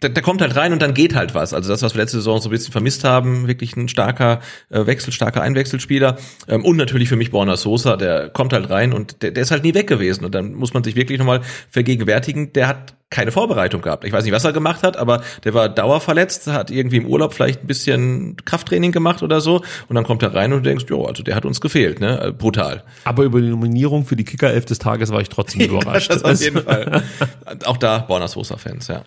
der, 0.03 0.11
der 0.11 0.23
kommt 0.23 0.41
halt 0.41 0.57
rein 0.57 0.73
und 0.73 0.83
dann 0.83 0.95
geht 0.95 1.15
halt 1.15 1.35
was. 1.35 1.55
Also 1.55 1.71
das, 1.71 1.83
was 1.83 1.95
wir 1.95 2.03
letzte 2.03 2.19
Saison 2.19 2.41
so 2.41 2.49
ein 2.49 2.53
bisschen 2.53 2.73
vermisst 2.73 3.05
haben, 3.05 3.47
wirklich 3.49 3.77
ein 3.77 3.89
starker 3.89 4.41
äh, 4.71 4.87
Wechsel, 4.87 5.13
starker 5.13 5.43
Einwechselspieler. 5.43 6.17
Ähm, 6.49 6.65
und 6.65 6.77
natürlich 6.77 7.09
für 7.09 7.17
mich 7.17 7.31
Borna 7.31 7.57
Sosa, 7.57 7.97
der 7.97 8.29
kommt 8.29 8.53
halt 8.53 8.71
rein 8.71 8.93
und 8.93 9.23
der, 9.23 9.31
der 9.31 9.43
ist 9.43 9.51
halt 9.51 9.65
nie 9.65 9.75
weg 9.75 9.87
gewesen. 9.87 10.25
Und 10.25 10.35
dann 10.35 10.55
muss 10.55 10.75
man 10.75 10.85
sich 10.85 10.97
wirklich 10.97 11.19
nochmal 11.19 11.41
vergegenwärtigen, 11.71 12.53
der 12.53 12.69
hat 12.69 12.95
keine 13.11 13.31
Vorbereitung 13.31 13.81
gehabt. 13.81 14.05
Ich 14.05 14.13
weiß 14.13 14.25
nicht, 14.25 14.33
was 14.33 14.45
er 14.45 14.53
gemacht 14.53 14.83
hat, 14.83 14.97
aber 14.97 15.23
der 15.45 15.55
war 15.55 15.69
dauerverletzt, 15.69 16.49
hat 16.49 16.71
irgendwie 16.71 16.97
im 16.97 17.07
Urlaub 17.07 17.33
vielleicht 17.33 17.63
ein 17.63 17.67
bisschen 17.67 18.37
Krafttraining 18.45 18.91
gemacht 18.91 19.23
oder 19.23 19.41
so. 19.41 19.63
Und 19.89 19.95
dann 19.95 20.05
kommt 20.05 20.23
er 20.25 20.35
rein 20.35 20.53
und 20.53 20.65
du 20.65 20.69
denkst, 20.69 20.87
jo, 20.89 21.05
also 21.05 21.23
der 21.23 21.37
hat 21.37 21.45
uns 21.45 21.61
gefehlt, 21.61 22.01
ne? 22.01 22.21
Äh, 22.21 22.33
Brutal. 22.33 22.83
Aber 23.05 23.23
über 23.23 23.41
die 23.41 23.49
Nominierung 23.49 24.05
für 24.05 24.17
die 24.17 24.25
Kicker-Elf 24.25 24.65
des 24.65 24.81
Tages 24.81 25.11
war 25.11 25.21
ich 25.21 25.29
trotzdem 25.29 25.61
überrascht. 25.71 26.11
das 26.11 26.25
auf 26.25 26.41
jeden 26.41 26.63
Fall. 26.63 27.05
Auch 27.65 27.77
da 27.77 27.99
Borna 27.99 28.27
Sosa-Fans, 28.27 28.89
ja. 28.89 29.05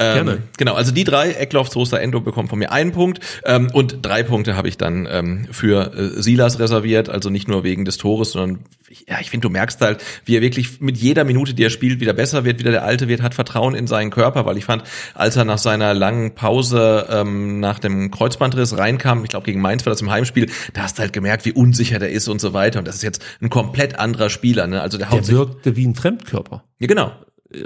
Ähm, 0.00 0.14
Gerne. 0.14 0.42
Genau, 0.56 0.74
also 0.74 0.92
die 0.92 1.04
drei, 1.04 1.32
Eckloff, 1.32 1.68
Sosa, 1.68 1.98
Endo 1.98 2.20
bekommen 2.22 2.48
von 2.48 2.58
mir 2.58 2.72
einen 2.72 2.92
Punkt. 2.92 3.20
Ähm, 3.44 3.70
und 3.72 3.98
drei 4.00 4.22
Punkte 4.22 4.56
habe 4.56 4.66
ich 4.66 4.78
dann 4.78 5.06
ähm, 5.10 5.46
für 5.50 5.92
äh, 5.94 6.22
Silas 6.22 6.58
reserviert, 6.58 7.10
also 7.10 7.28
nicht 7.28 7.48
nur 7.48 7.64
wegen 7.64 7.84
des 7.84 7.98
Tores, 7.98 8.32
sondern 8.32 8.64
ja, 9.06 9.18
ich 9.20 9.30
finde, 9.30 9.46
du 9.46 9.52
merkst 9.52 9.80
halt, 9.82 10.02
wie 10.24 10.36
er 10.36 10.40
wirklich 10.40 10.80
mit 10.80 10.96
jeder 10.96 11.24
Minute, 11.24 11.52
die 11.52 11.62
er 11.62 11.70
spielt, 11.70 12.00
wieder 12.00 12.14
besser 12.14 12.44
wird, 12.44 12.58
wieder 12.58 12.70
der 12.70 12.82
Alte 12.82 13.08
wird, 13.08 13.20
hat 13.20 13.34
Vertrauen 13.34 13.74
in 13.74 13.86
seinen 13.86 14.10
Körper, 14.10 14.46
weil 14.46 14.56
ich 14.56 14.64
fand, 14.64 14.84
als 15.14 15.36
er 15.36 15.44
nach 15.44 15.58
seiner 15.58 15.92
langen 15.92 16.34
Pause 16.34 17.06
ähm, 17.10 17.60
nach 17.60 17.78
dem 17.78 18.10
Kreuzbandriss 18.10 18.78
reinkam, 18.78 19.22
ich 19.22 19.30
glaube 19.30 19.44
gegen 19.44 19.60
Mainz 19.60 19.84
war 19.84 19.90
das 19.90 20.00
im 20.00 20.10
Heimspiel, 20.10 20.50
da 20.72 20.82
hast 20.82 20.96
du 20.98 21.02
halt 21.02 21.12
gemerkt, 21.12 21.44
wie 21.44 21.52
unsicher 21.52 21.98
der 21.98 22.10
ist 22.10 22.26
und 22.28 22.40
so 22.40 22.54
weiter. 22.54 22.78
Und 22.78 22.88
das 22.88 22.96
ist 22.96 23.02
jetzt 23.02 23.22
ein 23.42 23.50
komplett 23.50 23.98
anderer 23.98 24.30
Spieler, 24.30 24.66
ne? 24.66 24.80
Also 24.80 24.96
der 24.96 25.10
Der 25.28 25.36
wirkte 25.36 25.76
wie 25.76 25.86
ein 25.86 25.94
Fremdkörper, 25.94 26.64
ja, 26.78 26.86
genau, 26.86 27.12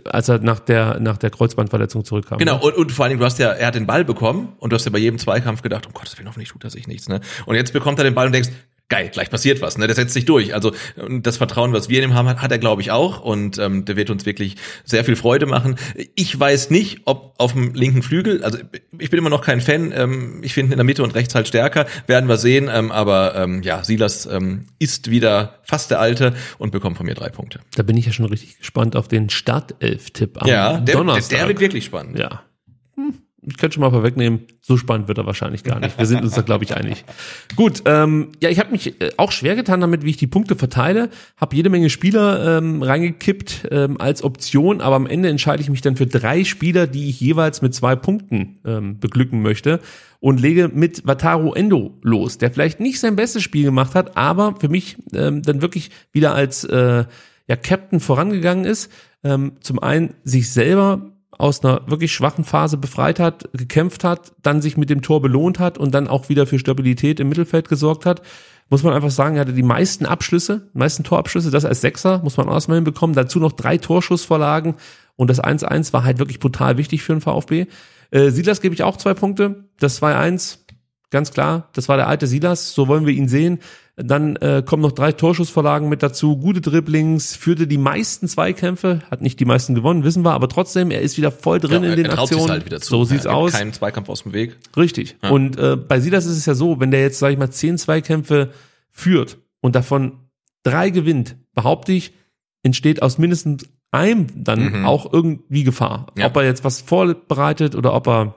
als 0.04 0.28
er 0.28 0.38
nach 0.38 0.60
der, 0.60 0.98
nach 1.00 1.18
der 1.18 1.30
Kreuzbandverletzung 1.30 2.04
zurückkam. 2.04 2.38
Genau, 2.38 2.58
und, 2.60 2.74
und 2.74 2.92
vor 2.92 3.04
allen 3.04 3.10
Dingen, 3.10 3.20
du 3.20 3.26
hast 3.26 3.38
ja, 3.38 3.50
er 3.50 3.66
hat 3.66 3.74
den 3.74 3.86
Ball 3.86 4.04
bekommen 4.04 4.54
und 4.58 4.70
du 4.70 4.76
hast 4.76 4.84
ja 4.84 4.90
bei 4.90 4.98
jedem 4.98 5.18
Zweikampf 5.18 5.62
gedacht, 5.62 5.86
um 5.86 5.92
Gottes 5.92 6.16
Willen, 6.16 6.28
hoffentlich 6.28 6.50
tut 6.50 6.64
er 6.64 6.70
sich 6.70 6.86
nichts, 6.86 7.08
ne? 7.08 7.20
Und 7.46 7.56
jetzt 7.56 7.72
bekommt 7.72 7.98
er 7.98 8.04
den 8.04 8.14
Ball 8.14 8.26
und 8.26 8.32
denkst, 8.32 8.50
geil, 8.94 9.10
gleich 9.12 9.28
passiert 9.28 9.60
was, 9.60 9.76
ne? 9.76 9.88
Der 9.88 9.96
setzt 9.96 10.14
sich 10.14 10.24
durch. 10.24 10.54
Also 10.54 10.72
das 11.20 11.38
Vertrauen, 11.38 11.72
was 11.72 11.88
wir 11.88 12.00
in 12.00 12.10
ihm 12.10 12.14
haben, 12.14 12.28
hat, 12.28 12.40
hat 12.40 12.52
er, 12.52 12.58
glaube 12.58 12.80
ich, 12.80 12.92
auch. 12.92 13.20
Und 13.20 13.58
ähm, 13.58 13.84
der 13.84 13.96
wird 13.96 14.08
uns 14.08 14.24
wirklich 14.24 14.54
sehr 14.84 15.04
viel 15.04 15.16
Freude 15.16 15.46
machen. 15.46 15.74
Ich 16.14 16.38
weiß 16.38 16.70
nicht, 16.70 17.00
ob 17.04 17.34
auf 17.38 17.54
dem 17.54 17.74
linken 17.74 18.02
Flügel, 18.04 18.44
also 18.44 18.58
ich 18.96 19.10
bin 19.10 19.18
immer 19.18 19.30
noch 19.30 19.42
kein 19.42 19.60
Fan, 19.60 19.92
ähm, 19.96 20.38
ich 20.42 20.54
finde 20.54 20.74
in 20.74 20.76
der 20.78 20.84
Mitte 20.84 21.02
und 21.02 21.12
rechts 21.16 21.34
halt 21.34 21.48
stärker, 21.48 21.86
werden 22.06 22.28
wir 22.28 22.36
sehen. 22.36 22.70
Ähm, 22.72 22.92
aber 22.92 23.34
ähm, 23.34 23.62
ja, 23.64 23.82
Silas 23.82 24.26
ähm, 24.26 24.66
ist 24.78 25.10
wieder 25.10 25.58
fast 25.64 25.90
der 25.90 25.98
Alte 25.98 26.32
und 26.58 26.70
bekommt 26.70 26.96
von 26.96 27.06
mir 27.06 27.14
drei 27.14 27.30
Punkte. 27.30 27.58
Da 27.74 27.82
bin 27.82 27.96
ich 27.96 28.06
ja 28.06 28.12
schon 28.12 28.26
richtig 28.26 28.58
gespannt 28.60 28.94
auf 28.94 29.08
den 29.08 29.28
Startelf-Tipp 29.28 30.40
am 30.40 30.46
Ja, 30.46 30.74
der, 30.74 30.80
der, 30.82 30.94
Donnerstag. 30.94 31.38
der 31.38 31.48
wird 31.48 31.58
wirklich 31.58 31.84
spannend. 31.86 32.16
Ja. 32.16 32.44
Hm, 32.94 33.14
Ich 33.46 33.58
könnte 33.58 33.74
schon 33.74 33.82
mal 33.82 33.90
vorwegnehmen, 33.90 34.40
so 34.60 34.76
spannend 34.76 35.08
wird 35.08 35.18
er 35.18 35.26
wahrscheinlich 35.26 35.64
gar 35.64 35.80
nicht. 35.80 35.98
Wir 35.98 36.06
sind 36.06 36.22
uns 36.22 36.34
da, 36.34 36.42
glaube 36.42 36.64
ich, 36.64 36.76
einig. 36.76 37.04
Gut, 37.56 37.82
ähm, 37.84 38.32
ja, 38.42 38.48
ich 38.48 38.58
habe 38.58 38.70
mich 38.72 39.00
äh, 39.00 39.10
auch 39.16 39.32
schwer 39.32 39.54
getan 39.54 39.80
damit, 39.80 40.04
wie 40.04 40.10
ich 40.10 40.16
die 40.16 40.26
Punkte 40.26 40.56
verteile. 40.56 41.10
Habe 41.36 41.56
jede 41.56 41.70
Menge 41.70 41.90
Spieler 41.90 42.58
ähm, 42.58 42.82
reingekippt 42.82 43.68
ähm, 43.70 44.00
als 44.00 44.24
Option, 44.24 44.80
aber 44.80 44.96
am 44.96 45.06
Ende 45.06 45.28
entscheide 45.28 45.62
ich 45.62 45.68
mich 45.68 45.82
dann 45.82 45.96
für 45.96 46.06
drei 46.06 46.44
Spieler, 46.44 46.86
die 46.86 47.08
ich 47.10 47.20
jeweils 47.20 47.62
mit 47.62 47.74
zwei 47.74 47.96
Punkten 47.96 48.60
ähm, 48.64 48.98
beglücken 48.98 49.42
möchte 49.42 49.80
und 50.20 50.40
lege 50.40 50.70
mit 50.72 51.06
Wataru 51.06 51.52
Endo 51.52 51.98
los, 52.02 52.38
der 52.38 52.50
vielleicht 52.50 52.80
nicht 52.80 52.98
sein 52.98 53.16
bestes 53.16 53.42
Spiel 53.42 53.64
gemacht 53.64 53.94
hat, 53.94 54.16
aber 54.16 54.56
für 54.58 54.68
mich 54.68 54.96
ähm, 55.12 55.42
dann 55.42 55.60
wirklich 55.60 55.90
wieder 56.12 56.34
als 56.34 56.64
äh, 56.64 57.04
ja, 57.46 57.56
Captain 57.56 58.00
vorangegangen 58.00 58.64
ist. 58.64 58.90
Ähm, 59.22 59.52
zum 59.60 59.78
einen 59.78 60.14
sich 60.24 60.50
selber 60.50 61.13
aus 61.38 61.64
einer 61.64 61.82
wirklich 61.86 62.12
schwachen 62.12 62.44
Phase 62.44 62.76
befreit 62.76 63.20
hat, 63.20 63.48
gekämpft 63.52 64.04
hat, 64.04 64.32
dann 64.42 64.62
sich 64.62 64.76
mit 64.76 64.90
dem 64.90 65.02
Tor 65.02 65.20
belohnt 65.20 65.58
hat 65.58 65.78
und 65.78 65.94
dann 65.94 66.08
auch 66.08 66.28
wieder 66.28 66.46
für 66.46 66.58
Stabilität 66.58 67.20
im 67.20 67.28
Mittelfeld 67.28 67.68
gesorgt 67.68 68.06
hat. 68.06 68.22
Muss 68.70 68.82
man 68.82 68.94
einfach 68.94 69.10
sagen, 69.10 69.36
er 69.36 69.42
hatte 69.42 69.52
die 69.52 69.62
meisten 69.62 70.06
Abschlüsse, 70.06 70.70
meisten 70.72 71.04
Torabschlüsse, 71.04 71.50
das 71.50 71.64
als 71.64 71.80
Sechser, 71.80 72.20
muss 72.22 72.36
man 72.36 72.48
auch 72.48 72.68
mal 72.68 72.76
hinbekommen. 72.76 73.14
Dazu 73.14 73.38
noch 73.38 73.52
drei 73.52 73.76
Torschussvorlagen 73.76 74.76
und 75.16 75.28
das 75.28 75.42
1-1 75.42 75.92
war 75.92 76.04
halt 76.04 76.18
wirklich 76.18 76.40
brutal 76.40 76.78
wichtig 76.78 77.02
für 77.02 77.12
den 77.12 77.20
VfB. 77.20 77.66
Äh, 78.10 78.30
Silas 78.30 78.60
gebe 78.60 78.74
ich 78.74 78.82
auch 78.82 78.96
zwei 78.96 79.14
Punkte. 79.14 79.68
Das 79.78 80.00
2-1, 80.00 80.58
ganz 81.10 81.30
klar, 81.30 81.68
das 81.74 81.88
war 81.88 81.96
der 81.96 82.08
alte 82.08 82.26
Silas, 82.26 82.72
so 82.74 82.88
wollen 82.88 83.06
wir 83.06 83.12
ihn 83.12 83.28
sehen. 83.28 83.58
Dann 83.96 84.34
äh, 84.36 84.64
kommen 84.66 84.82
noch 84.82 84.90
drei 84.90 85.12
Torschussvorlagen 85.12 85.88
mit 85.88 86.02
dazu, 86.02 86.36
gute 86.36 86.60
Dribblings, 86.60 87.36
führte 87.36 87.68
die 87.68 87.78
meisten 87.78 88.26
Zweikämpfe, 88.26 89.02
hat 89.08 89.22
nicht 89.22 89.38
die 89.38 89.44
meisten 89.44 89.76
gewonnen, 89.76 90.02
wissen 90.02 90.24
wir, 90.24 90.32
aber 90.32 90.48
trotzdem, 90.48 90.90
er 90.90 91.00
ist 91.00 91.16
wieder 91.16 91.30
voll 91.30 91.60
drin 91.60 91.84
Ja, 91.84 91.90
in 91.90 91.96
den 92.02 92.10
Aktionen. 92.10 92.50
halt 92.50 92.64
wieder 92.66 92.80
zu. 92.80 92.90
So 92.90 93.04
sieht's 93.04 93.24
Ja, 93.24 93.30
aus. 93.30 93.52
Keinen 93.52 93.72
Zweikampf 93.72 94.08
aus 94.08 94.24
dem 94.24 94.32
Weg. 94.32 94.56
Richtig. 94.76 95.16
Und 95.30 95.56
äh, 95.58 95.76
bei 95.76 96.00
Silas 96.00 96.26
ist 96.26 96.36
es 96.38 96.44
ja 96.46 96.54
so, 96.54 96.80
wenn 96.80 96.90
der 96.90 97.02
jetzt, 97.02 97.20
sag 97.20 97.30
ich 97.30 97.38
mal, 97.38 97.50
zehn 97.50 97.78
Zweikämpfe 97.78 98.50
führt 98.90 99.38
und 99.60 99.76
davon 99.76 100.18
drei 100.64 100.90
gewinnt, 100.90 101.36
behaupte 101.54 101.92
ich, 101.92 102.14
entsteht 102.64 103.00
aus 103.00 103.18
mindestens 103.18 103.64
einem 103.92 104.26
dann 104.34 104.80
Mhm. 104.80 104.86
auch 104.86 105.12
irgendwie 105.12 105.62
Gefahr. 105.62 106.06
Ja. 106.18 106.26
Ob 106.26 106.36
er 106.36 106.42
jetzt 106.44 106.64
was 106.64 106.80
vorbereitet 106.80 107.76
oder 107.76 107.94
ob 107.94 108.08
er 108.08 108.34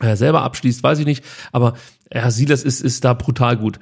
äh, 0.00 0.14
selber 0.16 0.42
abschließt, 0.42 0.82
weiß 0.82 0.98
ich 0.98 1.06
nicht. 1.06 1.24
Aber 1.52 1.72
ja, 2.12 2.30
Silas 2.30 2.62
ist, 2.64 2.82
ist 2.82 3.02
da 3.04 3.14
brutal 3.14 3.56
gut. 3.56 3.78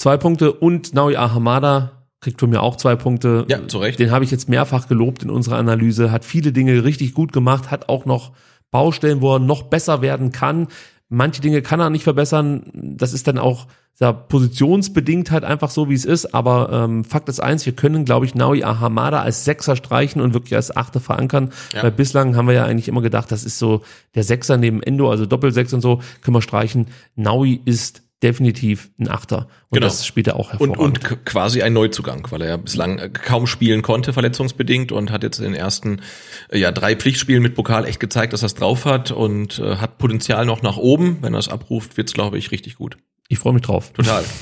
Zwei 0.00 0.16
Punkte 0.16 0.54
und 0.54 0.94
Naui 0.94 1.16
Ahamada 1.16 2.06
kriegt 2.20 2.40
von 2.40 2.48
mir 2.48 2.62
auch 2.62 2.76
zwei 2.76 2.96
Punkte. 2.96 3.44
Ja, 3.50 3.68
zu 3.68 3.76
Recht. 3.76 3.98
Den 3.98 4.10
habe 4.10 4.24
ich 4.24 4.30
jetzt 4.30 4.48
mehrfach 4.48 4.88
gelobt 4.88 5.22
in 5.22 5.28
unserer 5.28 5.58
Analyse, 5.58 6.10
hat 6.10 6.24
viele 6.24 6.52
Dinge 6.52 6.84
richtig 6.84 7.12
gut 7.12 7.34
gemacht, 7.34 7.70
hat 7.70 7.90
auch 7.90 8.06
noch 8.06 8.32
Baustellen, 8.70 9.20
wo 9.20 9.34
er 9.34 9.40
noch 9.40 9.64
besser 9.64 10.00
werden 10.00 10.32
kann. 10.32 10.68
Manche 11.10 11.42
Dinge 11.42 11.60
kann 11.60 11.80
er 11.80 11.90
nicht 11.90 12.04
verbessern. 12.04 12.62
Das 12.72 13.12
ist 13.12 13.28
dann 13.28 13.36
auch 13.36 13.66
ja, 14.00 14.10
positionsbedingt 14.10 15.30
halt 15.30 15.44
einfach 15.44 15.68
so, 15.68 15.90
wie 15.90 15.94
es 15.94 16.06
ist. 16.06 16.34
Aber 16.34 16.70
ähm, 16.72 17.04
Fakt 17.04 17.28
ist 17.28 17.40
eins, 17.40 17.66
wir 17.66 17.74
können, 17.74 18.06
glaube 18.06 18.24
ich, 18.24 18.34
Naui 18.34 18.64
Ahamada 18.64 19.20
als 19.20 19.44
Sechser 19.44 19.76
streichen 19.76 20.22
und 20.22 20.32
wirklich 20.32 20.56
als 20.56 20.74
Achter 20.74 21.00
verankern. 21.00 21.50
Ja. 21.74 21.82
Weil 21.82 21.92
bislang 21.92 22.36
haben 22.36 22.46
wir 22.48 22.54
ja 22.54 22.64
eigentlich 22.64 22.88
immer 22.88 23.02
gedacht, 23.02 23.30
das 23.30 23.44
ist 23.44 23.58
so 23.58 23.82
der 24.14 24.24
Sechser 24.24 24.56
neben 24.56 24.82
Endo, 24.82 25.10
also 25.10 25.26
Doppelsechs 25.26 25.74
und 25.74 25.82
so, 25.82 26.00
können 26.22 26.36
wir 26.36 26.40
streichen. 26.40 26.86
Naui 27.16 27.60
ist 27.66 28.02
definitiv 28.22 28.90
ein 28.98 29.08
Achter. 29.08 29.48
Und 29.70 29.76
Genau. 29.78 29.86
das 29.86 30.06
spielt 30.06 30.26
er 30.26 30.36
auch 30.36 30.52
Und, 30.54 30.70
hervorragend. 30.70 30.80
und 30.80 31.04
k- 31.04 31.16
quasi 31.24 31.62
ein 31.62 31.72
Neuzugang, 31.72 32.26
weil 32.30 32.42
er 32.42 32.48
ja 32.48 32.56
bislang 32.58 32.98
äh, 32.98 33.08
kaum 33.08 33.46
spielen 33.46 33.82
konnte, 33.82 34.12
verletzungsbedingt, 34.12 34.92
und 34.92 35.10
hat 35.10 35.22
jetzt 35.22 35.38
in 35.38 35.44
den 35.46 35.54
ersten 35.54 36.00
äh, 36.50 36.58
ja, 36.58 36.70
drei 36.72 36.96
Pflichtspielen 36.96 37.42
mit 37.42 37.54
Pokal 37.54 37.86
echt 37.86 38.00
gezeigt, 38.00 38.32
dass 38.32 38.42
er 38.42 38.46
es 38.46 38.54
drauf 38.54 38.84
hat 38.84 39.10
und 39.10 39.58
äh, 39.58 39.76
hat 39.76 39.98
Potenzial 39.98 40.44
noch 40.46 40.62
nach 40.62 40.76
oben. 40.76 41.18
Wenn 41.22 41.34
er 41.34 41.40
es 41.40 41.48
abruft, 41.48 41.96
wird's 41.96 42.12
glaube 42.12 42.36
ich, 42.38 42.50
richtig 42.50 42.76
gut. 42.76 42.98
ich 43.28 43.38
freue 43.38 43.52
mich 43.54 43.62
drauf. 43.62 43.92
Total. 43.92 44.24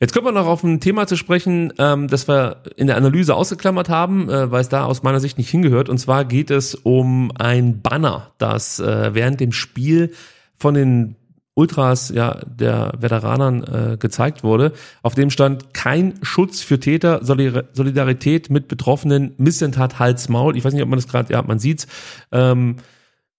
Jetzt 0.00 0.12
kommen 0.12 0.26
wir 0.26 0.32
noch 0.32 0.46
auf 0.46 0.62
ein 0.62 0.80
Thema 0.80 1.06
zu 1.06 1.16
sprechen, 1.16 1.72
ähm, 1.78 2.08
das 2.08 2.28
wir 2.28 2.62
in 2.76 2.86
der 2.88 2.96
Analyse 2.98 3.34
ausgeklammert 3.34 3.88
haben, 3.88 4.28
äh, 4.28 4.50
weil 4.50 4.60
es 4.60 4.68
da 4.68 4.84
aus 4.84 5.02
meiner 5.02 5.20
Sicht 5.20 5.38
nicht 5.38 5.48
hingehört. 5.48 5.88
Und 5.88 5.96
zwar 5.98 6.26
geht 6.26 6.50
es 6.50 6.74
um 6.74 7.32
ein 7.38 7.80
Banner, 7.80 8.32
das 8.36 8.78
äh, 8.80 9.14
während 9.14 9.40
dem 9.40 9.52
Spiel 9.52 10.12
von 10.54 10.74
den 10.74 11.16
Ultras 11.56 12.10
ja 12.14 12.38
der 12.44 12.92
Veteranern 12.98 13.64
äh, 13.64 13.96
gezeigt 13.98 14.44
wurde. 14.44 14.72
Auf 15.02 15.14
dem 15.14 15.30
stand 15.30 15.72
kein 15.72 16.14
Schutz 16.22 16.60
für 16.60 16.78
Täter, 16.78 17.24
Solidar- 17.24 17.64
Solidarität 17.72 18.50
mit 18.50 18.68
Betroffenen, 18.68 19.32
Missentat, 19.38 19.98
Hals, 19.98 20.28
Maul. 20.28 20.56
Ich 20.56 20.64
weiß 20.64 20.74
nicht, 20.74 20.82
ob 20.82 20.88
man 20.90 20.98
das 20.98 21.08
gerade, 21.08 21.32
ja, 21.32 21.42
man 21.42 21.58
sieht's. 21.58 21.86
Ähm, 22.30 22.76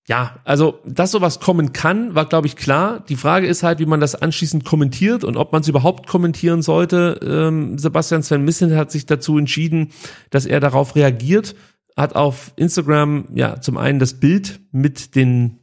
ja, 0.07 0.39
also, 0.45 0.79
dass 0.85 1.11
sowas 1.11 1.39
kommen 1.39 1.73
kann, 1.73 2.15
war, 2.15 2.25
glaube 2.25 2.47
ich, 2.47 2.55
klar. 2.55 3.03
Die 3.07 3.17
Frage 3.17 3.45
ist 3.45 3.61
halt, 3.61 3.79
wie 3.79 3.85
man 3.85 3.99
das 3.99 4.15
anschließend 4.15 4.65
kommentiert 4.65 5.23
und 5.23 5.37
ob 5.37 5.51
man 5.51 5.61
es 5.61 5.67
überhaupt 5.67 6.07
kommentieren 6.07 6.61
sollte. 6.63 7.19
Ähm, 7.21 7.77
Sebastian 7.77 8.23
Sven 8.23 8.45
Missen 8.45 8.75
hat 8.75 8.89
sich 8.89 9.05
dazu 9.05 9.37
entschieden, 9.37 9.91
dass 10.31 10.45
er 10.45 10.59
darauf 10.59 10.95
reagiert, 10.95 11.55
hat 11.95 12.15
auf 12.15 12.53
Instagram 12.55 13.27
ja 13.35 13.59
zum 13.61 13.77
einen 13.77 13.99
das 13.99 14.19
Bild 14.19 14.61
mit 14.71 15.13
den, 15.15 15.59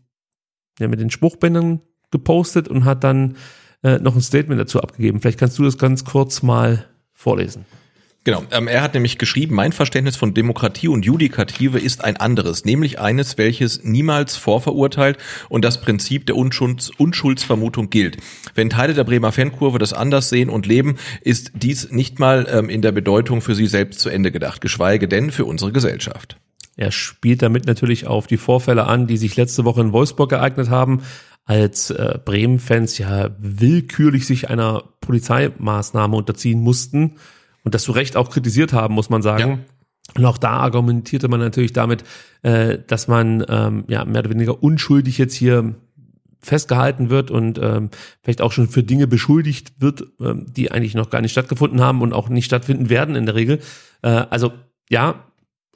ja, 0.79 0.89
mit 0.89 1.01
den 1.01 1.11
Spruchbändern 1.11 1.81
gepostet 2.15 2.69
und 2.69 2.85
hat 2.85 3.03
dann 3.03 3.37
äh, 3.83 3.99
noch 3.99 4.15
ein 4.15 4.23
Statement 4.23 4.61
dazu 4.61 4.81
abgegeben. 4.81 5.21
Vielleicht 5.21 5.41
kannst 5.41 5.59
du 5.59 5.65
das 5.65 5.77
ganz 5.77 6.05
kurz 6.05 6.43
mal 6.43 6.87
vorlesen. 7.13 7.67
Genau, 8.25 8.43
ähm, 8.53 8.69
er 8.69 8.81
hat 8.81 8.95
nämlich 8.95 9.19
geschrieben, 9.19 9.55
mein 9.55 9.73
Verständnis 9.73 10.17
von 10.17 10.33
Demokratie 10.33 10.89
und 10.89 11.05
Judikative 11.05 11.79
ist 11.79 12.03
ein 12.03 12.17
anderes, 12.17 12.65
nämlich 12.65 12.99
eines, 12.99 13.37
welches 13.37 13.85
niemals 13.85 14.37
vorverurteilt 14.37 15.19
und 15.51 15.63
das 15.63 15.83
Prinzip 15.83 16.25
der 16.25 16.37
Unschulds 16.37 16.91
Unschuldsvermutung 16.97 17.91
gilt. 17.91 18.17
Wenn 18.55 18.71
Teile 18.71 18.95
der 18.95 19.05
Bremer 19.05 19.31
Fankurve 19.31 19.79
das 19.79 19.93
anders 19.93 20.31
sehen 20.31 20.49
und 20.49 20.65
leben, 20.65 20.97
ist 21.21 21.53
dies 21.55 21.91
nicht 21.91 22.19
mal 22.19 22.47
ähm, 22.51 22.71
in 22.71 22.81
der 22.81 22.93
Bedeutung 22.93 23.43
für 23.43 23.55
sie 23.55 23.67
selbst 23.67 24.01
zu 24.01 24.09
Ende 24.09 24.33
gedacht, 24.33 24.63
geschweige 24.63 25.07
denn 25.07 25.31
für 25.31 25.45
unsere 25.45 25.73
Gesellschaft. 25.73 26.39
Er 26.77 26.93
spielt 26.93 27.43
damit 27.43 27.67
natürlich 27.67 28.07
auf 28.07 28.27
die 28.27 28.39
Vorfälle 28.39 28.87
an, 28.87 29.07
die 29.07 29.19
sich 29.19 29.37
letzte 29.37 29.67
Woche 29.67 29.83
in 29.83 29.93
Wolfsburg 29.93 30.33
ereignet 30.33 30.71
haben, 30.71 31.03
als 31.45 31.91
äh, 31.91 32.19
Bremen-Fans 32.25 32.99
ja 32.99 33.31
willkürlich 33.39 34.27
sich 34.27 34.49
einer 34.49 34.85
Polizeimaßnahme 35.01 36.17
unterziehen 36.17 36.61
mussten 36.61 37.17
und 37.65 37.75
das 37.75 37.85
zu 37.85 37.93
Recht 37.93 38.17
auch 38.17 38.31
kritisiert 38.31 38.73
haben, 38.73 38.95
muss 38.95 39.11
man 39.11 39.23
sagen. 39.23 39.65
Und 40.17 40.25
auch 40.25 40.39
da 40.39 40.51
argumentierte 40.51 41.29
man 41.29 41.41
natürlich 41.41 41.73
damit, 41.73 42.05
äh, 42.43 42.79
dass 42.87 43.09
man 43.09 43.45
ähm, 43.49 43.85
ja 43.89 44.05
mehr 44.05 44.21
oder 44.21 44.31
weniger 44.31 44.63
unschuldig 44.63 45.19
jetzt 45.19 45.35
hier 45.35 45.75
festgehalten 46.41 47.09
wird 47.11 47.31
und 47.31 47.59
ähm, 47.59 47.91
vielleicht 48.23 48.43
auch 48.43 48.53
schon 48.53 48.69
für 48.69 48.83
Dinge 48.83 49.07
beschuldigt 49.07 49.81
wird, 49.81 50.05
ähm, 50.21 50.47
die 50.53 50.71
eigentlich 50.71 50.95
noch 50.95 51.11
gar 51.11 51.23
nicht 51.23 51.33
stattgefunden 51.33 51.81
haben 51.81 52.03
und 52.03 52.13
auch 52.13 52.29
nicht 52.29 52.45
stattfinden 52.45 52.91
werden 52.91 53.17
in 53.17 53.27
der 53.27 53.35
Regel. 53.35 53.61
Äh, 54.03 54.09
also 54.09 54.53
ja, 54.91 55.25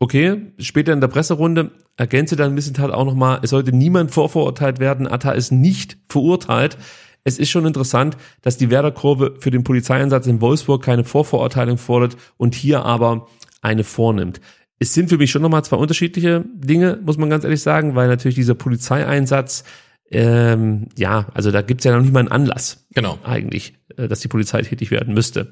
okay, 0.00 0.52
später 0.58 0.92
in 0.92 1.00
der 1.00 1.08
Presserunde 1.08 1.72
ergänze 1.96 2.36
dann 2.36 2.52
ein 2.52 2.54
bisschen 2.54 2.78
halt 2.78 2.92
auch 2.92 3.04
nochmal, 3.04 3.40
es 3.42 3.50
sollte 3.50 3.72
niemand 3.72 4.12
vorverurteilt 4.12 4.78
werden, 4.78 5.06
Atta 5.06 5.32
ist 5.32 5.50
nicht 5.50 5.98
verurteilt. 6.08 6.78
Es 7.24 7.38
ist 7.38 7.50
schon 7.50 7.66
interessant, 7.66 8.16
dass 8.42 8.56
die 8.56 8.70
Werder-Kurve 8.70 9.36
für 9.40 9.50
den 9.50 9.64
Polizeieinsatz 9.64 10.26
in 10.26 10.40
Wolfsburg 10.40 10.82
keine 10.82 11.04
Vorverurteilung 11.04 11.76
fordert 11.76 12.16
und 12.36 12.54
hier 12.54 12.84
aber 12.84 13.26
eine 13.60 13.84
vornimmt. 13.84 14.40
Es 14.78 14.94
sind 14.94 15.08
für 15.08 15.18
mich 15.18 15.30
schon 15.30 15.42
nochmal 15.42 15.64
zwei 15.64 15.76
unterschiedliche 15.76 16.44
Dinge, 16.54 16.98
muss 17.04 17.18
man 17.18 17.28
ganz 17.28 17.44
ehrlich 17.44 17.60
sagen, 17.60 17.96
weil 17.96 18.08
natürlich 18.08 18.36
dieser 18.36 18.54
Polizeieinsatz, 18.54 19.64
ähm, 20.10 20.86
ja, 20.96 21.26
also 21.34 21.50
da 21.50 21.60
gibt's 21.62 21.84
ja 21.84 21.94
noch 21.94 22.00
nicht 22.00 22.14
mal 22.14 22.20
einen 22.20 22.30
Anlass 22.30 22.86
Genau. 22.94 23.18
eigentlich, 23.24 23.74
äh, 23.96 24.06
dass 24.06 24.20
die 24.20 24.28
Polizei 24.28 24.62
tätig 24.62 24.90
werden 24.90 25.12
müsste. 25.12 25.50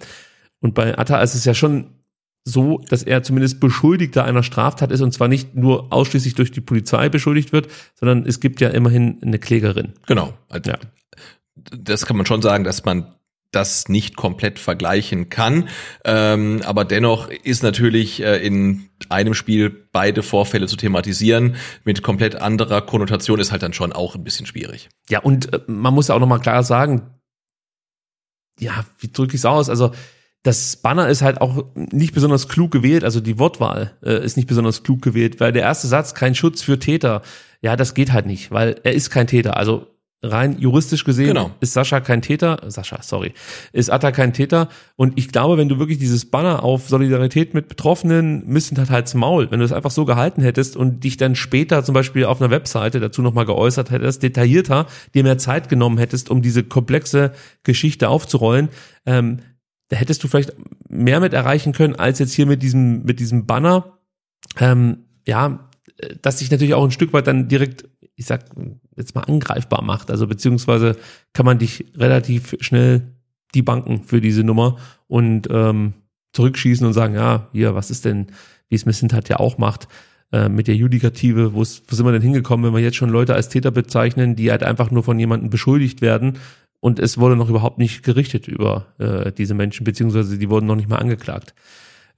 Und 0.60 0.74
bei 0.74 0.96
Atta 0.96 1.20
ist 1.20 1.34
es 1.34 1.44
ja 1.44 1.52
schon 1.52 1.90
so, 2.46 2.80
dass 2.88 3.02
er 3.02 3.24
zumindest 3.24 3.58
Beschuldigter 3.58 4.24
einer 4.24 4.44
Straftat 4.44 4.92
ist 4.92 5.00
und 5.00 5.12
zwar 5.12 5.26
nicht 5.26 5.56
nur 5.56 5.92
ausschließlich 5.92 6.36
durch 6.36 6.52
die 6.52 6.60
Polizei 6.60 7.08
beschuldigt 7.08 7.52
wird, 7.52 7.66
sondern 7.98 8.24
es 8.24 8.38
gibt 8.38 8.60
ja 8.60 8.68
immerhin 8.68 9.18
eine 9.20 9.40
Klägerin. 9.40 9.94
Genau. 10.06 10.32
Also, 10.48 10.70
Ja. 10.70 10.78
Das 11.72 12.06
kann 12.06 12.16
man 12.16 12.26
schon 12.26 12.42
sagen, 12.42 12.64
dass 12.64 12.84
man 12.84 13.06
das 13.50 13.88
nicht 13.88 14.16
komplett 14.16 14.58
vergleichen 14.58 15.28
kann. 15.28 15.68
Ähm, 16.04 16.62
aber 16.64 16.84
dennoch 16.84 17.30
ist 17.30 17.62
natürlich 17.62 18.22
äh, 18.22 18.36
in 18.46 18.90
einem 19.08 19.34
Spiel 19.34 19.70
beide 19.92 20.22
Vorfälle 20.22 20.66
zu 20.66 20.76
thematisieren 20.76 21.56
mit 21.82 22.02
komplett 22.02 22.36
anderer 22.36 22.82
Konnotation 22.82 23.40
ist 23.40 23.52
halt 23.52 23.62
dann 23.62 23.72
schon 23.72 23.92
auch 23.92 24.14
ein 24.14 24.22
bisschen 24.22 24.46
schwierig. 24.46 24.88
Ja, 25.08 25.20
und 25.20 25.52
äh, 25.52 25.60
man 25.66 25.94
muss 25.94 26.08
ja 26.08 26.14
auch 26.14 26.20
nochmal 26.20 26.40
klar 26.40 26.62
sagen, 26.62 27.10
ja, 28.60 28.84
wie 28.98 29.10
drücke 29.10 29.34
ich 29.34 29.40
es 29.40 29.44
aus? 29.46 29.68
Also 29.68 29.92
das 30.46 30.76
Banner 30.76 31.08
ist 31.08 31.22
halt 31.22 31.40
auch 31.40 31.64
nicht 31.74 32.14
besonders 32.14 32.48
klug 32.48 32.70
gewählt, 32.70 33.02
also 33.02 33.20
die 33.20 33.38
Wortwahl 33.38 33.92
äh, 34.04 34.24
ist 34.24 34.36
nicht 34.36 34.48
besonders 34.48 34.82
klug 34.82 35.02
gewählt, 35.02 35.40
weil 35.40 35.52
der 35.52 35.62
erste 35.62 35.88
Satz, 35.88 36.14
kein 36.14 36.34
Schutz 36.34 36.62
für 36.62 36.78
Täter, 36.78 37.22
ja, 37.62 37.74
das 37.74 37.94
geht 37.94 38.12
halt 38.12 38.26
nicht, 38.26 38.52
weil 38.52 38.76
er 38.84 38.92
ist 38.92 39.10
kein 39.10 39.26
Täter. 39.26 39.56
Also 39.56 39.88
rein 40.22 40.58
juristisch 40.58 41.04
gesehen 41.04 41.28
Genau. 41.28 41.50
ist 41.60 41.72
Sascha 41.72 42.00
kein 42.00 42.22
Täter, 42.22 42.58
Sascha, 42.68 43.02
sorry, 43.02 43.32
ist 43.72 43.90
Atta 43.90 44.12
kein 44.12 44.32
Täter. 44.32 44.68
Und 44.96 45.18
ich 45.18 45.30
glaube, 45.30 45.58
wenn 45.58 45.68
du 45.68 45.78
wirklich 45.78 45.98
dieses 45.98 46.30
Banner 46.30 46.62
auf 46.62 46.88
Solidarität 46.88 47.52
mit 47.54 47.68
Betroffenen, 47.68 48.46
müssen 48.46 48.78
halt 48.78 48.90
halt's 48.90 49.14
Maul, 49.14 49.50
wenn 49.50 49.58
du 49.58 49.64
es 49.64 49.72
einfach 49.72 49.90
so 49.90 50.04
gehalten 50.04 50.42
hättest 50.42 50.76
und 50.76 51.04
dich 51.04 51.16
dann 51.16 51.34
später 51.34 51.84
zum 51.84 51.92
Beispiel 51.94 52.24
auf 52.24 52.40
einer 52.40 52.50
Webseite 52.50 53.00
dazu 53.00 53.20
nochmal 53.20 53.46
geäußert 53.46 53.90
hättest, 53.90 54.22
detaillierter, 54.22 54.86
dir 55.14 55.22
mehr 55.22 55.38
Zeit 55.38 55.68
genommen 55.68 55.98
hättest, 55.98 56.30
um 56.30 56.40
diese 56.40 56.62
komplexe 56.62 57.32
Geschichte 57.62 58.08
aufzurollen, 58.08 58.68
ähm, 59.06 59.40
da 59.88 59.96
hättest 59.96 60.22
du 60.24 60.28
vielleicht 60.28 60.52
mehr 60.88 61.20
mit 61.20 61.32
erreichen 61.32 61.72
können, 61.72 61.96
als 61.96 62.18
jetzt 62.18 62.32
hier 62.32 62.46
mit 62.46 62.62
diesem, 62.62 63.04
mit 63.04 63.20
diesem 63.20 63.46
Banner. 63.46 63.98
Ähm, 64.58 65.04
ja, 65.26 65.70
äh, 65.98 66.14
das 66.22 66.38
sich 66.38 66.50
natürlich 66.50 66.74
auch 66.74 66.84
ein 66.84 66.90
Stück 66.90 67.12
weit 67.12 67.26
dann 67.26 67.48
direkt, 67.48 67.88
ich 68.16 68.26
sag 68.26 68.44
jetzt 68.96 69.14
mal 69.14 69.22
angreifbar 69.22 69.82
macht. 69.82 70.10
Also 70.10 70.26
beziehungsweise 70.26 70.96
kann 71.32 71.46
man 71.46 71.58
dich 71.58 71.92
relativ 71.94 72.56
schnell 72.60 73.12
die 73.54 73.62
Banken 73.62 74.02
für 74.02 74.20
diese 74.20 74.42
Nummer 74.42 74.76
und 75.06 75.48
ähm, 75.50 75.94
zurückschießen 76.32 76.86
und 76.86 76.92
sagen, 76.92 77.14
ja, 77.14 77.48
hier, 77.52 77.74
was 77.74 77.90
ist 77.90 78.04
denn, 78.04 78.26
wie 78.68 78.74
es 78.74 78.86
Missint 78.86 79.12
hat 79.12 79.28
ja 79.28 79.38
auch 79.38 79.56
macht, 79.56 79.88
äh, 80.32 80.48
mit 80.48 80.66
der 80.66 80.74
Judikative, 80.74 81.54
wo 81.54 81.64
sind 81.64 81.88
wir 81.88 82.12
denn 82.12 82.22
hingekommen, 82.22 82.66
wenn 82.66 82.74
wir 82.74 82.82
jetzt 82.82 82.96
schon 82.96 83.08
Leute 83.08 83.34
als 83.34 83.48
Täter 83.48 83.70
bezeichnen, 83.70 84.36
die 84.36 84.50
halt 84.50 84.62
einfach 84.62 84.90
nur 84.90 85.04
von 85.04 85.18
jemandem 85.18 85.50
beschuldigt 85.50 86.02
werden 86.02 86.38
und 86.86 87.00
es 87.00 87.18
wurde 87.18 87.34
noch 87.34 87.48
überhaupt 87.48 87.78
nicht 87.78 88.04
gerichtet 88.04 88.46
über 88.46 88.86
äh, 88.98 89.32
diese 89.32 89.54
Menschen, 89.54 89.82
beziehungsweise 89.82 90.38
die 90.38 90.48
wurden 90.48 90.66
noch 90.66 90.76
nicht 90.76 90.88
mal 90.88 90.98
angeklagt. 90.98 91.52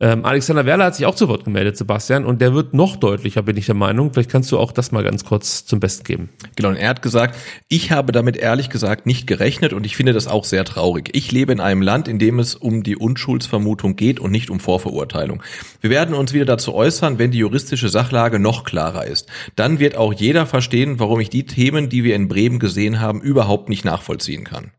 Ähm, 0.00 0.24
Alexander 0.24 0.64
Werler 0.64 0.84
hat 0.84 0.94
sich 0.94 1.06
auch 1.06 1.16
zu 1.16 1.28
Wort 1.28 1.44
gemeldet, 1.44 1.76
Sebastian, 1.76 2.24
und 2.24 2.40
der 2.40 2.54
wird 2.54 2.72
noch 2.72 2.94
deutlicher, 2.94 3.42
bin 3.42 3.56
ich 3.56 3.66
der 3.66 3.74
Meinung. 3.74 4.12
Vielleicht 4.12 4.30
kannst 4.30 4.52
du 4.52 4.58
auch 4.58 4.70
das 4.70 4.92
mal 4.92 5.02
ganz 5.02 5.24
kurz 5.24 5.64
zum 5.64 5.80
Besten 5.80 6.04
geben. 6.04 6.28
Genau, 6.54 6.68
und 6.68 6.76
er 6.76 6.88
hat 6.88 7.02
gesagt, 7.02 7.36
ich 7.68 7.90
habe 7.90 8.12
damit 8.12 8.36
ehrlich 8.36 8.70
gesagt 8.70 9.06
nicht 9.06 9.26
gerechnet 9.26 9.72
und 9.72 9.84
ich 9.84 9.96
finde 9.96 10.12
das 10.12 10.28
auch 10.28 10.44
sehr 10.44 10.64
traurig. 10.64 11.10
Ich 11.14 11.32
lebe 11.32 11.52
in 11.52 11.58
einem 11.58 11.82
Land, 11.82 12.06
in 12.06 12.20
dem 12.20 12.38
es 12.38 12.54
um 12.54 12.84
die 12.84 12.96
Unschuldsvermutung 12.96 13.96
geht 13.96 14.20
und 14.20 14.30
nicht 14.30 14.50
um 14.50 14.60
Vorverurteilung. 14.60 15.42
Wir 15.80 15.90
werden 15.90 16.14
uns 16.14 16.32
wieder 16.32 16.44
dazu 16.44 16.74
äußern, 16.74 17.18
wenn 17.18 17.32
die 17.32 17.38
juristische 17.38 17.88
Sachlage 17.88 18.38
noch 18.38 18.62
klarer 18.62 19.04
ist. 19.04 19.26
Dann 19.56 19.80
wird 19.80 19.96
auch 19.96 20.12
jeder 20.12 20.46
verstehen, 20.46 21.00
warum 21.00 21.18
ich 21.18 21.28
die 21.28 21.44
Themen, 21.44 21.88
die 21.88 22.04
wir 22.04 22.14
in 22.14 22.28
Bremen 22.28 22.60
gesehen 22.60 23.00
haben, 23.00 23.20
überhaupt 23.20 23.68
nicht 23.68 23.84
nachvollziehen 23.84 24.44
kann. 24.44 24.70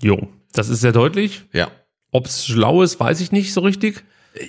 Jo, 0.00 0.28
das 0.52 0.68
ist 0.68 0.80
sehr 0.80 0.92
deutlich. 0.92 1.42
Ja. 1.52 1.72
Ob's 2.12 2.46
schlau 2.46 2.82
ist, 2.82 3.00
weiß 3.00 3.20
ich 3.20 3.32
nicht 3.32 3.52
so 3.52 3.62
richtig. 3.62 4.04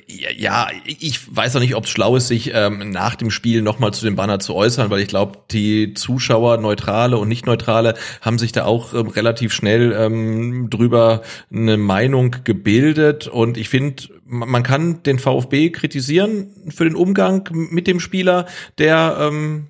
Ja, 0.07 0.67
ich 0.85 1.35
weiß 1.35 1.55
auch 1.55 1.59
nicht, 1.59 1.75
ob 1.75 1.85
es 1.85 1.89
schlau 1.89 2.15
ist, 2.15 2.27
sich 2.27 2.51
ähm, 2.53 2.91
nach 2.91 3.15
dem 3.15 3.31
Spiel 3.31 3.61
nochmal 3.61 3.93
zu 3.93 4.05
dem 4.05 4.15
Banner 4.15 4.39
zu 4.39 4.55
äußern, 4.55 4.89
weil 4.89 5.01
ich 5.01 5.07
glaube, 5.07 5.39
die 5.51 5.93
Zuschauer, 5.93 6.57
Neutrale 6.57 7.17
und 7.17 7.27
Nicht-Neutrale, 7.27 7.95
haben 8.21 8.37
sich 8.37 8.51
da 8.51 8.65
auch 8.65 8.93
ähm, 8.93 9.07
relativ 9.07 9.53
schnell 9.53 9.93
ähm, 9.93 10.69
drüber 10.69 11.21
eine 11.51 11.77
Meinung 11.77 12.35
gebildet. 12.43 13.27
Und 13.27 13.57
ich 13.57 13.69
finde, 13.69 14.03
man 14.25 14.63
kann 14.63 15.03
den 15.03 15.19
VfB 15.19 15.69
kritisieren 15.69 16.53
für 16.69 16.83
den 16.83 16.95
Umgang 16.95 17.49
mit 17.51 17.87
dem 17.87 17.99
Spieler, 17.99 18.45
der 18.77 19.17
ähm, 19.19 19.67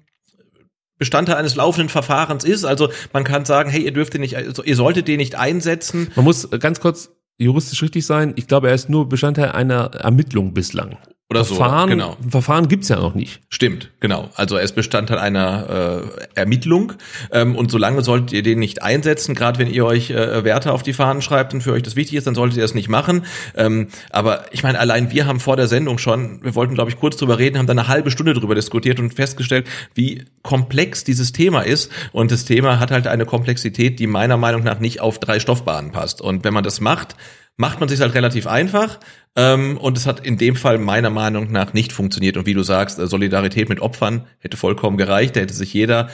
Bestandteil 0.99 1.37
eines 1.37 1.55
laufenden 1.55 1.89
Verfahrens 1.89 2.43
ist. 2.43 2.65
Also 2.65 2.89
man 3.13 3.23
kann 3.23 3.45
sagen, 3.45 3.69
hey, 3.69 3.81
ihr 3.81 3.93
dürft 3.93 4.13
den 4.13 4.21
nicht, 4.21 4.35
also 4.35 4.63
ihr 4.63 4.75
solltet 4.75 5.07
den 5.07 5.17
nicht 5.17 5.35
einsetzen. 5.35 6.11
Man 6.15 6.25
muss 6.25 6.49
ganz 6.59 6.81
kurz 6.81 7.11
juristisch 7.39 7.81
richtig 7.81 8.05
sein. 8.05 8.33
Ich 8.35 8.47
glaube, 8.47 8.67
er 8.67 8.75
ist 8.75 8.89
nur 8.89 9.09
Bestandteil 9.09 9.51
einer 9.51 9.91
Ermittlung 9.95 10.53
bislang. 10.53 10.97
Oder 11.31 11.45
Verfahren, 11.45 11.89
so, 11.89 11.95
genau. 11.95 12.17
Verfahren 12.27 12.67
gibt's 12.67 12.89
ja 12.89 12.95
noch 12.95 13.13
nicht. 13.13 13.41
Stimmt, 13.49 13.91
genau. 13.99 14.29
Also 14.33 14.55
er 14.55 14.63
ist 14.63 14.73
Bestandteil 14.73 15.19
einer 15.19 16.01
äh, 16.09 16.25
Ermittlung 16.33 16.93
ähm, 17.31 17.55
und 17.55 17.69
solange 17.69 18.01
solltet 18.01 18.31
ihr 18.31 18.41
den 18.41 18.57
nicht 18.57 18.81
einsetzen, 18.81 19.35
gerade 19.35 19.59
wenn 19.59 19.71
ihr 19.71 19.85
euch 19.85 20.09
äh, 20.09 20.43
Werte 20.43 20.71
auf 20.71 20.81
die 20.81 20.93
Fahnen 20.93 21.21
schreibt 21.21 21.53
und 21.53 21.61
für 21.61 21.71
euch 21.71 21.83
das 21.83 21.95
wichtig 21.95 22.15
ist, 22.15 22.25
dann 22.25 22.33
solltet 22.33 22.57
ihr 22.57 22.63
das 22.63 22.73
nicht 22.73 22.89
machen. 22.89 23.25
Ähm, 23.55 23.89
aber 24.09 24.45
ich 24.51 24.63
meine, 24.63 24.79
allein 24.79 25.11
wir 25.11 25.27
haben 25.27 25.39
vor 25.39 25.55
der 25.55 25.67
Sendung 25.67 25.99
schon, 25.99 26.43
wir 26.43 26.55
wollten 26.55 26.73
glaube 26.73 26.89
ich 26.89 26.97
kurz 26.97 27.17
drüber 27.17 27.37
reden, 27.37 27.59
haben 27.59 27.67
dann 27.67 27.77
eine 27.77 27.87
halbe 27.87 28.09
Stunde 28.09 28.33
drüber 28.33 28.55
diskutiert 28.55 28.99
und 28.99 29.13
festgestellt, 29.13 29.67
wie 29.93 30.25
komplex 30.41 31.03
dieses 31.03 31.31
Thema 31.31 31.61
ist 31.61 31.91
und 32.11 32.31
das 32.31 32.45
Thema 32.45 32.79
hat 32.79 32.89
halt 32.89 33.05
eine 33.05 33.27
Komplexität, 33.27 33.99
die 33.99 34.07
meiner 34.07 34.37
Meinung 34.37 34.63
nach 34.63 34.79
nicht 34.79 34.99
auf 34.99 35.19
drei 35.19 35.39
Stoffbahnen 35.39 35.91
passt. 35.91 36.21
Und 36.21 36.43
wenn 36.43 36.55
man 36.55 36.63
das 36.63 36.81
macht, 36.81 37.15
macht 37.59 37.81
man 37.81 37.89
sich 37.89 37.99
halt 37.99 38.15
relativ 38.15 38.47
einfach 38.47 38.99
ähm, 39.39 39.77
und 39.77 39.97
es 39.97 40.05
hat 40.05 40.19
in 40.25 40.37
dem 40.37 40.55
Fall 40.55 40.77
meiner 40.77 41.09
Meinung 41.09 41.51
nach 41.51 41.73
nicht 41.73 41.91
funktioniert. 41.93 42.35
Und 42.37 42.45
wie 42.45 42.53
du 42.53 42.63
sagst, 42.63 42.99
äh, 42.99 43.07
Solidarität 43.07 43.69
mit 43.69 43.79
Opfern 43.79 44.25
hätte 44.39 44.57
vollkommen 44.57 44.97
gereicht. 44.97 45.35
Da 45.35 45.39
hätte 45.41 45.53
sich 45.53 45.73
jeder 45.73 46.09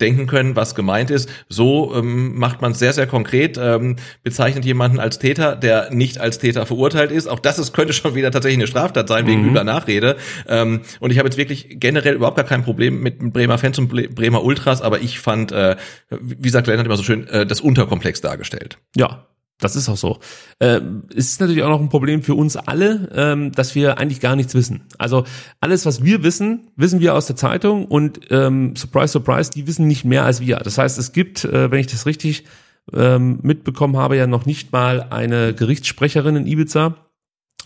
denken 0.00 0.26
können, 0.26 0.56
was 0.56 0.74
gemeint 0.74 1.10
ist. 1.12 1.28
So 1.48 1.94
ähm, 1.94 2.36
macht 2.36 2.60
man 2.60 2.72
es 2.72 2.80
sehr, 2.80 2.92
sehr 2.92 3.06
konkret, 3.06 3.56
ähm, 3.62 3.94
bezeichnet 4.24 4.64
jemanden 4.64 4.98
als 4.98 5.20
Täter, 5.20 5.54
der 5.54 5.92
nicht 5.92 6.18
als 6.18 6.40
Täter 6.40 6.66
verurteilt 6.66 7.12
ist. 7.12 7.28
Auch 7.28 7.38
das 7.38 7.60
ist, 7.60 7.72
könnte 7.72 7.92
schon 7.92 8.16
wieder 8.16 8.32
tatsächlich 8.32 8.58
eine 8.58 8.66
Straftat 8.66 9.06
sein, 9.08 9.28
wegen 9.28 9.42
Mhm. 9.42 9.48
übler 9.50 9.62
Nachrede. 9.62 10.16
Ähm, 10.48 10.80
und 10.98 11.12
ich 11.12 11.18
habe 11.18 11.28
jetzt 11.28 11.38
wirklich 11.38 11.76
generell 11.78 12.14
überhaupt 12.14 12.36
gar 12.36 12.44
kein 12.46 12.64
Problem 12.64 13.02
mit 13.02 13.18
Bremer 13.32 13.56
Fans 13.58 13.78
und 13.78 13.92
Bre- 13.92 14.12
Bremer 14.12 14.42
Ultras, 14.42 14.82
aber 14.82 15.00
ich 15.00 15.20
fand, 15.20 15.52
äh, 15.52 15.76
wie 16.10 16.48
sagt 16.48 16.64
Glenn 16.66 16.78
hat 16.80 16.86
immer 16.86 16.96
so 16.96 17.04
schön, 17.04 17.28
äh, 17.28 17.46
das 17.46 17.60
unterkomplex 17.60 18.20
dargestellt. 18.20 18.78
Ja, 18.96 19.28
das 19.58 19.76
ist 19.76 19.88
auch 19.88 19.96
so. 19.96 20.18
Ähm, 20.60 21.04
es 21.14 21.30
ist 21.30 21.40
natürlich 21.40 21.62
auch 21.62 21.68
noch 21.68 21.80
ein 21.80 21.88
Problem 21.88 22.22
für 22.22 22.34
uns 22.34 22.56
alle, 22.56 23.08
ähm, 23.14 23.52
dass 23.52 23.74
wir 23.74 23.98
eigentlich 23.98 24.20
gar 24.20 24.36
nichts 24.36 24.54
wissen. 24.54 24.82
Also 24.98 25.24
alles, 25.60 25.86
was 25.86 26.04
wir 26.04 26.22
wissen, 26.22 26.68
wissen 26.76 27.00
wir 27.00 27.14
aus 27.14 27.26
der 27.26 27.36
Zeitung 27.36 27.86
und 27.86 28.20
ähm, 28.30 28.74
surprise, 28.76 29.12
surprise, 29.12 29.50
die 29.50 29.66
wissen 29.66 29.86
nicht 29.86 30.04
mehr 30.04 30.24
als 30.24 30.40
wir. 30.40 30.56
Das 30.56 30.78
heißt, 30.78 30.98
es 30.98 31.12
gibt, 31.12 31.44
äh, 31.44 31.70
wenn 31.70 31.78
ich 31.78 31.86
das 31.86 32.06
richtig 32.06 32.44
ähm, 32.92 33.38
mitbekommen 33.42 33.96
habe, 33.96 34.16
ja 34.16 34.26
noch 34.26 34.44
nicht 34.44 34.72
mal 34.72 35.06
eine 35.10 35.54
Gerichtssprecherin 35.54 36.36
in 36.36 36.46
Ibiza, 36.46 36.96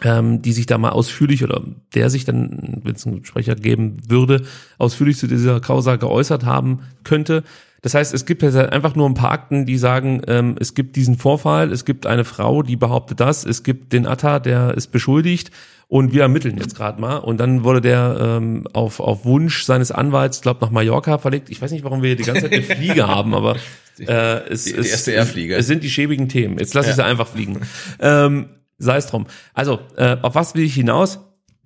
ähm, 0.03 0.43
die 0.43 0.53
sich 0.53 0.67
da 0.67 0.79
mal 0.79 0.91
ausführlich 0.91 1.43
oder 1.43 1.63
der 1.95 2.11
sich 2.11 2.25
dann, 2.25 2.81
wenn 2.85 2.95
es 2.95 3.07
einen 3.07 3.25
Sprecher 3.25 3.57
geben 3.57 3.99
würde, 4.09 4.43
ausführlich 4.79 5.19
zu 5.19 5.27
dieser 5.27 5.61
Causa 5.61 5.97
geäußert 5.97 6.45
haben 6.45 6.81
könnte. 7.03 7.43
Das 7.83 7.95
heißt, 7.95 8.13
es 8.13 8.27
gibt 8.27 8.43
jetzt 8.43 8.57
halt 8.57 8.73
einfach 8.73 8.95
nur 8.97 9.09
ein 9.09 9.15
paar 9.15 9.31
Akten, 9.31 9.65
die 9.67 9.79
sagen, 9.79 10.23
ähm, 10.27 10.57
es 10.59 10.75
gibt 10.75 10.97
diesen 10.97 11.17
Vorfall, 11.17 11.71
es 11.73 11.85
gibt 11.85 12.07
eine 12.07 12.25
Frau, 12.25 12.63
die 12.63 12.77
behauptet 12.77 13.21
das, 13.21 13.45
es 13.45 13.63
gibt 13.63 13.93
den 13.93 14.07
Atta, 14.07 14.41
der 14.41 14.75
ist 14.75 14.89
beschuldigt 14.89 15.51
und 15.87 16.13
wir 16.13 16.23
ermitteln 16.23 16.59
jetzt 16.59 16.75
gerade 16.77 17.01
mal. 17.01 17.17
Und 17.17 17.39
dann 17.39 17.63
wurde 17.65 17.81
der 17.81 18.19
ähm, 18.21 18.67
auf, 18.73 18.99
auf 19.01 19.25
Wunsch 19.25 19.63
seines 19.65 19.93
Anwalts, 19.93 20.41
glaube 20.41 20.61
nach 20.65 20.71
Mallorca 20.71 21.19
verlegt. 21.19 21.51
Ich 21.51 21.63
weiß 21.63 21.71
nicht, 21.71 21.85
warum 21.85 22.03
wir 22.03 22.09
hier 22.09 22.17
die 22.17 22.25
ganze 22.25 22.43
Zeit 22.43 22.53
eine 22.53 22.63
Fliege 22.77 23.07
haben, 23.07 23.33
aber 23.35 23.57
äh, 24.01 24.49
es, 24.51 24.65
Die- 24.65 24.73
die 24.73 24.79
es, 24.81 24.91
erste 24.91 25.13
Airfliege. 25.13 25.55
es 25.57 25.67
sind 25.69 25.83
die 25.85 25.91
schäbigen 25.91 26.29
Themen. 26.29 26.59
Jetzt 26.59 26.75
lasse 26.75 26.91
ich 26.91 26.97
Ja. 26.97 27.05
sie 27.05 27.09
einfach 27.09 27.29
fliegen. 27.29 27.61
Ähm, 28.01 28.47
Sei 28.81 28.97
es 28.97 29.07
drum. 29.09 29.27
Also, 29.55 29.81
äh, 29.97 30.19
auf 30.23 30.37
was 30.37 30.55
will 30.55 30.63
ich 30.63 30.75
hinaus? 30.75 31.19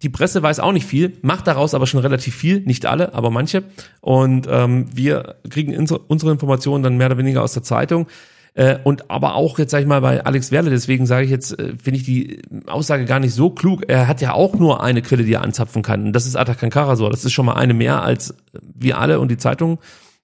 Die 0.03 0.09
Presse 0.09 0.43
weiß 0.43 0.61
auch 0.61 0.73
nicht 0.73 0.87
viel, 0.87 1.17
macht 1.23 1.47
daraus 1.47 1.75
aber 1.75 1.87
schon 1.87 2.01
relativ 2.01 2.35
viel, 2.35 2.61
nicht 2.61 2.87
alle, 2.87 3.15
aber 3.15 3.31
manche. 3.31 3.63
Und 4.01 4.49
ähm, 4.51 4.87
wir 4.93 5.37
kriegen 5.49 5.77
unsere, 5.77 6.33
Informationen 6.33 6.83
dann 6.83 6.97
mehr 6.97 7.07
oder 7.07 7.19
weniger 7.19 7.43
aus 7.43 7.53
der 7.53 7.63
Zeitung. 7.63 8.09
Äh, 8.55 8.79
und 8.85 9.11
aber 9.11 9.35
auch 9.37 9.59
jetzt 9.59 9.71
sag 9.71 9.81
ich 9.81 9.87
mal 9.87 10.01
bei 10.01 10.25
Alex 10.25 10.51
Werle, 10.51 10.71
deswegen 10.71 11.07
sage 11.07 11.25
ich 11.25 11.31
jetzt, 11.31 11.59
äh, 11.59 11.75
finde 11.83 11.99
ich 11.99 12.05
die 12.05 12.43
Aussage 12.67 13.05
gar 13.05 13.21
nicht 13.21 13.33
so 13.33 13.51
klug. 13.51 13.85
Er 13.89 14.09
hat 14.09 14.21
ja 14.21 14.35
auch 14.35 14.55
nur 14.55 14.83
eine 14.83 15.03
Quelle, 15.03 15.25
die 15.25 15.35
er 15.35 15.43
anzapfen 15.43 15.83
kann. 15.83 16.07
Und 16.07 16.13
das 16.13 16.27
ist 16.27 16.37
Atakan 16.37 16.71
Karasor. 16.71 17.11
Das 17.11 17.25
ist 17.25 17.33
schon 17.33 17.47
mal 17.47 17.55
eine 17.55 17.73
mehr, 17.73 18.03
als 18.03 18.35
wir 18.61 18.99
alle 18.99 19.21
und 19.21 19.31
die 19.31 19.39
Zeitung 19.39 19.79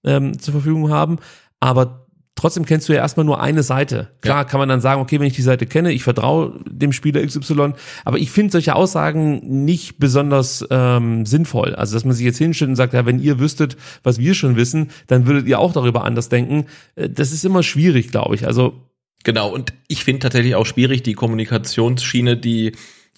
ähm, 0.05 0.39
zur 0.39 0.53
Verfügung 0.53 0.91
haben. 0.91 1.19
Aber 1.61 2.08
trotzdem 2.39 2.65
kennst 2.65 2.89
du 2.89 2.93
ja 2.93 3.01
erstmal 3.01 3.27
nur 3.27 3.40
eine 3.40 3.62
Seite. 3.62 4.09
Klar 4.20 4.44
kann 4.44 4.60
man 4.60 4.69
dann 4.69 4.81
sagen, 4.81 5.01
okay, 5.01 5.19
wenn 5.19 5.27
ich 5.27 5.35
die 5.35 5.43
Seite 5.43 5.66
kenne, 5.66 5.93
ich 5.93 6.02
vertraue 6.02 6.60
dem 6.66 6.93
Spieler 6.93 7.24
XY, 7.24 7.73
aber 8.05 8.19
ich 8.19 8.31
finde 8.31 8.52
solche 8.52 8.74
Aussagen 8.74 9.65
nicht 9.65 9.98
besonders 9.98 10.65
ähm, 10.70 11.27
sinnvoll. 11.27 11.74
Also, 11.74 11.94
dass 11.94 12.05
man 12.05 12.15
sich 12.15 12.24
jetzt 12.24 12.39
hinstellt 12.39 12.70
und 12.70 12.77
sagt, 12.77 12.94
ja, 12.94 13.05
wenn 13.06 13.20
ihr 13.20 13.39
wüsstet, 13.39 13.77
was 14.02 14.19
wir 14.19 14.35
schon 14.35 14.56
wissen, 14.56 14.90
dann 15.09 15.27
würdet 15.27 15.47
ihr 15.47 15.59
auch 15.59 15.73
darüber 15.73 16.05
anders 16.05 16.28
denken. 16.28 16.66
Äh, 16.94 17.09
Das 17.09 17.32
ist 17.32 17.44
immer 17.44 17.62
schwierig, 17.62 18.10
glaube 18.10 18.35
ich. 18.35 18.47
Also, 18.47 18.74
Genau, 19.24 19.52
und 19.52 19.73
ich 19.89 20.05
finde 20.05 20.20
tatsächlich 20.20 20.55
auch 20.55 20.65
schwierig 20.65 21.02
die 21.02 21.15
Kommunikationsschiene, 21.15 22.36
die 22.36 22.73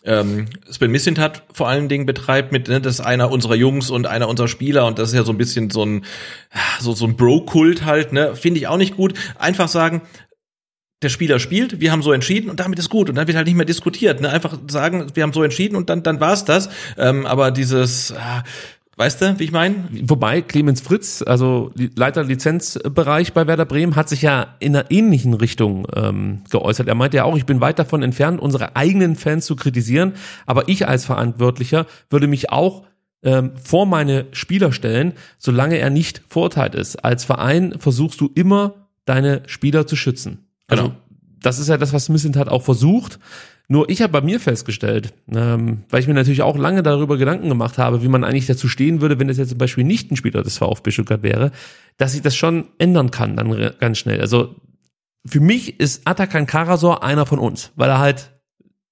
ähm, 0.05 0.47
Sven 0.71 0.91
Missintat 0.91 1.43
vor 1.53 1.69
allen 1.69 1.89
Dingen 1.89 2.07
betreibt 2.07 2.53
mit, 2.53 2.69
ne, 2.69 2.81
das 2.81 2.95
ist 2.95 3.01
einer 3.01 3.31
unserer 3.31 3.55
Jungs 3.55 3.91
und 3.91 4.07
einer 4.07 4.29
unserer 4.29 4.49
Spieler 4.49 4.87
und 4.87 4.99
das 4.99 5.11
ist 5.11 5.15
ja 5.15 5.25
so 5.25 5.33
ein 5.33 5.39
bisschen 5.39 5.71
so 5.71 5.85
ein, 5.85 6.05
so, 6.81 6.95
so 6.95 7.07
ein 7.07 7.17
Bro-Kult 7.17 7.85
halt, 7.85 8.13
ne, 8.13 8.35
finde 8.35 8.61
ich 8.61 8.67
auch 8.67 8.79
nicht 8.79 8.97
gut. 8.97 9.15
Einfach 9.39 9.69
sagen, 9.69 10.03
der 11.03 11.09
Spieler 11.09 11.39
spielt, 11.39 11.81
wir 11.81 11.93
haben 11.93 12.03
so 12.03 12.13
entschieden 12.13 12.51
und 12.51 12.61
damit 12.61 12.79
ist 12.79 12.91
gut 12.91 13.09
und 13.09 13.15
dann 13.15 13.27
wird 13.27 13.37
halt 13.37 13.47
nicht 13.47 13.57
mehr 13.57 13.67
diskutiert, 13.67 14.21
ne, 14.21 14.31
einfach 14.31 14.59
sagen, 14.69 15.07
wir 15.15 15.23
haben 15.23 15.33
so 15.33 15.43
entschieden 15.43 15.77
und 15.77 15.91
dann, 15.91 16.03
dann 16.03 16.21
war's 16.21 16.45
das, 16.45 16.69
ähm, 16.99 17.27
aber 17.27 17.51
dieses, 17.51 18.13
ah, 18.13 18.43
weißt 19.01 19.23
du, 19.23 19.39
wie 19.39 19.45
ich 19.45 19.53
meine? 19.53 19.89
Wobei 20.03 20.43
Clemens 20.43 20.83
Fritz, 20.83 21.25
also 21.27 21.73
Leiter 21.97 22.23
Lizenzbereich 22.23 23.33
bei 23.33 23.47
Werder 23.47 23.65
Bremen, 23.65 23.97
hat 23.97 24.11
sich 24.11 24.21
ja 24.21 24.55
in 24.61 24.77
einer 24.77 24.91
ähnlichen 24.91 25.33
Richtung 25.33 25.87
ähm, 25.97 26.43
geäußert. 26.51 26.87
Er 26.87 26.95
meinte 26.95 27.17
ja 27.17 27.25
auch, 27.25 27.37
ich 27.37 27.47
bin 27.47 27.63
weit 27.63 27.79
davon 27.79 28.03
entfernt, 28.03 28.41
unsere 28.41 28.77
eigenen 28.77 29.17
Fans 29.17 29.47
zu 29.47 29.57
kritisieren, 29.57 30.13
aber 30.45 30.69
ich 30.69 30.87
als 30.87 31.07
Verantwortlicher 31.07 31.87
würde 32.11 32.27
mich 32.27 32.51
auch 32.51 32.85
ähm, 33.23 33.53
vor 33.63 33.87
meine 33.87 34.27
Spieler 34.33 34.71
stellen, 34.71 35.15
solange 35.39 35.79
er 35.79 35.89
nicht 35.89 36.21
verurteilt 36.29 36.75
ist. 36.75 37.03
Als 37.03 37.25
Verein 37.25 37.77
versuchst 37.79 38.21
du 38.21 38.31
immer, 38.35 38.75
deine 39.07 39.43
Spieler 39.47 39.87
zu 39.87 39.97
schützen. 39.97 40.47
Also 40.69 40.85
Genau. 40.85 40.97
das 41.41 41.59
ist 41.59 41.69
ja 41.69 41.79
das, 41.79 41.95
was 41.95 42.11
Missentat 42.11 42.51
auch 42.51 42.63
versucht. 42.63 43.19
Nur 43.73 43.89
ich 43.89 44.03
habe 44.03 44.13
bei 44.13 44.21
mir 44.21 44.41
festgestellt, 44.41 45.15
ähm, 45.33 45.85
weil 45.91 46.01
ich 46.01 46.09
mir 46.09 46.15
natürlich 46.15 46.43
auch 46.43 46.59
lange 46.59 46.83
darüber 46.83 47.17
Gedanken 47.17 47.49
gemacht 47.49 47.79
habe, 47.79 48.03
wie 48.03 48.09
man 48.09 48.25
eigentlich 48.25 48.47
dazu 48.47 48.67
stehen 48.67 49.01
würde, 49.01 49.21
wenn 49.21 49.29
es 49.29 49.39
jetzt 49.39 49.51
zum 49.51 49.59
Beispiel 49.59 49.85
nicht 49.85 50.11
ein 50.11 50.17
Spieler 50.17 50.43
des 50.43 50.59
VfB 50.59 50.91
Stuttgart 50.91 51.23
wäre, 51.23 51.53
dass 51.97 52.17
ich 52.17 52.21
das 52.21 52.35
schon 52.35 52.67
ändern 52.79 53.13
kann 53.13 53.37
dann 53.37 53.73
ganz 53.79 53.99
schnell. 53.99 54.21
Also 54.21 54.57
für 55.25 55.39
mich 55.39 55.79
ist 55.79 56.05
Atakan 56.05 56.47
Karasor 56.47 57.05
einer 57.05 57.27
von 57.27 57.39
uns, 57.39 57.71
weil 57.77 57.91
er 57.91 58.01
halt 58.01 58.33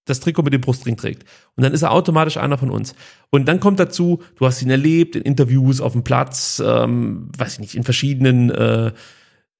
das 0.04 0.20
Trikot 0.20 0.42
mit 0.42 0.52
dem 0.52 0.60
Brustring 0.60 0.96
trägt. 0.96 1.24
Und 1.56 1.64
dann 1.64 1.72
ist 1.72 1.82
er 1.82 1.90
automatisch 1.90 2.36
einer 2.36 2.56
von 2.56 2.70
uns. 2.70 2.94
Und 3.30 3.48
dann 3.48 3.58
kommt 3.58 3.80
dazu, 3.80 4.22
du 4.36 4.46
hast 4.46 4.62
ihn 4.62 4.70
erlebt 4.70 5.16
in 5.16 5.22
Interviews 5.22 5.80
auf 5.80 5.92
dem 5.92 6.04
Platz, 6.04 6.62
ähm, 6.64 7.30
weiß 7.36 7.54
ich 7.54 7.58
nicht, 7.58 7.74
in 7.74 7.82
verschiedenen 7.82 8.50
äh, 8.50 8.92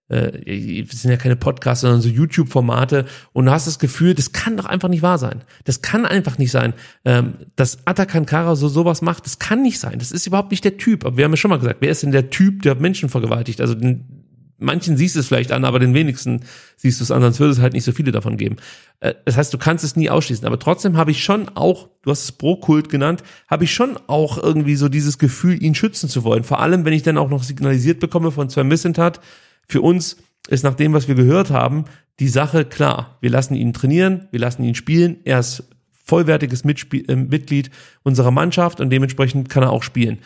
äh, 0.08 0.84
sind 0.86 1.10
ja 1.10 1.16
keine 1.16 1.36
Podcasts, 1.36 1.82
sondern 1.82 2.00
so 2.00 2.08
YouTube-Formate 2.08 3.06
und 3.32 3.46
du 3.46 3.52
hast 3.52 3.66
das 3.66 3.78
Gefühl, 3.78 4.14
das 4.14 4.32
kann 4.32 4.56
doch 4.56 4.64
einfach 4.64 4.88
nicht 4.88 5.02
wahr 5.02 5.18
sein. 5.18 5.42
Das 5.64 5.82
kann 5.82 6.06
einfach 6.06 6.38
nicht 6.38 6.50
sein. 6.50 6.74
Ähm, 7.04 7.34
dass 7.56 7.86
Atakan 7.86 8.26
Kara 8.26 8.56
so 8.56 8.68
sowas 8.68 9.02
macht, 9.02 9.26
das 9.26 9.38
kann 9.38 9.62
nicht 9.62 9.78
sein. 9.78 9.98
Das 9.98 10.12
ist 10.12 10.26
überhaupt 10.26 10.50
nicht 10.50 10.64
der 10.64 10.78
Typ. 10.78 11.04
Aber 11.04 11.16
wir 11.16 11.24
haben 11.24 11.32
ja 11.32 11.36
schon 11.36 11.50
mal 11.50 11.58
gesagt, 11.58 11.78
wer 11.80 11.90
ist 11.90 12.02
denn 12.02 12.12
der 12.12 12.30
Typ, 12.30 12.62
der 12.62 12.74
Menschen 12.76 13.08
vergewaltigt? 13.08 13.60
Also 13.60 13.74
den, 13.74 14.18
manchen 14.58 14.96
siehst 14.96 15.14
du 15.14 15.20
es 15.20 15.28
vielleicht 15.28 15.52
an, 15.52 15.64
aber 15.64 15.78
den 15.78 15.94
wenigsten 15.94 16.40
siehst 16.76 17.00
du 17.00 17.04
es 17.04 17.10
an, 17.10 17.22
sonst 17.22 17.38
würde 17.38 17.52
es 17.52 17.60
halt 17.60 17.72
nicht 17.72 17.84
so 17.84 17.92
viele 17.92 18.10
davon 18.10 18.36
geben. 18.36 18.56
Äh, 19.00 19.14
das 19.24 19.36
heißt, 19.36 19.52
du 19.52 19.58
kannst 19.58 19.84
es 19.84 19.96
nie 19.96 20.10
ausschließen. 20.10 20.46
Aber 20.46 20.58
trotzdem 20.58 20.96
habe 20.96 21.10
ich 21.10 21.22
schon 21.22 21.50
auch, 21.54 21.88
du 22.02 22.10
hast 22.10 22.24
es 22.24 22.32
Pro-Kult 22.32 22.88
genannt, 22.88 23.22
habe 23.46 23.64
ich 23.64 23.74
schon 23.74 23.98
auch 24.06 24.42
irgendwie 24.42 24.76
so 24.76 24.88
dieses 24.88 25.18
Gefühl, 25.18 25.62
ihn 25.62 25.74
schützen 25.74 26.08
zu 26.08 26.24
wollen. 26.24 26.44
Vor 26.44 26.60
allem, 26.60 26.84
wenn 26.84 26.92
ich 26.92 27.02
dann 27.02 27.18
auch 27.18 27.28
noch 27.28 27.42
signalisiert 27.42 28.00
bekomme 28.00 28.30
von 28.30 28.48
Sven 28.48 28.68
Missentat, 28.68 29.20
für 29.68 29.82
uns 29.82 30.16
ist 30.48 30.64
nach 30.64 30.74
dem, 30.74 30.92
was 30.92 31.08
wir 31.08 31.14
gehört 31.14 31.50
haben, 31.50 31.84
die 32.20 32.28
Sache 32.28 32.64
klar. 32.64 33.18
Wir 33.20 33.30
lassen 33.30 33.54
ihn 33.54 33.72
trainieren, 33.72 34.28
wir 34.30 34.40
lassen 34.40 34.64
ihn 34.64 34.74
spielen. 34.74 35.18
Er 35.24 35.38
ist 35.38 35.64
vollwertiges 35.92 36.64
Mitspiel, 36.64 37.04
äh, 37.08 37.16
Mitglied 37.16 37.70
unserer 38.02 38.30
Mannschaft 38.30 38.80
und 38.80 38.90
dementsprechend 38.90 39.48
kann 39.48 39.62
er 39.62 39.70
auch 39.70 39.82
spielen. 39.82 40.18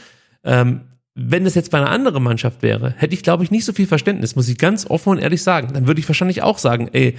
Ähm, 0.45 0.83
wenn 1.15 1.45
das 1.45 1.55
jetzt 1.55 1.71
bei 1.71 1.79
einer 1.79 1.91
anderen 1.91 2.23
Mannschaft 2.23 2.63
wäre, 2.63 2.95
hätte 2.97 3.15
ich, 3.15 3.23
glaube 3.23 3.45
ich, 3.45 3.51
nicht 3.51 3.67
so 3.67 3.73
viel 3.73 3.87
Verständnis, 3.87 4.35
muss 4.35 4.49
ich 4.49 4.57
ganz 4.57 4.87
offen 4.87 5.11
und 5.11 5.19
ehrlich 5.19 5.43
sagen. 5.43 5.75
Dann 5.75 5.87
würde 5.87 6.01
ich 6.01 6.09
wahrscheinlich 6.09 6.43
auch 6.43 6.59
sagen, 6.59 6.89
ey, 6.93 7.17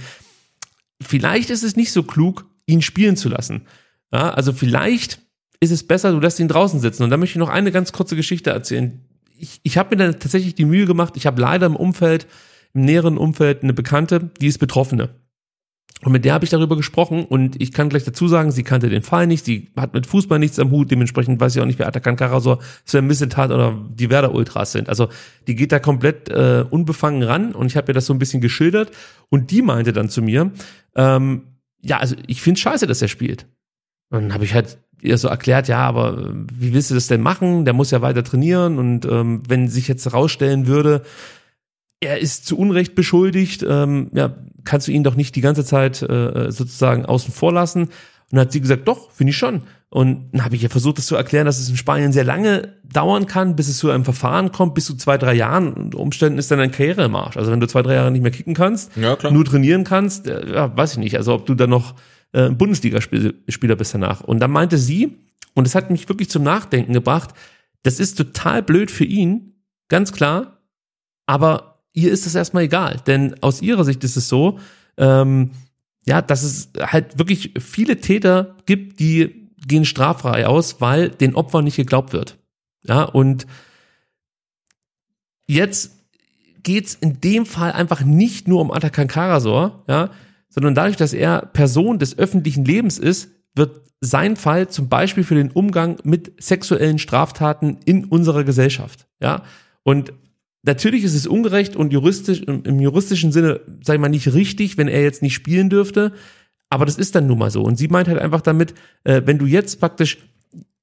vielleicht 1.00 1.50
ist 1.50 1.62
es 1.62 1.76
nicht 1.76 1.92
so 1.92 2.02
klug, 2.02 2.46
ihn 2.66 2.82
spielen 2.82 3.16
zu 3.16 3.28
lassen. 3.28 3.66
Ja, 4.12 4.30
also 4.30 4.52
vielleicht 4.52 5.20
ist 5.60 5.70
es 5.70 5.86
besser, 5.86 6.10
du 6.10 6.18
lässt 6.18 6.40
ihn 6.40 6.48
draußen 6.48 6.80
sitzen. 6.80 7.04
Und 7.04 7.10
da 7.10 7.16
möchte 7.16 7.32
ich 7.32 7.40
noch 7.40 7.48
eine 7.48 7.70
ganz 7.70 7.92
kurze 7.92 8.16
Geschichte 8.16 8.50
erzählen. 8.50 9.00
Ich, 9.44 9.60
ich 9.62 9.76
habe 9.76 9.94
mir 9.94 10.02
dann 10.02 10.18
tatsächlich 10.18 10.54
die 10.54 10.64
Mühe 10.64 10.86
gemacht, 10.86 11.18
ich 11.18 11.26
habe 11.26 11.38
leider 11.38 11.66
im 11.66 11.76
Umfeld, 11.76 12.26
im 12.72 12.80
näheren 12.80 13.18
Umfeld 13.18 13.62
eine 13.62 13.74
Bekannte, 13.74 14.30
die 14.40 14.46
ist 14.46 14.56
Betroffene. 14.56 15.10
Und 16.02 16.12
mit 16.12 16.24
der 16.24 16.32
habe 16.32 16.44
ich 16.44 16.50
darüber 16.50 16.76
gesprochen 16.76 17.26
und 17.26 17.60
ich 17.60 17.72
kann 17.72 17.90
gleich 17.90 18.04
dazu 18.04 18.26
sagen, 18.26 18.52
sie 18.52 18.62
kannte 18.62 18.88
den 18.88 19.02
Fall 19.02 19.26
nicht, 19.26 19.44
sie 19.44 19.70
hat 19.76 19.92
mit 19.92 20.06
Fußball 20.06 20.38
nichts 20.38 20.58
am 20.58 20.70
Hut, 20.70 20.90
dementsprechend 20.90 21.38
weiß 21.38 21.54
ich 21.54 21.60
auch 21.62 21.66
nicht, 21.66 21.78
wer 21.78 21.86
Atakan 21.86 22.16
Karasor, 22.16 22.58
Sven 22.86 23.06
Missetat 23.06 23.50
oder 23.50 23.78
die 23.90 24.08
Werder 24.08 24.34
Ultras 24.34 24.72
sind. 24.72 24.88
Also 24.88 25.10
die 25.46 25.54
geht 25.54 25.72
da 25.72 25.78
komplett 25.78 26.30
äh, 26.30 26.64
unbefangen 26.68 27.22
ran 27.22 27.54
und 27.54 27.66
ich 27.66 27.76
habe 27.76 27.92
ihr 27.92 27.94
das 27.94 28.06
so 28.06 28.14
ein 28.14 28.18
bisschen 28.18 28.40
geschildert 28.40 28.92
und 29.28 29.50
die 29.50 29.60
meinte 29.60 29.92
dann 29.92 30.08
zu 30.08 30.22
mir, 30.22 30.52
ähm, 30.96 31.42
ja, 31.82 31.98
also 31.98 32.16
ich 32.26 32.40
finde 32.40 32.60
scheiße, 32.60 32.86
dass 32.86 33.02
er 33.02 33.08
spielt. 33.08 33.46
Und 34.14 34.22
dann 34.22 34.34
habe 34.34 34.44
ich 34.44 34.54
halt 34.54 34.78
ihr 35.02 35.18
so 35.18 35.28
erklärt, 35.28 35.68
ja, 35.68 35.80
aber 35.80 36.18
äh, 36.18 36.30
wie 36.52 36.72
willst 36.72 36.90
du 36.90 36.94
das 36.94 37.06
denn 37.06 37.20
machen? 37.20 37.64
Der 37.64 37.74
muss 37.74 37.90
ja 37.90 38.00
weiter 38.00 38.24
trainieren 38.24 38.78
und 38.78 39.04
ähm, 39.04 39.42
wenn 39.46 39.68
sich 39.68 39.86
jetzt 39.86 40.06
herausstellen 40.06 40.66
würde, 40.66 41.02
er 42.00 42.18
ist 42.18 42.46
zu 42.46 42.58
Unrecht 42.58 42.94
beschuldigt, 42.94 43.64
ähm, 43.68 44.10
ja, 44.14 44.34
kannst 44.64 44.88
du 44.88 44.92
ihn 44.92 45.04
doch 45.04 45.14
nicht 45.14 45.36
die 45.36 45.40
ganze 45.40 45.64
Zeit 45.64 46.02
äh, 46.02 46.50
sozusagen 46.50 47.06
außen 47.06 47.32
vor 47.32 47.52
lassen. 47.52 47.82
Und 47.82 47.90
dann 48.30 48.40
hat 48.40 48.52
sie 48.52 48.60
gesagt, 48.60 48.88
doch, 48.88 49.10
finde 49.10 49.30
ich 49.30 49.36
schon. 49.36 49.62
Und 49.90 50.30
dann 50.32 50.44
habe 50.44 50.56
ich 50.56 50.62
ja 50.62 50.68
versucht, 50.68 50.98
das 50.98 51.06
zu 51.06 51.14
erklären, 51.14 51.46
dass 51.46 51.58
es 51.58 51.68
in 51.68 51.76
Spanien 51.76 52.12
sehr 52.12 52.24
lange 52.24 52.74
dauern 52.82 53.26
kann, 53.26 53.54
bis 53.54 53.68
es 53.68 53.78
zu 53.78 53.90
einem 53.90 54.04
Verfahren 54.04 54.50
kommt, 54.50 54.74
bis 54.74 54.86
zu 54.86 54.96
zwei, 54.96 55.18
drei 55.18 55.34
Jahren. 55.34 55.72
Unter 55.72 56.00
Umständen 56.00 56.38
ist 56.38 56.50
dann 56.50 56.58
deine 56.58 56.72
Karriere 56.72 57.04
im 57.04 57.14
Arsch. 57.14 57.36
Also 57.36 57.52
wenn 57.52 57.60
du 57.60 57.68
zwei, 57.68 57.82
drei 57.82 57.94
Jahre 57.94 58.10
nicht 58.10 58.22
mehr 58.22 58.32
kicken 58.32 58.54
kannst, 58.54 58.96
Ja, 58.96 59.16
nur 59.30 59.44
trainieren 59.44 59.84
kannst, 59.84 60.26
äh, 60.26 60.52
ja, 60.52 60.76
weiß 60.76 60.92
ich 60.92 60.98
nicht. 60.98 61.16
Also 61.16 61.34
ob 61.34 61.46
du 61.46 61.54
dann 61.54 61.70
noch 61.70 61.94
äh, 62.34 62.50
Bundesligaspieler 62.50 63.76
bist 63.76 63.94
danach. 63.94 64.20
Und 64.20 64.40
dann 64.40 64.50
meinte 64.50 64.76
sie, 64.76 65.16
und 65.54 65.66
das 65.66 65.74
hat 65.74 65.90
mich 65.90 66.08
wirklich 66.08 66.28
zum 66.28 66.42
Nachdenken 66.42 66.92
gebracht, 66.92 67.30
das 67.84 68.00
ist 68.00 68.16
total 68.16 68.62
blöd 68.62 68.90
für 68.90 69.04
ihn, 69.04 69.54
ganz 69.88 70.12
klar, 70.12 70.58
aber 71.26 71.84
ihr 71.92 72.10
ist 72.10 72.26
es 72.26 72.34
erstmal 72.34 72.64
egal. 72.64 73.00
Denn 73.06 73.36
aus 73.42 73.62
ihrer 73.62 73.84
Sicht 73.84 74.02
ist 74.02 74.16
es 74.16 74.28
so, 74.28 74.58
ähm, 74.96 75.52
ja, 76.06 76.20
dass 76.20 76.42
es 76.42 76.70
halt 76.78 77.18
wirklich 77.18 77.54
viele 77.58 78.00
Täter 78.00 78.56
gibt, 78.66 79.00
die 79.00 79.50
gehen 79.66 79.84
straffrei 79.84 80.46
aus, 80.46 80.80
weil 80.80 81.10
den 81.10 81.34
Opfern 81.34 81.64
nicht 81.64 81.76
geglaubt 81.76 82.12
wird. 82.12 82.36
Ja, 82.82 83.04
und 83.04 83.46
jetzt 85.46 85.92
geht's 86.62 86.94
in 86.94 87.20
dem 87.20 87.46
Fall 87.46 87.72
einfach 87.72 88.02
nicht 88.02 88.48
nur 88.48 88.60
um 88.60 88.72
Atakan 88.72 89.06
Karasor, 89.06 89.84
ja, 89.88 90.10
sondern 90.54 90.74
dadurch, 90.74 90.96
dass 90.96 91.12
er 91.12 91.46
Person 91.46 91.98
des 91.98 92.16
öffentlichen 92.16 92.64
Lebens 92.64 92.98
ist, 92.98 93.30
wird 93.56 93.82
sein 94.00 94.36
Fall 94.36 94.68
zum 94.68 94.88
Beispiel 94.88 95.24
für 95.24 95.34
den 95.34 95.50
Umgang 95.50 95.96
mit 96.04 96.32
sexuellen 96.40 96.98
Straftaten 96.98 97.78
in 97.84 98.04
unserer 98.04 98.44
Gesellschaft, 98.44 99.08
ja. 99.20 99.42
Und 99.82 100.12
natürlich 100.62 101.02
ist 101.04 101.14
es 101.14 101.26
ungerecht 101.26 101.76
und 101.76 101.92
juristisch, 101.92 102.40
im, 102.42 102.80
juristischen 102.80 103.32
Sinne, 103.32 103.60
ich 103.80 104.00
mal, 104.00 104.08
nicht 104.08 104.32
richtig, 104.32 104.78
wenn 104.78 104.88
er 104.88 105.02
jetzt 105.02 105.22
nicht 105.22 105.34
spielen 105.34 105.70
dürfte. 105.70 106.12
Aber 106.70 106.86
das 106.86 106.96
ist 106.96 107.14
dann 107.14 107.26
nun 107.26 107.38
mal 107.38 107.50
so. 107.50 107.62
Und 107.62 107.76
sie 107.76 107.88
meint 107.88 108.08
halt 108.08 108.18
einfach 108.18 108.40
damit, 108.40 108.74
äh, 109.04 109.22
wenn 109.26 109.38
du 109.38 109.46
jetzt 109.46 109.78
praktisch 109.78 110.18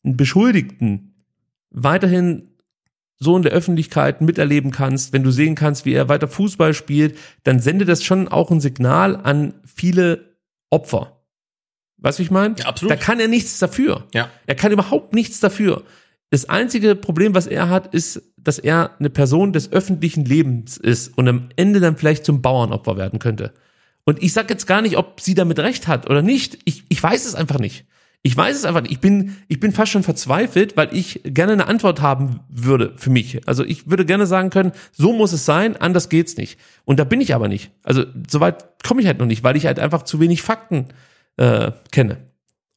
einen 0.04 0.18
Beschuldigten 0.18 1.26
weiterhin 1.72 2.50
so 3.24 3.38
in 3.38 3.44
der 3.44 3.52
Öffentlichkeit 3.52 4.22
miterleben 4.22 4.72
kannst, 4.72 5.14
wenn 5.14 5.24
du 5.24 5.30
sehen 5.30 5.54
kannst, 5.54 5.86
wie 5.86 5.94
er 5.94 6.10
weiter 6.10 6.28
Fußball 6.28 6.74
spielt, 6.74 7.18
dann 7.44 7.60
sendet 7.60 7.88
das 7.88 8.04
schon 8.04 8.28
auch 8.28 8.50
ein 8.50 8.60
Signal 8.60 9.16
an 9.16 9.54
viele 9.64 10.38
Opfer. 10.72 11.22
Weißt 11.98 12.18
du, 12.18 12.24
ich 12.24 12.32
meine? 12.32 12.56
Ja, 12.58 12.66
absolut. 12.66 12.92
Da 12.92 12.96
kann 12.96 13.20
er 13.20 13.28
nichts 13.28 13.60
dafür. 13.60 14.08
Ja. 14.14 14.28
Er 14.48 14.56
kann 14.56 14.72
überhaupt 14.72 15.14
nichts 15.14 15.40
dafür. 15.40 15.84
Das 16.32 16.50
einzige 16.50 16.96
Problem, 16.96 17.36
was 17.36 17.46
er 17.46 17.70
hat, 17.70 17.94
ist, 17.94 18.24
dass 18.38 18.58
er 18.58 18.96
eine 18.98 19.12
Person 19.12 19.54
des 19.54 19.72
öffentlichen 19.72 20.26
Lebens 20.26 20.78
ist 20.78 21.16
und 21.16 21.28
am 21.28 21.50
Ende 21.58 21.80
dann 21.80 21.98
vielleicht 21.98 22.26
zum 22.26 22.42
Bauernopfer 22.42 22.98
werden 22.98 23.20
könnte. 23.20 23.54
Und 24.04 24.24
ich 24.24 24.34
sag 24.34 24.50
jetzt 24.50 24.66
gar 24.66 24.82
nicht, 24.82 24.98
ob 24.98 25.22
sie 25.22 25.36
damit 25.36 25.60
recht 25.60 25.88
hat 25.88 26.10
oder 26.10 26.24
nicht. 26.24 26.58
Ich, 26.66 26.86
ich 26.90 27.04
weiß 27.04 27.26
es 27.26 27.36
einfach 27.36 27.60
nicht. 27.60 27.86
Ich 28.24 28.38
weiß 28.38 28.56
es 28.56 28.66
einfach 28.66 28.82
nicht. 28.82 28.92
Ich 28.92 29.00
bin, 29.00 29.38
ich 29.48 29.60
bin 29.60 29.72
fast 29.72 29.92
schon 29.92 30.04
verzweifelt, 30.04 30.78
weil 30.78 30.96
ich 30.96 31.22
gerne 31.24 31.54
eine 31.54 31.68
Antwort 31.68 32.02
haben 32.02 32.42
würde 32.50 32.94
für 32.96 33.10
mich. 33.10 33.48
Also 33.48 33.66
ich 33.66 33.90
würde 33.90 34.06
gerne 34.06 34.28
sagen 34.28 34.52
können, 34.52 34.74
so 34.92 35.12
muss 35.12 35.34
es 35.34 35.46
sein, 35.46 35.76
anders 35.76 36.10
geht's 36.10 36.38
nicht. 36.38 36.60
Und 36.86 37.00
da 37.00 37.04
bin 37.04 37.20
ich 37.20 37.34
aber 37.34 37.48
nicht. 37.48 37.72
Also 37.84 38.06
soweit 38.30 38.84
komme 38.84 39.02
ich 39.02 39.08
halt 39.08 39.18
noch 39.18 39.26
nicht, 39.26 39.44
weil 39.44 39.58
ich 39.58 39.66
halt 39.66 39.80
einfach 39.80 40.04
zu 40.04 40.20
wenig 40.20 40.44
Fakten 40.44 40.88
äh, 41.38 41.72
kenne. 41.92 42.18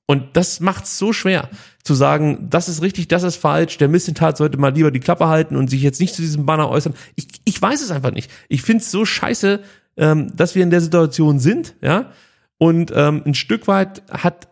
Und 0.07 0.37
das 0.37 0.61
macht's 0.61 0.99
so 0.99 1.13
schwer 1.13 1.49
zu 1.83 1.95
sagen, 1.95 2.47
das 2.49 2.69
ist 2.69 2.83
richtig, 2.83 3.09
das 3.09 3.23
ist 3.23 3.37
falsch, 3.37 3.79
der 3.79 3.89
Missentat 3.89 4.37
sollte 4.39 4.59
mal 4.59 4.73
lieber 4.73 4.91
die 4.91 5.01
Klappe 5.01 5.29
halten 5.29 5.57
und 5.57 5.69
sich 5.69 5.83
jetzt 5.83 6.01
nicht 6.01 6.15
zu 6.15 6.23
diesem 6.23 6.47
Banner 6.47 6.71
äußern. 6.71 6.95
Ich, 7.17 7.29
ich 7.45 7.61
weiß 7.61 7.83
es 7.83 7.91
einfach 7.91 8.13
nicht. 8.13 8.31
Ich 8.49 8.63
find's 8.63 8.91
so 8.91 9.05
scheiße, 9.05 9.61
ähm, 9.97 10.35
dass 10.35 10.55
wir 10.55 10.63
in 10.63 10.71
der 10.71 10.81
Situation 10.81 11.39
sind, 11.39 11.75
ja. 11.83 12.11
Und 12.57 12.93
ähm, 12.95 13.23
ein 13.27 13.35
Stück 13.35 13.67
weit 13.67 14.03
hat 14.11 14.49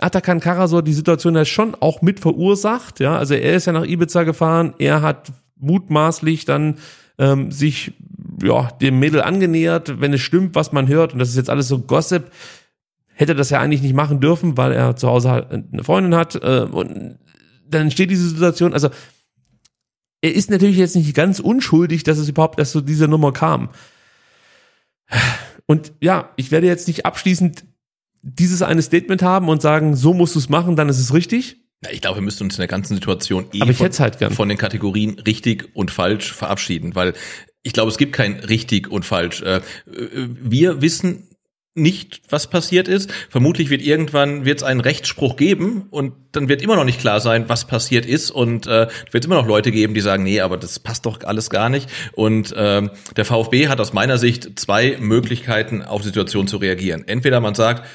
Atakan 0.00 0.40
Karasor 0.40 0.82
die 0.82 0.92
Situation 0.92 1.36
ja 1.36 1.44
schon 1.44 1.74
auch 1.76 2.02
mit 2.02 2.20
verursacht, 2.20 3.00
ja. 3.00 3.16
Also 3.16 3.34
er 3.34 3.54
ist 3.54 3.66
ja 3.66 3.72
nach 3.72 3.84
Ibiza 3.84 4.24
gefahren, 4.24 4.74
er 4.78 5.02
hat 5.02 5.32
mutmaßlich 5.56 6.44
dann 6.44 6.78
ähm, 7.18 7.52
sich 7.52 7.92
ja 8.42 8.70
dem 8.80 8.98
Mädel 8.98 9.22
angenähert, 9.22 10.00
wenn 10.00 10.12
es 10.12 10.20
stimmt, 10.20 10.54
was 10.54 10.72
man 10.72 10.88
hört, 10.88 11.12
und 11.12 11.18
das 11.18 11.28
ist 11.28 11.36
jetzt 11.36 11.50
alles 11.50 11.68
so 11.68 11.78
Gossip, 11.78 12.30
hätte 13.14 13.34
das 13.34 13.50
ja 13.50 13.60
eigentlich 13.60 13.82
nicht 13.82 13.94
machen 13.94 14.20
dürfen, 14.20 14.56
weil 14.56 14.72
er 14.72 14.96
zu 14.96 15.08
Hause 15.08 15.30
halt 15.30 15.52
eine 15.52 15.84
Freundin 15.84 16.14
hat. 16.14 16.34
Äh, 16.36 16.66
und 16.70 17.18
dann 17.68 17.82
entsteht 17.82 18.10
diese 18.10 18.28
Situation. 18.28 18.72
Also 18.72 18.90
er 20.20 20.34
ist 20.34 20.50
natürlich 20.50 20.76
jetzt 20.76 20.96
nicht 20.96 21.14
ganz 21.14 21.40
unschuldig, 21.40 22.04
dass 22.04 22.18
es 22.18 22.28
überhaupt 22.28 22.58
erst 22.58 22.72
zu 22.72 22.80
dieser 22.80 23.08
Nummer 23.08 23.32
kam. 23.32 23.70
Und 25.66 25.92
ja, 26.00 26.30
ich 26.36 26.50
werde 26.50 26.66
jetzt 26.66 26.88
nicht 26.88 27.06
abschließend 27.06 27.64
dieses 28.22 28.62
eine 28.62 28.82
Statement 28.82 29.22
haben 29.22 29.48
und 29.48 29.60
sagen, 29.60 29.96
so 29.96 30.14
musst 30.14 30.34
du 30.34 30.38
es 30.38 30.48
machen, 30.48 30.76
dann 30.76 30.88
ist 30.88 30.98
es 30.98 31.12
richtig. 31.12 31.56
Ja, 31.84 31.90
ich 31.90 32.00
glaube, 32.00 32.18
wir 32.18 32.22
müssen 32.22 32.44
uns 32.44 32.54
in 32.54 32.60
der 32.60 32.68
ganzen 32.68 32.94
Situation 32.94 33.46
eh 33.52 33.72
von, 33.72 33.90
halt 33.98 34.34
von 34.34 34.48
den 34.48 34.58
Kategorien 34.58 35.18
richtig 35.18 35.70
und 35.74 35.90
falsch 35.90 36.32
verabschieden, 36.32 36.94
weil 36.94 37.14
ich 37.64 37.72
glaube, 37.72 37.90
es 37.90 37.98
gibt 37.98 38.12
kein 38.12 38.34
richtig 38.40 38.88
und 38.90 39.04
falsch. 39.04 39.42
Äh, 39.42 39.60
Wir 39.86 40.80
wissen 40.80 41.28
nicht, 41.74 42.20
was 42.28 42.50
passiert 42.50 42.86
ist. 42.86 43.10
Vermutlich 43.30 43.70
wird 43.70 43.80
irgendwann 43.80 44.44
wird 44.44 44.58
es 44.58 44.62
einen 44.62 44.80
Rechtsspruch 44.80 45.36
geben 45.36 45.86
und 45.90 46.12
dann 46.32 46.48
wird 46.48 46.60
immer 46.60 46.76
noch 46.76 46.84
nicht 46.84 47.00
klar 47.00 47.20
sein, 47.20 47.48
was 47.48 47.66
passiert 47.66 48.04
ist 48.04 48.30
und 48.30 48.66
äh, 48.66 48.88
wird 49.10 49.24
immer 49.24 49.36
noch 49.36 49.46
Leute 49.46 49.72
geben, 49.72 49.94
die 49.94 50.02
sagen, 50.02 50.22
nee, 50.22 50.40
aber 50.40 50.58
das 50.58 50.78
passt 50.78 51.06
doch 51.06 51.24
alles 51.24 51.48
gar 51.48 51.70
nicht. 51.70 51.88
Und 52.12 52.52
ähm, 52.56 52.90
der 53.16 53.24
VfB 53.24 53.68
hat 53.68 53.80
aus 53.80 53.94
meiner 53.94 54.18
Sicht 54.18 54.58
zwei 54.60 54.98
Möglichkeiten, 55.00 55.82
auf 55.82 56.02
die 56.02 56.08
Situation 56.08 56.46
zu 56.46 56.58
reagieren. 56.58 57.04
Entweder 57.08 57.40
man 57.40 57.54
sagt, 57.54 57.86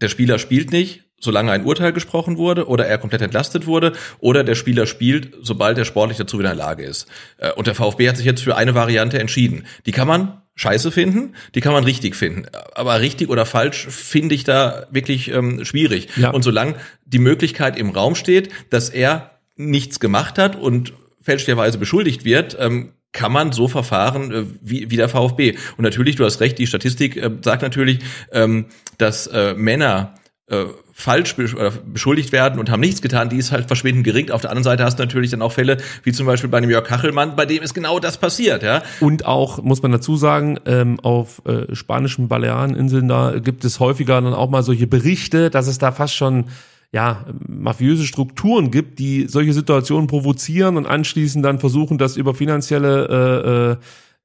der 0.00 0.08
Spieler 0.08 0.38
spielt 0.38 0.72
nicht, 0.72 1.04
solange 1.20 1.52
ein 1.52 1.64
Urteil 1.64 1.92
gesprochen 1.92 2.38
wurde 2.38 2.66
oder 2.66 2.86
er 2.86 2.98
komplett 2.98 3.22
entlastet 3.22 3.66
wurde, 3.66 3.92
oder 4.20 4.42
der 4.42 4.54
Spieler 4.54 4.86
spielt, 4.86 5.34
sobald 5.42 5.76
er 5.78 5.84
sportlich 5.84 6.18
dazu 6.18 6.38
wieder 6.38 6.50
in 6.50 6.56
der 6.56 6.66
Lage 6.66 6.84
ist. 6.84 7.06
Äh, 7.38 7.52
Und 7.52 7.66
der 7.66 7.74
VfB 7.74 8.08
hat 8.08 8.16
sich 8.16 8.26
jetzt 8.26 8.42
für 8.42 8.56
eine 8.56 8.74
Variante 8.74 9.18
entschieden. 9.18 9.66
Die 9.86 9.92
kann 9.92 10.08
man 10.08 10.42
scheiße 10.54 10.90
finden, 10.90 11.34
die 11.54 11.60
kann 11.60 11.72
man 11.72 11.84
richtig 11.84 12.16
finden. 12.16 12.46
Aber 12.74 13.00
richtig 13.00 13.28
oder 13.30 13.46
falsch 13.46 13.86
finde 13.88 14.34
ich 14.34 14.44
da 14.44 14.86
wirklich 14.90 15.30
ähm, 15.30 15.64
schwierig. 15.64 16.08
Ja. 16.16 16.30
Und 16.30 16.42
solange 16.42 16.74
die 17.04 17.18
Möglichkeit 17.18 17.78
im 17.78 17.90
Raum 17.90 18.14
steht, 18.14 18.50
dass 18.70 18.90
er 18.90 19.38
nichts 19.56 20.00
gemacht 20.00 20.38
hat 20.38 20.56
und 20.56 20.92
fälschlicherweise 21.22 21.78
beschuldigt 21.78 22.24
wird, 22.24 22.56
ähm, 22.58 22.92
kann 23.12 23.32
man 23.32 23.52
so 23.52 23.68
verfahren 23.68 24.32
äh, 24.32 24.44
wie, 24.60 24.90
wie 24.90 24.96
der 24.96 25.08
VfB. 25.08 25.56
Und 25.76 25.84
natürlich, 25.84 26.16
du 26.16 26.24
hast 26.24 26.40
recht, 26.40 26.58
die 26.58 26.66
Statistik 26.66 27.16
äh, 27.16 27.30
sagt 27.42 27.62
natürlich, 27.62 28.00
ähm, 28.32 28.66
dass 28.98 29.26
äh, 29.26 29.54
Männer 29.54 30.14
äh, 30.46 30.64
falsch 30.92 31.34
beschuldigt 31.34 32.32
werden 32.32 32.58
und 32.58 32.70
haben 32.70 32.80
nichts 32.80 33.00
getan, 33.00 33.30
die 33.30 33.36
ist 33.36 33.52
halt 33.52 33.66
verschwindend 33.68 34.04
gering. 34.04 34.30
Auf 34.30 34.42
der 34.42 34.50
anderen 34.50 34.64
Seite 34.64 34.84
hast 34.84 34.98
du 34.98 35.02
natürlich 35.02 35.30
dann 35.30 35.40
auch 35.40 35.52
Fälle, 35.52 35.78
wie 36.02 36.12
zum 36.12 36.26
Beispiel 36.26 36.50
bei 36.50 36.58
einem 36.58 36.68
Jörg 36.68 36.84
Kachelmann, 36.84 37.36
bei 37.36 37.46
dem 37.46 37.62
ist 37.62 37.72
genau 37.72 38.00
das 38.00 38.18
passiert, 38.18 38.62
ja. 38.62 38.82
Und 39.00 39.24
auch, 39.24 39.62
muss 39.62 39.82
man 39.82 39.92
dazu 39.92 40.16
sagen, 40.16 40.58
ähm, 40.66 41.00
auf 41.00 41.40
äh, 41.46 41.74
spanischen 41.74 42.28
Baleareninseln, 42.28 43.08
da 43.08 43.38
gibt 43.38 43.64
es 43.64 43.80
häufiger 43.80 44.20
dann 44.20 44.34
auch 44.34 44.50
mal 44.50 44.62
solche 44.62 44.86
Berichte, 44.86 45.48
dass 45.48 45.68
es 45.68 45.78
da 45.78 45.92
fast 45.92 46.14
schon 46.14 46.46
ja, 46.92 47.24
mafiöse 47.46 48.04
Strukturen 48.04 48.70
gibt, 48.70 48.98
die 48.98 49.26
solche 49.28 49.52
Situationen 49.52 50.08
provozieren 50.08 50.76
und 50.76 50.86
anschließend 50.86 51.44
dann 51.44 51.60
versuchen, 51.60 51.98
das 51.98 52.16
über 52.16 52.34
finanzielle, 52.34 53.78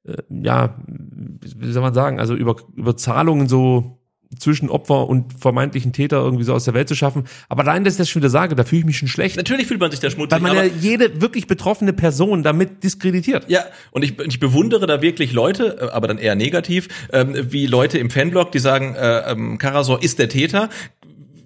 äh, 0.04 0.10
äh, 0.10 0.16
ja, 0.28 0.76
wie 0.86 1.72
soll 1.72 1.82
man 1.82 1.94
sagen, 1.94 2.18
also 2.18 2.34
über, 2.34 2.56
über 2.74 2.96
Zahlungen 2.96 3.48
so 3.48 3.96
zwischen 4.38 4.68
Opfer 4.68 5.08
und 5.08 5.32
vermeintlichen 5.38 5.92
Täter 5.92 6.18
irgendwie 6.18 6.44
so 6.44 6.52
aus 6.52 6.64
der 6.64 6.74
Welt 6.74 6.88
zu 6.88 6.94
schaffen. 6.94 7.24
Aber 7.48 7.62
allein, 7.62 7.84
dass 7.84 7.94
ich 7.94 7.98
das 7.98 8.08
schon 8.08 8.22
wieder 8.22 8.30
sage, 8.30 8.54
da 8.54 8.64
fühle 8.64 8.80
ich 8.80 8.86
mich 8.86 8.98
schon 8.98 9.08
schlecht. 9.08 9.36
Natürlich 9.36 9.66
fühlt 9.66 9.80
man 9.80 9.90
sich 9.90 10.00
da 10.00 10.10
schmutzig. 10.10 10.32
Weil 10.32 10.40
man 10.40 10.56
ja 10.56 10.64
jede 10.64 11.20
wirklich 11.20 11.46
betroffene 11.46 11.92
Person 11.92 12.42
damit 12.42 12.82
diskreditiert. 12.82 13.48
Ja, 13.48 13.64
und 13.92 14.02
ich, 14.02 14.18
ich 14.18 14.40
bewundere 14.40 14.86
da 14.86 15.00
wirklich 15.00 15.32
Leute, 15.32 15.78
äh, 15.80 15.90
aber 15.90 16.08
dann 16.08 16.18
eher 16.18 16.34
negativ, 16.34 16.88
ähm, 17.12 17.34
wie 17.50 17.66
Leute 17.66 17.98
im 17.98 18.10
Fanblog, 18.10 18.52
die 18.52 18.58
sagen, 18.58 18.94
äh, 18.94 19.30
ähm, 19.30 19.58
Karasor 19.58 20.02
ist 20.02 20.18
der 20.18 20.28
Täter. 20.28 20.68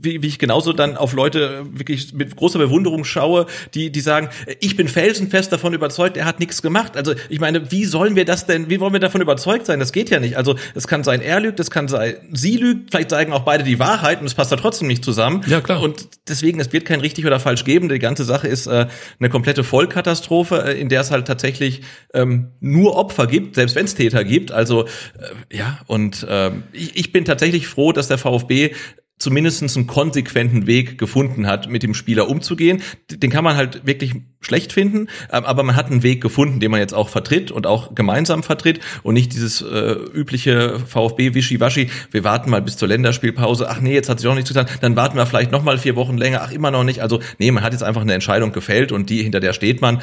Wie, 0.02 0.22
wie 0.22 0.27
ich 0.27 0.39
genauso 0.39 0.72
dann 0.72 0.97
auf 0.97 1.12
Leute 1.12 1.66
wirklich 1.72 2.12
mit 2.12 2.36
großer 2.36 2.59
Bewunderung 2.59 3.05
schaue, 3.05 3.47
die, 3.74 3.90
die 3.90 4.01
sagen, 4.01 4.28
ich 4.60 4.77
bin 4.77 4.89
felsenfest 4.89 5.52
davon 5.52 5.74
überzeugt, 5.74 6.16
er 6.16 6.24
hat 6.24 6.40
nichts 6.40 6.62
gemacht. 6.62 6.97
Also 6.97 7.14
ich 7.28 7.40
meine, 7.40 7.70
wie 7.70 7.85
sollen 7.85 8.16
wir 8.16 8.24
das 8.24 8.47
denn, 8.47 8.70
wie 8.70 8.81
wollen 8.81 8.93
wir 8.93 9.01
davon 9.01 9.20
überzeugt 9.20 9.66
sein? 9.66 9.78
Das 9.81 9.93
geht 9.93 10.10
ja 10.10 10.20
nicht. 10.20 10.36
Also 10.36 10.56
es 10.74 10.86
kann 10.89 11.05
sein, 11.05 11.20
er 11.20 11.40
lügt, 11.40 11.60
es 11.60 11.70
kann 11.70 11.89
sein, 11.89 12.14
sie 12.32 12.56
lügt, 12.56 12.90
vielleicht 12.90 13.10
sagen 13.10 13.32
auch 13.32 13.40
beide 13.43 13.64
die 13.64 13.78
Wahrheit 13.78 14.20
und 14.20 14.27
es 14.27 14.35
passt 14.35 14.52
da 14.52 14.56
trotzdem 14.56 14.89
nicht 14.89 15.05
zusammen. 15.05 15.43
Ja, 15.47 15.60
klar. 15.60 15.82
Und 15.82 16.09
deswegen, 16.28 16.60
es 16.60 16.72
wird 16.72 16.85
kein 16.85 17.01
richtig 17.01 17.27
oder 17.27 17.40
falsch 17.40 17.64
geben. 17.64 17.89
Die 17.89 17.98
ganze 17.98 18.24
Sache 18.24 18.48
ist 18.48 18.66
äh, 18.66 18.86
eine 19.18 19.28
komplette 19.28 19.64
Vollkatastrophe, 19.64 20.64
äh, 20.66 20.81
in 20.81 20.89
der 20.89 21.02
es 21.02 21.10
halt 21.10 21.27
tatsächlich 21.27 21.82
ähm, 22.14 22.52
nur 22.60 22.97
Opfer 22.97 23.27
gibt, 23.27 23.56
selbst 23.56 23.77
wenn 23.77 23.85
es 23.85 23.94
Täter 23.94 24.24
gibt. 24.24 24.52
Also 24.52 24.85
äh, 24.85 25.56
ja, 25.56 25.81
und 25.86 26.22
äh, 26.24 26.51
ich, 26.72 26.97
ich 26.97 27.12
bin 27.12 27.24
tatsächlich 27.24 27.66
froh, 27.66 27.93
dass 27.93 28.09
der 28.09 28.18
VfB 28.18 28.72
zumindest 29.20 29.62
einen 29.76 29.86
konsequenten 29.86 30.66
Weg 30.66 30.98
gefunden 30.98 31.47
hat, 31.47 31.68
mit 31.68 31.82
dem 31.82 31.94
Spieler 31.94 32.28
umzugehen. 32.28 32.82
Den 33.10 33.30
kann 33.30 33.44
man 33.44 33.55
halt 33.55 33.86
wirklich 33.86 34.14
schlecht 34.40 34.72
finden, 34.72 35.09
ähm, 35.30 35.44
aber 35.44 35.62
man 35.62 35.76
hat 35.76 35.90
einen 35.90 36.02
Weg 36.02 36.22
gefunden, 36.22 36.59
den 36.59 36.70
man 36.70 36.80
jetzt 36.80 36.94
auch 36.94 37.10
vertritt 37.10 37.51
und 37.51 37.66
auch 37.66 37.94
gemeinsam 37.94 38.42
vertritt 38.42 38.80
und 39.02 39.14
nicht 39.14 39.34
dieses 39.34 39.60
äh, 39.60 39.92
übliche 40.14 40.80
VfB-Wischiwaschi, 40.80 41.90
wir 42.10 42.24
warten 42.24 42.51
mal 42.51 42.62
bis 42.62 42.78
zur 42.78 42.88
Länderspielpause, 42.88 43.68
ach 43.68 43.80
nee, 43.80 43.92
jetzt 43.92 44.09
hat 44.09 44.18
sich 44.18 44.28
auch 44.28 44.34
nichts 44.34 44.48
getan, 44.48 44.66
dann 44.80 44.97
warten 44.97 45.16
wir 45.16 45.26
vielleicht 45.26 45.52
noch 45.52 45.62
mal 45.62 45.76
vier 45.76 45.94
Wochen 45.97 46.16
länger, 46.16 46.40
ach 46.42 46.52
immer 46.52 46.70
noch 46.70 46.84
nicht. 46.84 47.01
Also 47.01 47.20
nee, 47.38 47.51
man 47.51 47.62
hat 47.62 47.72
jetzt 47.72 47.82
einfach 47.82 48.01
eine 48.01 48.14
Entscheidung 48.14 48.52
gefällt 48.52 48.90
und 48.90 49.10
die, 49.10 49.22
hinter 49.22 49.40
der 49.40 49.52
steht 49.52 49.82
man, 49.82 50.01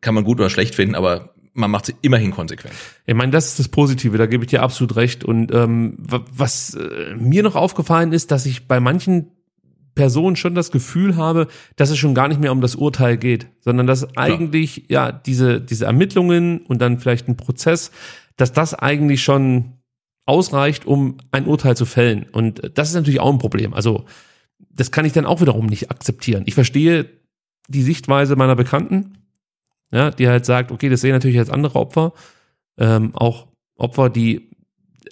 kann 0.00 0.14
man 0.14 0.22
gut 0.22 0.38
oder 0.38 0.50
schlecht 0.50 0.76
finden, 0.76 0.94
aber 0.94 1.34
man 1.52 1.70
macht 1.70 1.86
sie 1.86 1.94
immerhin 2.02 2.30
konsequent. 2.30 2.74
Ich 3.06 3.14
meine, 3.14 3.32
das 3.32 3.48
ist 3.48 3.58
das 3.58 3.68
Positive, 3.68 4.16
da 4.18 4.26
gebe 4.26 4.44
ich 4.44 4.50
dir 4.50 4.62
absolut 4.62 4.96
recht. 4.96 5.24
Und 5.24 5.52
ähm, 5.52 5.94
wa- 5.98 6.24
was 6.32 6.74
äh, 6.74 7.14
mir 7.16 7.42
noch 7.42 7.56
aufgefallen 7.56 8.12
ist, 8.12 8.30
dass 8.30 8.46
ich 8.46 8.68
bei 8.68 8.80
manchen 8.80 9.28
Personen 9.96 10.36
schon 10.36 10.54
das 10.54 10.70
Gefühl 10.70 11.16
habe, 11.16 11.48
dass 11.76 11.90
es 11.90 11.98
schon 11.98 12.14
gar 12.14 12.28
nicht 12.28 12.40
mehr 12.40 12.52
um 12.52 12.60
das 12.60 12.76
Urteil 12.76 13.16
geht, 13.16 13.48
sondern 13.60 13.86
dass 13.88 14.16
eigentlich 14.16 14.84
ja 14.88 15.10
diese 15.10 15.60
diese 15.60 15.84
Ermittlungen 15.86 16.58
und 16.60 16.80
dann 16.80 17.00
vielleicht 17.00 17.28
ein 17.28 17.36
Prozess, 17.36 17.90
dass 18.36 18.52
das 18.52 18.72
eigentlich 18.72 19.22
schon 19.22 19.72
ausreicht, 20.26 20.86
um 20.86 21.16
ein 21.32 21.46
Urteil 21.46 21.76
zu 21.76 21.84
fällen. 21.86 22.26
Und 22.30 22.70
das 22.78 22.88
ist 22.90 22.94
natürlich 22.94 23.18
auch 23.20 23.32
ein 23.32 23.38
Problem. 23.38 23.74
Also 23.74 24.04
das 24.70 24.92
kann 24.92 25.04
ich 25.04 25.12
dann 25.12 25.26
auch 25.26 25.40
wiederum 25.40 25.66
nicht 25.66 25.90
akzeptieren. 25.90 26.44
Ich 26.46 26.54
verstehe 26.54 27.06
die 27.68 27.82
Sichtweise 27.82 28.36
meiner 28.36 28.56
Bekannten, 28.56 29.18
ja, 29.92 30.10
die 30.10 30.28
halt 30.28 30.44
sagt, 30.44 30.72
okay, 30.72 30.88
das 30.88 31.00
sehen 31.00 31.12
natürlich 31.12 31.36
jetzt 31.36 31.50
andere 31.50 31.78
Opfer, 31.78 32.12
ähm, 32.78 33.14
auch 33.14 33.48
Opfer, 33.76 34.10
die 34.10 34.50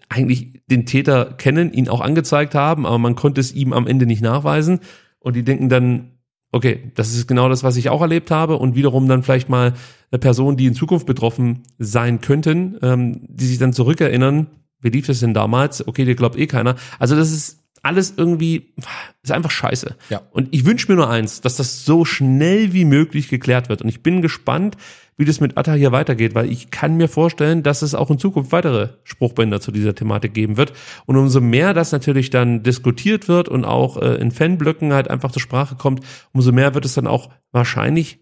eigentlich 0.08 0.62
den 0.70 0.86
Täter 0.86 1.34
kennen, 1.34 1.72
ihn 1.72 1.88
auch 1.88 2.00
angezeigt 2.00 2.54
haben, 2.54 2.86
aber 2.86 2.98
man 2.98 3.14
konnte 3.14 3.40
es 3.40 3.52
ihm 3.52 3.72
am 3.72 3.86
Ende 3.86 4.06
nicht 4.06 4.22
nachweisen 4.22 4.80
und 5.18 5.36
die 5.36 5.44
denken 5.44 5.68
dann, 5.68 6.18
okay, 6.52 6.92
das 6.94 7.14
ist 7.14 7.26
genau 7.26 7.48
das, 7.48 7.62
was 7.62 7.76
ich 7.76 7.90
auch 7.90 8.00
erlebt 8.00 8.30
habe 8.30 8.56
und 8.56 8.74
wiederum 8.74 9.08
dann 9.08 9.22
vielleicht 9.22 9.48
mal 9.48 9.74
eine 10.10 10.18
Person, 10.18 10.56
die 10.56 10.66
in 10.66 10.74
Zukunft 10.74 11.06
betroffen 11.06 11.62
sein 11.78 12.20
könnten, 12.20 12.78
ähm, 12.82 13.20
die 13.28 13.46
sich 13.46 13.58
dann 13.58 13.72
zurückerinnern, 13.72 14.46
wie 14.80 14.90
lief 14.90 15.06
das 15.06 15.20
denn 15.20 15.34
damals? 15.34 15.86
Okay, 15.86 16.04
dir 16.04 16.14
glaubt 16.14 16.38
eh 16.38 16.46
keiner. 16.46 16.76
Also 16.98 17.16
das 17.16 17.32
ist 17.32 17.57
alles 17.82 18.14
irgendwie, 18.16 18.74
ist 19.22 19.32
einfach 19.32 19.50
scheiße. 19.50 19.96
Ja. 20.10 20.22
Und 20.30 20.48
ich 20.52 20.64
wünsche 20.64 20.90
mir 20.90 20.96
nur 20.96 21.10
eins, 21.10 21.40
dass 21.40 21.56
das 21.56 21.84
so 21.84 22.04
schnell 22.04 22.72
wie 22.72 22.84
möglich 22.84 23.28
geklärt 23.28 23.68
wird. 23.68 23.82
Und 23.82 23.88
ich 23.88 24.02
bin 24.02 24.22
gespannt, 24.22 24.76
wie 25.18 25.24
das 25.24 25.40
mit 25.40 25.58
Atta 25.58 25.74
hier 25.74 25.90
weitergeht, 25.92 26.34
weil 26.34 26.50
ich 26.50 26.70
kann 26.70 26.96
mir 26.96 27.08
vorstellen, 27.08 27.64
dass 27.64 27.82
es 27.82 27.94
auch 27.94 28.10
in 28.10 28.18
Zukunft 28.18 28.52
weitere 28.52 28.90
Spruchbänder 29.02 29.60
zu 29.60 29.72
dieser 29.72 29.94
Thematik 29.94 30.32
geben 30.32 30.56
wird. 30.56 30.72
Und 31.06 31.16
umso 31.16 31.40
mehr 31.40 31.74
das 31.74 31.90
natürlich 31.90 32.30
dann 32.30 32.62
diskutiert 32.62 33.28
wird 33.28 33.48
und 33.48 33.64
auch 33.64 34.00
äh, 34.00 34.14
in 34.14 34.30
Fanblöcken 34.30 34.92
halt 34.92 35.10
einfach 35.10 35.32
zur 35.32 35.42
Sprache 35.42 35.74
kommt, 35.74 36.04
umso 36.32 36.52
mehr 36.52 36.74
wird 36.74 36.84
es 36.84 36.94
dann 36.94 37.08
auch 37.08 37.30
wahrscheinlich 37.50 38.20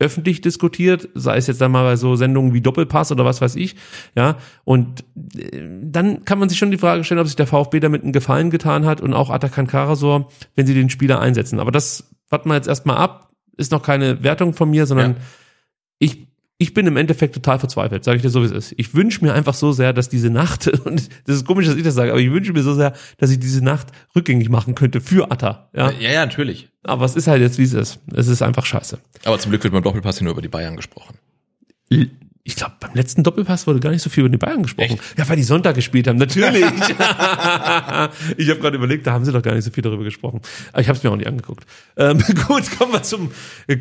öffentlich 0.00 0.40
diskutiert, 0.40 1.08
sei 1.14 1.36
es 1.36 1.48
jetzt 1.48 1.60
dann 1.60 1.72
mal 1.72 1.82
bei 1.82 1.96
so 1.96 2.14
Sendungen 2.14 2.54
wie 2.54 2.60
Doppelpass 2.60 3.10
oder 3.10 3.24
was 3.24 3.40
weiß 3.40 3.56
ich, 3.56 3.74
ja, 4.14 4.36
und 4.64 5.04
äh, 5.36 5.60
dann 5.82 6.24
kann 6.24 6.38
man 6.38 6.48
sich 6.48 6.58
schon 6.58 6.70
die 6.70 6.78
Frage 6.78 7.02
stellen, 7.02 7.20
ob 7.20 7.26
sich 7.26 7.36
der 7.36 7.48
VfB 7.48 7.80
damit 7.80 8.02
einen 8.04 8.12
Gefallen 8.12 8.50
getan 8.50 8.86
hat 8.86 9.00
und 9.00 9.12
auch 9.12 9.30
Atakan 9.30 9.66
Karasor, 9.66 10.28
wenn 10.54 10.66
sie 10.66 10.74
den 10.74 10.88
Spieler 10.90 11.20
einsetzen. 11.20 11.58
Aber 11.58 11.72
das 11.72 12.10
warten 12.30 12.48
wir 12.48 12.54
jetzt 12.54 12.68
erstmal 12.68 12.96
ab, 12.98 13.32
ist 13.56 13.72
noch 13.72 13.82
keine 13.82 14.22
Wertung 14.22 14.54
von 14.54 14.70
mir, 14.70 14.86
sondern 14.86 15.12
Ja. 15.12 15.16
ich 15.98 16.27
ich 16.60 16.74
bin 16.74 16.86
im 16.88 16.96
Endeffekt 16.96 17.34
total 17.34 17.60
verzweifelt, 17.60 18.02
sage 18.02 18.16
ich 18.16 18.22
dir 18.22 18.30
so, 18.30 18.42
wie 18.42 18.46
es 18.46 18.50
ist. 18.50 18.74
Ich 18.76 18.92
wünsche 18.92 19.24
mir 19.24 19.32
einfach 19.32 19.54
so 19.54 19.70
sehr, 19.70 19.92
dass 19.92 20.08
diese 20.08 20.28
Nacht, 20.28 20.66
und 20.84 21.08
das 21.26 21.36
ist 21.36 21.46
komisch, 21.46 21.66
dass 21.66 21.76
ich 21.76 21.84
das 21.84 21.94
sage, 21.94 22.10
aber 22.10 22.20
ich 22.20 22.30
wünsche 22.30 22.52
mir 22.52 22.62
so 22.62 22.74
sehr, 22.74 22.94
dass 23.16 23.30
ich 23.30 23.38
diese 23.38 23.62
Nacht 23.62 23.88
rückgängig 24.16 24.48
machen 24.48 24.74
könnte 24.74 25.00
für 25.00 25.30
Atta. 25.30 25.70
Ja? 25.72 25.90
Ja, 25.92 26.10
ja, 26.10 26.26
natürlich. 26.26 26.68
Aber 26.82 27.04
es 27.04 27.14
ist 27.14 27.28
halt 27.28 27.42
jetzt, 27.42 27.58
wie 27.58 27.62
es 27.62 27.74
ist. 27.74 28.00
Es 28.12 28.26
ist 28.26 28.42
einfach 28.42 28.66
scheiße. 28.66 28.98
Aber 29.24 29.38
zum 29.38 29.50
Glück 29.50 29.62
wird 29.62 29.72
beim 29.72 29.82
Doppelpass 29.82 30.18
hier 30.18 30.24
nur 30.24 30.32
über 30.32 30.42
die 30.42 30.48
Bayern 30.48 30.76
gesprochen. 30.76 31.16
Ich 32.48 32.56
glaube, 32.56 32.72
beim 32.80 32.94
letzten 32.94 33.22
Doppelpass 33.24 33.66
wurde 33.66 33.78
gar 33.78 33.90
nicht 33.90 34.00
so 34.00 34.08
viel 34.08 34.22
über 34.22 34.30
die 34.30 34.38
Bayern 34.38 34.62
gesprochen. 34.62 34.98
Ja, 35.18 35.28
weil 35.28 35.36
die 35.36 35.42
Sonntag 35.42 35.74
gespielt 35.74 36.08
haben, 36.08 36.16
natürlich. 36.16 36.64
ich 38.38 38.48
habe 38.48 38.58
gerade 38.58 38.76
überlegt, 38.76 39.06
da 39.06 39.12
haben 39.12 39.26
sie 39.26 39.32
doch 39.32 39.42
gar 39.42 39.54
nicht 39.54 39.64
so 39.64 39.70
viel 39.70 39.82
darüber 39.82 40.02
gesprochen. 40.02 40.40
Aber 40.72 40.80
ich 40.80 40.88
habe 40.88 40.96
es 40.96 41.04
mir 41.04 41.10
auch 41.10 41.16
nicht 41.16 41.26
angeguckt. 41.26 41.66
Ähm, 41.98 42.16
gut, 42.48 42.78
kommen 42.78 42.94
wir 42.94 43.02
zum, 43.02 43.32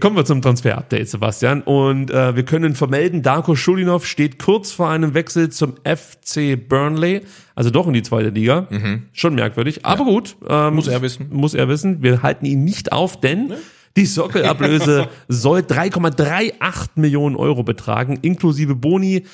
kommen 0.01 0.17
wir 0.17 0.25
zum 0.25 0.41
Transfer-Update, 0.41 1.07
Sebastian. 1.07 1.61
Und 1.61 2.11
äh, 2.11 2.35
wir 2.35 2.43
können 2.43 2.75
vermelden, 2.75 3.21
Darko 3.21 3.55
Schulinov 3.55 4.05
steht 4.05 4.37
kurz 4.37 4.73
vor 4.73 4.89
einem 4.89 5.13
Wechsel 5.13 5.49
zum 5.49 5.75
FC 5.85 6.59
Burnley. 6.67 7.21
Also 7.55 7.69
doch 7.69 7.87
in 7.87 7.93
die 7.93 8.03
zweite 8.03 8.31
Liga. 8.31 8.67
Schon 9.13 9.35
merkwürdig. 9.35 9.85
Aber 9.85 10.03
gut. 10.03 10.35
Ähm, 10.45 10.75
Muss 10.75 10.89
er 10.89 11.01
wissen. 11.01 11.27
Muss 11.31 11.53
er 11.53 11.69
wissen. 11.69 12.03
Wir 12.03 12.21
halten 12.21 12.45
ihn 12.45 12.65
nicht 12.65 12.91
auf, 12.91 13.17
denn 13.21 13.53
die 13.97 14.05
Sockelablöse 14.05 15.09
soll 15.27 15.59
3,38 15.59 16.91
Millionen 16.95 17.35
Euro 17.35 17.63
betragen, 17.63 18.19
inklusive 18.21 18.75
Boni 18.75 19.25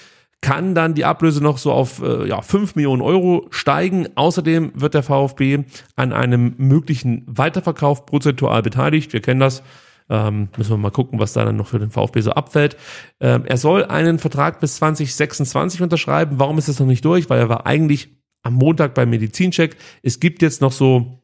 kann 0.43 0.75
dann 0.75 0.93
die 0.93 1.05
Ablöse 1.05 1.41
noch 1.41 1.57
so 1.57 1.71
auf 1.71 2.01
äh, 2.01 2.27
ja, 2.27 2.41
5 2.41 2.75
Millionen 2.75 3.01
Euro 3.01 3.47
steigen. 3.49 4.07
Außerdem 4.15 4.73
wird 4.75 4.93
der 4.93 5.01
VfB 5.01 5.63
an 5.95 6.11
einem 6.11 6.53
möglichen 6.57 7.23
Weiterverkauf 7.27 8.05
prozentual 8.05 8.61
beteiligt. 8.61 9.13
Wir 9.13 9.21
kennen 9.21 9.39
das. 9.39 9.63
Ähm, 10.09 10.49
müssen 10.57 10.71
wir 10.71 10.77
mal 10.77 10.91
gucken, 10.91 11.17
was 11.19 11.31
da 11.31 11.45
dann 11.45 11.55
noch 11.55 11.67
für 11.67 11.79
den 11.79 11.91
VfB 11.91 12.19
so 12.19 12.31
abfällt. 12.31 12.75
Ähm, 13.21 13.45
er 13.45 13.55
soll 13.55 13.85
einen 13.85 14.19
Vertrag 14.19 14.59
bis 14.59 14.75
2026 14.75 15.81
unterschreiben. 15.81 16.39
Warum 16.39 16.57
ist 16.57 16.67
das 16.67 16.79
noch 16.79 16.87
nicht 16.87 17.05
durch? 17.05 17.29
Weil 17.29 17.39
er 17.39 17.49
war 17.49 17.65
eigentlich 17.65 18.09
am 18.43 18.55
Montag 18.55 18.95
beim 18.95 19.09
Medizincheck. 19.09 19.77
Es 20.01 20.19
gibt 20.19 20.41
jetzt 20.41 20.59
noch 20.59 20.73
so 20.73 21.22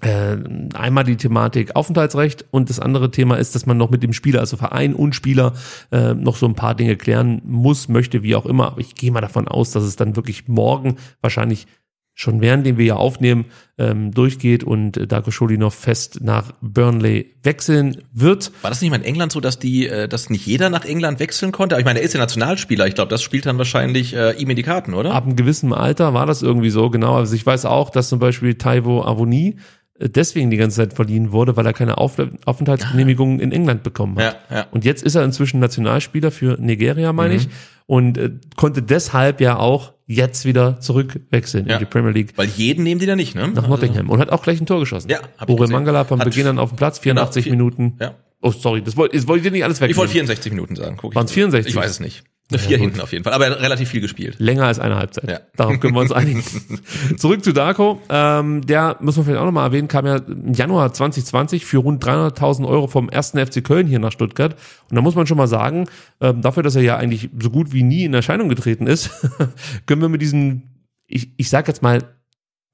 äh, 0.00 0.36
einmal 0.74 1.04
die 1.04 1.16
Thematik 1.16 1.76
Aufenthaltsrecht 1.76 2.44
und 2.50 2.68
das 2.70 2.80
andere 2.80 3.10
Thema 3.10 3.36
ist, 3.36 3.54
dass 3.54 3.66
man 3.66 3.76
noch 3.76 3.90
mit 3.90 4.02
dem 4.02 4.12
Spieler, 4.12 4.40
also 4.40 4.56
Verein 4.56 4.94
und 4.94 5.14
Spieler, 5.14 5.54
äh, 5.92 6.14
noch 6.14 6.36
so 6.36 6.46
ein 6.46 6.54
paar 6.54 6.74
Dinge 6.74 6.96
klären 6.96 7.40
muss, 7.44 7.88
möchte, 7.88 8.22
wie 8.22 8.34
auch 8.34 8.46
immer. 8.46 8.66
Aber 8.66 8.80
ich 8.80 8.94
gehe 8.94 9.10
mal 9.10 9.20
davon 9.20 9.48
aus, 9.48 9.70
dass 9.70 9.84
es 9.84 9.96
dann 9.96 10.16
wirklich 10.16 10.48
morgen 10.48 10.96
wahrscheinlich 11.20 11.66
schon 12.14 12.40
während 12.40 12.64
dem 12.64 12.78
wir 12.78 12.84
ja 12.84 12.96
aufnehmen, 12.96 13.46
ähm, 13.76 14.12
durchgeht 14.12 14.62
und 14.62 14.96
äh, 14.96 15.06
Darko 15.06 15.32
Scholinov 15.32 15.74
fest 15.74 16.20
nach 16.22 16.52
Burnley 16.60 17.34
wechseln 17.42 18.02
wird. 18.12 18.52
War 18.62 18.70
das 18.70 18.80
nicht 18.80 18.90
mal 18.90 18.96
in 18.96 19.04
England 19.04 19.32
so, 19.32 19.40
dass 19.40 19.58
die, 19.58 19.88
äh, 19.88 20.06
dass 20.06 20.30
nicht 20.30 20.46
jeder 20.46 20.70
nach 20.70 20.84
England 20.84 21.18
wechseln 21.18 21.50
konnte? 21.50 21.74
Aber 21.74 21.80
Ich 21.80 21.84
meine, 21.84 21.98
er 21.98 22.04
ist 22.04 22.14
ja 22.14 22.20
Nationalspieler. 22.20 22.86
Ich 22.86 22.94
glaube, 22.94 23.10
das 23.10 23.22
spielt 23.22 23.46
dann 23.46 23.58
wahrscheinlich 23.58 24.14
äh, 24.14 24.32
ihm 24.40 24.48
in 24.48 24.56
die 24.56 24.62
Karten, 24.62 24.94
oder? 24.94 25.12
Ab 25.12 25.24
einem 25.24 25.34
gewissen 25.34 25.72
Alter 25.72 26.14
war 26.14 26.26
das 26.26 26.42
irgendwie 26.42 26.70
so, 26.70 26.88
genau. 26.88 27.16
Also 27.16 27.34
ich 27.34 27.44
weiß 27.44 27.64
auch, 27.64 27.90
dass 27.90 28.08
zum 28.08 28.20
Beispiel 28.20 28.54
Taiwo 28.54 29.02
Avoni 29.02 29.56
deswegen 30.00 30.50
die 30.50 30.56
ganze 30.56 30.76
Zeit 30.78 30.92
verliehen 30.94 31.32
wurde, 31.32 31.56
weil 31.56 31.66
er 31.66 31.72
keine 31.72 31.98
Auf 31.98 32.16
Aufenthaltsgenehmigung 32.44 33.40
in 33.40 33.52
England 33.52 33.82
bekommen 33.82 34.16
hat. 34.18 34.38
Ja, 34.50 34.56
ja. 34.56 34.66
Und 34.70 34.84
jetzt 34.84 35.02
ist 35.02 35.14
er 35.14 35.24
inzwischen 35.24 35.60
Nationalspieler 35.60 36.30
für 36.30 36.56
Nigeria, 36.60 37.12
meine 37.12 37.34
ich, 37.34 37.48
und 37.86 38.16
äh, 38.18 38.30
konnte 38.56 38.82
deshalb 38.82 39.40
ja 39.40 39.58
auch 39.58 39.92
jetzt 40.06 40.44
wieder 40.44 40.80
zurückwechseln 40.80 41.66
Ja. 41.66 41.74
in 41.74 41.78
die 41.80 41.84
Premier 41.86 42.10
League 42.12 42.32
Weil 42.36 42.48
jeden 42.48 42.82
nehmen 42.84 43.00
die 43.00 43.06
da 43.06 43.16
nicht, 43.16 43.34
ne? 43.34 43.48
nach 43.48 43.68
Nottingham 43.68 44.10
und 44.10 44.18
hat 44.20 44.30
auch 44.30 44.42
gleich 44.42 44.60
ein 44.60 44.66
Tor 44.66 44.80
geschossen. 44.80 45.10
Ja, 45.10 45.18
hab 45.38 45.48
ich 45.48 45.54
Ore. 45.54 45.68
Mangala 45.68 46.04
vom 46.04 46.18
Hat- 46.20 46.26
Beginn 46.28 46.46
an 46.46 46.58
auf 46.58 46.70
dem 46.70 46.76
Platz, 46.76 46.98
84 46.98 47.44
Genau, 47.44 47.52
vier- 47.56 47.64
Minuten. 47.70 47.96
Ja. 48.00 48.14
Oh, 48.42 48.50
sorry, 48.50 48.82
das 48.82 48.96
wollte 48.96 49.16
das 49.16 49.26
wollte 49.26 49.38
ich 49.40 49.44
dir 49.44 49.52
nicht 49.52 49.64
alles 49.64 49.80
weg. 49.80 49.90
Ich 49.90 49.96
wollte 49.96 50.12
64 50.12 50.52
Minuten 50.52 50.76
sagen. 50.76 50.96
Ich 51.02 51.14
Waren's 51.14 51.32
64? 51.32 51.70
Ich 51.74 51.76
weiß 51.76 51.90
es 51.90 52.00
nicht. 52.00 52.24
Eine 52.50 52.58
vier 52.58 52.76
hinten 52.76 53.00
auf 53.00 53.10
jeden 53.10 53.24
Fall. 53.24 53.32
Aber 53.32 53.46
er 53.46 53.52
hat 53.52 53.60
relativ 53.60 53.88
viel 53.88 54.02
gespielt. 54.02 54.36
Länger 54.38 54.66
als 54.66 54.78
eine 54.78 54.96
Halbzeit. 54.96 55.30
Ja. 55.30 55.40
Darauf 55.56 55.80
können 55.80 55.94
wir 55.94 56.00
uns 56.00 56.12
einigen. 56.12 56.44
Zurück 57.16 57.42
zu 57.42 57.52
Darko. 57.52 58.02
Ähm, 58.10 58.60
der, 58.66 58.98
muss 59.00 59.16
man 59.16 59.24
vielleicht 59.24 59.40
auch 59.40 59.46
nochmal 59.46 59.66
erwähnen, 59.66 59.88
kam 59.88 60.04
ja 60.04 60.16
im 60.16 60.52
Januar 60.52 60.92
2020 60.92 61.64
für 61.64 61.78
rund 61.78 62.04
300.000 62.04 62.68
Euro 62.68 62.86
vom 62.86 63.08
ersten 63.08 63.44
FC 63.44 63.64
Köln 63.64 63.86
hier 63.86 63.98
nach 63.98 64.12
Stuttgart. 64.12 64.56
Und 64.90 64.96
da 64.96 65.00
muss 65.00 65.14
man 65.14 65.26
schon 65.26 65.38
mal 65.38 65.46
sagen, 65.46 65.86
ähm, 66.20 66.42
dafür, 66.42 66.62
dass 66.62 66.76
er 66.76 66.82
ja 66.82 66.98
eigentlich 66.98 67.30
so 67.40 67.48
gut 67.48 67.72
wie 67.72 67.82
nie 67.82 68.04
in 68.04 68.12
Erscheinung 68.12 68.50
getreten 68.50 68.86
ist, 68.86 69.10
können 69.86 70.02
wir 70.02 70.10
mit 70.10 70.20
diesen, 70.20 70.84
ich, 71.06 71.30
ich 71.38 71.48
sag 71.48 71.66
jetzt 71.66 71.82
mal, 71.82 72.02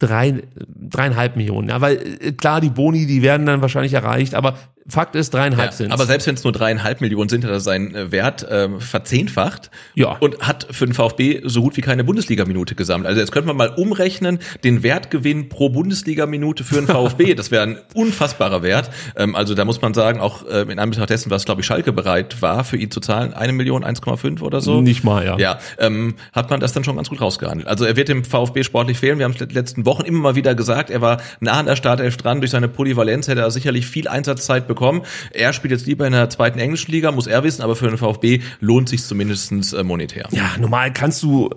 drei, 0.00 0.42
dreieinhalb 0.66 1.36
Millionen. 1.36 1.68
Ja, 1.68 1.80
weil 1.80 1.96
äh, 2.20 2.32
klar, 2.32 2.60
die 2.60 2.70
Boni, 2.70 3.06
die 3.06 3.22
werden 3.22 3.46
dann 3.46 3.62
wahrscheinlich 3.62 3.92
erreicht, 3.92 4.34
aber 4.34 4.58
Fakt 4.88 5.14
ist, 5.14 5.34
dreieinhalb 5.34 5.70
Ja, 5.70 5.76
sind 5.76 5.92
aber 5.92 6.06
selbst 6.06 6.26
wenn 6.26 6.34
es 6.34 6.42
nur 6.44 6.52
dreieinhalb 6.52 7.00
Millionen 7.00 7.28
sind, 7.28 7.44
hat 7.44 7.50
er 7.50 7.60
seinen 7.60 7.94
äh, 7.94 8.10
Wert 8.12 8.46
ähm, 8.50 8.80
verzehnfacht 8.80 9.70
Ja. 9.94 10.16
und 10.20 10.40
hat 10.40 10.66
für 10.70 10.86
den 10.86 10.94
VfB 10.94 11.42
so 11.44 11.62
gut 11.62 11.76
wie 11.76 11.80
keine 11.80 12.02
Bundesliga-Minute 12.04 12.74
gesammelt. 12.74 13.06
Also 13.08 13.20
jetzt 13.20 13.32
könnte 13.32 13.46
man 13.48 13.56
mal 13.56 13.68
umrechnen, 13.76 14.38
den 14.64 14.82
Wertgewinn 14.82 15.48
pro 15.48 15.68
Bundesliga-Minute 15.68 16.64
für 16.64 16.76
den 16.76 16.86
VfB. 16.88 17.34
das 17.34 17.50
wäre 17.50 17.62
ein 17.64 17.78
unfassbarer 17.94 18.62
Wert. 18.62 18.90
Ähm, 19.16 19.36
also 19.36 19.54
da 19.54 19.64
muss 19.64 19.80
man 19.82 19.94
sagen, 19.94 20.20
auch 20.20 20.46
äh, 20.48 20.62
in 20.62 20.78
Anbetracht 20.78 21.10
dessen, 21.10 21.30
was, 21.30 21.44
glaube 21.44 21.60
ich, 21.60 21.66
Schalke 21.66 21.92
bereit 21.92 22.40
war, 22.42 22.64
für 22.64 22.76
ihn 22.76 22.90
zu 22.90 23.00
zahlen, 23.00 23.32
eine 23.34 23.52
Million, 23.52 23.84
1,5 23.84 24.40
oder 24.40 24.60
so. 24.60 24.80
Nicht 24.80 25.04
mal, 25.04 25.24
ja. 25.24 25.38
Ja, 25.38 25.58
ähm, 25.78 26.14
hat 26.32 26.50
man 26.50 26.60
das 26.60 26.72
dann 26.72 26.84
schon 26.84 26.96
ganz 26.96 27.08
gut 27.08 27.20
rausgehandelt. 27.20 27.68
Also 27.68 27.84
er 27.84 27.96
wird 27.96 28.08
dem 28.08 28.24
VfB 28.24 28.64
sportlich 28.64 28.98
fehlen. 28.98 29.18
Wir 29.18 29.24
haben 29.24 29.32
es 29.34 29.40
in 29.40 29.48
den 29.48 29.54
letzten 29.54 29.86
Wochen 29.86 30.02
immer 30.04 30.20
mal 30.20 30.34
wieder 30.34 30.54
gesagt, 30.54 30.90
er 30.90 31.00
war 31.00 31.20
nah 31.40 31.52
an 31.52 31.66
der 31.66 31.76
Startelf 31.76 32.16
dran. 32.16 32.40
Durch 32.40 32.50
seine 32.50 32.68
Polyvalenz 32.68 33.28
hätte 33.28 33.40
er 33.42 33.50
sicherlich 33.50 33.86
viel 33.86 34.08
Einsatzzeit 34.08 34.66
bekommen. 34.70 35.02
Er 35.32 35.52
spielt 35.52 35.72
jetzt 35.72 35.86
lieber 35.86 36.06
in 36.06 36.12
der 36.12 36.30
zweiten 36.30 36.58
englischen 36.58 36.90
Liga, 36.92 37.12
muss 37.12 37.26
er 37.26 37.44
wissen, 37.44 37.62
aber 37.62 37.76
für 37.76 37.88
den 37.88 37.98
VfB 37.98 38.40
lohnt 38.60 38.88
sich 38.88 39.04
zumindestens 39.04 39.72
äh, 39.72 39.82
monetär. 39.82 40.28
Ja, 40.30 40.52
normal 40.58 40.92
kannst 40.92 41.22
du, 41.22 41.50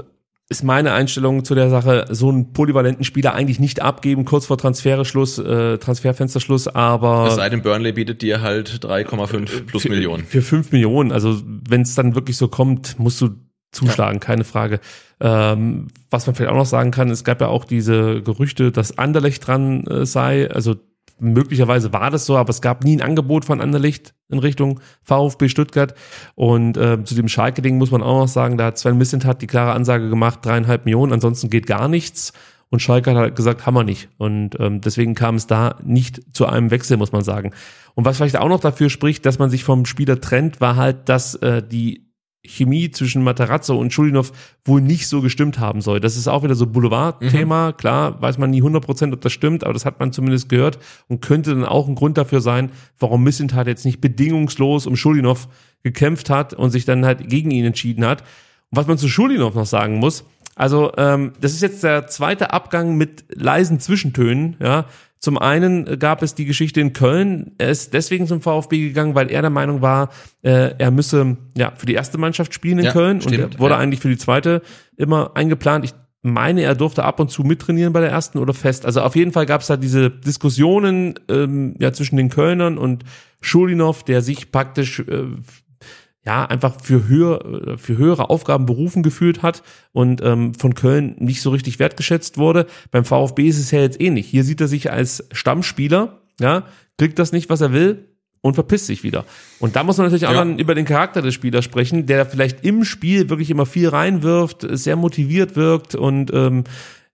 ist 0.50 0.64
meine 0.64 0.92
Einstellung 0.92 1.46
zu 1.46 1.56
der 1.56 1.70
Sache, 1.70 2.06
so 2.10 2.30
einen 2.30 2.52
polyvalenten 2.54 3.06
Spieler 3.06 3.34
eigentlich 3.34 3.60
nicht 3.60 3.82
abgeben, 3.82 4.26
kurz 4.26 4.48
vor 4.48 4.58
Transferschluss, 4.58 5.38
äh, 5.38 5.78
Transferfensterschluss, 5.78 6.68
aber. 6.68 7.28
Es 7.28 7.36
sei 7.36 7.50
denn, 7.50 7.62
Burnley 7.62 7.94
bietet 7.94 8.22
dir 8.22 8.42
halt 8.42 8.84
3,5 8.84 9.66
plus 9.66 9.84
für, 9.84 9.90
Millionen. 9.90 10.26
Für 10.26 10.42
fünf 10.42 10.72
Millionen. 10.72 11.12
Also 11.12 11.42
wenn 11.46 11.82
es 11.82 11.96
dann 11.96 12.16
wirklich 12.16 12.38
so 12.38 12.48
kommt, 12.48 13.00
musst 13.00 13.22
du 13.22 13.30
zuschlagen, 13.72 14.20
keine 14.20 14.44
Frage. 14.44 14.80
Ähm, 15.20 15.88
was 16.10 16.28
man 16.28 16.36
vielleicht 16.36 16.52
auch 16.52 16.58
noch 16.58 16.66
sagen 16.66 16.92
kann, 16.92 17.10
es 17.10 17.24
gab 17.24 17.42
ja 17.42 17.48
auch 17.48 17.66
diese 17.66 18.22
Gerüchte, 18.22 18.72
dass 18.72 18.98
Anderlecht 18.98 19.48
dran 19.48 19.86
äh, 19.88 20.06
sei. 20.06 20.50
Also 20.50 20.76
möglicherweise 21.20 21.94
war 21.94 22.10
das 22.12 22.26
so, 22.26 22.38
aber 22.38 22.50
es 22.50 22.62
gab 22.62 22.84
nie 22.84 22.98
ein 22.98 23.02
Angebot 23.02 23.46
von 23.46 23.62
Anderlecht 23.62 24.14
in 24.30 24.40
Richtung 24.40 24.80
VfB 25.04 25.50
Stuttgart. 25.50 25.94
Und 26.36 26.78
äh, 26.78 27.04
zu 27.04 27.16
dem 27.16 27.28
Schalke-Ding 27.28 27.78
muss 27.78 27.92
man 27.92 28.04
auch 28.04 28.20
noch 28.22 28.28
sagen, 28.28 28.58
da 28.58 28.66
hat 28.66 28.78
Sven 28.78 28.98
Missentat 28.98 29.42
die 29.42 29.48
klare 29.48 29.74
Ansage 29.74 30.10
gemacht, 30.10 30.40
dreieinhalb 30.44 30.86
Millionen, 30.86 31.14
ansonsten 31.14 31.50
geht 31.50 31.68
gar 31.68 31.88
nichts. 31.88 32.34
Und 32.70 32.82
Schalke 32.82 33.12
hat 33.12 33.18
halt 33.18 33.36
gesagt, 33.36 33.68
haben 33.68 33.76
wir 33.76 33.84
nicht. 33.84 34.10
Und 34.18 34.60
ähm, 34.60 34.82
deswegen 34.82 35.14
kam 35.14 35.36
es 35.36 35.46
da 35.46 35.76
nicht 35.84 36.36
zu 36.36 36.48
einem 36.48 36.72
Wechsel, 36.72 36.98
muss 36.98 37.12
man 37.12 37.24
sagen. 37.24 37.52
Und 37.94 38.06
was 38.06 38.18
vielleicht 38.18 38.38
auch 38.38 38.50
noch 38.50 38.60
dafür 38.60 38.90
spricht, 38.90 39.28
dass 39.28 39.38
man 39.38 39.52
sich 39.52 39.64
vom 39.64 39.86
Spieler 39.86 40.20
trennt, 40.20 40.60
war 40.60 40.76
halt, 40.76 41.08
dass 41.08 41.36
äh, 41.36 41.62
die 41.62 42.13
Chemie 42.46 42.92
zwischen 42.92 43.24
Matarazzo 43.24 43.78
und 43.78 43.94
Schulinov 43.94 44.32
wohl 44.66 44.82
nicht 44.82 45.08
so 45.08 45.22
gestimmt 45.22 45.60
haben 45.60 45.82
soll. 45.82 46.00
Das 46.00 46.18
ist 46.18 46.28
auch 46.28 46.44
wieder 46.44 46.56
so 46.56 46.68
Boulevard-Thema. 46.68 47.72
Mhm. 47.72 47.78
Klar, 47.78 48.22
weiß 48.22 48.38
man 48.38 48.50
nie 48.50 48.62
100%, 48.62 49.14
ob 49.14 49.22
das 49.22 49.32
stimmt, 49.32 49.64
aber 49.64 49.74
das 49.74 49.86
hat 49.86 50.00
man 50.00 50.12
zumindest 50.12 50.50
gehört 50.50 50.78
und 51.08 51.22
könnte 51.22 51.52
dann 51.52 51.66
auch 51.66 51.88
ein 51.88 51.96
Grund 51.96 52.18
dafür 52.18 52.42
sein, 52.42 52.72
warum 53.00 53.24
Missentat 53.24 53.68
jetzt 53.68 53.86
nicht 53.86 54.02
bedingungslos 54.02 54.88
um 54.88 54.96
Schulinov 54.98 55.48
gekämpft 55.84 56.30
hat 56.30 56.54
und 56.54 56.72
sich 56.72 56.86
dann 56.86 57.06
halt 57.06 57.30
gegen 57.30 57.52
ihn 57.52 57.66
entschieden 57.66 58.06
hat. 58.06 58.22
Und 58.72 58.78
was 58.78 58.88
man 58.88 58.98
zu 58.98 59.08
Schulinov 59.08 59.56
noch 59.56 59.66
sagen 59.66 59.98
muss, 59.98 60.26
also 60.56 60.92
ähm, 60.98 61.34
das 61.40 61.54
ist 61.54 61.62
jetzt 61.62 61.84
der 61.84 62.08
zweite 62.08 62.52
Abgang 62.52 62.96
mit 62.96 63.26
leisen 63.30 63.80
Zwischentönen, 63.80 64.58
ja. 64.60 64.86
Zum 65.24 65.38
einen 65.38 66.00
gab 66.00 66.22
es 66.22 66.36
die 66.36 66.44
Geschichte 66.44 66.82
in 66.82 66.92
Köln. 66.92 67.54
Er 67.58 67.70
ist 67.70 67.94
deswegen 67.94 68.28
zum 68.28 68.42
VfB 68.42 68.90
gegangen, 68.90 69.16
weil 69.16 69.32
er 69.32 69.40
der 69.40 69.50
Meinung 69.50 69.82
war, 69.82 70.10
äh, 70.42 70.76
er 70.78 70.92
müsse 70.92 71.38
ja 71.56 71.72
für 71.78 71.86
die 71.86 71.94
erste 71.94 72.18
Mannschaft 72.18 72.54
spielen 72.54 72.80
in 72.80 72.84
Ja, 72.84 72.92
Köln 72.92 73.22
und 73.22 73.24
stimmt, 73.24 73.54
er 73.56 73.60
wurde 73.62 73.76
ja. 73.76 73.80
eigentlich 73.80 74.02
für 74.02 74.10
die 74.10 74.18
zweite 74.18 74.62
immer 74.98 75.32
eingeplant. 75.36 75.86
Ich 75.86 75.94
meine, 76.24 76.64
er 76.64 76.76
durfte 76.76 77.06
ab 77.06 77.22
und 77.22 77.32
zu 77.32 77.44
mittrainieren 77.44 77.94
bei 77.94 78.02
der 78.02 78.10
ersten 78.10 78.38
oder 78.38 78.54
fest. 78.54 78.86
Also 78.86 79.00
auf 79.00 79.16
jeden 79.16 79.32
Fall 79.32 79.46
gab 79.46 79.62
es 79.62 79.68
da 79.68 79.78
diese 79.78 80.10
Diskussionen 80.10 81.14
ähm, 81.30 81.76
ja 81.80 81.94
zwischen 81.94 82.18
den 82.18 82.28
Kölnern 82.28 82.78
und 82.78 83.06
Schulinov, 83.40 84.04
der 84.04 84.22
sich 84.22 84.52
praktisch 84.52 85.00
äh, 85.00 85.24
ja 86.26 86.46
einfach 86.46 86.80
für 86.82 87.08
höher, 87.08 87.78
für 87.78 87.98
höhere 87.98 88.30
Aufgaben 88.30 88.66
berufen 88.66 89.04
gefühlt 89.04 89.42
hat 89.42 89.62
und 89.92 90.22
ähm, 90.24 90.54
von 90.54 90.74
Köln 90.76 91.16
nicht 91.20 91.42
so 91.42 91.50
richtig 91.50 91.80
wertgeschätzt 91.80 92.38
wurde. 92.38 92.66
Beim 92.92 93.04
VfB 93.06 93.48
ist 93.48 93.60
es 93.60 93.72
ja 93.72 93.82
jetzt 93.82 94.00
ähnlich. 94.00 94.28
Hier 94.28 94.44
sieht 94.44 94.62
er 94.62 94.68
sich 94.68 94.92
als 94.92 95.28
Stammspieler, 95.32 96.22
ja, 96.40 96.64
kriegt 96.98 97.20
das 97.20 97.32
nicht, 97.34 97.50
was 97.50 97.62
er 97.62 97.74
will 97.74 98.08
und 98.42 98.54
verpisst 98.56 98.88
sich 98.88 99.04
wieder. 99.04 99.26
Und 99.60 99.76
da 99.76 99.84
muss 99.84 99.98
man 99.98 100.06
natürlich 100.08 100.28
auch 100.28 100.32
Ja. 100.32 100.40
dann 100.40 100.60
über 100.60 100.76
den 100.76 100.86
Charakter 100.86 101.22
des 101.22 101.34
Spielers 101.34 101.66
sprechen, 101.66 102.06
der 102.06 102.26
vielleicht 102.26 102.64
im 102.66 102.84
Spiel 102.86 103.30
wirklich 103.30 103.50
immer 103.50 103.66
viel 103.66 103.90
reinwirft, 103.90 104.66
sehr 104.70 104.96
motiviert 104.96 105.56
wirkt 105.56 105.96
und 105.96 106.32
ähm, 106.34 106.64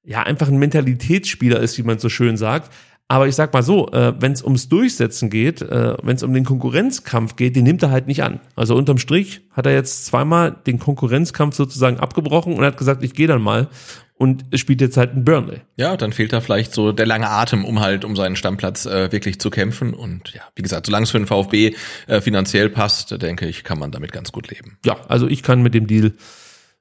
ja 0.03 0.23
einfach 0.23 0.47
ein 0.47 0.57
Mentalitätsspieler 0.57 1.59
ist, 1.59 1.77
wie 1.77 1.83
man 1.83 1.99
so 1.99 2.09
schön 2.09 2.37
sagt. 2.37 2.71
Aber 3.11 3.27
ich 3.27 3.35
sag 3.35 3.51
mal 3.53 3.63
so, 3.63 3.91
äh, 3.91 4.13
wenn 4.21 4.33
es 4.33 4.43
ums 4.43 4.69
Durchsetzen 4.69 5.31
geht, 5.31 5.63
äh, 5.63 5.97
wenn 6.03 6.15
es 6.15 6.21
um 6.21 6.31
den 6.31 6.45
Konkurrenzkampf 6.45 7.35
geht, 7.35 7.55
den 7.55 7.63
nimmt 7.63 7.81
er 7.81 7.89
halt 7.89 8.05
nicht 8.05 8.21
an. 8.21 8.39
Also 8.55 8.75
unterm 8.75 8.99
Strich 8.99 9.41
hat 9.51 9.65
er 9.65 9.73
jetzt 9.73 10.05
zweimal 10.05 10.55
den 10.67 10.77
Konkurrenzkampf 10.77 11.55
sozusagen 11.55 11.97
abgebrochen 11.97 12.53
und 12.53 12.63
hat 12.63 12.77
gesagt, 12.77 13.03
ich 13.03 13.15
gehe 13.15 13.25
dann 13.25 13.41
mal 13.41 13.67
und 14.13 14.45
spielt 14.53 14.79
jetzt 14.81 14.95
halt 14.95 15.15
ein 15.15 15.25
Burnley. 15.25 15.61
Ja, 15.75 15.97
dann 15.97 16.13
fehlt 16.13 16.33
da 16.33 16.39
vielleicht 16.39 16.71
so 16.71 16.91
der 16.91 17.07
lange 17.07 17.27
Atem, 17.27 17.65
um 17.65 17.79
halt 17.79 18.05
um 18.05 18.15
seinen 18.15 18.35
Stammplatz 18.35 18.85
äh, 18.85 19.11
wirklich 19.11 19.39
zu 19.39 19.49
kämpfen. 19.49 19.95
Und 19.95 20.31
ja, 20.35 20.41
wie 20.55 20.61
gesagt, 20.61 20.85
solange 20.85 21.05
es 21.05 21.09
für 21.09 21.17
den 21.17 21.25
VfB 21.25 21.73
äh, 22.05 22.21
finanziell 22.21 22.69
passt, 22.69 23.19
denke 23.19 23.47
ich, 23.47 23.63
kann 23.63 23.79
man 23.79 23.89
damit 23.89 24.11
ganz 24.11 24.31
gut 24.31 24.51
leben. 24.51 24.77
Ja, 24.85 24.97
also 25.07 25.27
ich 25.27 25.41
kann 25.41 25.63
mit 25.63 25.73
dem 25.73 25.87
Deal, 25.87 26.13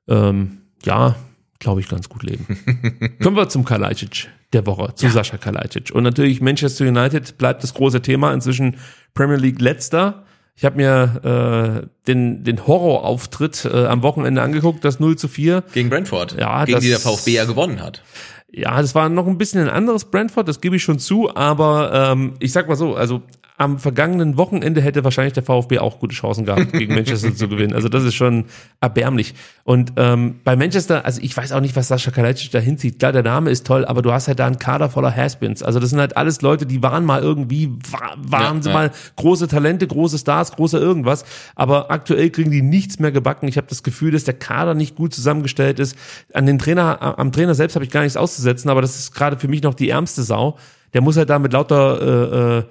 ähm, 0.08 0.58
ja, 0.84 1.16
glaube 1.58 1.80
ich, 1.80 1.88
ganz 1.88 2.10
gut 2.10 2.22
leben. 2.22 2.46
Kommen 3.22 3.36
wir 3.36 3.48
zum 3.48 3.64
Kalajdzic 3.64 4.28
der 4.52 4.66
Woche, 4.66 4.94
zu 4.94 5.08
Sascha 5.08 5.36
Kalajdzic. 5.36 5.90
Und 5.94 6.02
natürlich 6.04 6.40
Manchester 6.40 6.86
United 6.86 7.36
bleibt 7.38 7.62
das 7.62 7.74
große 7.74 8.00
Thema. 8.02 8.32
Inzwischen 8.32 8.76
Premier 9.14 9.36
League 9.36 9.60
letzter. 9.60 10.24
Ich 10.56 10.64
habe 10.64 10.76
mir 10.76 11.82
äh, 11.84 11.86
den, 12.08 12.42
den 12.44 12.66
Horrorauftritt 12.66 13.64
äh, 13.66 13.86
am 13.86 14.02
Wochenende 14.02 14.42
angeguckt, 14.42 14.84
das 14.84 14.98
0 15.00 15.16
zu 15.16 15.28
4. 15.28 15.62
Gegen 15.72 15.88
Brentford, 15.90 16.36
Ja, 16.38 16.64
gegen 16.64 16.76
das- 16.76 16.82
die 16.84 16.90
der 16.90 16.98
VfB 16.98 17.32
ja 17.32 17.44
gewonnen 17.44 17.80
hat. 17.82 18.02
Ja, 18.50 18.80
das 18.80 18.94
war 18.94 19.10
noch 19.10 19.26
ein 19.26 19.36
bisschen 19.36 19.60
ein 19.60 19.68
anderes 19.68 20.06
Brentford, 20.06 20.48
das 20.48 20.62
gebe 20.62 20.74
ich 20.74 20.82
schon 20.82 20.98
zu, 20.98 21.36
aber 21.36 21.92
ähm, 22.12 22.32
ich 22.40 22.50
sag 22.50 22.66
mal 22.66 22.76
so, 22.76 22.94
also 22.96 23.20
am 23.58 23.78
vergangenen 23.78 24.36
Wochenende 24.38 24.80
hätte 24.80 25.02
wahrscheinlich 25.04 25.34
der 25.34 25.42
VfB 25.42 25.80
auch 25.80 25.98
gute 25.98 26.14
Chancen 26.14 26.44
gehabt, 26.46 26.72
gegen 26.72 26.94
Manchester 26.94 27.34
zu 27.34 27.48
gewinnen. 27.48 27.74
Also 27.74 27.88
das 27.88 28.04
ist 28.04 28.14
schon 28.14 28.44
erbärmlich. 28.80 29.34
Und 29.64 29.92
ähm, 29.96 30.36
bei 30.44 30.54
Manchester, 30.56 31.04
also 31.04 31.20
ich 31.20 31.36
weiß 31.36 31.52
auch 31.52 31.60
nicht, 31.60 31.74
was 31.76 31.88
Sascha 31.88 32.10
Kalajdzic 32.12 32.52
da 32.52 32.60
hinzieht. 32.60 32.98
Klar, 33.00 33.12
der 33.12 33.24
Name 33.24 33.50
ist 33.50 33.66
toll, 33.66 33.84
aber 33.84 34.00
du 34.00 34.12
hast 34.12 34.28
halt 34.28 34.38
da 34.38 34.46
einen 34.46 34.58
Kader 34.58 34.88
voller 34.90 35.14
Haspins. 35.14 35.62
Also 35.62 35.80
das 35.80 35.90
sind 35.90 35.98
halt 35.98 36.16
alles 36.16 36.40
Leute, 36.40 36.66
die 36.66 36.82
waren 36.82 37.04
mal 37.04 37.20
irgendwie, 37.20 37.68
wa- 37.90 38.14
waren 38.16 38.56
Ja, 38.58 38.62
sie 38.62 38.68
ja. 38.70 38.74
mal 38.74 38.90
große 39.16 39.48
Talente, 39.48 39.86
große 39.86 40.18
Stars, 40.18 40.52
große 40.52 40.78
irgendwas. 40.78 41.24
Aber 41.56 41.90
aktuell 41.90 42.30
kriegen 42.30 42.52
die 42.52 42.62
nichts 42.62 42.98
mehr 43.00 43.10
gebacken. 43.12 43.48
Ich 43.48 43.56
habe 43.56 43.66
das 43.68 43.82
Gefühl, 43.82 44.12
dass 44.12 44.22
der 44.24 44.34
Kader 44.34 44.74
nicht 44.74 44.94
gut 44.94 45.12
zusammengestellt 45.12 45.80
ist. 45.80 45.96
An 46.32 46.46
den 46.46 46.58
Trainer, 46.60 47.18
am 47.18 47.32
Trainer 47.32 47.54
selbst 47.56 47.74
habe 47.74 47.84
ich 47.84 47.90
gar 47.90 48.02
nichts 48.02 48.16
auszusetzen, 48.16 48.70
aber 48.70 48.82
das 48.82 48.98
ist 48.98 49.12
gerade 49.12 49.36
für 49.36 49.48
mich 49.48 49.62
noch 49.64 49.74
die 49.74 49.88
ärmste 49.90 50.22
Sau. 50.22 50.56
Der 50.94 51.02
muss 51.02 51.16
halt 51.16 51.28
da 51.28 51.38
mit 51.38 51.52
lauter 51.52 52.00
äh, 52.00 52.58
äh, 52.60 52.62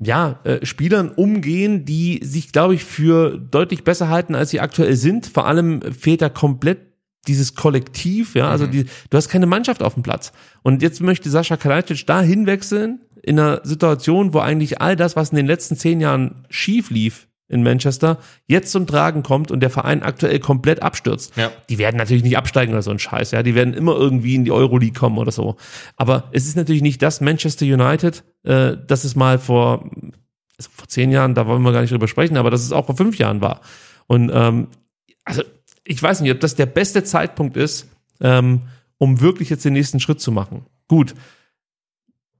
ja, 0.00 0.40
äh, 0.44 0.64
Spielern 0.64 1.10
umgehen, 1.10 1.84
die 1.84 2.20
sich, 2.22 2.52
glaube 2.52 2.74
ich, 2.74 2.84
für 2.84 3.38
deutlich 3.38 3.84
besser 3.84 4.08
halten, 4.08 4.34
als 4.34 4.50
sie 4.50 4.60
aktuell 4.60 4.96
sind. 4.96 5.26
Vor 5.26 5.46
allem 5.46 5.80
fehlt 5.92 6.22
da 6.22 6.28
komplett 6.28 6.78
dieses 7.26 7.54
Kollektiv, 7.54 8.34
ja, 8.34 8.48
also 8.48 8.66
die, 8.66 8.84
du 8.84 9.16
hast 9.16 9.28
keine 9.28 9.46
Mannschaft 9.46 9.82
auf 9.82 9.94
dem 9.94 10.02
Platz. 10.02 10.32
Und 10.62 10.82
jetzt 10.82 11.00
möchte 11.00 11.28
Sascha 11.28 11.56
Kalajdzic 11.56 12.06
da 12.06 12.22
hinwechseln 12.22 13.00
in 13.22 13.38
einer 13.38 13.60
Situation, 13.64 14.32
wo 14.32 14.38
eigentlich 14.38 14.80
all 14.80 14.96
das, 14.96 15.14
was 15.14 15.30
in 15.30 15.36
den 15.36 15.46
letzten 15.46 15.76
zehn 15.76 16.00
Jahren 16.00 16.46
schief 16.48 16.90
lief 16.90 17.27
in 17.48 17.62
Manchester, 17.62 18.18
jetzt 18.46 18.72
zum 18.72 18.86
Tragen 18.86 19.22
kommt 19.22 19.50
und 19.50 19.60
der 19.60 19.70
Verein 19.70 20.02
aktuell 20.02 20.38
komplett 20.38 20.82
abstürzt. 20.82 21.36
Ja. 21.36 21.50
Die 21.68 21.78
werden 21.78 21.96
natürlich 21.96 22.22
nicht 22.22 22.36
absteigen 22.36 22.72
oder 22.72 22.82
so 22.82 22.90
ein 22.90 22.98
Scheiß, 22.98 23.30
ja, 23.30 23.42
die 23.42 23.54
werden 23.54 23.74
immer 23.74 23.96
irgendwie 23.96 24.34
in 24.34 24.44
die 24.44 24.52
Euroleague 24.52 24.98
kommen 24.98 25.18
oder 25.18 25.32
so. 25.32 25.56
Aber 25.96 26.24
es 26.32 26.46
ist 26.46 26.56
natürlich 26.56 26.82
nicht 26.82 27.02
das 27.02 27.20
Manchester 27.20 27.64
United, 27.64 28.24
äh, 28.44 28.76
das 28.86 29.04
es 29.04 29.16
mal 29.16 29.38
vor, 29.38 29.90
also 30.58 30.70
vor 30.70 30.88
zehn 30.88 31.10
Jahren, 31.10 31.34
da 31.34 31.46
wollen 31.46 31.62
wir 31.62 31.72
gar 31.72 31.80
nicht 31.80 31.92
drüber 31.92 32.08
sprechen, 32.08 32.36
aber 32.36 32.50
das 32.50 32.62
es 32.62 32.72
auch 32.72 32.86
vor 32.86 32.96
fünf 32.96 33.16
Jahren 33.18 33.40
war. 33.40 33.60
Und 34.06 34.30
ähm, 34.32 34.68
also 35.24 35.42
ich 35.84 36.02
weiß 36.02 36.20
nicht, 36.20 36.32
ob 36.32 36.40
das 36.40 36.54
der 36.54 36.66
beste 36.66 37.02
Zeitpunkt 37.02 37.56
ist, 37.56 37.88
ähm, 38.20 38.62
um 38.98 39.20
wirklich 39.20 39.48
jetzt 39.48 39.64
den 39.64 39.72
nächsten 39.72 40.00
Schritt 40.00 40.20
zu 40.20 40.32
machen. 40.32 40.66
Gut. 40.86 41.14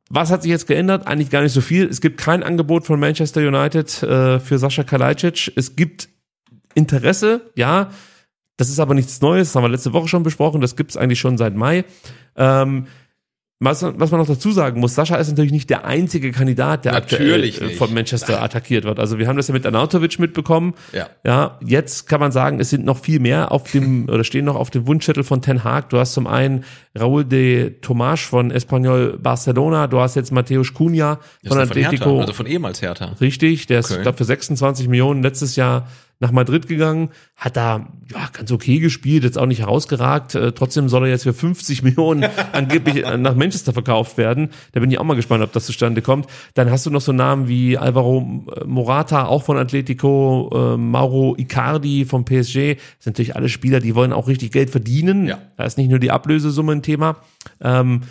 Was 0.09 0.31
hat 0.31 0.43
sich 0.43 0.51
jetzt 0.51 0.67
geändert? 0.67 1.07
Eigentlich 1.07 1.31
gar 1.31 1.43
nicht 1.43 1.53
so 1.53 1.61
viel. 1.61 1.87
Es 1.87 2.01
gibt 2.01 2.19
kein 2.19 2.43
Angebot 2.43 2.87
von 2.87 2.99
Manchester 2.99 3.47
United 3.47 4.03
äh, 4.03 4.41
für 4.41 4.59
Sascha 4.59 4.83
Kalajdzic. 4.83 5.53
Es 5.55 5.77
gibt 5.77 6.09
Interesse, 6.75 7.43
ja. 7.55 7.91
Das 8.57 8.70
ist 8.70 8.81
aber 8.81 8.95
nichts 8.95 9.20
Neues. 9.20 9.49
Das 9.49 9.57
haben 9.57 9.65
wir 9.65 9.69
letzte 9.69 9.93
Woche 9.93 10.09
schon 10.09 10.23
besprochen. 10.23 10.61
Das 10.61 10.77
gibt 10.77 10.91
es 10.91 10.97
eigentlich 10.97 11.20
schon 11.20 11.39
seit 11.39 11.55
Mai. 11.55 11.85
Ähm, 12.37 12.87
Was, 13.61 13.83
was 13.83 14.12
man 14.12 14.20
noch 14.20 14.28
dazu 14.28 14.53
sagen 14.53 14.78
muss, 14.81 14.95
Sascha 14.95 15.17
ist 15.17 15.31
natürlich 15.31 15.51
nicht 15.51 15.69
der 15.69 15.85
einzige 15.85 16.31
Kandidat, 16.31 16.85
der 16.85 16.93
Natürlich 16.93 17.55
aktuell 17.57 17.65
äh, 17.65 17.67
nicht. 17.70 17.77
von 17.78 17.93
Manchester 17.93 18.41
attackiert 18.41 18.85
wird. 18.85 19.01
Also 19.01 19.19
wir 19.19 19.27
haben 19.27 19.37
das 19.37 19.49
ja 19.49 19.53
mit 19.53 19.67
Anautovic 19.67 20.20
mitbekommen. 20.20 20.75
Ja. 20.93 21.09
Ja, 21.25 21.59
jetzt 21.65 22.09
kann 22.09 22.20
man 22.20 22.31
sagen, 22.31 22.61
es 22.61 22.70
sind 22.70 22.85
noch 22.85 22.99
viel 22.99 23.19
mehr 23.19 23.51
auf 23.51 23.69
dem, 23.73 24.09
oder 24.09 24.23
stehen 24.23 24.45
noch 24.45 24.55
auf 24.55 24.70
dem 24.70 24.87
Wunschzettel 24.87 25.25
von 25.25 25.43
Ten 25.43 25.65
Hag. 25.65 25.89
Du 25.89 25.99
hast 25.99 26.12
zum 26.12 26.28
einen 26.28 26.62
Raúl 26.97 27.25
de 27.25 27.70
Tomàs 27.81 28.20
von 28.25 28.53
Espanyol 28.53 29.19
Barcelona, 29.20 29.89
du 29.89 29.99
hast 29.99 30.15
jetzt 30.15 30.31
Mateusz 30.31 30.73
Cunha 30.73 31.17
von 31.17 31.23
ist 31.43 31.49
von 31.49 31.59
Hertha, 31.59 31.70
Atletico. 31.89 32.20
also 32.20 32.33
von 32.35 32.47
ehemals 32.47 32.81
Hertha. 32.81 33.17
Richtig, 33.20 33.67
der 33.67 33.81
ist 33.81 33.91
Okay. 33.91 34.03
glaub, 34.03 34.19
für 34.19 34.25
26 34.25 34.87
Millionen 34.87 35.20
letztes 35.25 35.57
Jahr 35.57 35.89
nach 36.20 36.32
Madrid 36.32 36.66
gegangen, 36.66 37.10
hat 37.36 37.56
da 37.56 37.92
ja, 38.10 38.28
ganz 38.32 38.50
okay 38.50 38.80
gespielt, 38.80 39.22
jetzt 39.22 39.38
auch 39.38 39.47
nicht 39.47 39.60
herausgeragt. 39.60 40.34
Äh, 40.34 40.52
trotzdem 40.52 40.88
soll 40.88 41.05
er 41.05 41.10
jetzt 41.10 41.22
für 41.22 41.32
50 41.32 41.82
Millionen 41.82 42.28
angeblich 42.52 43.05
äh, 43.05 43.16
nach 43.16 43.36
Manchester 43.36 43.72
verkauft 43.72 44.18
werden. 44.18 44.50
Da 44.72 44.80
bin 44.80 44.90
ich 44.90 44.98
auch 44.98 45.05
mal 45.05 45.14
gespannt, 45.14 45.44
ob 45.44 45.52
das 45.52 45.66
zustande 45.66 46.02
kommt. 46.02 46.26
Dann 46.55 46.70
hast 46.70 46.86
du 46.86 46.90
noch 46.90 47.00
so 47.00 47.12
Namen 47.12 47.47
wie 47.47 47.78
Alvaro 47.78 48.44
äh, 48.56 48.64
Morata, 48.64 49.26
auch 49.26 49.44
von 49.44 49.56
Atletico, 49.56 50.50
äh, 50.52 50.76
Mauro 50.76 51.36
Icardi 51.38 52.05
vom 52.05 52.24
PSG. 52.24 52.74
Das 52.74 53.05
sind 53.05 53.06
natürlich 53.06 53.36
alle 53.36 53.48
Spieler, 53.48 53.78
die 53.78 53.94
wollen 53.94 54.12
auch 54.12 54.26
richtig 54.26 54.50
Geld 54.50 54.70
verdienen. 54.70 55.26
Ja. 55.26 55.38
Da 55.56 55.64
ist 55.64 55.78
nicht 55.78 55.90
nur 55.90 56.00
die 56.00 56.10
Ablösesumme 56.10 56.72
ein 56.72 56.82
Thema. 56.82 57.18
Ähm, 57.60 58.02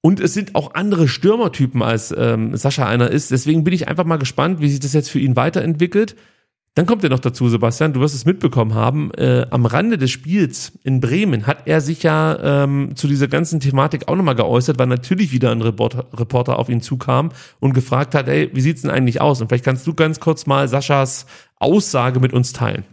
und 0.00 0.20
es 0.20 0.34
sind 0.34 0.54
auch 0.54 0.74
andere 0.74 1.06
Stürmertypen, 1.06 1.82
als 1.82 2.14
ähm, 2.16 2.56
Sascha 2.56 2.86
einer 2.86 3.10
ist. 3.10 3.30
Deswegen 3.30 3.64
bin 3.64 3.74
ich 3.74 3.88
einfach 3.88 4.04
mal 4.04 4.16
gespannt, 4.16 4.60
wie 4.60 4.70
sich 4.70 4.80
das 4.80 4.92
jetzt 4.92 5.10
für 5.10 5.18
ihn 5.18 5.36
weiterentwickelt. 5.36 6.16
Dann 6.78 6.86
kommt 6.86 7.02
ja 7.02 7.08
noch 7.08 7.18
dazu, 7.18 7.48
Sebastian, 7.48 7.92
du 7.92 7.98
wirst 7.98 8.14
es 8.14 8.24
mitbekommen 8.24 8.72
haben, 8.72 9.10
äh, 9.14 9.44
am 9.50 9.66
Rande 9.66 9.98
des 9.98 10.12
Spiels 10.12 10.78
in 10.84 11.00
Bremen 11.00 11.44
hat 11.48 11.66
er 11.66 11.80
sich 11.80 12.04
ja 12.04 12.62
ähm, 12.62 12.94
zu 12.94 13.08
dieser 13.08 13.26
ganzen 13.26 13.58
Thematik 13.58 14.06
auch 14.06 14.14
nochmal 14.14 14.36
geäußert, 14.36 14.78
weil 14.78 14.86
natürlich 14.86 15.32
wieder 15.32 15.50
ein 15.50 15.60
Reporter, 15.60 16.06
Reporter 16.14 16.56
auf 16.56 16.68
ihn 16.68 16.80
zukam 16.80 17.30
und 17.58 17.74
gefragt 17.74 18.14
hat, 18.14 18.28
ey, 18.28 18.50
wie 18.52 18.60
sieht's 18.60 18.82
denn 18.82 18.92
eigentlich 18.92 19.20
aus? 19.20 19.40
Und 19.40 19.48
vielleicht 19.48 19.64
kannst 19.64 19.88
du 19.88 19.94
ganz 19.94 20.20
kurz 20.20 20.46
mal 20.46 20.68
Saschas 20.68 21.26
Aussage 21.56 22.20
mit 22.20 22.32
uns 22.32 22.52
teilen. 22.52 22.84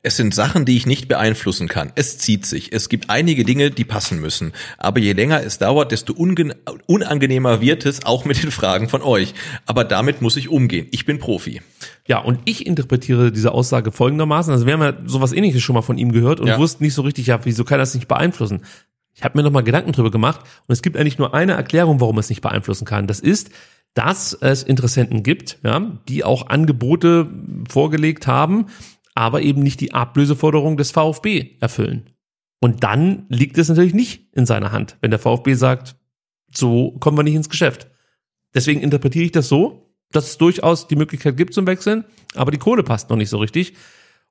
Es 0.00 0.16
sind 0.16 0.32
Sachen, 0.32 0.64
die 0.64 0.76
ich 0.76 0.86
nicht 0.86 1.08
beeinflussen 1.08 1.66
kann. 1.66 1.90
Es 1.96 2.18
zieht 2.18 2.46
sich. 2.46 2.72
Es 2.72 2.88
gibt 2.88 3.10
einige 3.10 3.44
Dinge, 3.44 3.72
die 3.72 3.84
passen 3.84 4.20
müssen. 4.20 4.52
Aber 4.78 5.00
je 5.00 5.12
länger 5.12 5.42
es 5.42 5.58
dauert, 5.58 5.90
desto 5.90 6.12
unangenehmer 6.86 7.60
wird 7.60 7.84
es, 7.84 8.04
auch 8.04 8.24
mit 8.24 8.40
den 8.42 8.52
Fragen 8.52 8.88
von 8.88 9.02
euch. 9.02 9.34
Aber 9.66 9.82
damit 9.84 10.22
muss 10.22 10.36
ich 10.36 10.48
umgehen. 10.48 10.86
Ich 10.92 11.04
bin 11.04 11.18
Profi. 11.18 11.60
Ja, 12.06 12.18
und 12.18 12.38
ich 12.44 12.64
interpretiere 12.66 13.32
diese 13.32 13.50
Aussage 13.52 13.90
folgendermaßen. 13.90 14.52
Also 14.52 14.66
wir 14.66 14.74
haben 14.74 14.82
ja 14.82 14.94
sowas 15.04 15.32
ähnliches 15.32 15.62
schon 15.62 15.74
mal 15.74 15.82
von 15.82 15.98
ihm 15.98 16.12
gehört 16.12 16.38
und 16.40 16.46
Ja. 16.46 16.58
wussten 16.58 16.84
nicht 16.84 16.94
so 16.94 17.02
richtig, 17.02 17.26
ja, 17.26 17.40
wieso 17.44 17.64
kann 17.64 17.78
das 17.80 17.94
nicht 17.94 18.06
beeinflussen? 18.06 18.62
Ich 19.14 19.24
habe 19.24 19.36
mir 19.36 19.42
nochmal 19.42 19.64
Gedanken 19.64 19.90
drüber 19.90 20.12
gemacht 20.12 20.40
und 20.68 20.72
es 20.72 20.80
gibt 20.82 20.96
eigentlich 20.96 21.18
nur 21.18 21.34
eine 21.34 21.52
Erklärung, 21.52 22.00
warum 22.00 22.18
es 22.18 22.28
nicht 22.28 22.40
beeinflussen 22.40 22.84
kann. 22.84 23.08
Das 23.08 23.18
ist, 23.18 23.50
dass 23.94 24.32
es 24.32 24.62
Interessenten 24.62 25.24
gibt, 25.24 25.58
ja, 25.64 25.98
die 26.08 26.22
auch 26.22 26.46
Angebote 26.48 27.28
vorgelegt 27.68 28.28
haben, 28.28 28.66
aber 29.18 29.42
eben 29.42 29.64
nicht 29.64 29.80
die 29.80 29.94
Ablöseforderung 29.94 30.76
des 30.76 30.92
VfB 30.92 31.56
erfüllen. 31.58 32.10
Und 32.60 32.84
dann 32.84 33.26
liegt 33.28 33.58
es 33.58 33.68
natürlich 33.68 33.92
nicht 33.92 34.28
in 34.32 34.46
seiner 34.46 34.70
Hand, 34.70 34.96
wenn 35.00 35.10
der 35.10 35.18
VfB 35.18 35.54
sagt, 35.54 35.96
so 36.54 36.92
kommen 37.00 37.18
wir 37.18 37.24
nicht 37.24 37.34
ins 37.34 37.48
Geschäft. 37.48 37.88
Deswegen 38.54 38.80
interpretiere 38.80 39.24
ich 39.24 39.32
das 39.32 39.48
so, 39.48 39.92
dass 40.12 40.28
es 40.28 40.38
durchaus 40.38 40.86
die 40.86 40.94
Möglichkeit 40.94 41.36
gibt 41.36 41.52
zum 41.52 41.66
Wechseln, 41.66 42.04
aber 42.36 42.52
die 42.52 42.58
Kohle 42.58 42.84
passt 42.84 43.10
noch 43.10 43.16
nicht 43.16 43.28
so 43.28 43.38
richtig. 43.38 43.74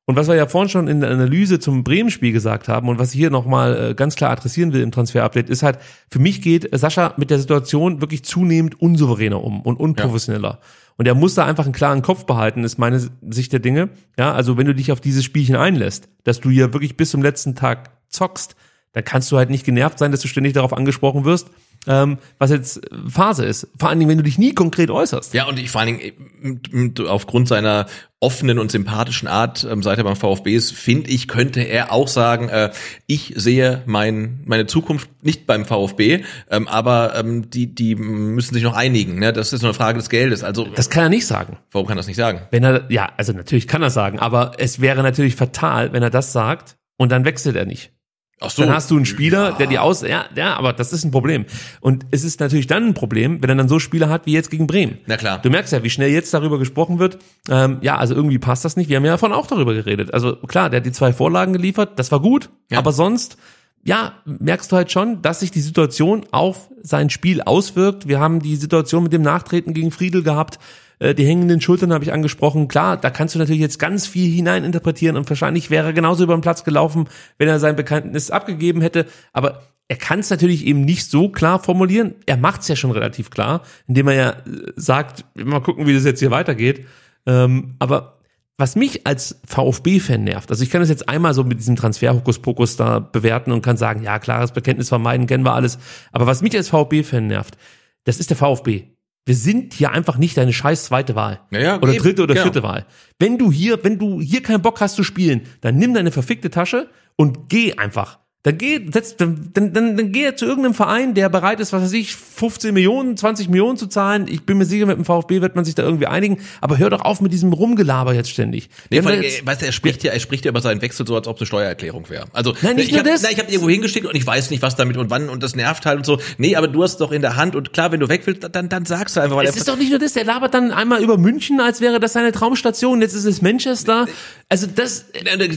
Und 0.09 0.15
was 0.15 0.29
wir 0.29 0.35
ja 0.35 0.47
vorhin 0.47 0.69
schon 0.69 0.87
in 0.87 1.01
der 1.01 1.11
Analyse 1.11 1.59
zum 1.59 1.83
Bremen-Spiel 1.83 2.31
gesagt 2.31 2.69
haben 2.69 2.87
und 2.87 2.97
was 2.97 3.13
ich 3.13 3.19
hier 3.19 3.29
nochmal 3.29 3.89
äh, 3.89 3.93
ganz 3.93 4.15
klar 4.15 4.31
adressieren 4.31 4.71
will 4.71 4.79
im 4.79 4.91
Transfer-Update, 4.91 5.49
ist 5.49 5.63
halt, 5.63 5.79
für 6.09 6.19
mich 6.19 6.41
geht 6.41 6.69
Sascha 6.71 7.13
mit 7.17 7.29
der 7.29 7.39
Situation 7.39 7.99
wirklich 7.99 8.23
zunehmend 8.23 8.79
unsouveräner 8.79 9.43
um 9.43 9.61
und 9.61 9.77
unprofessioneller. 9.77 10.59
Und 10.95 11.07
er 11.07 11.13
muss 11.13 11.35
da 11.35 11.45
einfach 11.45 11.65
einen 11.65 11.73
klaren 11.73 12.03
Kopf 12.03 12.25
behalten, 12.25 12.63
ist 12.63 12.77
meine 12.77 13.05
Sicht 13.29 13.51
der 13.51 13.59
Dinge. 13.59 13.89
Ja, 14.17 14.31
also 14.31 14.57
wenn 14.57 14.65
du 14.65 14.73
dich 14.73 14.93
auf 14.93 15.01
dieses 15.01 15.25
Spielchen 15.25 15.57
einlässt, 15.57 16.07
dass 16.23 16.39
du 16.39 16.49
hier 16.49 16.71
wirklich 16.71 16.95
bis 16.95 17.11
zum 17.11 17.21
letzten 17.21 17.55
Tag 17.55 17.91
zockst, 18.07 18.55
dann 18.93 19.03
kannst 19.03 19.29
du 19.33 19.37
halt 19.37 19.49
nicht 19.49 19.65
genervt 19.65 19.99
sein, 19.99 20.11
dass 20.11 20.21
du 20.21 20.29
ständig 20.29 20.53
darauf 20.53 20.71
angesprochen 20.71 21.25
wirst, 21.25 21.49
ähm, 21.87 22.17
was 22.37 22.51
jetzt 22.51 22.81
Phase 23.09 23.45
ist. 23.45 23.67
Vor 23.77 23.89
allen 23.89 23.99
Dingen, 23.99 24.09
wenn 24.09 24.17
du 24.17 24.23
dich 24.23 24.37
nie 24.37 24.53
konkret 24.53 24.89
äußerst. 24.89 25.33
Ja, 25.33 25.47
und 25.47 25.57
ich 25.59 25.71
vor 25.71 25.81
allen 25.81 25.99
Dingen 25.99 26.93
aufgrund 27.07 27.47
seiner 27.47 27.87
offenen 28.19 28.57
und 28.57 28.71
sympathischen 28.71 29.27
Art, 29.27 29.67
ähm, 29.69 29.83
seit 29.83 29.99
er 29.99 30.03
beim 30.03 30.15
VfB 30.15 30.55
ist, 30.55 30.71
finde 30.73 31.09
ich, 31.11 31.27
könnte 31.27 31.61
er 31.61 31.91
auch 31.91 32.07
sagen, 32.07 32.49
äh, 32.49 32.71
ich 33.05 33.33
sehe 33.35 33.83
mein, 33.85 34.41
meine 34.45 34.65
Zukunft 34.65 35.09
nicht 35.21 35.45
beim 35.45 35.65
VfB, 35.65 36.23
ähm, 36.49 36.67
aber 36.67 37.13
ähm, 37.15 37.49
die, 37.51 37.73
die 37.73 37.95
müssen 37.95 38.55
sich 38.55 38.63
noch 38.63 38.75
einigen. 38.75 39.19
Ne? 39.19 39.33
Das 39.33 39.53
ist 39.53 39.61
nur 39.61 39.69
eine 39.69 39.77
Frage 39.77 39.99
des 39.99 40.09
Geldes. 40.09 40.43
Also 40.43 40.65
Das 40.65 40.89
kann 40.89 41.03
er 41.03 41.09
nicht 41.09 41.27
sagen. 41.27 41.57
warum 41.71 41.87
kann 41.87 41.95
er 41.95 41.99
das 41.99 42.07
nicht 42.07 42.17
sagen? 42.17 42.41
Wenn 42.49 42.63
er, 42.63 42.85
ja, 42.89 43.11
also 43.17 43.33
natürlich 43.33 43.67
kann 43.67 43.83
er 43.83 43.91
sagen, 43.91 44.17
aber 44.19 44.53
es 44.57 44.81
wäre 44.81 45.03
natürlich 45.03 45.35
fatal, 45.35 45.93
wenn 45.93 46.01
er 46.01 46.09
das 46.09 46.33
sagt 46.33 46.77
und 46.97 47.11
dann 47.11 47.23
wechselt 47.23 47.55
er 47.55 47.65
nicht. 47.65 47.91
Ach 48.39 48.51
so. 48.51 48.61
Dann 48.61 48.71
hast 48.71 48.91
du 48.91 48.95
einen 48.95 49.05
Spieler, 49.05 49.53
der 49.53 49.65
die 49.65 49.79
aus, 49.79 50.03
ja, 50.03 50.25
ja, 50.35 50.55
aber 50.57 50.71
das 50.71 50.93
ist 50.93 51.03
ein 51.03 51.09
Problem. 51.09 51.45
Und 51.81 52.05
es 52.11 52.23
ist 52.23 52.39
natürlich 52.39 52.67
dann 52.67 52.83
ein 52.85 52.93
Problem, 52.93 53.41
wenn 53.41 53.49
er 53.49 53.55
dann 53.55 53.67
so 53.67 53.79
Spieler 53.79 54.09
hat 54.09 54.27
wie 54.27 54.33
jetzt 54.33 54.51
gegen 54.51 54.67
Bremen. 54.67 54.99
Na 55.07 55.17
klar. 55.17 55.39
Du 55.41 55.49
merkst 55.49 55.73
ja, 55.73 55.81
wie 55.83 55.89
schnell 55.89 56.11
jetzt 56.11 56.33
darüber 56.35 56.59
gesprochen 56.59 56.99
wird. 56.99 57.17
Ähm, 57.49 57.79
ja, 57.81 57.97
also 57.97 58.13
irgendwie 58.13 58.37
passt 58.37 58.63
das 58.63 58.77
nicht. 58.77 58.89
Wir 58.89 58.97
haben 58.97 59.05
ja 59.05 59.11
davon 59.13 59.33
auch 59.33 59.47
darüber 59.47 59.73
geredet. 59.73 60.13
Also 60.13 60.35
klar, 60.35 60.69
der 60.69 60.81
hat 60.81 60.85
die 60.85 60.91
zwei 60.91 61.13
Vorlagen 61.13 61.51
geliefert, 61.53 61.97
das 61.97 62.11
war 62.11 62.19
gut, 62.19 62.49
Ja. 62.69 62.77
aber 62.77 62.91
sonst, 62.91 63.37
ja, 63.83 64.13
merkst 64.25 64.71
du 64.71 64.75
halt 64.75 64.91
schon, 64.91 65.21
dass 65.23 65.39
sich 65.39 65.49
die 65.49 65.61
Situation 65.61 66.25
auf 66.31 66.69
sein 66.83 67.09
Spiel 67.09 67.41
auswirkt. 67.41 68.07
Wir 68.07 68.19
haben 68.19 68.41
die 68.41 68.55
Situation 68.55 69.01
mit 69.03 69.13
dem 69.13 69.23
Nachtreten 69.23 69.73
gegen 69.73 69.91
Friedel 69.91 70.21
gehabt. 70.21 70.59
Äh, 70.99 71.13
Die 71.13 71.25
hängenden 71.25 71.61
Schultern 71.61 71.93
habe 71.93 72.03
ich 72.03 72.13
angesprochen. 72.13 72.67
Klar, 72.67 72.97
da 72.97 73.09
kannst 73.09 73.35
du 73.35 73.39
natürlich 73.39 73.61
jetzt 73.61 73.79
ganz 73.79 74.07
viel 74.07 74.31
hineininterpretieren 74.33 75.17
und 75.17 75.29
wahrscheinlich 75.29 75.69
wäre 75.69 75.87
er 75.87 75.93
genauso 75.93 76.23
über 76.23 76.35
den 76.35 76.41
Platz 76.41 76.63
gelaufen, 76.63 77.07
wenn 77.37 77.47
er 77.47 77.59
sein 77.59 77.75
Bekenntnis 77.75 78.31
abgegeben 78.31 78.81
hätte. 78.81 79.05
Aber 79.33 79.63
er 79.87 79.97
kann 79.97 80.19
es 80.19 80.29
natürlich 80.29 80.65
eben 80.65 80.81
nicht 80.81 81.09
so 81.09 81.29
klar 81.29 81.63
formulieren. 81.63 82.15
Er 82.25 82.37
macht 82.37 82.61
es 82.61 82.67
ja 82.67 82.75
schon 82.75 82.91
relativ 82.91 83.29
klar, 83.29 83.61
indem 83.87 84.07
er 84.09 84.13
ja 84.13 84.29
äh, 84.31 84.73
sagt, 84.75 85.25
mal 85.35 85.61
gucken, 85.61 85.87
wie 85.87 85.93
das 85.93 86.03
jetzt 86.03 86.19
hier 86.19 86.31
weitergeht. 86.31 86.85
Ähm, 87.25 87.75
aber 87.79 88.17
was 88.57 88.75
mich 88.75 89.05
als 89.05 89.39
VfB-Fan 89.45 90.23
nervt, 90.23 90.49
also 90.49 90.63
ich 90.63 90.71
kann 90.71 90.81
das 90.81 90.89
jetzt 90.89 91.07
einmal 91.07 91.35
so 91.35 91.43
mit 91.43 91.59
diesem 91.59 91.75
Transfer-Hokuspokus 91.75 92.75
da 92.75 92.97
bewerten 92.97 93.51
und 93.51 93.61
kann 93.61 93.77
sagen, 93.77 94.01
ja, 94.01 94.17
klares 94.17 94.51
Bekenntnis 94.51 94.89
vermeiden, 94.89 95.27
kennen 95.27 95.45
wir 95.45 95.53
alles. 95.53 95.77
Aber 96.11 96.25
was 96.25 96.41
mich 96.41 96.55
als 96.57 96.69
VfB-Fan 96.69 97.27
nervt, 97.27 97.55
das 98.03 98.19
ist 98.19 98.31
der 98.31 98.37
VfB. 98.37 98.96
Wir 99.27 99.35
sind 99.35 99.73
hier 99.73 99.91
einfach 99.91 100.17
nicht 100.17 100.37
deine 100.37 100.53
scheiß 100.53 100.85
zweite 100.85 101.13
Wahl. 101.13 101.41
Ja, 101.51 101.59
ja, 101.59 101.77
oder 101.81 101.93
eben, 101.93 102.01
dritte 102.01 102.23
oder 102.23 102.33
genau. 102.33 102.45
vierte 102.45 102.63
Wahl. 102.63 102.85
Wenn 103.19 103.37
du 103.37 103.51
hier, 103.51 103.83
wenn 103.83 103.99
du 103.99 104.21
hier 104.21 104.41
keinen 104.41 104.61
Bock 104.61 104.79
hast 104.79 104.95
zu 104.95 105.03
spielen, 105.03 105.41
dann 105.59 105.75
nimm 105.75 105.93
deine 105.93 106.11
verfickte 106.11 106.49
Tasche 106.49 106.89
und 107.17 107.49
geh 107.49 107.73
einfach. 107.73 108.19
Dann 108.43 108.57
geh, 108.57 108.79
setz, 108.93 109.17
dann, 109.17 109.49
dann, 109.53 109.73
dann, 109.73 109.97
dann 109.97 110.11
geh 110.13 110.33
zu 110.35 110.45
irgendeinem 110.45 110.73
Verein, 110.75 111.13
der 111.15 111.27
bereit 111.27 111.59
ist, 111.59 111.73
was 111.73 111.81
weiß 111.83 111.91
ich, 111.93 112.15
15 112.15 112.73
Millionen, 112.73 113.17
20 113.17 113.49
Millionen 113.49 113.77
zu 113.77 113.87
zahlen. 113.87 114.27
Ich 114.29 114.43
bin 114.45 114.57
mir 114.57 114.63
sicher, 114.65 114.85
mit 114.85 114.95
dem 114.95 115.03
VfB 115.05 115.41
wird 115.41 115.55
man 115.55 115.65
sich 115.65 115.75
da 115.75 115.83
irgendwie 115.83 116.05
einigen. 116.07 116.39
Aber 116.61 116.77
hör 116.77 116.89
doch 116.89 117.01
auf 117.01 117.19
mit 117.19 117.33
diesem 117.33 117.51
Rumgelaber 117.51 118.13
jetzt 118.13 118.29
ständig. 118.29 118.69
Nee, 118.89 119.01
vor 119.01 119.11
allem, 119.11 119.23
jetzt- 119.23 119.41
äh, 119.41 119.45
weißt 119.45 119.63
du, 119.63 119.65
er 119.65 119.71
spricht 119.73 120.03
ja, 120.03 120.13
er 120.13 120.19
spricht 120.21 120.45
ja 120.45 120.49
über 120.49 120.61
seinen 120.61 120.81
Wechsel 120.81 121.05
so, 121.05 121.15
als 121.15 121.27
ob 121.27 121.35
es 121.37 121.41
eine 121.41 121.47
Steuererklärung 121.47 122.09
wäre. 122.09 122.27
Also, 122.31 122.53
Nein, 122.61 122.75
nicht 122.77 122.85
ich 122.85 122.91
nur 122.91 122.99
hab, 122.99 123.07
das. 123.07 123.23
Na, 123.23 123.31
ich 123.31 123.39
habe 123.39 123.49
irgendwo 123.51 123.69
hingeschickt 123.69 124.05
und 124.05 124.15
ich 124.15 124.25
weiß 124.25 124.49
nicht, 124.51 124.61
was 124.61 124.75
damit 124.75 124.95
und 124.97 125.09
wann 125.09 125.27
und 125.29 125.43
das 125.43 125.55
nervt 125.55 125.85
halt 125.85 125.97
und 125.97 126.05
so. 126.05 126.19
Nee, 126.37 126.55
aber 126.55 126.67
du 126.69 126.83
hast 126.83 126.91
es 126.93 126.97
doch 126.99 127.11
in 127.11 127.23
der 127.23 127.35
Hand 127.35 127.55
und 127.55 127.73
klar, 127.73 127.91
wenn 127.91 127.99
du 127.99 128.07
weg 128.07 128.21
willst, 128.25 128.47
dann, 128.49 128.69
dann 128.69 128.85
sagst 128.85 129.17
du 129.17 129.19
einfach, 129.19 129.35
weil 129.35 129.47
Es 129.47 129.57
ist 129.57 129.67
doch 129.67 129.77
nicht 129.77 129.89
nur 129.89 129.99
das, 129.99 130.13
der 130.13 130.23
labert 130.23 130.53
dann 130.53 130.71
einmal 130.71 131.03
über 131.03 131.17
München, 131.17 131.59
als 131.59 131.81
wäre 131.81 131.99
das 131.99 132.13
seine 132.13 132.31
Traumstation, 132.31 133.01
jetzt 133.01 133.13
ist 133.13 133.25
es 133.25 133.41
Manchester. 133.41 134.05
Also 134.47 134.67
das, 134.73 135.05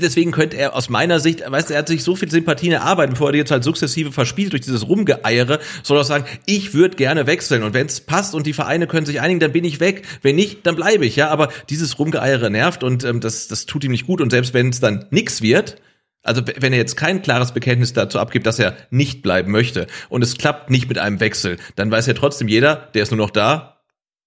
Deswegen 0.02 0.32
könnte 0.32 0.56
er 0.56 0.74
aus 0.74 0.88
meiner 0.88 1.20
Sicht, 1.20 1.48
weißt 1.48 1.70
du, 1.70 1.74
er 1.74 1.80
hat 1.80 1.88
sich 1.88 2.02
so 2.02 2.16
viel 2.16 2.28
Sympathien 2.70 2.72
erarbeitet, 2.72 3.14
bevor 3.14 3.28
er 3.28 3.32
die 3.32 3.38
jetzt 3.38 3.50
halt 3.50 3.64
sukzessive 3.64 4.12
verspielt 4.12 4.52
durch 4.52 4.62
dieses 4.62 4.88
Rumgeeiere, 4.88 5.58
soll 5.82 5.98
er 5.98 6.04
sagen, 6.04 6.24
ich 6.46 6.74
würde 6.74 6.96
gerne 6.96 7.26
wechseln 7.26 7.62
und 7.62 7.74
wenn 7.74 7.86
es 7.86 8.00
passt 8.00 8.34
und 8.34 8.46
die 8.46 8.52
Vereine 8.52 8.86
können 8.86 9.06
sich 9.06 9.20
einigen, 9.20 9.40
dann 9.40 9.52
bin 9.52 9.64
ich 9.64 9.80
weg. 9.80 10.06
Wenn 10.22 10.36
nicht, 10.36 10.66
dann 10.66 10.76
bleibe 10.76 11.04
ich, 11.04 11.16
ja. 11.16 11.28
Aber 11.28 11.48
dieses 11.68 11.98
Rumgeeiere 11.98 12.50
nervt 12.50 12.82
und 12.82 13.04
ähm, 13.04 13.20
das, 13.20 13.48
das 13.48 13.66
tut 13.66 13.84
ihm 13.84 13.90
nicht 13.90 14.06
gut 14.06 14.20
und 14.20 14.30
selbst 14.30 14.54
wenn 14.54 14.70
es 14.70 14.80
dann 14.80 15.06
nix 15.10 15.42
wird, 15.42 15.76
also 16.22 16.42
wenn 16.58 16.72
er 16.72 16.78
jetzt 16.78 16.96
kein 16.96 17.22
klares 17.22 17.52
Bekenntnis 17.52 17.92
dazu 17.94 18.18
abgibt, 18.18 18.46
dass 18.46 18.58
er 18.58 18.76
nicht 18.90 19.22
bleiben 19.22 19.50
möchte 19.50 19.86
und 20.08 20.22
es 20.22 20.36
klappt 20.36 20.70
nicht 20.70 20.88
mit 20.88 20.98
einem 20.98 21.18
Wechsel, 21.20 21.56
dann 21.76 21.90
weiß 21.90 22.06
ja 22.06 22.14
trotzdem 22.14 22.48
jeder, 22.48 22.88
der 22.94 23.02
ist 23.02 23.10
nur 23.10 23.18
noch 23.18 23.30
da, 23.30 23.80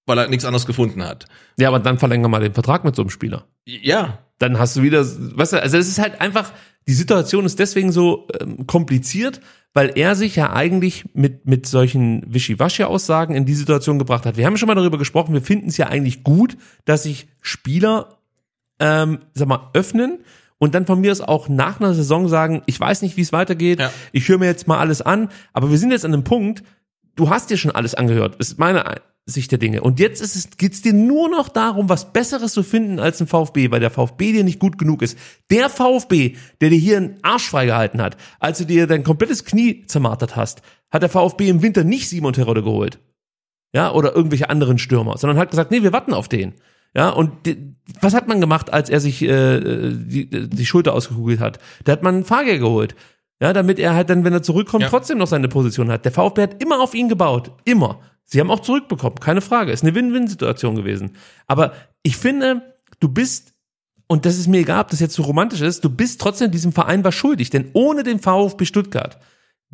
weil 0.06 0.18
er 0.18 0.28
nichts 0.28 0.44
anderes 0.46 0.66
gefunden 0.66 1.04
hat. 1.04 1.28
ja, 1.58 1.68
aber 1.68 1.80
dann 1.80 2.00
verlängern 2.00 2.32
mal 2.32 2.42
den 2.42 2.54
Vertrag 2.54 2.84
mit 2.84 2.96
so 2.96 3.04
einem 3.04 3.10
Spieler. 3.10 3.46
Ja, 3.66 4.20
dann 4.40 4.60
hast 4.60 4.76
du 4.76 4.82
wieder, 4.82 5.06
weißt 5.06 5.54
du, 5.54 5.62
also 5.62 5.78
es 5.78 5.88
ist 5.88 6.00
halt 6.00 6.20
einfach, 6.20 6.52
die 6.88 6.94
Situation 6.94 7.46
ist 7.46 7.60
deswegen 7.60 7.92
so 7.92 8.28
ähm, 8.40 8.68
kompliziert, 8.68 9.42
weil 9.74 9.92
er 9.96 10.16
sich 10.16 10.36
ja 10.36 10.54
eigentlich 10.54 11.06
mit, 11.14 11.46
mit 11.48 11.66
solchen 11.66 12.24
Wischiwaschi-Aussagen 12.32 13.36
in 13.36 13.46
die 13.46 13.56
Situation 13.56 13.98
gebracht 14.00 14.26
hat. 14.26 14.38
Wir 14.38 14.46
haben 14.46 14.58
schon 14.58 14.68
mal 14.68 14.76
darüber 14.76 14.98
gesprochen, 14.98 15.34
wir 15.34 15.42
finden 15.42 15.70
es 15.70 15.78
ja 15.78 15.88
eigentlich 15.88 16.24
gut, 16.24 16.58
dass 16.86 17.04
sich 17.04 17.28
Spieler, 17.42 18.20
ähm, 18.80 19.20
sag 19.34 19.48
mal, 19.48 19.70
öffnen 19.74 20.20
und 20.60 20.76
dann 20.76 20.86
von 20.86 21.02
mir 21.02 21.12
aus 21.12 21.22
auch 21.22 21.50
nach 21.50 21.80
einer 21.80 21.94
Saison 21.94 22.28
sagen, 22.28 22.62
ich 22.68 22.80
weiß 22.80 23.02
nicht, 23.02 23.18
wie 23.18 23.22
es 23.22 23.34
weitergeht, 23.34 23.80
Ja. 23.80 23.92
ich 24.12 24.28
höre 24.28 24.38
mir 24.38 24.46
jetzt 24.46 24.68
mal 24.68 24.78
alles 24.80 25.02
an, 25.02 25.30
aber 25.54 25.72
wir 25.72 25.78
sind 25.78 25.92
jetzt 25.92 26.06
an 26.06 26.14
einem 26.14 26.24
Punkt, 26.24 26.64
du 27.16 27.30
hast 27.30 27.50
dir 27.50 27.58
schon 27.58 27.72
alles 27.72 27.96
angehört, 27.96 28.36
ist 28.38 28.60
meine 28.60 28.86
Sicht 29.26 29.52
der 29.52 29.58
Dinge. 29.60 29.82
Und 29.82 30.00
jetzt 30.00 30.22
ist 30.22 30.36
es, 30.36 30.58
geht's 30.58 30.82
dir 30.82 30.92
nur 30.94 31.30
noch 31.30 31.48
darum, 31.48 31.88
was 31.88 32.12
Besseres 32.12 32.52
zu 32.52 32.62
finden 32.62 33.00
als 33.00 33.22
ein 33.22 33.28
VfB, 33.28 33.72
weil 33.72 33.80
der 33.80 33.90
VfB 33.92 34.34
dir 34.34 34.44
nicht 34.44 34.60
gut 34.60 34.78
genug 34.78 35.02
ist. 35.02 35.18
Der 35.50 35.70
VfB, 35.70 36.36
der 36.60 36.70
dir 36.70 36.78
hier 36.78 36.98
einen 36.98 37.16
Arsch 37.22 37.50
freigehalten 37.50 38.02
hat, 38.02 38.18
als 38.40 38.58
du 38.58 38.66
dir 38.66 38.86
dein 38.86 39.04
komplettes 39.04 39.46
Knie 39.46 39.86
zermartert 39.86 40.36
hast, 40.36 40.62
hat 40.92 41.04
der 41.04 41.10
VfB 41.10 41.48
im 41.48 41.62
Winter 41.62 41.84
nicht 41.86 42.10
Simon 42.10 42.34
Terodde 42.34 42.64
geholt. 42.64 43.00
Ja, 43.74 43.92
oder 43.94 44.14
irgendwelche 44.16 44.50
anderen 44.50 44.78
Stürmer, 44.78 45.18
sondern 45.18 45.38
hat 45.40 45.50
gesagt, 45.50 45.72
nee, 45.72 45.82
wir 45.84 45.94
warten 45.94 46.14
auf 46.14 46.28
den. 46.28 46.54
Ja, 46.96 47.10
und 47.10 47.32
die, 47.48 47.76
was 48.02 48.14
hat 48.14 48.28
man 48.28 48.40
gemacht, 48.42 48.72
als 48.72 48.90
er 48.90 49.00
sich 49.00 49.22
äh, 49.24 49.60
die, 49.94 50.30
die 50.50 50.66
Schulter 50.66 50.94
ausgekugelt 50.94 51.40
hat? 51.40 51.60
Da 51.86 51.94
hat 51.94 52.04
man 52.04 52.14
einen 52.16 52.24
Fahrgeld 52.26 52.60
geholt. 52.60 52.94
Ja, 53.42 53.52
damit 53.52 53.80
er 53.80 53.96
halt 53.96 54.10
dann, 54.10 54.24
wenn 54.24 54.32
er 54.34 54.44
zurückkommt, 54.44 54.84
Ja. 54.84 54.90
trotzdem 54.90 55.18
noch 55.18 55.28
seine 55.28 55.48
Position 55.48 55.90
hat. 55.90 56.06
Der 56.06 56.12
VfB 56.12 56.42
hat 56.44 56.62
immer 56.62 56.80
auf 56.82 56.94
ihn 56.94 57.10
gebaut. 57.10 57.52
Immer. 57.66 58.00
Sie 58.26 58.40
haben 58.40 58.52
auch 58.52 58.62
zurückbekommen, 58.62 59.20
keine 59.20 59.42
Frage. 59.42 59.72
Ist 59.72 59.84
eine 59.84 59.96
Win-Win-Situation 59.96 60.76
gewesen. 60.76 61.12
Aber 61.48 61.74
ich 62.02 62.18
finde, 62.18 62.76
du 63.00 63.10
bist, 63.10 63.54
und 64.08 64.26
das 64.26 64.38
ist 64.38 64.48
mir 64.48 64.60
egal, 64.60 64.82
ob 64.82 64.90
das 64.90 65.00
jetzt 65.00 65.16
so 65.16 65.24
romantisch 65.24 65.62
ist, 65.62 65.84
du 65.84 65.90
bist 65.90 66.20
trotzdem 66.20 66.52
diesem 66.52 66.72
Verein 66.72 67.04
was 67.04 67.16
schuldig. 67.16 67.50
Denn 67.50 67.70
ohne 67.74 68.04
den 68.04 68.20
VfB 68.20 68.66
Stuttgart 68.66 69.20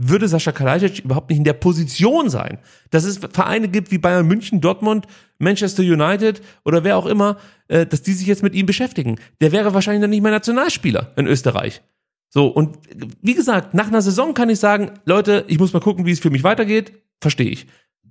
würde 0.01 0.29
Sascha 0.29 0.53
Kalajdzic 0.53 1.03
überhaupt 1.03 1.29
nicht 1.29 1.39
in 1.39 1.43
der 1.43 1.53
Position 1.53 2.29
sein, 2.29 2.59
dass 2.89 3.03
es 3.03 3.17
Vereine 3.17 3.67
gibt 3.67 3.91
wie 3.91 3.97
Bayern 3.97 4.25
München, 4.25 4.61
Dortmund, 4.61 5.05
Manchester 5.39 5.83
United 5.83 6.41
oder 6.63 6.85
wer 6.85 6.97
auch 6.97 7.05
immer, 7.05 7.37
äh, 7.67 7.85
dass 7.85 8.01
die 8.01 8.13
sich 8.13 8.25
jetzt 8.25 8.41
mit 8.41 8.55
ihm 8.55 8.65
beschäftigen. 8.65 9.19
Der 9.41 9.51
wäre 9.51 9.73
wahrscheinlich 9.73 10.01
dann 10.01 10.09
nicht 10.09 10.23
mehr 10.23 10.31
Nationalspieler 10.31 11.11
in 11.17 11.27
Österreich. 11.27 11.81
So, 12.29 12.47
und 12.47 12.77
wie 13.21 13.33
gesagt, 13.33 13.73
nach 13.73 13.87
einer 13.87 14.01
Saison 14.01 14.33
kann 14.33 14.49
ich 14.49 14.59
sagen, 14.59 14.91
Leute, 15.03 15.43
ich 15.47 15.59
muss 15.59 15.73
mal 15.73 15.79
gucken, 15.79 16.05
wie 16.05 16.11
es 16.11 16.19
für 16.19 16.29
mich 16.29 16.43
weitergeht. 16.43 16.93
Verstehe 17.19 17.49
ich. 17.49 17.67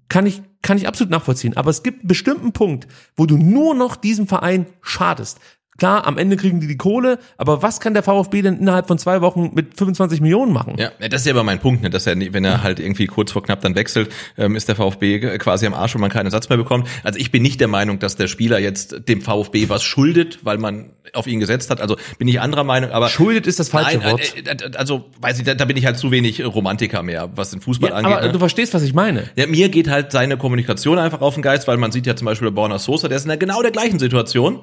Kann 0.09 0.27
ich, 0.27 0.43
kann 0.63 0.79
ich 0.79 0.89
absolut 0.89 1.11
nachvollziehen. 1.11 1.57
Aber 1.57 1.71
es 1.71 1.83
gibt 1.83 2.01
einen 2.01 2.09
bestimmten 2.09 2.53
Punkt, 2.53 2.89
wo 3.17 3.27
du 3.27 3.37
nur 3.37 3.75
noch 3.75 3.97
diesem 3.97 4.27
Verein 4.27 4.67
schadest. 4.81 5.39
Klar, 5.79 6.07
am 6.07 6.19
Ende 6.19 6.37
kriegen 6.37 6.61
die 6.61 6.67
die 6.67 6.77
Kohle, 6.77 7.19
aber 7.37 7.63
was 7.63 7.79
kann 7.81 7.95
der 7.95 8.03
VfB 8.03 8.43
denn 8.43 8.59
innerhalb 8.59 8.89
von 8.89 8.99
zwei 8.99 9.21
Wochen 9.23 9.53
mit 9.55 9.79
25 9.79 10.21
Millionen 10.21 10.53
machen? 10.53 10.75
Ja, 10.77 10.91
das 11.09 11.21
ist 11.23 11.27
ja 11.27 11.33
aber 11.33 11.45
mein 11.45 11.61
Punkt, 11.61 11.83
ne, 11.83 11.89
dass 11.91 12.07
er, 12.07 12.17
wenn 12.33 12.45
er 12.45 12.63
halt 12.65 12.81
irgendwie 12.81 13.07
kurz 13.07 13.31
vor 13.33 13.43
knapp 13.45 13.61
dann 13.61 13.77
wechselt, 13.77 14.11
ähm, 14.37 14.57
ist 14.57 14.69
der 14.69 14.75
VfB 14.77 15.39
quasi 15.39 15.67
am 15.67 15.75
Arsch, 15.75 15.95
wenn 15.95 16.01
man 16.01 16.11
keinen 16.11 16.27
Ersatz 16.27 16.49
mehr 16.49 16.59
bekommt. 16.59 16.89
Also 17.05 17.19
ich 17.19 17.31
bin 17.31 17.43
nicht 17.43 17.61
der 17.61 17.69
Meinung, 17.69 17.99
dass 18.01 18.17
der 18.17 18.27
Spieler 18.27 18.59
jetzt 18.59 19.09
dem 19.09 19.23
VfB 19.23 19.69
was 19.69 19.85
schuldet, 19.85 20.41
weil 20.43 20.59
man 20.59 20.91
auf 21.15 21.27
ihn 21.27 21.41
gesetzt 21.41 21.71
hat. 21.71 21.81
Also 21.81 21.97
bin 22.19 22.29
ich 22.29 22.41
anderer 22.41 22.65
Meinung, 22.65 22.91
aber 22.91 23.09
Schuldet 23.09 23.47
ist 23.47 23.59
das 23.61 23.69
falsche 23.69 23.99
Nein, 23.99 24.11
Wort. 24.11 24.21
äh, 24.37 24.51
äh, 24.51 24.77
also 24.77 25.07
weiß 25.21 25.39
ich, 25.39 25.45
da, 25.45 25.55
da 25.55 25.65
bin 25.65 25.77
ich 25.77 25.87
halt 25.87 25.97
zu 25.97 26.11
wenig 26.11 26.45
Romantiker 26.45 27.03
mehr, 27.03 27.31
was 27.37 27.51
den 27.51 27.61
Fußball 27.61 27.91
Ja, 27.91 27.97
angeht. 27.97 28.13
aber 28.15 28.27
ne? 28.27 28.33
du 28.33 28.39
verstehst, 28.39 28.75
was 28.75 28.83
ich 28.83 28.95
meine. 28.95 29.25
Ja, 29.37 29.47
mir 29.47 29.69
geht 29.69 29.89
halt 29.89 30.13
seine 30.13 30.37
Kommunikation 30.37 30.99
einfach 30.99 31.21
auf 31.21 31.35
den 31.35 31.43
Geist, 31.43 31.69
weil 31.69 31.77
man 31.77 31.93
sieht 31.93 32.07
ja 32.07 32.17
zum 32.17 32.27
Beispiel 32.27 32.51
bei 32.51 32.55
Borna 32.55 32.79
Sosa, 32.79 33.09
der 33.09 33.17
ist 33.17 33.23
in 33.25 33.29
der 33.29 33.39
genau 33.39 33.63
der 33.63 33.71
gleichen 33.71 33.99
Situation. 33.99 34.61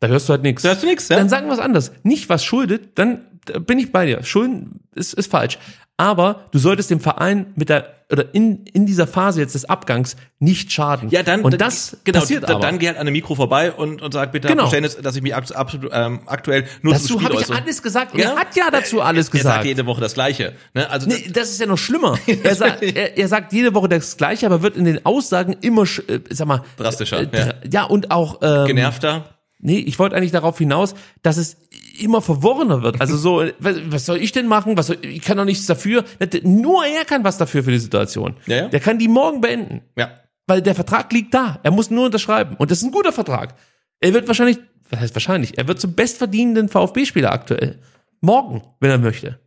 Da 0.00 0.08
hörst 0.08 0.28
du 0.28 0.32
halt 0.32 0.42
nichts. 0.42 0.62
Da 0.62 0.70
hörst 0.70 0.82
du 0.82 0.86
nichts, 0.86 1.08
ja? 1.08 1.16
Dann 1.16 1.28
sagen 1.28 1.46
wir 1.46 1.52
was 1.52 1.58
anderes. 1.58 1.92
Nicht 2.02 2.28
was 2.28 2.44
schuldet, 2.44 2.98
dann 2.98 3.22
da 3.46 3.58
bin 3.60 3.78
ich 3.78 3.92
bei 3.92 4.06
dir. 4.06 4.22
Schulden 4.24 4.80
ist, 4.94 5.14
ist 5.14 5.30
falsch. 5.30 5.58
Aber 5.98 6.44
du 6.52 6.58
solltest 6.58 6.90
dem 6.90 7.00
Verein 7.00 7.46
mit 7.56 7.70
der 7.70 7.94
oder 8.12 8.34
in, 8.34 8.64
in 8.66 8.86
dieser 8.86 9.06
Phase 9.08 9.40
jetzt 9.40 9.54
des 9.56 9.64
Abgangs 9.64 10.14
nicht 10.38 10.70
schaden. 10.70 11.08
Ja, 11.10 11.22
dann 11.24 11.40
und 11.40 11.60
das 11.60 11.96
genau, 12.04 12.20
passiert 12.20 12.44
dann, 12.44 12.56
aber. 12.56 12.60
dann 12.60 12.78
geh 12.78 12.86
halt 12.88 12.98
an 12.98 13.06
dem 13.06 13.12
Mikro 13.12 13.34
vorbei 13.34 13.72
und, 13.72 14.00
und 14.00 14.12
sag 14.12 14.30
bitte 14.30 14.46
Genau. 14.46 14.64
Verständnis, 14.64 14.96
dass 15.00 15.16
ich 15.16 15.22
mich 15.22 15.34
abs- 15.34 15.50
absolut 15.50 15.90
ähm, 15.92 16.20
aktuell 16.26 16.66
nur 16.82 16.92
Dazu 16.92 17.06
zum 17.06 17.20
Spiel 17.20 17.32
habe 17.34 17.42
ich 17.42 17.50
alles 17.52 17.82
gesagt. 17.82 18.12
Und 18.14 18.20
er 18.20 18.36
hat 18.36 18.54
ja 18.54 18.70
dazu 18.70 19.00
alles 19.00 19.28
er, 19.30 19.34
Er 19.34 19.40
sagt 19.40 19.42
gesagt. 19.54 19.64
jede 19.64 19.86
Woche 19.86 20.00
das 20.02 20.14
Gleiche. 20.14 20.52
Ne? 20.74 20.88
Also 20.88 21.08
Nee, 21.08 21.30
das 21.32 21.50
ist 21.50 21.58
ja 21.60 21.66
noch 21.66 21.78
schlimmer. 21.78 22.16
Er 22.44 22.54
sagt, 22.54 22.82
er, 22.82 23.16
er 23.18 23.26
sagt 23.28 23.52
jede 23.52 23.74
Woche 23.74 23.88
das 23.88 24.16
Gleiche, 24.16 24.46
aber 24.46 24.62
wird 24.62 24.76
in 24.76 24.84
den 24.84 25.04
Aussagen 25.06 25.56
immer, 25.62 25.82
äh, 25.82 26.20
sag 26.30 26.46
mal, 26.46 26.62
Drastischer, 26.76 27.22
äh, 27.22 27.24
dra- 27.24 27.54
ja. 27.72 27.84
und 27.84 28.10
auch 28.12 28.38
ähm, 28.42 28.66
genervter. 28.66 29.24
Nee, 29.58 29.78
ich 29.78 29.98
wollte 29.98 30.16
eigentlich 30.16 30.32
darauf 30.32 30.58
hinaus, 30.58 30.94
dass 31.22 31.38
es 31.38 31.56
immer 31.98 32.20
verworrener 32.20 32.82
wird. 32.82 33.00
Also 33.00 33.16
so, 33.16 33.44
was, 33.58 33.76
was 33.86 34.06
soll 34.06 34.18
ich 34.18 34.32
denn 34.32 34.46
machen? 34.46 34.76
Was 34.76 34.88
soll, 34.88 34.98
ich 35.02 35.22
kann 35.22 35.36
doch 35.36 35.44
nichts 35.44 35.66
dafür. 35.66 36.04
Nur 36.42 36.84
er 36.84 37.04
kann 37.04 37.24
was 37.24 37.38
dafür 37.38 37.62
für 37.62 37.70
die 37.72 37.78
Situation. 37.78 38.36
Ja, 38.46 38.56
ja. 38.56 38.68
Der 38.68 38.80
kann 38.80 38.98
die 38.98 39.08
morgen 39.08 39.40
beenden. 39.40 39.82
Ja. 39.96 40.10
Weil 40.46 40.62
der 40.62 40.74
Vertrag 40.74 41.12
liegt 41.12 41.34
da. 41.34 41.58
Er 41.62 41.70
muss 41.70 41.90
nur 41.90 42.06
unterschreiben. 42.06 42.56
Und 42.56 42.70
das 42.70 42.78
ist 42.78 42.84
ein 42.84 42.92
guter 42.92 43.12
Vertrag. 43.12 43.54
Er 44.00 44.12
wird 44.12 44.28
wahrscheinlich, 44.28 44.58
was 44.90 45.00
heißt 45.00 45.14
wahrscheinlich, 45.14 45.58
er 45.58 45.66
wird 45.66 45.80
zum 45.80 45.94
bestverdienenden 45.94 46.68
VfB-Spieler 46.68 47.32
aktuell. 47.32 47.80
Morgen, 48.20 48.62
wenn 48.80 48.90
er 48.90 48.98
möchte. 48.98 49.40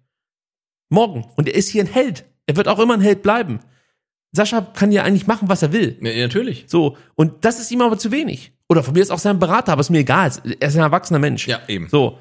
Morgen. 0.90 1.26
Und 1.36 1.48
er 1.48 1.56
ist 1.56 1.70
hier 1.70 1.84
ein 1.84 1.92
Held. 1.92 2.26
Er 2.48 2.56
wird 2.56 2.68
auch 2.68 2.80
immer 2.80 2.96
ein 2.96 3.02
Held 3.02 3.22
bleiben. 3.22 3.60
Sascha 4.32 4.62
kann 4.62 4.92
ja 4.92 5.04
eigentlich 5.04 5.28
machen, 5.28 5.50
was 5.50 5.62
er 5.62 5.72
will. 5.72 5.98
Ja, 6.02 6.16
natürlich. 6.18 6.66
So. 6.68 6.98
Und 7.16 7.46
das 7.46 7.60
ist 7.60 7.72
ihm 7.72 7.82
aber 7.82 7.98
zu 7.98 8.12
wenig. 8.12 8.52
Oder 8.70 8.84
von 8.84 8.94
mir 8.94 9.02
ist 9.02 9.12
auch 9.12 9.20
sein 9.20 9.40
Berater, 9.40 9.72
aber 9.72 9.82
ist 9.82 9.90
mir 9.90 10.00
egal. 10.00 10.32
Er 10.60 10.68
ist 10.68 10.76
ein 10.76 10.82
erwachsener 10.82 11.20
Mensch. 11.20 11.48
Ja, 11.48 11.60
eben. 11.68 11.90
So. 11.90 12.20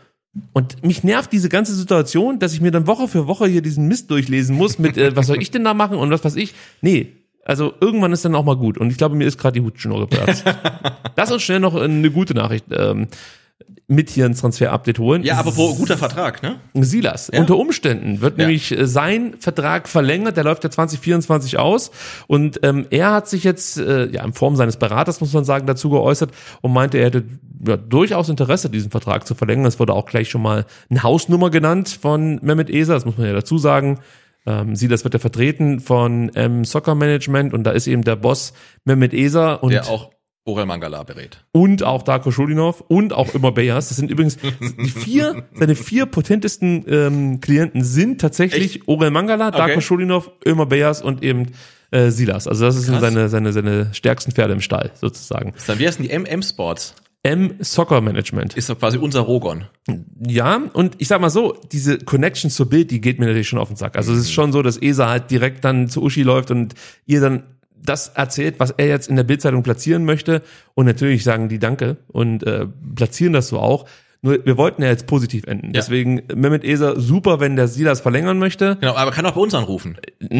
Und 0.53 0.83
mich 0.85 1.05
nervt 1.05 1.33
diese 1.33 1.49
ganze 1.49 1.75
Situation, 1.75 2.39
dass 2.39 2.55
ich 2.55 2.61
mir 2.61 2.71
dann 2.71 2.87
Woche 2.87 3.07
für 3.07 3.27
Woche 3.27 3.47
hier 3.47 3.63
diesen 3.63 3.87
Mist 3.87 4.11
durchlesen 4.11 4.57
muss 4.57 4.79
mit, 4.79 4.97
äh, 4.97 5.15
was 5.15 5.27
soll 5.27 5.43
ich 5.43 5.51
denn 5.51 5.65
da 5.65 5.75
machen 5.75 5.99
und 5.99 6.11
was 6.11 6.25
weiß 6.25 6.37
ich. 6.37 6.55
Nee, 6.81 7.13
also 7.45 7.75
irgendwann 7.81 8.13
ist 8.13 8.25
dann 8.25 8.35
auch 8.35 8.45
mal 8.45 8.57
gut. 8.57 8.79
Und 8.79 8.91
ich 8.91 8.99
glaube, 8.99 9.17
mir 9.17 9.27
ist 9.27 9.39
gerade 9.39 9.59
die 9.59 9.65
Hutschnur 9.65 10.01
geplatzt. 10.01 10.45
Lass 11.17 11.33
uns 11.33 11.43
schnell 11.43 11.61
noch 11.61 11.75
eine 11.75 12.11
gute 12.11 12.35
Nachricht 12.35 12.67
ähm, 12.71 13.09
mit 13.91 14.11
hier 14.11 14.27
ins 14.27 14.41
Transfer-Update 14.41 14.99
holen. 14.99 15.23
Ja, 15.23 15.39
apropos 15.39 15.77
guter 15.79 15.97
Vertrag, 15.97 16.43
ne? 16.43 16.57
Silas. 16.75 17.31
Ja. 17.33 17.41
Unter 17.41 17.57
Umständen 17.57 18.21
wird 18.21 18.37
Ja. 18.39 18.45
nämlich 18.45 18.71
äh, 18.77 18.87
sein 18.87 19.35
Vertrag 19.39 19.89
verlängert, 19.89 20.37
der 20.37 20.45
läuft 20.45 20.63
ja 20.65 20.71
2024 20.71 21.59
aus 21.59 21.91
und 22.27 22.61
ähm, 22.63 22.87
er 22.91 23.13
hat 23.13 23.29
sich 23.29 23.45
jetzt 23.45 23.79
äh, 23.79 24.07
ja 24.11 24.25
in 24.25 24.35
Form 24.35 24.57
seines 24.57 24.77
Beraters 24.77 25.21
muss 25.21 25.33
man 25.33 25.45
sagen 25.45 25.67
dazu 25.67 25.89
geäußert 25.91 26.33
und 26.61 26.73
meinte, 26.73 26.99
er 26.99 27.07
hätte 27.07 27.25
ja, 27.67 27.77
durchaus 27.79 28.29
Interesse, 28.29 28.69
diesen 28.71 28.91
Vertrag 28.91 29.27
zu 29.27 29.35
verlängern. 29.35 29.67
Es 29.67 29.81
wurde 29.81 29.95
auch 29.95 30.07
gleich 30.07 30.29
schon 30.29 30.43
mal 30.43 30.67
eine 30.91 31.03
Hausnummer 31.03 31.51
genannt 31.51 31.89
von 32.01 32.39
Mehmet 32.43 32.69
Eser, 32.71 32.95
das 32.95 33.07
muss 33.07 33.17
man 33.17 33.27
ja 33.27 33.33
dazu 33.33 33.57
sagen. 33.59 34.01
Ähm, 34.47 34.77
Silas 34.77 35.03
wird 35.05 35.15
ja 35.15 35.21
vertreten 35.21 35.81
von 35.81 36.31
ähm, 36.35 36.65
Soccer 36.65 36.95
Management 36.95 37.55
und 37.55 37.65
da 37.65 37.71
ist 37.71 37.87
eben 37.87 38.03
der 38.03 38.17
Boss 38.17 38.53
Mehmet 38.85 39.13
Eser 39.15 39.63
und 39.63 39.73
Der 39.73 39.89
auch 39.89 40.11
Orel 40.49 40.67
Mangala 40.67 41.03
berät. 41.05 41.45
und 41.53 41.83
auch 41.85 42.03
Darko 42.03 42.31
Schulinov 42.33 42.81
und 42.89 43.13
auch 43.13 43.35
Immer 43.35 43.53
Bayers. 43.53 43.89
Das 43.89 43.99
sind 43.99 44.11
übrigens 44.11 44.39
die 44.83 44.91
vier, 44.91 45.45
seine 45.55 45.75
vier 45.77 46.07
potentesten 46.07 46.85
ähm, 46.89 47.41
Klienten 47.41 47.85
sind 47.85 48.21
tatsächlich 48.21 48.89
Orel 48.89 49.11
Mangala, 49.11 49.51
Darko 49.51 49.73
Okay. 49.75 49.81
Schulinov, 49.83 50.31
Immer 50.45 50.67
Bayers 50.67 51.03
und 51.03 51.23
eben 51.23 51.53
äh, 51.91 52.11
Silas. 52.11 52.49
Also 52.49 52.65
das 52.65 52.77
sind 52.83 52.99
seine, 53.01 53.29
seine, 53.29 53.53
seine 53.53 53.95
stärksten 53.95 54.33
Pferde 54.33 54.55
im 54.55 54.61
Stall 54.61 54.91
sozusagen. 54.95 55.55
Dann, 55.67 55.79
wie 55.79 55.87
heißen 55.87 56.03
die 56.07 56.19
MM 56.19 56.43
Sports? 56.43 56.95
M 57.25 57.55
Soccer 57.61 58.01
Management. 58.01 58.57
Ist 58.57 58.71
doch 58.71 58.79
quasi 58.79 58.97
unser 58.97 59.21
Rogon. 59.21 59.65
Ja, 60.25 60.63
und 60.73 60.95
ich 60.99 61.09
sag 61.09 61.21
mal 61.21 61.31
so, 61.31 61.57
diese 61.73 61.99
Connection 61.99 62.49
zur 62.51 62.69
Bild, 62.69 62.91
die 62.93 63.01
geht 63.01 63.19
mir 63.19 63.27
natürlich 63.27 63.49
schon 63.49 63.59
auf 63.59 63.69
den 63.69 63.77
Sack. 63.77 63.97
Also 63.97 64.13
es 64.13 64.21
ist 64.21 64.33
schon 64.33 64.53
so, 64.53 64.63
dass 64.63 64.77
ESA 64.81 65.09
halt 65.09 65.31
direkt 65.31 65.65
dann 65.65 65.89
zu 65.89 66.01
Uschi 66.03 66.23
läuft 66.23 66.51
und 66.53 66.75
ihr 67.07 67.21
dann 67.21 67.43
das 67.85 68.09
erzählt, 68.09 68.59
was 68.59 68.73
er 68.73 68.87
jetzt 68.87 69.09
in 69.09 69.17
der 69.17 69.25
Bildzeitung 69.25 69.63
platzieren 69.63 70.05
möchte. 70.05 70.43
Und 70.75 70.87
natürlich 70.87 71.25
sagen 71.25 71.49
die 71.49 71.59
Danke 71.59 71.97
und 72.09 72.47
äh, 72.47 72.67
platzieren 72.95 73.33
das 73.33 73.49
so 73.49 73.59
auch. 73.59 73.87
Nur 74.21 74.45
wir 74.45 74.57
wollten 74.57 74.83
ja 74.83 74.89
jetzt 74.89 75.07
positiv 75.07 75.45
enden. 75.47 75.73
Deswegen 75.73 76.23
Mehmet 76.35 76.65
Eser, 76.65 76.99
super, 76.99 77.39
wenn 77.39 77.55
der 77.55 77.69
Silas 77.69 78.01
verlängern 78.01 78.39
möchte. 78.39 78.77
Genau, 78.81 78.95
aber 78.95 79.13
kann 79.13 79.25
auch 79.27 79.35
bei 79.35 79.41
uns 79.41 79.55
anrufen. 79.55 79.97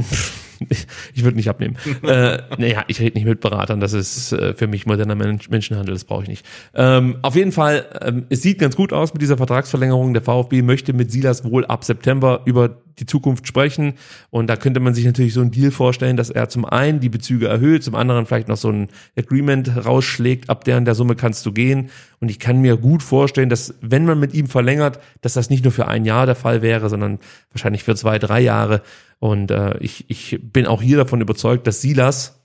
ich 1.15 1.25
würde 1.25 1.37
nicht 1.37 1.49
abnehmen. 1.49 1.77
äh, 2.03 2.39
naja, 2.57 2.85
ich 2.89 3.01
rede 3.01 3.17
nicht 3.17 3.27
mit 3.27 3.41
Beratern, 3.41 3.81
das 3.81 3.93
ist 3.93 4.33
äh, 4.33 4.55
für 4.55 4.67
mich 4.67 4.87
moderner 4.87 5.15
Mensch, 5.15 5.49
Menschenhandel, 5.49 5.95
das 5.95 6.05
brauche 6.05 6.23
ich 6.23 6.29
nicht. 6.29 6.47
Ähm, 6.75 7.19
auf 7.23 7.37
jeden 7.37 7.53
Fall, 7.53 7.87
ähm, 8.03 8.27
es 8.29 8.43
sieht 8.43 8.59
ganz 8.59 8.77
gut 8.77 8.93
aus 8.93 9.13
mit 9.13 9.23
dieser 9.23 9.37
Vertragsverlängerung. 9.37 10.13
Der 10.15 10.23
VfB 10.23 10.63
möchte 10.63 10.93
mit 10.93 11.11
Silas 11.11 11.45
wohl 11.45 11.65
ab 11.67 11.85
September 11.85 12.43
über 12.45 12.79
die 12.99 13.07
Zukunft 13.07 13.47
sprechen. 13.47 13.95
Und 14.31 14.49
da 14.49 14.57
könnte 14.57 14.81
man 14.81 14.95
sich 14.95 15.05
natürlich 15.05 15.35
so 15.35 15.41
einen 15.41 15.51
Deal 15.51 15.71
vorstellen, 15.71 16.17
dass 16.17 16.31
er 16.31 16.49
zum 16.49 16.65
einen 16.65 17.01
die 17.01 17.09
Bezüge 17.09 17.49
erhöht, 17.49 17.85
zum 17.85 17.95
anderen 17.95 18.27
vielleicht 18.27 18.49
noch 18.49 18.57
so 18.57 18.71
ein 18.71 18.89
Agreement 19.17 19.85
rausschlägt, 19.85 20.51
ab 20.51 20.65
der 20.65 20.77
und 20.77 20.85
der 20.85 20.95
Summe 20.95 21.15
kannst 21.15 21.45
du 21.47 21.53
gehen. 21.53 21.91
Und 22.21 22.31
ich 22.31 22.39
kann 22.39 22.61
mir 22.61 22.77
gut 22.77 23.03
vorstellen, 23.03 23.49
dass 23.49 23.75
wenn 23.81 24.05
man 24.05 24.19
mit 24.19 24.35
ihm 24.35 24.47
verlängert, 24.47 24.99
dass 25.21 25.35
das 25.35 25.51
nicht 25.51 25.65
nur 25.65 25.73
für 25.73 25.87
ein 25.87 26.05
Jahr 26.05 26.27
der 26.27 26.35
Fall 26.35 26.63
wäre, 26.63 26.89
sondern 26.89 27.19
wahrscheinlich 27.53 27.85
für 27.85 27.95
zwei, 27.95 28.19
drei 28.19 28.41
Jahre. 28.41 28.83
Und 29.21 29.51
äh, 29.51 29.77
ich, 29.79 30.05
ich 30.09 30.39
bin 30.43 30.67
auch 30.67 30.81
hier 30.83 30.97
davon 30.97 31.21
überzeugt, 31.21 31.67
dass 31.67 31.81
Silas 31.81 32.41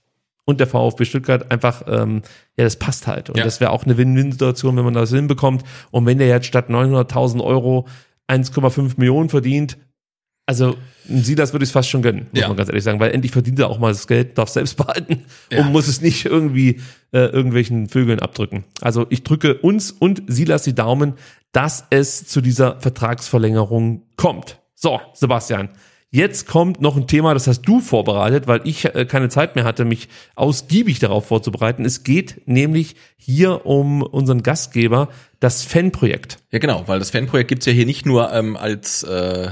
und 0.45 0.59
der 0.59 0.67
VfB 0.67 1.05
Stuttgart 1.05 1.51
einfach, 1.51 1.83
ähm, 1.87 2.21
ja, 2.57 2.63
das 2.65 2.77
passt 2.77 3.07
halt. 3.07 3.29
Und 3.29 3.37
Ja. 3.37 3.43
das 3.43 3.59
wäre 3.61 3.71
auch 3.71 3.85
eine 3.85 3.97
Win-Win-Situation, 3.97 4.75
wenn 4.75 4.83
man 4.83 4.93
das 4.93 5.11
hinbekommt. 5.11 5.63
Und 5.91 6.05
wenn 6.05 6.17
der 6.17 6.27
jetzt 6.27 6.47
statt 6.47 6.69
900.000 6.69 7.41
Euro 7.43 7.87
1,5 8.27 8.93
Millionen 8.97 9.29
verdient, 9.29 9.77
also 10.45 10.75
Silas 11.07 11.53
würde 11.53 11.63
ich 11.63 11.69
es 11.69 11.73
fast 11.73 11.89
schon 11.89 12.01
gönnen, 12.01 12.27
muss 12.31 12.41
Ja. 12.41 12.47
man 12.49 12.57
ganz 12.57 12.67
ehrlich 12.67 12.83
sagen, 12.83 12.99
weil 12.99 13.11
endlich 13.11 13.31
verdient 13.31 13.59
er 13.59 13.69
auch 13.69 13.79
mal 13.79 13.93
das 13.93 14.07
Geld, 14.07 14.37
darf 14.37 14.49
selbst 14.49 14.75
behalten 14.77 15.23
Ja. 15.51 15.61
und 15.61 15.71
muss 15.71 15.87
es 15.87 16.01
nicht 16.01 16.25
irgendwie 16.25 16.81
äh, 17.13 17.19
irgendwelchen 17.27 17.87
Vögeln 17.87 18.19
abdrücken. 18.19 18.65
Also 18.81 19.05
ich 19.09 19.23
drücke 19.23 19.55
uns 19.59 19.91
und 19.91 20.23
Silas 20.27 20.63
die 20.63 20.75
Daumen, 20.75 21.13
dass 21.53 21.85
es 21.91 22.25
zu 22.27 22.41
dieser 22.41 22.81
Vertragsverlängerung 22.81 24.03
kommt. 24.17 24.59
So, 24.75 24.99
Sebastian, 25.13 25.69
Jetzt 26.15 26.47
kommt 26.47 26.79
noch 26.79 26.95
ein 26.95 27.07
Thema, 27.07 27.33
das 27.33 27.47
hast 27.47 27.63
du 27.63 27.79
vorbereitet, 27.79 28.45
weil 28.45 28.61
ich 28.65 28.85
äh, 28.85 29.05
keine 29.05 29.29
Zeit 29.29 29.55
mehr 29.55 29.63
hatte, 29.63 29.83
mich 29.83 30.09
ausgiebig 30.35 30.99
darauf 30.99 31.25
vorzubereiten. 31.25 31.85
Es 31.85 32.03
geht 32.03 32.43
nämlich 32.45 32.95
hier 33.17 33.65
um 33.65 34.03
unseren 34.03 34.43
Gastgeber, 34.43 35.09
das 35.39 35.63
Fanprojekt. 35.63 36.37
Ja, 36.51 36.59
genau, 36.59 36.83
weil 36.85 36.99
das 36.99 37.09
Fanprojekt 37.09 37.49
gibt's 37.49 37.65
ja 37.65 37.73
hier 37.73 37.87
nicht 37.87 38.05
nur 38.05 38.31
ähm, 38.31 38.55
als 38.55 39.01
äh, 39.01 39.49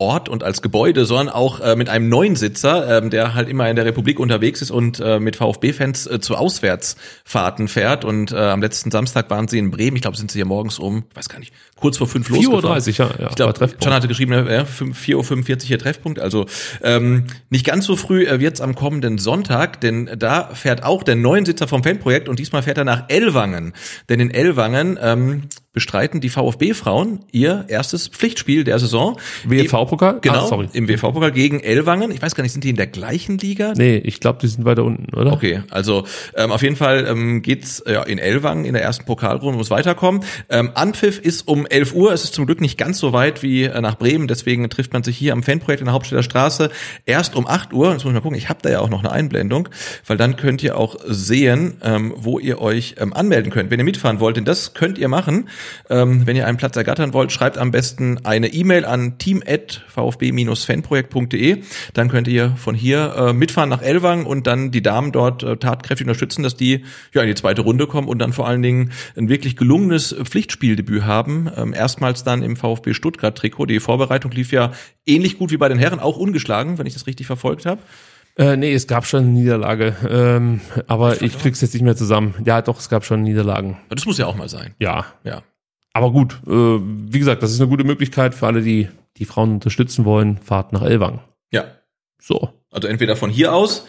Ort 0.00 0.28
und 0.28 0.42
als 0.42 0.62
Gebäude, 0.62 1.04
sondern 1.04 1.28
auch 1.28 1.60
äh, 1.60 1.76
mit 1.76 1.88
einem 1.88 2.08
neuen 2.08 2.34
Sitzer, 2.34 2.98
ähm, 2.98 3.10
der 3.10 3.34
halt 3.34 3.48
immer 3.48 3.68
in 3.68 3.76
der 3.76 3.84
Republik 3.84 4.18
unterwegs 4.18 4.62
ist 4.62 4.70
und 4.70 4.98
äh, 4.98 5.20
mit 5.20 5.36
VfB-Fans 5.36 6.06
äh, 6.06 6.20
zu 6.20 6.36
Auswärtsfahrten 6.36 7.68
fährt. 7.68 8.04
Und 8.04 8.32
äh, 8.32 8.36
am 8.36 8.62
letzten 8.62 8.90
Samstag 8.90 9.28
waren 9.28 9.46
sie 9.46 9.58
in 9.58 9.70
Bremen. 9.70 9.96
Ich 9.96 10.02
glaube, 10.02 10.16
sind 10.16 10.30
sie 10.30 10.38
hier 10.38 10.46
morgens 10.46 10.78
um, 10.78 11.04
weiß 11.14 11.28
gar 11.28 11.38
nicht, 11.38 11.52
kurz 11.76 11.98
vor 11.98 12.06
fünf 12.06 12.30
4.30 12.30 12.34
losgefahren. 12.34 12.82
Uhr, 12.82 13.16
ja, 13.18 13.24
ja. 13.24 13.28
Ich 13.28 13.36
glaube. 13.36 13.70
John 13.80 13.92
hatte 13.92 14.08
geschrieben, 14.08 14.32
ja, 14.32 14.62
4.45 14.62 15.14
Uhr 15.14 15.58
hier 15.66 15.78
Treffpunkt. 15.78 16.18
Also 16.18 16.46
ähm, 16.82 17.26
nicht 17.50 17.66
ganz 17.66 17.84
so 17.84 17.96
früh 17.96 18.26
äh, 18.26 18.40
wird's 18.40 18.60
am 18.60 18.74
kommenden 18.74 19.18
Sonntag, 19.18 19.80
denn 19.82 20.10
da 20.16 20.50
fährt 20.54 20.82
auch 20.82 21.02
der 21.02 21.16
neuen 21.16 21.44
Sitzer 21.44 21.68
vom 21.68 21.82
Fanprojekt 21.82 22.28
und 22.28 22.38
diesmal 22.38 22.62
fährt 22.62 22.78
er 22.78 22.84
nach 22.84 23.04
Ellwangen. 23.08 23.74
Denn 24.08 24.20
in 24.20 24.30
Ellwangen 24.30 24.98
ähm, 25.00 25.42
bestreiten 25.72 26.20
die 26.20 26.28
VfB-Frauen 26.30 27.20
ihr 27.30 27.64
erstes 27.68 28.08
Pflichtspiel 28.08 28.64
der 28.64 28.78
Saison. 28.80 29.18
WFV-Pokal? 29.44 30.18
Genau, 30.20 30.44
Ah, 30.44 30.46
sorry. 30.48 30.68
im 30.72 30.88
WV-Pokal 30.88 31.30
gegen 31.30 31.60
Ellwangen. 31.60 32.10
Ich 32.10 32.20
weiß 32.20 32.34
gar 32.34 32.42
nicht, 32.42 32.52
sind 32.52 32.64
die 32.64 32.70
in 32.70 32.76
der 32.76 32.88
gleichen 32.88 33.38
Liga? 33.38 33.72
Nee, 33.76 33.96
ich 33.98 34.18
glaube, 34.18 34.40
die 34.42 34.48
sind 34.48 34.64
weiter 34.64 34.82
unten, 34.84 35.14
oder? 35.14 35.32
Okay, 35.32 35.62
also 35.70 36.04
ähm, 36.34 36.50
auf 36.50 36.62
jeden 36.62 36.74
Fall 36.76 37.06
ähm, 37.08 37.42
geht's 37.42 37.82
ja, 37.86 38.02
in 38.02 38.18
Ellwangen 38.18 38.64
in 38.64 38.72
der 38.72 38.82
ersten 38.82 39.04
Pokalrunde, 39.04 39.56
muss 39.58 39.70
weiterkommen. 39.70 40.24
Ähm, 40.48 40.72
Anpfiff 40.74 41.18
ist 41.20 41.46
um 41.46 41.66
11 41.66 41.94
Uhr. 41.94 42.12
Es 42.12 42.24
ist 42.24 42.34
zum 42.34 42.46
Glück 42.46 42.60
nicht 42.60 42.76
ganz 42.76 42.98
so 42.98 43.12
weit 43.12 43.42
wie 43.44 43.64
äh, 43.64 43.80
nach 43.80 43.96
Bremen. 43.96 44.26
Deswegen 44.26 44.68
trifft 44.70 44.92
man 44.92 45.04
sich 45.04 45.16
hier 45.16 45.32
am 45.32 45.42
Fanprojekt 45.44 45.80
in 45.80 45.86
der 45.86 45.94
Hauptstädter 45.94 46.24
Straße 46.24 46.70
erst 47.06 47.36
um 47.36 47.46
8 47.46 47.72
Uhr. 47.72 47.92
Jetzt 47.92 48.02
muss 48.04 48.10
ich 48.10 48.14
mal 48.14 48.20
gucken. 48.22 48.36
Ich 48.38 48.48
habe 48.48 48.58
da 48.62 48.70
ja 48.70 48.80
auch 48.80 48.88
noch 48.90 49.00
eine 49.00 49.12
Einblendung, 49.12 49.68
weil 50.06 50.16
dann 50.16 50.34
könnt 50.36 50.64
ihr 50.64 50.76
auch 50.76 50.96
sehen, 51.06 51.76
ähm, 51.84 52.12
wo 52.16 52.40
ihr 52.40 52.60
euch 52.60 52.96
ähm, 52.98 53.12
anmelden 53.12 53.52
könnt. 53.52 53.70
Wenn 53.70 53.78
ihr 53.78 53.84
mitfahren 53.84 54.18
wollt, 54.18 54.36
denn 54.36 54.44
das 54.44 54.74
könnt 54.74 54.98
ihr 54.98 55.06
machen. 55.08 55.48
Ähm, 55.88 56.26
wenn 56.26 56.36
ihr 56.36 56.46
einen 56.46 56.58
Platz 56.58 56.76
ergattern 56.76 57.12
wollt, 57.12 57.32
schreibt 57.32 57.58
am 57.58 57.70
besten 57.70 58.18
eine 58.24 58.48
E-Mail 58.48 58.84
an 58.84 59.18
team@vfb-fanprojekt.de. 59.18 61.62
Dann 61.94 62.08
könnt 62.08 62.28
ihr 62.28 62.50
von 62.56 62.74
hier 62.74 63.14
äh, 63.16 63.32
mitfahren 63.32 63.70
nach 63.70 63.82
Elwang 63.82 64.26
und 64.26 64.46
dann 64.46 64.70
die 64.70 64.82
Damen 64.82 65.12
dort 65.12 65.42
äh, 65.42 65.56
tatkräftig 65.56 66.06
unterstützen, 66.06 66.42
dass 66.42 66.56
die 66.56 66.84
ja 67.12 67.22
in 67.22 67.28
die 67.28 67.34
zweite 67.34 67.62
Runde 67.62 67.86
kommen 67.86 68.08
und 68.08 68.18
dann 68.18 68.32
vor 68.32 68.46
allen 68.46 68.62
Dingen 68.62 68.92
ein 69.16 69.28
wirklich 69.28 69.56
gelungenes 69.56 70.14
Pflichtspieldebüt 70.24 71.04
haben. 71.04 71.50
Ähm, 71.56 71.74
erstmals 71.74 72.24
dann 72.24 72.42
im 72.42 72.56
VfB 72.56 72.94
Stuttgart 72.94 73.36
Trikot. 73.36 73.66
Die 73.66 73.80
Vorbereitung 73.80 74.30
lief 74.32 74.52
ja 74.52 74.72
ähnlich 75.06 75.38
gut 75.38 75.50
wie 75.50 75.56
bei 75.56 75.68
den 75.68 75.78
Herren, 75.78 76.00
auch 76.00 76.16
ungeschlagen, 76.16 76.78
wenn 76.78 76.86
ich 76.86 76.94
das 76.94 77.06
richtig 77.06 77.26
verfolgt 77.26 77.66
habe. 77.66 77.80
Äh, 78.36 78.56
nee, 78.56 78.72
es 78.72 78.86
gab 78.86 79.06
schon 79.06 79.24
eine 79.24 79.30
Niederlage, 79.30 79.96
ähm, 80.08 80.60
aber 80.86 81.20
ich 81.20 81.38
krieg's 81.38 81.60
jetzt 81.60 81.74
nicht 81.74 81.82
mehr 81.82 81.96
zusammen. 81.96 82.34
Ja, 82.44 82.62
doch, 82.62 82.78
es 82.78 82.88
gab 82.88 83.04
schon 83.04 83.22
Niederlagen. 83.22 83.78
Das 83.88 84.06
muss 84.06 84.18
ja 84.18 84.26
auch 84.26 84.36
mal 84.36 84.48
sein. 84.48 84.74
Ja, 84.78 85.06
Ja. 85.24 85.42
Aber 85.92 86.12
gut. 86.12 86.40
Äh, 86.46 86.50
wie 86.50 87.18
gesagt, 87.18 87.42
das 87.42 87.52
ist 87.52 87.60
eine 87.60 87.68
gute 87.68 87.84
Möglichkeit 87.84 88.34
für 88.34 88.46
alle, 88.46 88.62
die 88.62 88.88
die 89.16 89.24
Frauen 89.24 89.52
unterstützen 89.54 90.04
wollen. 90.04 90.38
Fahrt 90.38 90.72
nach 90.72 90.82
Elwang. 90.82 91.20
Ja. 91.50 91.64
So. 92.20 92.50
Also 92.70 92.88
entweder 92.88 93.16
von 93.16 93.30
hier 93.30 93.52
aus, 93.52 93.86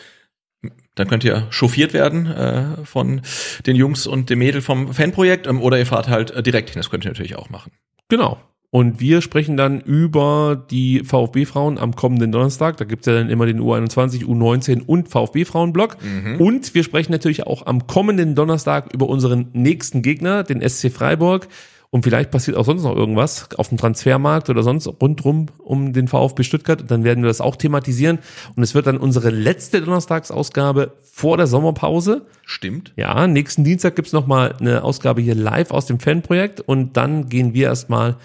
dann 0.95 1.07
könnt 1.07 1.23
ihr 1.23 1.47
chauffiert 1.51 1.93
werden 1.93 2.25
äh, 2.27 2.85
von 2.85 3.21
den 3.65 3.75
Jungs 3.75 4.07
und 4.07 4.29
dem 4.29 4.39
Mädel 4.39 4.61
vom 4.61 4.93
Fanprojekt, 4.93 5.47
ähm, 5.47 5.61
oder 5.61 5.77
ihr 5.77 5.85
fahrt 5.85 6.07
halt 6.07 6.31
äh, 6.31 6.43
direkt 6.43 6.69
hin. 6.71 6.79
Das 6.79 6.89
könnt 6.89 7.05
ihr 7.05 7.11
natürlich 7.11 7.35
auch 7.35 7.49
machen. 7.49 7.71
Genau. 8.09 8.39
Und 8.73 9.01
wir 9.01 9.21
sprechen 9.21 9.57
dann 9.57 9.81
über 9.81 10.65
die 10.71 11.03
VfB-Frauen 11.03 11.77
am 11.77 11.93
kommenden 11.93 12.31
Donnerstag. 12.31 12.77
Da 12.77 12.85
gibt's 12.85 13.05
ja 13.05 13.13
dann 13.13 13.29
immer 13.29 13.45
den 13.45 13.59
U21, 13.59 14.23
U19 14.23 14.85
und 14.85 15.09
VfB-Frauenblock. 15.09 15.97
Und 16.39 16.73
wir 16.73 16.85
sprechen 16.85 17.11
natürlich 17.11 17.45
auch 17.45 17.65
am 17.65 17.85
kommenden 17.85 18.33
Donnerstag 18.33 18.93
über 18.93 19.09
unseren 19.09 19.49
nächsten 19.51 20.01
Gegner, 20.01 20.43
den 20.43 20.61
SC 20.61 20.89
Freiburg. 20.89 21.49
Und 21.93 22.03
vielleicht 22.03 22.31
passiert 22.31 22.55
auch 22.55 22.63
sonst 22.63 22.83
noch 22.83 22.95
irgendwas 22.95 23.49
auf 23.57 23.67
dem 23.67 23.77
Transfermarkt 23.77 24.49
oder 24.49 24.63
sonst 24.63 24.87
rundrum 24.87 25.47
um 25.57 25.91
den 25.91 26.07
VfB 26.07 26.43
Stuttgart. 26.43 26.81
Und 26.81 26.89
dann 26.89 27.03
werden 27.03 27.21
wir 27.21 27.27
das 27.27 27.41
auch 27.41 27.57
thematisieren. 27.57 28.19
Und 28.55 28.63
es 28.63 28.73
wird 28.73 28.87
dann 28.87 28.97
unsere 28.97 29.29
letzte 29.29 29.81
Donnerstagsausgabe 29.81 30.93
vor 31.01 31.35
der 31.35 31.47
Sommerpause. 31.47 32.25
Stimmt. 32.45 32.93
Ja, 32.95 33.27
nächsten 33.27 33.65
Dienstag 33.65 33.97
gibt's 33.97 34.13
noch 34.13 34.25
mal 34.25 34.55
eine 34.57 34.85
Ausgabe 34.85 35.21
hier 35.21 35.35
live 35.35 35.71
aus 35.71 35.85
dem 35.85 35.99
Fanprojekt 35.99 36.61
und 36.61 36.95
dann 36.95 37.27
gehen 37.27 37.53
wir 37.53 37.67
erstmal 37.67 38.15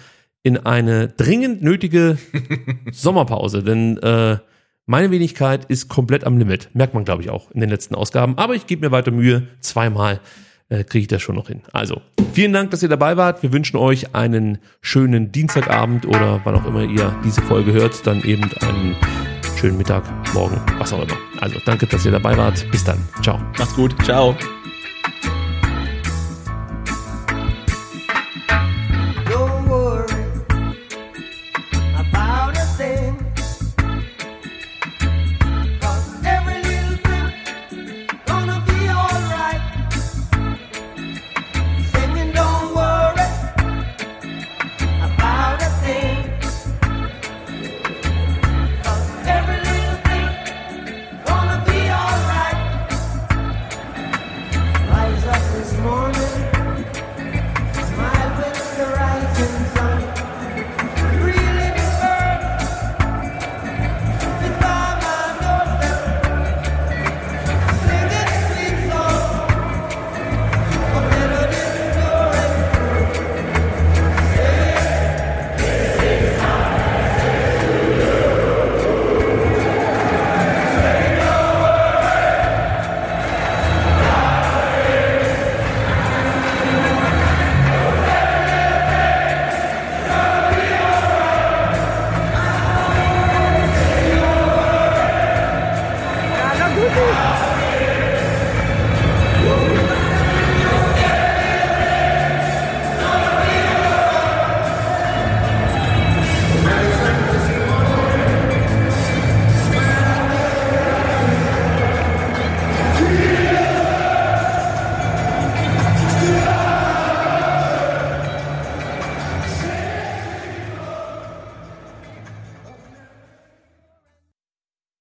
in 0.43 0.57
eine 0.57 1.09
dringend 1.09 1.61
nötige 1.61 2.17
Sommerpause, 2.93 3.63
denn 3.63 3.97
äh, 3.97 4.37
meine 4.85 5.11
Wenigkeit 5.11 5.65
ist 5.65 5.89
komplett 5.89 6.23
am 6.23 6.37
Limit. 6.37 6.69
Merkt 6.73 6.93
man, 6.93 7.03
glaube 7.03 7.21
ich, 7.21 7.29
auch 7.29 7.51
in 7.51 7.59
den 7.59 7.69
letzten 7.69 7.95
Ausgaben. 7.95 8.37
Aber 8.37 8.55
ich 8.55 8.65
gebe 8.65 8.85
mir 8.85 8.91
weiter 8.91 9.11
Mühe. 9.11 9.49
Zweimal 9.59 10.21
äh, 10.69 10.83
kriege 10.83 11.03
ich 11.03 11.07
das 11.07 11.21
schon 11.21 11.35
noch 11.35 11.47
hin. 11.47 11.61
Also, 11.71 12.01
vielen 12.33 12.53
Dank, 12.53 12.71
dass 12.71 12.83
ihr 12.83 12.89
dabei 12.89 13.17
wart. 13.17 13.43
Wir 13.43 13.53
wünschen 13.53 13.77
euch 13.77 14.15
einen 14.15 14.59
schönen 14.81 15.31
Dienstagabend 15.31 16.05
oder 16.05 16.41
wann 16.43 16.55
auch 16.55 16.65
immer 16.65 16.83
ihr 16.83 17.15
diese 17.23 17.41
Folge 17.41 17.73
hört, 17.73 18.05
dann 18.05 18.23
eben 18.23 18.43
einen 18.61 18.95
schönen 19.57 19.77
Mittag, 19.77 20.03
morgen, 20.33 20.61
was 20.77 20.93
auch 20.93 21.03
immer. 21.03 21.17
Also, 21.41 21.59
danke, 21.65 21.87
dass 21.87 22.05
ihr 22.05 22.11
dabei 22.11 22.37
wart. 22.37 22.65
Bis 22.71 22.83
dann. 22.83 22.99
Ciao. 23.21 23.39
Macht's 23.57 23.75
gut. 23.75 23.95
Ciao. 24.03 24.35